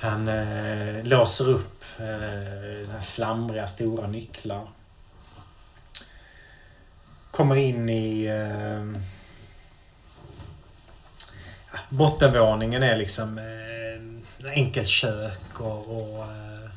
Han 0.00 0.28
eh, 0.28 1.04
låser 1.04 1.48
upp 1.48 1.84
eh, 1.98 2.04
den 2.06 2.90
här 2.90 3.00
slamriga 3.00 3.66
stora 3.66 4.06
nycklar. 4.06 4.68
Kommer 7.30 7.56
in 7.56 7.88
i... 7.88 8.24
Eh, 8.24 9.00
bottenvåningen 11.88 12.82
är 12.82 12.96
liksom 12.96 13.38
eh, 13.38 13.44
enkelt 14.50 14.88
kök 14.88 15.60
och, 15.60 15.96
och 15.96 16.22
eh, 16.22 16.70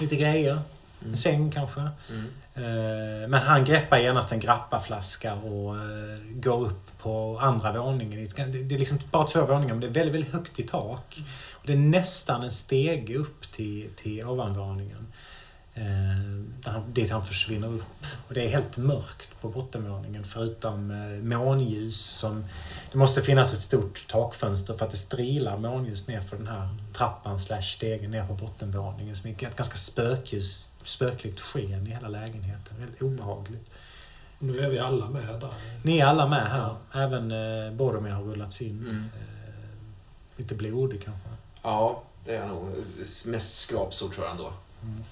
lite 0.00 0.16
grejer. 0.16 0.58
Mm. 1.02 1.16
Säng 1.16 1.50
kanske. 1.50 1.80
Mm. 1.80 2.26
Eh, 2.54 3.28
Men 3.28 3.40
han 3.42 3.64
greppar 3.64 3.98
genast 3.98 4.32
en 4.32 4.40
grappaflaska 4.40 5.34
och 5.34 5.76
eh, 5.76 6.18
går 6.34 6.66
upp 6.66 6.98
på 6.98 7.38
andra 7.42 7.72
våningen. 7.72 8.28
Det 8.36 8.74
är 8.74 8.78
liksom 8.78 8.98
bara 9.10 9.26
två 9.26 9.46
våningar 9.46 9.74
men 9.74 9.80
det 9.80 9.86
är 9.86 9.92
väldigt, 9.92 10.14
väldigt 10.14 10.32
högt 10.32 10.58
i 10.58 10.62
tak. 10.62 11.22
Och 11.52 11.66
det 11.66 11.72
är 11.72 11.76
nästan 11.76 12.42
en 12.42 12.50
stege 12.50 13.16
upp 13.16 13.52
till, 13.52 13.90
till 13.96 14.24
ovanvåningen. 14.24 15.11
Eh, 15.74 16.80
dit 16.92 17.10
han 17.10 17.26
försvinner 17.26 17.68
upp. 17.68 18.06
Och 18.28 18.34
det 18.34 18.44
är 18.44 18.48
helt 18.48 18.76
mörkt 18.76 19.40
på 19.40 19.48
bottenvåningen 19.48 20.24
förutom 20.24 20.90
eh, 20.90 21.22
månljus 21.22 22.00
som... 22.00 22.44
Det 22.92 22.98
måste 22.98 23.22
finnas 23.22 23.54
ett 23.54 23.60
stort 23.60 24.06
takfönster 24.08 24.74
för 24.74 24.84
att 24.84 24.90
det 24.90 24.96
strilar 24.96 25.58
månljus 25.58 26.06
ner 26.06 26.20
för 26.20 26.36
den 26.36 26.46
här 26.46 26.68
trappan 26.96 27.38
slash 27.38 27.62
stegen 27.62 28.10
ner 28.10 28.26
på 28.26 28.34
bottenvåningen 28.34 29.16
som 29.16 29.30
är 29.30 29.34
ett 29.34 29.56
ganska 29.56 29.76
spökljus, 29.76 30.68
spökligt 30.82 31.40
sken 31.40 31.86
i 31.86 31.90
hela 31.90 32.08
lägenheten. 32.08 32.76
Väldigt 32.78 33.02
obehagligt. 33.02 33.70
Nu 34.38 34.60
är 34.60 34.70
vi 34.70 34.78
alla 34.78 35.10
med 35.10 35.40
där. 35.40 35.50
Ni 35.82 35.98
är 35.98 36.06
alla 36.06 36.28
med 36.28 36.50
här. 36.50 36.76
Även 36.94 37.30
eh, 37.30 37.72
Boromir 37.72 38.10
har 38.10 38.22
rullats 38.22 38.62
in. 38.62 38.80
Mm. 38.80 39.10
Eh, 39.16 39.54
lite 40.36 40.54
blodig 40.54 41.04
kanske. 41.04 41.28
Ja, 41.62 42.02
det 42.24 42.36
är 42.36 42.46
nog 42.46 42.68
mest 43.26 43.60
skrapsår 43.60 44.08
tror 44.08 44.24
jag 44.24 44.30
ändå. 44.32 44.52
Mm. 44.82 45.04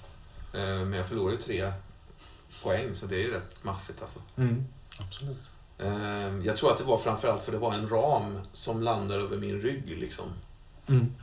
Eh, 0.53 0.59
Men 0.85 0.93
jag 0.93 1.07
förlorade 1.07 1.35
ju 1.35 1.41
tre 1.41 1.71
poäng, 2.63 2.95
så 2.95 3.05
det 3.05 3.15
är 3.15 3.19
ju 3.19 3.31
rätt 3.33 3.63
maffigt 3.63 4.01
alltså. 4.01 4.19
Mm. 4.37 4.65
Absolut. 4.99 5.37
Eh, 5.77 6.45
Jag 6.45 6.57
tror 6.57 6.71
att 6.71 6.77
det 6.77 6.83
var 6.83 6.97
framförallt 6.97 7.41
för 7.41 7.51
det 7.51 7.57
var 7.57 7.73
en 7.73 7.89
ram 7.89 8.39
som 8.53 8.83
landade 8.83 9.21
över 9.23 9.37
min 9.37 9.61
rygg 9.61 9.97
liksom. 9.99 10.25
Mm. 10.87 11.15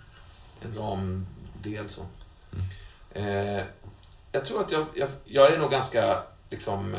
En 0.63 0.75
ramdel 0.75 1.89
så. 1.89 2.03
Eh, 3.11 3.63
Jag 4.33 4.45
tror 4.45 4.61
att 4.61 4.73
jag, 4.73 4.87
jag, 4.95 5.09
jag 5.25 5.53
är 5.53 5.59
nog 5.59 5.71
ganska 5.71 6.23
liksom 6.51 6.95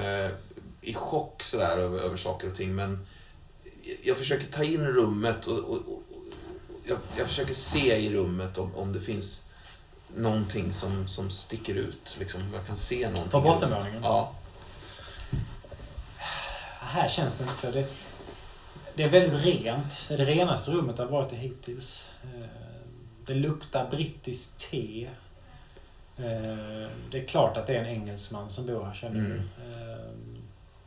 i 0.82 0.93
chock 0.93 1.43
sådär 1.43 1.77
över, 1.77 1.99
över 1.99 2.17
saker 2.17 2.48
och 2.48 2.56
ting, 2.56 2.75
men 2.75 3.08
jag 4.03 4.17
försöker 4.17 4.51
ta 4.51 4.64
in 4.64 4.88
rummet 4.88 5.48
och, 5.48 5.58
och, 5.59 5.77
och 5.77 6.03
jag, 6.85 6.98
jag 7.17 7.27
försöker 7.27 7.53
se 7.53 7.95
i 7.98 8.14
rummet 8.14 8.58
om, 8.58 8.75
om 8.75 8.93
det 8.93 9.01
finns 9.01 9.48
någonting 10.15 10.73
som, 10.73 11.07
som 11.07 11.29
sticker 11.29 11.75
ut. 11.75 12.15
Liksom, 12.19 12.41
jag 12.53 12.65
kan 12.67 12.75
se 12.77 13.01
någonting. 13.09 13.29
På 13.31 13.41
bottenvåningen? 13.41 14.03
Ja. 14.03 14.31
Här 16.79 17.09
känns 17.09 17.35
det 17.38 17.43
inte 17.43 17.55
så. 17.55 17.71
Det, 17.71 17.88
det 18.95 19.03
är 19.03 19.09
väldigt 19.09 19.45
rent. 19.45 20.05
Det 20.07 20.13
är 20.13 20.17
det 20.17 20.25
renaste 20.25 20.71
rummet 20.71 20.95
jag 20.97 21.05
har 21.05 21.11
varit 21.11 21.33
i 21.33 21.35
hittills. 21.35 22.09
Eh, 22.23 22.45
Det 23.25 23.33
luktar 23.33 23.89
brittiskt 23.89 24.69
te. 24.71 25.05
Eh, 26.17 26.89
Det 27.11 27.23
är 27.23 27.25
klart 27.27 27.57
att 27.57 27.67
det 27.67 27.75
är 27.75 27.79
en 27.79 27.85
engelsman 28.01 28.49
som 28.49 28.65
bor 28.65 28.83
här, 28.85 28.93
känner 28.93 29.19
Mm. 29.19 29.31
du. 29.31 29.63
Eh, 29.81 30.05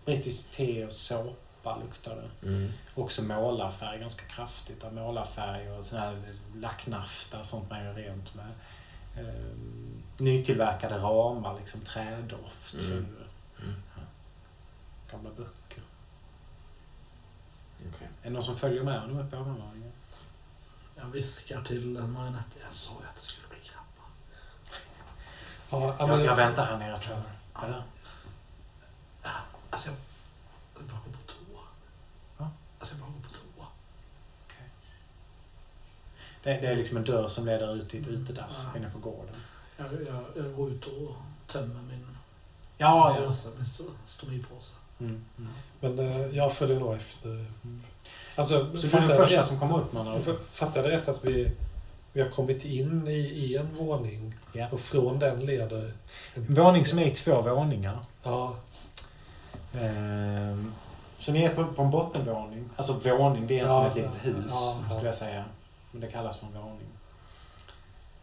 Brittiskt 0.05 0.55
te 0.55 0.85
och 0.87 0.93
såpa 0.93 1.77
luktar 1.77 2.17
det. 2.17 2.47
Mm. 2.49 2.73
Också 2.95 3.23
målarfärg 3.23 3.99
ganska 3.99 4.25
kraftigt. 4.27 4.85
Av 4.85 4.95
målarfärg 4.95 5.71
och 5.71 5.85
sån 5.85 5.99
här 5.99 6.23
lacknafta, 6.57 7.43
sånt 7.45 7.71
man 7.71 7.85
gör 7.85 7.95
rent 7.95 8.35
med. 8.35 8.47
Eh, 9.17 9.57
nytillverkade 10.19 10.99
ramar, 10.99 11.59
liksom 11.59 11.81
trädoft. 11.81 12.75
Mm. 12.75 12.87
du. 12.87 12.97
Mm. 13.65 13.83
Ja. 13.97 14.03
Gamla 15.11 15.31
böcker. 15.31 15.83
Okej. 17.89 18.09
Är 18.23 18.25
det 18.25 18.31
någon 18.31 18.43
som 18.43 18.57
följer 18.57 18.83
med 18.83 19.01
honom 19.01 19.19
upp 19.19 19.31
på 19.31 19.37
ovanvåningen? 19.37 19.93
Jag 20.97 21.07
viskar 21.07 21.63
till 21.63 21.99
Marinette. 21.99 22.59
Jag 22.65 22.73
sa 22.73 22.91
ju 22.91 23.09
att 23.09 23.15
det 23.15 23.21
skulle 23.21 23.49
bli 23.49 23.59
grabbar. 23.59 24.09
Ja, 25.71 25.97
ja, 25.99 26.09
Jag, 26.09 26.17
men, 26.17 26.25
jag 26.25 26.37
väntar 26.37 26.67
här 26.67 26.79
nere, 26.79 26.99
Trevor. 26.99 27.23
Eller? 27.63 27.83
Alltså, 29.71 29.89
jag... 29.89 29.97
Jag 30.79 30.85
bara 30.85 31.01
går 31.05 31.13
på 31.13 31.33
toa. 31.33 31.63
Va? 32.37 32.51
Alltså, 32.79 32.95
jag 32.95 33.01
bara 33.01 33.11
går 33.11 33.21
på 33.21 33.35
toa. 33.35 33.67
Det, 36.43 36.51
det 36.61 36.67
är 36.67 36.77
liksom 36.77 36.97
en 36.97 37.05
dörr 37.05 37.29
som 37.29 37.47
leder 37.47 37.75
ut 37.77 37.95
i 37.95 37.99
ett 37.99 38.09
utedass 38.09 38.67
Ja. 38.73 38.79
inne 38.79 38.91
på 38.91 38.99
gården. 38.99 39.35
Jag, 39.77 39.87
jag, 39.87 40.45
jag 40.45 40.55
går 40.57 40.71
ut 40.71 40.85
och 40.85 41.15
tömmer 41.47 41.81
min 41.89 42.07
Ja, 42.79 43.17
ja. 43.21 43.27
påse, 43.27 43.49
min 43.57 43.65
sto- 43.65 43.91
stomipåse. 44.05 44.73
Mm. 45.01 45.25
Mm. 45.39 45.51
men 45.81 45.99
eh, 45.99 46.27
jag 46.37 46.53
följer 46.53 46.81
nog 46.81 46.95
efter. 46.95 47.47
Alltså, 48.37 48.77
Så 48.77 48.87
du 48.87 48.97
är 48.97 49.01
den 49.09 49.17
första 49.17 49.37
rätt- 49.41 49.47
som 49.47 49.59
kommer 49.59 49.79
upp 49.79 49.93
med 49.93 50.05
honom? 50.05 50.23
Fattar 50.53 50.83
jag 50.83 50.91
rätt 50.93 51.09
att 51.09 51.25
vi, 51.25 51.53
vi 52.13 52.23
har 52.23 52.29
kommit 52.29 52.65
in 52.65 53.09
i, 53.09 53.13
i 53.19 53.57
en 53.57 53.77
våning 53.77 54.35
Ja. 54.53 54.69
och 54.73 54.81
från 54.81 55.19
den 55.19 55.41
leder... 55.47 55.93
En 56.35 56.55
våning 56.55 56.85
som 56.85 56.99
är 56.99 57.05
i 57.07 57.11
två 57.11 57.41
våningar. 57.43 57.99
Ja, 58.23 58.57
Ehm, 59.75 60.73
Så 61.19 61.33
ni 61.33 61.43
är 61.43 61.55
på, 61.55 61.65
på 61.67 61.83
en 61.83 61.91
bottenvåning. 61.91 62.71
Alltså 62.77 62.93
våning, 63.17 63.47
det 63.47 63.59
är 63.59 63.65
egentligen 63.65 63.71
Ja, 63.71 63.87
ett 63.87 63.95
litet 63.97 64.25
hus 64.37 64.45
ja, 64.51 64.77
ja. 64.83 64.95
skulle 64.95 65.09
jag 65.09 65.15
säga. 65.15 65.45
Men 65.93 66.01
det 66.01 66.09
kallas 66.11 66.37
för 66.39 66.47
en 66.47 66.53
våning. 66.53 66.89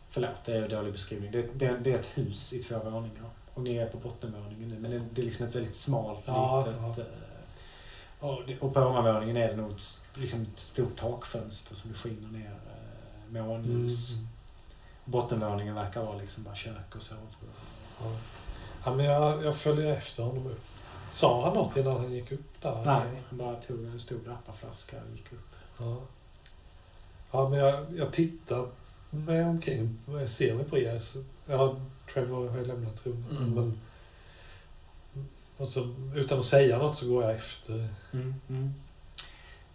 Förlåt, 0.10 0.46
det 0.46 0.54
är 0.58 0.64
en 0.64 0.70
dålig 0.70 0.94
beskrivning. 0.94 1.32
Det, 1.32 1.42
det, 1.54 1.78
det 1.78 1.92
är 1.92 1.96
ett 2.00 2.18
hus 2.18 2.54
i 2.54 2.64
två 2.64 2.80
våningar. 2.80 3.30
Och 3.54 3.62
ni 3.62 3.76
är 3.78 3.88
på 3.90 3.98
bottenvåningen 3.98 4.70
nu. 4.70 4.80
Men 4.80 4.92
det, 4.92 5.02
det 5.14 5.22
är 5.22 5.26
liksom 5.26 5.48
ett 5.48 5.56
väldigt 5.56 5.76
smalt, 5.76 6.20
Ja, 6.26 6.66
litet... 6.68 6.82
ja. 6.82 7.04
eh, 7.04 8.30
Och, 8.30 8.40
och 8.68 8.74
på 8.74 8.80
ovanvåningen 8.82 9.38
är 9.38 9.48
det 9.48 9.56
nog 9.56 9.72
ett, 9.72 10.08
liksom 10.18 10.42
ett 10.42 10.60
stort 10.60 11.00
takfönster 11.00 11.76
som 11.76 11.94
skiner 11.94 12.28
ner 12.28 12.60
eh, 13.36 13.44
månljus. 13.44 14.14
Mm. 14.14 14.28
Bottenvåningen 15.06 15.76
verkar 15.76 16.04
vara 16.04 16.18
liksom 16.18 16.44
bara 16.44 16.56
kök 16.56 16.96
och 16.96 17.02
sovrum. 17.02 17.28
ja. 18.02 18.12
ja 18.86 18.94
men 18.94 19.06
jag, 19.06 19.44
jag 19.44 19.56
följer 19.56 19.92
efter 19.94 20.24
honom 20.24 20.48
upp. 20.48 20.64
Sa 21.12 21.46
han 21.46 21.54
något 21.54 21.78
innan 21.78 21.98
han 21.98 22.12
gick 22.12 22.32
upp 22.32 22.62
där? 22.62 22.84
Nej, 22.86 23.22
han 23.30 23.38
bara 23.38 23.56
tog 23.56 23.86
en 23.86 24.00
stor 24.00 24.20
grapparflaska 24.26 24.98
och 24.98 25.18
gick 25.18 25.34
upp. 25.34 25.50
Ja. 25.78 25.98
Ja, 27.32 27.50
men 27.50 27.60
jag, 27.60 27.86
jag 27.98 28.14
tittar 28.14 28.68
mig 29.10 29.44
omkring 29.44 29.98
och 30.06 30.22
jag 30.22 30.30
ser 30.30 30.56
mig 30.56 30.66
på 30.66 30.78
er. 30.78 31.00
Så, 31.00 31.24
ja, 31.46 31.76
Trevor 32.14 32.50
har 32.50 32.58
ju 32.58 32.66
lämnat 32.66 33.06
rummet. 33.06 33.32
Mm. 33.40 33.54
Men, 33.54 33.80
och 35.58 35.70
så, 35.70 35.96
utan 36.16 36.40
att 36.40 36.46
säga 36.46 36.78
något 36.78 36.98
så 36.98 37.08
går 37.08 37.24
jag 37.24 37.32
efter. 37.36 37.88
Mm, 38.14 38.74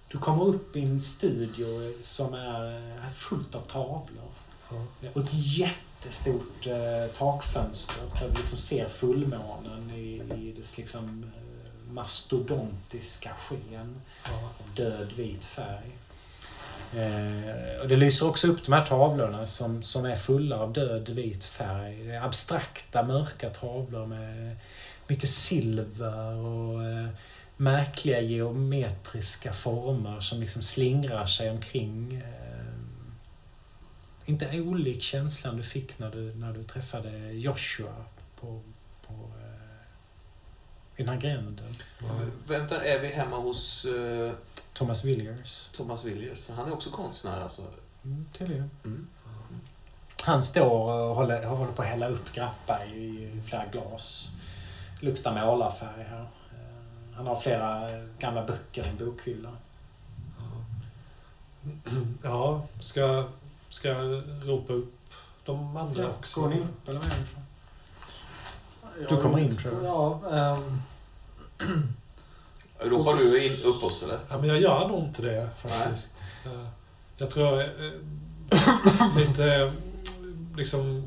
Du 0.08 0.18
kommer 0.18 0.44
upp 0.44 0.76
i 0.76 0.80
en 0.84 1.00
studio 1.00 1.92
som 2.02 2.34
är 2.34 3.10
fullt 3.10 3.54
av 3.54 3.60
tavlor. 3.60 4.30
Ja. 4.70 5.08
Och 5.14 5.20
ett 5.20 5.34
jättestort 5.58 6.66
eh, 6.66 7.12
takfönster 7.16 8.02
där 8.20 8.28
du 8.28 8.34
liksom 8.34 8.58
ser 8.58 8.88
fullmånen 8.88 9.90
i, 9.90 10.22
i 10.36 10.52
dess 10.56 10.76
liksom, 10.78 11.24
eh, 11.36 11.92
mastodontiska 11.92 13.30
sken 13.38 14.00
Ja. 14.24 14.30
av 14.44 14.74
död 14.74 15.12
vit 15.16 15.44
färg. 15.44 15.90
Eh, 16.96 17.80
och 17.80 17.88
det 17.88 17.96
lyser 17.96 18.28
också 18.28 18.48
upp 18.48 18.64
de 18.64 18.72
här 18.72 18.86
tavlorna 18.86 19.46
som, 19.46 19.82
som 19.82 20.04
är 20.04 20.16
fulla 20.16 20.58
av 20.58 20.72
död 20.72 21.08
vit 21.08 21.44
färg. 21.44 22.04
Det 22.04 22.14
är 22.14 22.22
abstrakta 22.22 23.02
mörka 23.02 23.50
tavlor 23.50 24.06
med 24.06 24.56
mycket 25.06 25.28
silver 25.28 26.34
och 26.34 26.84
eh, 26.84 27.08
märkliga 27.56 28.20
geometriska 28.20 29.52
former 29.52 30.20
som 30.20 30.40
liksom 30.40 30.62
slingrar 30.62 31.26
sig 31.26 31.50
omkring. 31.50 32.14
Eh, 32.14 32.54
inte 34.24 34.60
olik 34.60 35.02
känslan 35.02 35.56
du 35.56 35.62
fick 35.62 35.98
när 35.98 36.10
du, 36.10 36.34
när 36.34 36.52
du 36.52 36.64
träffade 36.64 37.32
Joshua 37.32 38.04
på, 38.40 38.60
på, 39.06 39.12
eh, 39.14 39.84
i 40.96 41.02
den 41.02 41.08
här 41.08 41.20
gränden. 41.20 41.76
Ja. 41.98 42.20
Vänta, 42.46 42.84
är 42.84 43.00
vi 43.00 43.08
hemma 43.08 43.36
hos 43.38 43.84
eh, 43.84 44.32
Thomas 44.74 45.04
Villiers. 45.04 45.68
Thomas 45.72 46.04
Williers? 46.04 46.50
Han 46.50 46.68
är 46.68 46.72
också 46.72 46.90
konstnär 46.90 47.40
alltså? 47.40 47.62
Mm, 48.04 48.26
tydligen. 48.38 48.70
Mm. 48.84 49.06
Han 50.22 50.42
står 50.42 50.92
och 50.92 51.16
håller, 51.16 51.46
håller 51.46 51.72
på 51.72 51.82
att 51.82 51.88
hälla 51.88 52.08
upp 52.08 52.32
grappa 52.32 52.84
i 52.84 53.42
flera 53.48 53.66
glas. 53.66 54.28
Luktar 55.00 55.46
målarfärg 55.46 56.02
här. 56.02 56.20
Eh, 56.20 57.16
Han 57.16 57.26
har 57.26 57.36
flera 57.36 57.90
gamla 58.18 58.46
böcker 58.46 58.84
i 58.84 58.88
en 58.88 58.96
bokhylla. 58.96 59.50
Ja, 62.22 62.62
ska, 62.80 63.24
ska 63.68 63.88
jag 63.88 64.22
ropa 64.44 64.72
upp 64.72 64.94
de 65.44 65.76
andra 65.76 66.08
också? 66.08 66.40
Går 66.40 66.48
ni 66.48 66.60
upp 66.60 66.88
eller 66.88 67.00
vad 67.00 67.08
är 67.08 67.16
det 68.98 69.06
Du 69.08 69.22
kommer 69.22 69.38
in, 69.38 69.56
tror 69.56 69.74
jag. 69.74 69.84
Ja, 69.84 70.20
ehm, 70.30 70.82
Ropar 72.80 73.14
du 73.14 73.44
in 73.46 73.62
upp 73.64 73.82
oss 73.84 74.02
eller? 74.02 74.18
Ja, 74.30 74.38
men 74.38 74.48
jag 74.48 74.60
gör 74.60 74.88
nog 74.88 75.04
inte 75.04 75.22
det 75.22 75.48
faktiskt. 75.62 76.14
Jag, 76.44 76.66
jag 77.16 77.30
tror 77.30 77.46
jag 77.46 77.60
är 77.60 77.92
eh, 78.50 79.16
lite, 79.16 79.54
eh, 79.54 79.72
liksom, 80.56 81.04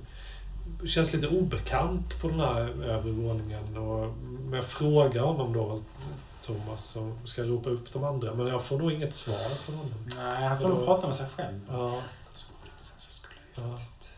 känns 0.88 1.14
lite 1.14 1.28
obekant 1.28 2.22
på 2.22 2.28
den 2.30 2.40
här 2.40 2.60
övervåningen. 2.84 3.78
Och, 3.78 4.14
men 4.18 4.54
jag 4.54 4.66
frågar 4.66 5.22
honom 5.22 5.54
då, 5.54 5.80
Thomas, 6.42 6.96
om 6.96 7.20
ska 7.28 7.42
jag 7.42 7.50
ropa 7.52 7.70
upp 7.70 7.94
de 7.94 8.04
andra? 8.04 8.34
Men 8.34 8.48
jag 8.48 8.64
får 8.64 8.78
nog 8.80 8.92
inget 8.92 9.16
svar 9.16 9.50
från 9.66 9.76
honom. 9.76 10.10
Nej, 10.18 10.48
han 10.48 10.58
står 10.58 10.72
och 10.72 10.86
pratar 10.86 11.08
med 11.08 11.16
sig 11.16 11.28
själv. 11.30 11.60
Ja, 11.70 12.02
Så 12.98 13.12
skulle 13.14 13.34
Ja. 13.56 13.62
jag 13.62 13.72
faktiskt... 13.72 14.10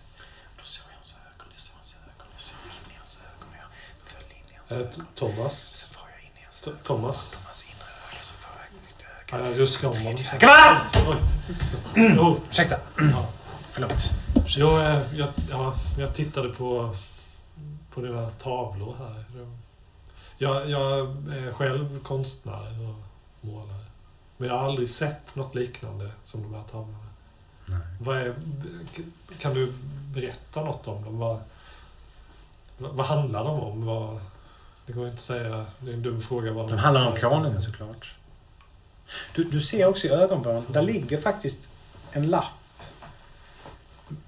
Då 0.57 0.63
såg 0.63 0.85
jag 0.91 0.95
hans 0.95 1.17
ögon, 1.25 1.47
jag 1.51 1.59
såg 1.61 1.75
hans 1.77 1.95
ögon, 1.95 2.27
jag 2.33 2.41
såg 2.41 2.57
in 2.65 2.91
i 2.93 2.97
hans 2.97 3.21
ögon 3.21 3.49
och 3.49 3.55
jag 3.63 3.69
föll 4.03 4.31
in 4.31 4.53
i 4.53 4.57
hans 4.57 4.71
eh, 4.71 4.77
ögon. 4.77 4.91
T- 4.91 5.01
Thomas. 6.63 6.65
Jag 6.65 6.73
T-. 6.75 6.79
Thomas. 6.83 7.33
Om 7.35 7.41
hans 7.45 7.63
inre 7.65 7.85
öga 8.11 8.21
så 8.21 8.33
får 8.33 8.51
jag 8.57 8.65
ett 8.65 8.73
nytt 8.83 9.05
Ja, 9.31 9.37
öga. 9.37 9.49
jag 9.49 9.59
ruskar 9.59 9.87
om 9.87 9.93
honom. 11.05 11.17
Jo, 11.95 12.37
Ursäkta. 12.49 12.77
ja. 12.97 13.27
Förlåt. 13.71 14.09
Jo, 14.47 14.77
eh, 14.79 15.01
jag, 15.15 15.29
ja, 15.49 15.73
jag 15.97 16.13
tittade 16.15 16.49
på, 16.49 16.95
på 17.93 18.01
dina 18.01 18.29
tavlor 18.29 18.95
här. 18.99 19.25
Jag, 20.37 20.69
jag 20.69 20.99
är 20.99 21.53
själv 21.53 21.99
konstnär 22.03 22.89
och 22.89 22.95
målare. 23.47 23.85
Men 24.37 24.47
jag 24.49 24.57
har 24.57 24.65
aldrig 24.65 24.89
sett 24.89 25.35
något 25.35 25.55
liknande 25.55 26.11
som 26.25 26.43
de 26.43 26.53
här 26.53 26.63
tavlorna. 26.71 26.99
Är, 28.21 28.35
kan 29.39 29.53
du 29.53 29.73
berätta 30.13 30.61
något 30.63 30.87
om 30.87 31.03
dem? 31.03 31.17
Vad, 31.19 31.39
vad, 32.77 32.91
vad 32.91 33.05
handlar 33.05 33.43
de 33.43 33.59
om? 33.59 33.85
Vad, 33.85 34.19
det 34.89 34.93
går 34.93 35.05
inte 35.05 35.13
att 35.13 35.21
säga. 35.21 35.65
Det 35.79 35.91
är 35.91 35.93
en 35.93 36.03
dum 36.03 36.21
fråga. 36.21 36.53
Vad 36.53 36.69
De 36.69 36.77
handlar 36.77 37.07
om 37.07 37.15
konungen 37.15 37.61
såklart. 37.61 38.11
Du, 39.35 39.43
du 39.43 39.61
ser 39.61 39.87
också 39.87 40.07
i 40.07 40.09
ögonvrån, 40.09 40.65
där 40.67 40.81
ligger 40.81 41.21
faktiskt 41.21 41.73
en 42.11 42.29
lapp 42.29 42.45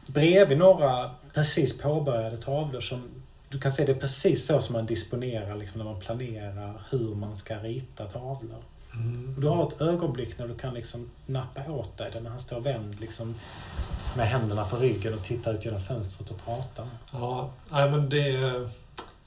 bredvid 0.07 0.57
några 0.57 1.11
precis 1.33 1.77
påbörjade 1.77 2.37
tavlor 2.37 2.81
som 2.81 3.01
du 3.49 3.59
kan 3.59 3.71
se 3.71 3.85
det 3.85 3.91
är 3.91 3.99
precis 3.99 4.45
så 4.45 4.61
som 4.61 4.73
man 4.73 4.85
disponerar 4.85 5.55
liksom, 5.55 5.77
när 5.77 5.85
man 5.85 5.99
planerar 5.99 6.81
hur 6.89 7.15
man 7.15 7.35
ska 7.35 7.55
rita 7.55 8.07
tavlor. 8.07 8.63
Mm. 8.93 9.33
Och 9.35 9.41
du 9.41 9.47
har 9.47 9.67
ett 9.67 9.81
ögonblick 9.81 10.39
när 10.39 10.47
du 10.47 10.55
kan 10.55 10.73
liksom 10.73 11.09
nappa 11.25 11.71
åt 11.71 11.97
dig 11.97 12.09
den 12.13 12.23
när 12.23 12.29
han 12.29 12.39
står 12.39 12.59
vänd 12.59 12.99
liksom, 12.99 13.35
med 14.17 14.27
händerna 14.27 14.65
på 14.65 14.75
ryggen 14.75 15.13
och 15.13 15.23
tittar 15.23 15.53
ut 15.53 15.65
genom 15.65 15.81
fönstret 15.81 16.31
och 16.31 16.45
pratar. 16.45 16.87
Ja, 17.11 17.49
nej, 17.69 17.91
men 17.91 18.09
det... 18.09 18.69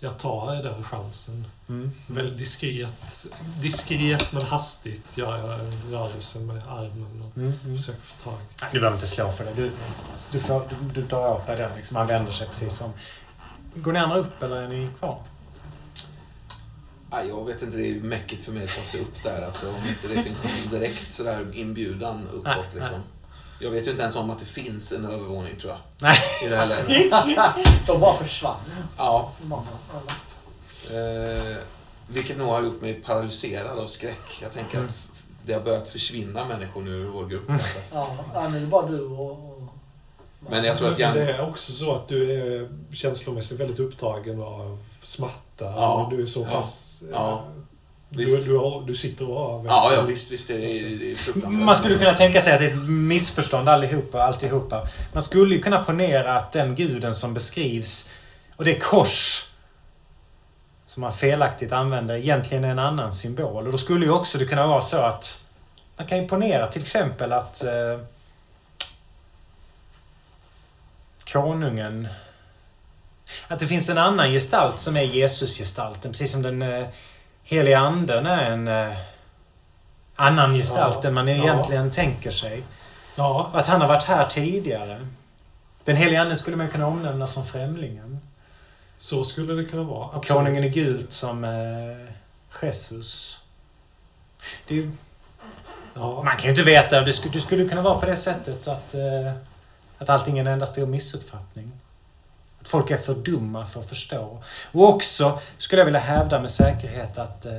Jag 0.04 0.18
tar 0.18 0.62
den 0.62 0.82
chansen. 0.82 1.46
Mm. 1.68 1.90
Väldigt 2.06 2.38
diskret, 2.38 3.26
diskret 3.60 4.32
men 4.32 4.42
hastigt 4.42 5.16
gör 5.18 5.36
jag 5.38 5.60
en 5.60 5.72
rörelse 5.90 6.38
med 6.38 6.62
armen 6.68 7.22
och 7.30 7.36
Mm. 7.36 7.52
Mm. 7.64 7.76
försöker 7.78 8.00
få 8.00 8.22
tag. 8.24 8.38
Nej, 8.60 8.70
Du 8.72 8.80
behöver 8.80 8.96
inte 8.96 9.06
slå 9.06 9.32
för 9.32 9.44
det. 9.44 9.52
Du, 9.56 9.70
du, 10.30 10.40
får, 10.40 10.62
du, 10.70 11.00
du 11.00 11.06
drar 11.06 11.28
åt 11.34 11.46
dig 11.46 11.56
den. 11.56 11.76
Liksom. 11.76 11.96
Han 11.96 12.06
vänder 12.06 12.32
sig 12.32 12.46
precis 12.48 12.76
som... 12.76 12.92
Går 13.74 13.92
ni 13.92 13.98
andra 13.98 14.16
upp 14.16 14.42
eller 14.42 14.56
är 14.56 14.68
ni 14.68 14.88
kvar? 14.98 15.18
Nej, 17.10 17.28
jag 17.28 17.44
vet 17.46 17.62
inte, 17.62 17.76
det 17.76 17.88
är 17.88 18.00
mäckigt 18.00 18.42
för 18.42 18.52
mig 18.52 18.64
att 18.64 18.76
ta 18.76 18.82
sig 18.82 19.00
upp 19.00 19.22
där. 19.22 19.42
Alltså, 19.42 19.68
om 19.68 19.88
inte 19.88 20.08
det 20.08 20.22
finns 20.22 20.44
en 20.44 20.70
direkt 20.70 21.12
sådär 21.12 21.46
inbjudan 21.56 22.28
uppåt. 22.28 22.44
Nej, 22.44 22.64
Liksom. 22.74 23.00
Jag 23.58 23.70
vet 23.70 23.86
ju 23.86 23.90
inte 23.90 24.02
ens 24.02 24.16
om 24.16 24.30
att 24.30 24.38
det 24.38 24.44
finns 24.44 24.92
en 24.92 25.04
övervåning, 25.04 25.56
tror 25.60 25.72
jag. 25.72 25.80
Nej. 25.98 26.16
I 26.46 26.48
det 26.48 26.56
här 26.56 26.66
läget. 26.66 27.12
de 27.86 28.00
bara 28.00 28.16
försvann. 28.16 28.56
Ja. 28.96 29.30
Många? 29.42 29.62
Eh, 30.90 31.56
vilket 32.08 32.38
nog 32.38 32.48
har 32.48 32.62
gjort 32.62 32.80
mig 32.80 32.94
paralyserad 32.94 33.78
av 33.78 33.86
skräck. 33.86 34.38
Jag 34.42 34.52
tänker 34.52 34.74
Mm. 34.74 34.86
att 34.86 34.96
det 35.46 35.52
har 35.52 35.60
börjat 35.60 35.88
försvinna 35.88 36.44
människor 36.44 36.82
nu 36.82 36.90
ur 36.90 37.08
vår 37.08 37.26
grupp. 37.26 37.46
kanske. 37.46 37.78
Ja, 37.92 38.16
ja, 38.34 38.48
nu 38.48 38.56
är 38.56 38.60
det 38.60 38.66
bara 38.66 38.86
du 38.86 39.00
och... 39.06 39.30
och 39.30 39.62
Men 40.50 40.64
jag 40.64 40.78
tror 40.78 40.86
att 40.92 40.98
Men 40.98 41.00
Jan... 41.08 41.16
det 41.16 41.32
är 41.32 41.48
också 41.48 41.72
så 41.72 41.94
att 41.94 42.08
du 42.08 42.32
är 42.32 42.68
känslomässigt 42.94 43.60
väldigt 43.60 43.78
upptagen 43.80 44.42
av 44.42 44.78
smärta. 45.02 45.34
Ja. 45.64 46.08
Du 46.10 46.22
är 46.22 46.26
så 46.26 46.40
Ja. 46.40 46.56
pass... 46.56 47.02
eh, 47.02 47.08
Ja. 47.12 47.44
Du, 48.16 48.40
du, 48.40 48.56
har, 48.56 48.86
du 48.86 48.94
sitter 48.94 49.30
och 49.30 49.36
har... 49.36 49.64
Ja, 49.64 49.92
ja 49.94 50.02
visst, 50.02 50.32
visst 50.32 50.48
det 50.48 50.54
är 50.54 50.98
det 50.98 51.12
är 51.12 51.14
fruktansvärt. 51.14 51.64
Man 51.64 51.74
skulle 51.74 51.98
kunna 51.98 52.14
tänka 52.14 52.42
sig 52.42 52.52
att 52.52 52.58
det 52.58 52.66
är 52.66 52.70
ett 52.70 52.88
missförstånd 52.88 53.68
allihopa, 53.68 54.22
alltihopa. 54.22 54.88
Man 55.12 55.22
skulle 55.22 55.54
ju 55.54 55.60
kunna 55.60 55.84
ponera 55.84 56.36
att 56.36 56.52
den 56.52 56.74
guden 56.74 57.14
som 57.14 57.34
beskrivs 57.34 58.10
och 58.56 58.64
det 58.64 58.74
kors 58.74 59.46
som 60.86 61.00
man 61.00 61.12
felaktigt 61.12 61.72
använder 61.72 62.14
egentligen 62.14 62.64
är 62.64 62.70
en 62.70 62.78
annan 62.78 63.12
symbol. 63.12 63.66
Och 63.66 63.72
då 63.72 63.78
skulle 63.78 64.04
ju 64.04 64.12
också 64.12 64.38
det 64.38 64.46
kunna 64.46 64.66
vara 64.66 64.80
så 64.80 64.96
att 64.96 65.38
man 65.96 66.06
kan 66.06 66.18
ju 66.18 66.28
ponera 66.28 66.66
till 66.66 66.82
exempel 66.82 67.32
att 67.32 67.64
eh, 67.64 68.00
konungen 71.32 72.08
att 73.48 73.58
det 73.58 73.66
finns 73.66 73.90
en 73.90 73.98
annan 73.98 74.30
gestalt 74.30 74.78
som 74.78 74.96
är 74.96 75.02
Jesusgestalten. 75.02 76.10
Precis 76.10 76.32
som 76.32 76.42
den 76.42 76.62
eh, 76.62 76.86
heliga 77.44 77.78
anden 77.78 78.26
är 78.26 78.50
en 78.50 78.68
eh, 78.68 78.96
annan 80.16 80.54
gestalt 80.54 80.98
Ja, 81.02 81.08
än 81.08 81.14
man 81.14 81.28
ja. 81.28 81.34
egentligen 81.34 81.90
tänker 81.90 82.30
sig. 82.30 82.62
Ja, 83.16 83.50
att 83.54 83.66
han 83.66 83.80
har 83.80 83.88
varit 83.88 84.02
här 84.04 84.26
tidigare. 84.26 85.06
Den 85.84 85.96
heliga 85.96 86.20
anden 86.22 86.36
skulle 86.36 86.56
man 86.56 86.68
kunna 86.68 86.86
omnämna 86.86 87.26
som 87.26 87.46
främlingen. 87.46 88.20
så 88.96 89.24
skulle 89.24 89.54
det 89.54 89.64
kunna 89.64 89.82
vara. 89.82 90.04
Absolut. 90.04 90.28
Konungen 90.28 90.64
i 90.64 90.68
gult 90.68 91.12
som 91.12 91.44
eh, 91.44 92.64
Jesus. 92.66 93.40
Det 94.68 94.78
är 94.78 94.90
Ja. 95.94 96.22
man 96.22 96.36
kan 96.36 96.44
ju 96.44 96.50
inte 96.50 96.62
veta. 96.62 97.00
Det 97.00 97.12
skulle, 97.12 97.32
det 97.32 97.40
skulle 97.40 97.68
kunna 97.68 97.82
vara 97.82 97.98
på 97.98 98.06
det 98.06 98.16
sättet 98.16 98.68
att, 98.68 98.94
eh, 98.94 99.32
att 99.98 100.08
allting 100.08 100.38
är 100.38 100.40
en 100.40 100.46
enda 100.46 100.66
stor 100.66 100.86
missuppfattning. 100.86 101.72
Att 102.64 102.68
folk 102.68 102.90
är 102.90 102.96
för 102.96 103.14
dumma 103.14 103.66
för 103.66 103.80
att 103.80 103.88
förstå. 103.88 104.42
Och 104.72 104.88
också 104.88 105.40
skulle 105.58 105.80
jag 105.80 105.84
vilja 105.84 106.00
hävda 106.00 106.40
med 106.40 106.50
säkerhet 106.50 107.18
att 107.18 107.46
eh, 107.46 107.52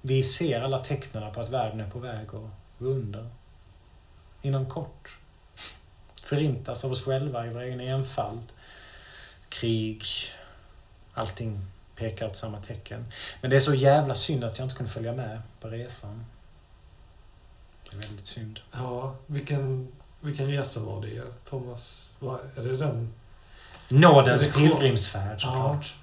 vi 0.00 0.22
ser 0.22 0.60
alla 0.60 0.78
tecknen 0.78 1.32
på 1.32 1.40
att 1.40 1.48
världen 1.48 1.80
är 1.80 1.90
på 1.90 1.98
väg 1.98 2.26
att 2.26 2.28
gå 2.28 2.50
under. 2.78 3.28
Inom 4.42 4.66
kort. 4.66 5.18
Förintas 6.22 6.84
av 6.84 6.92
oss 6.92 7.04
själva 7.04 7.46
i 7.46 7.48
vår 7.48 7.60
egen 7.60 7.80
enfald. 7.80 8.52
Krig. 9.48 10.04
Allting 11.14 11.66
pekar 11.96 12.26
åt 12.26 12.36
samma 12.36 12.60
tecken. 12.60 13.06
Men 13.40 13.50
det 13.50 13.56
är 13.56 13.60
så 13.60 13.74
jävla 13.74 14.14
synd 14.14 14.44
att 14.44 14.58
jag 14.58 14.66
inte 14.66 14.76
kunde 14.76 14.92
följa 14.92 15.12
med 15.12 15.42
på 15.60 15.68
resan. 15.68 16.24
Det 17.90 17.96
är 17.96 18.00
väldigt 18.00 18.26
synd. 18.26 18.60
Ja, 18.72 19.14
vilken, 19.26 19.92
vilken 20.20 20.50
resa 20.50 20.80
var 20.80 21.02
det, 21.02 21.22
Thomas? 21.44 22.08
var 22.18 22.40
Är 22.56 22.62
det 22.62 22.76
den? 22.76 23.12
Nådens 23.90 24.52
pilgrimsfärd 24.52 25.40
såklart. 25.42 25.94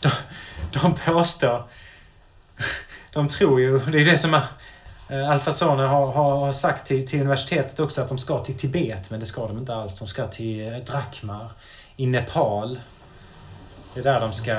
De, 0.00 0.10
de 0.72 0.94
påstår... 0.94 1.64
De 3.12 3.28
tror 3.28 3.60
ju... 3.60 3.78
Det 3.78 4.00
är 4.00 4.04
det 4.04 4.18
som 4.18 4.40
Alfa 5.30 5.52
Soner 5.52 5.84
har, 5.86 6.06
har, 6.12 6.36
har 6.36 6.52
sagt 6.52 6.86
till, 6.86 7.08
till 7.08 7.20
universitetet 7.20 7.80
också 7.80 8.02
att 8.02 8.08
de 8.08 8.18
ska 8.18 8.44
till 8.44 8.58
Tibet, 8.58 9.10
men 9.10 9.20
det 9.20 9.26
ska 9.26 9.46
de 9.46 9.58
inte 9.58 9.74
alls. 9.74 9.98
De 9.98 10.08
ska 10.08 10.26
till 10.26 10.72
eh, 10.72 10.78
Drakmar 10.78 11.50
i 11.96 12.06
Nepal. 12.06 12.80
Det 13.94 14.00
är 14.00 14.04
där 14.04 14.20
de 14.20 14.32
ska... 14.32 14.52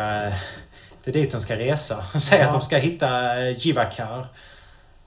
Det 1.04 1.12
är 1.12 1.14
dit 1.14 1.32
de 1.32 1.42
ska 1.42 1.56
resa. 1.56 2.06
De 2.14 2.22
säger 2.22 2.44
Ja. 2.44 2.50
att 2.50 2.56
de 2.56 2.62
ska 2.66 2.78
hitta 2.78 3.40
eh, 3.42 3.58
Jivakar. 3.58 4.28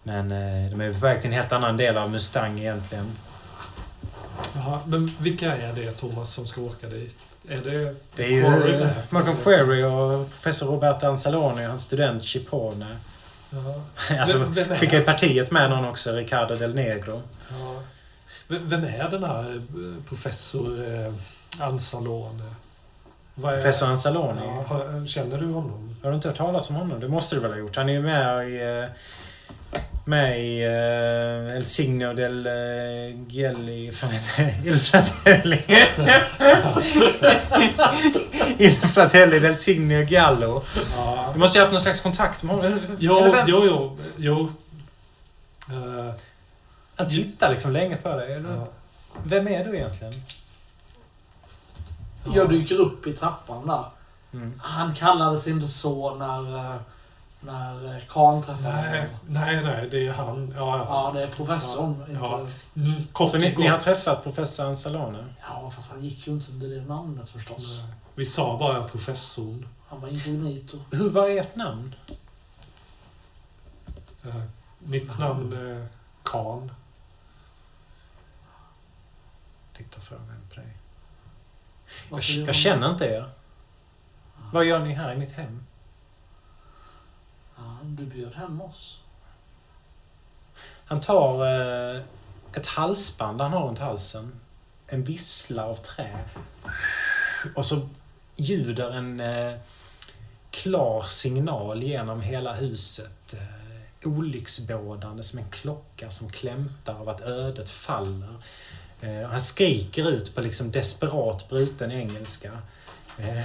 Men 0.02 0.32
eh, 0.32 0.70
de 0.70 0.81
är 0.81 0.92
på 0.92 0.99
väg 0.99 1.20
till 1.20 1.31
en 1.31 1.36
helt 1.36 1.52
annan 1.52 1.76
del 1.76 1.99
av 1.99 2.10
Mustang 2.10 2.60
egentligen. 2.60 3.16
Jaha, 4.55 4.81
men 4.86 5.07
vilka 5.18 5.57
är 5.57 5.73
det, 5.73 5.92
Thomas, 5.92 6.32
som 6.32 6.47
ska 6.47 6.60
åka 6.60 6.86
dit? 6.86 7.18
Är 7.49 7.57
det... 7.60 7.94
Det 8.17 8.25
är 8.25 8.28
ju 8.28 8.43
Quarry 8.43 8.73
eh, 8.73 8.78
där? 8.78 8.93
Malcolm 9.10 9.36
Query 9.36 9.83
och 9.83 10.31
professor 10.31 10.67
Roberto 10.67 11.07
Anzalone 11.07 11.62
och 11.65 11.69
hans 11.70 11.83
student 11.85 12.23
Chipone. 12.23 12.86
Ja. 13.51 13.83
Alltså, 14.20 14.39
Vem- 14.39 14.77
skickar 14.77 15.01
i 15.01 15.05
partiet 15.05 15.51
med 15.51 15.70
någon 15.70 15.85
också, 15.85 16.12
Ricardo 16.12 16.55
Del 16.55 16.75
Negro. 16.75 17.23
Ja. 17.51 17.83
Vem 18.49 18.85
är 18.85 19.09
den 19.10 19.25
här 19.25 19.41
eh, 19.55 20.05
professor 20.09 20.94
eh, 20.94 21.12
Ansalone? 21.67 22.55
Vad 23.35 23.52
är- 23.52 23.57
Professor 23.57 23.86
Anzalone. 23.86 24.65
Ja, 24.70 25.07
känner 25.07 25.39
du 25.39 25.47
honom? 25.47 25.97
Har 26.02 26.10
du 26.10 26.17
inte 26.17 26.28
hört 26.28 26.36
talas 26.36 26.70
om 26.70 26.77
honom? 26.77 27.01
Det 27.01 27.09
måste 27.09 27.35
du 27.35 27.41
väl 27.41 27.51
ha 27.51 27.59
gjort? 27.59 27.77
Han 27.77 27.89
är 27.89 27.93
ju 27.93 28.02
med 28.02 28.49
i... 28.49 28.89
Med 30.04 30.40
i 30.40 30.64
uh, 30.66 31.56
El 31.56 31.64
Signo 31.64 32.14
del 32.14 32.46
uh, 32.46 32.52
Gelli... 33.28 33.92
Fan 33.92 34.10
heter 34.10 34.44
det? 34.44 34.54
Il 34.70 34.80
Fratelli. 34.80 35.58
Il 38.58 38.76
Fratelli 38.76 39.38
del 39.40 39.56
Signo 39.56 40.02
Giallo. 40.02 40.62
Ja. 40.96 41.30
Du 41.32 41.38
måste 41.38 41.58
ju 41.58 41.60
ha 41.60 41.66
haft 41.66 41.72
någon 41.72 41.82
slags 41.82 42.00
kontakt 42.00 42.42
med 42.42 42.56
honom. 42.56 42.80
Jo, 42.98 43.44
jo, 43.46 43.66
jo. 43.66 43.98
jo. 44.16 44.52
Eh, 45.70 46.14
Han 46.96 47.08
tittar 47.08 47.50
liksom 47.50 47.72
länge 47.72 47.96
på 47.96 48.08
dig. 48.16 48.32
eller? 48.32 48.50
ja. 48.56 48.68
Vem 49.24 49.48
är 49.48 49.64
du 49.64 49.76
egentligen? 49.76 50.12
Jag 52.34 52.50
dyker 52.50 52.74
upp 52.80 53.06
i 53.06 53.12
trappan 53.12 53.66
där. 53.66 53.84
Mm. 54.32 54.60
Han 54.62 54.94
kallades 54.94 55.46
inte 55.46 55.66
så 55.66 56.14
när, 56.14 56.78
när 57.41 57.97
eh, 57.97 58.02
Khan 58.09 58.43
träffade 58.43 58.75
Nej, 58.75 59.09
nej, 59.28 59.65
nej, 59.65 59.89
det 59.91 60.07
är 60.07 60.12
han. 60.12 60.55
Ja, 60.57 60.78
ja. 60.78 60.85
Ja, 60.89 61.10
det 61.15 61.23
är 61.23 61.28
professorn. 61.28 61.97
Ja, 61.99 62.12
inte... 62.12 62.20
ja. 62.23 62.47
Mm, 62.77 63.07
kort 63.12 63.33
ni, 63.33 63.57
ni 63.57 63.67
har 63.67 63.78
träffat 63.78 64.23
professor 64.23 64.65
Anzalone? 64.65 65.25
Ja, 65.49 65.70
fast 65.70 65.91
han 65.91 66.01
gick 66.01 66.27
ju 66.27 66.33
inte 66.33 66.52
under 66.52 66.69
det 66.69 66.81
namnet 66.81 67.28
förstås. 67.28 67.81
Nej. 67.83 67.94
Vi 68.15 68.27
sa 68.27 68.59
bara 68.59 68.89
professorn. 68.89 69.69
Han 69.89 70.01
var 70.01 70.09
inkognito. 70.09 70.78
Hur 70.91 71.10
var 71.10 71.28
ert 71.28 71.57
namn? 71.57 71.94
Eh, 74.25 74.43
mitt 74.78 75.19
namn 75.19 75.52
är 75.52 75.86
Khan. 76.23 76.73
Tittar 79.77 80.01
frågan 80.01 80.36
på 80.49 80.60
dig. 80.60 80.77
Jag, 82.10 82.20
jag 82.20 82.44
han? 82.44 82.55
känner 82.55 82.91
inte 82.91 83.05
er. 83.05 83.31
Vad 84.52 84.65
gör 84.65 84.78
ni 84.78 84.93
här 84.93 85.12
i 85.12 85.17
mitt 85.17 85.33
hem? 85.33 85.65
Du 87.93 88.07
bjöd 88.07 88.35
hem 88.35 88.60
oss. 88.60 89.01
Han 90.85 91.01
tar 91.01 91.47
eh, 91.47 92.02
ett 92.55 92.67
halsband 92.67 93.41
han 93.41 93.52
har 93.52 93.67
runt 93.67 93.78
halsen. 93.78 94.33
En 94.86 95.05
vissla 95.05 95.65
av 95.65 95.75
trä. 95.75 96.19
Och 97.57 97.67
så 97.67 97.89
ljuder 98.36 98.91
en 98.91 99.20
eh, 99.20 99.55
klar 100.51 101.02
signal 101.02 101.83
genom 101.83 102.20
hela 102.20 102.52
huset. 102.52 103.35
Eh, 103.35 104.09
olycksbådande 104.09 105.23
som 105.23 105.39
en 105.39 105.51
klocka 105.51 106.10
som 106.10 106.31
klämtar 106.31 106.94
av 106.94 107.09
att 107.09 107.20
ödet 107.20 107.70
faller. 107.70 108.43
Eh, 109.01 109.28
han 109.28 109.41
skriker 109.41 110.10
ut 110.10 110.35
på 110.35 110.41
liksom 110.41 110.70
desperat 110.70 111.49
bruten 111.49 111.93
engelska. 111.93 112.59
Eh, 113.19 113.44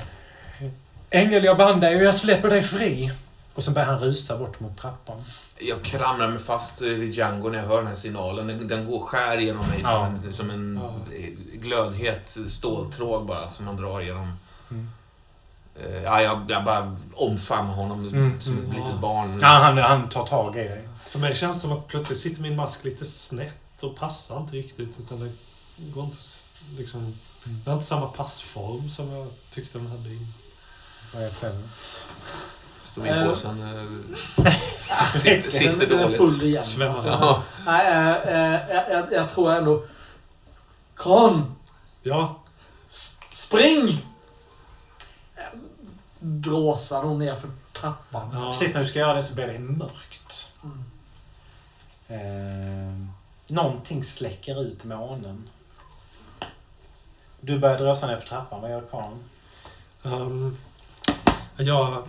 Ängel, 1.09 1.43
jag 1.43 1.57
band 1.57 1.81
dig 1.81 1.95
och 1.95 2.03
jag 2.03 2.15
släpper 2.15 2.49
dig 2.49 2.63
fri. 2.63 3.11
Och 3.55 3.63
så 3.63 3.71
börjar 3.71 3.87
han 3.87 3.99
rusa 3.99 4.37
bort 4.37 4.59
mot 4.59 4.77
trappan. 4.77 5.23
Jag 5.59 5.83
kramrar 5.83 6.27
mig 6.27 6.39
fast 6.39 6.81
vid 6.81 7.13
Django 7.13 7.49
när 7.49 7.57
jag 7.59 7.65
hör 7.67 7.77
den 7.77 7.87
här 7.87 7.95
signalen. 7.95 8.47
Den, 8.47 8.67
den 8.67 8.85
går 8.91 8.99
skär 8.99 9.37
genom 9.37 9.67
mig 9.67 9.79
Ja. 9.83 9.89
som 9.89 10.25
en, 10.27 10.33
som 10.33 10.49
en 10.49 10.79
Ja. 10.83 10.93
glödhet 11.53 12.37
ståltråd 12.49 13.25
bara 13.25 13.49
som 13.49 13.65
man 13.65 13.77
drar 13.77 14.01
genom. 14.01 14.33
Mm. 14.71 14.89
Eh, 15.75 16.03
Ja, 16.03 16.21
jag, 16.21 16.45
jag 16.49 16.63
bara 16.63 16.97
omfamnar 17.13 17.73
honom 17.73 18.07
Mm, 18.07 18.41
som 18.41 18.53
mm, 18.57 18.69
ett 18.71 18.77
ja. 18.77 18.83
litet 18.85 19.01
barn. 19.01 19.39
Ja, 19.41 19.47
han, 19.47 19.77
han 19.77 20.09
tar 20.09 20.25
tag 20.25 20.55
i 20.55 20.59
dig. 20.63 20.89
För 21.05 21.19
mig 21.19 21.35
känns 21.35 21.55
det 21.55 21.61
som 21.61 21.71
att 21.71 21.87
plötsligt 21.87 22.19
sitter 22.19 22.41
min 22.41 22.55
mask 22.55 22.83
lite 22.83 23.05
snett 23.05 23.83
och 23.83 23.95
passar 23.97 24.37
inte 24.41 24.55
riktigt. 24.55 24.99
Utan 24.99 25.19
det 25.19 25.31
går 25.93 26.03
inte 26.03 26.17
liksom... 26.77 27.17
Det 27.45 27.69
har 27.69 27.73
inte 27.75 27.85
samma 27.87 28.07
passform 28.07 28.89
som 28.89 29.11
jag 29.11 29.27
tyckte 29.53 29.77
den 29.77 29.87
hade 29.87 30.09
innan. 30.09 30.33
Vad 31.13 31.23
är 31.23 31.29
själv? 31.29 31.69
Stomipåsen 32.95 33.61
eh, 33.61 34.53
sitter, 35.21 35.49
sitter 35.49 35.69
den, 35.77 35.89
den 35.89 35.99
är 35.99 36.03
dåligt. 36.03 36.17
full 36.17 36.43
igen. 36.43 36.57
Alltså, 36.89 37.07
Ja. 37.09 37.43
nej, 37.65 37.87
eh, 37.87 38.11
eh, 38.53 38.59
jag, 38.75 38.83
jag, 38.91 39.11
jag 39.13 39.29
tror 39.29 39.51
ändå... 39.51 39.83
Khan! 40.95 41.55
Ja, 42.03 42.39
S- 42.89 43.19
Spring! 43.31 44.05
Eh, 45.35 45.43
Dråsar 46.19 47.03
hon 47.03 47.19
ner 47.19 47.35
för 47.35 47.49
trappan. 47.73 48.29
ja. 48.33 48.45
Precis 48.51 48.73
när 48.73 48.81
du 48.81 48.87
ska 48.87 48.99
göra 48.99 49.13
det 49.13 49.23
så 49.23 49.33
blir 49.33 49.47
det 49.47 49.59
mörkt. 49.59 50.49
Mm. 50.63 50.83
Eh, 52.07 53.07
någonting 53.47 54.03
släcker 54.03 54.61
ut 54.61 54.83
månen. 54.83 55.49
Du 57.41 57.59
börjar 57.59 57.77
drösa 57.77 58.07
ner 58.07 58.15
för 58.17 58.27
trappan. 58.27 58.61
Vad 58.61 58.71
gör 58.71 58.81
Karin? 58.91 59.23
Um, 60.03 60.57
jag... 61.57 62.03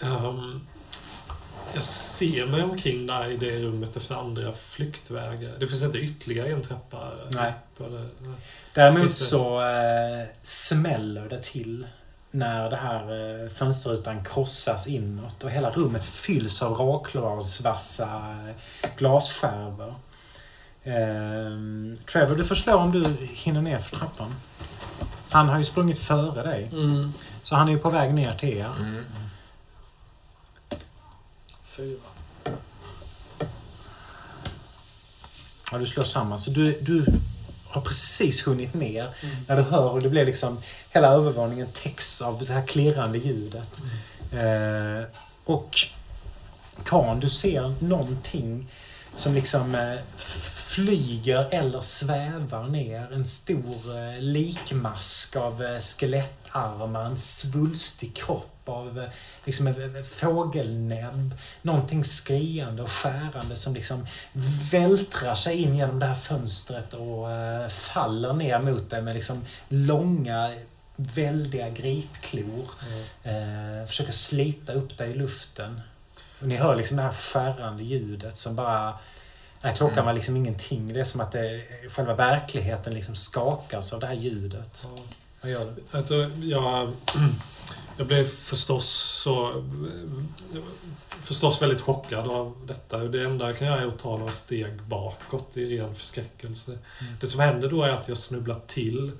Um, 0.00 0.60
jag 1.74 1.82
ser 1.82 2.46
mig 2.46 2.62
omkring 2.62 3.06
där 3.06 3.26
i 3.30 3.36
det 3.36 3.58
rummet 3.58 3.96
efter 3.96 4.14
andra 4.14 4.52
flyktvägar. 4.52 5.58
Det 5.58 5.66
finns 5.66 5.82
inte 5.82 5.98
ytterligare 5.98 6.48
en 6.48 6.62
trappa? 6.62 7.10
Nej. 7.34 7.52
Det, 7.78 7.84
nej. 7.88 8.34
Däremot 8.74 9.00
Finns 9.00 9.18
det- 9.18 9.24
så 9.24 9.60
eh, 9.60 10.26
smäller 10.42 11.28
det 11.28 11.42
till 11.42 11.86
när 12.30 12.70
det 12.70 12.76
här 12.76 13.02
eh, 13.44 13.48
fönsterrutan 13.50 14.24
krossas 14.24 14.86
inåt 14.86 15.44
och 15.44 15.50
hela 15.50 15.70
rummet 15.70 16.04
fylls 16.04 16.62
av 16.62 16.72
rakbladsvassa 16.74 18.06
eh, 18.48 18.88
glasskärvor. 18.98 19.94
Eh, 20.82 22.04
Trevor, 22.12 22.36
du 22.36 22.44
förstår 22.44 22.74
om 22.74 22.92
du 22.92 23.16
hinner 23.34 23.62
ner 23.62 23.78
för 23.78 23.96
trappan. 23.96 24.34
Han 25.30 25.48
har 25.48 25.58
ju 25.58 25.64
sprungit 25.64 25.98
före 25.98 26.42
dig, 26.42 26.68
Mm. 26.72 27.12
Så 27.50 27.56
han 27.56 27.68
är 27.68 27.72
ju 27.72 27.78
på 27.78 27.90
väg 27.90 28.14
ner 28.14 28.34
till 28.34 28.48
er. 28.58 28.72
Mm. 28.80 29.04
Fyra. 31.64 31.98
Ja, 35.72 35.78
du 35.78 35.86
slår 35.86 36.04
samman. 36.04 36.38
Så 36.38 36.50
du, 36.50 36.80
du 36.80 37.06
har 37.68 37.80
precis 37.80 38.46
hunnit 38.46 38.74
ner 38.74 39.08
Mm. 39.22 39.36
när 39.48 39.56
du 39.56 39.62
hör 39.62 39.90
och 39.90 40.02
det 40.02 40.08
blir 40.08 40.24
liksom 40.26 40.58
hela 40.90 41.08
övervåningen 41.08 41.66
täcks 41.66 42.22
av 42.22 42.44
det 42.46 42.52
här 42.52 42.66
klirrande 42.66 43.18
ljudet. 43.18 43.80
Eh, 44.32 45.08
och 45.44 45.78
Kan, 46.84 47.20
du 47.20 47.28
ser 47.28 47.74
någonting 47.80 48.68
som 49.14 49.34
liksom 49.34 49.74
eh, 49.74 49.98
flyger 50.16 51.48
eller 51.50 51.80
svävar 51.80 52.68
ner. 52.68 53.12
En 53.12 53.26
stor 53.26 53.98
eh, 53.98 54.20
likmask 54.20 55.36
av 55.36 55.62
eh, 55.64 55.78
skelettarmar, 56.50 57.04
en 57.04 57.16
svulstig 57.18 58.16
kropp 58.16 58.68
av 58.68 58.98
eh, 58.98 59.08
liksom 59.44 59.66
en 59.66 60.04
fågelnäbb. 60.04 61.34
Någonting 61.62 62.04
skriande 62.04 62.82
och 62.82 62.90
skärande 62.90 63.56
som 63.56 63.74
liksom 63.74 64.06
vältrar 64.72 65.34
sig 65.34 65.62
in 65.62 65.76
genom 65.76 65.98
det 65.98 66.06
här 66.06 66.14
fönstret 66.14 66.94
och 66.94 67.30
eh, 67.30 67.68
faller 67.68 68.32
ner 68.32 68.58
mot 68.58 68.90
dig 68.90 69.02
med 69.02 69.14
liksom 69.14 69.44
långa, 69.68 70.54
väldiga 70.96 71.68
gripklor. 71.68 72.66
Eh, 73.22 73.86
försöker 73.86 74.12
slita 74.12 74.72
upp 74.72 74.98
dig 74.98 75.10
i 75.10 75.14
luften. 75.14 75.80
Och 76.40 76.48
ni 76.48 76.56
hör 76.56 76.76
liksom 76.76 76.96
det 76.96 77.02
här 77.02 77.12
skärrande 77.12 77.82
ljudet 77.82 78.36
som 78.36 78.56
bara... 78.56 78.94
Den 79.62 79.70
här 79.70 79.76
klockan 79.76 79.94
Mm. 79.98 80.06
var 80.06 80.12
liksom 80.12 80.36
ingenting. 80.36 80.92
Det 80.92 81.00
är 81.00 81.04
som 81.04 81.20
att 81.20 81.32
det, 81.32 81.62
själva 81.90 82.14
verkligheten 82.14 82.94
liksom 82.94 83.14
skakas 83.14 83.92
av 83.92 84.00
det 84.00 84.06
här 84.06 84.14
ljudet. 84.14 84.80
Ja. 84.82 85.02
Vad 85.40 85.50
gör 85.50 85.64
du? 85.76 85.98
Alltså, 85.98 86.30
jag, 86.42 86.90
jag 87.96 88.06
blev 88.06 88.24
förstås 88.24 88.88
så... 89.22 89.64
Förstås 91.22 91.62
väldigt 91.62 91.80
chockad 91.80 92.30
av 92.30 92.54
detta. 92.66 92.98
Det 92.98 93.24
enda 93.24 93.46
jag 93.46 93.58
kan 93.58 93.68
göra 93.68 93.80
är 93.80 93.86
att 93.86 93.98
ta 93.98 94.18
några 94.18 94.32
steg 94.32 94.82
bakåt 94.82 95.56
i 95.56 95.78
ren 95.78 95.94
förskräckelse. 95.94 96.78
Det 97.20 97.26
som 97.26 97.40
händer 97.40 97.68
då 97.68 97.82
är 97.82 97.90
att 97.90 98.08
jag 98.08 98.16
snubblar 98.16 98.60
till 98.66 99.12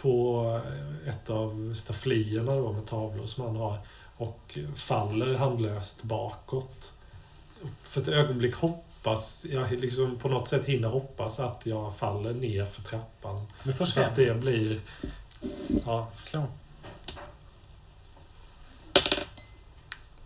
på 0.00 0.60
ett 1.06 1.30
av 1.30 1.74
stafflierna 1.74 2.56
då 2.56 2.72
med 2.72 2.86
tavlor 2.86 3.26
som 3.26 3.44
han 3.44 3.56
har 3.56 3.78
och 4.16 4.58
faller 4.74 5.34
handlöst 5.34 6.02
bakåt. 6.02 6.92
För 7.82 8.00
ett 8.00 8.08
ögonblick 8.08 8.54
hoppas, 8.54 9.46
jag 9.50 9.72
liksom 9.72 10.18
på 10.18 10.28
något 10.28 10.48
sätt 10.48 10.64
hinner 10.64 10.88
hoppas 10.88 11.40
att 11.40 11.66
jag 11.66 11.96
faller 11.96 12.32
ner 12.32 12.64
för 12.64 12.82
trappan. 12.82 13.46
Du 13.62 13.72
får 13.72 13.84
Så 13.84 14.00
att 14.00 14.16
det 14.16 14.40
blir... 14.40 14.80
Ja, 15.86 16.08
Slå. 16.14 16.46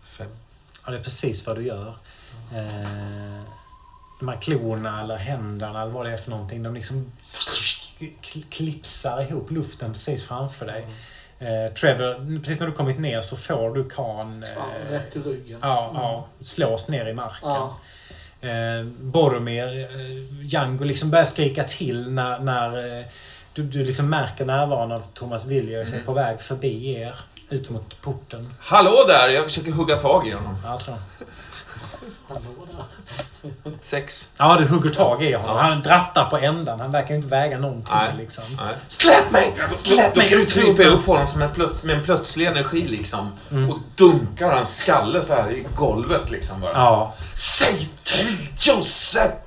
fem. 0.03 0.27
Ja, 0.85 0.91
det 0.91 0.97
är 0.97 1.03
precis 1.03 1.47
vad 1.47 1.55
du 1.55 1.63
gör. 1.63 1.87
Eh, 2.55 3.41
de 4.19 4.27
här 4.29 4.41
klorna 4.41 5.01
eller 5.01 5.15
händerna 5.17 5.81
eller 5.81 5.91
vad 5.91 6.05
det 6.05 6.11
är 6.11 6.17
för 6.17 6.31
någonting. 6.31 6.63
De 6.63 6.73
liksom 6.73 7.11
kl- 8.21 8.43
klipsar 8.49 9.21
ihop 9.21 9.51
luften 9.51 9.93
precis 9.93 10.23
framför 10.27 10.65
dig. 10.65 10.85
Eh, 11.39 11.73
Trevor, 11.73 12.39
precis 12.39 12.59
när 12.59 12.67
du 12.67 12.73
kommit 12.73 12.99
ner 12.99 13.21
så 13.21 13.37
får 13.37 13.75
du 13.75 13.89
kan 13.89 14.43
eh, 14.43 14.49
Ja, 14.49 14.65
rätt 14.97 15.15
i 15.15 15.19
ryggen. 15.19 15.59
ja, 15.61 15.91
ja, 15.93 16.27
slås 16.43 16.89
ner 16.89 17.05
i 17.05 17.13
marken. 17.13 17.49
Ja. 17.49 17.77
Eh, 18.49 18.83
Boromir, 18.85 19.79
eh, 19.83 20.45
Django 20.45 20.83
liksom 20.83 21.11
börjar 21.11 21.25
skrika 21.25 21.63
till 21.63 22.11
när, 22.11 22.39
när 22.39 22.99
eh, 22.99 23.05
du, 23.55 23.63
du 23.63 23.83
liksom 23.85 24.09
märker 24.09 24.45
närvaron 24.45 24.91
av 24.91 25.03
Thomas 25.13 25.45
Villiers 25.45 25.89
är 25.89 25.93
Mm. 25.93 26.05
på 26.05 26.13
väg 26.13 26.41
förbi 26.41 26.93
er. 26.93 27.15
Ut 27.49 27.69
mot 27.69 28.01
porten. 28.01 28.53
Hallå 28.59 28.95
där! 29.07 29.29
Jag 29.29 29.43
försöker 29.43 29.71
hugga 29.71 29.95
tag 29.95 30.27
i 30.27 30.31
honom. 30.31 30.57
Ja, 30.63 30.69
jag 30.69 30.79
tror. 30.79 30.95
Hallå 32.27 32.41
där. 32.71 33.71
Sex. 33.79 34.31
ja 34.37 34.55
du 34.59 34.67
hugger 34.67 34.89
tag 34.89 35.23
i 35.23 35.33
honom. 35.33 35.57
Ja. 35.57 35.61
Han 35.63 35.81
drattar 35.81 36.29
på 36.29 36.37
ändan. 36.37 36.79
Han 36.79 36.91
verkar 36.91 37.15
inte 37.15 37.27
väga 37.27 37.57
någonting. 37.59 37.95
Nej. 37.95 38.13
Liksom. 38.17 38.43
Nej. 38.57 38.75
Släpp 38.87 39.31
mig! 39.31 39.53
Släpp 39.75 40.13
Då 40.13 40.19
mig! 40.19 40.29
kryper 40.29 40.43
Utropa! 40.61 40.83
jag 40.83 40.93
upp 40.93 41.05
på 41.05 41.11
honom 41.11 41.27
som 41.27 41.41
en 41.41 41.51
plöts 41.53 41.83
med 41.83 41.95
en 41.97 42.03
plötslig 42.03 42.45
energi 42.45 42.87
liksom. 42.87 43.31
Mm. 43.51 43.69
Och 43.69 43.77
dunkar 43.95 44.51
hans 44.55 44.75
skalle 44.75 45.23
så 45.23 45.33
här 45.33 45.51
i 45.51 45.65
golvet 45.75 46.31
liksom 46.31 46.61
bara. 46.61 46.73
Ja. 46.73 47.13
Säg 47.35 47.89
till 48.03 48.37
Giuseppe 48.57 49.41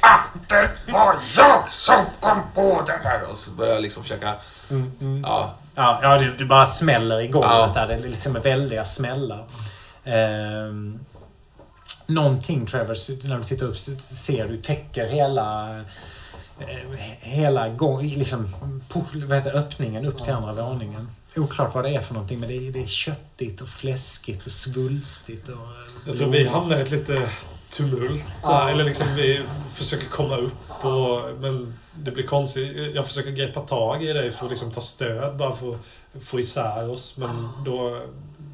att 0.00 0.48
det 0.48 0.92
var 0.92 1.16
jag 1.36 1.68
som 1.70 2.04
kom 2.20 2.40
på 2.54 2.82
det 2.86 3.08
här! 3.08 3.30
Och 3.30 3.36
så 3.38 3.50
börjar 3.50 3.72
jag 3.74 3.82
liksom 3.82 4.02
försöka... 4.02 4.34
Mm, 4.70 4.92
mm. 5.00 5.22
Ja, 5.24 5.54
Ja, 5.74 5.98
ja 6.02 6.18
du, 6.18 6.36
du 6.36 6.46
bara 6.46 6.66
smäller 6.66 7.20
i 7.20 7.28
golvet 7.28 7.50
Ja. 7.52 7.72
där. 7.74 7.86
Det 7.86 7.94
är 7.94 7.98
liksom 8.08 8.32
väldiga 8.32 8.84
smällar. 8.84 9.46
Ehm, 10.04 11.00
någonting, 12.06 12.66
Trevor, 12.66 13.26
när 13.28 13.38
du 13.38 13.44
tittar 13.44 13.66
upp 13.66 13.78
så 13.78 13.90
ser 13.98 14.48
du 14.48 14.56
täcker 14.56 15.06
hela 15.06 15.78
eh, 16.58 16.98
hela 17.20 17.68
gång, 17.68 18.02
liksom, 18.08 18.54
vad 19.12 19.38
heter, 19.38 19.52
det, 19.52 19.58
öppningen 19.58 20.06
upp 20.06 20.24
till 20.24 20.32
andra 20.32 20.52
våningen. 20.52 21.08
Oklart 21.36 21.74
vad 21.74 21.84
det 21.84 21.90
är 21.94 22.00
för 22.00 22.14
någonting, 22.14 22.40
men 22.40 22.48
det 22.48 22.56
är, 22.56 22.72
det 22.72 22.82
är 22.82 22.86
köttigt 22.86 23.60
och 23.60 23.68
fläskigt 23.68 24.46
och 24.46 24.52
svulstigt. 24.52 25.48
Och, 25.48 25.54
eh, 25.54 26.08
Jag 26.08 26.16
tror 26.16 26.30
vi 26.30 26.48
hamnar 26.48 26.76
i 26.76 26.80
ett 26.80 26.90
lite 26.90 27.28
tumult. 27.76 28.26
Ja. 28.42 28.68
Eller 28.70 28.84
liksom 28.84 29.06
vi 29.16 29.40
försöker 29.74 30.06
komma 30.06 30.36
upp 30.36 30.84
och, 30.84 31.20
men 31.40 31.74
det 31.94 32.10
blir 32.10 32.26
konstigt. 32.26 32.94
Jag 32.94 33.06
försöker 33.06 33.30
greppa 33.30 33.60
tag 33.60 34.04
i 34.04 34.12
dig 34.12 34.30
för 34.30 34.44
att 34.44 34.50
liksom 34.50 34.70
ta 34.72 34.80
stöd 34.80 35.36
bara 35.36 35.56
för 35.56 35.74
att 35.74 36.24
få 36.24 36.40
isär 36.40 36.90
oss. 36.90 37.16
Men 37.16 37.48
då, 37.64 38.00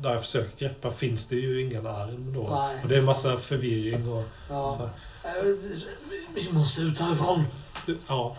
där 0.01 0.11
jag 0.13 0.21
försöker 0.25 0.59
greppa 0.67 0.91
finns 0.91 1.29
det 1.29 1.37
ju 1.37 1.63
ingen 1.63 1.87
arm 1.87 2.35
då. 2.35 2.49
Nej. 2.57 2.77
Och 2.83 2.89
det 2.89 2.95
är 2.95 2.99
en 2.99 3.05
massa 3.05 3.37
förvirring 3.37 4.09
och 4.09 4.25
Ja. 4.49 4.77
så. 4.79 4.85
Eh, 5.29 5.55
Vi 6.35 6.53
måste 6.53 6.83
ut 6.83 6.99
härifrån. 7.01 7.45
Ja. 8.09 8.37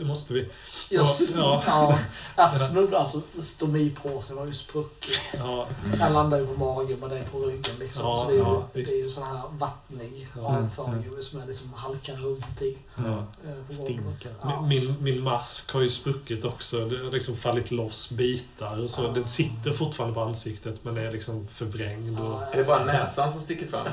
Det 0.00 0.06
måste 0.06 0.34
vi. 0.34 0.48
Jag, 0.88 1.06
Ja. 1.36 1.62
ja. 1.66 1.98
jag 2.36 2.50
snubblade, 2.50 2.98
alltså 3.04 3.20
stomipåsen 3.40 4.36
var 4.36 4.46
ju 4.46 4.52
spruckit. 4.54 5.20
Ja, 5.38 5.66
Jag 5.98 6.12
landade 6.12 6.42
ju 6.42 6.48
på 6.48 6.64
magen 6.64 6.98
med 7.00 7.10
den 7.10 7.24
på 7.32 7.38
ryggen 7.38 7.74
liksom. 7.80 8.02
Ja, 8.06 8.16
så 8.16 8.26
det 8.30 8.32
är 8.32 8.36
ju, 8.36 8.42
ja, 8.42 8.68
det 8.72 8.78
visst. 8.80 8.92
är 8.92 8.96
ju 8.96 9.10
sån 9.10 9.22
här 9.22 9.40
vattnig 9.58 10.28
Ja. 10.36 10.42
avföring 10.42 11.04
som 11.20 11.38
jag 11.38 11.48
liksom 11.48 11.72
halkar 11.72 12.16
runt 12.16 12.62
i. 12.62 12.78
ja. 12.96 13.02
eh, 13.44 13.74
Stinker. 13.76 14.30
Ja. 14.42 14.60
Min, 14.60 14.94
min 15.00 15.22
mask 15.24 15.72
har 15.72 15.80
ju 15.80 15.88
spruckit 15.88 16.44
också. 16.44 16.88
Det 16.88 17.04
har 17.04 17.10
liksom 17.12 17.36
fallit 17.36 17.70
loss 17.70 18.10
bitar. 18.10 18.84
Och 18.84 18.90
så. 18.90 19.12
Den 19.12 19.26
sitter 19.26 19.72
fortfarande 19.72 20.14
på 20.14 20.20
ansiktet 20.20 20.74
men 20.84 20.96
är 20.98 21.12
liksom 21.12 21.48
förvrängd. 21.52 22.20
Och... 22.20 22.42
är 22.52 22.56
det 22.56 22.64
bara 22.64 22.84
näsan 22.84 23.32
som 23.32 23.40
sticker 23.40 23.66
fram? 23.66 23.86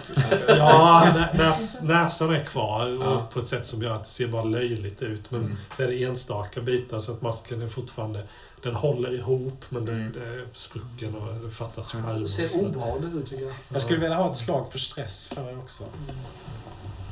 Ja, 0.48 1.12
nä, 1.16 1.44
näs, 1.44 1.82
näsan 1.82 2.34
är 2.34 2.44
kvar 2.46 2.98
och 2.98 3.04
Ja. 3.06 3.28
på 3.34 3.40
ett 3.40 3.48
sätt 3.48 3.66
som 3.66 3.82
gör 3.84 3.92
att 3.96 4.04
det 4.04 4.10
ser 4.10 4.28
bara 4.28 4.44
löjligt 4.44 5.02
ut. 5.02 5.32
Men 5.32 5.42
Mm. 5.42 5.58
så 5.78 5.84
är 5.84 5.88
det 5.88 5.96
enstaka 6.04 6.62
bitar 6.62 7.00
så 7.00 7.12
att 7.12 7.22
masken 7.22 7.62
är 7.62 7.68
fortfarande... 7.68 8.24
Den 8.64 8.76
håller 8.76 9.14
ihop 9.14 9.66
men 9.70 9.86
den 9.86 9.96
Mm. 9.96 10.12
det 10.14 10.20
är 10.26 10.46
sprucken 10.54 11.16
och 11.16 11.34
det 11.36 11.52
fattas 11.52 11.94
Mm. 11.94 12.06
skärvor. 12.06 12.20
Det 12.20 12.28
ser 12.28 12.60
obehagligt 12.66 13.14
ut 13.14 13.30
tycker 13.30 13.44
jag. 13.46 13.54
Jag 13.70 13.82
skulle 13.82 14.00
vilja 14.00 14.18
ha 14.18 14.32
ett 14.32 14.38
slag 14.38 14.72
för 14.72 14.80
stress 14.80 15.28
för 15.36 15.44
dig 15.46 15.58
också. 15.58 15.84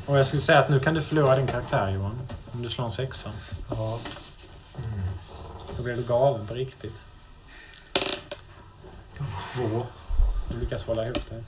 Och 0.06 0.18
jag 0.18 0.26
skulle 0.26 0.42
säga 0.42 0.60
att 0.60 0.70
nu 0.70 0.80
kan 0.80 0.94
du 0.94 1.02
förlora 1.02 1.36
din 1.36 1.48
karaktär 1.48 1.90
Johan. 1.92 2.20
Om 2.52 2.62
du 2.62 2.70
slår 2.70 2.86
en 2.86 2.92
sexa. 2.92 3.32
Ja. 3.70 4.00
Då 5.78 5.84
blir 5.84 5.96
du 5.96 6.04
galen 6.04 6.48
på 6.48 6.54
riktigt. 6.54 6.94
Två. 9.54 9.86
Du 10.50 10.60
lyckas 10.60 10.86
hålla 10.88 11.06
ihop 11.06 11.30
dig. 11.30 11.44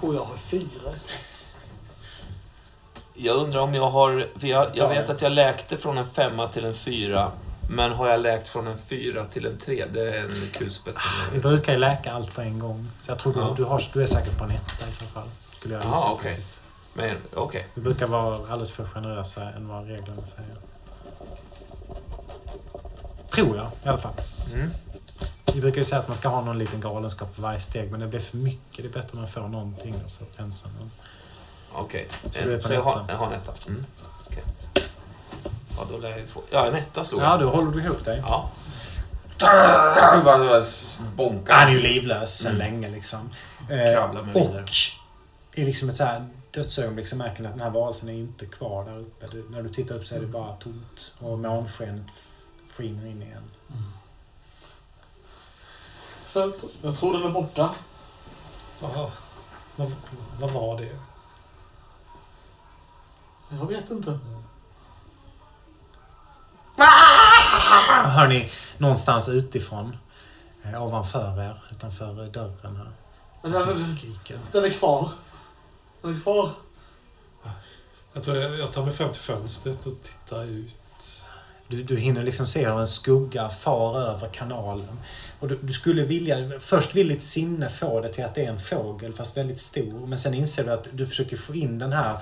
Och 0.00 0.14
jag 0.14 0.24
har 0.24 0.36
fyra 0.36 0.92
SS. 0.94 1.48
Jag 3.14 3.36
undrar 3.36 3.60
om 3.60 3.74
jag 3.74 3.90
har... 3.90 4.28
Jag, 4.40 4.66
jag 4.74 4.88
vet 4.88 5.10
att 5.10 5.22
jag 5.22 5.32
läkte 5.32 5.76
från 5.76 5.98
en 5.98 6.06
femma 6.06 6.48
till 6.48 6.64
en 6.64 6.74
fyra. 6.74 7.30
Men 7.70 7.92
har 7.92 8.08
jag 8.08 8.20
läkt 8.20 8.48
från 8.48 8.66
en 8.66 8.78
fyra 8.78 9.24
till 9.24 9.46
en 9.46 9.58
tre? 9.58 9.86
Det 9.92 10.16
är 10.16 10.22
en 10.24 10.48
kulspets. 10.52 10.98
Vi 11.32 11.38
brukar 11.38 11.72
ju 11.72 11.78
läka 11.78 12.12
allt 12.12 12.34
på 12.34 12.40
en 12.40 12.58
gång. 12.58 12.90
Så 13.02 13.10
jag 13.10 13.18
tror 13.18 13.32
du, 13.34 13.40
Ja. 13.40 13.54
du, 13.56 13.64
har, 13.64 13.82
du 13.92 14.02
är 14.02 14.06
säkert 14.06 14.38
på 14.38 14.44
en 14.44 14.50
etta 14.50 14.88
i 14.88 14.92
så 14.92 15.04
fall. 15.04 15.28
Skulle 15.58 15.74
jag 15.74 15.84
Ja, 15.84 15.88
gissa 15.88 16.10
okej. 16.12 16.30
faktiskt. 16.34 16.62
Men 16.94 17.16
okej. 17.34 17.66
Vi 17.74 17.80
brukar 17.82 18.06
vara 18.06 18.34
alldeles 18.36 18.70
för 18.70 18.84
generösa 18.84 19.42
än 19.42 19.68
vad 19.68 19.86
reglerna 19.86 20.22
säger. 20.26 20.56
Tror 23.34 23.56
jag 23.56 23.66
i 23.84 23.88
alla 23.88 23.98
fall. 23.98 24.12
Mm. 24.54 24.70
Vi 25.54 25.60
brukar 25.60 25.78
ju 25.78 25.84
säga 25.84 26.00
att 26.00 26.08
man 26.08 26.16
ska 26.16 26.28
ha 26.28 26.40
någon 26.40 26.58
liten 26.58 26.80
galenskap 26.80 27.34
för 27.34 27.42
varje 27.42 27.60
steg. 27.60 27.90
Men 27.90 28.00
det 28.00 28.06
blir 28.06 28.20
för 28.20 28.36
mycket. 28.36 28.76
Det 28.82 28.98
är 28.98 29.02
bättre 29.02 29.08
om 29.12 29.18
man 29.18 29.28
får 29.28 29.40
någonting 29.48 29.94
och 30.04 30.10
så 30.10 30.24
rensa 30.42 30.68
den. 30.80 30.90
Okej. 31.74 32.08
Så 32.30 32.38
En- 32.38 32.56
på 32.56 32.62
Så 32.62 32.72
jag 32.74 32.82
har, 32.82 33.04
jag 33.08 33.16
har 33.16 33.26
en 33.26 33.32
etta. 33.32 33.52
Mm. 33.68 33.84
Okej. 34.26 34.42
Ja, 35.78 35.84
då 35.90 35.98
lär 35.98 36.18
jag 36.18 36.28
få... 36.28 36.42
Ja, 36.50 36.66
en 36.66 36.74
etta 36.74 37.04
slog 37.04 37.22
Ja, 37.22 37.36
då 37.36 37.50
håller 37.50 37.70
du 37.70 37.82
ihop 37.84 38.04
dig. 38.04 38.22
Ja. 38.26 38.50
Bonkar. 41.16 41.54
Han 41.54 41.68
är 41.68 41.72
ju 41.72 41.80
livlös 41.80 42.38
sedan 42.38 42.54
Mm. 42.54 42.58
länge 42.72 42.90
liksom. 42.90 43.30
Kravlar 43.68 44.22
mig 44.22 44.36
Eh, 44.36 44.42
vidare. 44.48 44.62
och 44.62 44.70
i 45.58 45.64
liksom 45.64 45.88
ett 45.88 45.96
så 45.96 46.04
här 46.04 46.28
dödsögonblick 46.50 47.06
så 47.08 47.16
märker 47.16 47.42
ni 47.42 47.48
att 47.48 47.54
den 47.54 47.62
här 47.62 47.70
varelsen 47.70 48.08
är 48.08 48.12
inte 48.12 48.46
kvar 48.46 48.84
där 48.84 48.98
uppe. 48.98 49.26
Du, 49.26 49.48
när 49.50 49.62
du 49.62 49.68
tittar 49.68 49.94
upp 49.94 50.06
så 50.06 50.14
är 50.14 50.20
det 50.20 50.26
bara 50.26 50.52
tomt. 50.52 51.14
Och 51.18 51.38
månskenet 51.38 52.06
skiner 52.76 53.06
in 53.06 53.22
igen. 53.22 53.50
Jag, 56.34 56.52
jag 56.82 56.96
tror 56.98 57.12
den 57.12 57.22
är 57.22 57.30
borta. 57.30 57.70
Ja. 58.80 59.10
Vad, 59.76 59.92
vad 60.40 60.50
var 60.50 60.76
det? 60.80 60.98
Jag 63.60 63.66
vet 63.66 63.90
inte. 63.90 64.18
Hör 68.04 68.28
ni 68.28 68.50
någonstans 68.78 69.28
utifrån, 69.28 69.96
eh, 70.62 70.82
ovanför 70.82 71.40
er, 71.40 71.62
utanför 71.70 72.30
dörren 72.30 72.76
här. 72.76 72.92
Den, 73.42 73.72
skriker. 73.72 74.38
den 74.52 74.64
är 74.64 74.70
kvar. 74.70 75.08
Den 76.02 76.16
är 76.16 76.20
kvar. 76.20 76.50
Jag 78.12 78.22
tror 78.22 78.36
jag, 78.36 78.58
jag 78.58 78.72
tar 78.72 78.84
mig 78.84 78.94
fram 78.94 79.12
till 79.12 79.20
fönstret 79.20 79.86
och 79.86 79.94
tittar 80.02 80.44
ut. 80.44 80.74
Du, 81.68 81.82
du 81.82 81.96
hinner 81.96 82.22
liksom 82.22 82.46
se 82.46 82.66
hur 82.66 82.80
en 82.80 82.88
skugga 82.88 83.48
far 83.48 84.00
över 84.00 84.28
kanalen. 84.28 84.98
Och 85.40 85.48
du, 85.48 85.58
du 85.62 85.72
skulle 85.72 86.04
vilja, 86.04 86.60
först 86.60 86.94
vill 86.94 87.08
ditt 87.08 87.22
sinne 87.22 87.68
få 87.68 88.00
det 88.00 88.12
till 88.12 88.24
att 88.24 88.34
det 88.34 88.44
är 88.44 88.48
en 88.48 88.60
fågel, 88.60 89.14
fast 89.14 89.36
väldigt 89.36 89.60
stor. 89.60 90.06
Men 90.06 90.18
sen 90.18 90.34
inser 90.34 90.64
du 90.64 90.70
att 90.70 90.88
du 90.92 91.06
försöker 91.06 91.36
få 91.36 91.54
in 91.54 91.78
den 91.78 91.92
här 91.92 92.18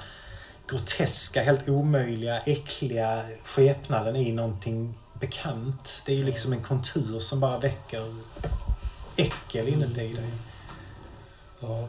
groteska, 0.70 1.42
helt 1.42 1.68
omöjliga, 1.68 2.40
äckliga 2.40 3.24
skepnaden 3.44 4.16
i 4.16 4.32
någonting 4.32 4.94
bekant. 5.20 6.02
Det 6.06 6.12
är 6.12 6.16
ju 6.16 6.24
liksom 6.24 6.52
en 6.52 6.62
kontur 6.62 7.20
som 7.20 7.40
bara 7.40 7.58
väcker 7.58 8.14
äckel 9.16 9.68
inuti 9.68 10.12
dig. 10.14 10.30
Ja. 11.60 11.88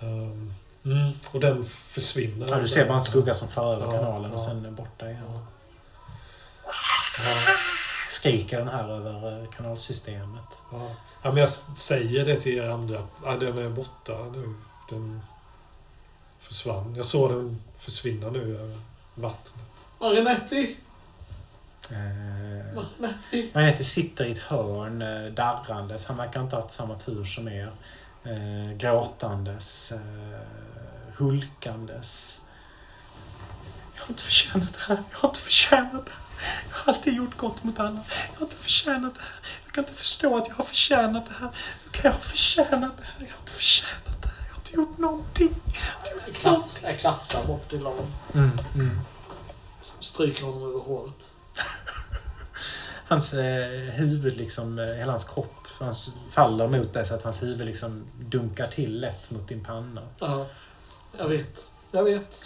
Ehm, 0.00 0.54
mm. 0.84 1.12
Och 1.32 1.40
den 1.40 1.64
försvinner. 1.64 2.46
Ja, 2.50 2.56
du 2.56 2.68
ser 2.68 2.86
bara 2.86 2.94
en 2.94 3.00
skugga 3.00 3.34
som 3.34 3.48
far 3.48 3.74
över 3.74 3.86
Ja, 3.86 3.92
kanalen 3.92 4.32
och 4.32 4.38
ja. 4.40 4.44
sen 4.44 4.64
är 4.66 4.70
borta 4.70 5.10
igen. 5.10 5.22
Ja. 5.28 5.40
Ja, 7.18 7.54
Skriker 8.10 8.58
den 8.58 8.68
här 8.68 8.88
över 8.88 9.42
eh, 9.42 9.48
kanalsystemet. 9.50 10.62
ja. 10.72 10.88
men 11.22 11.36
jag 11.36 11.48
säger 11.48 12.26
det 12.26 12.40
till 12.40 12.58
er 12.58 12.68
andra 12.68 12.98
att 12.98 13.04
ja, 13.24 13.36
den 13.36 13.58
är 13.58 13.68
borta 13.68 14.12
nu. 14.32 14.54
Den 14.90 15.22
försvann. 16.52 16.94
Jag 16.96 17.06
såg 17.06 17.30
den 17.30 17.62
försvinna 17.78 18.30
nu 18.30 18.58
över 18.58 18.76
vattnet. 19.14 19.54
Marinetti! 20.00 20.76
Eh, 21.90 22.74
Marinetti! 22.74 23.50
Magneti 23.54 23.84
sitter 23.84 24.24
i 24.24 24.32
ett 24.32 24.38
hörn 24.38 25.02
eh, 25.02 25.32
darrandes. 25.32 26.06
Han 26.06 26.16
verkar 26.16 26.40
inte 26.40 26.56
ha 26.56 26.62
haft 26.62 26.74
samma 26.74 26.98
tur 26.98 27.24
som 27.24 27.48
er. 27.48 27.72
Eh, 28.24 28.76
gråtandes. 28.76 29.92
Eh, 29.92 30.40
hulkandes. 31.16 32.42
Jag 33.94 34.02
har 34.02 34.08
inte 34.08 34.22
förtjänat 34.22 34.72
det 34.72 34.80
här. 34.80 35.02
Jag 35.10 35.18
har 35.18 35.28
inte 35.28 35.40
förtjänat 35.40 36.06
det 36.06 36.12
här. 36.12 36.22
Jag 36.70 36.76
har 36.76 36.92
alltid 36.92 37.14
gjort 37.14 37.36
gott 37.36 37.64
mot 37.64 37.78
alla. 37.80 38.00
Jag 38.32 38.38
har 38.38 38.46
inte 38.46 38.56
förtjänat 38.56 39.14
det 39.14 39.20
här. 39.20 39.40
Jag 39.64 39.72
kan 39.74 39.84
inte 39.84 39.94
förstå 39.94 40.36
att 40.36 40.48
jag 40.48 40.54
har 40.54 40.64
förtjänat 40.64 41.26
det 41.28 41.34
här. 41.40 41.50
Hur 41.84 41.90
kan 41.90 42.02
jag 42.04 42.12
ha 42.12 42.20
förtjänat 42.20 42.96
det 42.98 43.04
här? 43.04 43.26
Jag 43.26 43.32
har 43.32 43.40
inte 43.40 43.52
förtjänat 43.52 44.22
det 44.22 44.28
här. 44.28 44.46
Jag 44.48 44.54
har 44.54 44.61
inte 44.72 44.90
gjort 44.90 44.98
någonting. 44.98 45.54
Jag 46.26 46.34
klafs- 46.34 46.80
Jag 46.84 46.98
klafsar 46.98 47.46
bort 47.46 47.68
till 47.70 47.86
honom. 47.86 48.06
Mm, 48.34 48.50
mm. 48.74 49.00
Stryker 49.80 50.44
honom 50.44 50.62
över 50.68 50.80
håret. 50.80 51.34
Hans 53.08 53.32
eh, 53.32 53.70
huvud, 53.92 54.36
liksom, 54.36 54.78
eh, 54.78 54.84
hela 54.86 55.12
hans 55.12 55.24
kropp, 55.24 55.66
han 55.78 55.94
faller 56.30 56.68
mot 56.68 56.92
dig 56.92 57.06
så 57.06 57.14
att 57.14 57.22
hans 57.22 57.42
huvud 57.42 57.66
liksom 57.66 58.04
dunkar 58.20 58.68
till 58.68 59.00
lätt 59.00 59.30
mot 59.30 59.48
din 59.48 59.64
panna. 59.64 60.02
Ja, 60.18 60.46
jag 61.18 61.28
vet. 61.28 61.70
Jag 61.90 62.04
vet. 62.04 62.44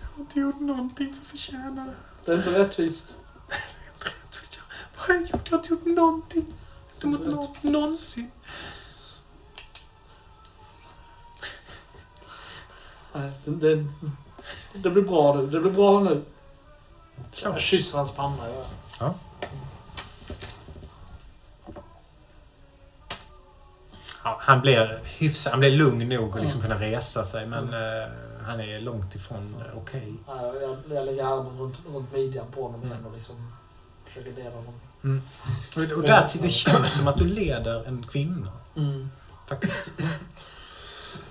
Jag 0.00 0.14
har 0.16 0.20
inte 0.20 0.40
gjort 0.40 0.60
någonting 0.60 1.14
för 1.14 1.20
att 1.20 1.26
förtjäna 1.26 1.84
det. 1.84 1.94
Det 2.24 2.32
är 2.32 2.36
inte 2.36 2.58
rättvist. 2.58 3.18
Rättvist, 3.98 4.58
jag- 4.60 4.98
Vad 4.98 5.06
har 5.06 5.14
jag 5.14 5.22
gjort? 5.30 5.40
Jag 5.50 5.58
har 5.58 5.58
inte 5.58 5.68
gjort 5.74 5.86
någonting. 5.96 6.54
Inte 6.94 7.06
mot 7.06 7.20
någon, 7.26 7.72
någonsin. 7.72 8.30
Det, 13.12 13.30
det, 13.44 13.86
det 14.74 14.90
blir 14.90 15.02
bra 15.02 15.34
nu. 15.34 15.46
Det 15.46 15.60
blir 15.60 15.72
bra 15.72 16.00
nu. 16.00 16.22
Jag 17.42 17.60
kysser 17.60 17.96
hans 17.96 18.12
panna. 18.12 18.48
Jag. 18.98 19.14
Ja, 24.24 24.36
han 24.40 24.60
blir 24.60 25.00
hyfsad, 25.04 25.50
han 25.50 25.60
blir 25.60 25.70
lugn 25.70 26.08
nog 26.08 26.36
att 26.36 26.42
liksom 26.42 26.60
kunna 26.60 26.80
resa 26.80 27.24
sig 27.24 27.46
men 27.46 27.74
eh, 27.74 28.08
han 28.46 28.60
är 28.60 28.80
långt 28.80 29.14
ifrån 29.14 29.54
eh, 29.60 29.78
okej. 29.78 30.12
Ja, 30.26 30.52
Jag, 30.60 30.76
jag 30.96 31.06
lägger 31.06 31.24
armen 31.24 31.58
runt, 31.58 31.76
runt 31.94 32.12
midjan 32.12 32.46
på 32.54 32.62
honom 32.62 32.84
igen 32.84 33.06
och 33.06 33.12
liksom 33.16 33.52
försöker 34.04 34.32
leda 34.32 34.50
honom. 34.50 34.74
Och, 35.76 35.96
och 35.96 36.02
där, 36.02 36.28
det 36.42 36.48
känns 36.48 36.98
som 36.98 37.08
att 37.08 37.16
du 37.16 37.24
leder 37.24 37.88
en 37.88 38.06
kvinna. 38.10 38.52
Mm. 38.76 39.10
Faktiskt. 39.48 39.92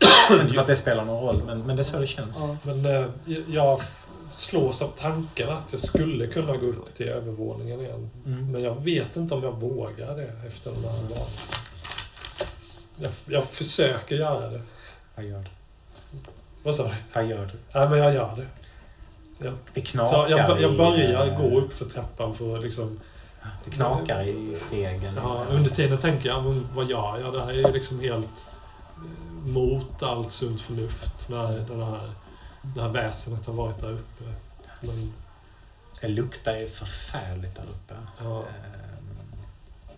Inte 0.41 0.53
för 0.53 0.61
att 0.61 0.67
det 0.67 0.75
spelar 0.75 1.05
någon 1.05 1.23
roll 1.23 1.43
men, 1.45 1.59
men 1.59 1.75
det 1.75 1.81
är 1.81 1.83
så 1.83 1.99
det 1.99 2.07
känns. 2.07 2.39
Ja. 2.39 2.57
Men 2.63 2.85
eh, 2.85 3.05
jag 3.47 3.81
slås 4.35 4.81
av 4.81 4.87
tanken 4.87 5.49
att 5.49 5.63
jag 5.71 5.81
skulle 5.81 6.27
kunna 6.27 6.57
gå 6.57 6.65
upp 6.65 6.95
till 6.95 7.07
övervåningen 7.07 7.79
igen. 7.79 8.09
Mm. 8.25 8.51
Men 8.51 8.63
jag 8.63 8.83
vet 8.83 9.15
inte 9.15 9.33
om 9.33 9.43
jag 9.43 9.51
vågar 9.51 10.15
det 10.15 10.47
efter 10.47 10.71
den 10.71 10.83
här 10.83 11.09
dagen. 11.09 11.27
Jag, 12.95 13.11
jag 13.25 13.43
försöker 13.43 14.15
göra 14.15 14.49
det. 14.49 14.61
Vad 15.15 15.25
gör 15.25 15.39
du? 15.39 15.49
Vad 16.63 16.75
sa 16.75 16.83
du? 16.83 16.95
Vad 17.13 17.25
gör 17.25 17.45
du? 17.45 17.79
Nej, 17.79 17.89
men 17.89 17.99
jag 17.99 18.13
gör 18.13 18.35
det. 18.35 18.47
Jag, 19.45 19.53
Det 19.73 19.81
så 19.81 19.91
knakar 19.91 20.29
jag, 20.29 20.61
jag 20.61 20.73
i, 20.73 20.77
börjar 20.77 21.27
eh, 21.27 21.37
gå 21.37 21.59
upp 21.59 21.73
för 21.73 21.85
trappan 21.85 22.35
för 22.35 22.57
att 22.57 22.63
liksom... 22.63 22.99
Det 23.65 23.71
knakar 23.71 24.23
i 24.23 24.55
stegen. 24.55 25.13
Ja, 25.15 25.43
under 25.49 25.69
tiden 25.69 25.97
tänker 25.97 26.29
jag, 26.29 26.61
vad 26.75 26.89
gör 26.89 27.19
jag? 27.19 27.33
Det 27.33 27.43
här 27.43 27.49
är 27.49 27.67
ju 27.67 27.71
liksom 27.71 27.99
helt 27.99 28.25
eh, 28.25 28.50
mot 29.45 30.03
allt 30.03 30.31
sunt 30.31 30.61
förnuft 30.61 31.29
när 31.29 31.51
den 31.59 31.81
här, 31.83 32.11
det 32.75 32.81
här 32.81 32.89
väsendet 32.89 33.45
har 33.45 33.53
varit 33.53 33.79
där 33.79 33.91
uppe. 33.91 34.23
Men, 34.81 35.13
Det 36.01 36.07
luktar 36.07 36.53
ju 36.57 36.69
förfärligt 36.69 37.55
där 37.55 37.63
uppe. 37.63 37.95
ja, 38.23 38.43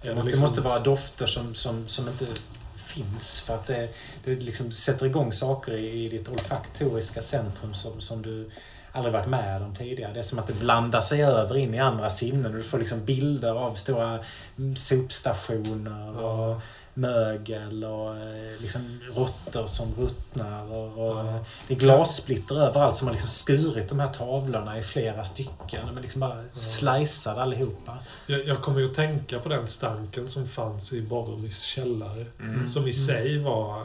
Ehm, 0.02 0.16
Det, 0.16 0.24
liksom- 0.24 0.42
måste 0.42 0.62
vara 0.62 0.80
dofter 0.80 1.26
som, 1.26 1.56
som, 1.56 1.88
som 1.88 2.08
inte 2.08 2.28
finns. 2.76 3.42
För 3.42 3.56
att 3.56 3.68
det, 3.68 3.90
det 4.26 4.36
liksom 4.36 4.72
sätter 4.72 5.06
igång 5.06 5.32
saker 5.32 5.72
i, 5.74 6.04
i 6.04 6.08
ditt 6.10 6.30
olfaktoriska 6.30 7.22
centrum 7.22 7.74
som, 7.74 8.02
som 8.02 8.22
du 8.22 8.50
aldrig 8.92 9.14
varit 9.14 9.28
med 9.30 9.62
om 9.62 9.76
tidigare. 9.76 10.14
Det 10.14 10.20
är 10.20 10.24
som 10.24 10.40
att 10.40 10.48
det 10.48 10.54
blandar 10.54 11.02
sig 11.02 11.24
över 11.24 11.58
in 11.58 11.74
i 11.74 11.80
andra 11.80 12.10
sinnen. 12.10 12.52
Du 12.52 12.64
får 12.64 12.80
liksom 12.80 13.06
bilder 13.06 13.52
av 13.56 13.76
stora 13.76 14.20
mm, 14.58 14.76
sopstationer 14.76 16.18
och. 16.24 16.62
Mögel 16.94 17.84
och 17.84 18.18
eh, 18.18 18.62
liksom 18.62 19.00
råttor 19.16 19.68
som 19.68 19.94
ruttnar. 19.96 20.72
Och, 20.72 21.10
och 21.10 21.18
Ja. 21.18 21.46
Det 21.68 21.74
är 21.74 21.78
glassplitter 21.80 22.56
överallt 22.56 22.96
som 22.96 23.08
har 23.08 23.14
liksom 23.14 23.30
skurit 23.30 23.90
de 23.90 24.00
här 24.00 24.14
tavlorna 24.14 24.80
i 24.80 24.82
flera 24.84 25.24
stycken. 25.24 25.88
De 25.88 25.98
är 25.98 26.02
liksom 26.02 26.20
bara 26.22 26.44
sliceade 26.52 27.42
allihopa. 27.42 27.98
Jag, 28.28 28.46
jag 28.48 28.62
kommer 28.62 28.80
ju 28.80 28.90
att 28.90 28.96
tänka 28.96 29.40
på 29.40 29.50
den 29.50 29.68
stanken 29.68 30.28
som 30.28 30.48
fanns 30.48 30.94
i 30.94 31.02
Boromys 31.02 31.62
källare. 31.62 32.26
Mm. 32.40 32.68
Som 32.68 32.88
i 32.88 32.94
sig 32.94 33.40
var 33.40 33.84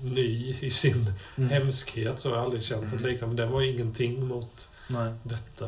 ny 0.00 0.56
i 0.60 0.70
sin 0.70 1.12
Mm. 1.36 1.50
hemskhet. 1.50 2.18
Så 2.18 2.28
har 2.28 2.36
jag 2.36 2.44
aldrig 2.44 2.62
känt 2.62 2.92
Mm. 2.92 2.96
liknande. 3.04 3.26
Men 3.26 3.36
den 3.36 3.50
var 3.52 3.60
ju 3.60 3.72
ingenting 3.72 4.26
mot 4.26 4.68
Nej. 4.88 5.12
detta. 5.22 5.64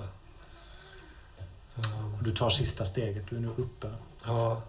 Um, 1.77 2.15
Och 2.19 2.23
du 2.25 2.31
tar 2.35 2.51
sista 2.51 2.85
steget, 2.85 3.25
du 3.31 3.37
är 3.37 3.41
nu 3.41 3.49
uppe. 3.57 3.89
Ja. 4.27 4.63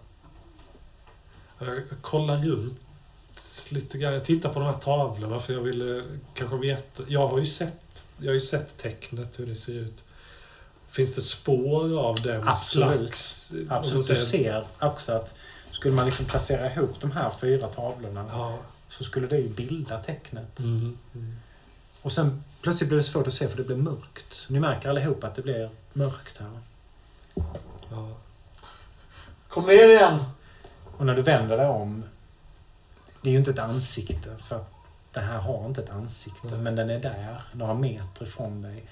Jag 1.58 1.82
kollar 2.00 2.36
runt 2.38 2.80
lite 3.68 3.98
grann. 3.98 4.12
Jag 4.12 4.24
tittar 4.24 4.52
på 4.52 4.58
de 4.60 4.66
här 4.66 4.78
tavlorna 4.78 5.40
för 5.40 5.52
jag 5.52 5.60
ville 5.60 6.04
kanske 6.34 6.56
veta. 6.56 7.02
Jag 7.06 7.28
har 7.28 7.38
ju 7.38 7.46
sett, 7.46 8.04
jag 8.18 8.28
har 8.28 8.34
ju 8.34 8.40
sett 8.40 8.76
tecknet, 8.76 9.40
hur 9.40 9.46
det 9.46 9.56
ser 9.56 9.72
ut. 9.72 10.04
Finns 10.90 11.14
det 11.14 11.22
spår 11.22 11.98
av 11.98 12.22
den 12.22 12.48
Absolut. 12.48 13.14
slags... 13.14 13.52
Absolut. 13.68 14.06
Du 14.08 14.16
ser 14.16 14.66
också 14.78 15.12
att 15.12 15.34
skulle 15.70 15.94
man 15.94 16.06
liksom 16.06 16.26
placera 16.26 16.72
ihop 16.72 17.00
de 17.00 17.10
här 17.10 17.30
fyra 17.40 17.68
tavlorna 17.68 18.24
Ja. 18.32 18.58
så 18.88 19.04
skulle 19.04 19.26
det 19.26 19.38
ju 19.38 19.48
bilda 19.48 19.98
tecknet. 19.98 20.58
Mm. 20.58 20.98
Mm. 21.14 21.36
Och 22.02 22.12
sen 22.12 22.44
plötsligt 22.62 22.88
blir 22.88 22.96
det 22.96 23.02
svårt 23.02 23.26
att 23.26 23.32
se 23.32 23.48
för 23.48 23.56
det 23.56 23.62
blir 23.64 23.76
mörkt. 23.76 24.46
Ni 24.48 24.60
märker 24.60 24.88
allihopa 24.88 25.26
att 25.26 25.34
det 25.34 25.42
blir 25.42 25.70
mörkt 25.92 26.38
här. 26.38 26.60
Ja. 27.90 28.16
Kom 29.48 29.66
ner 29.66 29.88
igen! 29.88 30.18
Och 30.98 31.06
när 31.06 31.14
du 31.14 31.22
vänder 31.22 31.56
dig 31.56 31.66
om, 31.66 32.04
det 33.22 33.28
är 33.28 33.32
ju 33.32 33.38
inte 33.38 33.50
ett 33.50 33.58
ansikte 33.58 34.36
för 34.38 34.56
att 34.56 34.72
den 35.12 35.24
här 35.24 35.38
har 35.38 35.66
inte 35.66 35.82
ett 35.82 35.90
ansikte. 35.90 36.46
Nej. 36.46 36.58
Men 36.58 36.76
den 36.76 36.90
är 36.90 37.00
där, 37.00 37.42
några 37.52 37.74
meter 37.74 38.22
ifrån 38.22 38.62
dig. 38.62 38.84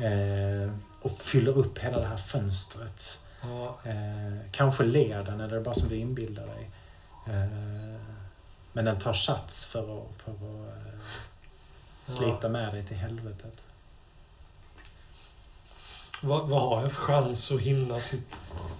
Eh, 0.00 0.72
och 1.02 1.18
fyller 1.18 1.58
upp 1.58 1.78
hela 1.78 1.98
det 1.98 2.06
här 2.06 2.16
fönstret. 2.16 3.20
Ja. 3.42 3.78
Eh, 3.84 4.38
kanske 4.50 4.84
ler 4.84 5.24
den, 5.24 5.40
eller 5.40 5.54
är 5.54 5.58
det 5.58 5.64
bara 5.64 5.74
som 5.74 5.88
du 5.88 5.96
inbillar 5.96 6.46
dig. 6.46 6.70
Eh, 7.26 8.00
men 8.72 8.84
den 8.84 8.98
tar 8.98 9.12
sats 9.12 9.64
för 9.64 9.98
att, 9.98 10.22
för 10.22 10.32
att 10.32 10.40
eh, 10.42 11.00
slita 12.04 12.48
med 12.48 12.74
dig 12.74 12.86
till 12.86 12.96
helvetet. 12.96 13.64
Vad, 16.24 16.48
vad 16.48 16.62
har 16.62 16.82
jag 16.82 16.92
för 16.92 17.02
chans 17.02 17.52
att 17.52 17.60
hinna 17.60 18.00
till 18.00 18.20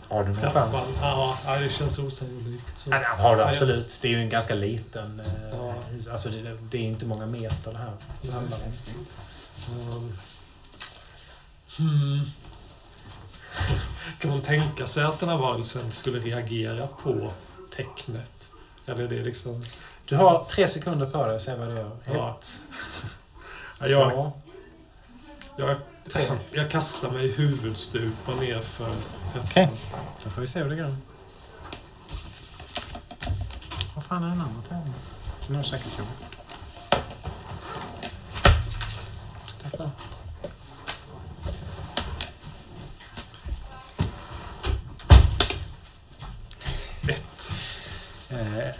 Har 0.08 0.22
du 0.22 0.28
någon 0.28 0.36
trappan? 0.40 0.72
chans? 0.72 0.88
Ja, 1.00 1.38
ja, 1.46 1.56
det 1.58 1.68
känns 1.68 1.98
osannolikt. 1.98 2.78
Så. 2.78 2.90
Ja, 2.90 2.98
det 2.98 3.04
har 3.22 3.36
du 3.36 3.42
absolut. 3.42 3.98
Det 4.02 4.08
är 4.08 4.12
ju 4.12 4.20
en 4.20 4.28
ganska 4.28 4.54
liten... 4.54 5.20
Eh, 5.20 5.26
Ja. 5.52 5.74
Alltså 6.12 6.28
det, 6.28 6.56
det 6.70 6.78
är 6.78 6.82
inte 6.82 7.06
många 7.06 7.26
meter 7.26 7.72
det 7.72 7.78
här 7.78 7.92
handlar 8.32 8.58
om. 8.58 8.72
Um, 9.96 10.12
hmm. 11.78 12.20
Kan 14.20 14.30
man 14.30 14.42
tänka 14.42 14.86
sig 14.86 15.04
att 15.04 15.20
den 15.20 15.28
här 15.28 15.36
varelsen 15.36 15.92
skulle 15.92 16.18
reagera 16.18 16.86
på 16.86 17.30
tecknet? 17.76 18.50
Eller 18.86 19.04
är 19.04 19.08
det 19.08 19.22
liksom... 19.24 19.62
Du 20.04 20.16
har 20.16 20.44
tre 20.44 20.68
sekunder 20.68 21.06
på 21.06 21.26
dig 21.26 21.36
att 21.36 21.42
se 21.42 21.54
vad 21.54 21.68
du 21.68 21.74
gör. 21.74 21.96
Ja. 22.04 22.38
Ett, 22.40 22.60
Ja, 23.78 23.86
jag, 23.86 24.12
två, 24.12 24.32
jag, 25.56 25.76
jag 26.52 26.70
kastar 26.70 27.10
mig 27.10 27.32
huvudstupa 27.32 28.34
ner 28.34 28.60
för 28.60 28.94
trappan. 29.32 29.48
Okej. 29.50 29.70
Då 30.24 30.30
får 30.30 30.40
vi 30.40 30.46
se 30.46 30.62
hur 30.62 30.70
det 30.70 30.76
går. 30.76 30.96
Vad 33.94 34.04
fan 34.04 34.24
är 34.24 34.28
den 34.28 34.40
andra 34.40 34.62
tärningen? 34.68 34.94
Den 35.46 35.56
har 35.56 35.62
säkert 35.62 35.98
gjort. 35.98 36.08
Ett. 47.08 47.52
Eh, 48.30 48.76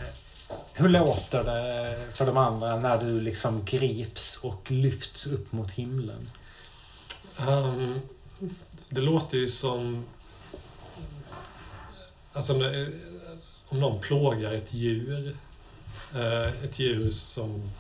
hur 0.75 0.89
låter 0.89 1.45
det 1.45 1.97
för 2.13 2.27
de 2.27 2.37
andra 2.37 2.77
när 2.77 2.99
du 2.99 3.21
liksom 3.21 3.65
grips 3.65 4.37
och 4.37 4.71
lyfts 4.71 5.27
upp 5.27 5.53
mot 5.53 5.71
himlen? 5.71 6.31
Um, 7.39 8.01
Det 8.89 9.01
låter 9.01 9.39
ju 9.39 9.49
som... 9.49 10.05
Alltså, 12.33 12.53
om 13.69 13.81
någon 13.81 14.01
plågar 14.01 14.53
ett 14.53 14.75
djur. 14.75 15.37
eh, 16.15 16.65
Ett 16.65 16.79
djur 16.79 17.11
som... 17.11 17.71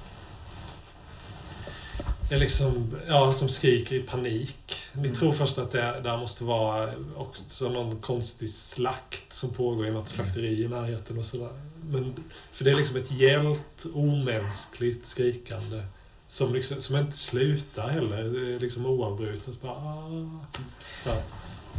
Är 2.30 2.38
liksom, 2.38 2.96
ja, 3.08 3.32
som 3.32 3.48
skriker 3.48 3.96
i 3.96 4.00
panik. 4.02 4.74
Ni 4.92 5.00
Mm. 5.08 5.14
tror 5.14 5.32
först 5.32 5.58
att 5.58 5.70
det 5.70 6.00
där 6.02 6.16
måste 6.16 6.44
vara 6.44 6.92
också 7.16 7.68
någon 7.68 7.96
konstig 8.00 8.50
slakt 8.50 9.32
som 9.32 9.50
pågår 9.50 9.86
i 9.86 9.90
något 9.90 10.08
slakteri 10.08 10.62
i 10.64 10.68
närheten 10.68 11.18
och 11.18 11.24
sådär. 11.24 11.48
Men, 11.90 12.14
för 12.52 12.64
det 12.64 12.70
är 12.70 12.74
liksom 12.74 12.96
ett 12.96 13.10
gällt, 13.12 13.86
omänskligt 13.94 15.06
skrikande. 15.06 15.82
Som, 16.34 16.54
liksom, 16.54 16.80
som 16.80 16.96
inte 16.96 17.16
slutar 17.16 17.88
heller. 17.88 18.16
Det 18.22 18.54
är 18.54 18.60
liksom 18.60 18.86
oavbrutet. 18.86 19.62
Bara, 19.62 19.72
ah. 19.72 20.40
ja. 21.06 21.12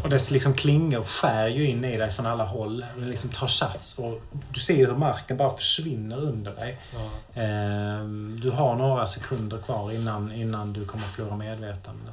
Och 0.04 0.10
dess 0.10 0.32
liksom 0.32 0.54
klingor 0.54 1.04
skär 1.04 1.48
ju 1.48 1.70
in 1.70 1.86
i 1.86 1.98
dig 1.98 2.12
från 2.12 2.26
alla 2.26 2.46
håll. 2.46 2.86
Den 2.98 3.10
liksom 3.10 3.30
tar 3.30 3.48
sats 3.48 4.00
och 4.00 4.22
du 4.54 4.60
ser 4.60 4.88
hur 4.88 4.96
marken 4.96 5.38
bara 5.38 5.58
försvinner 5.58 6.18
under 6.18 6.52
dig. 6.56 6.78
Ja. 6.94 7.42
Ehm, 7.42 8.40
Du 8.42 8.50
har 8.52 8.76
några 8.76 9.06
sekunder 9.08 9.58
kvar 9.62 9.92
innan, 9.92 10.32
innan 10.34 10.74
du 10.74 10.86
kommer 10.86 11.08
förlora 11.08 11.36
medvetande. 11.36 12.12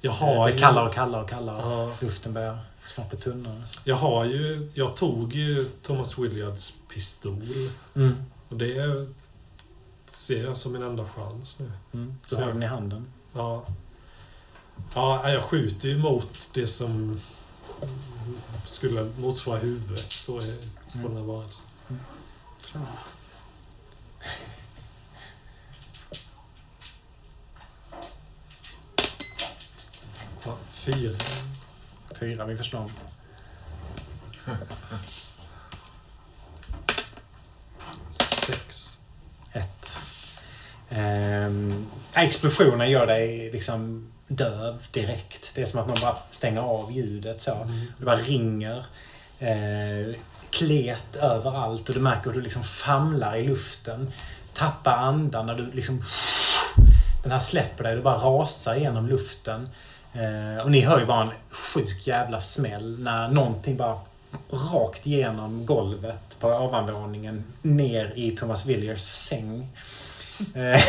Jag 0.00 0.12
har 0.12 0.46
Det 0.46 0.52
ju... 0.52 0.58
kallare 0.58 0.86
och 0.88 0.94
kallare 0.94 1.22
och 1.22 1.28
kallare. 1.30 1.56
Ja, 1.58 1.92
Luften 2.00 2.32
börjar 2.32 2.58
snart 2.94 3.10
bli 3.10 3.18
tunnare. 3.18 3.62
jag 3.84 3.96
har 3.96 4.24
ju... 4.24 4.70
Jag 4.74 4.96
tog 4.96 5.34
ju 5.34 5.64
Thomas 5.82 6.18
Williards 6.18 6.72
pistol. 6.94 7.42
Mm. 7.96 8.24
Och 8.48 8.56
det 8.56 8.76
ser 10.12 10.44
jag 10.44 10.56
som 10.56 10.72
min 10.72 10.82
enda 10.82 11.08
chans 11.08 11.58
nu. 11.58 11.72
Mm. 11.92 12.14
Du 12.28 12.36
har 12.36 12.46
den 12.46 12.62
i 12.62 12.66
handen. 12.66 13.12
Ja. 13.32 13.66
Ja, 14.94 15.30
jag 15.30 15.42
skjuter 15.42 15.88
ju 15.88 15.98
mot 15.98 16.48
det 16.54 16.66
som 16.66 17.20
skulle 18.66 19.04
motsvara 19.18 19.58
huvudet 19.58 20.26
på 20.26 20.38
den 20.92 21.16
här 21.16 21.22
varelsen. 21.24 21.66
Ja, 30.44 30.56
fyra. 30.68 31.16
Fyra, 32.20 32.46
vi 32.46 32.56
får 32.56 32.64
slå 32.64 32.78
om. 32.78 32.90
Sex. 38.10 38.98
Ett. 39.52 39.98
Ehm, 40.96 41.86
explosionen 42.14 42.90
gör 42.90 43.06
dig 43.06 43.50
liksom 43.52 44.08
döv 44.28 44.86
direkt. 44.90 45.54
Det 45.54 45.62
är 45.62 45.66
som 45.66 45.80
att 45.80 45.86
man 45.86 45.96
bara 46.00 46.16
stänger 46.30 46.60
av 46.60 46.92
ljudet 46.92 47.40
så. 47.40 47.54
Mm. 47.54 47.80
Det 47.98 48.04
bara 48.04 48.16
ringer. 48.16 48.84
Eh, 49.38 50.16
klet 50.50 51.16
överallt 51.16 51.88
och 51.88 51.94
du 51.94 52.00
märker 52.00 52.30
hur 52.30 52.32
du 52.32 52.40
liksom 52.40 52.62
famlar 52.62 53.36
i 53.36 53.46
luften. 53.46 54.12
Tappar 54.54 54.96
andan 54.96 55.46
när 55.46 55.54
du 55.54 55.70
liksom... 55.72 56.02
Den 57.22 57.32
här 57.32 57.40
släpper 57.40 57.84
dig. 57.84 57.96
Du 57.96 58.02
bara 58.02 58.18
rasar 58.18 58.74
genom 58.74 59.08
luften. 59.08 59.68
Eh, 60.12 60.64
och 60.64 60.70
ni 60.70 60.80
hör 60.80 61.00
ju 61.00 61.06
bara 61.06 61.22
en 61.22 61.30
sjuk 61.50 62.06
jävla 62.06 62.40
smäll 62.40 62.98
när 62.98 63.28
någonting 63.28 63.76
bara 63.76 63.98
rakt 64.50 65.06
igenom 65.06 65.66
golvet 65.66 66.36
på 66.40 66.48
ovanvåningen 66.48 67.44
ner 67.62 68.12
i 68.16 68.30
Thomas 68.30 68.66
Villiers 68.66 69.02
säng. 69.02 69.68
Eh, 70.54 70.82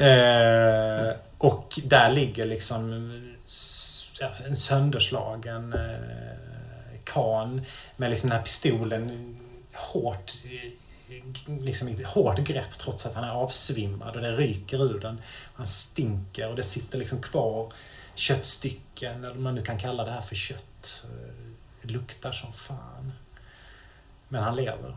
eh, 0.08 1.16
och 1.38 1.80
där 1.84 2.12
ligger 2.12 2.46
liksom 2.46 2.92
en 4.46 4.56
sönderslagen 4.56 5.72
eh, 5.72 7.00
kan 7.04 7.62
med 7.96 8.10
liksom 8.10 8.28
den 8.28 8.38
här 8.38 8.44
pistolen 8.44 9.38
hårt 9.74 10.32
liksom 11.46 11.88
ett 11.88 12.06
hårt 12.06 12.38
grepp 12.38 12.78
trots 12.78 13.06
att 13.06 13.14
han 13.14 13.24
är 13.24 13.30
avsvimmad 13.30 14.16
och 14.16 14.22
det 14.22 14.36
ryker 14.36 14.84
ur 14.84 15.00
den. 15.00 15.22
Han 15.54 15.66
stinker 15.66 16.48
och 16.48 16.56
det 16.56 16.62
sitter 16.62 16.98
liksom 16.98 17.22
kvar 17.22 17.72
köttstycken, 18.14 19.24
eller 19.24 19.34
vad 19.34 19.42
man 19.42 19.54
nu 19.54 19.62
kan 19.62 19.78
kalla 19.78 20.04
det 20.04 20.10
här 20.10 20.20
för 20.20 20.34
kött. 20.34 21.04
Det 21.82 21.88
luktar 21.88 22.32
som 22.32 22.52
fan. 22.52 23.12
Men 24.28 24.42
han 24.42 24.56
lever. 24.56 24.96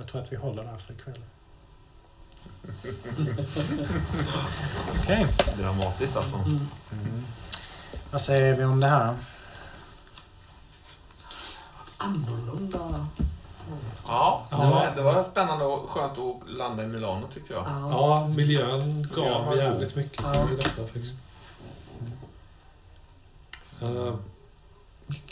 Jag 0.00 0.08
tror 0.08 0.22
att 0.22 0.32
vi 0.32 0.36
håller 0.36 0.64
där 0.64 0.76
för 0.76 0.92
ikväll. 0.92 1.20
Okej. 5.00 5.26
Dramatiskt 5.58 6.16
alltså. 6.16 6.36
Mm. 6.36 6.66
Vad 8.10 8.20
säger 8.20 8.56
vi 8.56 8.64
om 8.64 8.80
det 8.80 8.86
här? 8.86 9.14
Annorlunda. 11.96 13.06
Ja, 14.06 14.46
det 14.50 14.56
var, 14.56 14.92
det 14.96 15.02
var 15.02 15.22
spännande 15.22 15.64
och 15.64 15.90
skönt 15.90 16.18
att 16.18 16.50
landa 16.50 16.84
i 16.84 16.86
Milano 16.86 17.26
tyckte 17.26 17.52
jag. 17.52 17.62
Ja. 17.66 17.90
Ja, 17.90 18.28
miljön 18.28 19.08
Ja, 19.16 19.22
gav 19.22 19.56
jävligt 19.56 19.96
mycket 19.96 20.22
Ja. 20.22 20.50
i 20.50 20.56
detta 20.56 20.82
faktiskt. 20.82 21.18
Eh, 23.82 24.14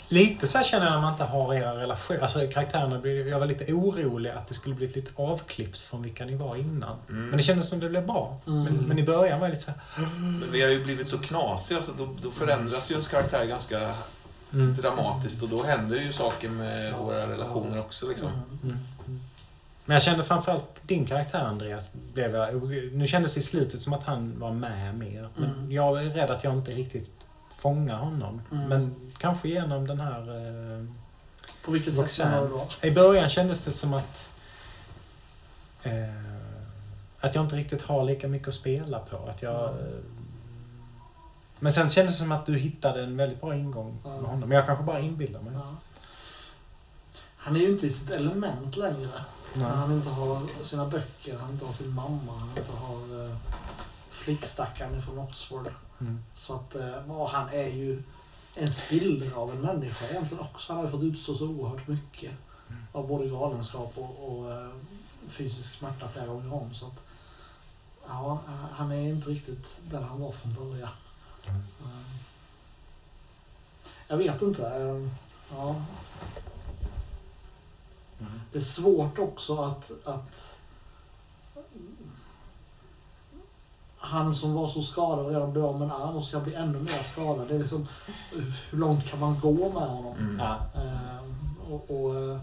Lite 0.09 0.47
så 0.47 0.57
här 0.57 0.65
känner 0.65 0.85
jag 0.85 0.93
när 0.93 1.01
man 1.01 1.11
inte 1.13 1.23
har 1.23 1.53
era 1.53 1.77
relationer. 1.79 2.19
Alltså 2.19 2.47
karaktärerna 2.47 2.99
blir... 2.99 3.27
Jag 3.27 3.39
var 3.39 3.45
lite 3.45 3.73
orolig 3.73 4.29
att 4.29 4.47
det 4.47 4.53
skulle 4.53 4.75
bli 4.75 4.87
lite 4.87 5.11
avklippt 5.15 5.77
från 5.77 6.01
vilka 6.01 6.25
ni 6.25 6.35
var 6.35 6.55
innan. 6.55 6.97
Mm. 7.09 7.27
Men 7.29 7.37
det 7.37 7.43
kändes 7.43 7.69
som 7.69 7.79
det 7.79 7.89
blev 7.89 8.05
bra. 8.05 8.41
Mm. 8.47 8.63
Men, 8.63 8.75
men 8.75 8.99
i 8.99 9.03
början 9.03 9.39
var 9.39 9.47
det 9.47 9.53
lite 9.53 9.65
så 9.65 9.71
här... 9.71 10.07
Men 10.19 10.51
vi 10.51 10.61
har 10.61 10.69
ju 10.69 10.83
blivit 10.83 11.07
så 11.07 11.17
knasiga 11.17 11.81
så 11.81 11.91
då, 11.97 12.09
då 12.21 12.31
förändras 12.31 12.91
ju 12.91 12.93
ens 12.93 13.07
karaktär 13.07 13.45
ganska 13.45 13.93
Mm. 14.53 14.75
dramatiskt 14.75 15.43
och 15.43 15.49
då 15.49 15.63
händer 15.63 15.97
ju 15.97 16.11
saker 16.13 16.49
med 16.49 16.93
våra 16.93 17.27
relationer 17.31 17.79
också 17.79 18.07
liksom. 18.09 18.27
Mm. 18.29 18.47
Mm. 18.63 19.19
Men 19.85 19.93
jag 19.93 20.01
kände 20.01 20.23
framförallt 20.23 20.81
din 20.87 21.05
karaktär 21.05 21.39
Andreas. 21.39 21.83
Blev 22.13 22.35
jag, 22.35 22.63
nu 22.93 23.07
kändes 23.07 23.33
det 23.33 23.39
i 23.39 23.43
slutet 23.43 23.81
som 23.81 23.93
att 23.93 24.03
han 24.03 24.39
var 24.39 24.51
med 24.51 24.95
mer. 24.97 25.27
Men 25.35 25.49
Mm. 25.51 25.71
jag 25.71 26.03
är 26.03 26.09
rädd 26.09 26.29
att 26.29 26.43
jag 26.43 26.53
inte 26.53 26.71
riktigt 26.71 27.11
fångar 27.59 27.97
honom. 27.97 28.41
Mm. 28.51 28.67
Men 28.69 28.95
kanske 29.17 29.49
genom 29.49 29.87
den 29.87 29.99
här... 29.99 30.19
Eh, 30.21 30.85
På 31.65 31.71
vilket 31.71 31.93
sätt 31.93 32.03
Roxanne. 32.03 32.31
menar 32.31 32.43
du 32.43 32.49
då? 32.49 32.67
I 32.87 32.91
början 32.91 33.29
kändes 33.29 33.65
det 33.65 33.71
som 33.71 33.93
att... 33.93 34.29
Eh, 35.83 35.93
att 37.19 37.35
jag 37.35 37.45
inte 37.45 37.55
riktigt 37.55 37.81
har 37.81 38.03
lika 38.03 38.27
mycket 38.27 38.47
att 38.47 38.53
spela 38.53 38.99
på. 38.99 39.17
Att 39.29 39.41
jag... 39.41 39.69
Mm. 39.69 39.85
Eh, 39.85 39.99
men 41.59 41.73
sen 41.73 41.89
kändes 41.89 42.13
det 42.15 42.19
som 42.19 42.31
att 42.31 42.45
du 42.45 42.57
hittade 42.57 43.03
en 43.03 43.17
väldigt 43.17 43.41
bra 43.41 43.55
ingång 43.55 43.97
Ja. 44.03 44.09
med 44.09 44.29
honom. 44.29 44.49
Men 44.49 44.55
jag 44.57 44.65
kanske 44.65 44.83
bara 44.83 44.99
inbillar 44.99 45.41
mig. 45.41 45.53
Ja. 45.53 45.75
Han 47.37 47.55
är 47.55 47.59
ju 47.59 47.69
inte 47.71 47.87
i 47.87 47.89
sitt 47.89 48.09
element 48.11 48.77
längre. 48.77 49.09
Nej. 49.53 49.65
Han 49.65 49.91
inte 49.91 50.09
har 50.09 50.41
sina 50.63 50.85
böcker, 50.85 51.37
han 51.37 51.51
inte 51.51 51.65
har 51.65 51.73
sin 51.73 51.89
mamma, 51.89 52.31
han 52.39 52.49
inte 52.57 52.71
har 52.71 53.23
uh, 53.25 53.35
flickstackaren 54.19 55.01
från 55.01 55.19
Oxford. 55.19 55.67
Mm. 56.01 56.23
Så 56.35 56.55
att 56.55 56.75
eh, 56.75 56.95
ja, 57.07 57.27
han 57.27 57.49
är 57.49 57.67
ju 57.67 58.03
en 58.55 58.71
spillra 58.71 59.37
av 59.37 59.51
en 59.51 59.61
människa 59.61 60.05
egentligen 60.09 60.43
också. 60.43 60.73
Han 60.73 60.77
har 60.77 60.85
ju 60.85 60.91
fått 60.91 61.03
utstå 61.03 61.35
så 61.35 61.47
oerhört 61.47 61.87
mycket. 61.87 62.31
Av 62.91 63.07
både 63.07 63.29
galenskap 63.29 63.93
och, 63.97 64.39
och 64.39 64.51
eh, 64.51 64.69
fysisk 65.27 65.73
smärta 65.77 66.07
flera 66.07 66.27
gånger 66.27 66.53
om. 66.53 66.73
Så 66.73 66.85
att, 66.85 67.03
ja, 68.07 68.39
eh, 68.47 68.65
han 68.73 68.91
är 68.91 69.01
inte 69.09 69.29
riktigt 69.29 69.81
den 69.83 70.03
han 70.03 70.21
var 70.21 70.31
från 70.31 70.53
början. 70.53 70.89
Mm. 71.47 71.61
Eh, 71.83 72.15
Jag 74.07 74.17
vet 74.17 74.41
inte. 74.41 74.67
eh, 74.67 75.09
Ja. 75.51 75.75
Mm. 78.19 78.39
Det 78.51 78.57
är 78.57 78.61
svårt 78.61 79.19
också 79.19 79.61
att, 79.61 79.91
att 80.05 80.58
han 83.99 84.33
som 84.33 84.53
var 84.53 84.67
så 84.67 84.81
skadad 84.81 85.25
och 85.25 85.31
redan 85.31 85.51
blev 85.51 85.65
av 85.65 85.79
med 85.79 85.85
en 85.85 85.91
arm 85.91 86.15
och 86.15 86.23
ska 86.23 86.39
bli 86.39 86.55
ännu 86.55 86.79
mer 86.79 87.03
skadad. 87.03 87.47
Det 87.47 87.55
är 87.55 87.59
liksom, 87.59 87.87
hur 88.69 88.77
långt 88.77 89.05
kan 89.05 89.19
man 89.19 89.39
gå 89.39 89.71
med 89.71 89.87
honom? 89.89 90.17
Mm. 90.17 90.39
Ja. 90.39 90.57
Eh, 90.75 91.73
och, 91.73 91.91
och, 91.91 92.15
eh, 92.15 92.39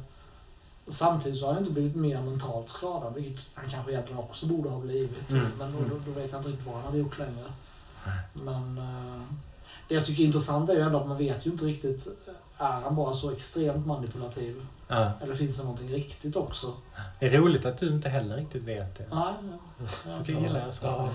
samtidigt 0.86 1.38
så 1.40 1.46
har 1.46 1.52
han 1.52 1.62
inte 1.62 1.72
blivit 1.72 1.96
mer 1.96 2.20
mentalt 2.20 2.68
skadad, 2.68 3.14
vilket 3.14 3.44
han 3.54 3.70
kanske 3.70 3.92
egentligen 3.92 4.20
också 4.20 4.46
borde 4.46 4.68
ha 4.68 4.80
blivit. 4.80 5.30
Mm. 5.30 5.46
Men 5.58 5.72
då, 5.72 5.78
då, 5.78 6.00
då 6.06 6.20
vet 6.20 6.32
jag 6.32 6.40
inte 6.40 6.48
riktigt 6.48 6.66
vad 6.66 6.74
han 6.74 6.84
hade 6.84 6.98
gjort 6.98 7.18
längre. 7.18 7.44
Men 8.32 8.78
eh, 8.78 9.22
det 9.88 9.94
jag 9.94 10.04
tycker 10.04 10.22
är 10.22 10.26
intressant 10.26 10.70
är 10.70 10.74
ju 10.74 10.80
ändå 10.80 10.98
att 10.98 11.08
man 11.08 11.18
vet 11.18 11.46
ju 11.46 11.50
inte 11.50 11.64
riktigt, 11.64 12.08
är 12.58 12.80
han 12.80 12.94
bara 12.96 13.12
så 13.12 13.30
extremt 13.30 13.86
manipulativ? 13.86 14.66
Ja. 14.88 15.12
Eller 15.20 15.34
finns 15.34 15.56
det 15.56 15.62
någonting 15.62 15.88
riktigt 15.88 16.36
också? 16.36 16.72
Det 17.20 17.26
är 17.26 17.38
roligt 17.38 17.64
att 17.64 17.78
du 17.78 17.88
inte 17.88 18.08
heller 18.08 18.36
riktigt 18.36 18.62
vet 18.62 18.98
det. 18.98 19.06
Nej, 19.12 19.34
ja, 20.06 20.12
Det 20.26 20.32
gillar 20.32 20.60
jag 20.60 20.74
så. 20.74 20.84
Ja. 20.86 21.10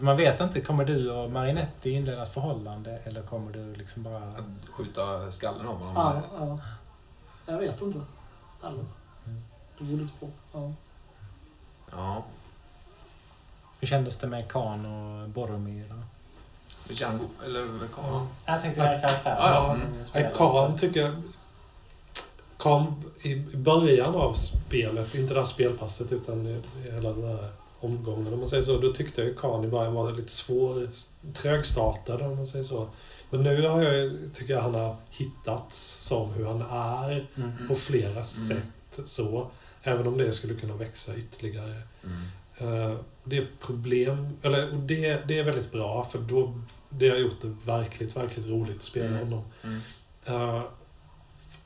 Man 0.00 0.16
vet 0.16 0.40
inte, 0.40 0.60
kommer 0.60 0.84
du 0.84 1.10
och 1.10 1.30
Marinetti 1.30 1.90
inleda 1.90 2.22
ett 2.22 2.34
förhållande 2.34 2.98
eller 3.04 3.22
kommer 3.22 3.52
du 3.52 3.74
liksom 3.74 4.02
bara... 4.02 4.16
Att 4.16 4.68
skjuta 4.70 5.30
skallen 5.30 5.66
av 5.66 5.76
honom. 5.76 5.94
ja, 5.96 6.22
ja. 6.38 6.58
Jag 7.46 7.58
vet 7.58 7.82
inte. 7.82 8.00
Eller? 8.62 8.84
Mm. 9.26 9.42
Det 9.78 9.84
beror 9.84 9.98
lite 9.98 10.12
på. 10.20 10.28
Ja. 10.52 10.72
Ja. 11.90 12.24
Hur 13.80 13.86
kändes 13.86 14.16
det 14.16 14.26
med 14.26 14.48
Khan 14.48 14.86
och 14.86 15.28
Boromir? 15.28 15.94
Django, 16.88 17.24
eller 17.44 17.88
Khan. 17.94 18.28
Jag 18.44 18.62
tänkte 18.62 18.80
göra 18.80 19.00
karaktär. 19.00 19.36
Ja, 19.38 19.76
ja, 20.14 20.20
mm. 20.20 20.34
Khan 20.36 20.78
tycker 20.78 21.00
jag... 21.00 21.22
Khan 22.56 23.04
i 23.22 23.36
början 23.56 24.14
av 24.14 24.34
spelet, 24.34 25.14
inte 25.14 25.34
det 25.34 25.40
här 25.40 25.46
spelpasset 25.46 26.12
utan 26.12 26.62
hela 26.84 27.12
den 27.12 27.28
här 27.28 27.48
omgången 27.80 28.32
om 28.32 28.38
man 28.40 28.48
säger 28.48 28.62
så. 28.62 28.78
Då 28.78 28.92
tyckte 28.92 29.20
jag 29.20 29.28
ju 29.28 29.36
Khan 29.36 29.64
i 29.64 29.68
början 29.68 29.94
var 29.94 30.12
lite 30.12 30.32
svår, 30.32 30.88
trögstartad 31.34 32.22
om 32.22 32.36
man 32.36 32.46
säger 32.46 32.64
så. 32.64 32.88
Men 33.30 33.42
nu 33.42 33.66
har 33.68 33.82
jag, 33.82 34.12
tycker 34.34 34.54
jag 34.54 34.62
han 34.62 34.74
har 34.74 34.96
hittats 35.10 35.78
som 36.06 36.32
hur 36.32 36.46
han 36.46 36.62
är 36.70 37.26
Mm. 37.36 37.68
på 37.68 37.74
flera 37.74 38.24
sätt. 38.24 39.00
så 39.04 39.50
Även 39.82 40.06
om 40.06 40.18
det 40.18 40.32
skulle 40.32 40.54
kunna 40.54 40.74
växa 40.76 41.16
ytterligare. 41.16 41.74
Mm. 42.04 42.82
Eh, 42.90 42.96
det 43.24 43.36
är 43.38 43.46
problem, 43.60 44.36
eller 44.42 44.72
och 44.72 44.78
det, 44.78 45.20
det 45.28 45.38
är 45.38 45.44
väldigt 45.44 45.72
bra 45.72 46.08
för 46.12 46.18
då, 46.18 46.60
det 46.88 47.08
har 47.08 47.16
gjort 47.16 47.42
det 47.42 47.56
verkligt, 47.64 48.16
verkligt 48.16 48.46
roligt 48.46 48.76
att 48.76 48.82
spela 48.82 49.06
Mm. 49.06 49.18
honom. 49.18 49.42
Mm. 49.64 49.80
Eh, 50.24 50.62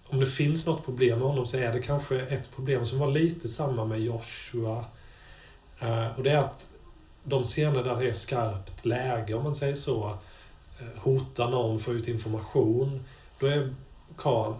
om 0.06 0.20
det 0.20 0.26
finns 0.26 0.66
något 0.66 0.84
problem 0.84 1.18
med 1.18 1.28
honom 1.28 1.46
så 1.46 1.56
är 1.56 1.72
det 1.72 1.82
kanske 1.82 2.20
ett 2.20 2.50
problem 2.54 2.86
som 2.86 2.98
var 2.98 3.10
lite 3.10 3.48
samma 3.48 3.84
med 3.84 4.00
Joshua. 4.00 4.84
Eh, 5.80 6.06
och 6.16 6.22
det 6.22 6.30
är 6.30 6.38
att 6.38 6.66
de 7.24 7.44
scener 7.44 7.84
där 7.84 7.96
det 7.96 8.08
är 8.08 8.12
skarpt 8.12 8.84
läge, 8.84 9.34
om 9.34 9.44
man 9.44 9.54
säger 9.54 9.74
så, 9.74 10.18
eh, 10.80 11.02
hotar 11.02 11.50
någon, 11.50 11.78
får 11.78 11.94
ut 11.94 12.08
information, 12.08 13.04
då 13.38 13.46
är 13.46 13.74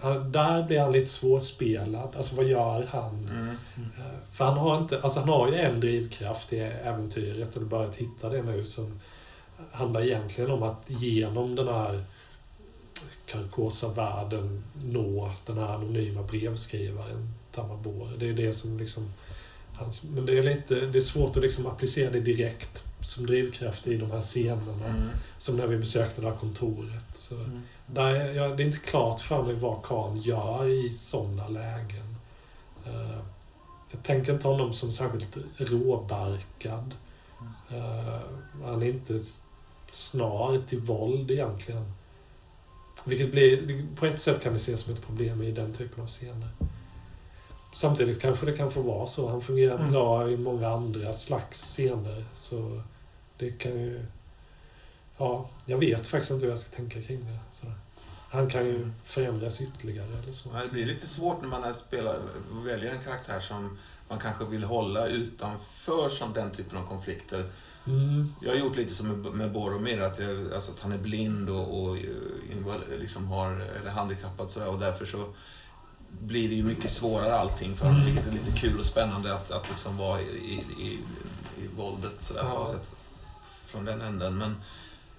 han, 0.03 0.33
där 0.33 0.63
blir 0.63 0.81
han 0.81 0.93
lite 0.93 1.11
svårspelad. 1.11 2.17
Alltså 2.17 2.37
vad 2.37 2.45
gör 2.45 2.89
han? 2.91 3.29
Mm. 3.31 3.57
Eh, 3.79 4.21
För 4.33 4.45
han 4.45 4.59
har, 4.59 4.79
inte, 4.79 5.01
alltså 5.03 5.21
han 5.21 5.29
har 5.29 5.49
ju 5.49 5.55
en 5.55 5.81
drivkraft 5.81 6.53
i 6.53 6.59
äventyret, 6.59 7.57
eller 7.57 7.67
börjat 7.67 7.97
hitta 7.97 8.29
det 8.29 8.43
nu, 8.43 8.65
som 8.67 9.01
handlar 9.73 10.01
egentligen 10.01 10.51
om 10.51 10.63
att 10.63 10.83
genom 10.87 11.55
den 11.55 11.69
här 11.69 12.05
karkosa 13.27 13.89
världen 13.89 14.65
nå 14.85 15.31
den 15.47 15.59
här 15.59 15.75
anonyma 15.75 16.23
brevskrivaren 16.23 17.35
Tamabor. 17.53 18.11
Det 18.19 18.29
är 18.29 18.33
det 18.33 18.53
som 18.53 18.79
liksom... 18.79 19.13
Hans, 19.75 20.03
men 20.03 20.27
det 20.27 20.39
är, 20.39 20.43
lite, 20.43 20.75
det 20.75 20.99
är 20.99 21.03
svårt 21.03 21.37
att 21.37 21.43
liksom 21.43 21.67
applicera 21.67 22.11
det 22.11 22.21
direkt 22.21 22.85
som 23.03 23.27
drivkraft 23.27 23.87
i 23.87 23.97
de 23.97 24.11
här 24.11 24.21
scenerna. 24.21 24.87
Mm. 24.87 25.09
Som 25.39 25.57
när 25.57 25.67
vi 25.67 25.77
besökte 25.77 26.21
det 26.21 26.29
här 26.31 26.37
kontoret. 26.37 27.05
Så 27.15 27.35
Mm. 27.35 27.61
där, 27.87 28.05
är- 28.15 28.33
ja, 28.35 28.49
det 28.49 28.63
är 28.63 28.67
inte 28.67 28.79
klart 28.79 29.21
för 29.21 29.43
mig 29.43 29.55
vad 29.55 29.83
Khan 29.85 30.21
gör 30.21 30.67
i 30.87 30.91
sådana 30.91 31.49
lägen. 31.49 32.17
Eh, 32.87 33.19
jag 33.91 34.03
tänker 34.03 34.33
inte 34.33 34.49
honom 34.49 34.73
som 34.73 34.93
särskilt 34.93 35.37
råbarkad. 35.57 36.95
Eh, 37.71 38.21
han 38.65 38.83
är 38.83 38.87
inte 38.87 39.21
snar 39.87 40.59
till 40.69 40.81
våld 40.81 41.31
egentligen. 41.31 41.93
Vilket 43.05 43.31
blir, 43.33 43.87
på 43.97 44.07
ett 44.07 44.21
sätt 44.21 44.43
kan 44.43 44.53
det 44.53 44.57
ses 44.59 44.81
som 44.81 44.93
ett 44.95 45.07
problem 45.07 45.43
i 45.43 45.53
den 45.53 45.73
typen 45.73 46.03
av 46.03 46.07
scener. 46.07 46.49
Samtidigt 47.75 48.21
kanske 48.21 48.47
det 48.47 48.57
kan 48.57 48.71
få 48.71 48.83
vara 48.83 49.07
så. 49.07 49.29
Han 49.29 49.41
fungerar 49.41 49.79
Mm. 49.79 49.91
bra 49.91 50.31
i 50.31 50.37
många 50.37 50.69
andra 50.69 51.13
slags 51.13 51.61
scener. 51.61 52.25
Så 52.35 52.83
det 53.39 53.51
kan 53.51 53.73
ju... 53.73 54.07
Ja, 55.19 55.49
jag 55.67 55.79
vet 55.79 56.07
faktiskt 56.07 56.31
inte 56.31 56.45
hur 56.45 56.51
jag 56.53 56.59
ska 56.59 56.77
tänka 56.77 57.03
kring 57.03 57.21
det. 57.27 57.39
Sådär. 57.53 57.75
Han 58.31 58.49
kan 58.51 58.67
ju 58.67 58.91
förändras 59.05 59.61
ytterligare 59.61 60.19
eller 60.23 60.33
så. 60.33 60.49
Det 60.53 60.69
blir 60.73 60.87
lite 60.87 61.07
svårt 61.09 61.43
när 61.43 61.49
man 61.49 61.65
är 61.65 61.73
spelar, 61.73 62.19
väljer 62.65 62.93
en 62.93 63.03
karaktär 63.03 63.41
som 63.41 63.79
man 64.09 64.19
kanske 64.19 64.45
vill 64.45 64.65
hålla 64.65 65.07
utanför 65.07 66.11
som 66.11 66.33
den 66.33 66.51
typen 66.51 66.79
av 66.79 66.87
konflikter. 66.87 67.51
Mm. 67.87 68.35
Jag 68.43 68.51
har 68.51 68.57
gjort 68.57 68.77
lite 68.77 68.95
som 68.95 69.23
med, 69.23 69.53
Boromir, 69.53 70.01
att, 70.01 70.19
jag, 70.19 70.53
alltså 70.55 70.73
att 70.73 70.81
han 70.81 70.93
är 70.93 70.99
blind 70.99 71.51
och, 71.51 71.83
och 71.85 71.97
liksom 72.99 73.27
har, 73.27 73.51
eller 73.81 73.91
handikappad 73.91 74.51
sådär, 74.51 74.69
och 74.69 74.79
därför 74.79 75.07
så 75.07 75.25
blir 76.21 76.49
det 76.49 76.55
ju 76.55 76.63
mycket 76.63 76.91
svårare 76.91 77.35
allting 77.39 77.77
för 77.77 77.87
han 77.87 77.95
Mm. 78.01 78.07
tycker 78.07 78.23
det 78.31 78.31
är 78.39 78.45
lite 78.45 78.61
kul 78.61 78.79
och 78.81 78.87
spännande 78.87 79.35
att, 79.35 79.51
att 79.51 79.69
liksom 79.71 79.97
vara 79.97 80.21
i, 80.21 80.25
i, 80.25 80.85
i, 80.85 80.93
i 81.65 81.69
våldet 81.77 82.13
sådär 82.23 82.43
på 82.43 82.49
Ja. 82.49 82.55
något 82.59 82.69
sätt. 82.69 82.91
Från 83.67 83.85
den 83.85 84.01
änden. 84.01 84.39
Men 84.39 84.57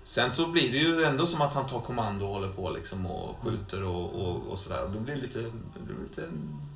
sen 0.04 0.32
så 0.32 0.48
blir 0.48 0.72
det 0.72 0.78
ju 0.78 1.04
ändå 1.04 1.26
som 1.28 1.42
att 1.42 1.54
han 1.54 1.68
tar 1.68 1.80
kommando 1.80 2.26
och 2.26 2.34
håller 2.34 2.48
på 2.50 2.70
liksom 2.72 3.06
och 3.06 3.40
skjuter 3.40 3.84
och, 3.84 4.14
och, 4.22 4.42
och 4.52 4.60
sådär. 4.60 4.84
Och 4.84 4.92
då 4.92 5.00
blir 5.00 5.16
det 5.16 5.22
lite, 5.22 5.40
det 5.40 5.80
blir 5.86 5.96
lite 6.10 6.22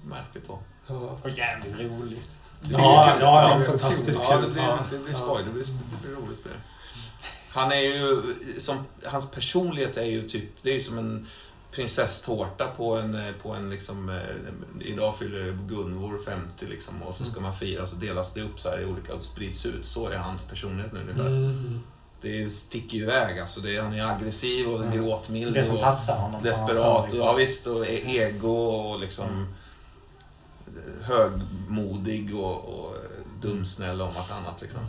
märkligt 0.05 0.47
då. 0.47 0.59
Ja. 0.87 0.95
Och 1.23 1.29
jävligt 1.29 1.79
roligt. 1.79 2.29
Ja, 2.61 3.11
kul. 3.13 3.21
ja, 3.21 3.59
ja, 3.59 3.65
fantastiskt 3.65 4.21
Ja, 4.29 4.33
kul. 4.35 4.41
det 4.47 4.53
blir, 4.53 4.63
Ja. 4.63 4.79
det 4.91 4.97
blir 4.97 5.07
Ja. 5.13 5.13
skoj. 5.13 5.41
Det 5.45 5.51
blir, 5.51 5.63
det 5.63 6.07
blir 6.07 6.15
roligt 6.15 6.41
för 6.41 6.49
det. 6.49 6.55
Han 7.53 7.71
är 7.71 7.75
ju, 7.81 8.21
som, 8.57 8.77
hans 9.05 9.31
personlighet 9.31 9.97
är 9.97 10.03
ju 10.05 10.29
typ, 10.29 10.49
det 10.63 10.69
är 10.69 10.73
ju 10.73 10.81
som 10.81 10.97
en 10.97 11.27
prinsesstårta 11.71 12.67
på 12.67 12.95
en, 12.95 13.15
eh, 13.27 13.33
på 13.41 13.49
en 13.53 13.69
liksom, 13.69 14.09
eh, 14.09 14.87
idag 14.87 15.15
fyller 15.17 15.57
Gunvor 15.67 16.19
50 16.25 16.65
liksom 16.65 17.03
och 17.03 17.15
så 17.15 17.25
ska 17.25 17.39
man 17.39 17.53
fira 17.55 17.85
så 17.87 17.95
delas 17.95 18.33
det 18.33 18.41
upp 18.41 18.59
så 18.59 18.69
här 18.69 18.81
i 18.81 18.85
olika 18.85 19.13
och 19.15 19.21
sprids 19.21 19.65
ut. 19.65 19.85
Så 19.85 20.07
är 20.07 20.17
hans 20.17 20.47
personlighet 20.49 20.93
nu 20.93 20.99
ungefär. 21.01 21.27
Mm. 21.27 21.79
Det 22.21 22.49
sticker 22.49 22.97
ju 22.97 23.03
iväg 23.03 23.39
alltså. 23.39 23.59
Det 23.61 23.75
är, 23.75 23.81
han 23.81 23.93
är 23.93 24.05
aggressiv 24.15 24.67
och 24.69 24.79
Mm. 24.83 24.91
gråtmild 24.97 25.53
Det 25.53 25.63
som 25.63 25.75
och 25.77 25.83
passar 25.83 26.15
honom. 26.17 26.43
desperat. 26.43 27.03
liksom. 27.05 27.27
Ja 27.27 27.33
visst, 27.33 27.67
och 27.67 27.87
e- 27.87 28.03
ego 28.17 28.53
och 28.53 28.99
liksom 28.99 29.47
högmodig 31.01 32.35
och, 32.35 32.65
och 32.65 32.95
dumsnäll 33.41 34.01
om 34.01 34.13
vartannat 34.13 34.61
liksom. 34.61 34.81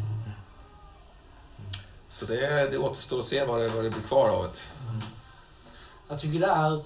Så 2.09 2.25
det, 2.27 2.71
det 2.71 2.79
återstår 2.79 3.19
att 3.19 3.25
se 3.25 3.45
vad 3.45 3.61
det, 3.61 3.69
vad 3.69 3.85
det 3.85 3.91
blir 3.91 4.03
kvar 4.03 4.29
av 4.29 4.43
det. 4.45 4.59
Jag 6.11 6.19
tycker 6.19 6.41
det 6.41 6.47
är, 6.47 6.83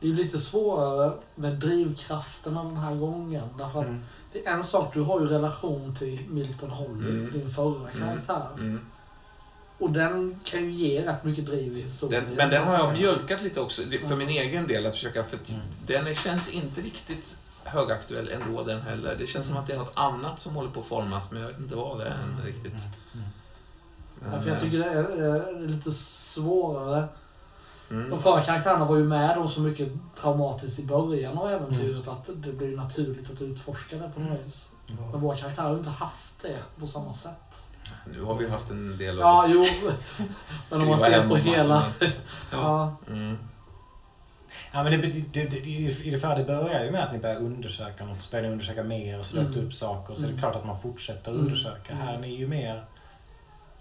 det 0.00 0.08
är 0.08 0.12
lite 0.12 0.38
svårare 0.38 1.12
med 1.34 1.52
drivkrafterna 1.52 2.64
den 2.64 2.76
här 2.76 2.94
gången. 2.94 3.48
Därför 3.58 3.78
att 3.80 3.86
Mm. 3.86 4.04
det 4.32 4.46
är 4.46 4.52
en 4.52 4.64
sak, 4.64 4.94
du 4.94 5.00
har 5.00 5.20
ju 5.20 5.26
relation 5.26 5.94
till 5.94 6.20
Milton 6.28 6.70
Holly, 6.70 7.10
Mm. 7.10 7.32
din 7.32 7.50
förra 7.50 7.90
karaktär. 7.90 8.46
Mm. 8.58 8.80
Och 9.78 9.90
den 9.90 10.40
kan 10.44 10.64
ju 10.64 10.70
ge 10.70 11.06
rätt 11.08 11.24
mycket 11.24 11.46
driv 11.46 11.76
i 11.76 11.80
historien. 11.80 12.24
Den, 12.24 12.34
men 12.34 12.50
den 12.50 12.66
har 12.68 12.74
jag 12.78 12.92
mjölkat 12.92 13.42
lite 13.42 13.60
också, 13.60 13.82
för 14.08 14.16
min 14.16 14.28
egen 14.28 14.66
del. 14.66 14.86
att 14.86 14.94
försöka 14.94 15.24
för 15.24 15.38
Mm. 15.48 15.60
Den 15.86 16.06
är- 16.06 16.14
känns 16.14 16.50
inte 16.50 16.80
riktigt 16.80 17.38
högaktuell 17.64 18.28
ändå 18.28 18.62
den 18.62 18.80
heller. 18.80 19.16
Det 19.16 19.26
känns 19.26 19.46
som 19.48 19.56
att 19.56 19.66
det 19.66 19.72
är 19.72 19.78
något 19.78 19.92
annat 19.94 20.40
som 20.40 20.54
håller 20.54 20.70
på 20.70 20.80
att 20.80 20.86
formas, 20.86 21.32
men 21.32 21.42
jag 21.42 21.48
vet 21.48 21.58
inte 21.58 21.76
vad 21.76 21.98
det 21.98 22.04
är 22.04 22.10
än 22.10 22.40
riktigt. 22.46 22.72
Mm. 22.72 23.26
Ja, 24.32 24.40
för 24.40 24.50
jag 24.50 24.60
tycker 24.60 24.78
det 24.78 24.84
är, 24.90 25.02
det 25.02 25.26
är 25.26 25.68
lite 25.68 25.90
svårare. 25.92 27.04
Mm. 27.92 28.10
De 28.10 28.18
förra 28.18 28.40
karaktärerna 28.40 28.84
var 28.84 28.96
ju 28.96 29.04
med 29.04 29.38
om 29.38 29.48
så 29.48 29.60
mycket 29.60 29.88
traumatiskt 30.14 30.78
i 30.78 30.86
början 30.86 31.38
av 31.38 31.50
äventyret 31.50 32.08
att 32.08 32.30
det 32.34 32.52
blir 32.52 32.76
naturligt 32.76 33.30
att 33.32 33.42
utforska 33.42 33.96
det 33.96 34.10
på 34.14 34.20
något 34.20 34.40
vis. 34.44 34.72
Men 35.12 35.20
våra 35.20 35.36
karaktärer 35.36 35.66
har 35.66 35.72
ju 35.72 35.78
inte 35.78 35.90
haft 35.90 36.42
det 36.42 36.58
på 36.80 36.86
samma 36.86 37.12
sätt. 37.12 37.68
Nu 38.12 38.22
har 38.22 38.34
vi 38.34 38.48
haft 38.48 38.70
en 38.70 38.98
del 38.98 39.18
att 39.18 39.20
Ja, 39.20 39.46
jo. 39.48 39.66
Men 40.70 40.80
om 40.82 40.88
man 40.88 40.98
ser 40.98 41.28
på 41.28 41.36
hela... 41.36 41.82
Ja. 42.52 42.96
Mm. 43.08 43.38
Ja, 44.72 44.82
men 44.82 44.92
det, 44.92 45.06
det, 45.06 45.24
det, 45.32 45.44
det, 45.44 45.56
I 45.56 46.10
det 46.10 46.34
det 46.36 46.44
börjar 46.44 46.84
ju 46.84 46.90
med 46.90 47.02
att 47.04 47.12
ni 47.12 47.18
börjar 47.18 47.36
undersöka 47.36 48.04
något, 48.04 48.22
så 48.22 48.30
börjar 48.30 48.42
ni 48.46 48.52
undersöka 48.52 48.82
mer 48.82 49.18
och 49.18 49.24
så 49.24 49.36
Mm. 49.36 49.52
mm. 49.52 49.66
upp 49.66 49.74
saker. 49.74 50.14
Så 50.14 50.20
är 50.20 50.24
Mm. 50.24 50.34
det 50.36 50.40
klart 50.40 50.56
att 50.56 50.66
man 50.66 50.80
fortsätter 50.80 51.30
Mm. 51.30 51.44
undersöka. 51.44 51.94
Här 51.94 52.14
är 52.14 52.18
ni 52.18 52.34
ju 52.36 52.48
mer, 52.48 52.84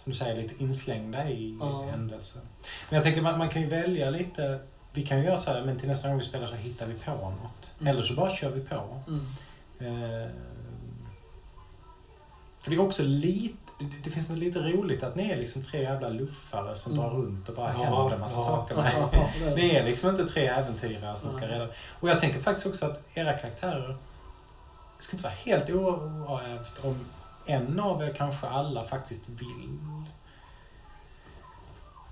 som 0.03 0.11
du 0.11 0.17
säger, 0.17 0.35
lite 0.41 0.63
inslängda 0.63 1.29
i 1.29 1.57
Ja. 1.61 1.85
händelsen. 1.91 2.41
Men 2.89 2.95
jag 2.95 3.03
tänker 3.03 3.21
man, 3.21 3.37
man 3.37 3.49
kan 3.49 3.61
ju 3.61 3.67
välja 3.67 4.09
lite. 4.09 4.59
Vi 4.93 5.05
kan 5.05 5.17
ju 5.19 5.25
göra 5.25 5.37
så 5.37 5.51
här, 5.51 5.61
men 5.65 5.79
till 5.79 5.87
nästa 5.87 6.07
gång 6.07 6.17
vi 6.17 6.23
spelar 6.23 6.47
så 6.47 6.55
hittar 6.55 6.85
vi 6.85 6.93
på 6.93 7.11
något. 7.11 7.71
Mm. 7.79 7.87
Eller 7.93 8.01
så 8.01 8.13
bara 8.13 8.29
kör 8.35 8.49
vi 8.51 8.61
på. 8.61 9.01
Mm. 9.07 9.25
Eh, 9.79 10.27
för 12.59 12.69
det 12.69 12.75
är 12.75 12.81
också 12.81 13.03
lite, 13.03 13.55
det, 14.03 14.09
finns 14.09 14.29
något 14.29 14.37
lite 14.39 14.59
roligt 14.59 15.03
att 15.03 15.15
ni 15.15 15.31
är 15.31 15.37
liksom 15.37 15.63
tre 15.63 15.81
jävla 15.81 16.09
luffare 16.09 16.75
som 16.75 16.91
Mm. 16.93 17.03
drar 17.05 17.13
runt 17.17 17.49
och 17.49 17.55
bara 17.55 17.73
Ja, 17.73 17.83
händer 17.83 18.17
massa 18.17 18.39
ja. 18.39 18.45
saker. 18.45 18.75
Ja, 18.99 19.09
med. 19.13 19.49
det. 19.49 19.55
Ni 19.55 19.69
är 19.69 19.83
liksom 19.83 20.09
inte 20.09 20.25
tre 20.27 20.47
äventyrare 20.47 21.15
som 21.15 21.29
ska 21.31 21.39
Nej. 21.39 21.49
rädda. 21.49 21.67
Och 21.99 22.09
jag 22.09 22.19
tänker 22.19 22.41
faktiskt 22.41 22.67
också 22.67 22.85
att 22.85 23.01
era 23.13 23.37
karaktärer, 23.37 23.97
det 24.97 25.03
skulle 25.03 25.17
inte 25.17 25.23
vara 25.29 25.57
helt 25.57 25.69
oävt 25.69 26.85
om 26.85 26.99
en 27.45 27.79
av 27.79 28.01
er, 28.03 28.13
kanske 28.13 28.47
alla, 28.47 28.83
faktiskt 28.83 29.29
vill 29.29 29.79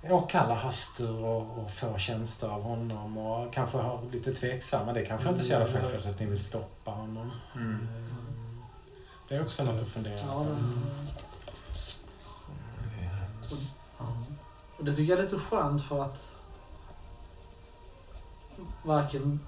åkalla 0.10 0.54
Hastur 0.56 1.26
och, 1.26 1.58
och 1.64 1.72
få 1.72 1.98
tjänster 1.98 2.48
av 2.48 2.62
honom 2.64 3.18
och 3.18 3.54
kanske 3.54 3.78
har 3.78 4.02
lite 4.12 4.34
tveksamma. 4.36 4.94
Det 4.94 5.06
kanske 5.06 5.30
inte 5.30 5.42
är 5.42 5.44
så 5.44 5.52
jävla 5.52 5.68
Mm. 5.70 5.82
självklart 5.82 6.14
att 6.14 6.20
ni 6.20 6.26
vill 6.26 6.44
stoppa 6.44 6.92
honom. 6.92 7.32
Mm. 7.56 7.88
Eh, 7.96 8.14
Det 9.30 9.36
är 9.36 9.42
också 9.46 9.64
något 9.64 9.82
att 9.82 9.88
fundera 9.88 10.20
Ja, 10.20 10.46
på. 13.98 14.06
Och 14.78 14.86
det 14.86 14.96
tycker 14.96 15.10
jag 15.14 15.20
är 15.20 15.24
lite 15.24 15.38
skönt 15.40 15.82
för 15.84 16.02
att 16.02 16.42
varken, 18.84 19.40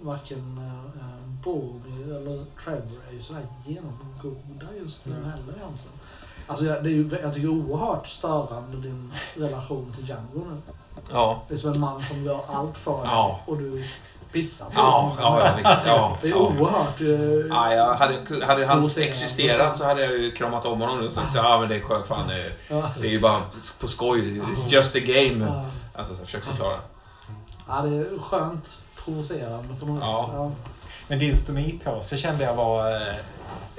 varken 0.00 0.58
uh, 0.58 1.42
Boromir 1.44 2.16
eller 2.16 2.44
Trevor 2.64 2.98
är 3.08 3.12
ju 3.14 3.20
sådär 3.20 3.42
genomgoda 3.66 4.66
just 4.82 5.06
nu 5.06 5.12
Mm. 5.12 5.24
heller 5.24 5.42
egentligen. 5.56 5.98
Alltså 6.46 6.64
jag, 6.64 6.84
det 6.84 6.90
är 6.90 6.92
ju, 6.92 7.18
jag 7.22 7.34
tycker 7.34 7.48
oerhört 7.48 8.06
störande 8.06 8.76
din 8.76 9.12
relation 9.36 9.92
till 9.92 10.08
Django 10.08 10.44
nu. 10.50 10.72
Ja. 11.12 11.42
Det 11.48 11.54
är 11.54 11.58
som 11.58 11.72
en 11.72 11.80
man 11.80 12.02
som 12.04 12.24
gör 12.24 12.40
allt 12.52 12.78
för 12.78 12.92
dig 12.92 13.00
Ja. 13.04 13.40
och 13.46 13.58
du 13.58 13.84
pissar 14.32 14.66
på 14.66 14.72
Ja, 14.76 14.90
honom. 15.00 15.16
ja, 15.20 15.46
ja, 15.46 15.54
visst. 15.56 15.86
Ja, 15.86 16.16
Det 16.22 16.28
är 16.28 16.30
ja. 16.30 16.36
oerhört... 16.36 17.00
eh, 17.00 17.46
Ja, 17.48 17.74
jag 17.74 17.94
hade, 17.94 18.46
hade 18.46 18.66
han 18.66 18.84
existerat 18.84 19.76
så 19.76 19.84
hade 19.84 20.02
jag 20.04 20.12
ju 20.18 20.30
kramat 20.32 20.64
om 20.66 20.80
honom 20.80 21.06
och 21.06 21.12
sagt 21.12 21.34
ja 21.34 21.58
men 21.60 21.68
det 21.68 21.76
är 21.76 21.80
skönt, 21.80 22.06
fan 22.06 22.28
det 22.28 22.52
det 23.00 23.06
är 23.06 23.10
ju 23.10 23.20
bara 23.20 23.42
på 23.80 23.88
skoj. 23.88 24.40
It's 24.40 24.68
just 24.68 24.96
a 24.96 25.00
game. 25.02 25.62
Alltså, 25.94 26.14
så 26.14 26.20
jag 26.20 26.26
försöker 26.26 26.46
förklara. 26.48 26.80
ja, 27.68 27.80
det 27.82 27.96
är 27.96 28.18
skönt 28.18 28.78
provocerande 29.08 29.74
på 29.80 29.86
något 29.86 30.02
Ja. 30.02 30.20
vis. 30.26 30.30
Ja. 30.34 30.50
Men 31.08 31.18
din 31.18 31.36
stomipåse 31.36 32.18
kände 32.18 32.44
jag 32.44 32.54
var 32.54 32.90
eh, 32.90 33.14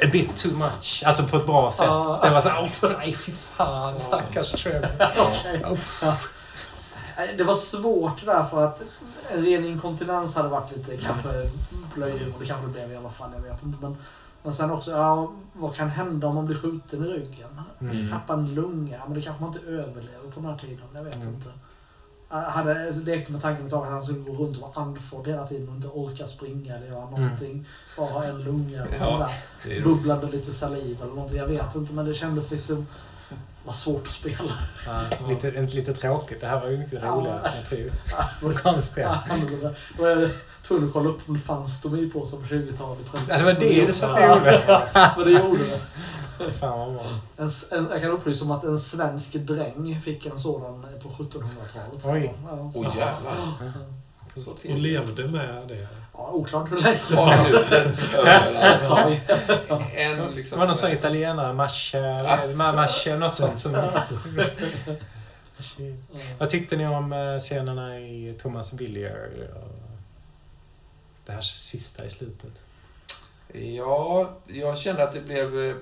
a 0.04 0.08
bit 0.12 0.38
too 0.38 0.54
much. 0.54 1.04
Alltså 1.06 1.24
på 1.24 1.38
ett 1.38 1.46
bra 1.46 1.72
sätt. 1.72 1.86
Ja. 1.88 2.20
Det 2.24 2.30
var 2.30 2.42
såhär, 2.42 2.72
åh 2.84 2.92
nej 3.00 3.14
fy 3.14 3.32
fan 3.32 4.00
stackars 4.00 4.52
Trevor. 4.52 4.88
Det 7.38 7.44
var 7.44 7.56
svårt 7.56 8.26
där 8.26 8.44
för 8.44 8.66
att 8.66 8.82
en 9.32 9.46
ren 9.46 9.66
inkontinens 9.66 10.36
hade 10.36 10.50
varit 10.50 10.78
lite 10.78 10.98
kanske 10.98 11.50
blöjor 11.96 12.34
och 12.34 12.40
det 12.40 12.46
kanske 12.46 12.66
det 12.68 12.72
blev 12.74 12.92
i 12.92 12.96
alla 12.96 13.10
fall, 13.10 13.30
jag 13.36 13.42
vet 13.42 13.64
inte. 13.64 13.78
Men, 13.82 13.98
men 14.44 14.54
sen 14.54 14.72
också, 14.72 14.92
ja, 14.92 15.32
vad 15.54 15.76
kan 15.76 15.90
hända 15.90 16.28
om 16.28 16.36
man 16.36 16.46
blir 16.46 16.58
skjuten 16.58 17.06
i 17.06 17.08
ryggen? 17.08 17.62
Mm. 17.82 18.10
Tappa 18.10 18.34
en 18.34 18.54
lunga, 18.56 19.00
men 19.06 19.14
det 19.14 19.22
kanske 19.22 19.44
man 19.44 19.54
inte 19.54 19.66
överlever 19.68 20.32
på 20.34 20.40
den 20.40 20.46
här 20.46 20.58
tiden, 20.58 20.86
jag 20.94 21.04
vet 21.04 21.16
Mm. 21.16 21.28
inte. 21.28 21.50
Jag 22.32 22.38
hade 22.42 22.92
lekte 22.92 23.32
med 23.32 23.42
tanken 23.42 23.66
ett 23.66 23.72
tag 23.72 23.84
att 23.86 23.92
han 23.92 24.04
skulle 24.04 24.20
gå 24.20 24.34
runt 24.34 24.58
och 24.58 24.62
vara 24.62 24.86
andfådd 24.86 25.28
hela 25.28 25.48
tiden 25.48 25.70
och 25.70 25.76
inte 25.76 25.88
orka 25.88 26.26
springa 26.26 26.76
eller 26.76 26.88
göra 26.88 27.10
någonting. 27.10 27.66
Bara 27.98 28.08
ha 28.10 28.24
en 28.24 28.44
lunga 28.44 28.82
eller 28.86 28.98
Ja. 29.00 29.18
ja. 29.20 29.30
Det 29.70 29.82
bubblande 29.82 30.28
lite 30.28 30.52
saliv 30.52 30.98
eller 31.02 31.14
någonting. 31.14 31.38
Jag 31.38 31.48
vet 31.48 31.76
inte, 31.76 31.94
men 31.94 32.06
det 32.06 32.14
kändes 32.14 32.52
liksom... 32.52 32.88
var 33.66 33.74
svårt 33.74 34.02
att 34.02 34.08
spela. 34.08 34.52
Ja, 34.88 35.02
lite, 35.30 35.52
lite 35.62 35.94
tråkigt. 35.94 36.42
Det 36.42 36.48
här 36.48 36.60
var 36.62 36.70
ju 36.70 36.78
mycket 36.78 37.00
Ja. 37.04 37.10
roligare 37.12 37.40
alternativ. 37.42 37.94
Alltså, 38.18 38.64
Konstiga. 38.64 39.20
annorlunda. 39.30 39.74
Då 39.98 40.04
var 40.04 40.10
jag 40.10 40.30
tvungen 40.64 40.88
att 40.88 40.94
kolla 40.94 41.10
upp 41.10 41.20
om 41.28 41.34
det 41.34 41.40
fanns 41.40 41.78
stomipåsar 41.78 42.38
på 42.38 42.44
20-talet. 42.44 43.12
30 43.12 43.26
Ja, 43.30 43.38
det 43.38 43.44
var 43.44 43.54
det 43.54 43.86
du 43.86 43.94
satt 43.94 44.12
och 44.12 44.20
Ja, 44.20 44.36
gjorde. 44.36 44.88
Men 45.18 45.26
det 45.26 45.32
gjorde 45.32 45.64
det. 45.64 45.80
Fan 46.60 46.80
vad 46.80 46.94
bra. 46.94 47.06
En, 47.38 47.50
en, 47.72 47.88
jag 47.92 48.02
kan 48.02 48.12
upplysa 48.12 48.46
om 48.46 48.52
att 48.52 48.64
en 48.64 48.80
svensk 48.80 49.34
dräng 49.34 50.02
fick 50.02 50.26
en 50.26 50.40
sådan 50.40 50.86
på 51.04 51.10
1700-talet. 51.10 52.06
Oj. 52.06 52.34
Ja, 52.50 52.72
Åh 52.76 52.86
jävlar. 52.98 53.34
Så 54.36 54.52
Och 54.52 54.66
levde 54.66 55.28
med 55.28 55.68
det. 55.68 55.88
ja, 56.14 56.30
oklart 56.32 56.72
hur 56.72 56.78
länge. 56.80 56.96
Ett 56.96 57.16
par 57.16 57.44
minuter 57.44 57.96
överallt. 58.18 58.82
Ett 58.82 58.88
tag. 58.88 59.20
En 59.96 60.18
Det 60.18 60.30
liksom... 60.36 60.60
var 60.60 60.68
någon 60.68 60.76
sån 60.78 60.92
italienare, 60.92 61.54
Mascha, 61.54 61.98
Ma- 61.98 62.76
Mascha, 62.76 63.16
något 63.16 63.36
sånt. 63.36 63.60
Som... 63.60 63.78
Vad 66.40 66.50
tyckte 66.50 66.76
ni 66.78 66.88
om 66.88 67.14
eh, 67.14 67.40
scenerna 67.40 68.00
i 68.00 68.36
Thomas 68.42 68.74
Villier? 68.74 69.50
och 69.56 69.78
Det 71.26 71.32
här 71.32 71.42
sista 71.42 72.06
i 72.06 72.10
slutet. 72.10 72.62
Ja, 73.54 74.30
jag 74.48 74.78
kände 74.78 75.04
att 75.04 75.12
det 75.12 75.22
blev... 75.22 75.60
eh, 75.70 75.76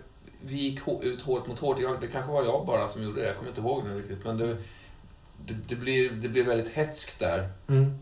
Vi 0.47 0.55
gick 0.57 0.79
ut 1.01 1.21
hårt 1.21 1.47
mot 1.47 1.59
hårt. 1.59 1.79
Jag, 1.79 2.01
det 2.01 2.07
kanske 2.07 2.31
var 2.31 2.43
jag 2.43 2.65
bara 2.65 2.87
som 2.87 3.03
gjorde 3.03 3.21
det. 3.21 3.27
Jag 3.27 3.35
kommer 3.37 3.49
inte 3.49 3.61
ihåg 3.61 3.83
nu 3.85 3.97
riktigt. 3.99 4.25
Men 4.25 4.37
det, 4.37 4.57
det, 5.45 5.53
det, 5.67 5.75
blir, 5.75 6.09
det 6.09 6.29
blev 6.29 6.45
väldigt 6.45 6.73
hätskt 6.73 7.19
där. 7.19 7.49
Mm. 7.69 7.97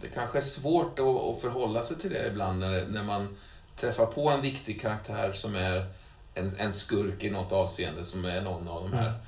Det 0.00 0.06
kanske 0.08 0.38
är 0.38 0.42
svårt 0.42 0.98
att, 0.98 1.06
att 1.06 1.40
förhålla 1.40 1.82
sig 1.82 1.98
till 1.98 2.10
det 2.10 2.26
ibland 2.28 2.58
när, 2.58 2.86
när 2.86 3.02
man 3.02 3.36
träffar 3.76 4.06
på 4.06 4.28
en 4.30 4.40
viktig 4.42 4.80
karaktär 4.80 5.32
som 5.32 5.54
är 5.54 5.86
en, 6.34 6.50
en 6.58 6.72
skurk 6.72 7.24
i 7.24 7.30
något 7.30 7.52
avseende, 7.52 8.04
som 8.04 8.24
är 8.24 8.40
någon 8.40 8.68
av 8.68 8.82
de 8.90 8.92
här. 8.96 9.08
Mm. 9.08 9.20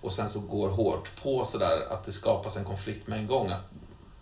Och 0.00 0.12
sen 0.12 0.28
så 0.28 0.40
går 0.40 0.68
hårt 0.68 1.22
på 1.22 1.44
sådär 1.44 1.86
att 1.90 2.04
det 2.04 2.12
skapas 2.12 2.56
en 2.56 2.64
konflikt 2.64 3.06
med 3.06 3.18
en 3.18 3.26
gång. 3.26 3.50
Att 3.50 3.70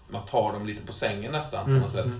man 0.08 0.26
tar 0.26 0.52
dem 0.52 0.66
lite 0.66 0.86
på 0.86 0.92
sängen 0.92 1.32
nästan 1.32 1.64
på 1.64 1.70
Mm. 1.70 1.82
något 1.82 1.92
sätt. 1.92 2.04
Mm. 2.04 2.18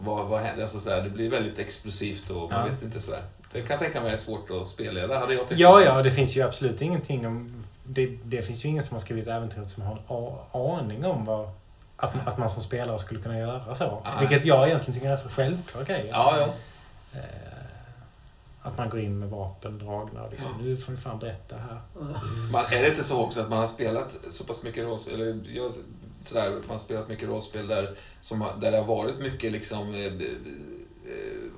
Vad, 0.00 0.26
vad 0.26 0.40
händer? 0.40 0.62
Alltså 0.62 0.80
sådär, 0.80 1.02
det 1.02 1.10
blir 1.10 1.30
väldigt 1.30 1.58
explosivt 1.58 2.30
och 2.30 2.50
man 2.50 2.66
Ja. 2.66 2.72
vet 2.72 2.82
inte 2.82 3.00
sådär. 3.00 3.22
Det 3.52 3.60
kan 3.62 3.70
jag 3.70 3.78
tänka 3.80 4.00
mig 4.00 4.12
är 4.12 4.16
svårt 4.16 4.50
att 4.50 4.68
spelleda, 4.68 5.18
hade 5.18 5.34
jag 5.34 5.48
tyckt. 5.48 5.60
Ja, 5.60 5.82
ja, 5.82 6.02
det 6.02 6.10
finns 6.10 6.36
ju 6.36 6.42
absolut 6.42 6.82
ingenting 6.82 7.26
om... 7.26 7.64
Det, 7.84 8.06
det 8.24 8.42
finns 8.42 8.64
ju 8.64 8.68
ingen 8.68 8.82
som 8.82 8.94
har 8.94 9.00
skrivit 9.00 9.26
äventyret 9.28 9.70
som 9.70 9.82
har 9.82 9.92
en 9.92 10.60
aning 10.62 11.04
om 11.04 11.24
vad, 11.24 11.50
att, 11.96 12.12
att 12.26 12.38
man 12.38 12.50
som 12.50 12.62
spelare 12.62 12.98
skulle 12.98 13.20
kunna 13.20 13.38
göra 13.38 13.74
så. 13.74 14.02
Nej. 14.04 14.12
Vilket 14.20 14.44
jag 14.44 14.68
egentligen 14.68 14.94
tycker 14.94 15.08
är 15.08 15.12
en 15.12 15.18
så 15.18 15.28
självklar 15.28 15.84
grej. 15.84 16.08
Ja, 16.12 16.38
ja. 16.38 16.54
Eh, 17.18 17.22
Att 18.62 18.78
man 18.78 18.88
går 18.90 19.00
in 19.00 19.18
med 19.18 19.28
vapen 19.28 19.78
dragna 19.78 20.22
och 20.22 20.30
liksom, 20.30 20.50
nu 20.62 20.76
får 20.76 20.92
ni 20.92 20.98
fan 20.98 21.18
berätta 21.18 21.56
här. 21.56 21.80
Man, 22.52 22.64
är 22.64 22.82
det 22.82 22.88
inte 22.88 23.04
så 23.04 23.24
också 23.24 23.40
att 23.40 23.48
man 23.48 23.58
har 23.58 23.66
spelat 23.66 24.16
så 24.30 24.44
pass 24.44 24.64
mycket 24.64 24.84
rollspel, 24.84 25.14
eller 25.14 25.40
jag, 25.54 25.72
sådär, 26.20 26.46
att 26.56 26.62
man 26.62 26.70
har 26.70 26.78
spelat 26.78 27.08
mycket 27.08 27.28
rollspel 27.28 27.66
där, 27.68 27.94
som, 28.20 28.44
där 28.60 28.70
det 28.70 28.78
har 28.78 28.84
varit 28.84 29.18
mycket 29.18 29.52
liksom, 29.52 29.94
eh, 29.94 30.12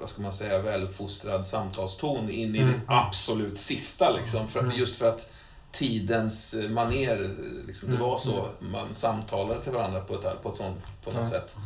vad 0.01 0.09
ska 0.09 0.23
man 0.23 0.33
säga, 0.33 0.59
väluppfostrad 0.59 1.47
samtalston 1.47 2.31
in 2.31 2.55
i 2.55 2.59
Mm. 2.59 2.73
det 2.73 2.81
absolut 2.87 3.59
sista 3.59 4.11
liksom. 4.11 4.49
För, 4.49 4.61
Mm. 4.61 4.77
Just 4.77 4.95
för 4.95 5.09
att 5.09 5.33
tidens 5.73 6.55
eh, 6.55 6.71
maner, 6.71 7.35
liksom, 7.67 7.89
det 7.89 7.95
Mm. 7.97 8.09
var 8.09 8.19
så. 8.19 8.49
Man 8.61 8.95
samtalade 8.95 9.61
till 9.61 9.73
varandra 9.73 10.01
på 10.01 10.15
ett, 10.15 10.43
på 10.43 10.49
ett 10.51 10.57
sånt, 10.57 10.77
på 11.05 11.11
något 11.11 11.29
sätt. 11.29 11.57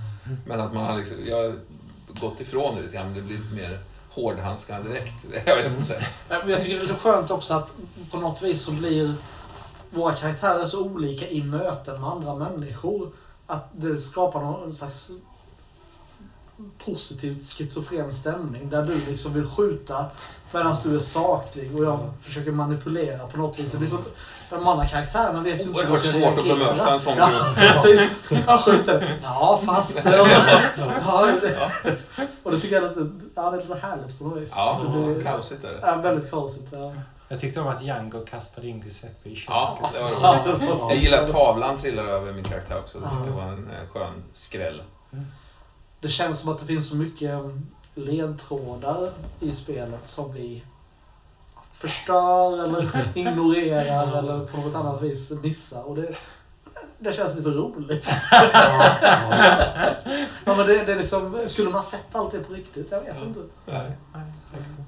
Men 0.46 0.60
att 0.60 0.74
man 0.74 0.84
har 0.86 0.98
liksom, 0.98 1.16
jag 1.26 1.36
har 1.36 1.54
gått 2.20 2.40
ifrån 2.40 2.76
det 2.76 2.82
lite 2.82 2.94
grann, 2.96 3.14
det 3.14 3.20
blir 3.20 3.36
lite 3.38 3.54
mer 3.54 3.78
hårdhandskarna 4.10 4.84
direkt. 4.84 5.24
Jag 5.46 5.56
vet 5.56 5.78
inte. 5.80 6.06
Men 6.28 6.48
Jag 6.50 6.62
tycker 6.62 6.80
det 6.86 6.90
är 6.92 6.96
skönt 6.98 7.30
också 7.30 7.54
att 7.54 7.72
på 8.10 8.16
något 8.20 8.42
vis 8.42 8.62
så 8.62 8.72
blir 8.72 9.14
våra 9.90 10.14
karaktärer 10.14 10.64
så 10.66 10.84
olika 10.84 11.28
i 11.28 11.42
möten 11.42 12.00
med 12.00 12.10
andra 12.10 12.34
människor. 12.34 13.12
Att 13.46 13.68
det 13.72 13.98
skapar 14.00 14.40
någon 14.40 14.72
slags 14.72 15.10
positivt 16.84 17.52
schizofren 17.52 18.12
stämning 18.12 18.70
där 18.70 18.82
du 18.82 19.00
liksom 19.08 19.32
vill 19.34 19.46
skjuta 19.50 20.04
medan 20.52 20.76
du 20.84 20.94
är 20.96 20.98
saklig 21.00 21.76
och 21.76 21.84
jag 21.84 21.98
försöker 22.22 22.50
manipulera 22.52 23.26
på 23.26 23.38
något 23.38 23.58
vis. 23.58 23.70
Det 23.70 23.78
blir 23.78 23.88
så, 23.88 23.98
de 24.50 24.66
andra 24.66 24.86
karaktärerna 24.86 25.40
vet 25.42 25.58
ju 25.60 25.62
inte 25.62 25.78
hur 25.82 25.86
de 25.86 25.92
Oerhört 25.92 26.06
ska 26.06 26.18
svårt 26.20 26.38
att 26.38 26.44
bemöta 26.44 26.92
en 26.92 27.00
sån 27.00 27.18
Ja, 27.18 27.30
precis. 27.56 28.00
Jag 28.46 28.60
skjuter. 28.60 29.18
Ja, 29.22 29.60
fast. 29.66 29.98
Ja, 30.04 31.28
det- 31.40 31.96
och 32.42 32.50
det 32.50 32.60
tycker 32.60 32.74
jag 32.76 32.84
är 32.84 32.88
lite, 32.88 33.10
ja, 33.34 33.50
det 33.50 33.56
är 33.56 33.60
lite 33.60 33.74
härligt 33.86 34.18
på 34.18 34.24
något 34.24 34.38
vis. 34.42 34.52
Ja, 34.56 34.80
Det 34.84 34.88
blir- 35.14 35.22
kaosigt 35.24 35.64
är 35.64 35.72
det. 35.72 35.78
Ja, 35.82 35.96
väldigt 35.96 36.30
kaosigt. 36.30 36.68
Ja. 36.72 36.92
Jag 37.28 37.40
tyckte 37.40 37.60
om 37.60 37.68
att 37.68 37.82
Django 37.82 38.24
kastade 38.24 38.68
in 38.68 38.80
Giuseppe 38.82 39.28
i 39.28 39.36
köket. 39.36 39.54
Ja, 39.54 39.90
det 39.94 40.00
var 40.02 40.10
Ja, 40.10 40.38
roligt. 40.46 40.68
Jag 40.88 40.96
gillar 40.96 41.22
att 41.22 41.32
tavlan 41.32 41.76
trillar 41.76 42.04
över 42.04 42.32
min 42.32 42.44
karaktär 42.44 42.78
också. 42.78 42.98
Det 43.24 43.30
var 43.30 43.42
en 43.42 43.70
eh, 43.70 43.88
skön 43.92 44.12
skräll. 44.32 44.82
Det 46.04 46.10
känns 46.10 46.38
som 46.38 46.52
att 46.52 46.58
det 46.58 46.66
finns 46.66 46.88
så 46.88 46.96
mycket 46.96 47.30
um, 47.30 47.66
ledtrådar 47.94 49.10
i 49.40 49.52
spelet 49.52 50.08
som 50.08 50.32
vi 50.32 50.62
förstör 51.72 52.64
eller 52.64 52.88
ignorerar 53.18 54.18
eller 54.18 54.46
på 54.46 54.56
något 54.56 54.74
annat 54.74 55.02
vis 55.02 55.30
missar. 55.42 55.82
Och 55.88 55.96
det, 55.96 56.14
det 56.98 57.12
känns 57.12 57.34
lite 57.34 57.48
roligt. 57.48 58.10
Ja, 60.46 60.56
men 60.56 60.66
det, 60.66 60.84
det 60.84 60.92
är 60.92 60.96
liksom, 60.96 61.38
skulle 61.46 61.70
man 61.70 61.82
sett 61.82 62.14
allt 62.14 62.30
det 62.32 62.38
på 62.38 62.52
riktigt? 62.52 62.86
Jag 62.90 63.00
vet 63.00 63.22
inte. 63.26 63.40
Nej, 63.66 63.92
nej, 64.14 64.22
säkert 64.44 64.66
inte. 64.68 64.82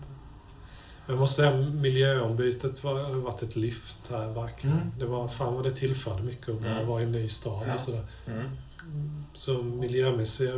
Jag 1.07 1.19
måste 1.19 1.37
säga 1.43 1.57
miljöombytet 1.57 2.85
var, 2.85 2.95
har 2.95 3.11
varit 3.11 3.43
ett 3.43 3.57
lyft 3.57 3.97
här 4.11 4.27
verkligen. 4.27 4.77
Mm. 4.77 4.93
Det 4.99 5.07
var 5.07 5.29
fan 5.29 5.55
vad 5.55 5.65
det 5.65 5.71
tillförde 5.71 6.23
mycket 6.23 6.49
att 6.49 6.61
bara 6.61 6.73
Mm. 6.73 6.87
vara 6.89 7.01
i 7.01 7.05
en 7.05 7.13
ny 7.13 7.29
stad 7.29 7.63
Ja. 7.69 7.75
och 7.75 7.81
sådär. 7.81 8.07
Mm. 8.27 8.51
Så 9.35 9.63
miljömässiga 9.63 10.53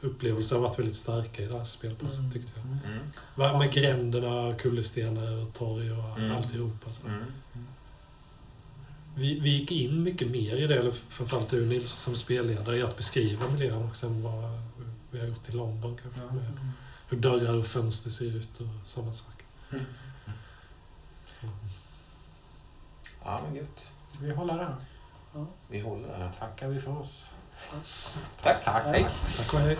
upplevelser 0.00 0.56
har 0.56 0.62
varit 0.62 0.78
väldigt 0.78 0.96
starka 0.96 1.42
i 1.42 1.46
det 1.46 1.58
här 1.58 1.64
spelpasset 1.64 2.18
Mm. 2.18 2.32
tyckte 2.32 2.52
jag. 2.56 2.92
Mm. 2.92 3.04
Va- 3.34 3.58
Med 3.58 3.72
gränderna, 3.72 4.54
kullerstenar, 4.58 5.42
och 5.46 5.52
torg 5.54 5.92
och 5.92 6.18
Mm. 6.18 6.36
alltihopa. 6.36 6.92
Så. 6.92 7.06
Mm. 7.06 7.24
Vi, 9.16 9.40
vi 9.40 9.50
gick 9.58 9.72
in 9.72 10.02
mycket 10.02 10.30
mer 10.30 10.56
i 10.56 10.66
det, 10.66 10.76
eller 10.78 10.90
framförallt 10.90 11.48
du 11.50 11.66
Nils 11.66 11.92
som 11.92 12.16
spelledare, 12.16 12.76
i 12.76 12.82
att 12.82 12.96
beskriva 12.96 13.48
miljön 13.50 13.84
också 13.88 14.06
än 14.06 14.22
vad 14.22 14.44
vi 15.10 15.20
har 15.20 15.26
gjort 15.26 15.48
i 15.48 15.52
London 15.52 15.96
kanske. 16.02 16.20
Ja. 16.20 16.32
Med 16.32 16.58
hur 17.08 17.18
dörrar 17.18 17.54
och 17.54 17.66
fönster 17.66 18.10
ser 18.10 18.24
ut 18.24 18.60
och 18.60 18.66
sådana 18.88 19.12
saker. 19.12 19.44
Mm. 19.72 19.84
Ja, 23.24 23.40
men 23.46 23.54
gött. 23.56 23.92
Vi 24.20 24.30
hålla 24.34 24.56
där? 24.56 24.74
Vi 25.68 25.80
håller 25.80 26.08
det 26.08 26.14
här. 26.16 26.32
Tackar 26.32 26.68
vi 26.68 26.80
för 26.80 26.98
oss. 26.98 27.26
Tack. 28.42 28.64
Tack. 28.64 28.84
Tack. 28.84 29.06
Tack 29.36 29.54
och 29.54 29.60
hej. 29.60 29.78